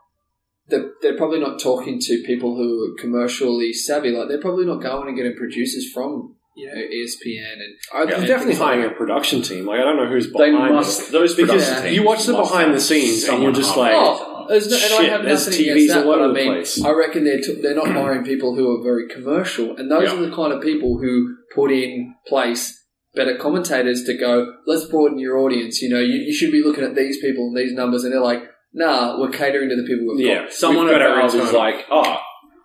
They're, 0.70 0.90
they're 1.02 1.16
probably 1.16 1.40
not 1.40 1.58
talking 1.60 1.98
to 2.00 2.22
people 2.24 2.56
who 2.56 2.84
are 2.84 3.00
commercially 3.00 3.72
savvy. 3.72 4.10
Like 4.10 4.28
they're 4.28 4.40
probably 4.40 4.66
not 4.66 4.80
going 4.82 5.08
and 5.08 5.16
getting 5.16 5.36
producers 5.36 5.90
from 5.92 6.36
you 6.56 6.66
know 6.66 6.74
ESPN 6.74 7.52
and 7.54 7.74
Uh, 7.92 8.04
they're 8.06 8.26
definitely 8.26 8.46
things 8.54 8.60
like 8.60 8.68
hiring 8.78 8.90
a 8.92 8.94
production 8.94 9.42
team. 9.42 9.66
Like 9.66 9.80
I 9.80 9.84
don't 9.84 9.96
know 9.96 10.08
who's 10.08 10.32
They 10.32 10.50
behind 10.50 10.74
must. 10.74 11.08
it. 11.08 11.12
Those 11.12 11.34
Because 11.34 11.64
production 11.64 11.82
teams 11.84 11.96
you 11.96 12.02
watch 12.04 12.24
the 12.24 12.32
behind 12.34 12.74
the 12.74 12.80
scenes 12.80 13.10
and 13.18 13.22
someone 13.22 13.42
you're 13.42 13.52
just 13.52 13.76
like, 13.76 13.92
Oh, 13.94 14.46
there's 14.48 14.68
no, 14.68 14.76
and 14.76 14.84
I 14.84 14.88
Shit, 14.88 15.10
have 15.12 15.22
there's 15.24 15.46
nothing 15.46 15.60
TVs 15.64 15.70
against 15.72 15.94
that, 15.94 16.06
all 16.06 16.12
but 16.12 16.20
I 16.20 16.24
over 16.24 16.28
the 16.28 16.34
mean, 16.40 16.52
place. 16.54 16.84
I 16.84 16.90
reckon 16.90 17.24
they're 17.24 17.40
t- 17.40 17.60
they're 17.62 17.74
not 17.74 17.88
hiring 17.88 18.24
people 18.24 18.54
who 18.56 18.70
are 18.76 18.82
very 18.82 19.06
commercial, 19.08 19.76
and 19.76 19.90
those 19.90 20.04
Yeah. 20.04 20.14
are 20.18 20.26
the 20.28 20.34
kind 20.34 20.52
of 20.52 20.60
people 20.60 20.98
who 20.98 21.36
put 21.54 21.70
in 21.70 22.14
place 22.26 22.76
better 23.14 23.36
commentators 23.36 24.02
to 24.04 24.16
go. 24.16 24.52
Let's 24.66 24.84
broaden 24.86 25.18
your 25.18 25.38
audience. 25.38 25.80
You 25.82 25.88
know, 25.90 26.00
you, 26.00 26.14
you 26.14 26.32
should 26.32 26.50
be 26.52 26.62
looking 26.62 26.84
at 26.84 26.94
these 26.96 27.20
people 27.20 27.48
and 27.48 27.56
these 27.56 27.72
numbers, 27.72 28.02
and 28.04 28.12
they're 28.12 28.20
like, 28.20 28.42
Nah, 28.72 29.18
we're 29.20 29.30
catering 29.30 29.68
to 29.68 29.76
the 29.76 29.82
people 29.82 30.14
we've 30.16 30.26
Yeah. 30.26 30.42
got. 30.42 30.52
Someone 30.52 30.86
We've 30.86 30.94
at 30.94 31.00
got 31.00 31.10
our 31.10 31.28
Valve 31.28 31.34
is 31.48 31.52
like, 31.52 31.86
oh, 31.90 32.18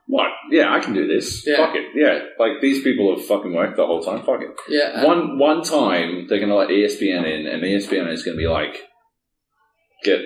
what? 0.07 0.27
Yeah, 0.51 0.71
I 0.73 0.79
can 0.79 0.93
do 0.93 1.07
this. 1.07 1.43
Yeah. 1.47 1.57
Fuck 1.57 1.75
it. 1.75 1.85
Yeah, 1.95 2.19
like 2.37 2.61
these 2.61 2.83
people 2.83 3.15
have 3.15 3.25
fucking 3.25 3.53
worked 3.53 3.75
the 3.77 3.85
whole 3.87 4.01
time. 4.03 4.21
Fuck 4.23 4.41
it. 4.43 4.49
Yeah, 4.69 4.99
and- 4.99 5.03
One 5.07 5.39
one 5.39 5.61
time 5.63 6.27
they're 6.27 6.39
gonna 6.39 6.55
let 6.55 6.69
ESPN 6.69 7.25
in, 7.25 7.47
and 7.47 7.63
ESPN 7.63 8.07
is 8.11 8.23
gonna 8.23 8.37
be 8.37 8.47
like, 8.47 8.77
get 10.03 10.21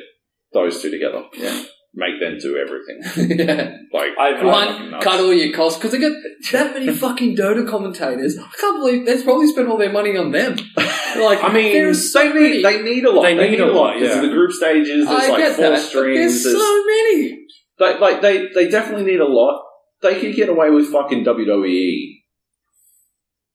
those 0.53 0.81
two 0.81 0.91
together. 0.91 1.23
Yeah, 1.37 1.61
make 1.93 2.19
them 2.19 2.37
do 2.39 2.55
everything. 2.57 3.37
yeah. 3.39 3.77
Like 3.91 4.11
I've- 4.17 4.45
One, 4.45 4.91
nuts. 4.91 5.03
cut 5.03 5.19
all 5.19 5.33
your 5.33 5.53
costs 5.55 5.77
because 5.79 5.91
they 5.91 5.99
got 5.99 6.11
that 6.51 6.73
many 6.73 6.93
fucking 6.95 7.35
Dota 7.35 7.67
commentators. 7.67 8.37
I 8.37 8.47
can't 8.59 8.77
believe 8.77 9.05
they've 9.05 9.23
probably 9.23 9.47
spent 9.47 9.67
all 9.67 9.77
their 9.77 9.91
money 9.91 10.15
on 10.15 10.31
them. 10.31 10.55
Like, 10.77 11.43
I 11.43 11.51
mean, 11.51 11.73
there's 11.73 12.13
so 12.13 12.31
They 12.33 12.39
need, 12.39 12.63
they 12.65 12.81
need 12.81 13.05
a 13.05 13.11
lot. 13.11 13.23
They 13.23 13.49
need 13.49 13.59
a 13.59 13.65
lot, 13.71 13.99
There's 13.99 14.15
yeah. 14.15 14.21
the 14.21 14.29
group 14.29 14.51
stages. 14.51 15.05
There's 15.05 15.07
I 15.07 15.27
like 15.29 15.37
get 15.37 15.55
four 15.55 15.65
that, 15.65 15.71
but 15.71 15.79
streams. 15.81 16.17
there's 16.17 16.43
There's, 16.43 16.57
so 16.57 16.85
many. 16.85 17.45
like, 17.79 17.99
like 17.99 18.21
they, 18.21 18.47
they 18.53 18.67
definitely 18.69 19.05
need 19.11 19.19
a 19.19 19.27
lot. 19.27 19.63
They 20.01 20.19
could 20.21 20.35
get 20.35 20.47
away 20.49 20.69
with 20.69 20.91
fucking 20.91 21.25
WWE 21.25 22.13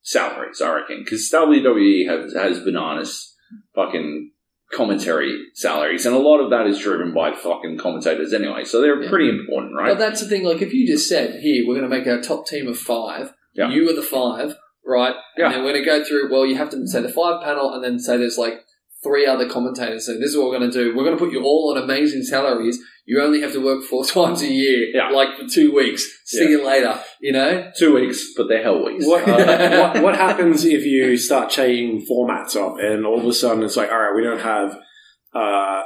salaries, 0.01 0.61
I 0.61 0.75
reckon, 0.75 0.99
because 1.03 1.29
WWE 1.33 2.07
has 2.07 2.33
has 2.33 2.59
bananas 2.63 3.33
fucking 3.73 4.31
commentary 4.73 5.37
salaries, 5.53 6.05
and 6.05 6.15
a 6.15 6.19
lot 6.19 6.39
of 6.39 6.49
that 6.49 6.67
is 6.67 6.79
driven 6.79 7.13
by 7.13 7.31
fucking 7.33 7.77
commentators 7.77 8.33
anyway. 8.33 8.63
So 8.63 8.81
they're 8.81 9.01
Yeah. 9.01 9.09
pretty 9.09 9.29
important, 9.29 9.75
right? 9.75 9.89
But 9.89 9.99
that's 9.99 10.21
the 10.21 10.27
thing. 10.27 10.43
Like, 10.43 10.61
if 10.61 10.73
you 10.73 10.85
just 10.87 11.07
said, 11.07 11.39
"Here, 11.41 11.65
we're 11.67 11.75
going 11.75 11.89
to 11.89 11.95
make 11.95 12.07
our 12.07 12.21
top 12.21 12.47
team 12.47 12.67
of 12.67 12.77
five. 12.77 13.33
Yeah. 13.53 13.69
You 13.69 13.89
are 13.89 13.93
the 13.93 14.01
five, 14.01 14.55
right? 14.85 15.15
Yeah. 15.37 15.45
And 15.45 15.53
then 15.55 15.63
we're 15.63 15.71
going 15.73 15.83
to 15.83 15.89
go 15.89 16.03
through. 16.03 16.31
Well, 16.31 16.45
you 16.45 16.55
have 16.55 16.69
to 16.71 16.87
say 16.87 17.01
the 17.01 17.09
five 17.09 17.43
panel, 17.43 17.73
and 17.73 17.83
then 17.83 17.99
say 17.99 18.17
there's 18.17 18.37
like 18.37 18.65
three 19.03 19.25
other 19.25 19.47
commentators. 19.47 20.07
So 20.07 20.13
this 20.13 20.31
is 20.31 20.37
what 20.37 20.49
we're 20.49 20.57
going 20.57 20.71
to 20.71 20.77
do. 20.83 20.95
We're 20.95 21.03
going 21.05 21.17
to 21.17 21.23
put 21.23 21.31
you 21.31 21.43
all 21.43 21.73
on 21.75 21.81
amazing 21.81 22.23
salaries. 22.23 22.79
You 23.05 23.21
only 23.21 23.41
have 23.41 23.53
to 23.53 23.63
work 23.63 23.83
four 23.83 24.03
times 24.15 24.41
a 24.41 24.47
year, 24.47 24.87
Yeah. 24.93 25.09
like 25.09 25.37
for 25.37 25.47
two 25.47 25.73
weeks. 25.75 26.03
See 26.25 26.43
Yeah. 26.43 26.49
you 26.49 26.65
later. 26.65 26.99
You 27.21 27.33
know? 27.33 27.71
Two 27.77 27.93
weeks, 27.95 28.33
but 28.35 28.47
they're 28.47 28.63
hell 28.63 28.83
weeks. 28.83 29.05
What, 29.05 29.27
uh, 29.27 29.91
what, 29.93 30.03
what 30.03 30.15
happens 30.15 30.65
if 30.65 30.83
you 30.85 31.15
start 31.17 31.49
changing 31.49 32.05
formats 32.09 32.55
up 32.55 32.77
and 32.79 33.05
all 33.05 33.19
of 33.19 33.25
a 33.25 33.33
sudden 33.33 33.63
it's 33.63 33.77
like, 33.77 33.91
all 33.91 33.99
right, 33.99 34.15
we 34.15 34.23
don't 34.23 34.41
have 34.41 34.77
uh, 35.33 35.83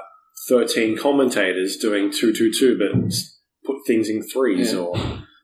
13 0.47 0.97
commentators 0.97 1.77
doing 1.77 2.11
222, 2.11 2.77
but 2.77 3.13
put 3.65 3.85
things 3.85 4.09
in 4.09 4.21
threes 4.23 4.73
Yeah. 4.73 4.79
or 4.79 4.95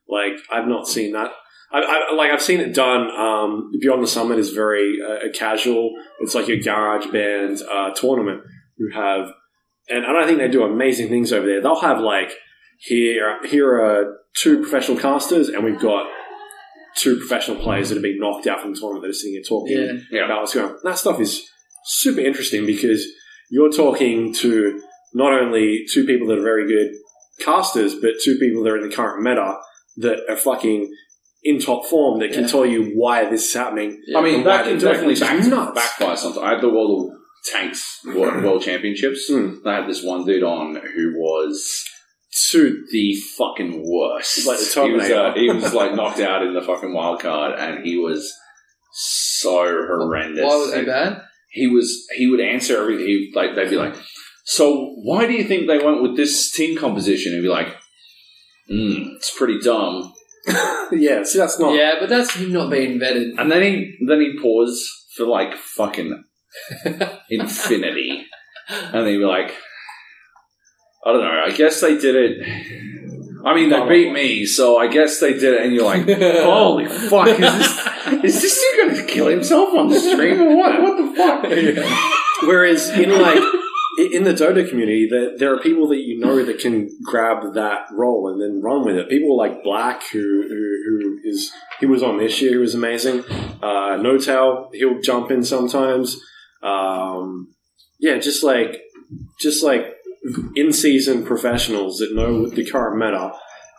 like, 0.07 0.33
I've 0.51 0.67
not 0.67 0.87
seen 0.87 1.11
that. 1.13 1.31
I, 1.71 1.79
I, 2.11 2.13
like 2.15 2.31
I've 2.31 2.41
seen 2.41 2.59
it 2.61 2.73
done. 2.73 3.09
Um, 3.11 3.71
Beyond 3.81 4.01
the 4.03 4.07
Summit 4.07 4.39
is 4.39 4.51
very 4.51 4.97
uh, 5.05 5.27
casual. 5.33 5.91
It's 6.21 6.33
like 6.35 6.47
your 6.47 6.59
garage 6.59 7.07
band 7.11 7.59
uh, 7.69 7.89
tournament 7.93 8.41
You 8.77 8.91
have, 8.93 9.27
and 9.89 10.05
I 10.05 10.11
don't 10.13 10.25
think 10.27 10.39
they 10.39 10.47
do 10.47 10.63
amazing 10.63 11.09
things 11.09 11.31
over 11.33 11.45
there. 11.45 11.61
They'll 11.61 11.79
have 11.81 11.99
like 11.99 12.31
here 12.79 13.39
here 13.45 13.69
are 13.79 14.17
two 14.35 14.61
professional 14.61 14.97
casters, 14.97 15.49
and 15.49 15.63
we've 15.63 15.79
got 15.79 16.07
two 16.97 17.17
professional 17.17 17.57
players 17.57 17.89
that 17.89 17.95
have 17.95 18.03
been 18.03 18.19
knocked 18.19 18.47
out 18.47 18.61
from 18.61 18.73
the 18.73 18.79
tournament 18.79 19.03
that 19.03 19.09
are 19.09 19.13
sitting 19.13 19.33
here 19.33 19.43
talking 19.47 19.77
Yeah. 19.77 20.19
Yeah. 20.19 20.25
about 20.25 20.41
what's 20.41 20.53
going 20.53 20.69
on. 20.71 20.77
That 20.83 20.97
stuff 20.97 21.19
is 21.19 21.43
super 21.85 22.21
interesting 22.21 22.65
because 22.65 23.05
you're 23.49 23.71
talking 23.71 24.33
to 24.35 24.81
not 25.13 25.33
only 25.33 25.83
two 25.91 26.05
people 26.05 26.27
that 26.27 26.37
are 26.39 26.43
very 26.43 26.67
good 26.67 26.91
casters, 27.39 27.95
but 27.95 28.11
two 28.23 28.37
people 28.39 28.63
that 28.63 28.69
are 28.71 28.77
in 28.81 28.89
the 28.89 28.95
current 28.95 29.21
meta 29.23 29.55
that 29.97 30.19
are 30.29 30.37
fucking 30.37 30.91
in 31.43 31.59
top 31.59 31.85
form 31.85 32.19
that 32.19 32.31
can 32.31 32.43
Yeah. 32.43 32.47
tell 32.47 32.65
you 32.65 32.91
why 32.95 33.29
this 33.29 33.45
is 33.49 33.53
happening. 33.53 34.01
I 34.15 34.21
mean, 34.21 34.35
And 34.35 34.45
why 34.45 34.57
that 34.57 34.63
can 34.65 34.79
doing 34.79 34.93
definitely 34.93 35.19
back, 35.49 35.75
backfire 35.75 36.15
something. 36.15 36.41
I 36.41 36.51
had 36.53 36.61
the 36.61 36.69
World 36.69 37.11
of 37.11 37.17
Tanks 37.51 37.99
World, 38.05 38.43
World 38.43 38.61
Championships. 38.61 39.27
Hmm. 39.29 39.55
I 39.65 39.75
had 39.75 39.89
this 39.89 40.03
one 40.03 40.25
dude 40.25 40.43
on 40.43 40.75
who 40.75 41.13
was 41.17 41.85
to 42.51 42.85
the 42.91 43.15
fucking 43.37 43.83
worst. 43.85 44.45
Like 44.45 44.59
the 44.59 44.83
he 44.85 44.91
was, 44.91 45.11
uh, 45.11 45.33
he 45.35 45.49
was 45.49 45.73
like 45.73 45.95
knocked 45.95 46.19
out 46.19 46.43
in 46.43 46.53
the 46.53 46.61
fucking 46.61 46.93
wild 46.93 47.19
card, 47.19 47.57
and 47.57 47.85
he 47.85 47.97
was 47.97 48.33
so 48.91 49.63
horrendous. 49.63 50.43
Why 50.43 50.55
was 50.55 50.73
he 50.73 50.79
And 50.79 50.87
bad? 50.87 51.21
He 51.49 51.67
was. 51.67 52.07
He 52.15 52.27
would 52.27 52.41
answer 52.41 52.81
everything. 52.81 53.05
He, 53.05 53.31
like 53.33 53.55
they'd 53.55 53.69
be 53.69 53.77
like, 53.77 53.95
"So 54.43 54.93
why 55.03 55.25
do 55.25 55.33
you 55.33 55.45
think 55.45 55.67
they 55.67 55.77
went 55.77 56.01
with 56.01 56.17
this 56.17 56.51
team 56.51 56.77
composition?" 56.77 57.33
He'd 57.33 57.41
be 57.41 57.47
like, 57.47 57.69
"Hmm, 58.69 59.15
it's 59.15 59.35
pretty 59.37 59.59
dumb." 59.59 60.13
yeah, 60.91 61.23
see, 61.23 61.39
that's 61.39 61.57
not. 61.59 61.73
Yeah, 61.73 61.95
but 61.99 62.09
that's 62.09 62.35
him 62.35 62.51
not 62.51 62.69
being 62.69 62.99
vetted. 62.99 63.39
And 63.39 63.51
then 63.51 63.61
he 63.63 63.97
then 64.05 64.19
he 64.19 64.37
paused 64.39 64.83
for 65.15 65.25
like 65.25 65.55
fucking 65.55 66.23
infinity, 67.29 68.25
and 68.69 69.05
they 69.05 69.17
were 69.17 69.27
like, 69.27 69.53
"I 71.05 71.11
don't 71.11 71.21
know. 71.21 71.43
I 71.45 71.51
guess 71.51 71.81
they 71.81 71.97
did 71.97 72.15
it." 72.15 72.85
I 73.45 73.53
mean, 73.53 73.69
they 73.69 73.87
beat 73.87 74.11
me, 74.11 74.45
so 74.45 74.77
I 74.77 74.87
guess 74.87 75.19
they 75.19 75.33
did 75.33 75.53
it. 75.53 75.61
And 75.61 75.73
you're 75.73 75.85
like, 75.85 76.09
"Holy 76.43 76.87
fuck! 76.87 77.27
Is 77.27 77.37
this 77.37 78.23
is 78.23 78.41
this 78.41 78.65
dude 78.71 78.87
going 78.87 78.95
to 78.95 79.13
kill 79.13 79.27
himself 79.27 79.73
on 79.75 79.89
the 79.89 79.99
stream 79.99 80.41
or 80.41 80.57
what? 80.57 80.81
What 80.81 80.97
the 80.97 81.15
fuck?" 81.15 82.21
Whereas 82.47 82.89
in 82.89 83.11
like 83.21 83.43
in 84.11 84.23
the 84.23 84.33
Dota 84.33 84.67
community, 84.67 85.07
there, 85.09 85.37
there 85.37 85.53
are 85.53 85.59
people 85.59 85.87
that 85.89 85.99
you 85.99 86.19
know 86.19 86.43
that 86.43 86.59
can 86.59 86.89
grab 87.03 87.53
that 87.53 87.85
role 87.93 88.29
and 88.29 88.41
then 88.41 88.61
run 88.61 88.83
with 88.83 88.97
it. 88.97 89.09
People 89.09 89.37
like 89.37 89.63
Black, 89.63 90.03
who 90.11 90.19
who, 90.19 90.83
who 90.85 91.19
is 91.23 91.51
he 91.79 91.85
was 91.85 92.03
on 92.03 92.17
this 92.17 92.41
year, 92.41 92.51
he 92.51 92.57
was 92.57 92.75
amazing. 92.75 93.19
Uh, 93.61 93.97
N0tail, 93.97 94.69
he'll 94.73 94.99
jump 95.01 95.31
in 95.31 95.43
sometimes. 95.43 96.19
Um, 96.65 97.53
yeah, 97.99 98.17
just 98.17 98.43
like 98.43 98.81
just 99.39 99.63
like 99.63 99.85
in 100.55 100.73
season 100.73 101.23
professionals 101.25 101.99
that 101.99 102.13
know 102.15 102.47
the 102.47 102.65
current 102.69 102.97
meta 102.97 103.31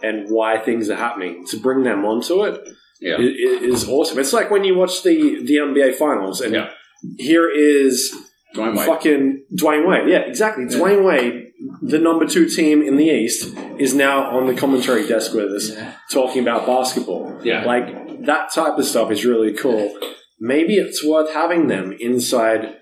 and 0.03 0.29
why 0.31 0.59
things 0.59 0.89
are 0.91 0.97
happening 0.97 1.45
to 1.49 1.59
bring 1.59 1.83
them 1.83 2.05
onto 2.05 2.45
it 2.45 2.61
Yeah, 3.01 3.17
is 3.19 3.89
awesome. 3.89 4.19
It's 4.19 4.33
like 4.33 4.51
when 4.51 4.63
you 4.65 4.75
watch 4.77 5.03
the 5.03 5.43
the 5.45 5.57
NBA 5.57 5.95
finals 5.97 6.41
and 6.41 6.55
Yeah. 6.55 6.71
here 7.19 7.51
is 7.51 8.15
Dwyane 8.55 8.77
Wade. 8.77 8.87
fucking 8.87 9.45
Dwyane 9.61 9.87
Wade. 9.89 10.09
Yeah, 10.09 10.21
exactly. 10.21 10.65
Dwyane 10.67 11.05
Wade, 11.05 11.47
the 11.83 11.99
number 11.99 12.27
two 12.27 12.47
team 12.49 12.81
in 12.83 12.97
the 12.97 13.05
East, 13.07 13.55
is 13.79 13.93
now 13.95 14.31
on 14.37 14.47
the 14.47 14.55
commentary 14.55 15.07
desk 15.09 15.35
with 15.35 15.51
us 15.53 15.71
Yeah. 15.71 15.93
talking 16.13 16.43
about 16.43 16.65
basketball. 16.67 17.39
Yeah. 17.43 17.65
Like 17.65 18.25
that 18.27 18.53
type 18.55 18.79
of 18.79 18.85
stuff 18.87 19.11
is 19.11 19.25
really 19.27 19.53
cool. 19.53 19.93
Maybe 20.39 20.75
it's 20.75 21.05
worth 21.05 21.33
having 21.33 21.69
them 21.69 21.95
inside 21.99 22.77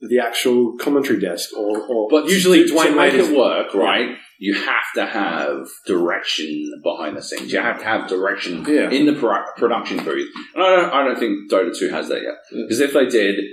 the 0.00 0.18
actual 0.18 0.76
commentary 0.78 1.20
desk, 1.20 1.50
or, 1.56 1.78
or 1.80 2.08
But 2.10 2.26
usually 2.26 2.66
to, 2.66 2.74
Dwyane 2.74 2.86
to 2.86 2.96
make 2.96 3.14
it 3.14 3.36
work, 3.36 3.72
right? 3.74 4.16
You 4.40 4.54
have 4.54 4.84
to 4.96 5.06
have 5.06 5.68
direction 5.86 6.72
behind 6.82 7.16
the 7.16 7.22
scenes. 7.22 7.52
You 7.52 7.60
have 7.60 7.78
to 7.78 7.84
have 7.84 8.08
direction 8.08 8.64
Yeah. 8.66 8.90
in 8.90 9.06
the 9.06 9.12
pro- 9.12 9.44
production 9.56 9.98
booth. 10.04 10.28
And 10.54 10.64
I 10.64 10.76
don't, 10.76 10.92
I 10.92 11.04
don't 11.04 11.18
think 11.18 11.50
Dota 11.50 11.76
2 11.78 11.88
has 11.90 12.08
that 12.08 12.22
yet. 12.22 12.34
Mm. 12.52 12.64
Because 12.66 12.80
if 12.80 12.92
they 12.92 13.06
did, 13.06 13.44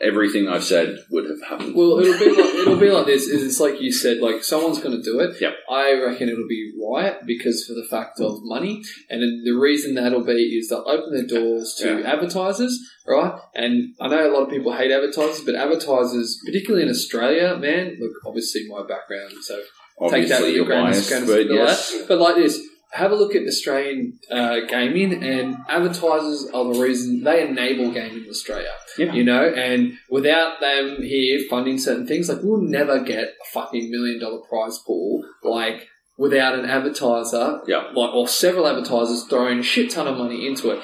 everything 0.00 0.48
I've 0.48 0.64
said 0.64 0.98
would 1.10 1.24
have 1.28 1.40
happened. 1.48 1.74
Well, 1.74 1.98
it'll 1.98 2.18
be 2.18 2.30
like, 2.30 2.54
it'll 2.54 2.76
be 2.76 2.90
like 2.90 3.06
this. 3.06 3.24
Is 3.24 3.42
it's 3.42 3.60
like 3.60 3.80
you 3.80 3.92
said, 3.92 4.18
like 4.18 4.42
someone's 4.44 4.80
going 4.80 4.96
to 4.96 5.02
do 5.02 5.20
it. 5.20 5.40
Yep. 5.40 5.52
I 5.70 5.92
reckon 5.94 6.28
it'll 6.28 6.48
be 6.48 6.72
Riot 6.82 7.20
because 7.26 7.64
for 7.66 7.74
the 7.74 7.86
fact 7.88 8.20
of 8.20 8.38
money, 8.42 8.82
and 9.10 9.22
the 9.46 9.52
reason 9.52 9.94
that'll 9.94 10.24
be 10.24 10.58
is 10.58 10.68
they'll 10.68 10.88
open 10.88 11.12
their 11.14 11.26
doors 11.26 11.74
to 11.80 12.00
Yeah. 12.00 12.12
advertisers, 12.12 12.78
right? 13.06 13.38
And 13.54 13.94
I 14.00 14.08
know 14.08 14.30
a 14.30 14.32
lot 14.32 14.42
of 14.44 14.50
people 14.50 14.72
hate 14.76 14.90
advertisers, 14.90 15.44
but 15.44 15.54
advertisers, 15.54 16.40
particularly 16.44 16.84
in 16.84 16.90
Australia, 16.90 17.56
man, 17.56 17.96
look, 18.00 18.12
obviously 18.26 18.66
my 18.68 18.82
background, 18.86 19.32
so 19.42 19.56
take 19.56 20.28
that 20.28 20.40
Obviously, 20.42 20.42
with 20.44 20.50
a 20.50 20.54
you're 20.56 20.64
grain 20.64 20.86
of 20.86 20.92
biased, 20.92 21.26
but 21.26 21.46
yes. 21.46 21.94
But 22.08 22.18
like 22.18 22.36
this, 22.36 22.60
have 22.94 23.10
a 23.10 23.14
look 23.16 23.34
at 23.34 23.42
Australian 23.46 24.18
uh, 24.30 24.60
gaming, 24.68 25.22
and 25.24 25.56
advertisers 25.68 26.48
are 26.54 26.72
the 26.72 26.78
reason 26.80 27.24
they 27.24 27.46
enable 27.46 27.90
gaming 27.92 28.24
in 28.24 28.30
Australia. 28.30 28.70
Yeah. 28.96 29.12
You 29.12 29.24
know, 29.24 29.48
and 29.48 29.98
without 30.10 30.60
them 30.60 31.02
here 31.02 31.40
funding 31.50 31.78
certain 31.78 32.06
things, 32.06 32.28
like 32.28 32.38
we'll 32.42 32.60
never 32.62 33.00
get 33.02 33.24
a 33.24 33.50
fucking 33.52 33.90
million 33.90 34.20
dollar 34.20 34.40
prize 34.48 34.78
pool, 34.86 35.22
like 35.42 35.88
without 36.16 36.56
an 36.58 36.64
advertiser, 36.66 37.60
Yeah. 37.66 37.90
like 37.94 38.14
or 38.14 38.28
several 38.28 38.68
advertisers 38.68 39.24
throwing 39.24 39.58
a 39.58 39.62
shit 39.64 39.90
ton 39.90 40.06
of 40.06 40.16
money 40.16 40.46
into 40.46 40.70
it. 40.70 40.80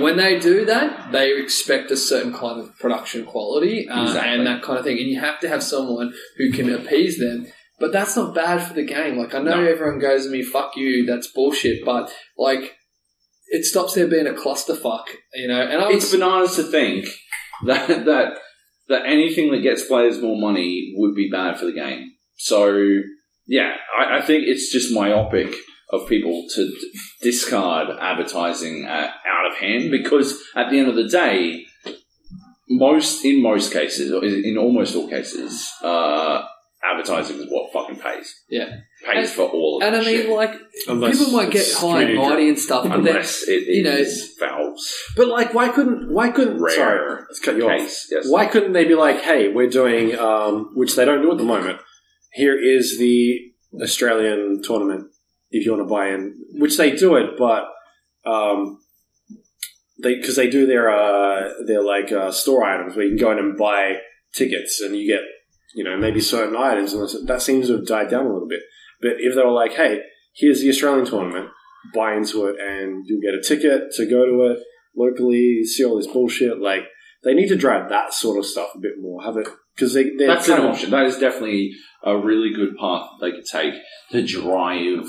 When 0.00 0.16
they 0.16 0.38
do 0.38 0.64
that, 0.64 1.12
they 1.12 1.36
expect 1.38 1.90
a 1.90 1.96
certain 1.96 2.32
kind 2.32 2.58
of 2.60 2.78
production 2.78 3.26
quality 3.26 3.86
uh, 3.88 4.04
Exactly. 4.04 4.32
and 4.32 4.46
that 4.46 4.62
kind 4.62 4.78
of 4.78 4.84
thing, 4.84 4.98
and 4.98 5.06
you 5.08 5.20
have 5.20 5.38
to 5.40 5.48
have 5.48 5.62
someone 5.62 6.14
who 6.38 6.50
can 6.50 6.72
appease 6.72 7.18
them. 7.18 7.46
But 7.80 7.92
that's 7.92 8.14
not 8.14 8.34
bad 8.34 8.62
for 8.62 8.74
the 8.74 8.84
game. 8.84 9.16
Like 9.16 9.34
I 9.34 9.38
know 9.38 9.62
No. 9.62 9.66
everyone 9.70 9.98
goes 9.98 10.24
to 10.26 10.30
me, 10.30 10.42
"Fuck 10.42 10.76
you," 10.76 11.06
that's 11.06 11.26
bullshit. 11.32 11.84
But 11.84 12.14
like, 12.36 12.76
it 13.48 13.64
stops 13.64 13.94
there 13.94 14.06
being 14.06 14.26
a 14.26 14.32
clusterfuck, 14.32 15.06
you 15.34 15.48
know. 15.48 15.60
And 15.60 15.82
I 15.82 15.90
It's 15.90 16.04
was, 16.12 16.20
bananas 16.20 16.56
to 16.56 16.62
think 16.64 17.06
that 17.66 18.04
that 18.04 18.38
that 18.88 19.06
anything 19.06 19.50
that 19.52 19.62
gets 19.62 19.84
players 19.86 20.20
more 20.20 20.38
money 20.38 20.92
would 20.96 21.14
be 21.14 21.30
bad 21.30 21.58
for 21.58 21.64
the 21.66 21.72
game. 21.72 22.10
So 22.36 22.76
yeah, 23.46 23.72
I, 23.98 24.18
I 24.18 24.20
think 24.22 24.44
it's 24.46 24.70
just 24.72 24.92
myopic 24.94 25.54
of 25.92 26.06
people 26.08 26.44
to 26.54 26.64
d- 26.66 26.90
discard 27.22 27.88
advertising 28.00 28.84
uh, 28.84 29.10
out 29.26 29.50
of 29.50 29.56
hand 29.58 29.90
because 29.90 30.38
at 30.54 30.70
the 30.70 30.78
end 30.78 30.88
of 30.88 30.94
the 30.94 31.08
day, 31.08 31.64
most 32.68 33.24
in 33.24 33.42
most 33.42 33.72
cases, 33.72 34.10
in 34.44 34.56
almost 34.58 34.94
all 34.94 35.08
cases, 35.08 35.68
uh, 35.82 36.42
advertising 36.82 37.38
is 37.38 37.46
what 37.50 37.72
fucking 37.72 37.96
pays. 37.96 38.34
Yeah. 38.48 38.76
pays 39.04 39.28
And- 39.28 39.28
for 39.28 39.48
all 39.48 39.76
of 39.78 39.82
and 39.86 39.96
I 39.96 40.00
mean, 40.00 40.22
shit. 40.22 40.30
like, 40.30 40.54
Unless 40.88 41.18
people 41.18 41.32
might 41.34 41.50
get 41.50 41.62
it's 41.62 41.74
high 41.76 42.02
and 42.02 42.16
mighty 42.16 42.48
and 42.48 42.58
stuff, 42.58 42.84
but 42.84 42.90
then 42.90 43.08
unless 43.08 43.46
it 43.48 43.66
you 43.68 43.82
know- 43.82 43.90
is 43.90 44.34
valves 44.38 44.94
But 45.16 45.28
like, 45.28 45.52
why 45.52 45.68
couldn't? 45.68 46.10
Why 46.12 46.30
couldn't? 46.30 46.60
rare 46.60 46.74
Sorry, 46.74 47.22
let's 47.28 47.40
cut 47.40 47.56
you 47.56 47.68
off. 47.68 47.80
Yes. 48.10 48.28
Why 48.28 48.46
couldn't 48.46 48.72
they 48.72 48.84
be 48.84 48.94
like, 48.94 49.20
hey, 49.20 49.48
we're 49.48 49.68
doing, 49.68 50.18
um, 50.18 50.70
which 50.74 50.96
they 50.96 51.04
don't 51.04 51.22
do 51.22 51.30
at 51.30 51.38
the 51.38 51.44
moment. 51.44 51.80
Here 52.32 52.58
is 52.58 52.98
the 52.98 53.38
Australian 53.82 54.62
tournament. 54.62 55.08
If 55.50 55.66
you 55.66 55.72
want 55.72 55.86
to 55.86 55.92
buy 55.92 56.08
in, 56.10 56.36
which 56.52 56.76
they 56.76 56.92
do 56.92 57.16
it, 57.16 57.36
but 57.36 57.64
um, 58.24 58.78
they 60.02 60.14
because 60.14 60.36
they 60.36 60.48
do 60.48 60.66
their 60.66 60.88
uh, 60.90 61.52
their 61.66 61.82
like 61.82 62.12
uh, 62.12 62.30
store 62.30 62.64
items 62.64 62.96
where 62.96 63.04
you 63.04 63.16
can 63.16 63.18
go 63.18 63.32
in 63.32 63.38
and 63.38 63.58
buy 63.58 63.96
tickets 64.32 64.80
and 64.80 64.96
you 64.96 65.06
get 65.08 65.22
you 65.74 65.84
know 65.84 65.96
maybe 65.96 66.20
certain 66.20 66.56
items 66.56 66.92
and 66.92 67.28
that 67.28 67.42
seems 67.42 67.68
to 67.68 67.74
have 67.76 67.86
died 67.86 68.10
down 68.10 68.26
a 68.26 68.32
little 68.32 68.48
bit. 68.48 68.62
But 69.00 69.12
if 69.18 69.34
they 69.34 69.42
were 69.42 69.52
like, 69.52 69.72
hey, 69.72 70.00
here's 70.34 70.60
the 70.60 70.68
Australian 70.68 71.06
tournament, 71.06 71.50
buy 71.94 72.14
into 72.14 72.46
it 72.46 72.56
and 72.60 73.04
you'll 73.06 73.22
get 73.22 73.34
a 73.34 73.42
ticket 73.42 73.92
to 73.92 74.06
go 74.06 74.26
to 74.26 74.52
it 74.52 74.58
locally, 74.96 75.64
see 75.64 75.84
all 75.84 75.96
this 75.96 76.06
bullshit. 76.06 76.60
Like 76.60 76.82
they 77.24 77.34
need 77.34 77.48
to 77.48 77.56
drive 77.56 77.88
that 77.90 78.12
sort 78.12 78.38
of 78.38 78.46
stuff 78.46 78.70
a 78.74 78.78
bit 78.78 78.94
more. 79.00 79.22
Have 79.22 79.36
it 79.36 79.48
because 79.74 79.94
they 79.94 80.10
That's 80.16 80.48
an 80.48 80.56
kind 80.56 80.68
of- 80.68 80.74
option. 80.74 80.90
That 80.90 81.06
is 81.06 81.18
definitely 81.18 81.72
a 82.04 82.16
really 82.16 82.52
good 82.54 82.76
path 82.78 83.08
they 83.20 83.30
could 83.32 83.46
take 83.46 83.74
to 84.12 84.26
drive 84.26 85.06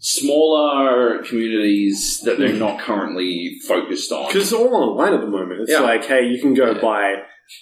smaller 0.00 1.22
communities 1.24 2.20
that 2.24 2.38
they're 2.38 2.52
hmm. 2.52 2.58
not 2.58 2.80
currently 2.80 3.58
focused 3.66 4.12
on. 4.12 4.28
Because 4.28 4.44
it's 4.44 4.52
all 4.52 4.74
online 4.74 5.14
at 5.14 5.20
the 5.20 5.26
moment. 5.26 5.62
It's 5.62 5.72
Yeah. 5.72 5.80
like, 5.80 6.04
hey, 6.04 6.26
you 6.26 6.40
can 6.40 6.54
go 6.54 6.70
Yeah. 6.70 6.80
buy 6.80 7.14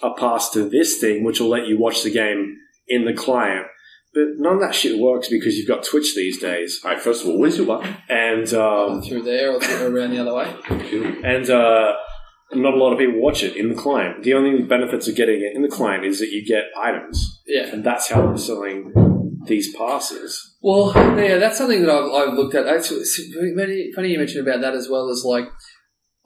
a 0.02 0.10
pass 0.14 0.50
to 0.50 0.68
this 0.68 0.98
thing, 0.98 1.24
which 1.24 1.40
will 1.40 1.48
let 1.48 1.66
you 1.66 1.78
watch 1.78 2.02
the 2.02 2.10
game 2.10 2.56
in 2.88 3.04
the 3.04 3.12
client. 3.12 3.66
But 4.14 4.24
none 4.38 4.54
of 4.54 4.60
that 4.60 4.74
shit 4.74 4.98
works 4.98 5.28
because 5.28 5.56
you've 5.58 5.68
got 5.68 5.84
Twitch 5.84 6.14
these 6.14 6.38
days, 6.40 6.80
All 6.84 6.90
right, 6.92 7.00
first 7.00 7.22
of 7.22 7.28
all, 7.28 7.38
where's 7.38 7.58
your 7.58 7.66
button? 7.66 7.94
and 8.08 8.52
um, 8.54 9.02
through 9.02 9.22
there 9.22 9.52
or 9.52 9.60
through 9.60 9.94
around 9.94 10.10
the 10.10 10.18
other 10.18 10.32
way. 10.34 10.54
and 11.22 11.50
uh, 11.50 11.92
not 12.52 12.72
a 12.74 12.76
lot 12.78 12.92
of 12.92 12.98
people 12.98 13.20
watch 13.20 13.42
it 13.42 13.56
in 13.56 13.68
the 13.68 13.74
client. 13.74 14.22
The 14.22 14.32
only 14.34 14.62
benefits 14.62 15.06
of 15.08 15.16
getting 15.16 15.42
it 15.42 15.54
in 15.54 15.60
the 15.62 15.68
client 15.68 16.04
is 16.06 16.18
that 16.20 16.30
you 16.30 16.46
get 16.46 16.64
items, 16.80 17.42
Yeah. 17.46 17.66
and 17.72 17.84
that's 17.84 18.08
how 18.10 18.26
they're 18.26 18.38
selling 18.38 18.92
these 19.46 19.76
passes. 19.76 20.56
Well, 20.62 20.92
yeah, 20.94 21.36
that's 21.38 21.58
something 21.58 21.82
that 21.82 21.90
I've, 21.90 22.10
I've 22.28 22.34
looked 22.34 22.54
at. 22.54 22.66
Actually, 22.66 23.00
it's 23.00 23.20
funny, 23.56 23.92
funny 23.94 24.08
you 24.12 24.18
mentioned 24.18 24.46
about 24.48 24.60
that 24.62 24.74
as 24.74 24.88
well. 24.88 25.10
As 25.10 25.24
like, 25.24 25.44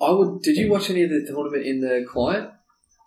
I 0.00 0.10
would. 0.12 0.42
Did 0.42 0.56
you 0.56 0.70
watch 0.70 0.90
any 0.90 1.02
of 1.02 1.10
the 1.10 1.26
tournament 1.28 1.66
in 1.66 1.80
the 1.80 2.06
client? 2.08 2.50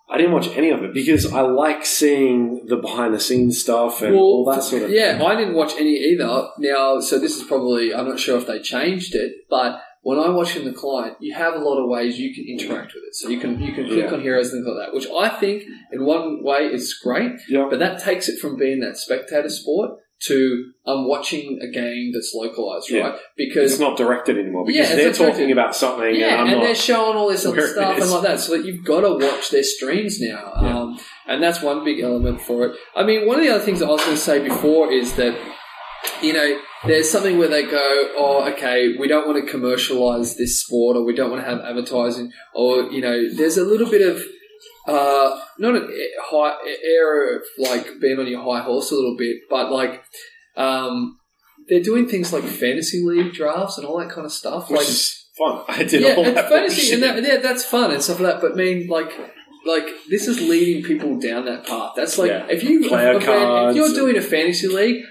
I 0.08 0.18
didn't 0.18 0.32
watch 0.32 0.48
any 0.48 0.70
of 0.70 0.82
it 0.82 0.92
because 0.92 1.32
I 1.32 1.40
like 1.40 1.84
seeing 1.86 2.66
the 2.66 2.76
behind 2.76 3.14
the 3.14 3.20
scenes 3.20 3.60
stuff 3.60 4.02
and 4.02 4.14
all 4.14 4.44
that 4.50 4.62
sort 4.62 4.82
of 4.82 4.90
yeah, 4.90 5.20
I 5.24 5.34
didn't 5.34 5.54
watch 5.54 5.72
any 5.78 5.94
either. 5.96 6.48
Now, 6.58 7.00
so 7.00 7.18
this 7.18 7.36
is 7.36 7.44
probably 7.44 7.94
I'm 7.94 8.08
not 8.08 8.20
sure 8.20 8.38
if 8.38 8.46
they 8.46 8.60
changed 8.60 9.14
it, 9.14 9.32
but 9.48 9.80
when 10.02 10.18
I 10.18 10.28
watch 10.28 10.54
in 10.56 10.66
the 10.66 10.72
client, 10.74 11.16
you 11.20 11.32
have 11.34 11.54
a 11.54 11.58
lot 11.58 11.82
of 11.82 11.88
ways 11.88 12.18
you 12.18 12.34
can 12.34 12.44
interact 12.46 12.92
with 12.94 13.04
it. 13.04 13.14
So 13.14 13.30
you 13.30 13.40
can 13.40 13.58
you 13.60 13.72
can 13.72 13.86
click 13.86 14.04
Yeah. 14.04 14.12
on 14.12 14.20
heroes 14.20 14.52
and 14.52 14.62
things 14.62 14.76
like 14.76 14.86
that, 14.86 14.94
which 14.94 15.08
I 15.10 15.30
think 15.40 15.64
in 15.92 16.04
one 16.04 16.44
way 16.44 16.66
is 16.66 16.92
great. 17.02 17.32
Yeah. 17.48 17.68
But 17.70 17.78
that 17.78 18.02
takes 18.02 18.28
it 18.28 18.38
from 18.38 18.56
being 18.58 18.80
that 18.80 18.98
spectator 18.98 19.48
sport 19.48 19.92
to 20.26 20.70
I'm 20.86 21.08
watching 21.08 21.58
a 21.62 21.68
game 21.68 22.12
that's 22.12 22.32
localized, 22.34 22.90
Yeah. 22.90 23.00
right? 23.02 23.18
Because 23.36 23.72
it's 23.72 23.80
not 23.80 23.96
directed 23.96 24.38
anymore 24.38 24.64
Yeah, 24.68 24.82
because 24.82 24.98
it's 24.98 25.18
they're 25.18 25.30
talking 25.30 25.50
about 25.52 25.74
something 25.74 26.14
yeah, 26.14 26.40
and 26.40 26.40
I'm 26.42 26.54
and 26.54 26.62
they're 26.62 26.74
showing 26.74 27.16
all 27.16 27.28
this 27.28 27.44
other 27.46 27.66
stuff 27.66 27.98
and 28.00 28.10
like 28.10 28.22
that. 28.22 28.40
So 28.40 28.56
that 28.56 28.64
you've 28.66 28.84
got 28.84 29.00
to 29.00 29.12
watch 29.14 29.50
their 29.50 29.62
streams 29.62 30.20
now, 30.20 30.52
Yeah. 30.62 30.78
um, 30.78 31.00
and 31.26 31.42
that's 31.42 31.62
one 31.62 31.84
big 31.84 32.00
element 32.00 32.40
for 32.40 32.66
it. 32.66 32.76
I 32.94 33.02
mean, 33.04 33.26
one 33.26 33.36
of 33.38 33.44
the 33.44 33.50
other 33.54 33.64
things 33.64 33.82
I 33.82 33.88
was 33.88 34.02
going 34.02 34.16
to 34.16 34.22
say 34.22 34.42
before 34.42 34.92
is 34.92 35.14
that 35.14 35.36
you 36.22 36.32
know 36.32 36.58
there's 36.86 37.08
something 37.10 37.38
where 37.38 37.48
they 37.48 37.62
go, 37.62 38.12
oh, 38.16 38.44
okay, 38.52 38.94
we 38.98 39.08
don't 39.08 39.26
want 39.26 39.42
to 39.44 39.50
commercialize 39.50 40.36
this 40.36 40.60
sport, 40.60 40.96
or 40.96 41.04
we 41.04 41.14
don't 41.14 41.30
want 41.30 41.42
to 41.42 41.48
have 41.48 41.60
advertising, 41.60 42.30
or 42.54 42.82
you 42.92 43.00
know, 43.00 43.28
there's 43.34 43.56
a 43.56 43.64
little 43.64 43.88
bit 43.90 44.02
of 44.06 44.22
uh, 44.86 45.40
not 45.58 45.76
an 45.76 45.90
a- 45.90 46.22
high 46.22 46.56
air 46.84 47.36
of 47.36 47.42
like 47.58 47.86
being 48.00 48.18
on 48.18 48.26
your 48.26 48.42
high 48.42 48.62
horse 48.62 48.90
a 48.90 48.94
little 48.94 49.16
bit, 49.16 49.38
but 49.50 49.70
like. 49.70 50.02
Um, 50.56 51.18
they're 51.68 51.82
doing 51.82 52.08
things 52.08 52.32
like 52.32 52.44
fantasy 52.44 53.02
league 53.02 53.32
drafts 53.32 53.78
and 53.78 53.86
all 53.86 53.98
that 53.98 54.10
kind 54.10 54.24
of 54.24 54.32
stuff. 54.32 54.70
which 54.70 54.78
like, 54.80 54.88
is 54.88 55.24
fun. 55.36 55.64
I 55.68 55.82
did 55.84 56.02
yeah, 56.02 56.14
all 56.14 56.24
that 56.24 56.48
fantasy, 56.48 56.94
and 56.94 57.02
that, 57.02 57.22
yeah, 57.22 57.38
that's 57.38 57.64
fun 57.64 57.90
and 57.90 58.02
stuff 58.02 58.20
like 58.20 58.34
that. 58.34 58.40
But 58.42 58.52
I 58.52 58.54
mean, 58.54 58.88
like, 58.88 59.12
like 59.66 59.88
this 60.08 60.28
is 60.28 60.40
leading 60.40 60.82
people 60.82 61.18
down 61.18 61.46
that 61.46 61.66
path. 61.66 61.92
That's 61.96 62.18
like 62.18 62.30
Yeah. 62.30 62.46
if 62.48 62.62
you 62.62 62.88
Player 62.88 63.12
if, 63.12 63.22
if 63.22 63.76
you're 63.76 63.94
doing 63.94 64.16
a 64.16 64.22
fantasy 64.22 64.68
league, 64.68 65.04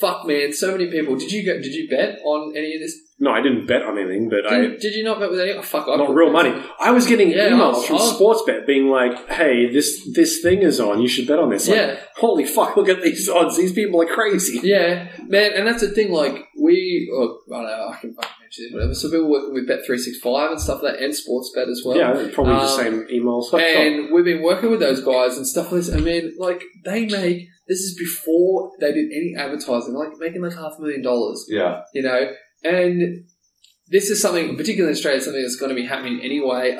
fuck 0.00 0.26
man, 0.26 0.52
so 0.52 0.72
many 0.72 0.90
people. 0.90 1.16
Did 1.16 1.30
you 1.30 1.44
go? 1.44 1.60
Did 1.60 1.74
you 1.74 1.88
bet 1.88 2.18
on 2.24 2.56
any 2.56 2.74
of 2.74 2.80
this? 2.80 2.96
No, 3.20 3.32
I 3.32 3.40
didn't 3.42 3.66
bet 3.66 3.82
on 3.82 3.98
anything, 3.98 4.28
but 4.28 4.46
I 4.46 4.60
Did, 4.60 4.78
did 4.78 4.94
you 4.94 5.02
not 5.02 5.18
bet 5.18 5.28
with 5.30 5.40
any? 5.40 5.50
Oh, 5.52 5.60
fuck, 5.62 5.88
I 5.88 5.96
not 5.96 6.14
real 6.14 6.30
money. 6.30 6.52
I 6.80 6.92
was 6.92 7.04
getting 7.08 7.30
Yeah, 7.32 7.48
emails 7.50 7.74
I'll- 7.74 7.82
from 7.82 7.96
I'll- 7.96 8.12
Sportsbet 8.14 8.64
being 8.64 8.86
like, 8.90 9.28
"Hey, 9.28 9.66
this 9.72 10.08
this 10.14 10.40
thing 10.40 10.62
is 10.62 10.78
on. 10.78 11.02
You 11.02 11.08
should 11.08 11.26
bet 11.26 11.40
on 11.40 11.50
this." 11.50 11.66
Like, 11.68 11.76
Yeah. 11.78 11.96
holy 12.16 12.44
fuck! 12.44 12.76
Look 12.76 12.88
at 12.88 13.02
these 13.02 13.28
odds. 13.28 13.56
These 13.56 13.72
people 13.72 14.00
are 14.02 14.06
crazy. 14.06 14.60
Yeah, 14.62 15.08
man, 15.26 15.50
and 15.54 15.66
that's 15.66 15.80
the 15.80 15.88
thing. 15.88 16.12
Like 16.12 16.44
we, 16.60 17.10
or, 17.12 17.38
I 17.52 17.56
don't 17.62 17.66
know, 17.66 17.88
I 17.92 17.96
can 18.00 18.14
fucking 18.14 18.30
mention 18.40 18.64
it, 18.66 18.74
whatever. 18.74 18.94
So 18.94 19.08
people 19.10 19.24
were 19.24 19.40
working 19.40 19.54
with 19.54 19.66
Bet 19.66 19.84
three 19.84 19.98
six 19.98 20.18
five 20.20 20.52
and 20.52 20.60
stuff 20.60 20.80
like 20.84 20.94
that, 20.94 21.02
and 21.02 21.12
Sportsbet 21.12 21.68
as 21.68 21.82
well. 21.84 21.96
yeah, 21.96 22.28
probably 22.32 22.52
the 22.54 22.60
Um, 22.60 22.68
same 22.68 23.06
emails. 23.12 23.52
Like, 23.52 23.64
and 23.64 24.12
we've 24.12 24.24
been 24.24 24.42
working 24.42 24.70
with 24.70 24.78
those 24.78 25.00
guys 25.00 25.36
and 25.36 25.44
stuff 25.44 25.72
like 25.72 25.80
this. 25.82 25.92
I 25.92 25.98
mean, 25.98 26.34
like 26.38 26.62
they 26.84 27.06
make 27.06 27.48
this 27.66 27.80
is 27.80 27.96
before 27.98 28.70
they 28.80 28.92
did 28.92 29.10
any 29.12 29.34
advertising, 29.36 29.94
like 29.94 30.10
making 30.20 30.40
like 30.40 30.54
half 30.54 30.74
a 30.78 30.82
million 30.82 31.02
dollars, 31.02 31.44
Yeah. 31.50 31.80
you 31.92 32.02
know. 32.02 32.30
And 32.64 33.24
this 33.88 34.10
is 34.10 34.20
something, 34.20 34.56
particularly 34.56 34.92
in 34.92 34.96
Australia, 34.96 35.20
something 35.20 35.42
that's 35.42 35.56
going 35.56 35.70
to 35.70 35.74
be 35.74 35.86
happening 35.86 36.20
anyway. 36.22 36.76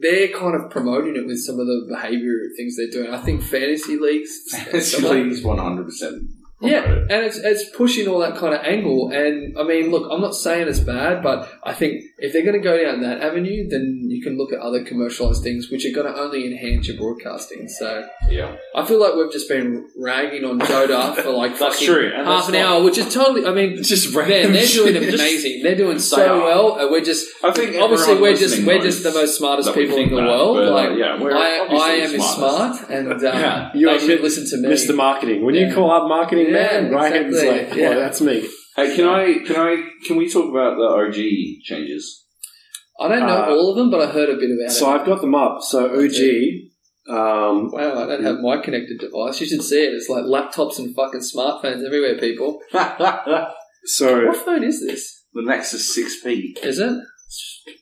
They're 0.00 0.28
kind 0.28 0.56
of 0.56 0.70
promoting 0.70 1.16
it 1.16 1.26
with 1.26 1.38
some 1.38 1.60
of 1.60 1.66
the 1.66 1.86
behaviour 1.88 2.34
things 2.56 2.76
they're 2.76 2.90
doing. 2.90 3.14
I 3.14 3.22
think 3.22 3.42
fantasy 3.42 3.96
leagues, 3.96 4.30
It's 4.72 4.94
please 4.98 5.44
100%. 5.44 6.28
Yeah, 6.66 6.82
it. 6.84 7.10
and 7.10 7.24
it's 7.24 7.36
it's 7.38 7.64
pushing 7.76 8.08
all 8.08 8.18
that 8.20 8.36
kind 8.36 8.54
of 8.54 8.60
angle. 8.64 9.10
And 9.12 9.58
I 9.58 9.62
mean, 9.64 9.90
look, 9.90 10.08
I'm 10.10 10.20
not 10.20 10.34
saying 10.34 10.68
it's 10.68 10.80
bad, 10.80 11.22
but 11.22 11.50
I 11.62 11.72
think 11.72 12.02
if 12.18 12.32
they're 12.32 12.42
going 12.44 12.56
to 12.60 12.62
go 12.62 12.82
down 12.82 13.00
that 13.02 13.20
avenue, 13.20 13.68
then 13.68 14.06
you 14.08 14.22
can 14.22 14.36
look 14.38 14.52
at 14.52 14.58
other 14.60 14.84
commercialized 14.84 15.42
things, 15.42 15.70
which 15.70 15.84
are 15.86 15.92
going 15.94 16.12
to 16.12 16.18
only 16.20 16.46
enhance 16.46 16.88
your 16.88 16.96
broadcasting. 16.96 17.68
So 17.68 18.06
Yeah. 18.30 18.56
I 18.74 18.84
feel 18.84 19.00
like 19.00 19.14
we've 19.14 19.32
just 19.32 19.48
been 19.48 19.88
ragging 19.96 20.44
on 20.44 20.58
Dota 20.60 21.14
for 21.16 21.30
like 21.30 21.58
That's 21.58 21.76
fucking 21.76 21.86
true, 21.86 22.06
and 22.14 22.26
half 22.26 22.46
that's 22.46 22.48
an 22.50 22.56
hour, 22.56 22.82
which 22.82 22.98
is 22.98 23.12
totally. 23.12 23.46
I 23.46 23.52
mean, 23.52 23.82
just 23.82 24.14
man, 24.14 24.52
they're 24.52 24.66
doing 24.66 24.96
amazing. 24.96 25.62
They're 25.62 25.76
doing 25.76 25.98
so 25.98 26.38
well. 26.44 26.78
And 26.78 26.90
we're 26.90 27.04
just 27.04 27.26
I 27.44 27.50
think 27.52 27.76
obviously 27.80 28.20
we're 28.20 28.36
just 28.36 28.64
we're 28.66 28.80
just 28.82 29.02
the 29.02 29.12
most 29.12 29.36
smartest 29.38 29.74
people 29.74 29.96
in 29.98 30.10
the 30.10 30.16
that, 30.16 30.26
world. 30.26 30.58
uh, 30.58 30.72
like 30.72 30.98
yeah, 30.98 31.20
we're 31.20 31.34
I, 31.34 31.66
I 31.70 31.90
am 32.04 32.10
smartest. 32.20 32.34
smart, 32.36 32.90
and 32.90 33.12
uh, 33.12 33.16
Yeah. 33.34 33.70
you 33.74 33.98
should 34.00 34.20
listen 34.20 34.46
to 34.50 34.56
me. 34.56 34.74
Mr. 34.74 34.94
Marketing. 34.94 35.44
When 35.44 35.54
you 35.54 35.72
call 35.74 35.90
up 35.90 36.08
marketing 36.08 36.46
Yeah, 36.50 36.53
man, 36.54 36.90
right? 36.90 37.12
It's 37.16 37.36
exactly. 37.36 37.60
like, 37.60 37.74
Yeah. 37.74 37.88
oh, 37.90 38.00
that's 38.00 38.20
me. 38.20 38.48
Hey, 38.76 38.96
can 38.96 39.06
I, 39.06 39.38
can 39.46 39.56
I, 39.56 39.88
can 40.06 40.16
we 40.16 40.28
talk 40.30 40.50
about 40.50 40.76
the 40.76 40.84
OG 40.84 41.62
changes? 41.64 42.24
I 43.00 43.08
don't 43.08 43.20
know 43.26 43.42
Uh, 43.42 43.46
all 43.50 43.70
of 43.70 43.76
them, 43.76 43.90
but 43.90 44.00
I 44.00 44.10
heard 44.12 44.28
a 44.30 44.36
bit 44.36 44.50
about 44.50 44.70
So 44.70 44.76
it. 44.76 44.80
So 44.80 44.90
I've 44.90 45.06
got 45.06 45.20
them 45.20 45.34
up. 45.34 45.62
So 45.62 45.86
OG, 45.86 46.20
Um, 47.08 47.70
Wow, 47.72 48.02
I 48.04 48.06
don't 48.06 48.24
have 48.24 48.38
my 48.40 48.56
connected 48.62 48.98
device. 48.98 49.40
You 49.40 49.46
should 49.46 49.62
see 49.62 49.84
it. 49.84 49.92
It's 49.94 50.08
like 50.08 50.24
laptops 50.24 50.78
and 50.78 50.94
fucking 50.94 51.20
smartphones 51.20 51.84
everywhere, 51.84 52.18
people. 52.18 52.60
so 53.84 54.26
What 54.26 54.36
phone 54.44 54.64
is 54.64 54.80
this? 54.80 55.24
the 55.32 55.42
Nexus 55.42 55.96
6P. 55.98 56.58
Is 56.64 56.78
it? 56.78 56.92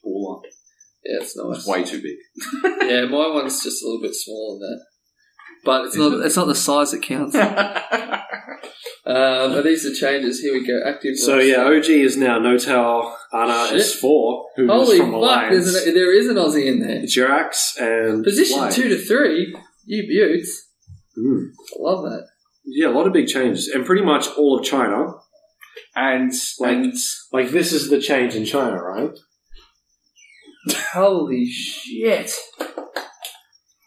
Baller. 0.05 0.41
Yeah, 1.05 1.19
it's 1.21 1.37
nice. 1.37 1.59
It's 1.59 1.67
way 1.67 1.85
too 1.85 2.01
big. 2.03 2.17
Yeah, 2.89 3.05
my 3.07 3.29
one's 3.29 3.63
just 3.63 3.83
a 3.83 3.87
little 3.87 4.03
bit 4.03 4.15
smaller 4.15 4.59
than 4.59 4.69
that. 4.71 4.85
But 5.65 5.87
it's 5.87 5.97
not. 5.97 6.13
It's 6.25 6.37
not 6.37 6.47
the 6.47 6.55
size 6.55 6.91
that 6.93 7.03
counts. 7.03 7.37
Um, 9.05 9.17
are 9.53 9.63
these 9.63 9.83
the 9.83 9.93
changes? 9.95 10.39
Here 10.41 10.53
we 10.53 10.65
go. 10.65 10.81
Active. 10.87 11.17
so 11.17 11.33
roster. 11.35 11.49
yeah, 11.49 11.65
OG 11.65 11.87
is 11.91 12.17
now 12.17 12.39
N0tail 12.39 13.13
Ana 13.33 13.67
Shit. 13.71 13.81
S4, 14.01 14.45
who's 14.55 14.71
Holy 14.71 14.99
from 14.99 15.07
fuck! 15.07 15.15
Alliance. 15.17 15.73
There's 15.73 15.87
an, 15.89 15.95
there 15.95 16.17
is 16.17 16.29
an 16.29 16.37
Aussie 16.37 16.67
in 16.67 16.79
there. 16.79 17.03
Jerax 17.03 17.77
and 17.81 18.23
Position 18.23 18.71
two 18.71 18.89
to 18.89 18.97
three. 18.97 19.57
You 19.87 20.07
beauts. 20.07 20.69
Mm. 21.19 21.49
I 21.51 21.83
love 21.83 22.05
that. 22.05 22.29
Yeah, 22.65 22.91
a 22.91 22.95
lot 22.95 23.09
of 23.09 23.13
big 23.13 23.27
changes, 23.27 23.67
and 23.67 23.85
pretty 23.85 24.05
much 24.05 24.29
all 24.39 24.61
of 24.61 24.65
China. 24.65 25.15
And, 25.97 26.33
and 26.61 26.95
Like 27.33 27.51
this 27.51 27.73
is 27.73 27.91
the 27.91 28.01
change 28.01 28.37
in 28.37 28.45
China, 28.45 28.81
right? 28.81 29.19
Holy 30.93 31.47
shit! 31.47 32.33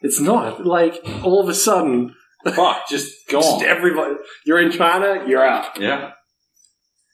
It's 0.06 0.20
not 0.20 0.64
like 0.66 0.94
all 1.24 1.40
of 1.42 1.48
a 1.48 1.54
sudden, 1.54 2.14
fuck, 2.44 2.88
just 2.88 3.12
go 3.28 3.40
just 3.40 3.54
on. 3.56 3.64
everybody. 3.64 4.14
You're 4.46 4.60
in 4.60 4.70
China, 4.70 5.24
you're 5.28 5.44
out. 5.44 5.80
Yeah. 5.80 6.12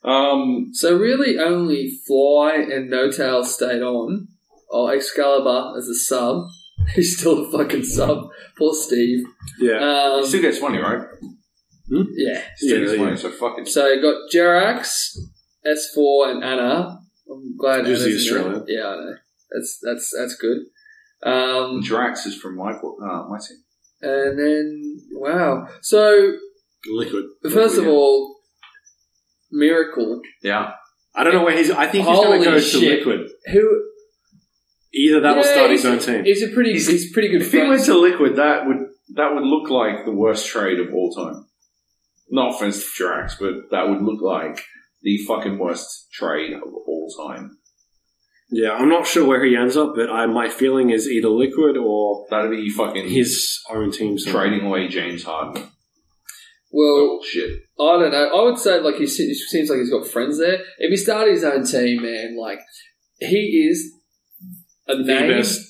Um, 0.04 0.70
So 0.72 0.96
really, 0.96 1.38
only 1.38 1.98
Fly 2.06 2.54
and 2.56 2.90
N0tail 2.92 3.44
stayed 3.44 3.82
on. 3.82 4.28
Oh, 4.70 4.88
Excalibur 4.88 5.76
as 5.78 5.86
a 5.88 5.94
sub. 5.94 6.44
He's 6.94 7.18
still 7.18 7.46
a 7.46 7.50
fucking 7.52 7.84
sub. 7.84 8.28
Poor 8.58 8.74
Steve. 8.74 9.24
Yeah, 9.58 9.78
Um, 9.78 10.22
he 10.22 10.28
still 10.28 10.42
gets 10.42 10.60
money, 10.60 10.78
right? 10.78 11.02
yeah. 11.88 12.40
He 12.58 12.66
still 12.66 12.78
Yeah, 12.78 12.84
gets 12.86 12.92
yeah. 12.98 13.04
money, 13.04 13.16
so 13.16 13.30
fucking. 13.30 13.66
So 13.66 13.86
you 13.88 14.00
got 14.02 14.16
Jerax, 14.34 15.16
S4, 15.66 16.30
and 16.32 16.44
Anna. 16.44 16.98
I'm 17.30 17.56
glad 17.56 17.86
Who's 17.86 18.00
the 18.00 18.06
Anna's 18.10 18.26
in 18.26 18.34
there. 18.34 18.42
Australian? 18.42 18.64
Yeah, 18.68 18.86
I 18.88 18.96
know. 18.96 19.14
That's 19.52 19.78
that's 19.82 20.14
that's 20.18 20.36
good. 20.36 20.58
Um, 21.24 21.82
Drax 21.82 22.26
is 22.26 22.36
from 22.36 22.56
my, 22.56 22.72
uh, 22.72 23.28
my 23.28 23.38
team. 23.38 23.58
and 24.00 24.38
then 24.38 25.00
wow. 25.12 25.68
So 25.80 26.32
liquid. 26.90 27.24
first 27.52 27.78
of 27.78 27.86
all, 27.86 28.36
Miracle. 29.50 30.20
Yeah. 30.42 30.72
I 31.14 31.24
don't 31.24 31.34
know 31.34 31.44
where 31.44 31.56
he's. 31.56 31.70
I 31.70 31.86
think 31.86 32.06
he's 32.06 32.16
going 32.16 32.40
to 32.42 32.50
go 32.50 32.58
shit. 32.58 32.80
to 32.80 32.88
liquid. 32.88 33.30
Who 33.52 33.82
Either 34.94 35.20
that 35.20 35.36
will 35.36 35.44
Yeah, 35.44 35.52
start 35.52 35.70
his 35.70 35.86
own 35.86 35.98
team. 35.98 36.24
He's 36.24 36.42
a 36.42 36.48
pretty. 36.48 36.72
He's, 36.72 37.12
pretty 37.12 37.28
good. 37.28 37.42
If 37.42 37.52
he 37.52 37.62
went 37.62 37.84
to 37.84 37.98
Liquid, 37.98 38.36
that 38.36 38.66
would 38.66 38.88
that 39.14 39.34
would 39.34 39.44
look 39.44 39.70
like 39.70 40.04
the 40.04 40.12
worst 40.12 40.46
trade 40.48 40.80
of 40.80 40.92
all 40.94 41.12
time. 41.12 41.46
No 42.30 42.48
offense 42.48 42.82
to 42.82 42.90
Drax, 42.96 43.36
but 43.38 43.54
that 43.70 43.88
would 43.88 44.02
look 44.02 44.22
like 44.22 44.62
the 45.02 45.18
fucking 45.26 45.58
worst 45.58 46.08
trade 46.12 46.52
of 46.52 46.62
all 46.62 47.08
time. 47.26 47.58
Yeah, 48.54 48.72
I'm 48.72 48.88
not 48.90 49.06
sure 49.06 49.26
where 49.26 49.42
he 49.44 49.56
ends 49.56 49.76
up, 49.78 49.94
but 49.96 50.10
I, 50.10 50.26
my 50.26 50.48
feeling 50.50 50.90
is 50.90 51.08
either 51.08 51.28
liquid 51.28 51.76
or 51.78 52.26
That'd 52.30 52.50
be 52.50 52.68
fucking 52.68 53.08
his 53.08 53.58
own 53.70 53.90
team. 53.90 54.18
somewhere. 54.18 54.48
trading 54.48 54.66
away 54.66 54.88
James 54.88 55.24
Harden. 55.24 55.62
well, 56.70 57.18
Oh 57.20 57.20
shit! 57.26 57.60
I 57.80 57.98
don't 57.98 58.12
know. 58.12 58.28
I 58.40 58.42
would 58.44 58.58
say 58.58 58.78
like 58.80 58.96
he 58.96 59.06
se- 59.06 59.32
seems 59.34 59.70
like 59.70 59.78
he's 59.78 59.90
got 59.90 60.06
friends 60.06 60.38
there. 60.38 60.58
If 60.78 60.90
he 60.90 60.96
started 60.96 61.32
his 61.34 61.44
own 61.44 61.64
team, 61.64 62.02
man, 62.02 62.36
like 62.38 62.60
he 63.18 63.66
is 63.70 63.90
a 64.88 64.96
The 64.96 65.02
name. 65.02 65.28
best. 65.38 65.60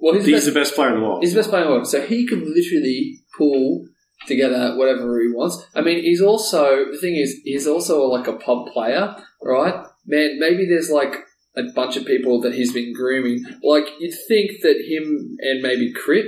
Well, 0.00 0.14
he's, 0.14 0.24
the 0.26 0.30
He's 0.30 0.44
best, 0.44 0.46
the 0.54 0.60
best 0.60 0.74
player 0.76 0.94
in 0.94 1.00
the 1.00 1.06
world. 1.06 1.22
he's 1.24 1.32
the 1.34 1.40
best 1.40 1.50
player 1.50 1.62
in 1.62 1.68
the 1.68 1.74
world. 1.74 1.88
So 1.88 2.00
he 2.06 2.24
could 2.24 2.38
literally 2.42 3.18
pull 3.36 3.84
together 4.28 4.76
whatever 4.76 5.20
he 5.20 5.28
wants. 5.28 5.60
I 5.74 5.80
mean, 5.80 6.02
he's 6.04 6.22
also 6.22 6.84
the 6.92 6.98
thing 7.00 7.16
is 7.16 7.40
he's 7.44 7.66
also 7.66 8.02
like 8.04 8.28
a 8.28 8.34
pub 8.34 8.68
player, 8.68 9.16
right? 9.42 9.74
Man, 10.06 10.38
maybe 10.38 10.66
there's 10.68 10.90
like 10.90 11.16
a 11.58 11.72
bunch 11.74 11.96
of 11.96 12.06
people 12.06 12.40
that 12.42 12.54
he's 12.54 12.72
been 12.72 12.92
grooming. 12.94 13.44
Like 13.62 13.84
you'd 13.98 14.14
think 14.28 14.52
that 14.62 14.84
him 14.88 15.36
and 15.40 15.62
maybe 15.62 15.92
Crit 15.92 16.26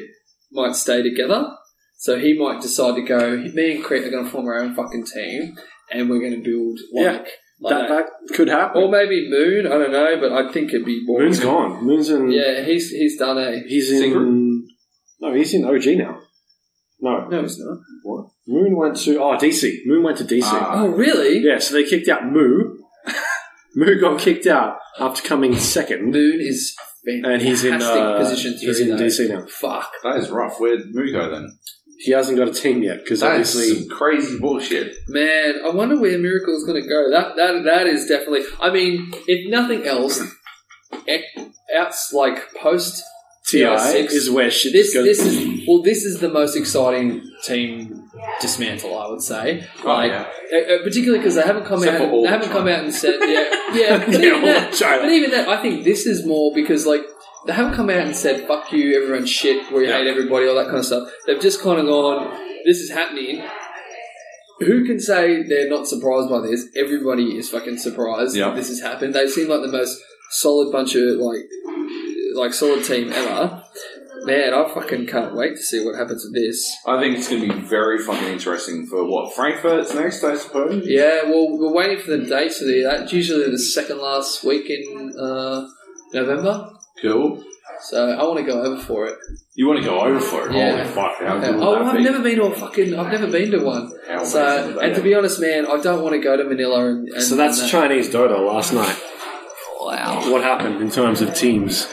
might 0.52 0.74
stay 0.74 1.02
together. 1.02 1.57
So 1.97 2.19
he 2.19 2.32
might 2.39 2.62
decide 2.62 2.97
to 2.97 3.02
go. 3.02 3.36
Me 3.36 3.77
and 3.77 3.85
Crit 3.85 4.07
are 4.07 4.11
going 4.11 4.24
to 4.24 4.31
form 4.31 4.47
our 4.47 4.61
own 4.62 4.74
fucking 4.74 5.05
team, 5.05 5.57
and 5.90 6.09
we're 6.09 6.19
going 6.20 6.43
to 6.43 6.51
build 6.51 6.78
like, 6.94 7.05
Yeah, 7.05 7.19
like 7.61 7.89
that, 7.89 7.89
that. 7.89 8.07
that 8.27 8.35
could 8.35 8.48
happen. 8.48 8.82
Or 8.82 8.90
maybe 8.90 9.28
Moon. 9.28 9.66
I 9.66 9.70
don't 9.77 9.93
know, 9.93 10.19
but 10.19 10.32
I 10.32 10.51
think 10.51 10.70
it'd 10.70 10.86
be 10.86 11.02
more. 11.05 11.20
Moon's 11.20 11.40
gone. 11.40 11.85
Moon's 11.85 12.09
in. 12.09 12.31
Yeah, 12.31 12.62
he's 12.65 12.90
he's 12.90 13.19
done 13.19 13.36
a. 13.36 13.61
He's 13.66 13.90
in. 13.93 14.66
No, 15.20 15.35
he's 15.35 15.52
in 15.52 15.65
OG 15.66 15.98
now. 15.98 16.19
No. 17.01 17.28
No, 17.28 17.43
he's 17.43 17.59
not. 17.59 17.78
What? 18.02 18.27
Moon 18.48 18.77
went 18.77 18.97
to. 18.97 19.19
Oh, 19.23 19.36
DC. 19.36 19.81
Moon 19.85 20.02
went 20.02 20.16
to 20.19 20.24
DC. 20.24 20.40
Ah. 20.44 20.82
Oh, 20.82 20.89
really? 20.89 21.39
yeah, 21.40 21.59
so 21.59 21.74
they 21.74 21.85
kicked 21.85 22.09
out 22.09 22.24
Moo. 22.24 22.78
Moo 23.75 24.01
got 24.01 24.19
kicked 24.21 24.47
out 24.47 24.79
after 24.99 25.23
coming 25.23 25.57
second. 25.57 26.11
Moon 26.11 26.39
is 26.41 26.75
fantastic 27.07 27.33
And 27.33 27.43
he's 27.43 27.65
in, 27.65 27.81
uh, 27.81 28.19
position 28.19 28.53
three. 28.59 28.67
he's 28.69 28.81
in 28.81 28.89
though. 28.91 28.97
DC 28.97 29.29
now. 29.29 29.47
Fuck. 29.47 29.91
That 30.03 30.17
is 30.19 30.29
rough. 30.31 30.59
Where'd 30.59 30.93
Moo 30.95 31.13
go 31.13 31.31
then? 31.31 31.57
He 31.99 32.13
hasn't 32.13 32.39
got 32.39 32.49
a 32.49 32.53
team 32.53 32.83
yet 32.83 33.01
because 33.05 33.21
That 33.21 33.39
is 33.41 33.55
obviously. 33.55 33.81
some 33.87 33.97
crazy 33.97 34.39
bullshit. 34.39 34.95
Man, 35.09 35.55
I 35.65 35.69
wonder 35.71 36.01
where 36.01 36.19
Miracle's 36.19 36.65
going 36.65 36.83
to 36.83 36.89
go. 36.89 37.11
That 37.11 37.37
that 37.37 37.63
that 37.65 37.87
is 37.87 38.07
definitely. 38.07 38.43
I 38.61 38.71
mean, 38.71 39.13
if 39.27 39.51
nothing 39.51 39.87
else, 39.87 40.21
outs 41.77 42.13
like 42.13 42.55
post 42.55 43.03
TI 43.49 43.65
TI6, 43.65 44.13
is 44.13 44.31
where 44.31 44.51
shit 44.51 44.73
this 44.73 44.95
goes. 44.95 45.05
this 45.05 45.21
is 45.25 45.61
well, 45.69 45.83
this 45.83 46.05
is 46.05 46.21
the 46.21 46.29
most 46.29 46.57
exciting 46.57 47.23
team 47.45 47.99
dismantle. 48.41 48.99
I 48.99 49.09
would 49.09 49.23
say, 49.23 49.66
like 49.85 50.11
yeah. 50.11 50.27
uh, 50.53 50.57
uh, 50.74 50.82
particularly 50.82 51.19
because 51.19 51.35
they 51.37 51.43
haven't 51.43 51.65
come 51.65 51.78
Except 51.82 52.01
out. 52.03 52.11
all 52.11 52.23
They 52.23 52.28
haven't 52.28 52.49
China. 52.49 52.61
come 52.61 52.69
out 52.69 52.85
and 52.85 52.95
said, 52.95 53.16
yeah, 53.20 53.73
yeah. 53.74 53.99
But 53.99 54.15
even 54.15 54.43
that, 54.45 54.78
but 55.03 55.11
even 55.11 55.31
that, 55.31 55.49
I 55.49 55.61
think 55.62 55.85
this 55.85 56.07
is 56.07 56.24
more 56.27 56.53
because 56.55 56.87
like. 56.87 57.03
They 57.47 57.55
haven't 57.55 57.73
come 57.73 57.89
out 57.89 58.05
and 58.05 58.15
said 58.15 58.47
"fuck 58.47 58.70
you, 58.70 59.03
everyone's 59.03 59.31
shit," 59.31 59.73
we 59.73 59.89
Yeah. 59.89 59.97
hate 59.97 60.09
everybody, 60.09 60.47
all 60.47 60.57
that 60.57 60.66
kind 60.66 60.77
of 60.77 60.85
stuff. 60.85 61.11
They've 61.27 61.41
just 61.41 61.62
kind 61.62 61.81
of 61.81 61.87
gone, 61.87 62.39
"This 62.66 62.81
is 62.81 62.91
happening." 62.91 63.43
Who 64.59 64.85
can 64.85 65.01
say 65.01 65.43
they're 65.45 65.70
not 65.70 65.89
surprised 65.89 66.28
by 66.28 66.41
this? 66.43 66.69
Everybody 66.77 67.39
is 67.39 67.49
fucking 67.49 67.78
surprised 67.78 68.37
Yeah. 68.37 68.49
that 68.51 68.57
this 68.57 68.69
has 68.69 68.81
happened. 68.81 69.15
They 69.15 69.27
seem 69.27 69.49
like 69.49 69.62
the 69.62 69.73
most 69.73 70.03
solid 70.32 70.70
bunch 70.70 70.95
of 70.97 71.03
like, 71.16 71.47
like 72.35 72.53
solid 72.53 72.85
team 72.85 73.11
ever. 73.11 73.62
Man, 74.25 74.53
I 74.53 74.69
fucking 74.75 75.07
can't 75.07 75.35
wait 75.35 75.57
to 75.57 75.63
see 75.63 75.85
what 75.85 75.97
happens 75.97 76.25
with 76.25 76.35
this. 76.35 76.77
I 76.87 77.01
think 77.01 77.17
it's 77.19 77.29
going 77.29 77.49
to 77.49 77.55
be 77.55 77.61
very 77.61 77.99
fucking 77.99 78.29
interesting 78.29 78.87
for 78.87 79.05
what 79.05 79.35
Frankfurt's 79.35 79.95
next, 79.95 80.23
I 80.23 80.37
suppose. 80.37 80.85
Yeah, 80.87 81.23
well, 81.25 81.57
we're 81.59 81.73
waiting 81.73 81.99
for 81.99 82.11
the 82.17 82.27
dates 82.27 82.59
for 82.59 82.65
the. 82.67 82.83
That's 82.85 83.13
usually 83.13 83.51
the 83.51 83.59
second 83.59 83.99
last 83.99 84.45
week 84.45 84.69
in 84.69 85.15
uh, 85.19 85.67
November. 86.13 86.71
Cool. 87.01 87.43
So 87.83 88.11
I 88.11 88.23
want 88.25 88.39
to 88.39 88.45
go 88.45 88.61
over 88.63 88.79
for 88.83 89.07
it. 89.07 89.17
You 89.55 89.67
want 89.67 89.79
to 89.83 89.85
go 89.89 90.01
over 90.01 90.21
for 90.21 90.49
it? 90.51 90.55
Yeah. 90.55 90.83
Holy 90.83 90.85
fuck! 90.93 91.19
How 91.19 91.37
Yeah. 91.37 91.41
good 91.41 91.55
would 91.57 91.65
Oh, 91.67 91.73
that 91.77 91.83
I've 91.87 91.97
be? 91.97 92.03
never 92.05 92.23
been 92.23 92.37
to 92.37 92.45
a 92.45 92.55
fucking. 92.55 92.95
I've 92.95 93.11
never 93.11 93.27
been 93.27 93.51
to 93.53 93.59
one. 93.65 93.91
How 94.07 94.23
So, 94.23 94.69
and 94.81 94.93
that 94.93 94.97
to 94.97 95.03
be 95.03 95.15
honest, 95.15 95.41
man, 95.41 95.67
I 95.67 95.81
don't 95.81 96.03
want 96.03 96.13
to 96.15 96.19
go 96.21 96.37
to 96.37 96.45
Manila 96.45 96.91
and. 96.91 97.09
and 97.09 97.23
so 97.23 97.37
that's 97.37 97.59
and 97.59 97.67
that. 97.69 97.73
Chinese 97.73 98.11
Dota 98.11 98.39
last 98.47 98.75
night. 98.75 99.01
Wow. 99.81 100.31
What 100.31 100.43
happened 100.43 100.83
in 100.83 100.91
terms 100.91 101.23
of 101.23 101.35
teams? 101.35 101.87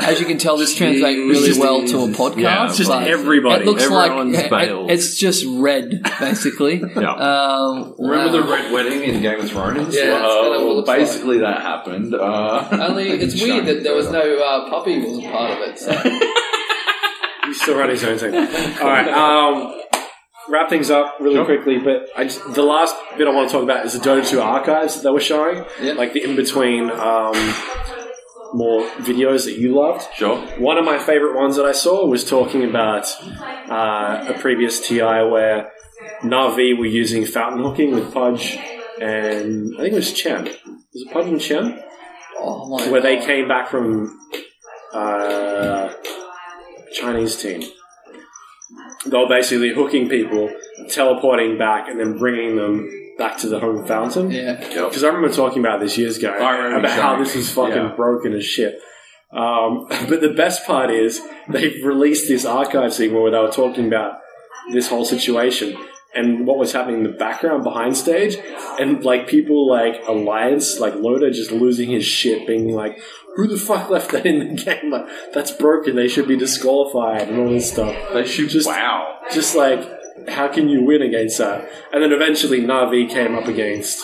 As 0.00 0.18
you 0.18 0.26
can 0.26 0.38
tell, 0.38 0.56
this 0.56 0.74
translates 0.74 1.18
really 1.18 1.48
just- 1.48 1.60
well 1.60 1.86
to 1.86 1.98
a 1.98 2.08
podcast. 2.08 2.40
Yeah, 2.40 2.66
it's 2.66 2.78
just 2.78 2.88
but 2.90 3.06
everybody. 3.06 3.62
It 3.62 3.66
looks 3.66 3.82
Everyone's 3.82 4.34
like 4.36 4.50
bailed. 4.50 4.90
it's 4.90 5.16
just 5.16 5.44
red, 5.46 6.02
basically. 6.18 6.82
Yeah. 6.96 7.12
Um, 7.12 7.94
Remember 7.98 8.38
wow. 8.38 8.44
the 8.46 8.50
Red 8.52 8.72
Wedding 8.72 9.02
in 9.02 9.20
Game 9.22 9.40
of 9.40 9.50
Thrones? 9.50 9.94
Yeah, 9.94 10.06
that's 10.10 10.22
kinda 10.22 10.48
what 10.48 10.60
it 10.60 10.64
well, 10.64 10.76
looks 10.76 10.88
like. 10.88 10.98
basically 11.00 11.38
that 11.38 11.60
happened. 11.60 12.14
Uh, 12.14 12.68
Only 12.88 13.10
it's 13.10 13.40
weird 13.42 13.66
that 13.66 13.82
there 13.82 13.94
was 13.94 14.10
no 14.10 14.20
uh, 14.20 14.70
Puppey 14.70 14.98
wasn't 15.04 15.30
part 15.30 15.50
of 15.52 15.58
it. 15.68 15.78
So. 15.78 15.92
He's 17.44 17.60
still 17.60 17.76
running 17.76 17.96
his 17.96 18.04
own 18.04 18.18
thing. 18.18 18.34
All 18.34 18.88
right. 18.88 19.08
Um, 19.08 19.78
wrap 20.48 20.70
things 20.70 20.90
up 20.90 21.16
really 21.20 21.34
Sure. 21.36 21.44
quickly, 21.44 21.78
but 21.78 22.08
I 22.16 22.24
just, 22.24 22.54
the 22.54 22.62
last 22.62 22.96
bit 23.18 23.26
I 23.28 23.30
want 23.30 23.48
to 23.50 23.52
talk 23.52 23.62
about 23.62 23.84
is 23.84 23.92
the 23.92 23.98
Dota 23.98 24.26
2 24.26 24.40
archives 24.40 24.94
that 24.96 25.02
they 25.02 25.10
were 25.10 25.20
showing, 25.20 25.64
Yep. 25.82 25.96
like 25.98 26.12
the 26.14 26.22
in 26.24 26.34
between 26.36 26.90
um, 26.90 27.34
more 28.54 28.82
videos 28.98 29.44
that 29.44 29.58
you 29.58 29.74
loved. 29.74 30.06
sure. 30.14 30.38
One 30.58 30.78
of 30.78 30.84
my 30.84 30.98
favorite 30.98 31.36
ones 31.36 31.56
that 31.56 31.64
I 31.64 31.72
saw 31.72 32.06
was 32.06 32.28
talking 32.28 32.64
about 32.64 33.06
uh, 33.70 34.26
a 34.28 34.38
previous 34.38 34.86
TI 34.86 35.00
where 35.00 35.72
Navi 36.22 36.76
were 36.76 36.86
using 36.86 37.24
fountain 37.24 37.62
hooking 37.62 37.94
with 37.94 38.12
Pudge 38.12 38.58
and 39.00 39.74
I 39.76 39.82
think 39.82 39.92
it 39.92 39.96
was 39.96 40.12
Chen. 40.12 40.44
Was 40.44 41.02
it 41.06 41.12
Pudge 41.12 41.26
and 41.26 41.40
Chen? 41.40 41.82
Oh 42.38 42.68
my 42.68 42.88
Where 42.90 43.00
they 43.00 43.18
came 43.24 43.48
back 43.48 43.68
from 43.68 44.18
uh, 44.92 45.92
Chinese 46.92 47.40
team. 47.40 47.62
They 49.06 49.18
were 49.18 49.28
basically 49.28 49.74
hooking 49.74 50.08
people, 50.08 50.50
teleporting 50.88 51.58
back, 51.58 51.88
and 51.88 51.98
then 51.98 52.18
bringing 52.18 52.56
them 52.56 52.88
back 53.18 53.38
to 53.38 53.48
the 53.48 53.60
home 53.60 53.86
fountain. 53.86 54.30
Yeah. 54.30 54.54
Because 54.54 55.04
I 55.04 55.08
remember 55.08 55.34
talking 55.34 55.60
about 55.60 55.80
this 55.80 55.98
years 55.98 56.18
ago 56.18 56.30
I 56.30 56.56
remember 56.56 56.86
about 56.86 57.00
how 57.00 57.18
this 57.18 57.34
is 57.36 57.52
fucking 57.52 57.74
yeah. 57.74 57.94
broken 57.94 58.32
as 58.34 58.44
shit. 58.44 58.80
Um, 59.32 59.86
but 59.88 60.20
the 60.20 60.34
best 60.36 60.66
part 60.66 60.90
is 60.90 61.20
they've 61.48 61.84
released 61.84 62.28
this 62.28 62.44
archive 62.44 62.92
scene 62.92 63.14
where 63.14 63.30
they 63.30 63.38
were 63.38 63.50
talking 63.50 63.86
about 63.86 64.18
this 64.72 64.88
whole 64.88 65.04
situation 65.04 65.76
and 66.14 66.46
what 66.46 66.58
was 66.58 66.72
happening 66.72 66.98
in 66.98 67.02
the 67.04 67.18
background 67.18 67.64
behind 67.64 67.96
stage, 67.96 68.36
and 68.78 69.02
like 69.02 69.26
people 69.26 69.68
like 69.68 70.02
Alliance, 70.06 70.78
like 70.78 70.94
Loda, 70.94 71.30
just 71.30 71.50
losing 71.50 71.90
his 71.90 72.04
shit, 72.04 72.46
being 72.46 72.68
like, 72.68 73.00
"Who 73.36 73.46
the 73.46 73.56
fuck 73.56 73.88
left 73.88 74.12
that 74.12 74.26
in 74.26 74.54
the 74.54 74.62
game? 74.64 74.90
Like 74.90 75.06
that's 75.32 75.52
broken. 75.52 75.96
They 75.96 76.08
should 76.08 76.28
be 76.28 76.36
disqualified 76.36 77.28
and 77.28 77.40
all 77.40 77.48
this 77.48 77.72
stuff." 77.72 77.96
They 78.12 78.26
should 78.26 78.50
Just- 78.50 78.66
wow. 78.66 79.20
just 79.32 79.54
like 79.54 79.80
how 80.28 80.48
can 80.48 80.68
you 80.68 80.82
win 80.82 81.02
against 81.02 81.38
that? 81.38 81.68
And 81.92 82.02
then 82.02 82.12
eventually 82.12 82.60
Navi 82.60 83.08
came 83.08 83.34
up 83.34 83.46
against 83.46 84.00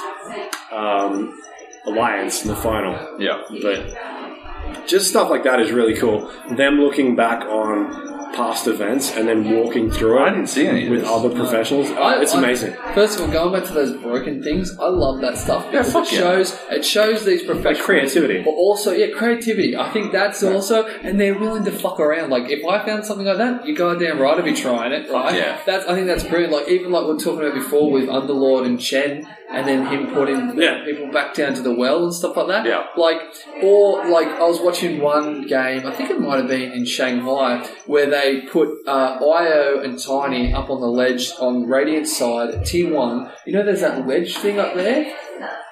um, 0.73 1.41
Alliance 1.87 2.43
in 2.43 2.49
the 2.49 2.57
final. 2.57 3.21
Yeah. 3.21 3.43
But 3.63 4.87
just 4.87 5.09
stuff 5.09 5.31
like 5.31 5.45
that 5.45 5.61
is 5.61 5.73
really 5.73 5.97
cool. 5.97 6.33
Them 6.51 6.81
looking 6.81 7.17
back 7.17 7.43
on 7.43 8.18
past 8.39 8.67
events 8.69 9.05
and 9.17 9.27
then 9.29 9.41
walking 9.59 9.91
through 9.91 10.13
it 10.19 10.23
I 10.27 10.31
didn't 10.31 10.47
see 10.57 10.67
any 10.67 10.89
with 10.89 11.01
this. 11.01 11.11
other 11.17 11.31
professionals. 11.31 11.91
I- 11.91 12.21
it's 12.23 12.35
I- 12.35 12.39
amazing. 12.39 12.73
First 12.95 13.13
of 13.17 13.23
all, 13.27 13.33
going 13.39 13.53
back 13.57 13.65
to 13.71 13.75
those 13.81 13.93
broken 14.09 14.43
things, 14.47 14.67
I 14.79 14.89
love 15.05 15.21
that 15.23 15.37
stuff. 15.37 15.63
Yeah, 15.65 15.71
because 15.83 15.93
fuck 15.93 16.07
it 16.07 16.13
yeah. 16.15 16.19
shows 16.21 16.49
it 16.79 16.85
shows 16.85 17.19
these 17.31 17.43
professionals 17.43 17.87
creativity. 17.91 18.39
but 18.43 18.51
also 18.67 18.93
yeah, 18.93 19.11
creativity. 19.21 19.77
I 19.77 19.89
think 19.95 20.13
that's 20.13 20.43
also, 20.43 20.77
and 21.07 21.21
they're 21.21 21.39
willing 21.39 21.65
to 21.65 21.73
fuck 21.73 21.99
around. 22.01 22.31
Like 22.31 22.47
if 22.57 22.65
I 22.65 22.85
found 22.87 23.05
something 23.05 23.27
like 23.27 23.39
that, 23.45 23.67
you 23.67 23.75
goddamn 23.85 24.19
right 24.21 24.37
to 24.37 24.43
be 24.43 24.55
trying 24.55 24.93
it, 24.93 25.11
right? 25.11 25.35
yeah. 25.35 25.59
That's 25.67 25.85
I 25.91 25.95
think 25.95 26.07
that's 26.07 26.25
brilliant. 26.25 26.53
Like 26.53 26.69
even 26.69 26.93
like 26.93 27.05
we 27.07 27.13
are 27.15 27.23
talking 27.27 27.41
about 27.45 27.55
before 27.55 27.91
with 27.91 28.07
Underlord 28.09 28.65
and 28.67 28.81
Chen, 28.81 29.27
and 29.51 29.67
then 29.69 29.87
him 29.93 30.03
putting 30.15 30.41
Yeah. 30.59 30.85
people 30.85 31.09
back 31.19 31.35
down 31.35 31.55
to 31.59 31.63
the 31.63 31.75
well 31.83 32.05
and 32.05 32.13
stuff 32.15 32.37
like 32.37 32.49
that. 32.49 32.63
Yeah. 32.67 32.85
Like 32.97 33.21
or 33.63 34.07
like 34.09 34.29
I 34.29 34.47
was 34.53 34.61
watching 34.61 35.01
one 35.01 35.47
game, 35.47 35.87
I 35.87 35.93
think 35.97 36.11
it 36.11 36.21
might 36.21 36.37
have 36.43 36.49
been 36.49 36.73
in 36.73 36.85
Shanghai, 36.85 37.67
where 37.87 38.09
they 38.17 38.28
put 38.37 38.69
uh, 38.87 39.19
Io 39.21 39.81
and 39.81 39.99
Tiny 39.99 40.53
up 40.53 40.71
on 40.71 40.81
the 40.81 40.87
ledge 40.87 41.33
on 41.41 41.67
Radiant 41.67 42.07
side, 42.07 42.65
T 42.65 42.85
one. 42.85 43.31
You 43.47 43.53
know, 43.55 43.65
there's 43.65 43.81
that 43.81 44.07
ledge 44.07 44.37
thing 44.37 44.59
up 44.59 44.75
there. 44.75 45.15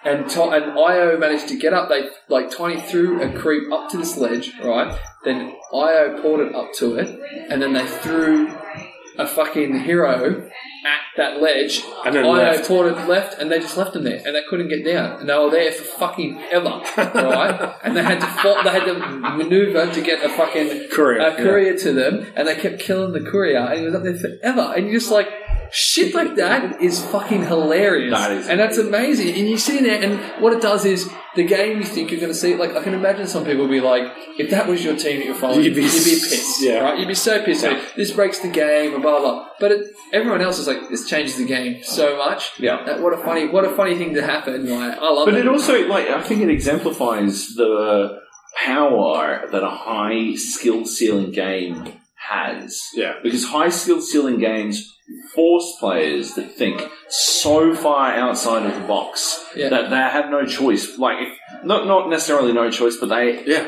And 0.05 0.31
and 0.31 0.79
Io 0.79 1.19
managed 1.19 1.49
to 1.49 1.57
get 1.59 1.73
up. 1.73 1.89
They 1.89 2.09
like 2.29 2.57
Tiny 2.57 2.81
threw 2.81 3.23
a 3.23 3.33
creep 3.37 3.73
up 3.73 3.91
to 3.91 3.97
this 3.97 4.17
ledge, 4.17 4.53
right? 4.63 4.97
Then 5.25 5.55
Io 5.75 6.21
ported 6.23 6.55
up 6.55 6.73
to 6.75 6.95
it, 6.97 7.09
and 7.51 7.61
then 7.61 7.73
they 7.73 7.87
threw 7.87 8.57
a 9.19 9.27
fucking 9.27 9.81
hero 9.81 10.51
at 10.85 11.01
that 11.17 11.41
ledge. 11.41 11.83
And 12.05 12.15
then 12.15 12.25
Io 12.25 12.33
left. 12.33 12.69
ported 12.69 13.09
left, 13.09 13.41
and 13.41 13.51
they 13.51 13.59
just 13.59 13.77
left 13.77 13.97
him 13.97 14.05
there, 14.05 14.23
and 14.25 14.35
they 14.35 14.43
couldn't 14.49 14.69
get 14.69 14.85
down. 14.85 15.21
And 15.21 15.29
they 15.29 15.37
were 15.39 15.51
there 15.51 15.73
for 15.73 15.85
fucking 15.85 16.41
ever, 16.51 16.83
right? 16.97 17.75
and 17.85 17.97
they 17.97 18.03
had 18.03 18.21
to 18.21 18.27
fought, 18.27 18.65
they 18.65 18.71
had 18.71 18.85
to 18.85 18.95
maneuver 19.37 19.93
to 19.93 20.01
get 20.03 20.25
a 20.25 20.29
fucking 20.29 20.89
Courier, 20.91 21.21
a 21.27 21.37
courier 21.37 21.77
to 21.79 21.93
them, 21.93 22.27
and 22.37 22.47
they 22.49 22.55
kept 22.55 22.81
killing 22.81 23.13
the 23.13 23.29
courier, 23.31 23.59
and 23.59 23.81
he 23.81 23.87
was 23.87 23.95
up 23.95 24.03
there 24.03 24.17
forever. 24.17 24.73
And 24.77 24.87
you're 24.87 25.01
just 25.01 25.11
like. 25.11 25.29
Shit 25.73 26.15
like 26.15 26.37
that 26.37 26.81
is 26.81 27.05
fucking 27.07 27.45
hilarious, 27.47 28.13
That 28.19 28.33
is 28.33 28.49
and 28.49 28.59
that's 28.61 28.79
amazing. 28.79 29.29
And 29.35 29.49
you 29.49 29.59
sit 29.59 29.77
in 29.77 29.85
there, 29.85 30.03
and 30.03 30.43
what 30.43 30.53
it 30.53 30.63
does 30.63 30.85
is 30.85 31.11
the 31.35 31.45
game 31.45 31.79
you 31.79 31.85
think 31.85 32.11
you're 32.11 32.21
going 32.21 32.33
to 32.33 32.39
see. 32.39 32.55
Like 32.57 32.75
I 32.75 32.83
can 32.83 32.95
imagine 32.95 33.27
some 33.27 33.45
people 33.45 33.63
will 33.65 33.71
be 33.71 33.81
like, 33.81 34.05
if 34.39 34.51
that 34.51 34.67
was 34.69 34.85
your 34.85 34.97
team 34.97 35.19
that 35.19 35.27
you're 35.27 35.35
following, 35.35 35.65
You'd 35.65 35.77
you'd 35.77 35.83
be 35.83 35.83
be, 35.83 36.11
pissed, 36.21 36.63
yeah. 36.63 36.79
right? 36.81 36.99
You'd 36.99 37.09
be 37.09 37.15
so 37.15 37.43
pissed. 37.45 37.65
like, 37.65 37.95
This 37.95 38.13
breaks 38.13 38.39
the 38.41 38.49
game, 38.49 38.95
and 38.95 39.03
blah 39.03 39.21
blah. 39.21 39.49
But 39.61 39.73
it, 39.73 39.87
everyone 40.13 40.41
else 40.41 40.59
is 40.59 40.67
like, 40.67 40.89
this 40.89 41.09
changes 41.09 41.37
the 41.37 41.45
game 41.47 41.83
so 41.83 42.17
much. 42.17 42.53
Yeah. 42.59 42.85
That, 42.85 43.01
what 43.03 43.13
a 43.13 43.19
funny, 43.19 43.49
what 43.49 43.65
a 43.65 43.71
funny 43.71 43.97
thing 43.97 44.15
to 44.15 44.23
happen. 44.25 44.69
Like 44.69 44.99
I 44.99 45.11
love 45.11 45.27
But 45.27 45.35
it. 45.35 45.41
it 45.41 45.49
also, 45.49 45.87
like, 45.89 46.09
I 46.09 46.23
think 46.23 46.43
it 46.43 46.49
exemplifies 46.51 47.55
the 47.55 48.21
power 48.65 49.47
that 49.51 49.63
a 49.63 49.71
high 49.71 50.35
skill 50.35 50.85
ceiling 50.87 51.31
game 51.33 51.93
has. 52.15 52.81
Yeah. 52.95 53.15
Because 53.23 53.45
high 53.47 53.69
skill 53.69 54.01
ceiling 54.01 54.39
games 54.39 54.93
force 55.37 55.77
players 55.79 56.33
to 56.35 56.43
think 56.43 56.83
so 57.09 57.75
far 57.75 58.11
outside 58.13 58.67
of 58.67 58.75
the 58.81 58.87
box 58.89 59.45
Yeah. 59.55 59.69
that 59.69 59.91
they 59.91 59.97
have 60.17 60.31
no 60.31 60.45
choice. 60.47 60.99
Like, 60.99 61.19
if, 61.27 61.39
not 61.65 61.87
not 61.87 62.09
necessarily 62.11 62.53
no 62.53 62.71
choice, 62.71 62.97
but 62.97 63.09
they 63.11 63.45
Yeah. 63.45 63.65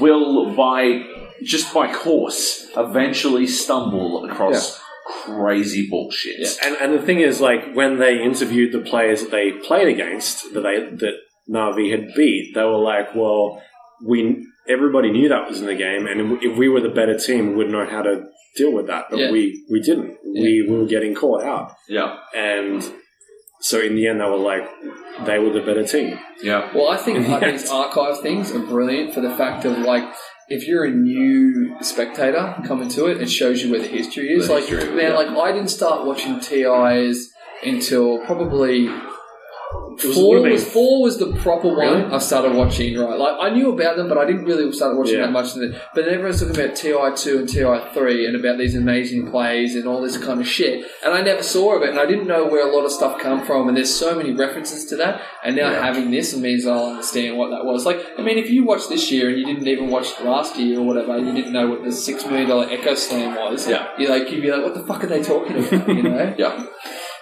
will 0.00 0.54
by 0.54 1.04
just 1.42 1.72
by 1.72 1.86
course 1.92 2.68
eventually 2.76 3.46
stumble 3.46 4.24
across 4.24 4.80
crazy 5.26 5.88
bullshit. 5.88 6.40
And, 6.64 6.76
and 6.80 6.94
the 6.94 7.02
thing 7.04 7.20
is, 7.20 7.40
like, 7.40 7.72
when 7.74 7.98
they 7.98 8.22
interviewed 8.22 8.72
the 8.72 8.80
players 8.92 9.22
that 9.22 9.30
they 9.30 9.52
played 9.52 9.88
against, 9.88 10.52
that 10.54 10.60
they 10.62 10.78
that 11.04 11.14
Navi 11.50 11.90
had 11.90 12.14
beat, 12.14 12.52
they 12.54 12.62
were 12.62 12.78
like, 12.78 13.14
"Well, 13.14 13.60
we 14.04 14.46
everybody 14.68 15.10
knew 15.10 15.28
that 15.28 15.48
was 15.48 15.60
in 15.60 15.66
the 15.66 15.74
game, 15.74 16.06
and 16.06 16.42
if 16.42 16.56
we 16.56 16.68
were 16.68 16.80
the 16.80 16.88
better 17.00 17.18
team, 17.18 17.42
we 17.50 17.54
would 17.56 17.70
know 17.70 17.86
how 17.86 18.02
to 18.02 18.14
deal 18.56 18.72
with 18.72 18.86
that, 18.88 19.06
but 19.10 19.18
Yeah. 19.18 19.30
we 19.30 19.64
we 19.70 19.80
didn't. 19.80 20.16
We 20.24 20.66
we 20.68 20.76
were 20.76 20.86
getting 20.86 21.14
caught 21.14 21.42
out, 21.42 21.72
Yeah. 21.88 22.16
and 22.34 22.82
so 23.60 23.78
in 23.80 23.94
the 23.94 24.06
end, 24.06 24.20
they 24.20 24.24
were 24.24 24.36
like, 24.38 24.66
they 25.26 25.38
were 25.38 25.50
the 25.50 25.60
better 25.60 25.84
team. 25.84 26.18
Yeah. 26.42 26.70
Well, 26.74 26.88
I 26.88 26.96
think 26.96 27.28
like, 27.28 27.42
Yeah. 27.42 27.50
these 27.52 27.70
archive 27.70 28.20
things 28.20 28.54
are 28.54 28.58
brilliant 28.60 29.12
for 29.14 29.20
the 29.20 29.30
fact 29.30 29.64
of 29.64 29.78
like. 29.78 30.04
If 30.52 30.66
you're 30.66 30.82
a 30.84 30.90
new 30.90 31.76
spectator 31.80 32.56
coming 32.66 32.88
to 32.88 33.06
it, 33.06 33.20
it 33.22 33.30
shows 33.30 33.62
you 33.62 33.70
where 33.70 33.78
the 33.80 33.86
history 33.86 34.32
is. 34.32 34.48
The 34.48 34.54
like, 34.54 34.64
history, 34.64 34.90
man, 34.96 35.12
yeah. 35.12 35.16
like 35.16 35.28
I 35.28 35.52
didn't 35.52 35.70
start 35.70 36.04
watching 36.04 36.40
TIs 36.40 37.30
until 37.62 38.18
probably 38.26 38.88
was- 40.04 40.14
four 40.16 40.40
was 40.40 40.64
four 40.72 41.02
was 41.02 41.18
the 41.18 41.32
proper 41.36 41.68
one 41.68 41.76
Really? 41.78 42.04
I 42.12 42.18
started 42.18 42.54
watching. 42.54 42.98
Right, 42.98 43.18
like 43.18 43.36
I 43.40 43.50
knew 43.50 43.70
about 43.72 43.96
them, 43.96 44.08
but 44.08 44.18
I 44.18 44.24
didn't 44.26 44.44
really 44.44 44.70
start 44.72 44.96
watching 44.96 45.14
Yeah. 45.18 45.26
that 45.26 45.32
much. 45.32 45.56
Of 45.56 45.62
it. 45.62 45.74
But 45.94 46.04
then 46.04 46.14
everyone's 46.14 46.40
talking 46.40 46.56
about 46.62 46.76
TI 46.76 47.10
two 47.16 47.38
and 47.38 47.48
TI 47.48 47.80
three 47.94 48.26
and 48.26 48.36
about 48.36 48.58
these 48.58 48.76
amazing 48.76 49.30
plays 49.30 49.74
and 49.76 49.86
all 49.86 50.00
this 50.00 50.16
kind 50.18 50.40
of 50.40 50.46
shit, 50.46 50.84
and 51.04 51.12
I 51.14 51.22
never 51.22 51.42
saw 51.42 51.76
of 51.76 51.82
it, 51.82 51.90
and 51.90 51.98
I 52.00 52.06
didn't 52.06 52.26
know 52.26 52.46
where 52.46 52.66
a 52.68 52.74
lot 52.74 52.84
of 52.84 52.92
stuff 52.92 53.18
come 53.18 53.44
from. 53.44 53.68
And 53.68 53.76
there's 53.76 53.94
so 53.94 54.14
many 54.14 54.32
references 54.32 54.84
to 54.86 54.96
that, 54.96 55.20
and 55.44 55.56
now 55.56 55.70
Yeah. 55.70 55.84
having 55.84 56.10
this 56.10 56.36
means 56.36 56.66
I'll 56.66 56.86
understand 56.90 57.36
what 57.36 57.50
that 57.50 57.64
was. 57.64 57.84
Like, 57.86 57.98
I 58.18 58.22
mean, 58.22 58.38
if 58.38 58.50
you 58.50 58.64
watched 58.64 58.88
this 58.88 59.10
year 59.10 59.28
and 59.28 59.38
you 59.38 59.44
didn't 59.46 59.66
even 59.66 59.88
watch 59.88 60.20
last 60.22 60.56
year 60.58 60.78
or 60.78 60.82
whatever, 60.86 61.12
and 61.16 61.26
you 61.26 61.32
didn't 61.34 61.52
know 61.52 61.68
what 61.68 61.84
the 61.84 61.92
six 61.92 62.24
million 62.26 62.48
dollar 62.48 62.66
Echo 62.70 62.94
Slam 62.94 63.34
was, 63.36 63.68
Yeah. 63.68 63.88
you're 63.98 64.10
like, 64.10 64.30
you'd 64.30 64.42
be 64.42 64.50
like, 64.50 64.62
what 64.62 64.74
the 64.74 64.80
fuck 64.82 65.02
are 65.04 65.06
they 65.08 65.22
talking 65.22 65.56
about? 65.58 65.88
You 65.88 66.02
know? 66.04 66.34
Yeah. 66.38 66.64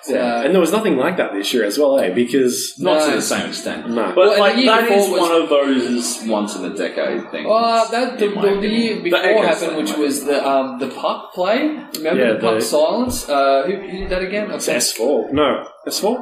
Uh, 0.08 0.42
and 0.44 0.54
there 0.54 0.60
was 0.60 0.72
nothing 0.72 0.96
like 0.96 1.16
that 1.16 1.32
this 1.32 1.52
year 1.52 1.64
as 1.64 1.78
well, 1.78 1.98
eh? 1.98 2.10
Because 2.14 2.74
Not 2.78 3.04
to 3.10 3.16
the 3.16 3.22
same 3.22 3.48
extent. 3.48 3.90
No. 3.90 4.06
But 4.14 4.16
Well, 4.16 4.30
and 4.32 4.40
like 4.40 4.54
the 4.56 4.62
year 4.62 4.70
that 4.70 4.84
is 4.84 4.88
before 5.06 5.10
was- 5.20 5.28
one 5.28 5.42
of 5.42 5.48
those 5.48 6.22
once 6.26 6.56
in 6.56 6.64
a 6.64 6.74
decade 6.74 7.30
things. 7.30 7.46
Well, 7.46 7.88
that 7.90 8.18
the, 8.18 8.24
in 8.26 8.34
my 8.34 8.40
the, 8.42 8.48
the 8.48 8.56
opinion. 8.58 8.80
year 8.82 9.00
before 9.02 9.18
Echo 9.20 9.42
happened, 9.42 9.58
Slam, 9.58 9.76
which 9.76 9.88
like- 9.90 9.98
was 9.98 10.24
the 10.24 10.48
um, 10.48 10.78
the 10.78 10.88
puck 10.88 11.32
play. 11.34 11.60
Remember 11.96 12.22
Yeah, 12.24 12.32
the 12.34 12.40
puck 12.40 12.54
the- 12.54 12.60
silence? 12.62 13.28
Uh, 13.28 13.64
who, 13.66 13.72
who 13.76 13.98
did 13.98 14.08
that 14.10 14.22
again? 14.22 14.50
it's 14.50 14.68
S 14.68 14.92
four. 14.92 15.30
No, 15.32 15.66
S 15.86 15.98
four. 16.00 16.16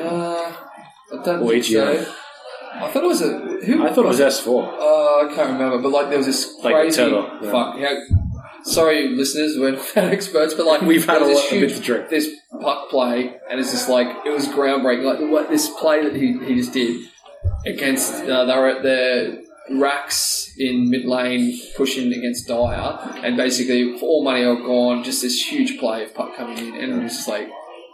Uh, 0.00 0.52
I 1.12 1.22
don't 1.24 1.42
Or 1.42 1.50
think 1.50 1.70
EGO. 1.70 2.02
so. 2.04 2.12
I 2.80 2.88
thought 2.90 3.02
it 3.04 3.06
was 3.08 3.22
a 3.22 3.28
who? 3.66 3.84
I 3.86 3.92
thought 3.92 4.04
it 4.04 4.08
was 4.08 4.20
S 4.20 4.40
four. 4.40 4.62
Uh, 4.64 5.26
I 5.26 5.32
can't 5.34 5.50
remember, 5.52 5.78
but 5.78 5.90
like 5.90 6.08
there 6.10 6.18
was 6.18 6.26
this 6.26 6.54
Like 6.62 6.74
crazy 6.74 6.96
Tether, 6.96 7.26
yeah. 7.42 7.50
fuck. 7.50 7.76
Yeah, 7.78 7.94
sorry, 8.68 9.08
listeners, 9.08 9.56
we're 9.58 9.72
not 9.72 9.96
experts, 9.96 10.54
but 10.54 10.66
like 10.66 10.82
We've 10.82 11.04
had 11.06 11.22
a 11.22 11.26
lot- 11.26 11.50
this 11.50 11.52
a 11.52 11.60
bit 11.60 11.70
to 11.76 11.80
drink. 11.80 12.08
this 12.10 12.28
puck 12.60 12.90
play, 12.90 13.34
and 13.50 13.58
it's 13.60 13.70
just 13.72 13.88
like 13.88 14.08
it 14.26 14.30
was 14.30 14.46
groundbreaking. 14.48 15.04
Like 15.04 15.30
what 15.30 15.48
this 15.50 15.68
play 15.80 16.02
that 16.04 16.14
he, 16.14 16.38
he 16.44 16.54
just 16.56 16.72
did 16.72 17.08
against 17.66 18.14
uh, 18.24 18.44
they 18.44 18.56
were 18.56 18.68
at 18.68 18.82
the 18.82 19.44
racks 19.70 20.54
in 20.58 20.88
mid 20.90 21.04
lane 21.04 21.58
pushing 21.76 22.12
against 22.12 22.48
Dire, 22.48 22.98
and 23.22 23.36
basically 23.36 23.98
for 23.98 24.06
all 24.06 24.24
money 24.24 24.44
or 24.44 24.56
gone, 24.56 25.04
just 25.04 25.22
this 25.22 25.42
huge 25.46 25.78
play 25.78 26.04
of 26.04 26.14
puck 26.14 26.36
coming 26.36 26.58
in, 26.58 26.74
and 26.74 26.92
it 27.00 27.02
was 27.04 27.12
just 27.12 27.28
like 27.28 27.48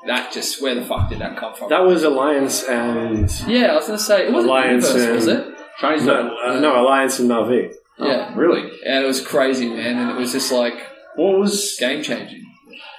that. 0.06 0.32
Just 0.32 0.62
where 0.62 0.74
the 0.74 0.84
fuck 0.84 1.09
did 1.09 1.18
that 1.20 1.36
come 1.36 1.55
from? 1.55 1.68
That 1.70 1.84
was 1.84 2.05
Alliance 2.05 2.62
and 2.64 3.30
yeah, 3.48 3.72
I 3.72 3.74
was 3.76 3.86
gonna 3.86 3.98
say 3.98 4.26
it 4.26 4.32
wasn't 4.32 4.51
Alliance 4.51 4.88
Universe, 4.92 5.14
was 5.14 5.26
and- 5.28 5.38
it? 5.48 5.51
Chinese 5.80 6.05
no, 6.05 6.36
uh, 6.46 6.60
no 6.60 6.80
Alliance 6.80 7.18
and 7.18 7.28
Navi. 7.28 7.74
Yeah, 7.98 8.32
Really? 8.34 8.62
and 8.84 9.04
it 9.04 9.06
was 9.06 9.20
crazy, 9.20 9.68
man, 9.68 9.98
and 9.98 10.10
it 10.10 10.16
was 10.16 10.32
just 10.32 10.50
like 10.52 10.74
What 11.16 11.38
was? 11.38 11.76
game 11.78 12.02
changing. 12.02 12.42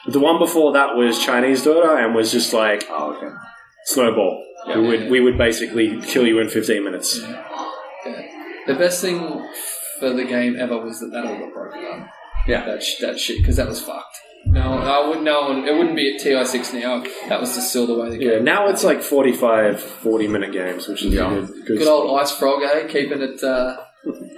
The 0.08 0.20
one 0.20 0.40
before 0.40 0.72
that 0.74 0.96
was 0.96 1.24
Chinese 1.24 1.66
Dota 1.66 2.04
and 2.04 2.16
was 2.16 2.32
just 2.32 2.54
like 2.54 2.88
Oh, 2.90 3.14
okay. 3.14 3.34
snowball. 3.86 4.42
Yeah. 4.68 4.80
we 4.80 4.88
would 4.88 5.12
we 5.12 5.20
would 5.20 5.38
basically 5.38 6.00
kill 6.02 6.26
you 6.26 6.40
in 6.40 6.48
fifteen 6.50 6.84
minutes. 6.84 7.20
Yeah. 7.22 7.44
The 8.68 8.74
best 8.76 9.02
thing 9.02 9.20
for 10.00 10.12
the 10.14 10.24
game 10.26 10.56
ever 10.58 10.78
was 10.78 11.00
that 11.02 11.08
that 11.12 11.26
all 11.26 11.38
got 11.38 11.54
broken 11.54 11.86
up. 11.86 12.08
Yeah. 12.48 12.66
That 12.66 12.82
sh- 12.84 13.00
that 13.02 13.20
shit 13.20 13.40
because 13.40 13.58
that 13.58 13.68
was 13.68 13.80
fucked. 13.82 14.18
No, 14.48 14.62
I 14.78 15.06
wouldn't. 15.08 15.24
No, 15.26 15.42
one- 15.50 15.68
it 15.68 15.74
wouldn't 15.76 15.96
be 15.96 16.16
at 16.16 16.22
TI 16.22 16.44
six 16.46 16.72
now. 16.74 17.04
That 17.30 17.40
was 17.42 17.56
just 17.56 17.70
still 17.70 17.88
the 17.88 17.96
way 17.96 18.10
the 18.12 18.18
game. 18.18 18.30
Yeah, 18.30 18.40
now 18.40 18.68
it's 18.70 18.84
like 18.84 19.02
45, 19.02 19.80
40 19.82 20.28
minute 20.28 20.52
games, 20.52 20.88
which 20.88 21.04
is 21.04 21.14
Yeah. 21.16 21.30
good, 21.30 21.66
good 21.66 21.78
Good 21.80 21.88
old. 21.88 22.20
IceFrog, 22.22 22.64
eh? 22.64 22.88
Keeping 22.88 23.22
it, 23.22 23.44
uh, 23.44 23.78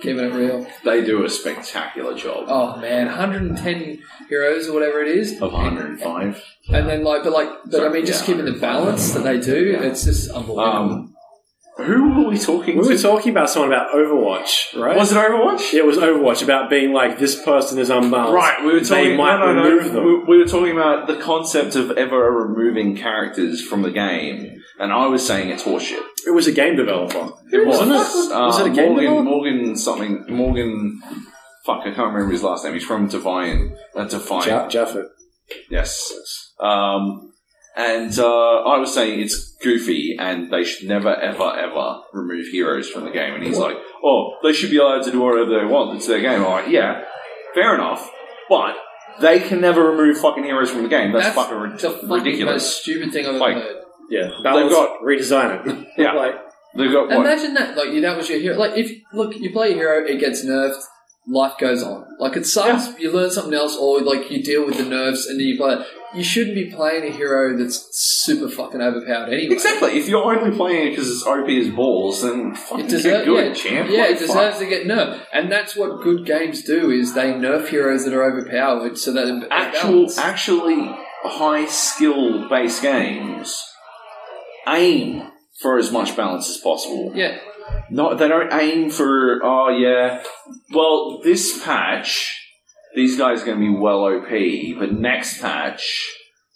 keeping 0.02 0.20
it 0.20 0.34
real. 0.34 0.66
They 0.84 1.04
do 1.04 1.24
a 1.26 1.30
spectacular 1.30 2.16
job. 2.16 2.46
Oh 2.48 2.78
man, 2.78 3.08
110 3.08 4.00
heroes 4.30 4.68
or 4.70 4.74
whatever 4.74 5.02
it 5.02 5.10
is, 5.10 5.34
Of 5.42 5.52
105. 5.54 6.44
and 6.70 6.88
then 6.90 7.04
like, 7.04 7.24
but 7.24 7.34
like, 7.34 7.50
but 7.66 7.84
I 7.84 7.90
mean, 7.90 8.06
just 8.06 8.22
Yeah, 8.28 8.36
keeping 8.36 8.46
the 8.54 8.60
balance 8.60 9.12
that 9.12 9.24
they 9.24 9.40
do, 9.40 9.78
it's 9.82 10.06
just 10.06 10.30
unbelievable. 10.32 10.60
Um, 10.60 11.14
Who 11.78 12.24
were 12.24 12.30
we 12.30 12.38
talking 12.40 12.78
We 12.78 12.84
to? 12.84 12.90
were 12.90 12.98
talking 12.98 13.32
about 13.32 13.50
someone 13.52 13.72
about 13.72 13.92
Overwatch, 13.94 14.76
right? 14.76 14.98
was 14.98 15.12
it 15.12 15.16
Overwatch? 15.16 15.74
Yeah, 15.74 15.80
it 15.82 15.86
was 15.86 15.98
Overwatch 15.98 16.44
about 16.44 16.70
being 16.70 16.92
like 16.92 17.20
this 17.20 17.42
person 17.44 17.78
is 17.78 17.90
unbalanced. 17.92 18.34
Right, 18.34 18.66
we 18.66 18.74
were 18.74 18.80
talking. 18.82 19.12
They 19.12 19.16
might 19.18 19.38
no, 19.38 19.54
no, 19.54 19.64
no. 19.78 19.88
them. 19.90 20.04
We, 20.06 20.24
we 20.24 20.38
were 20.40 20.48
talking 20.48 20.72
about 20.74 21.06
the 21.08 21.18
concept 21.18 21.76
of 21.76 21.92
ever 21.92 22.32
removing 22.32 22.98
characters 22.98 23.62
from 23.62 23.84
the 23.84 23.92
game, 23.92 24.60
and 24.80 24.92
I 24.92 25.06
was 25.08 25.26
saying 25.26 25.50
it's 25.50 25.64
horseshit. 25.64 26.02
It 26.26 26.32
was 26.34 26.48
a 26.48 26.52
game 26.52 26.76
developer. 26.76 27.30
It 27.52 27.66
wasn't 27.66 27.92
it? 27.92 27.98
Uh, 28.34 28.46
Was 28.48 28.60
it 28.60 28.68
a 28.68 28.70
game 28.76 28.90
Morgan? 28.94 29.04
developer? 29.04 29.24
Morgan 29.24 29.76
something. 29.78 30.26
Morgan. 30.30 31.00
Fuck, 31.66 31.82
I 31.82 31.92
can't 31.94 32.12
remember 32.14 32.32
his 32.32 32.44
last 32.44 32.64
name. 32.64 32.74
He's 32.74 32.84
from 32.86 33.08
Divine. 33.08 33.76
Uh, 33.96 34.06
Divine. 34.06 34.48
Ja- 34.48 34.68
Jaffit. 34.70 35.06
Yes. 35.70 36.12
Um, 36.60 37.34
and 37.78 38.18
uh, 38.18 38.64
I 38.64 38.78
was 38.80 38.94
saying 38.94 39.20
it's 39.20 39.54
goofy, 39.64 40.16
and 40.20 40.52
they 40.52 40.64
should 40.64 40.88
never, 40.88 41.16
ever, 41.16 41.56
ever 41.58 42.00
remove 42.14 42.48
heroes 42.48 42.90
from 42.90 43.06
the 43.06 43.12
game. 43.12 43.36
And 43.36 43.44
he's 43.44 43.58
like, 43.58 43.78
"Oh, 44.04 44.38
they 44.44 44.52
should 44.54 44.72
be 44.72 44.78
allowed 44.78 45.04
to 45.04 45.12
do 45.12 45.22
whatever 45.22 45.60
they 45.60 45.66
want. 45.66 45.96
It's 45.98 46.08
their 46.08 46.20
game." 46.22 46.42
I'm 46.44 46.50
like, 46.50 46.68
"Yeah, 46.70 47.04
fair 47.54 47.76
enough, 47.76 48.10
but 48.50 48.76
they 49.22 49.40
can 49.40 49.62
never 49.62 49.92
remove 49.92 50.18
fucking 50.20 50.44
heroes 50.44 50.70
from 50.72 50.84
the 50.84 50.90
game. 50.90 51.12
That's, 51.14 51.36
fucking 51.36 51.58
ri- 51.58 51.70
the 51.72 51.78
fucking 51.92 52.10
ridiculous." 52.10 52.64
most 52.64 52.82
stupid 52.82 53.12
thing 53.14 53.26
I've 53.26 53.36
ever 53.36 53.40
Like- 53.40 53.56
heard. 53.56 53.76
Yeah, 54.10 54.30
balance, 54.42 54.70
they've 54.70 54.78
got- 54.78 55.02
redesign 55.02 55.68
it. 55.68 55.88
Yeah. 55.98 56.14
like 56.14 56.36
They've 56.76 56.92
got 56.92 57.08
what? 57.10 57.18
Imagine 57.26 57.54
that, 57.56 57.76
like 57.76 57.92
you, 57.92 58.02
that 58.02 58.16
was 58.16 58.30
your 58.30 58.40
hero. 58.40 58.58
Like 58.58 58.78
if 58.78 58.92
look, 59.14 59.36
you 59.36 59.52
play 59.52 59.72
a 59.72 59.74
hero, 59.74 60.06
it 60.06 60.20
gets 60.20 60.46
nerfed, 60.46 60.80
life 61.28 61.54
goes 61.60 61.82
on. 61.84 62.06
Like 62.20 62.38
it 62.38 62.46
sucks. 62.46 62.98
You 63.00 63.12
learn 63.12 63.32
something 63.32 63.54
else, 63.54 63.76
or 63.76 64.02
like 64.02 64.30
you 64.32 64.44
deal 64.44 64.66
with 64.66 64.78
the 64.78 64.86
nerfs, 64.86 65.26
and 65.28 65.40
then 65.40 65.48
you 65.48 65.58
play. 65.58 65.84
You 66.16 66.24
shouldn't 66.24 66.56
be 66.56 66.72
playing 66.72 67.04
a 67.04 67.12
hero 67.12 67.58
that's 67.58 67.90
super 67.92 68.50
fucking 68.50 68.82
overpowered 68.82 69.30
anyway. 69.34 69.54
Exactly. 69.56 70.00
If 70.00 70.08
you're 70.08 70.24
only 70.24 70.56
playing 70.56 70.88
it 70.88 70.90
because 70.92 71.10
it's 71.12 71.26
OP 71.26 71.50
as 71.50 71.70
balls, 71.70 72.22
then 72.22 72.56
fucking 72.56 72.86
It 72.86 73.04
get 73.04 73.26
good, 73.26 73.48
yeah, 73.48 73.54
champ. 73.54 73.90
yeah, 73.90 74.00
What 74.02 74.10
it 74.12 74.20
deserves 74.20 74.58
fuck? 74.58 74.60
to 74.60 74.66
get 74.68 74.88
nerfed, 74.88 75.20
and 75.34 75.52
that's 75.52 75.76
what 75.76 76.02
good 76.02 76.26
games 76.26 76.64
do: 76.64 76.90
is 76.92 77.14
they 77.14 77.34
nerf 77.34 77.68
heroes 77.68 78.06
that 78.06 78.14
are 78.14 78.24
overpowered, 78.24 78.98
so 78.98 79.12
that 79.12 79.48
actual, 79.52 80.08
actually 80.18 80.96
high 81.24 81.66
skill 81.66 82.48
based 82.48 82.82
games 82.82 83.62
aim 84.68 85.24
for 85.62 85.78
as 85.78 85.92
much 85.92 86.16
balance 86.16 86.50
as 86.50 86.58
possible. 86.58 87.12
yeah, 87.16 87.38
No, 87.90 88.16
they 88.16 88.28
don't 88.28 88.54
aim 88.54 88.90
for. 88.90 89.40
Oh 89.44 89.70
yeah. 89.70 90.24
Well, 90.72 91.20
this 91.24 91.62
patch, 91.64 92.37
these 92.98 93.18
guys 93.18 93.44
are 93.44 93.46
going 93.46 93.60
to 93.60 93.66
be 93.72 93.78
well 93.78 94.04
OP, 94.06 94.80
but 94.80 94.92
next 94.92 95.40
patch 95.40 96.14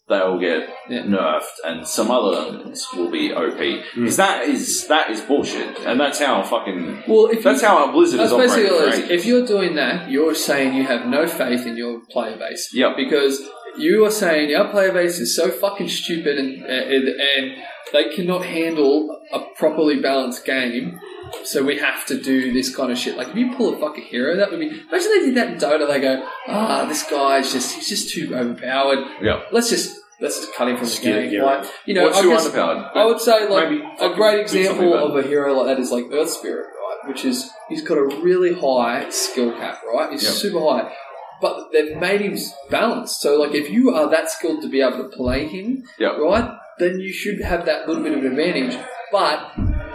they'll 0.09 0.39
get 0.39 0.67
Yeah. 0.89 1.03
nerfed, 1.03 1.57
and 1.63 1.87
some 1.87 2.11
other 2.11 2.57
ones 2.57 2.85
will 2.93 3.09
be 3.09 3.31
OP. 3.31 3.57
Because 3.95 4.15
hmm. 4.15 4.21
that 4.23 4.49
is 4.49 4.87
that 4.87 5.09
is 5.11 5.21
bullshit, 5.21 5.77
and 5.85 5.99
that's 5.99 6.19
how 6.19 6.41
fucking. 6.43 7.03
well, 7.07 7.27
if 7.27 7.43
That's 7.43 7.61
you, 7.61 7.67
how 7.67 7.91
Blizzard 7.91 8.19
That's 8.19 8.31
is 8.31 8.37
basically 8.37 8.65
operating. 8.65 8.81
all 8.81 8.87
it 8.87 8.93
is. 8.93 9.01
right? 9.01 9.11
If 9.11 9.25
you're 9.25 9.45
doing 9.45 9.75
that, 9.75 10.09
you're 10.09 10.35
saying 10.35 10.73
you 10.73 10.83
have 10.83 11.05
no 11.05 11.27
faith 11.27 11.65
in 11.65 11.77
your 11.77 12.01
player 12.09 12.37
base. 12.37 12.71
Yep. 12.73 12.97
Because 12.97 13.41
you 13.77 14.03
are 14.05 14.11
saying 14.11 14.53
our 14.55 14.69
player 14.69 14.91
base 14.91 15.19
is 15.19 15.35
so 15.35 15.49
fucking 15.49 15.87
stupid 15.87 16.37
and, 16.37 16.63
and, 16.65 17.07
and 17.07 17.51
they 17.93 18.09
cannot 18.15 18.43
handle 18.45 19.17
a 19.31 19.39
properly 19.55 20.01
balanced 20.01 20.45
game. 20.45 20.99
So 21.43 21.63
we 21.63 21.77
have 21.79 22.05
to 22.07 22.21
do 22.21 22.51
this 22.53 22.73
kind 22.75 22.91
of 22.91 22.97
shit. 22.97 23.17
Like 23.17 23.29
if 23.29 23.35
you 23.35 23.55
pull 23.55 23.75
a 23.75 23.79
fucking 23.79 24.03
hero, 24.05 24.35
that 24.37 24.51
would 24.51 24.59
be. 24.59 24.67
Imagine 24.67 24.89
they 24.91 25.25
did 25.25 25.35
that 25.35 25.47
in 25.49 25.57
Dota. 25.57 25.87
They 25.87 25.99
go, 26.01 26.27
ah, 26.47 26.85
this 26.87 27.03
guy's 27.03 27.51
just 27.51 27.75
he's 27.75 27.89
just 27.89 28.09
too 28.09 28.35
overpowered. 28.35 28.99
Yeah. 29.21 29.41
Let's 29.51 29.69
just 29.69 29.97
let's 30.19 30.39
just 30.39 30.53
cut 30.53 30.67
him 30.69 30.77
from 30.77 30.87
the 30.87 30.99
game. 31.01 31.29
hero. 31.29 31.45
Like 31.45 31.65
you 31.85 31.93
know, 31.93 32.05
What's 32.05 32.17
I 32.17 32.21
too 32.21 32.29
guess- 32.29 32.47
underpowered? 32.47 32.91
I 32.95 33.05
would 33.05 33.19
say 33.19 33.47
like 33.49 33.69
Maybe 33.69 33.83
a 33.99 34.13
great 34.13 34.39
example 34.41 34.93
of 34.93 35.15
a 35.15 35.27
hero 35.27 35.53
like 35.53 35.67
that 35.75 35.79
is 35.81 35.91
like 35.91 36.05
Earth 36.11 36.29
Spirit, 36.29 36.67
right? 36.67 37.07
Which 37.09 37.25
is 37.25 37.49
he's 37.69 37.81
got 37.83 37.97
a 37.97 38.03
really 38.03 38.53
high 38.53 39.09
skill 39.09 39.51
cap, 39.53 39.81
right? 39.93 40.11
He's 40.11 40.23
Yep. 40.23 40.33
super 40.33 40.59
high, 40.59 40.93
but 41.41 41.71
they've 41.71 41.97
made 41.97 42.21
him 42.21 42.37
balanced. 42.69 43.21
So 43.21 43.39
like 43.39 43.55
if 43.55 43.69
you 43.69 43.89
are 43.95 44.09
that 44.09 44.29
skilled 44.29 44.61
to 44.61 44.69
be 44.69 44.81
able 44.81 44.97
to 44.97 45.09
play 45.09 45.47
him, 45.47 45.83
Yep. 45.99 46.11
right, 46.19 46.57
then 46.79 46.99
you 46.99 47.11
should 47.11 47.41
have 47.41 47.65
that 47.65 47.87
little 47.87 48.03
bit 48.03 48.13
of 48.13 48.19
an 48.19 48.27
advantage. 48.27 48.77
But 49.11 49.40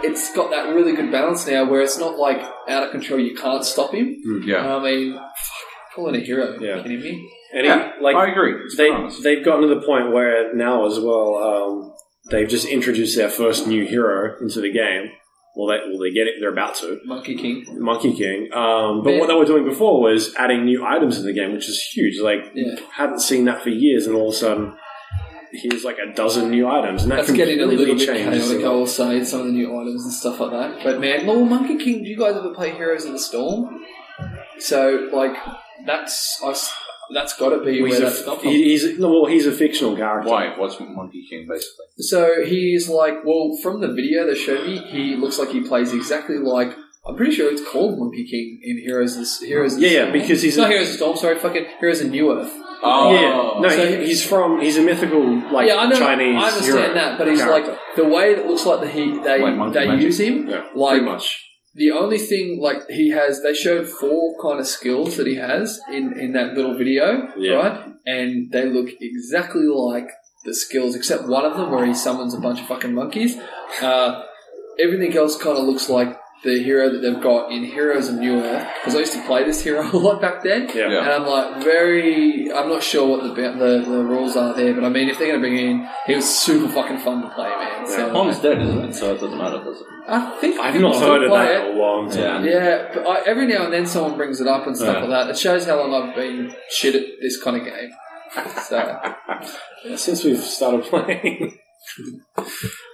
it's 0.03 0.33
got 0.35 0.49
that 0.51 0.73
really 0.73 0.93
good 0.95 1.11
balance 1.11 1.47
now, 1.47 1.69
where 1.69 1.81
it's 1.81 1.97
not 1.97 2.17
like 2.17 2.41
out 2.67 2.83
of 2.83 2.91
control. 2.91 3.19
You 3.19 3.35
can't 3.35 3.63
stop 3.65 3.93
him. 3.93 4.15
Yeah. 4.45 4.75
I 4.77 4.83
mean, 4.83 5.13
fuck, 5.13 5.25
calling 5.95 6.15
a 6.15 6.19
hero. 6.19 6.57
Yeah. 6.59 6.69
Are 6.71 6.77
you 6.77 6.83
kidding 6.83 7.01
me? 7.01 7.31
And 7.53 7.65
Yeah, 7.65 7.91
he, 7.97 8.03
like 8.03 8.15
I 8.15 8.29
agree. 8.31 8.53
It's 8.65 8.75
they 8.77 8.89
balanced. 8.89 9.23
they've 9.23 9.43
gotten 9.43 9.67
to 9.67 9.73
the 9.75 9.81
point 9.85 10.11
where 10.11 10.53
now 10.55 10.85
as 10.85 10.99
well 10.99 11.35
um, 11.37 11.93
they've 12.29 12.47
just 12.47 12.67
introduced 12.67 13.15
their 13.15 13.29
first 13.29 13.67
new 13.67 13.85
hero 13.85 14.35
into 14.41 14.59
the 14.61 14.71
game. 14.71 15.11
Well, 15.55 15.67
they 15.69 15.79
well 15.89 15.99
they 15.99 16.11
get 16.11 16.27
it. 16.27 16.35
They're 16.39 16.51
about 16.51 16.75
to 16.75 16.99
Monkey 17.05 17.35
King. 17.35 17.65
Monkey 17.79 18.13
King. 18.13 18.49
Um, 18.53 19.01
but 19.01 19.11
Man. 19.11 19.19
what 19.19 19.27
they 19.27 19.33
were 19.33 19.45
doing 19.45 19.63
before 19.65 20.01
was 20.01 20.35
adding 20.35 20.65
new 20.65 20.85
items 20.85 21.17
in 21.17 21.25
the 21.25 21.33
game, 21.33 21.53
which 21.53 21.67
is 21.69 21.81
huge. 21.93 22.19
Like 22.19 22.51
Yeah. 22.53 22.75
hadn't 22.91 23.21
seen 23.21 23.45
that 23.45 23.63
for 23.63 23.69
years, 23.69 24.05
and 24.05 24.15
all 24.15 24.27
of 24.29 24.33
a 24.35 24.37
sudden 24.37 24.75
here's 25.51 25.83
like 25.83 25.97
a 25.97 26.13
dozen 26.13 26.49
new 26.51 26.67
items, 26.67 27.03
and 27.03 27.11
that 27.11 27.17
That's 27.17 27.31
getting 27.31 27.59
a 27.59 27.63
completely 27.63 27.85
little 27.85 27.95
bit 27.99 28.05
changes 28.07 28.45
chaotic, 28.45 28.61
the- 28.61 28.67
I 28.67 28.71
will 28.71 28.87
say, 28.87 29.23
some 29.23 29.41
of 29.41 29.45
the 29.47 29.51
new 29.53 29.75
items 29.79 30.03
and 30.03 30.13
stuff 30.13 30.39
like 30.39 30.51
that. 30.51 30.83
But 30.83 30.99
man, 30.99 31.25
well, 31.25 31.43
Monkey 31.45 31.77
King, 31.77 32.03
do 32.03 32.09
you 32.09 32.17
guys 32.17 32.35
ever 32.35 32.53
play 32.53 32.71
Heroes 32.71 33.05
of 33.05 33.13
the 33.13 33.19
Storm? 33.19 33.83
So, 34.59 35.09
like, 35.13 35.35
that's 35.85 36.41
I 36.43 36.49
s 36.51 36.73
that's 37.13 37.37
got 37.37 37.49
to 37.49 37.59
be 37.63 37.81
Well, 37.81 37.89
where 37.91 37.99
he's, 37.99 37.99
that's 37.99 38.21
a, 38.21 38.25
got 38.25 38.41
from. 38.41 38.49
he's 38.49 38.99
no, 38.99 39.09
well, 39.11 39.25
he's 39.27 39.45
a 39.45 39.51
fictional 39.51 39.95
character. 39.95 40.29
Why? 40.29 40.57
What's 40.57 40.79
Monkey 40.79 41.25
King 41.29 41.47
basically? 41.47 41.85
So 41.99 42.43
he's 42.45 42.89
like, 42.89 43.23
well, 43.23 43.57
from 43.63 43.79
the 43.81 43.93
video 43.93 44.25
they 44.27 44.35
showed 44.35 44.65
me, 44.67 44.79
he 44.79 45.15
looks 45.15 45.39
like 45.39 45.49
he 45.49 45.61
plays 45.61 45.93
exactly 45.93 46.37
like. 46.37 46.75
I'm 47.07 47.15
pretty 47.15 47.31
sure 47.33 47.49
it's 47.49 47.61
called 47.71 47.97
Monkey 47.97 48.25
King 48.27 48.59
in 48.61 48.79
Heroes 48.79 49.15
of 49.15 49.21
the, 49.39 49.47
Heroes 49.47 49.75
of 49.75 49.79
the 49.79 49.87
Yeah, 49.87 50.05
yeah, 50.07 50.11
because 50.11 50.41
he's 50.41 50.55
It's 50.55 50.57
not 50.57 50.69
Heroes 50.69 50.87
of 50.87 50.93
the 50.93 50.97
Storm. 50.97 51.15
Sorry, 51.17 51.37
fucking 51.39 51.65
Heroes 51.79 52.01
of 52.01 52.07
Newerth. 52.11 52.51
Oh, 52.83 53.11
yeah, 53.13 53.59
no, 53.61 53.69
So- 53.69 53.87
he, 53.87 54.05
he's 54.05 54.23
from 54.25 54.61
he's 54.61 54.77
a 54.77 54.81
mythical 54.81 55.23
like 55.51 55.67
yeah, 55.67 55.77
I 55.77 55.89
know. 55.89 55.97
Chinese. 55.97 56.35
I 56.43 56.47
understand 56.49 56.77
hero 56.83 56.93
that, 56.93 57.17
but 57.17 57.27
he's 57.27 57.39
character. 57.41 57.71
like 57.71 57.79
the 57.95 58.05
way 58.05 58.31
it 58.33 58.45
looks 58.45 58.65
like 58.65 58.81
the 58.81 58.87
he 58.89 59.17
they 59.19 59.41
Like 59.41 59.55
Monkey 59.55 59.79
they 59.79 59.87
Magic? 59.87 60.03
use 60.05 60.19
him. 60.19 60.47
yeah, 60.47 60.63
like 60.75 60.91
pretty 60.99 61.05
much. 61.05 61.43
The 61.75 61.91
only 61.91 62.17
thing, 62.17 62.59
like 62.59 62.89
he 62.89 63.09
has, 63.11 63.43
they 63.43 63.53
showed 63.53 63.87
four 63.87 64.35
kind 64.41 64.59
of 64.59 64.65
skills 64.67 65.15
that 65.17 65.27
he 65.27 65.35
has 65.35 65.79
in 65.91 66.17
in 66.19 66.33
that 66.33 66.53
little 66.55 66.75
video, 66.75 67.27
Yeah. 67.37 67.53
right? 67.53 67.85
And 68.05 68.51
they 68.51 68.65
look 68.65 68.89
exactly 68.99 69.65
like 69.67 70.07
the 70.45 70.53
skills, 70.55 70.95
except 70.95 71.27
one 71.27 71.45
of 71.45 71.55
them 71.57 71.69
where 71.71 71.85
he 71.85 71.93
summons 71.93 72.33
a 72.33 72.39
bunch 72.39 72.61
of 72.61 72.67
fucking 72.67 72.93
monkeys. 72.95 73.37
Uh, 73.81 74.23
everything 74.79 75.15
else 75.17 75.35
kind 75.37 75.57
of 75.57 75.65
looks 75.65 75.89
like 75.89 76.17
the 76.43 76.61
hero 76.63 76.89
that 76.91 76.99
they've 76.99 77.21
got 77.21 77.51
in 77.51 77.63
Heroes 77.63 78.09
of 78.09 78.15
Newerth. 78.15 78.71
Because 78.75 78.95
I 78.95 78.99
used 78.99 79.13
to 79.13 79.25
play 79.25 79.43
this 79.43 79.63
hero 79.63 79.81
a 79.93 79.97
lot 79.97 80.21
back 80.21 80.43
then. 80.43 80.67
Yeah. 80.73 80.89
Yeah. 80.89 80.99
And 80.99 81.09
I'm 81.09 81.25
like, 81.25 81.63
very. 81.63 82.51
I'm 82.51 82.69
not 82.69 82.83
sure 82.83 83.07
what 83.07 83.23
the, 83.23 83.33
the 83.33 83.83
the 83.89 84.03
rules 84.03 84.35
are 84.37 84.53
there, 84.53 84.73
but 84.73 84.83
I 84.83 84.89
mean, 84.89 85.09
if 85.09 85.17
they're 85.17 85.27
going 85.27 85.41
to 85.41 85.47
bring 85.47 85.57
in, 85.57 85.89
he 86.05 86.15
was 86.15 86.25
super 86.25 86.67
fucking 86.71 86.99
fun 86.99 87.21
to 87.23 87.29
play, 87.29 87.49
man. 87.49 87.87
So, 87.87 88.11
Pon's 88.11 88.39
dead, 88.39 88.61
isn't 88.61 88.85
it? 88.85 88.93
So 88.93 89.11
it 89.11 89.19
doesn't 89.19 89.37
matter, 89.37 89.63
does 89.63 89.81
it? 89.81 89.87
I 90.09 90.37
think 90.39 90.59
I've 90.59 90.73
people 90.73 90.89
not 90.89 90.95
still 90.97 91.07
heard 91.13 91.23
of 91.23 91.29
play 91.29 91.45
that 91.47 91.65
it. 91.65 91.69
in 91.71 91.75
a 91.77 91.79
long 91.79 92.09
time. 92.09 92.45
Yeah, 92.45 92.91
but 92.93 93.05
I, 93.07 93.21
every 93.25 93.47
now 93.47 93.65
and 93.65 93.73
then 93.73 93.85
someone 93.85 94.15
brings 94.15 94.39
it 94.39 94.47
up 94.47 94.65
and 94.67 94.77
stuff 94.77 94.95
Yeah. 94.95 95.01
like 95.01 95.09
that. 95.09 95.29
It 95.31 95.37
shows 95.37 95.65
how 95.65 95.79
long 95.85 95.93
I've 96.09 96.15
been 96.15 96.55
shit 96.69 96.95
at 96.95 97.03
this 97.21 97.41
kind 97.43 97.57
of 97.57 97.63
game. 97.65 97.89
So, 98.63 99.01
Since 99.95 100.23
we've 100.23 100.37
started 100.39 100.83
playing. 100.85 101.57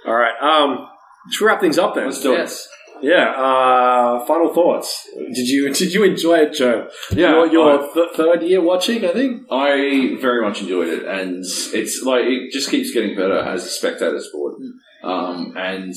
All 0.06 0.14
right. 0.14 0.34
Um, 0.40 0.88
should 1.30 1.44
we 1.44 1.48
wrap 1.48 1.60
things 1.60 1.78
up 1.78 1.94
then? 1.94 2.06
Let's 2.06 2.20
do 2.20 2.32
it. 2.34 2.38
yes. 2.38 2.68
Yeah. 3.02 3.30
Uh, 3.30 4.24
final 4.26 4.52
thoughts. 4.54 5.08
Did 5.16 5.48
you 5.48 5.72
did 5.72 5.92
you 5.92 6.04
enjoy 6.04 6.38
it, 6.38 6.52
Joe? 6.54 6.88
Yeah, 7.12 7.30
Your, 7.32 7.46
your 7.48 7.80
I- 7.90 7.92
th- 7.92 8.10
third 8.16 8.42
year 8.42 8.60
watching, 8.62 9.04
I 9.04 9.12
think. 9.12 9.42
I 9.50 10.16
very 10.20 10.42
much 10.42 10.62
enjoyed 10.62 10.88
it, 10.88 11.04
and 11.04 11.44
it's 11.44 12.02
like 12.02 12.24
it 12.24 12.52
just 12.52 12.70
keeps 12.70 12.92
getting 12.92 13.16
better 13.16 13.38
as 13.38 13.64
a 13.64 13.68
spectator 13.68 14.20
sport. 14.20 14.54
Um, 15.02 15.54
and 15.56 15.94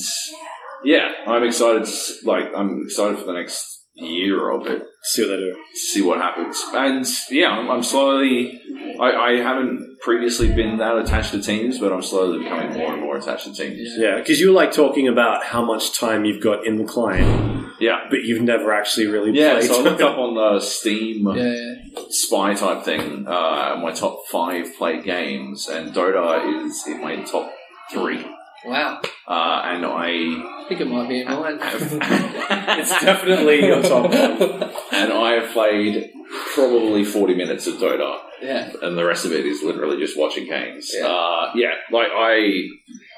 yeah, 0.84 1.08
I'm 1.26 1.42
excited. 1.44 1.88
Like 2.24 2.46
I'm 2.54 2.82
excited 2.84 3.18
for 3.18 3.24
the 3.24 3.32
next 3.32 3.77
year 3.98 4.50
of 4.50 4.66
it. 4.66 4.82
See 5.02 5.22
what 5.22 5.28
they 5.28 5.36
do. 5.36 5.56
see 5.74 6.02
what 6.02 6.18
happens. 6.18 6.62
And 6.74 7.06
yeah, 7.30 7.50
I'm, 7.50 7.70
I'm 7.70 7.82
slowly. 7.82 8.60
I, 9.00 9.12
I 9.12 9.32
haven't 9.36 9.98
previously 10.00 10.52
been 10.52 10.78
that 10.78 10.96
attached 10.96 11.30
to 11.32 11.42
teams, 11.42 11.78
but 11.78 11.92
I'm 11.92 12.02
slowly 12.02 12.40
becoming 12.40 12.72
more 12.76 12.92
and 12.92 13.02
more 13.02 13.16
attached 13.16 13.44
to 13.46 13.52
teams. 13.54 13.78
Yeah, 13.96 14.16
because 14.16 14.40
you 14.40 14.48
were 14.48 14.54
like 14.54 14.72
talking 14.72 15.08
about 15.08 15.44
how 15.44 15.64
much 15.64 15.98
time 15.98 16.24
you've 16.24 16.42
got 16.42 16.66
in 16.66 16.76
the 16.78 16.84
client, 16.84 17.72
Yeah. 17.80 18.06
but 18.10 18.22
you've 18.22 18.42
never 18.42 18.72
actually 18.72 19.06
really 19.06 19.32
Yeah, 19.38 19.54
played. 19.54 19.68
so 19.70 19.80
I 19.80 19.82
looked 19.82 20.00
up 20.10 20.18
on 20.18 20.34
the 20.34 20.60
Steam 20.60 21.26
Yeah, 21.28 21.52
yeah. 21.52 22.02
spy 22.10 22.54
type 22.54 22.82
thing, 22.84 23.26
uh, 23.26 23.78
my 23.82 23.92
top 23.92 24.26
five 24.30 24.74
played 24.76 25.04
games, 25.04 25.68
and 25.68 25.92
Dota 25.94 26.64
is 26.66 26.84
in 26.86 27.00
my 27.00 27.16
top 27.22 27.50
three. 27.92 28.24
Wow. 28.64 29.00
Uh, 29.26 29.62
and 29.64 29.84
I 29.86 30.08
I 30.08 30.64
think 30.68 30.80
it 30.80 30.86
might 30.88 31.08
be 31.08 31.20
in 31.20 31.28
mine. 31.28 31.58
it's 31.62 33.00
definitely 33.00 33.66
your 33.66 33.82
top 33.82 34.10
one. 34.10 34.70
and 34.92 35.12
I 35.12 35.32
have 35.40 35.52
played 35.52 36.10
probably 36.54 37.04
forty 37.04 37.34
minutes 37.34 37.66
of 37.66 37.74
Dota. 37.74 38.18
yeah. 38.42 38.70
and 38.82 38.98
the 38.98 39.04
rest 39.04 39.24
of 39.24 39.32
it 39.32 39.46
is 39.46 39.62
literally 39.62 39.98
just 39.98 40.18
watching 40.18 40.46
games. 40.46 40.90
Yeah. 40.94 41.06
Uh, 41.06 41.52
yeah, 41.54 41.72
like 41.92 42.08
I, 42.12 42.66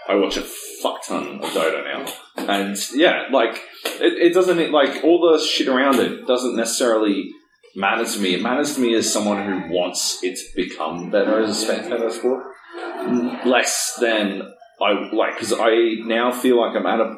I 0.09 0.15
watch 0.17 0.36
a 0.36 0.43
fuck 0.43 1.05
ton 1.07 1.41
of 1.43 1.51
Dota 1.51 1.85
now, 1.85 2.12
and 2.36 2.77
yeah, 2.94 3.25
like 3.33 3.55
it, 3.85 4.12
it 4.31 4.35
doesn't 4.35 4.70
like 4.73 5.02
all 5.05 5.33
the 5.33 5.43
shit 5.44 5.69
around 5.69 5.99
it 6.01 6.27
doesn't 6.27 6.57
necessarily 6.57 7.31
matter 7.75 8.05
to 8.05 8.19
me. 8.20 8.35
It 8.35 8.43
matters 8.43 8.75
to 8.75 8.81
me 8.81 8.94
as 8.94 9.12
someone 9.12 9.44
who 9.44 9.75
wants 9.75 10.23
it 10.23 10.36
to 10.36 10.44
become 10.55 11.10
better 11.10 11.41
as 11.43 11.51
a 11.51 11.55
spectator 11.55 12.10
sport, 12.10 12.44
less 13.47 13.97
than 14.01 14.43
I 14.83 14.92
like 15.15 15.34
because 15.34 15.52
I 15.52 15.97
now 16.05 16.33
feel 16.33 16.60
like 16.60 16.76
I'm 16.76 16.86
at 16.86 17.00
a 17.00 17.17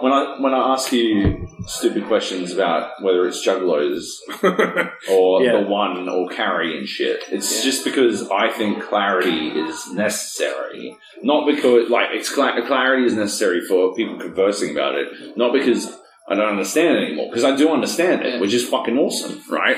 when 0.00 0.12
I 0.12 0.36
when 0.40 0.54
I 0.54 0.72
ask 0.72 0.92
you 0.92 1.46
stupid 1.66 2.06
questions 2.06 2.52
about 2.52 3.02
whether 3.02 3.26
it's 3.26 3.44
juggalos 3.46 4.04
or 5.10 5.42
Yeah. 5.42 5.60
the 5.60 5.66
one 5.68 6.08
or 6.08 6.28
carry 6.28 6.78
and 6.78 6.88
shit, 6.88 7.22
it's 7.30 7.62
just 7.62 7.84
because 7.84 8.28
I 8.30 8.50
think 8.50 8.82
clarity 8.82 9.48
is 9.48 9.92
necessary, 9.92 10.96
not 11.22 11.46
because 11.46 11.90
like 11.90 12.08
it's 12.12 12.32
cla- 12.32 12.62
clarity 12.66 13.04
is 13.06 13.14
necessary 13.14 13.60
for 13.66 13.94
people 13.94 14.18
conversing 14.18 14.70
about 14.72 14.94
it, 14.94 15.36
not 15.36 15.52
because 15.52 15.92
I 16.28 16.34
don't 16.34 16.48
understand 16.48 16.96
it 16.98 17.04
anymore 17.08 17.28
because 17.30 17.44
I 17.44 17.56
do 17.56 17.70
understand 17.70 18.22
it, 18.22 18.34
Yeah. 18.34 18.40
which 18.40 18.54
is 18.54 18.68
fucking 18.68 18.96
awesome, 18.96 19.40
right? 19.50 19.76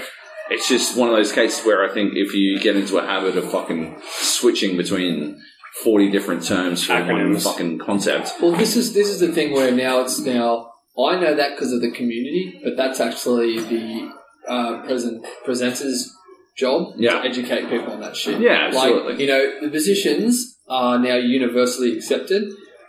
It's 0.50 0.68
just 0.68 0.96
one 0.98 1.08
of 1.08 1.16
those 1.16 1.32
cases 1.32 1.64
where 1.64 1.82
I 1.88 1.92
think 1.94 2.12
if 2.14 2.34
you 2.34 2.60
get 2.60 2.76
into 2.76 2.98
a 2.98 3.06
habit 3.06 3.36
of 3.36 3.50
fucking 3.50 3.96
switching 4.20 4.76
between 4.76 5.40
forty 5.82 6.10
different 6.10 6.44
terms 6.44 6.84
for 6.84 6.94
one 6.94 7.02
Acronyms. 7.04 7.44
fucking 7.44 7.78
concept, 7.78 8.32
Well, 8.40 8.52
this 8.52 8.76
is 8.76 8.94
this 8.94 9.08
is 9.08 9.20
the 9.20 9.32
thing 9.32 9.52
where 9.52 9.70
now 9.72 10.00
it's 10.00 10.18
now 10.20 10.70
I 10.98 11.18
know 11.18 11.34
that 11.34 11.50
because 11.56 11.72
of 11.72 11.80
the 11.80 11.90
community, 11.90 12.60
but 12.64 12.76
that's 12.76 13.00
actually 13.00 13.58
the 13.60 14.10
uh, 14.48 14.82
present 14.82 15.24
presenter's 15.44 16.14
job 16.56 16.94
Yeah. 16.96 17.20
to 17.22 17.28
educate 17.28 17.70
people 17.70 17.92
on 17.92 18.00
that 18.00 18.14
shit. 18.16 18.40
Yeah, 18.40 18.66
absolutely. 18.68 19.12
Like 19.12 19.20
you 19.20 19.26
know, 19.26 19.60
the 19.62 19.68
positions 19.70 20.58
are 20.68 20.98
now 20.98 21.16
universally 21.16 21.96
accepted. 21.96 22.42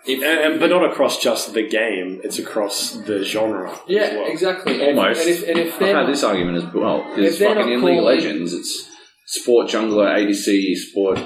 If, 0.05 0.21
And, 0.21 0.39
and, 0.53 0.59
but 0.59 0.69
not 0.69 0.83
across 0.91 1.21
just 1.23 1.53
the 1.53 1.65
game; 1.65 2.19
it's 2.25 2.37
across 2.37 2.91
the 2.91 3.23
genre. 3.23 3.71
as 3.71 3.77
yeah, 3.87 4.15
well. 4.17 4.27
exactly. 4.29 4.73
And 4.73 4.81
if- 4.81 4.97
Almost. 4.97 5.21
And 5.21 5.29
if, 5.29 5.47
and 5.47 5.57
if 5.59 5.73
I've 5.75 5.79
they're 5.79 5.95
had 5.95 6.01
not- 6.01 6.07
this 6.07 6.23
argument 6.23 6.57
as 6.57 6.73
well 6.73 7.05
If 7.15 7.39
they're 7.39 7.55
fucking 7.55 7.55
not 7.55 7.71
in 7.71 7.83
League 7.85 7.97
of 7.99 8.03
calling- 8.03 8.17
Legends, 8.19 8.53
it's 8.53 8.89
sport 9.27 9.69
jungler, 9.69 10.07
ADC, 10.13 10.75
sport. 10.75 11.19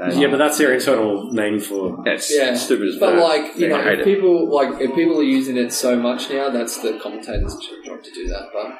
And 0.00 0.20
Yeah, 0.20 0.28
but 0.28 0.36
that's 0.36 0.58
their 0.58 0.72
internal 0.72 1.32
name 1.32 1.58
for. 1.58 2.02
it's 2.06 2.34
Yeah. 2.34 2.54
stupid 2.54 2.88
as 2.88 2.94
fuck. 2.98 3.14
But 3.14 3.20
fuck. 3.20 3.28
like 3.28 3.56
you 3.58 3.66
Yeah, 3.66 3.68
know, 3.68 3.76
I 3.80 3.82
hate 3.82 3.92
if 3.94 4.06
it. 4.06 4.14
people 4.14 4.48
like 4.54 4.80
if 4.80 4.94
people 4.94 5.18
are 5.18 5.24
using 5.24 5.56
it 5.56 5.72
so 5.72 5.96
much 5.96 6.30
now, 6.30 6.50
that's 6.50 6.78
the 6.80 6.92
commentator's 7.02 7.56
job 7.84 8.02
to 8.02 8.10
do 8.14 8.28
that. 8.28 8.48
But 8.52 8.78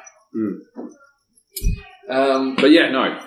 um, 2.09 2.55
But 2.55 2.71
yeah, 2.71 2.89
no. 2.89 3.19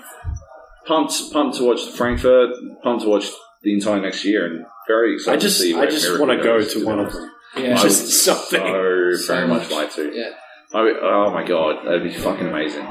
Pumped, 0.87 1.33
pumped 1.33 1.57
to 1.59 1.65
watch 1.65 1.81
Frankfurt. 1.97 2.51
Pumped 2.83 3.03
to 3.05 3.09
watch 3.09 3.27
the 3.63 3.73
entire 3.75 4.01
next 4.01 4.25
year, 4.25 4.47
and 4.47 4.65
very 4.89 5.15
excited 5.15 5.39
I 5.39 5.41
just, 5.41 5.59
to 5.59 5.63
see. 5.63 5.75
I 5.79 5.87
just 5.87 6.19
want 6.19 6.33
to 6.33 6.43
go 6.43 6.63
to 6.65 6.85
one 6.87 6.99
of 6.99 7.13
them. 7.13 7.31
yeah, 7.57 7.79
I 7.79 7.83
Just 7.83 8.03
would 8.03 8.11
something. 8.11 8.61
So 8.61 9.13
So 9.17 9.35
very 9.35 9.47
much 9.47 9.63
much. 9.63 9.71
like 9.71 9.95
to. 9.95 10.11
yeah. 10.13 10.31
I, 10.75 10.81
oh 11.03 11.31
my 11.33 11.45
god, 11.45 11.85
that'd 11.85 12.03
be 12.03 12.13
fucking 12.13 12.49
amazing. 12.49 12.85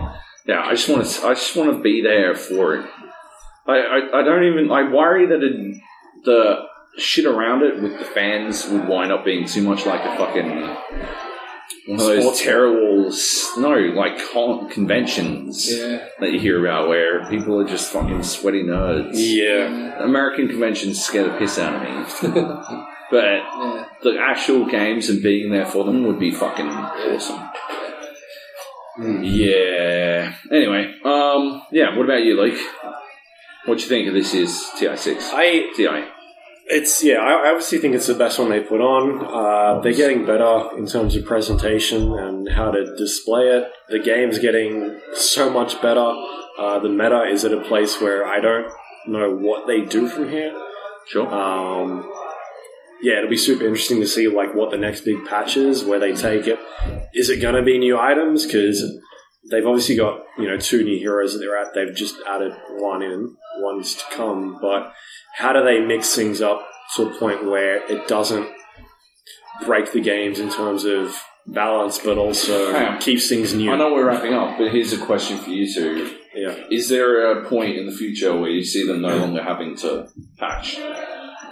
Yeah, 0.45 0.61
I 0.63 0.71
just 0.71 0.87
want 0.87 1.05
to. 1.05 1.27
I 1.27 1.33
just 1.33 1.55
want 1.57 1.71
to 1.75 1.81
be 1.81 2.01
there 2.01 2.35
for 2.35 2.75
it. 2.75 2.85
I, 3.67 3.73
I, 3.77 4.19
I 4.19 4.23
don't 4.23 4.43
even. 4.45 4.71
I 4.71 4.91
worry 4.91 5.27
that 5.27 5.43
it, 5.43 5.75
the 6.25 6.63
shit 6.97 7.25
around 7.25 7.63
it 7.63 7.81
with 7.81 7.97
the 7.99 8.05
fans 8.05 8.67
would 8.67 8.87
wind 8.87 9.11
up 9.11 9.23
being 9.23 9.45
too 9.45 9.61
much 9.63 9.85
like 9.85 10.01
a 10.01 10.17
fucking 10.17 10.49
one 11.87 11.99
of 11.99 12.05
those 12.05 12.21
Sports 12.23 12.41
terrible. 12.43 13.07
s- 13.07 13.51
No, 13.57 13.69
like 13.75 14.19
con- 14.33 14.67
conventions 14.69 15.71
Yeah. 15.71 16.05
that 16.19 16.31
you 16.31 16.39
hear 16.39 16.59
about 16.65 16.89
where 16.89 17.25
people 17.29 17.59
are 17.59 17.67
just 17.67 17.91
fucking 17.93 18.23
sweaty 18.23 18.63
nerds. 18.63 19.11
Yeah. 19.13 20.03
American 20.03 20.47
conventions 20.49 21.03
scare 21.03 21.23
the 21.23 21.37
piss 21.37 21.57
out 21.57 21.75
of 21.75 21.81
me, 21.81 22.33
but 23.11 23.23
yeah. 23.23 23.85
the 24.03 24.17
actual 24.19 24.65
games 24.65 25.09
and 25.09 25.23
being 25.23 25.49
there 25.51 25.65
for 25.65 25.85
them 25.85 26.03
would 26.05 26.19
be 26.19 26.31
fucking 26.31 26.67
awesome. 26.67 27.49
Yeah. 28.99 30.33
Anyway, 30.51 30.93
um, 31.05 31.63
yeah. 31.71 31.95
What 31.95 32.03
about 32.05 32.23
you, 32.23 32.39
Luke? 32.39 32.59
What 33.65 33.77
do 33.77 33.83
you 33.83 33.89
think 33.89 34.07
of 34.07 34.13
this 34.13 34.33
year's 34.33 34.69
TI 34.77 34.95
six? 34.97 35.29
I 35.33 35.71
TI. 35.75 36.05
It's 36.67 37.03
yeah. 37.03 37.17
I 37.17 37.33
I 37.33 37.49
obviously 37.49 37.77
think 37.77 37.95
it's 37.95 38.07
the 38.07 38.15
best 38.15 38.39
one 38.39 38.49
they 38.49 38.61
put 38.61 38.81
on. 38.81 39.25
Uh, 39.25 39.81
they're 39.81 39.93
getting 39.93 40.25
better 40.25 40.77
in 40.77 40.87
terms 40.87 41.15
of 41.15 41.25
presentation 41.25 42.17
and 42.17 42.49
how 42.49 42.71
to 42.71 42.95
display 42.95 43.47
it. 43.49 43.71
The 43.89 43.99
game's 43.99 44.39
getting 44.39 44.99
so 45.13 45.49
much 45.49 45.81
better. 45.81 46.13
Uh, 46.57 46.79
the 46.79 46.89
meta 46.89 47.23
is 47.23 47.45
at 47.45 47.53
a 47.53 47.61
place 47.61 48.01
where 48.01 48.25
I 48.25 48.39
don't 48.39 48.71
know 49.07 49.35
what 49.35 49.67
they 49.67 49.81
do 49.81 50.07
from 50.07 50.29
here. 50.29 50.53
Sure. 51.07 51.27
Um, 51.27 52.11
yeah, 53.01 53.17
it'll 53.17 53.29
be 53.29 53.37
super 53.37 53.65
interesting 53.65 53.99
to 54.01 54.07
see 54.07 54.27
like 54.27 54.53
what 54.53 54.71
the 54.71 54.77
next 54.77 55.01
big 55.01 55.25
patch 55.25 55.57
is, 55.57 55.83
where 55.83 55.99
they 55.99 56.13
take 56.13 56.47
it. 56.47 56.59
Is 57.13 57.29
it 57.29 57.41
going 57.41 57.55
to 57.55 57.63
be 57.63 57.79
new 57.79 57.99
items? 57.99 58.45
Because 58.45 58.83
they've 59.49 59.65
obviously 59.65 59.95
got 59.95 60.21
you 60.37 60.47
know 60.47 60.57
two 60.57 60.83
new 60.83 60.97
heroes 60.97 61.33
that 61.33 61.39
they're 61.39 61.57
at. 61.57 61.73
They've 61.73 61.95
just 61.95 62.15
added 62.27 62.53
one 62.69 63.01
in, 63.01 63.35
one's 63.59 63.95
to 63.95 64.03
come. 64.11 64.57
But 64.61 64.91
how 65.35 65.53
do 65.53 65.63
they 65.63 65.79
mix 65.81 66.15
things 66.15 66.41
up 66.41 66.65
to 66.95 67.03
a 67.09 67.19
point 67.19 67.45
where 67.45 67.77
it 67.91 68.07
doesn't 68.07 68.49
break 69.65 69.91
the 69.91 70.01
games 70.01 70.39
in 70.39 70.49
terms 70.51 70.85
of 70.85 71.15
balance, 71.47 71.99
but 71.99 72.17
also 72.17 72.97
keeps 72.99 73.29
things 73.29 73.53
new? 73.53 73.71
I 73.71 73.77
know 73.77 73.93
we're 73.93 74.07
wrapping 74.07 74.33
up, 74.33 74.57
but 74.57 74.71
here's 74.71 74.93
a 74.93 75.03
question 75.05 75.37
for 75.37 75.49
you 75.49 75.71
two: 75.71 76.15
Yeah. 76.35 76.55
Is 76.69 76.89
there 76.89 77.31
a 77.39 77.47
point 77.47 77.77
in 77.77 77.85
the 77.85 77.91
future 77.95 78.37
where 78.37 78.49
you 78.49 78.63
see 78.63 78.85
them 78.85 79.01
no 79.01 79.15
longer 79.17 79.43
having 79.43 79.75
to 79.77 80.07
patch 80.37 80.77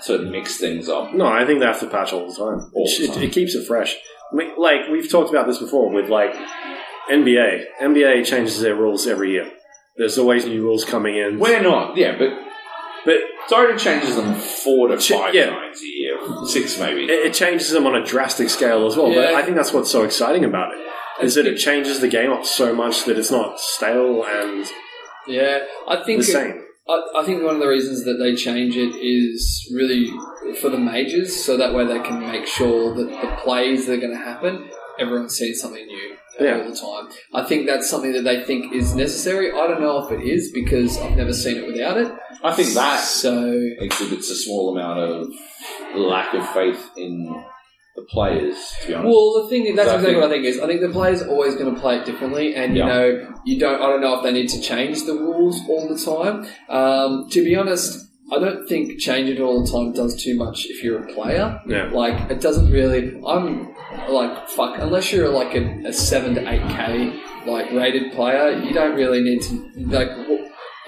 to 0.06 0.20
mix 0.20 0.58
things 0.58 0.90
up? 0.90 1.14
No, 1.14 1.26
I 1.28 1.46
think 1.46 1.60
they 1.60 1.66
have 1.66 1.80
to 1.82 1.88
patch 1.88 2.14
all 2.14 2.28
the 2.28 2.36
time. 2.36 2.70
All 2.74 2.88
it, 2.88 3.12
the 3.14 3.20
it- 3.20 3.24
it 3.26 3.32
keeps 3.34 3.56
it 3.56 3.68
fresh. 3.68 3.96
I 4.32 4.36
mean, 4.36 4.52
like 4.58 4.82
we've 4.92 5.10
talked 5.10 5.30
about 5.32 5.48
this 5.48 5.58
before 5.58 5.92
with 5.92 6.10
like 6.10 6.34
NBA. 7.12 7.64
NBA 7.82 8.26
changes 8.26 8.62
their 8.62 8.76
rules 8.76 9.08
every 9.08 9.32
year. 9.32 9.52
There's 10.00 10.18
always 10.18 10.46
new 10.46 10.64
rules 10.64 10.86
coming 10.86 11.18
in. 11.18 11.38
We're 11.40 11.62
not. 11.62 11.96
Yeah, 11.98 12.18
but 12.18 12.30
but 13.06 13.16
Dota 13.50 13.78
changes 13.78 14.16
them 14.16 14.34
four 14.36 14.88
to 14.88 14.98
Ch- 14.98 15.10
five 15.12 15.36
yeah. 15.36 15.50
times 15.52 15.82
a 15.82 15.86
year, 15.86 16.18
six 16.46 16.80
maybe. 16.80 17.04
it, 17.04 17.28
it 17.28 17.34
changes 17.34 17.70
them 17.72 17.86
on 17.86 17.96
a 17.96 18.04
drastic 18.06 18.50
scale 18.50 18.88
as 18.88 18.96
well. 18.96 19.14
But 19.14 19.34
I 19.34 19.44
think 19.44 19.58
that's 19.58 19.74
what's 19.74 19.92
so 19.92 20.04
exciting 20.04 20.44
about 20.46 20.74
it. 20.74 20.80
Is 21.24 21.36
that 21.36 21.46
it 21.46 21.58
changes 21.58 22.00
the 22.00 22.08
game 22.08 22.32
up 22.32 22.46
so 22.46 22.74
much 22.74 23.04
that 23.06 23.18
it's 23.18 23.30
not 23.30 23.60
stale 23.60 24.24
and 24.26 24.66
Yeah, 25.28 25.60
I 25.88 25.98
the 25.98 26.04
think 26.06 26.24
same. 26.24 26.64
I, 26.88 27.02
I 27.18 27.26
think 27.26 27.44
one 27.44 27.56
of 27.56 27.62
the 27.62 27.68
reasons 27.68 28.06
that 28.06 28.14
they 28.16 28.36
change 28.36 28.76
it 28.78 28.96
is 28.96 29.70
really 29.74 30.10
for 30.62 30.70
the 30.70 30.78
majors, 30.78 31.36
so 31.44 31.58
that 31.58 31.74
way 31.74 31.86
they 31.86 32.00
can 32.00 32.20
make 32.22 32.48
sure 32.48 32.96
that 32.96 33.10
the 33.10 33.36
plays 33.44 33.86
that 33.86 33.94
are 33.94 33.98
going 33.98 34.12
to 34.14 34.18
happen, 34.18 34.70
everyone's 34.98 35.36
seeing 35.36 35.54
something 35.54 35.86
new 35.86 36.16
Yeah. 36.40 36.62
all 36.62 36.70
the 36.70 36.76
time. 36.76 37.18
I 37.34 37.48
think 37.48 37.66
that's 37.68 37.90
something 37.90 38.14
that 38.14 38.24
they 38.24 38.44
think 38.44 38.74
is 38.74 38.96
necessary. 38.96 39.52
I 39.52 39.68
don't 39.68 39.82
know 39.82 40.06
if 40.06 40.12
it 40.12 40.22
is 40.24 40.52
because 40.54 40.98
I've 41.00 41.16
never 41.18 41.34
seen 41.34 41.58
it 41.58 41.68
without 41.68 41.98
it. 41.98 42.12
I 42.44 42.54
think 42.54 42.74
that 42.76 43.00
So 43.02 43.52
exhibits 43.80 44.30
a 44.30 44.36
small 44.36 44.72
amount 44.76 45.00
of 45.00 45.34
lack 45.96 46.34
of 46.34 46.48
faith 46.52 46.90
in 46.98 47.26
the 47.96 48.04
players. 48.10 48.56
To 48.84 48.88
be 48.88 48.94
honest, 48.94 49.08
Well, 49.14 49.44
the 49.44 49.50
thing 49.50 49.76
that's 49.76 49.90
So 49.90 49.96
I 49.96 49.98
exactly 49.98 50.06
think- 50.14 50.22
what 50.22 50.30
I 50.30 50.34
think 50.34 50.46
is. 50.46 50.60
I 50.62 50.68
think 50.68 50.82
the 50.82 50.90
players 50.90 51.22
are 51.22 51.30
always 51.30 51.56
going 51.56 51.74
to 51.74 51.80
play 51.82 51.98
it 51.98 52.06
differently, 52.06 52.56
and 52.56 52.76
you 52.78 52.86
know, 52.86 53.28
you 53.46 53.60
don't. 53.60 53.82
I 53.82 53.88
don't 53.88 54.02
know 54.02 54.16
if 54.18 54.24
they 54.24 54.32
need 54.32 54.48
to 54.50 54.62
change 54.62 55.06
the 55.06 55.14
rules 55.14 55.60
all 55.68 55.88
the 55.90 55.98
time. 55.98 56.46
Um, 56.70 57.28
to 57.32 57.44
be 57.44 57.56
honest, 57.56 58.06
I 58.32 58.40
don't 58.40 58.68
think 58.70 59.00
changing 59.00 59.38
it 59.38 59.42
all 59.42 59.66
the 59.66 59.72
time 59.72 59.92
does 59.92 60.22
too 60.24 60.36
much 60.36 60.68
if 60.68 60.84
you're 60.84 61.04
a 61.04 61.14
player. 61.14 61.60
Yeah. 61.68 61.90
Like 61.92 62.30
it 62.32 62.40
doesn't 62.40 62.72
really. 62.72 63.20
I'm 63.28 63.74
like 64.10 64.50
fuck. 64.50 64.78
Unless 64.80 65.12
you're 65.12 65.30
like 65.30 65.56
a, 65.56 65.88
a 65.88 65.94
seven 65.94 66.36
to 66.36 66.50
eight 66.50 66.68
k 66.70 67.22
like 67.46 67.72
rated 67.72 68.14
player, 68.14 68.60
you 68.60 68.74
don't 68.74 68.96
really 68.96 69.22
need 69.22 69.42
to 69.44 69.72
like. 69.88 70.10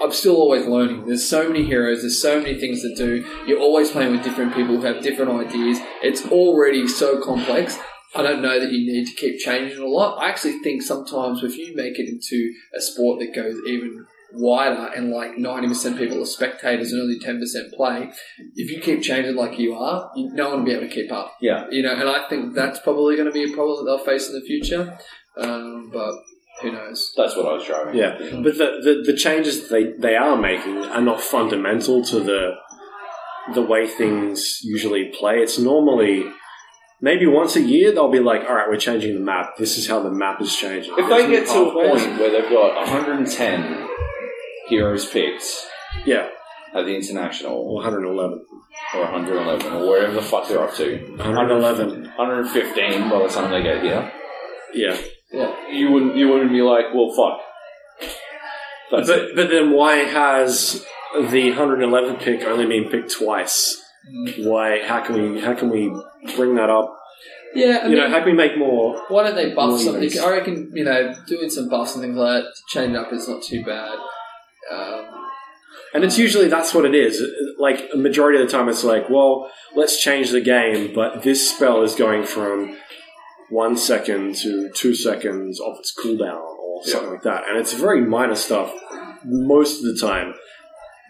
I'm 0.00 0.10
still 0.10 0.36
always 0.36 0.66
learning. 0.66 1.06
There's 1.06 1.28
so 1.28 1.48
many 1.48 1.64
heroes. 1.64 2.00
There's 2.00 2.20
so 2.20 2.40
many 2.40 2.58
things 2.58 2.82
to 2.82 2.94
do. 2.94 3.24
You're 3.46 3.60
always 3.60 3.90
playing 3.90 4.12
with 4.12 4.24
different 4.24 4.52
people 4.52 4.76
who 4.76 4.82
have 4.82 5.02
different 5.02 5.30
ideas. 5.30 5.78
It's 6.02 6.26
already 6.26 6.88
so 6.88 7.22
complex. 7.22 7.78
I 8.14 8.22
don't 8.22 8.42
know 8.42 8.58
that 8.58 8.72
you 8.72 8.92
need 8.92 9.06
to 9.06 9.14
keep 9.14 9.38
changing 9.38 9.78
a 9.78 9.86
lot. 9.86 10.18
I 10.18 10.28
actually 10.28 10.58
think 10.58 10.82
sometimes 10.82 11.42
if 11.42 11.56
you 11.56 11.74
make 11.76 11.98
it 11.98 12.08
into 12.08 12.52
a 12.76 12.80
sport 12.80 13.20
that 13.20 13.34
goes 13.34 13.56
even 13.66 14.06
wider 14.34 14.92
and 14.94 15.10
like 15.10 15.32
90% 15.32 15.98
people 15.98 16.22
are 16.22 16.26
spectators 16.26 16.92
and 16.92 17.00
only 17.00 17.18
10% 17.18 17.72
play, 17.74 18.12
if 18.54 18.70
you 18.70 18.80
keep 18.80 19.02
changing 19.02 19.36
like 19.36 19.58
you 19.58 19.74
are, 19.74 20.10
you, 20.16 20.32
no 20.32 20.50
one 20.50 20.58
will 20.58 20.66
be 20.66 20.72
able 20.72 20.88
to 20.88 20.94
keep 20.94 21.12
up. 21.12 21.36
Yeah. 21.40 21.66
You 21.70 21.82
know, 21.82 21.94
and 21.94 22.08
I 22.08 22.28
think 22.28 22.54
that's 22.54 22.80
probably 22.80 23.16
going 23.16 23.26
to 23.26 23.32
be 23.32 23.50
a 23.50 23.54
problem 23.54 23.84
that 23.84 23.90
they'll 23.90 24.04
face 24.04 24.28
in 24.28 24.34
the 24.34 24.40
future. 24.40 24.98
Um, 25.36 25.90
but 25.92 26.14
who 26.60 26.72
knows? 26.72 27.12
that's 27.16 27.36
what 27.36 27.46
I 27.46 27.52
was 27.54 27.64
driving. 27.64 27.94
Yeah, 27.94 28.18
but 28.42 28.58
the, 28.58 28.80
the 28.82 29.12
the 29.12 29.16
changes 29.16 29.68
they 29.68 29.92
they 29.92 30.14
are 30.16 30.36
making 30.36 30.78
are 30.78 31.00
not 31.00 31.20
fundamental 31.20 32.04
to 32.04 32.20
the 32.20 32.52
the 33.54 33.62
way 33.62 33.86
things 33.86 34.60
usually 34.62 35.10
play. 35.18 35.38
It's 35.38 35.58
normally 35.58 36.24
maybe 37.00 37.26
once 37.26 37.56
a 37.56 37.62
year 37.62 37.92
they'll 37.92 38.10
be 38.10 38.20
like, 38.20 38.42
"All 38.42 38.54
right, 38.54 38.68
we're 38.68 38.76
changing 38.76 39.14
the 39.14 39.20
map. 39.20 39.56
This 39.56 39.78
is 39.78 39.88
how 39.88 40.02
the 40.02 40.10
map 40.10 40.40
is 40.40 40.54
changing." 40.54 40.92
If 40.96 41.08
There's 41.08 41.22
they 41.22 41.30
get 41.30 41.46
to 41.48 41.68
a 41.68 41.72
point 41.72 42.18
where 42.18 42.30
they've 42.30 42.50
got 42.50 42.76
110 42.86 43.88
heroes 44.72 45.04
picked 45.08 45.44
yeah, 46.06 46.28
at 46.74 46.84
the 46.86 46.94
international, 46.96 47.74
111. 47.74 48.44
or 48.94 49.00
111 49.02 49.72
or 49.74 49.86
wherever 49.88 50.14
the 50.14 50.22
fuck 50.22 50.48
they're 50.48 50.62
up 50.62 50.74
to. 50.76 50.96
111. 51.16 52.04
115 52.16 53.10
by 53.10 53.18
the 53.22 53.28
time 53.28 53.50
they 53.50 53.62
get 53.62 53.82
here. 53.82 54.10
Yeah. 54.74 54.96
Yeah. 55.30 55.54
You 55.70 55.90
wouldn't 55.92 56.16
you 56.16 56.28
wouldn't 56.28 56.50
be 56.50 56.62
like, 56.62 56.86
well, 56.94 57.10
fuck. 57.14 57.40
That's 58.90 59.08
it. 59.08 59.34
But 59.34 59.36
but 59.36 59.50
then 59.50 59.72
why 59.72 59.96
has 59.96 60.84
the 61.30 61.50
111 61.50 62.16
pick 62.16 62.42
only 62.44 62.66
been 62.66 62.90
picked 62.90 63.12
twice? 63.12 63.78
Mm. 64.10 64.46
Why? 64.46 64.82
How 64.86 65.00
can 65.04 65.14
we 65.34 65.40
how 65.40 65.54
can 65.54 65.68
we 65.70 65.92
bring 66.36 66.54
that 66.56 66.70
up? 66.70 66.88
yeah, 67.54 67.80
I 67.84 67.88
you 67.88 67.96
know, 67.96 68.08
how 68.08 68.18
can 68.20 68.26
we 68.26 68.32
make 68.32 68.56
more? 68.58 68.98
why 69.08 69.24
don't 69.24 69.34
they 69.36 69.54
buff 69.54 69.68
More 69.70 69.78
something? 69.78 70.02
units. 70.02 70.18
I 70.18 70.30
reckon 70.30 70.70
you 70.74 70.84
know 70.84 71.14
doing 71.26 71.50
some 71.50 71.68
buffs 71.68 71.94
and 71.94 72.02
things 72.02 72.16
like 72.16 72.42
that, 72.44 72.50
change 72.68 72.92
it 72.94 72.96
up 72.96 73.12
is 73.12 73.28
not 73.28 73.42
too 73.42 73.62
bad. 73.64 73.98
Um, 74.70 75.06
And 75.94 76.04
it's 76.04 76.18
usually 76.18 76.48
that's 76.48 76.74
what 76.74 76.84
it 76.86 76.94
is. 76.94 77.22
Like 77.58 77.90
a 77.92 77.96
majority 77.96 78.40
of 78.40 78.46
the 78.46 78.52
time, 78.52 78.68
it's 78.68 78.84
like, 78.84 79.10
well, 79.10 79.50
let's 79.74 80.00
change 80.02 80.30
the 80.30 80.40
game, 80.40 80.94
but 80.94 81.22
this 81.22 81.50
spell 81.54 81.82
is 81.82 81.94
going 81.94 82.24
from 82.24 82.76
one 83.50 83.76
second 83.76 84.34
to 84.36 84.70
two 84.74 84.94
seconds 84.94 85.60
of 85.60 85.78
its 85.78 85.92
cooldown 85.94 86.40
or 86.40 86.82
something 86.84 87.10
like 87.10 87.22
that, 87.22 87.44
and 87.48 87.58
it's 87.58 87.74
very 87.74 88.00
minor 88.00 88.34
stuff 88.34 88.72
most 89.24 89.84
of 89.84 89.94
the 89.94 89.98
time. 90.00 90.34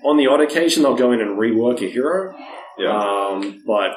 On 0.04 0.16
the 0.16 0.26
odd 0.26 0.40
occasion, 0.40 0.82
they'll 0.82 0.96
go 0.96 1.12
in 1.12 1.20
and 1.20 1.38
rework 1.38 1.80
a 1.80 1.88
hero, 1.88 2.34
Yeah. 2.76 2.90
um, 2.90 3.62
but 3.64 3.92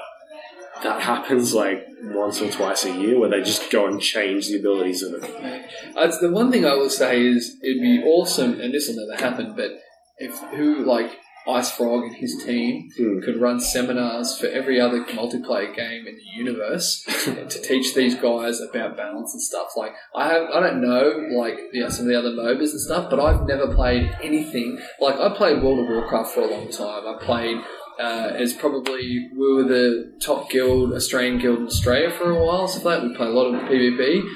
that 0.84 1.02
happens 1.02 1.54
like 1.54 1.86
once 2.04 2.42
or 2.42 2.50
twice 2.52 2.86
a 2.86 2.92
year 2.92 3.20
where 3.20 3.30
they 3.30 3.42
just 3.42 3.72
go 3.72 3.88
and 3.88 4.02
change 4.02 4.48
the 4.48 4.60
abilities 4.60 5.02
of 5.02 5.24
it. 5.24 5.66
That's 5.96 6.20
the 6.20 6.30
one 6.32 6.52
thing 6.52 6.66
I 6.66 6.76
will 6.76 6.90
say 6.90 7.22
is 7.26 7.58
it'd 7.64 7.82
be 7.82 8.04
awesome, 8.04 8.60
and 8.60 8.74
this 8.74 8.88
will 8.88 9.08
never 9.08 9.22
happen. 9.22 9.54
But 9.56 9.72
if 10.18 10.38
who 10.56 10.86
like 10.86 11.18
IceFrog 11.48 12.08
and 12.08 12.16
his 12.16 12.44
team 12.44 12.90
Hmm. 12.98 13.20
could 13.20 13.40
run 13.40 13.60
seminars 13.60 14.36
for 14.38 14.48
every 14.48 14.82
other 14.82 15.04
multiplayer 15.06 15.76
game 15.76 16.08
in 16.08 16.16
the 16.16 16.38
universe 16.44 17.04
to 17.26 17.62
teach 17.62 17.94
these 17.94 18.16
guys 18.16 18.60
about 18.62 18.98
balance 18.98 19.32
and 19.34 19.42
stuff. 19.42 19.70
Like 19.78 19.92
I 20.16 20.30
have, 20.30 20.50
I 20.52 20.60
don't 20.60 20.82
know 20.82 21.28
like 21.38 21.60
you 21.72 21.84
know, 21.84 21.90
some 21.90 22.06
of 22.06 22.10
the 22.10 22.18
other 22.18 22.32
MOBAs 22.32 22.72
and 22.72 22.82
stuff, 22.82 23.10
but 23.12 23.20
I've 23.20 23.46
never 23.48 23.74
played 23.74 24.12
anything 24.24 24.80
like 25.00 25.16
I 25.20 25.30
played 25.36 25.62
World 25.62 25.80
of 25.80 25.88
Warcraft 25.88 26.34
for 26.34 26.42
a 26.42 26.48
long 26.48 26.70
time. 26.70 27.04
I 27.08 27.18
played. 27.24 27.58
Uh, 28.00 28.32
as 28.36 28.54
probably 28.54 29.30
we 29.34 29.54
were 29.54 29.64
the 29.64 30.14
top 30.20 30.50
guild, 30.50 30.92
Australian 30.94 31.38
guild 31.40 31.60
in 31.60 31.66
Australia 31.68 32.12
for 32.12 32.30
a 32.32 32.46
while. 32.46 32.68
So 32.68 32.80
that 32.90 33.04
we 33.04 33.16
play 33.16 33.28
a 33.28 33.30
lot 33.30 33.54
of 33.54 33.62
PvP 33.70 34.28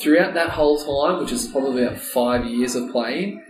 throughout 0.00 0.34
that 0.34 0.50
whole 0.50 0.78
time, 0.78 1.20
which 1.20 1.32
is 1.32 1.46
probably 1.48 1.84
about 1.84 1.98
five 1.98 2.44
years 2.44 2.74
of 2.74 2.90
playing, 2.90 3.42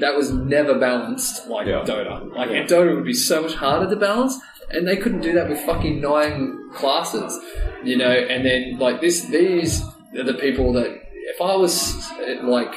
that 0.00 0.14
was 0.16 0.32
never 0.32 0.78
balanced 0.78 1.48
like 1.48 1.66
Yeah. 1.66 1.82
Dota. 1.84 2.34
Like 2.34 2.50
and 2.50 2.68
Dota 2.68 2.94
would 2.94 3.04
be 3.04 3.12
so 3.14 3.42
much 3.42 3.54
harder 3.54 3.88
to 3.90 3.96
balance, 3.96 4.38
and 4.70 4.86
they 4.86 4.96
couldn't 4.96 5.20
do 5.20 5.32
that 5.34 5.48
with 5.48 5.60
fucking 5.60 6.00
nine 6.00 6.70
classes, 6.72 7.38
you 7.84 7.96
know. 7.96 8.10
And 8.10 8.44
then 8.44 8.78
like 8.78 9.00
this, 9.00 9.22
these 9.26 9.82
are 10.16 10.24
the 10.24 10.34
people 10.34 10.72
that 10.74 10.90
if 11.34 11.40
I 11.40 11.56
was 11.56 11.94
like, 12.42 12.74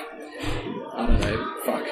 I 0.93 1.05
don't 1.07 1.19
know, 1.22 1.53
fuck. 1.65 1.88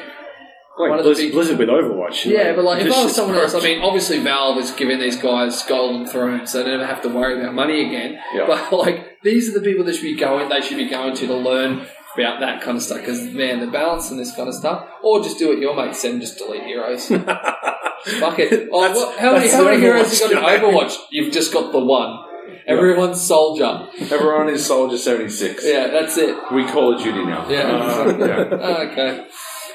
One 0.75 0.89
Like 0.89 1.03
Blizzard, 1.03 1.25
big- 1.25 1.33
Blizzard 1.33 1.59
with 1.59 1.69
Overwatch. 1.69 2.25
Yeah, 2.25 2.43
know, 2.43 2.55
but 2.55 2.65
like 2.65 2.81
if 2.83 2.91
I 2.91 3.03
was 3.03 3.15
someone 3.15 3.37
else, 3.37 3.53
I 3.53 3.59
mean, 3.59 3.81
obviously 3.83 4.19
Valve 4.19 4.57
is 4.57 4.71
giving 4.71 4.99
these 4.99 5.17
guys 5.17 5.61
golden 5.63 6.07
thrones, 6.07 6.51
so 6.51 6.63
they 6.63 6.71
never 6.71 6.85
have 6.85 7.01
to 7.03 7.09
worry 7.09 7.39
about 7.39 7.53
money 7.53 7.85
again. 7.87 8.19
Yeah. 8.33 8.47
But 8.47 8.71
like 8.77 9.21
these 9.21 9.49
are 9.49 9.59
the 9.59 9.63
people 9.63 9.85
that 9.85 9.93
should 9.93 10.01
be 10.03 10.15
going, 10.15 10.49
they 10.49 10.61
should 10.61 10.77
be 10.77 10.89
going 10.89 11.15
to 11.15 11.27
to 11.27 11.33
learn 11.35 11.85
about 12.15 12.39
that 12.39 12.61
kind 12.61 12.77
of 12.77 12.83
stuff. 12.83 13.01
Because 13.01 13.21
man, 13.21 13.59
the 13.59 13.67
balance 13.67 14.09
and 14.09 14.19
this 14.19 14.35
kind 14.35 14.49
of 14.49 14.55
stuff, 14.55 14.87
or 15.03 15.21
just 15.21 15.37
do 15.37 15.49
what 15.49 15.59
your 15.59 15.75
mate 15.75 15.95
said, 15.95 16.11
and 16.13 16.21
just 16.21 16.39
delete 16.39 16.63
heroes. 16.63 17.07
Fuck 17.07 18.39
it. 18.39 18.69
Oh, 18.71 18.91
what, 18.91 19.19
how 19.19 19.33
many 19.33 19.49
how 19.49 19.63
many 19.63 19.79
heroes 19.79 20.19
you 20.19 20.33
got 20.33 20.55
in. 20.55 20.61
Overwatch? 20.61 20.95
You've 21.11 21.31
just 21.31 21.53
got 21.53 21.71
the 21.71 21.79
one. 21.79 22.17
Everyone's 22.65 23.21
soldier. 23.21 23.87
Everyone 23.99 24.49
is 24.49 24.65
Soldier 24.65 24.97
76. 24.97 25.65
Yeah, 25.65 25.87
that's 25.87 26.17
it. 26.17 26.35
We 26.51 26.65
call 26.65 26.95
it 26.95 27.03
Duty 27.03 27.25
now. 27.25 27.49
Yeah. 27.49 27.61
Uh, 27.61 28.17
yeah. 28.17 28.87
Okay. 28.91 29.27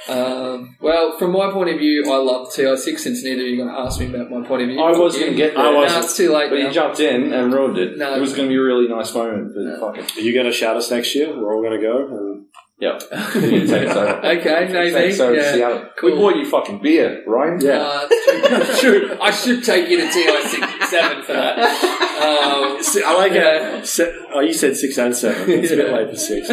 Um, 0.08 0.76
well, 0.80 1.16
from 1.18 1.32
my 1.32 1.50
point 1.50 1.70
of 1.70 1.78
view, 1.78 2.04
I 2.10 2.16
love 2.16 2.48
TI6 2.48 2.98
since 2.98 3.22
neither 3.22 3.42
of 3.42 3.48
you 3.48 3.54
are 3.62 3.64
going 3.66 3.74
to 3.74 3.80
ask 3.80 4.00
me 4.00 4.06
about 4.06 4.30
my 4.30 4.46
point 4.46 4.62
of 4.62 4.68
view. 4.68 4.80
I 4.80 4.90
was 4.92 5.16
going 5.18 5.32
to 5.32 5.36
get 5.36 5.54
there. 5.54 5.62
I 5.66 5.70
No, 5.70 5.76
wasn't. 5.78 6.04
it's 6.04 6.16
too 6.16 6.32
late 6.32 6.50
But 6.50 6.58
now. 6.60 6.66
you 6.68 6.72
jumped 6.72 7.00
in 7.00 7.32
and 7.32 7.52
ruined 7.52 7.78
it. 7.78 7.98
No. 7.98 8.14
It 8.14 8.20
was 8.20 8.32
going 8.34 8.48
to 8.48 8.52
be 8.52 8.56
a 8.56 8.62
really 8.62 8.88
nice 8.88 9.14
moment, 9.14 9.52
but 9.54 9.62
No. 9.64 9.80
fuck 9.80 9.98
it. 9.98 10.16
Are 10.16 10.20
you 10.20 10.32
going 10.32 10.46
to 10.46 10.52
shout 10.52 10.76
us 10.76 10.90
next 10.90 11.14
year? 11.14 11.28
We're 11.36 11.54
all 11.54 11.62
going 11.62 11.78
to 11.78 11.86
go. 11.86 12.06
And 12.06 12.44
Yep. 12.80 13.02
You 13.34 13.66
take 13.66 13.88
us 13.88 13.96
over. 13.96 14.24
Okay, 14.24 14.68
maybe. 14.72 14.92
Take 14.92 15.12
us 15.14 15.18
over 15.18 15.34
to 15.34 15.42
yeah. 15.42 15.52
Seattle. 15.52 15.88
Cool. 15.98 16.12
We 16.12 16.16
bought 16.16 16.36
you 16.36 16.48
fucking 16.48 16.80
beer, 16.80 17.24
Ryan. 17.26 17.60
Yeah. 17.60 17.78
Uh, 17.80 18.08
that's 18.48 18.80
true. 18.80 19.18
I 19.20 19.32
should 19.32 19.64
take 19.64 19.88
you 19.88 19.96
to 19.96 20.06
TI7 20.06 21.24
for 21.24 21.32
that. 21.32 21.58
Um, 22.22 22.80
Si- 22.80 23.02
I 23.04 23.14
like 23.16 23.32
Yeah. 23.32 23.78
it. 23.78 23.86
Se- 23.86 24.14
oh, 24.32 24.38
you 24.40 24.52
said 24.52 24.76
six 24.76 24.96
and 24.96 25.16
seven. 25.16 25.50
It's 25.50 25.72
a 25.72 25.76
bit 25.76 25.86
Yeah. 25.90 25.96
late 25.96 26.10
for 26.10 26.16
six. 26.16 26.48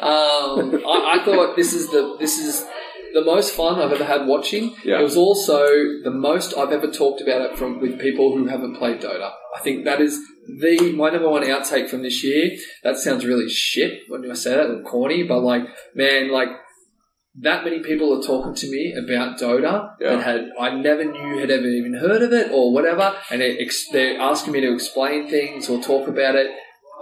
um, 0.00 0.82
I, 0.86 1.18
I 1.20 1.22
thought 1.26 1.56
this 1.56 1.74
is 1.74 1.90
the 1.90 2.16
this 2.18 2.38
is 2.38 2.64
the 3.16 3.24
most 3.24 3.54
fun 3.54 3.80
I've 3.80 3.92
ever 3.92 4.04
had 4.04 4.26
watching. 4.26 4.74
Yeah. 4.84 5.00
It 5.00 5.02
was 5.02 5.16
also 5.16 5.58
the 6.04 6.10
most 6.12 6.54
I've 6.56 6.70
ever 6.70 6.86
talked 6.88 7.22
about 7.22 7.40
it 7.40 7.56
from 7.58 7.80
with 7.80 7.98
people 7.98 8.36
who 8.36 8.46
haven't 8.46 8.76
played 8.76 9.00
Dota. 9.00 9.30
I 9.56 9.60
think 9.60 9.84
that 9.86 10.00
is 10.02 10.20
the 10.46 10.92
my 10.94 11.08
number 11.10 11.30
one 11.30 11.42
outtake 11.42 11.88
from 11.88 12.02
this 12.02 12.22
year. 12.22 12.50
That 12.84 12.96
sounds 12.98 13.24
really 13.24 13.48
shit 13.48 14.02
when 14.08 14.30
I 14.30 14.34
say 14.34 14.50
that, 14.50 14.70
or 14.70 14.82
corny, 14.82 15.22
but 15.22 15.40
like 15.40 15.64
man, 15.94 16.30
like 16.30 16.48
that 17.40 17.64
many 17.64 17.80
people 17.80 18.16
are 18.18 18.22
talking 18.22 18.54
to 18.54 18.70
me 18.70 18.94
about 19.02 19.38
Dota 19.38 19.90
Yeah. 20.00 20.16
that 20.16 20.22
had 20.22 20.40
I 20.60 20.74
never 20.74 21.04
knew 21.04 21.38
had 21.38 21.50
ever 21.50 21.66
even 21.66 21.94
heard 21.94 22.22
of 22.22 22.32
it 22.32 22.50
or 22.52 22.72
whatever, 22.72 23.14
and 23.30 23.40
it, 23.42 23.72
they're 23.92 24.20
asking 24.20 24.52
me 24.52 24.60
to 24.60 24.74
explain 24.74 25.28
things 25.28 25.68
or 25.70 25.82
talk 25.82 26.06
about 26.08 26.34
it. 26.34 26.48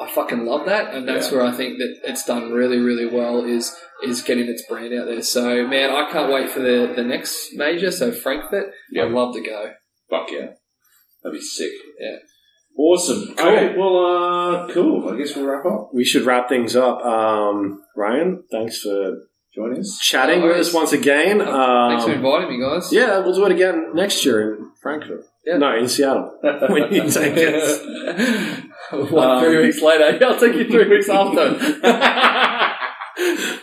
I 0.01 0.11
fucking 0.11 0.45
love 0.45 0.67
that, 0.67 0.93
and 0.95 1.07
that's 1.09 1.31
Yeah. 1.31 1.39
where 1.39 1.47
I 1.47 1.53
think 1.53 1.79
that 1.79 2.01
it's 2.05 2.25
done 2.27 2.53
really, 2.53 2.79
really 2.79 3.07
well. 3.07 3.45
Is 3.45 3.75
is 4.03 4.23
getting 4.23 4.49
its 4.49 4.65
brand 4.69 4.93
out 4.93 5.07
there. 5.07 5.23
So 5.23 5.67
man, 5.67 5.91
I 5.91 6.11
can't 6.11 6.33
wait 6.33 6.51
for 6.51 6.61
the 6.61 6.93
the 6.95 7.05
next 7.05 7.55
major. 7.55 7.91
So 7.91 8.11
Frankfurt, 8.11 8.73
Yeah. 8.91 9.05
I'd 9.05 9.13
love 9.13 9.35
to 9.35 9.41
go. 9.41 9.71
Fuck 10.11 10.31
yeah. 10.33 10.49
That'd 11.23 11.39
be 11.39 11.41
sick. 11.41 11.71
Yeah. 12.01 12.17
Awesome. 12.77 13.35
Cool. 13.37 13.47
Okay, 13.49 13.77
well, 13.79 13.97
uh, 14.05 14.69
cool. 14.73 15.09
I 15.09 15.17
guess 15.17 15.37
we'll 15.37 15.47
wrap 15.47 15.65
up. 15.65 15.91
We 15.95 16.05
should 16.05 16.23
wrap 16.25 16.49
things 16.49 16.75
up. 16.75 16.99
Um, 17.05 17.81
Ryan, 17.97 18.43
thanks 18.51 18.79
for 18.81 19.13
joining 19.55 19.79
us. 19.79 19.97
chatting 20.03 20.41
No 20.41 20.49
with 20.49 20.57
us 20.57 20.75
once 20.75 20.93
again. 20.93 21.39
Thanks 21.39 22.05
for 22.05 22.11
Um, 22.11 22.17
inviting 22.17 22.51
me, 22.51 22.61
guys. 22.61 22.93
yeah, 22.93 23.21
we'll 23.21 23.33
do 23.33 23.47
it 23.47 23.53
again 23.53 23.93
next 23.95 24.27
year 24.27 24.55
in 24.57 24.71
Frankfurt. 24.83 25.25
Yeah. 25.47 25.59
No, 25.59 25.77
in 25.77 25.87
Seattle. 25.89 26.37
when 26.43 26.93
you 26.93 27.09
take 27.09 27.37
us. 27.55 27.81
One, 29.11 29.29
Um, 29.31 29.43
three 29.45 29.63
weeks 29.63 29.81
later, 29.81 30.25
I'll 30.27 30.39
take 30.39 30.55
you 30.55 30.65
three 30.69 30.89
weeks 30.89 31.09
after. 31.11 31.57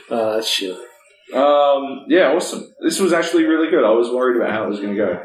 Uh, 0.10 0.42
shit. 0.42 0.76
Um, 1.34 2.06
yeah, 2.10 2.34
awesome. 2.36 2.66
This 2.84 3.00
was 3.00 3.14
actually 3.14 3.46
really 3.46 3.70
good. 3.70 3.84
I 3.86 3.92
was 3.92 4.10
worried 4.10 4.38
about 4.38 4.52
how 4.52 4.66
it 4.66 4.70
was 4.70 4.80
going 4.80 4.96
to 4.96 4.98
go 4.98 5.24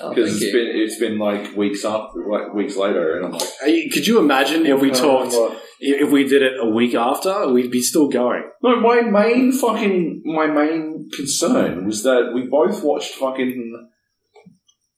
Oh, 0.00 0.08
because 0.14 0.30
thank 0.30 0.42
it's 0.42 0.46
you. 0.46 0.52
been 0.52 0.80
it's 0.80 0.98
been 0.98 1.18
like 1.18 1.54
weeks 1.54 1.84
up, 1.84 2.12
like 2.26 2.54
weeks 2.54 2.76
later, 2.76 3.16
and 3.16 3.26
I'm 3.26 3.32
like, 3.32 3.42
you- 3.66 3.90
Could 3.90 4.06
you 4.06 4.18
imagine 4.20 4.64
if 4.64 4.80
we 4.80 4.90
uh, 4.90 4.94
talked, 4.94 5.32
what? 5.34 5.62
if 5.80 6.10
we 6.10 6.24
did 6.26 6.40
it 6.40 6.52
a 6.58 6.66
week 6.66 6.94
after, 6.94 7.52
we'd 7.52 7.70
be 7.70 7.82
still 7.82 8.08
going. 8.08 8.42
No, 8.62 8.80
my 8.80 9.02
main 9.02 9.52
fucking 9.52 10.22
my 10.24 10.46
main 10.46 11.10
concern 11.12 11.84
was 11.84 12.04
that 12.04 12.32
we 12.34 12.46
both 12.46 12.82
watched 12.82 13.12
fucking 13.16 13.90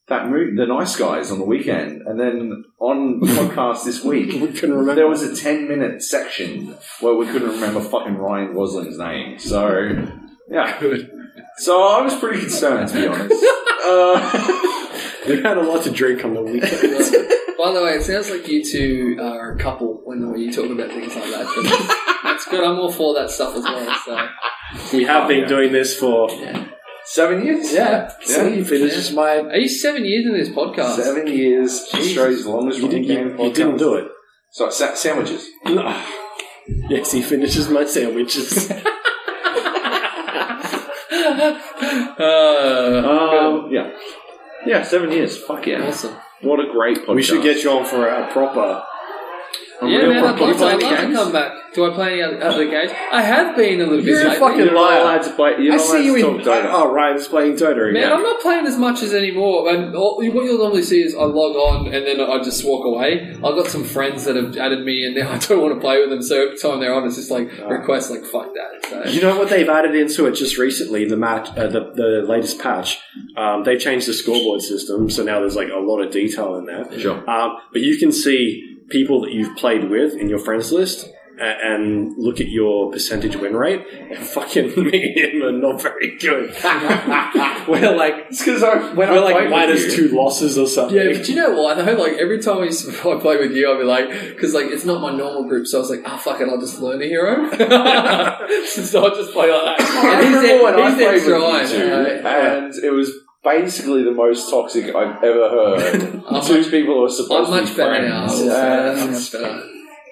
that 0.07 0.29
movie, 0.29 0.55
The 0.55 0.67
Nice 0.67 0.95
Guys, 0.95 1.31
on 1.31 1.39
the 1.39 1.45
weekend, 1.45 2.03
and 2.03 2.19
then 2.19 2.65
on 2.79 3.19
the 3.21 3.27
podcast 3.27 3.85
this 3.85 4.03
week. 4.03 4.33
We 4.33 4.47
couldn't 4.51 4.71
remember. 4.71 4.95
There 4.95 5.07
was 5.07 5.23
a 5.23 5.35
10 5.35 5.67
minute 5.67 6.03
section 6.03 6.75
where 6.99 7.15
we 7.15 7.25
couldn't 7.25 7.49
remember 7.49 7.81
fucking 7.81 8.15
Ryan 8.15 8.53
Gosling's 8.53 8.97
name. 8.97 9.39
So, 9.39 10.07
yeah. 10.49 10.79
So 11.57 11.87
I 11.87 12.01
was 12.01 12.15
pretty 12.15 12.41
concerned, 12.41 12.89
to 12.89 12.95
be 12.95 13.07
honest. 13.07 13.45
Uh, 13.85 14.17
we 15.27 15.43
had 15.43 15.59
a 15.59 15.61
lot 15.61 15.83
to 15.83 15.91
drink 15.91 16.25
on 16.25 16.33
the 16.33 16.41
weekend. 16.41 16.71
By 17.57 17.71
the 17.71 17.83
way, 17.83 17.91
it 17.91 18.01
sounds 18.01 18.31
like 18.31 18.47
you 18.47 18.63
two 18.63 19.15
are 19.21 19.51
a 19.51 19.59
couple 19.59 20.01
when 20.05 20.35
you 20.39 20.51
talk 20.51 20.71
about 20.71 20.89
things 20.89 21.13
like 21.13 21.23
that. 21.25 21.45
But 22.23 22.23
that's 22.23 22.45
good. 22.47 22.63
I'm 22.63 22.79
all 22.79 22.91
for 22.91 23.13
that 23.13 23.29
stuff 23.29 23.55
as 23.55 23.63
well. 23.63 23.95
So 24.03 24.97
we 24.97 25.03
have 25.03 25.27
been 25.27 25.41
yeah. 25.41 25.47
doing 25.47 25.71
this 25.71 25.95
for 25.95 26.29
seven 27.05 27.45
years? 27.45 27.71
yeah. 27.73 28.11
See, 28.21 28.63
finishes 28.63 29.11
my. 29.13 29.39
are 29.39 29.57
you 29.57 29.67
seven 29.69 30.05
years 30.05 30.25
in 30.25 30.33
this 30.33 30.49
podcast? 30.49 30.95
Seven 31.01 31.27
years, 31.27 31.85
Australia's 31.93 32.45
longest 32.45 32.79
You, 32.79 32.85
running 32.87 33.01
did, 33.03 33.07
game 33.07 33.37
you, 33.39 33.45
you 33.45 33.53
didn't 33.53 33.77
do 33.77 33.95
it. 33.95 34.07
So, 34.51 34.69
sa- 34.69 34.93
sandwiches. 34.93 35.47
Yes, 36.89 37.11
he 37.11 37.21
finishes 37.21 37.69
my 37.69 37.85
sandwiches. 37.85 38.71
Uh, 42.17 43.01
Um, 43.05 43.71
yeah. 43.71 43.91
Yeah, 44.65 44.83
seven 44.83 45.11
years. 45.11 45.37
Fuck 45.43 45.67
yeah. 45.67 45.87
awesome. 45.87 46.15
What 46.41 46.59
a 46.59 46.71
great 46.71 46.97
podcast. 46.99 47.15
we 47.15 47.23
should 47.23 47.43
get 47.43 47.63
you 47.63 47.71
on 47.71 47.85
for 47.85 48.07
a 48.07 48.31
proper 48.31 48.83
A 49.81 49.87
Yeah, 49.87 49.97
real 49.97 50.09
man, 50.13 50.23
I'd 50.23 50.29
fucking- 50.39 50.47
love, 50.47 50.57
to, 50.57 50.65
I'd 50.65 50.81
love 50.81 50.99
to 51.09 51.13
come 51.13 51.31
back. 51.33 51.51
Do 51.73 51.91
I 51.91 51.93
play 51.93 52.13
any 52.13 52.21
other, 52.21 52.41
other 52.41 52.65
games? 52.69 52.91
I 53.11 53.21
have 53.21 53.57
been 53.57 53.81
a 53.81 53.83
little 53.83 53.97
bit 53.97 54.05
You're 54.05 54.21
a 54.21 54.23
lately. 54.29 54.39
fucking 54.39 54.57
You're 54.59 54.73
not 54.73 54.81
liar. 54.81 55.01
allowed 55.01 55.23
to 55.23 55.29
play. 55.31 55.49
You're 55.59 55.73
I 55.73 55.75
not 55.75 55.85
allowed 55.85 55.91
see 55.91 56.05
you 56.05 56.17
to 56.17 56.29
in. 56.29 56.37
talk 56.45 56.45
Dota. 56.63 56.69
Oh, 56.71 56.93
Ryan's 56.93 57.27
playing 57.27 57.53
Dota 57.57 57.89
again. 57.89 57.93
Man, 57.93 58.13
I'm 58.13 58.23
not 58.23 58.39
playing 58.41 58.65
as 58.65 58.77
much 58.77 59.03
as 59.03 59.13
anymore. 59.13 59.69
And 59.69 59.93
all, 59.93 60.15
what 60.17 60.23
you'll 60.45 60.57
normally 60.57 60.83
see 60.83 61.01
is 61.01 61.13
I 61.13 61.23
log 61.23 61.57
on 61.57 61.87
and 61.93 62.05
then 62.07 62.21
I 62.21 62.41
just 62.41 62.63
walk 62.63 62.85
away. 62.85 63.31
I've 63.35 63.41
got 63.41 63.67
some 63.67 63.83
friends 63.83 64.23
that 64.23 64.37
have 64.37 64.55
added 64.55 64.85
me, 64.85 65.03
and 65.05 65.15
now 65.19 65.33
I 65.33 65.37
don't 65.37 65.61
want 65.61 65.73
to 65.75 65.81
play 65.81 65.99
with 65.99 66.09
them. 66.09 66.21
So 66.21 66.43
every 66.45 66.57
time 66.57 66.79
they're 66.79 66.93
on, 66.93 67.05
it's 67.05 67.17
just 67.17 67.29
like 67.29 67.49
requests 67.67 68.09
like 68.09 68.23
"fuck 68.23 68.53
that." 68.53 68.85
So. 68.89 69.03
You 69.11 69.21
know 69.21 69.37
what 69.37 69.49
they've 69.49 69.67
added 69.67 69.95
into 69.95 70.25
it 70.27 70.35
just 70.35 70.57
recently? 70.57 71.03
The 71.03 71.17
match, 71.17 71.49
uh, 71.57 71.67
the 71.67 71.91
the 71.93 72.25
latest 72.25 72.59
patch. 72.59 72.99
Um, 73.35 73.65
they've 73.65 73.79
changed 73.79 74.07
the 74.07 74.13
scoreboard 74.13 74.61
system, 74.61 75.09
so 75.09 75.23
now 75.23 75.41
there's 75.41 75.57
like 75.57 75.69
a 75.69 75.79
lot 75.79 75.99
of 75.99 76.11
detail 76.13 76.55
in 76.55 76.65
there. 76.65 76.87
Sure. 76.97 77.29
Um, 77.29 77.57
but 77.73 77.81
you 77.81 77.97
can 77.97 78.13
see 78.13 78.74
people 78.89 79.21
that 79.21 79.31
you've 79.33 79.55
played 79.57 79.89
with 79.89 80.13
in 80.15 80.29
your 80.29 80.39
friends 80.39 80.71
list. 80.71 81.09
And 81.37 82.13
look 82.17 82.39
at 82.39 82.47
your 82.47 82.89
percentage 82.93 83.35
win 83.35 83.57
rate. 83.57 83.85
And 84.09 84.25
fucking 84.35 84.67
me 84.81 85.21
and 85.21 85.33
him 85.33 85.43
are 85.43 85.51
not 85.51 85.81
very 85.81 86.15
good. 86.17 86.55
we're 87.67 87.93
like 87.93 88.29
because 88.29 88.63
I 88.63 88.93
when 88.93 89.09
we're 89.09 89.17
I 89.17 89.19
like 89.19 89.49
minus 89.49 89.93
two 89.93 90.07
losses 90.15 90.57
or 90.57 90.65
something. 90.65 90.95
Yeah, 90.95 91.11
but 91.11 91.27
you 91.27 91.35
know 91.35 91.51
what? 91.61 91.75
Though, 91.75 91.91
like 91.95 92.13
every 92.13 92.39
time 92.41 92.61
we, 92.61 92.69
I 92.69 93.19
play 93.19 93.35
with 93.37 93.51
you, 93.51 93.69
I'll 93.69 93.77
be 93.77 93.83
like, 93.83 94.07
because 94.29 94.53
like 94.53 94.67
it's 94.67 94.85
not 94.85 95.01
my 95.01 95.13
normal 95.13 95.43
group, 95.49 95.67
so 95.67 95.79
I 95.79 95.81
was 95.81 95.89
like, 95.89 96.03
ah, 96.05 96.15
fuck 96.15 96.39
it, 96.39 96.47
I'll 96.47 96.57
just 96.57 96.79
learn 96.79 97.01
a 97.01 97.05
hero. 97.05 97.49
so 97.49 99.03
I'll 99.03 99.15
just 99.15 99.33
play 99.33 99.51
like 99.51 99.77
that. 99.77 99.81
I 99.81 100.13
And 100.13 100.25
he's 100.25 100.35
remember 100.37 100.41
there, 100.47 100.63
when 100.63 100.73
I 100.75 100.89
he's 100.89 100.97
there 100.97 101.09
played 101.19 101.25
with 101.25 101.41
trying. 101.41 101.69
you 101.69 102.25
and 102.25 102.73
it 102.81 102.91
was 102.91 103.11
basically 103.45 104.03
the 104.03 104.11
most 104.11 104.49
toxic 104.49 104.93
I've 104.95 105.23
ever 105.23 105.49
heard. 105.49 106.03
I'm 106.29 106.43
Two 106.45 106.57
much- 106.61 106.69
people 106.71 106.95
who 106.95 107.05
are 107.05 107.09
supposed 107.09 107.51
I'm 107.51 107.59
to 107.59 107.61
be 107.63 107.67
much 107.69 107.77
better 107.77 108.07
now. 108.09 108.27
friends. 108.27 108.41
I'm 108.49 108.97
and, 108.99 109.11
much 109.13 109.31
better. 109.31 109.63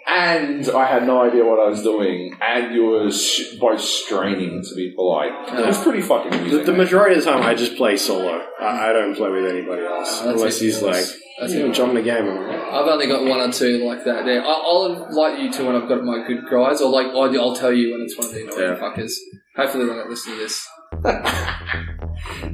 and 0.07 0.69
I 0.69 0.85
had 0.85 1.05
no 1.07 1.21
idea 1.23 1.43
what 1.43 1.59
I 1.59 1.67
was 1.69 1.81
doing, 1.81 2.35
and 2.41 2.73
you 2.75 2.85
were 2.85 3.11
sh- 3.11 3.55
both 3.59 3.81
straining 3.81 4.61
to 4.63 4.75
be 4.75 4.91
polite. 4.91 5.31
It 5.59 5.65
was 5.65 5.81
pretty 5.81 6.01
fucking 6.01 6.31
The, 6.31 6.37
amusing. 6.39 6.65
the 6.65 6.73
majority 6.73 7.15
of 7.17 7.23
the 7.25 7.31
time, 7.31 7.41
I 7.43 7.55
just 7.55 7.75
play 7.75 7.97
solo. 7.97 8.45
I, 8.61 8.89
I 8.89 8.93
don't 8.93 9.15
play 9.15 9.29
with 9.29 9.45
anybody 9.45 9.83
else 9.83 10.21
That's 10.21 10.39
unless 10.39 10.59
he's 10.59 10.81
like, 10.81 10.93
ridiculous. 10.95 11.19
That's 11.39 11.53
you 11.53 11.67
know, 11.67 11.73
jump 11.73 11.89
in 11.89 11.95
the 11.95 12.01
game. 12.03 12.27
I'm 12.29 12.47
like, 12.47 12.59
I've 12.59 12.87
only 12.87 13.07
got 13.07 13.25
one 13.25 13.39
or 13.39 13.51
two 13.51 13.83
like 13.87 14.03
that. 14.05 14.23
There, 14.25 14.41
I- 14.41 14.45
I'll 14.45 15.07
invite 15.09 15.39
you 15.39 15.51
to 15.53 15.63
when 15.65 15.75
I've 15.75 15.89
got 15.89 16.03
my 16.03 16.23
good 16.27 16.43
guys, 16.49 16.79
or 16.81 16.91
like 16.91 17.07
I'll 17.07 17.33
I'll 17.41 17.55
tell 17.55 17.73
you 17.73 17.93
when 17.93 18.01
it's 18.01 18.15
one 18.17 18.27
of 18.27 18.33
the 18.33 18.43
annoying 18.43 18.59
Yeah. 18.59 18.75
fuckers. 18.77 19.13
Hopefully 19.55 19.85
they 19.85 19.93
don't 19.93 20.09
listen 20.09 20.33
to 20.33 20.39
this. 20.39 20.67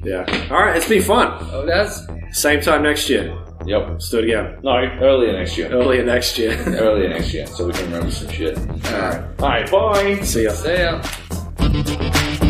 Yeah. 0.03 0.47
All 0.49 0.63
right, 0.63 0.77
it's 0.77 0.87
been 0.87 1.01
fun. 1.03 1.37
Oh, 1.51 1.61
it 1.67 1.71
has. 1.75 2.07
Same 2.31 2.61
time 2.61 2.83
next 2.83 3.09
year. 3.09 3.35
yep. 3.65 3.87
Let's 3.89 4.09
do 4.09 4.19
it 4.19 4.25
again. 4.25 4.57
No, 4.63 4.71
earlier 5.01 5.33
next 5.33 5.57
year. 5.57 5.69
Earlier 5.69 6.05
next 6.05 6.37
year. 6.37 6.51
Earlier 6.67 7.09
next 7.09 7.33
year, 7.33 7.45
so 7.47 7.67
we 7.67 7.73
can 7.73 7.85
remember 7.85 8.11
some 8.11 8.29
shit. 8.29 8.57
All 8.57 8.65
right. 8.65 9.41
Alright, 9.41 9.71
bye. 9.71 10.19
See 10.23 10.43
ya. 10.43 10.53
See 10.53 10.77
ya. 12.39 12.45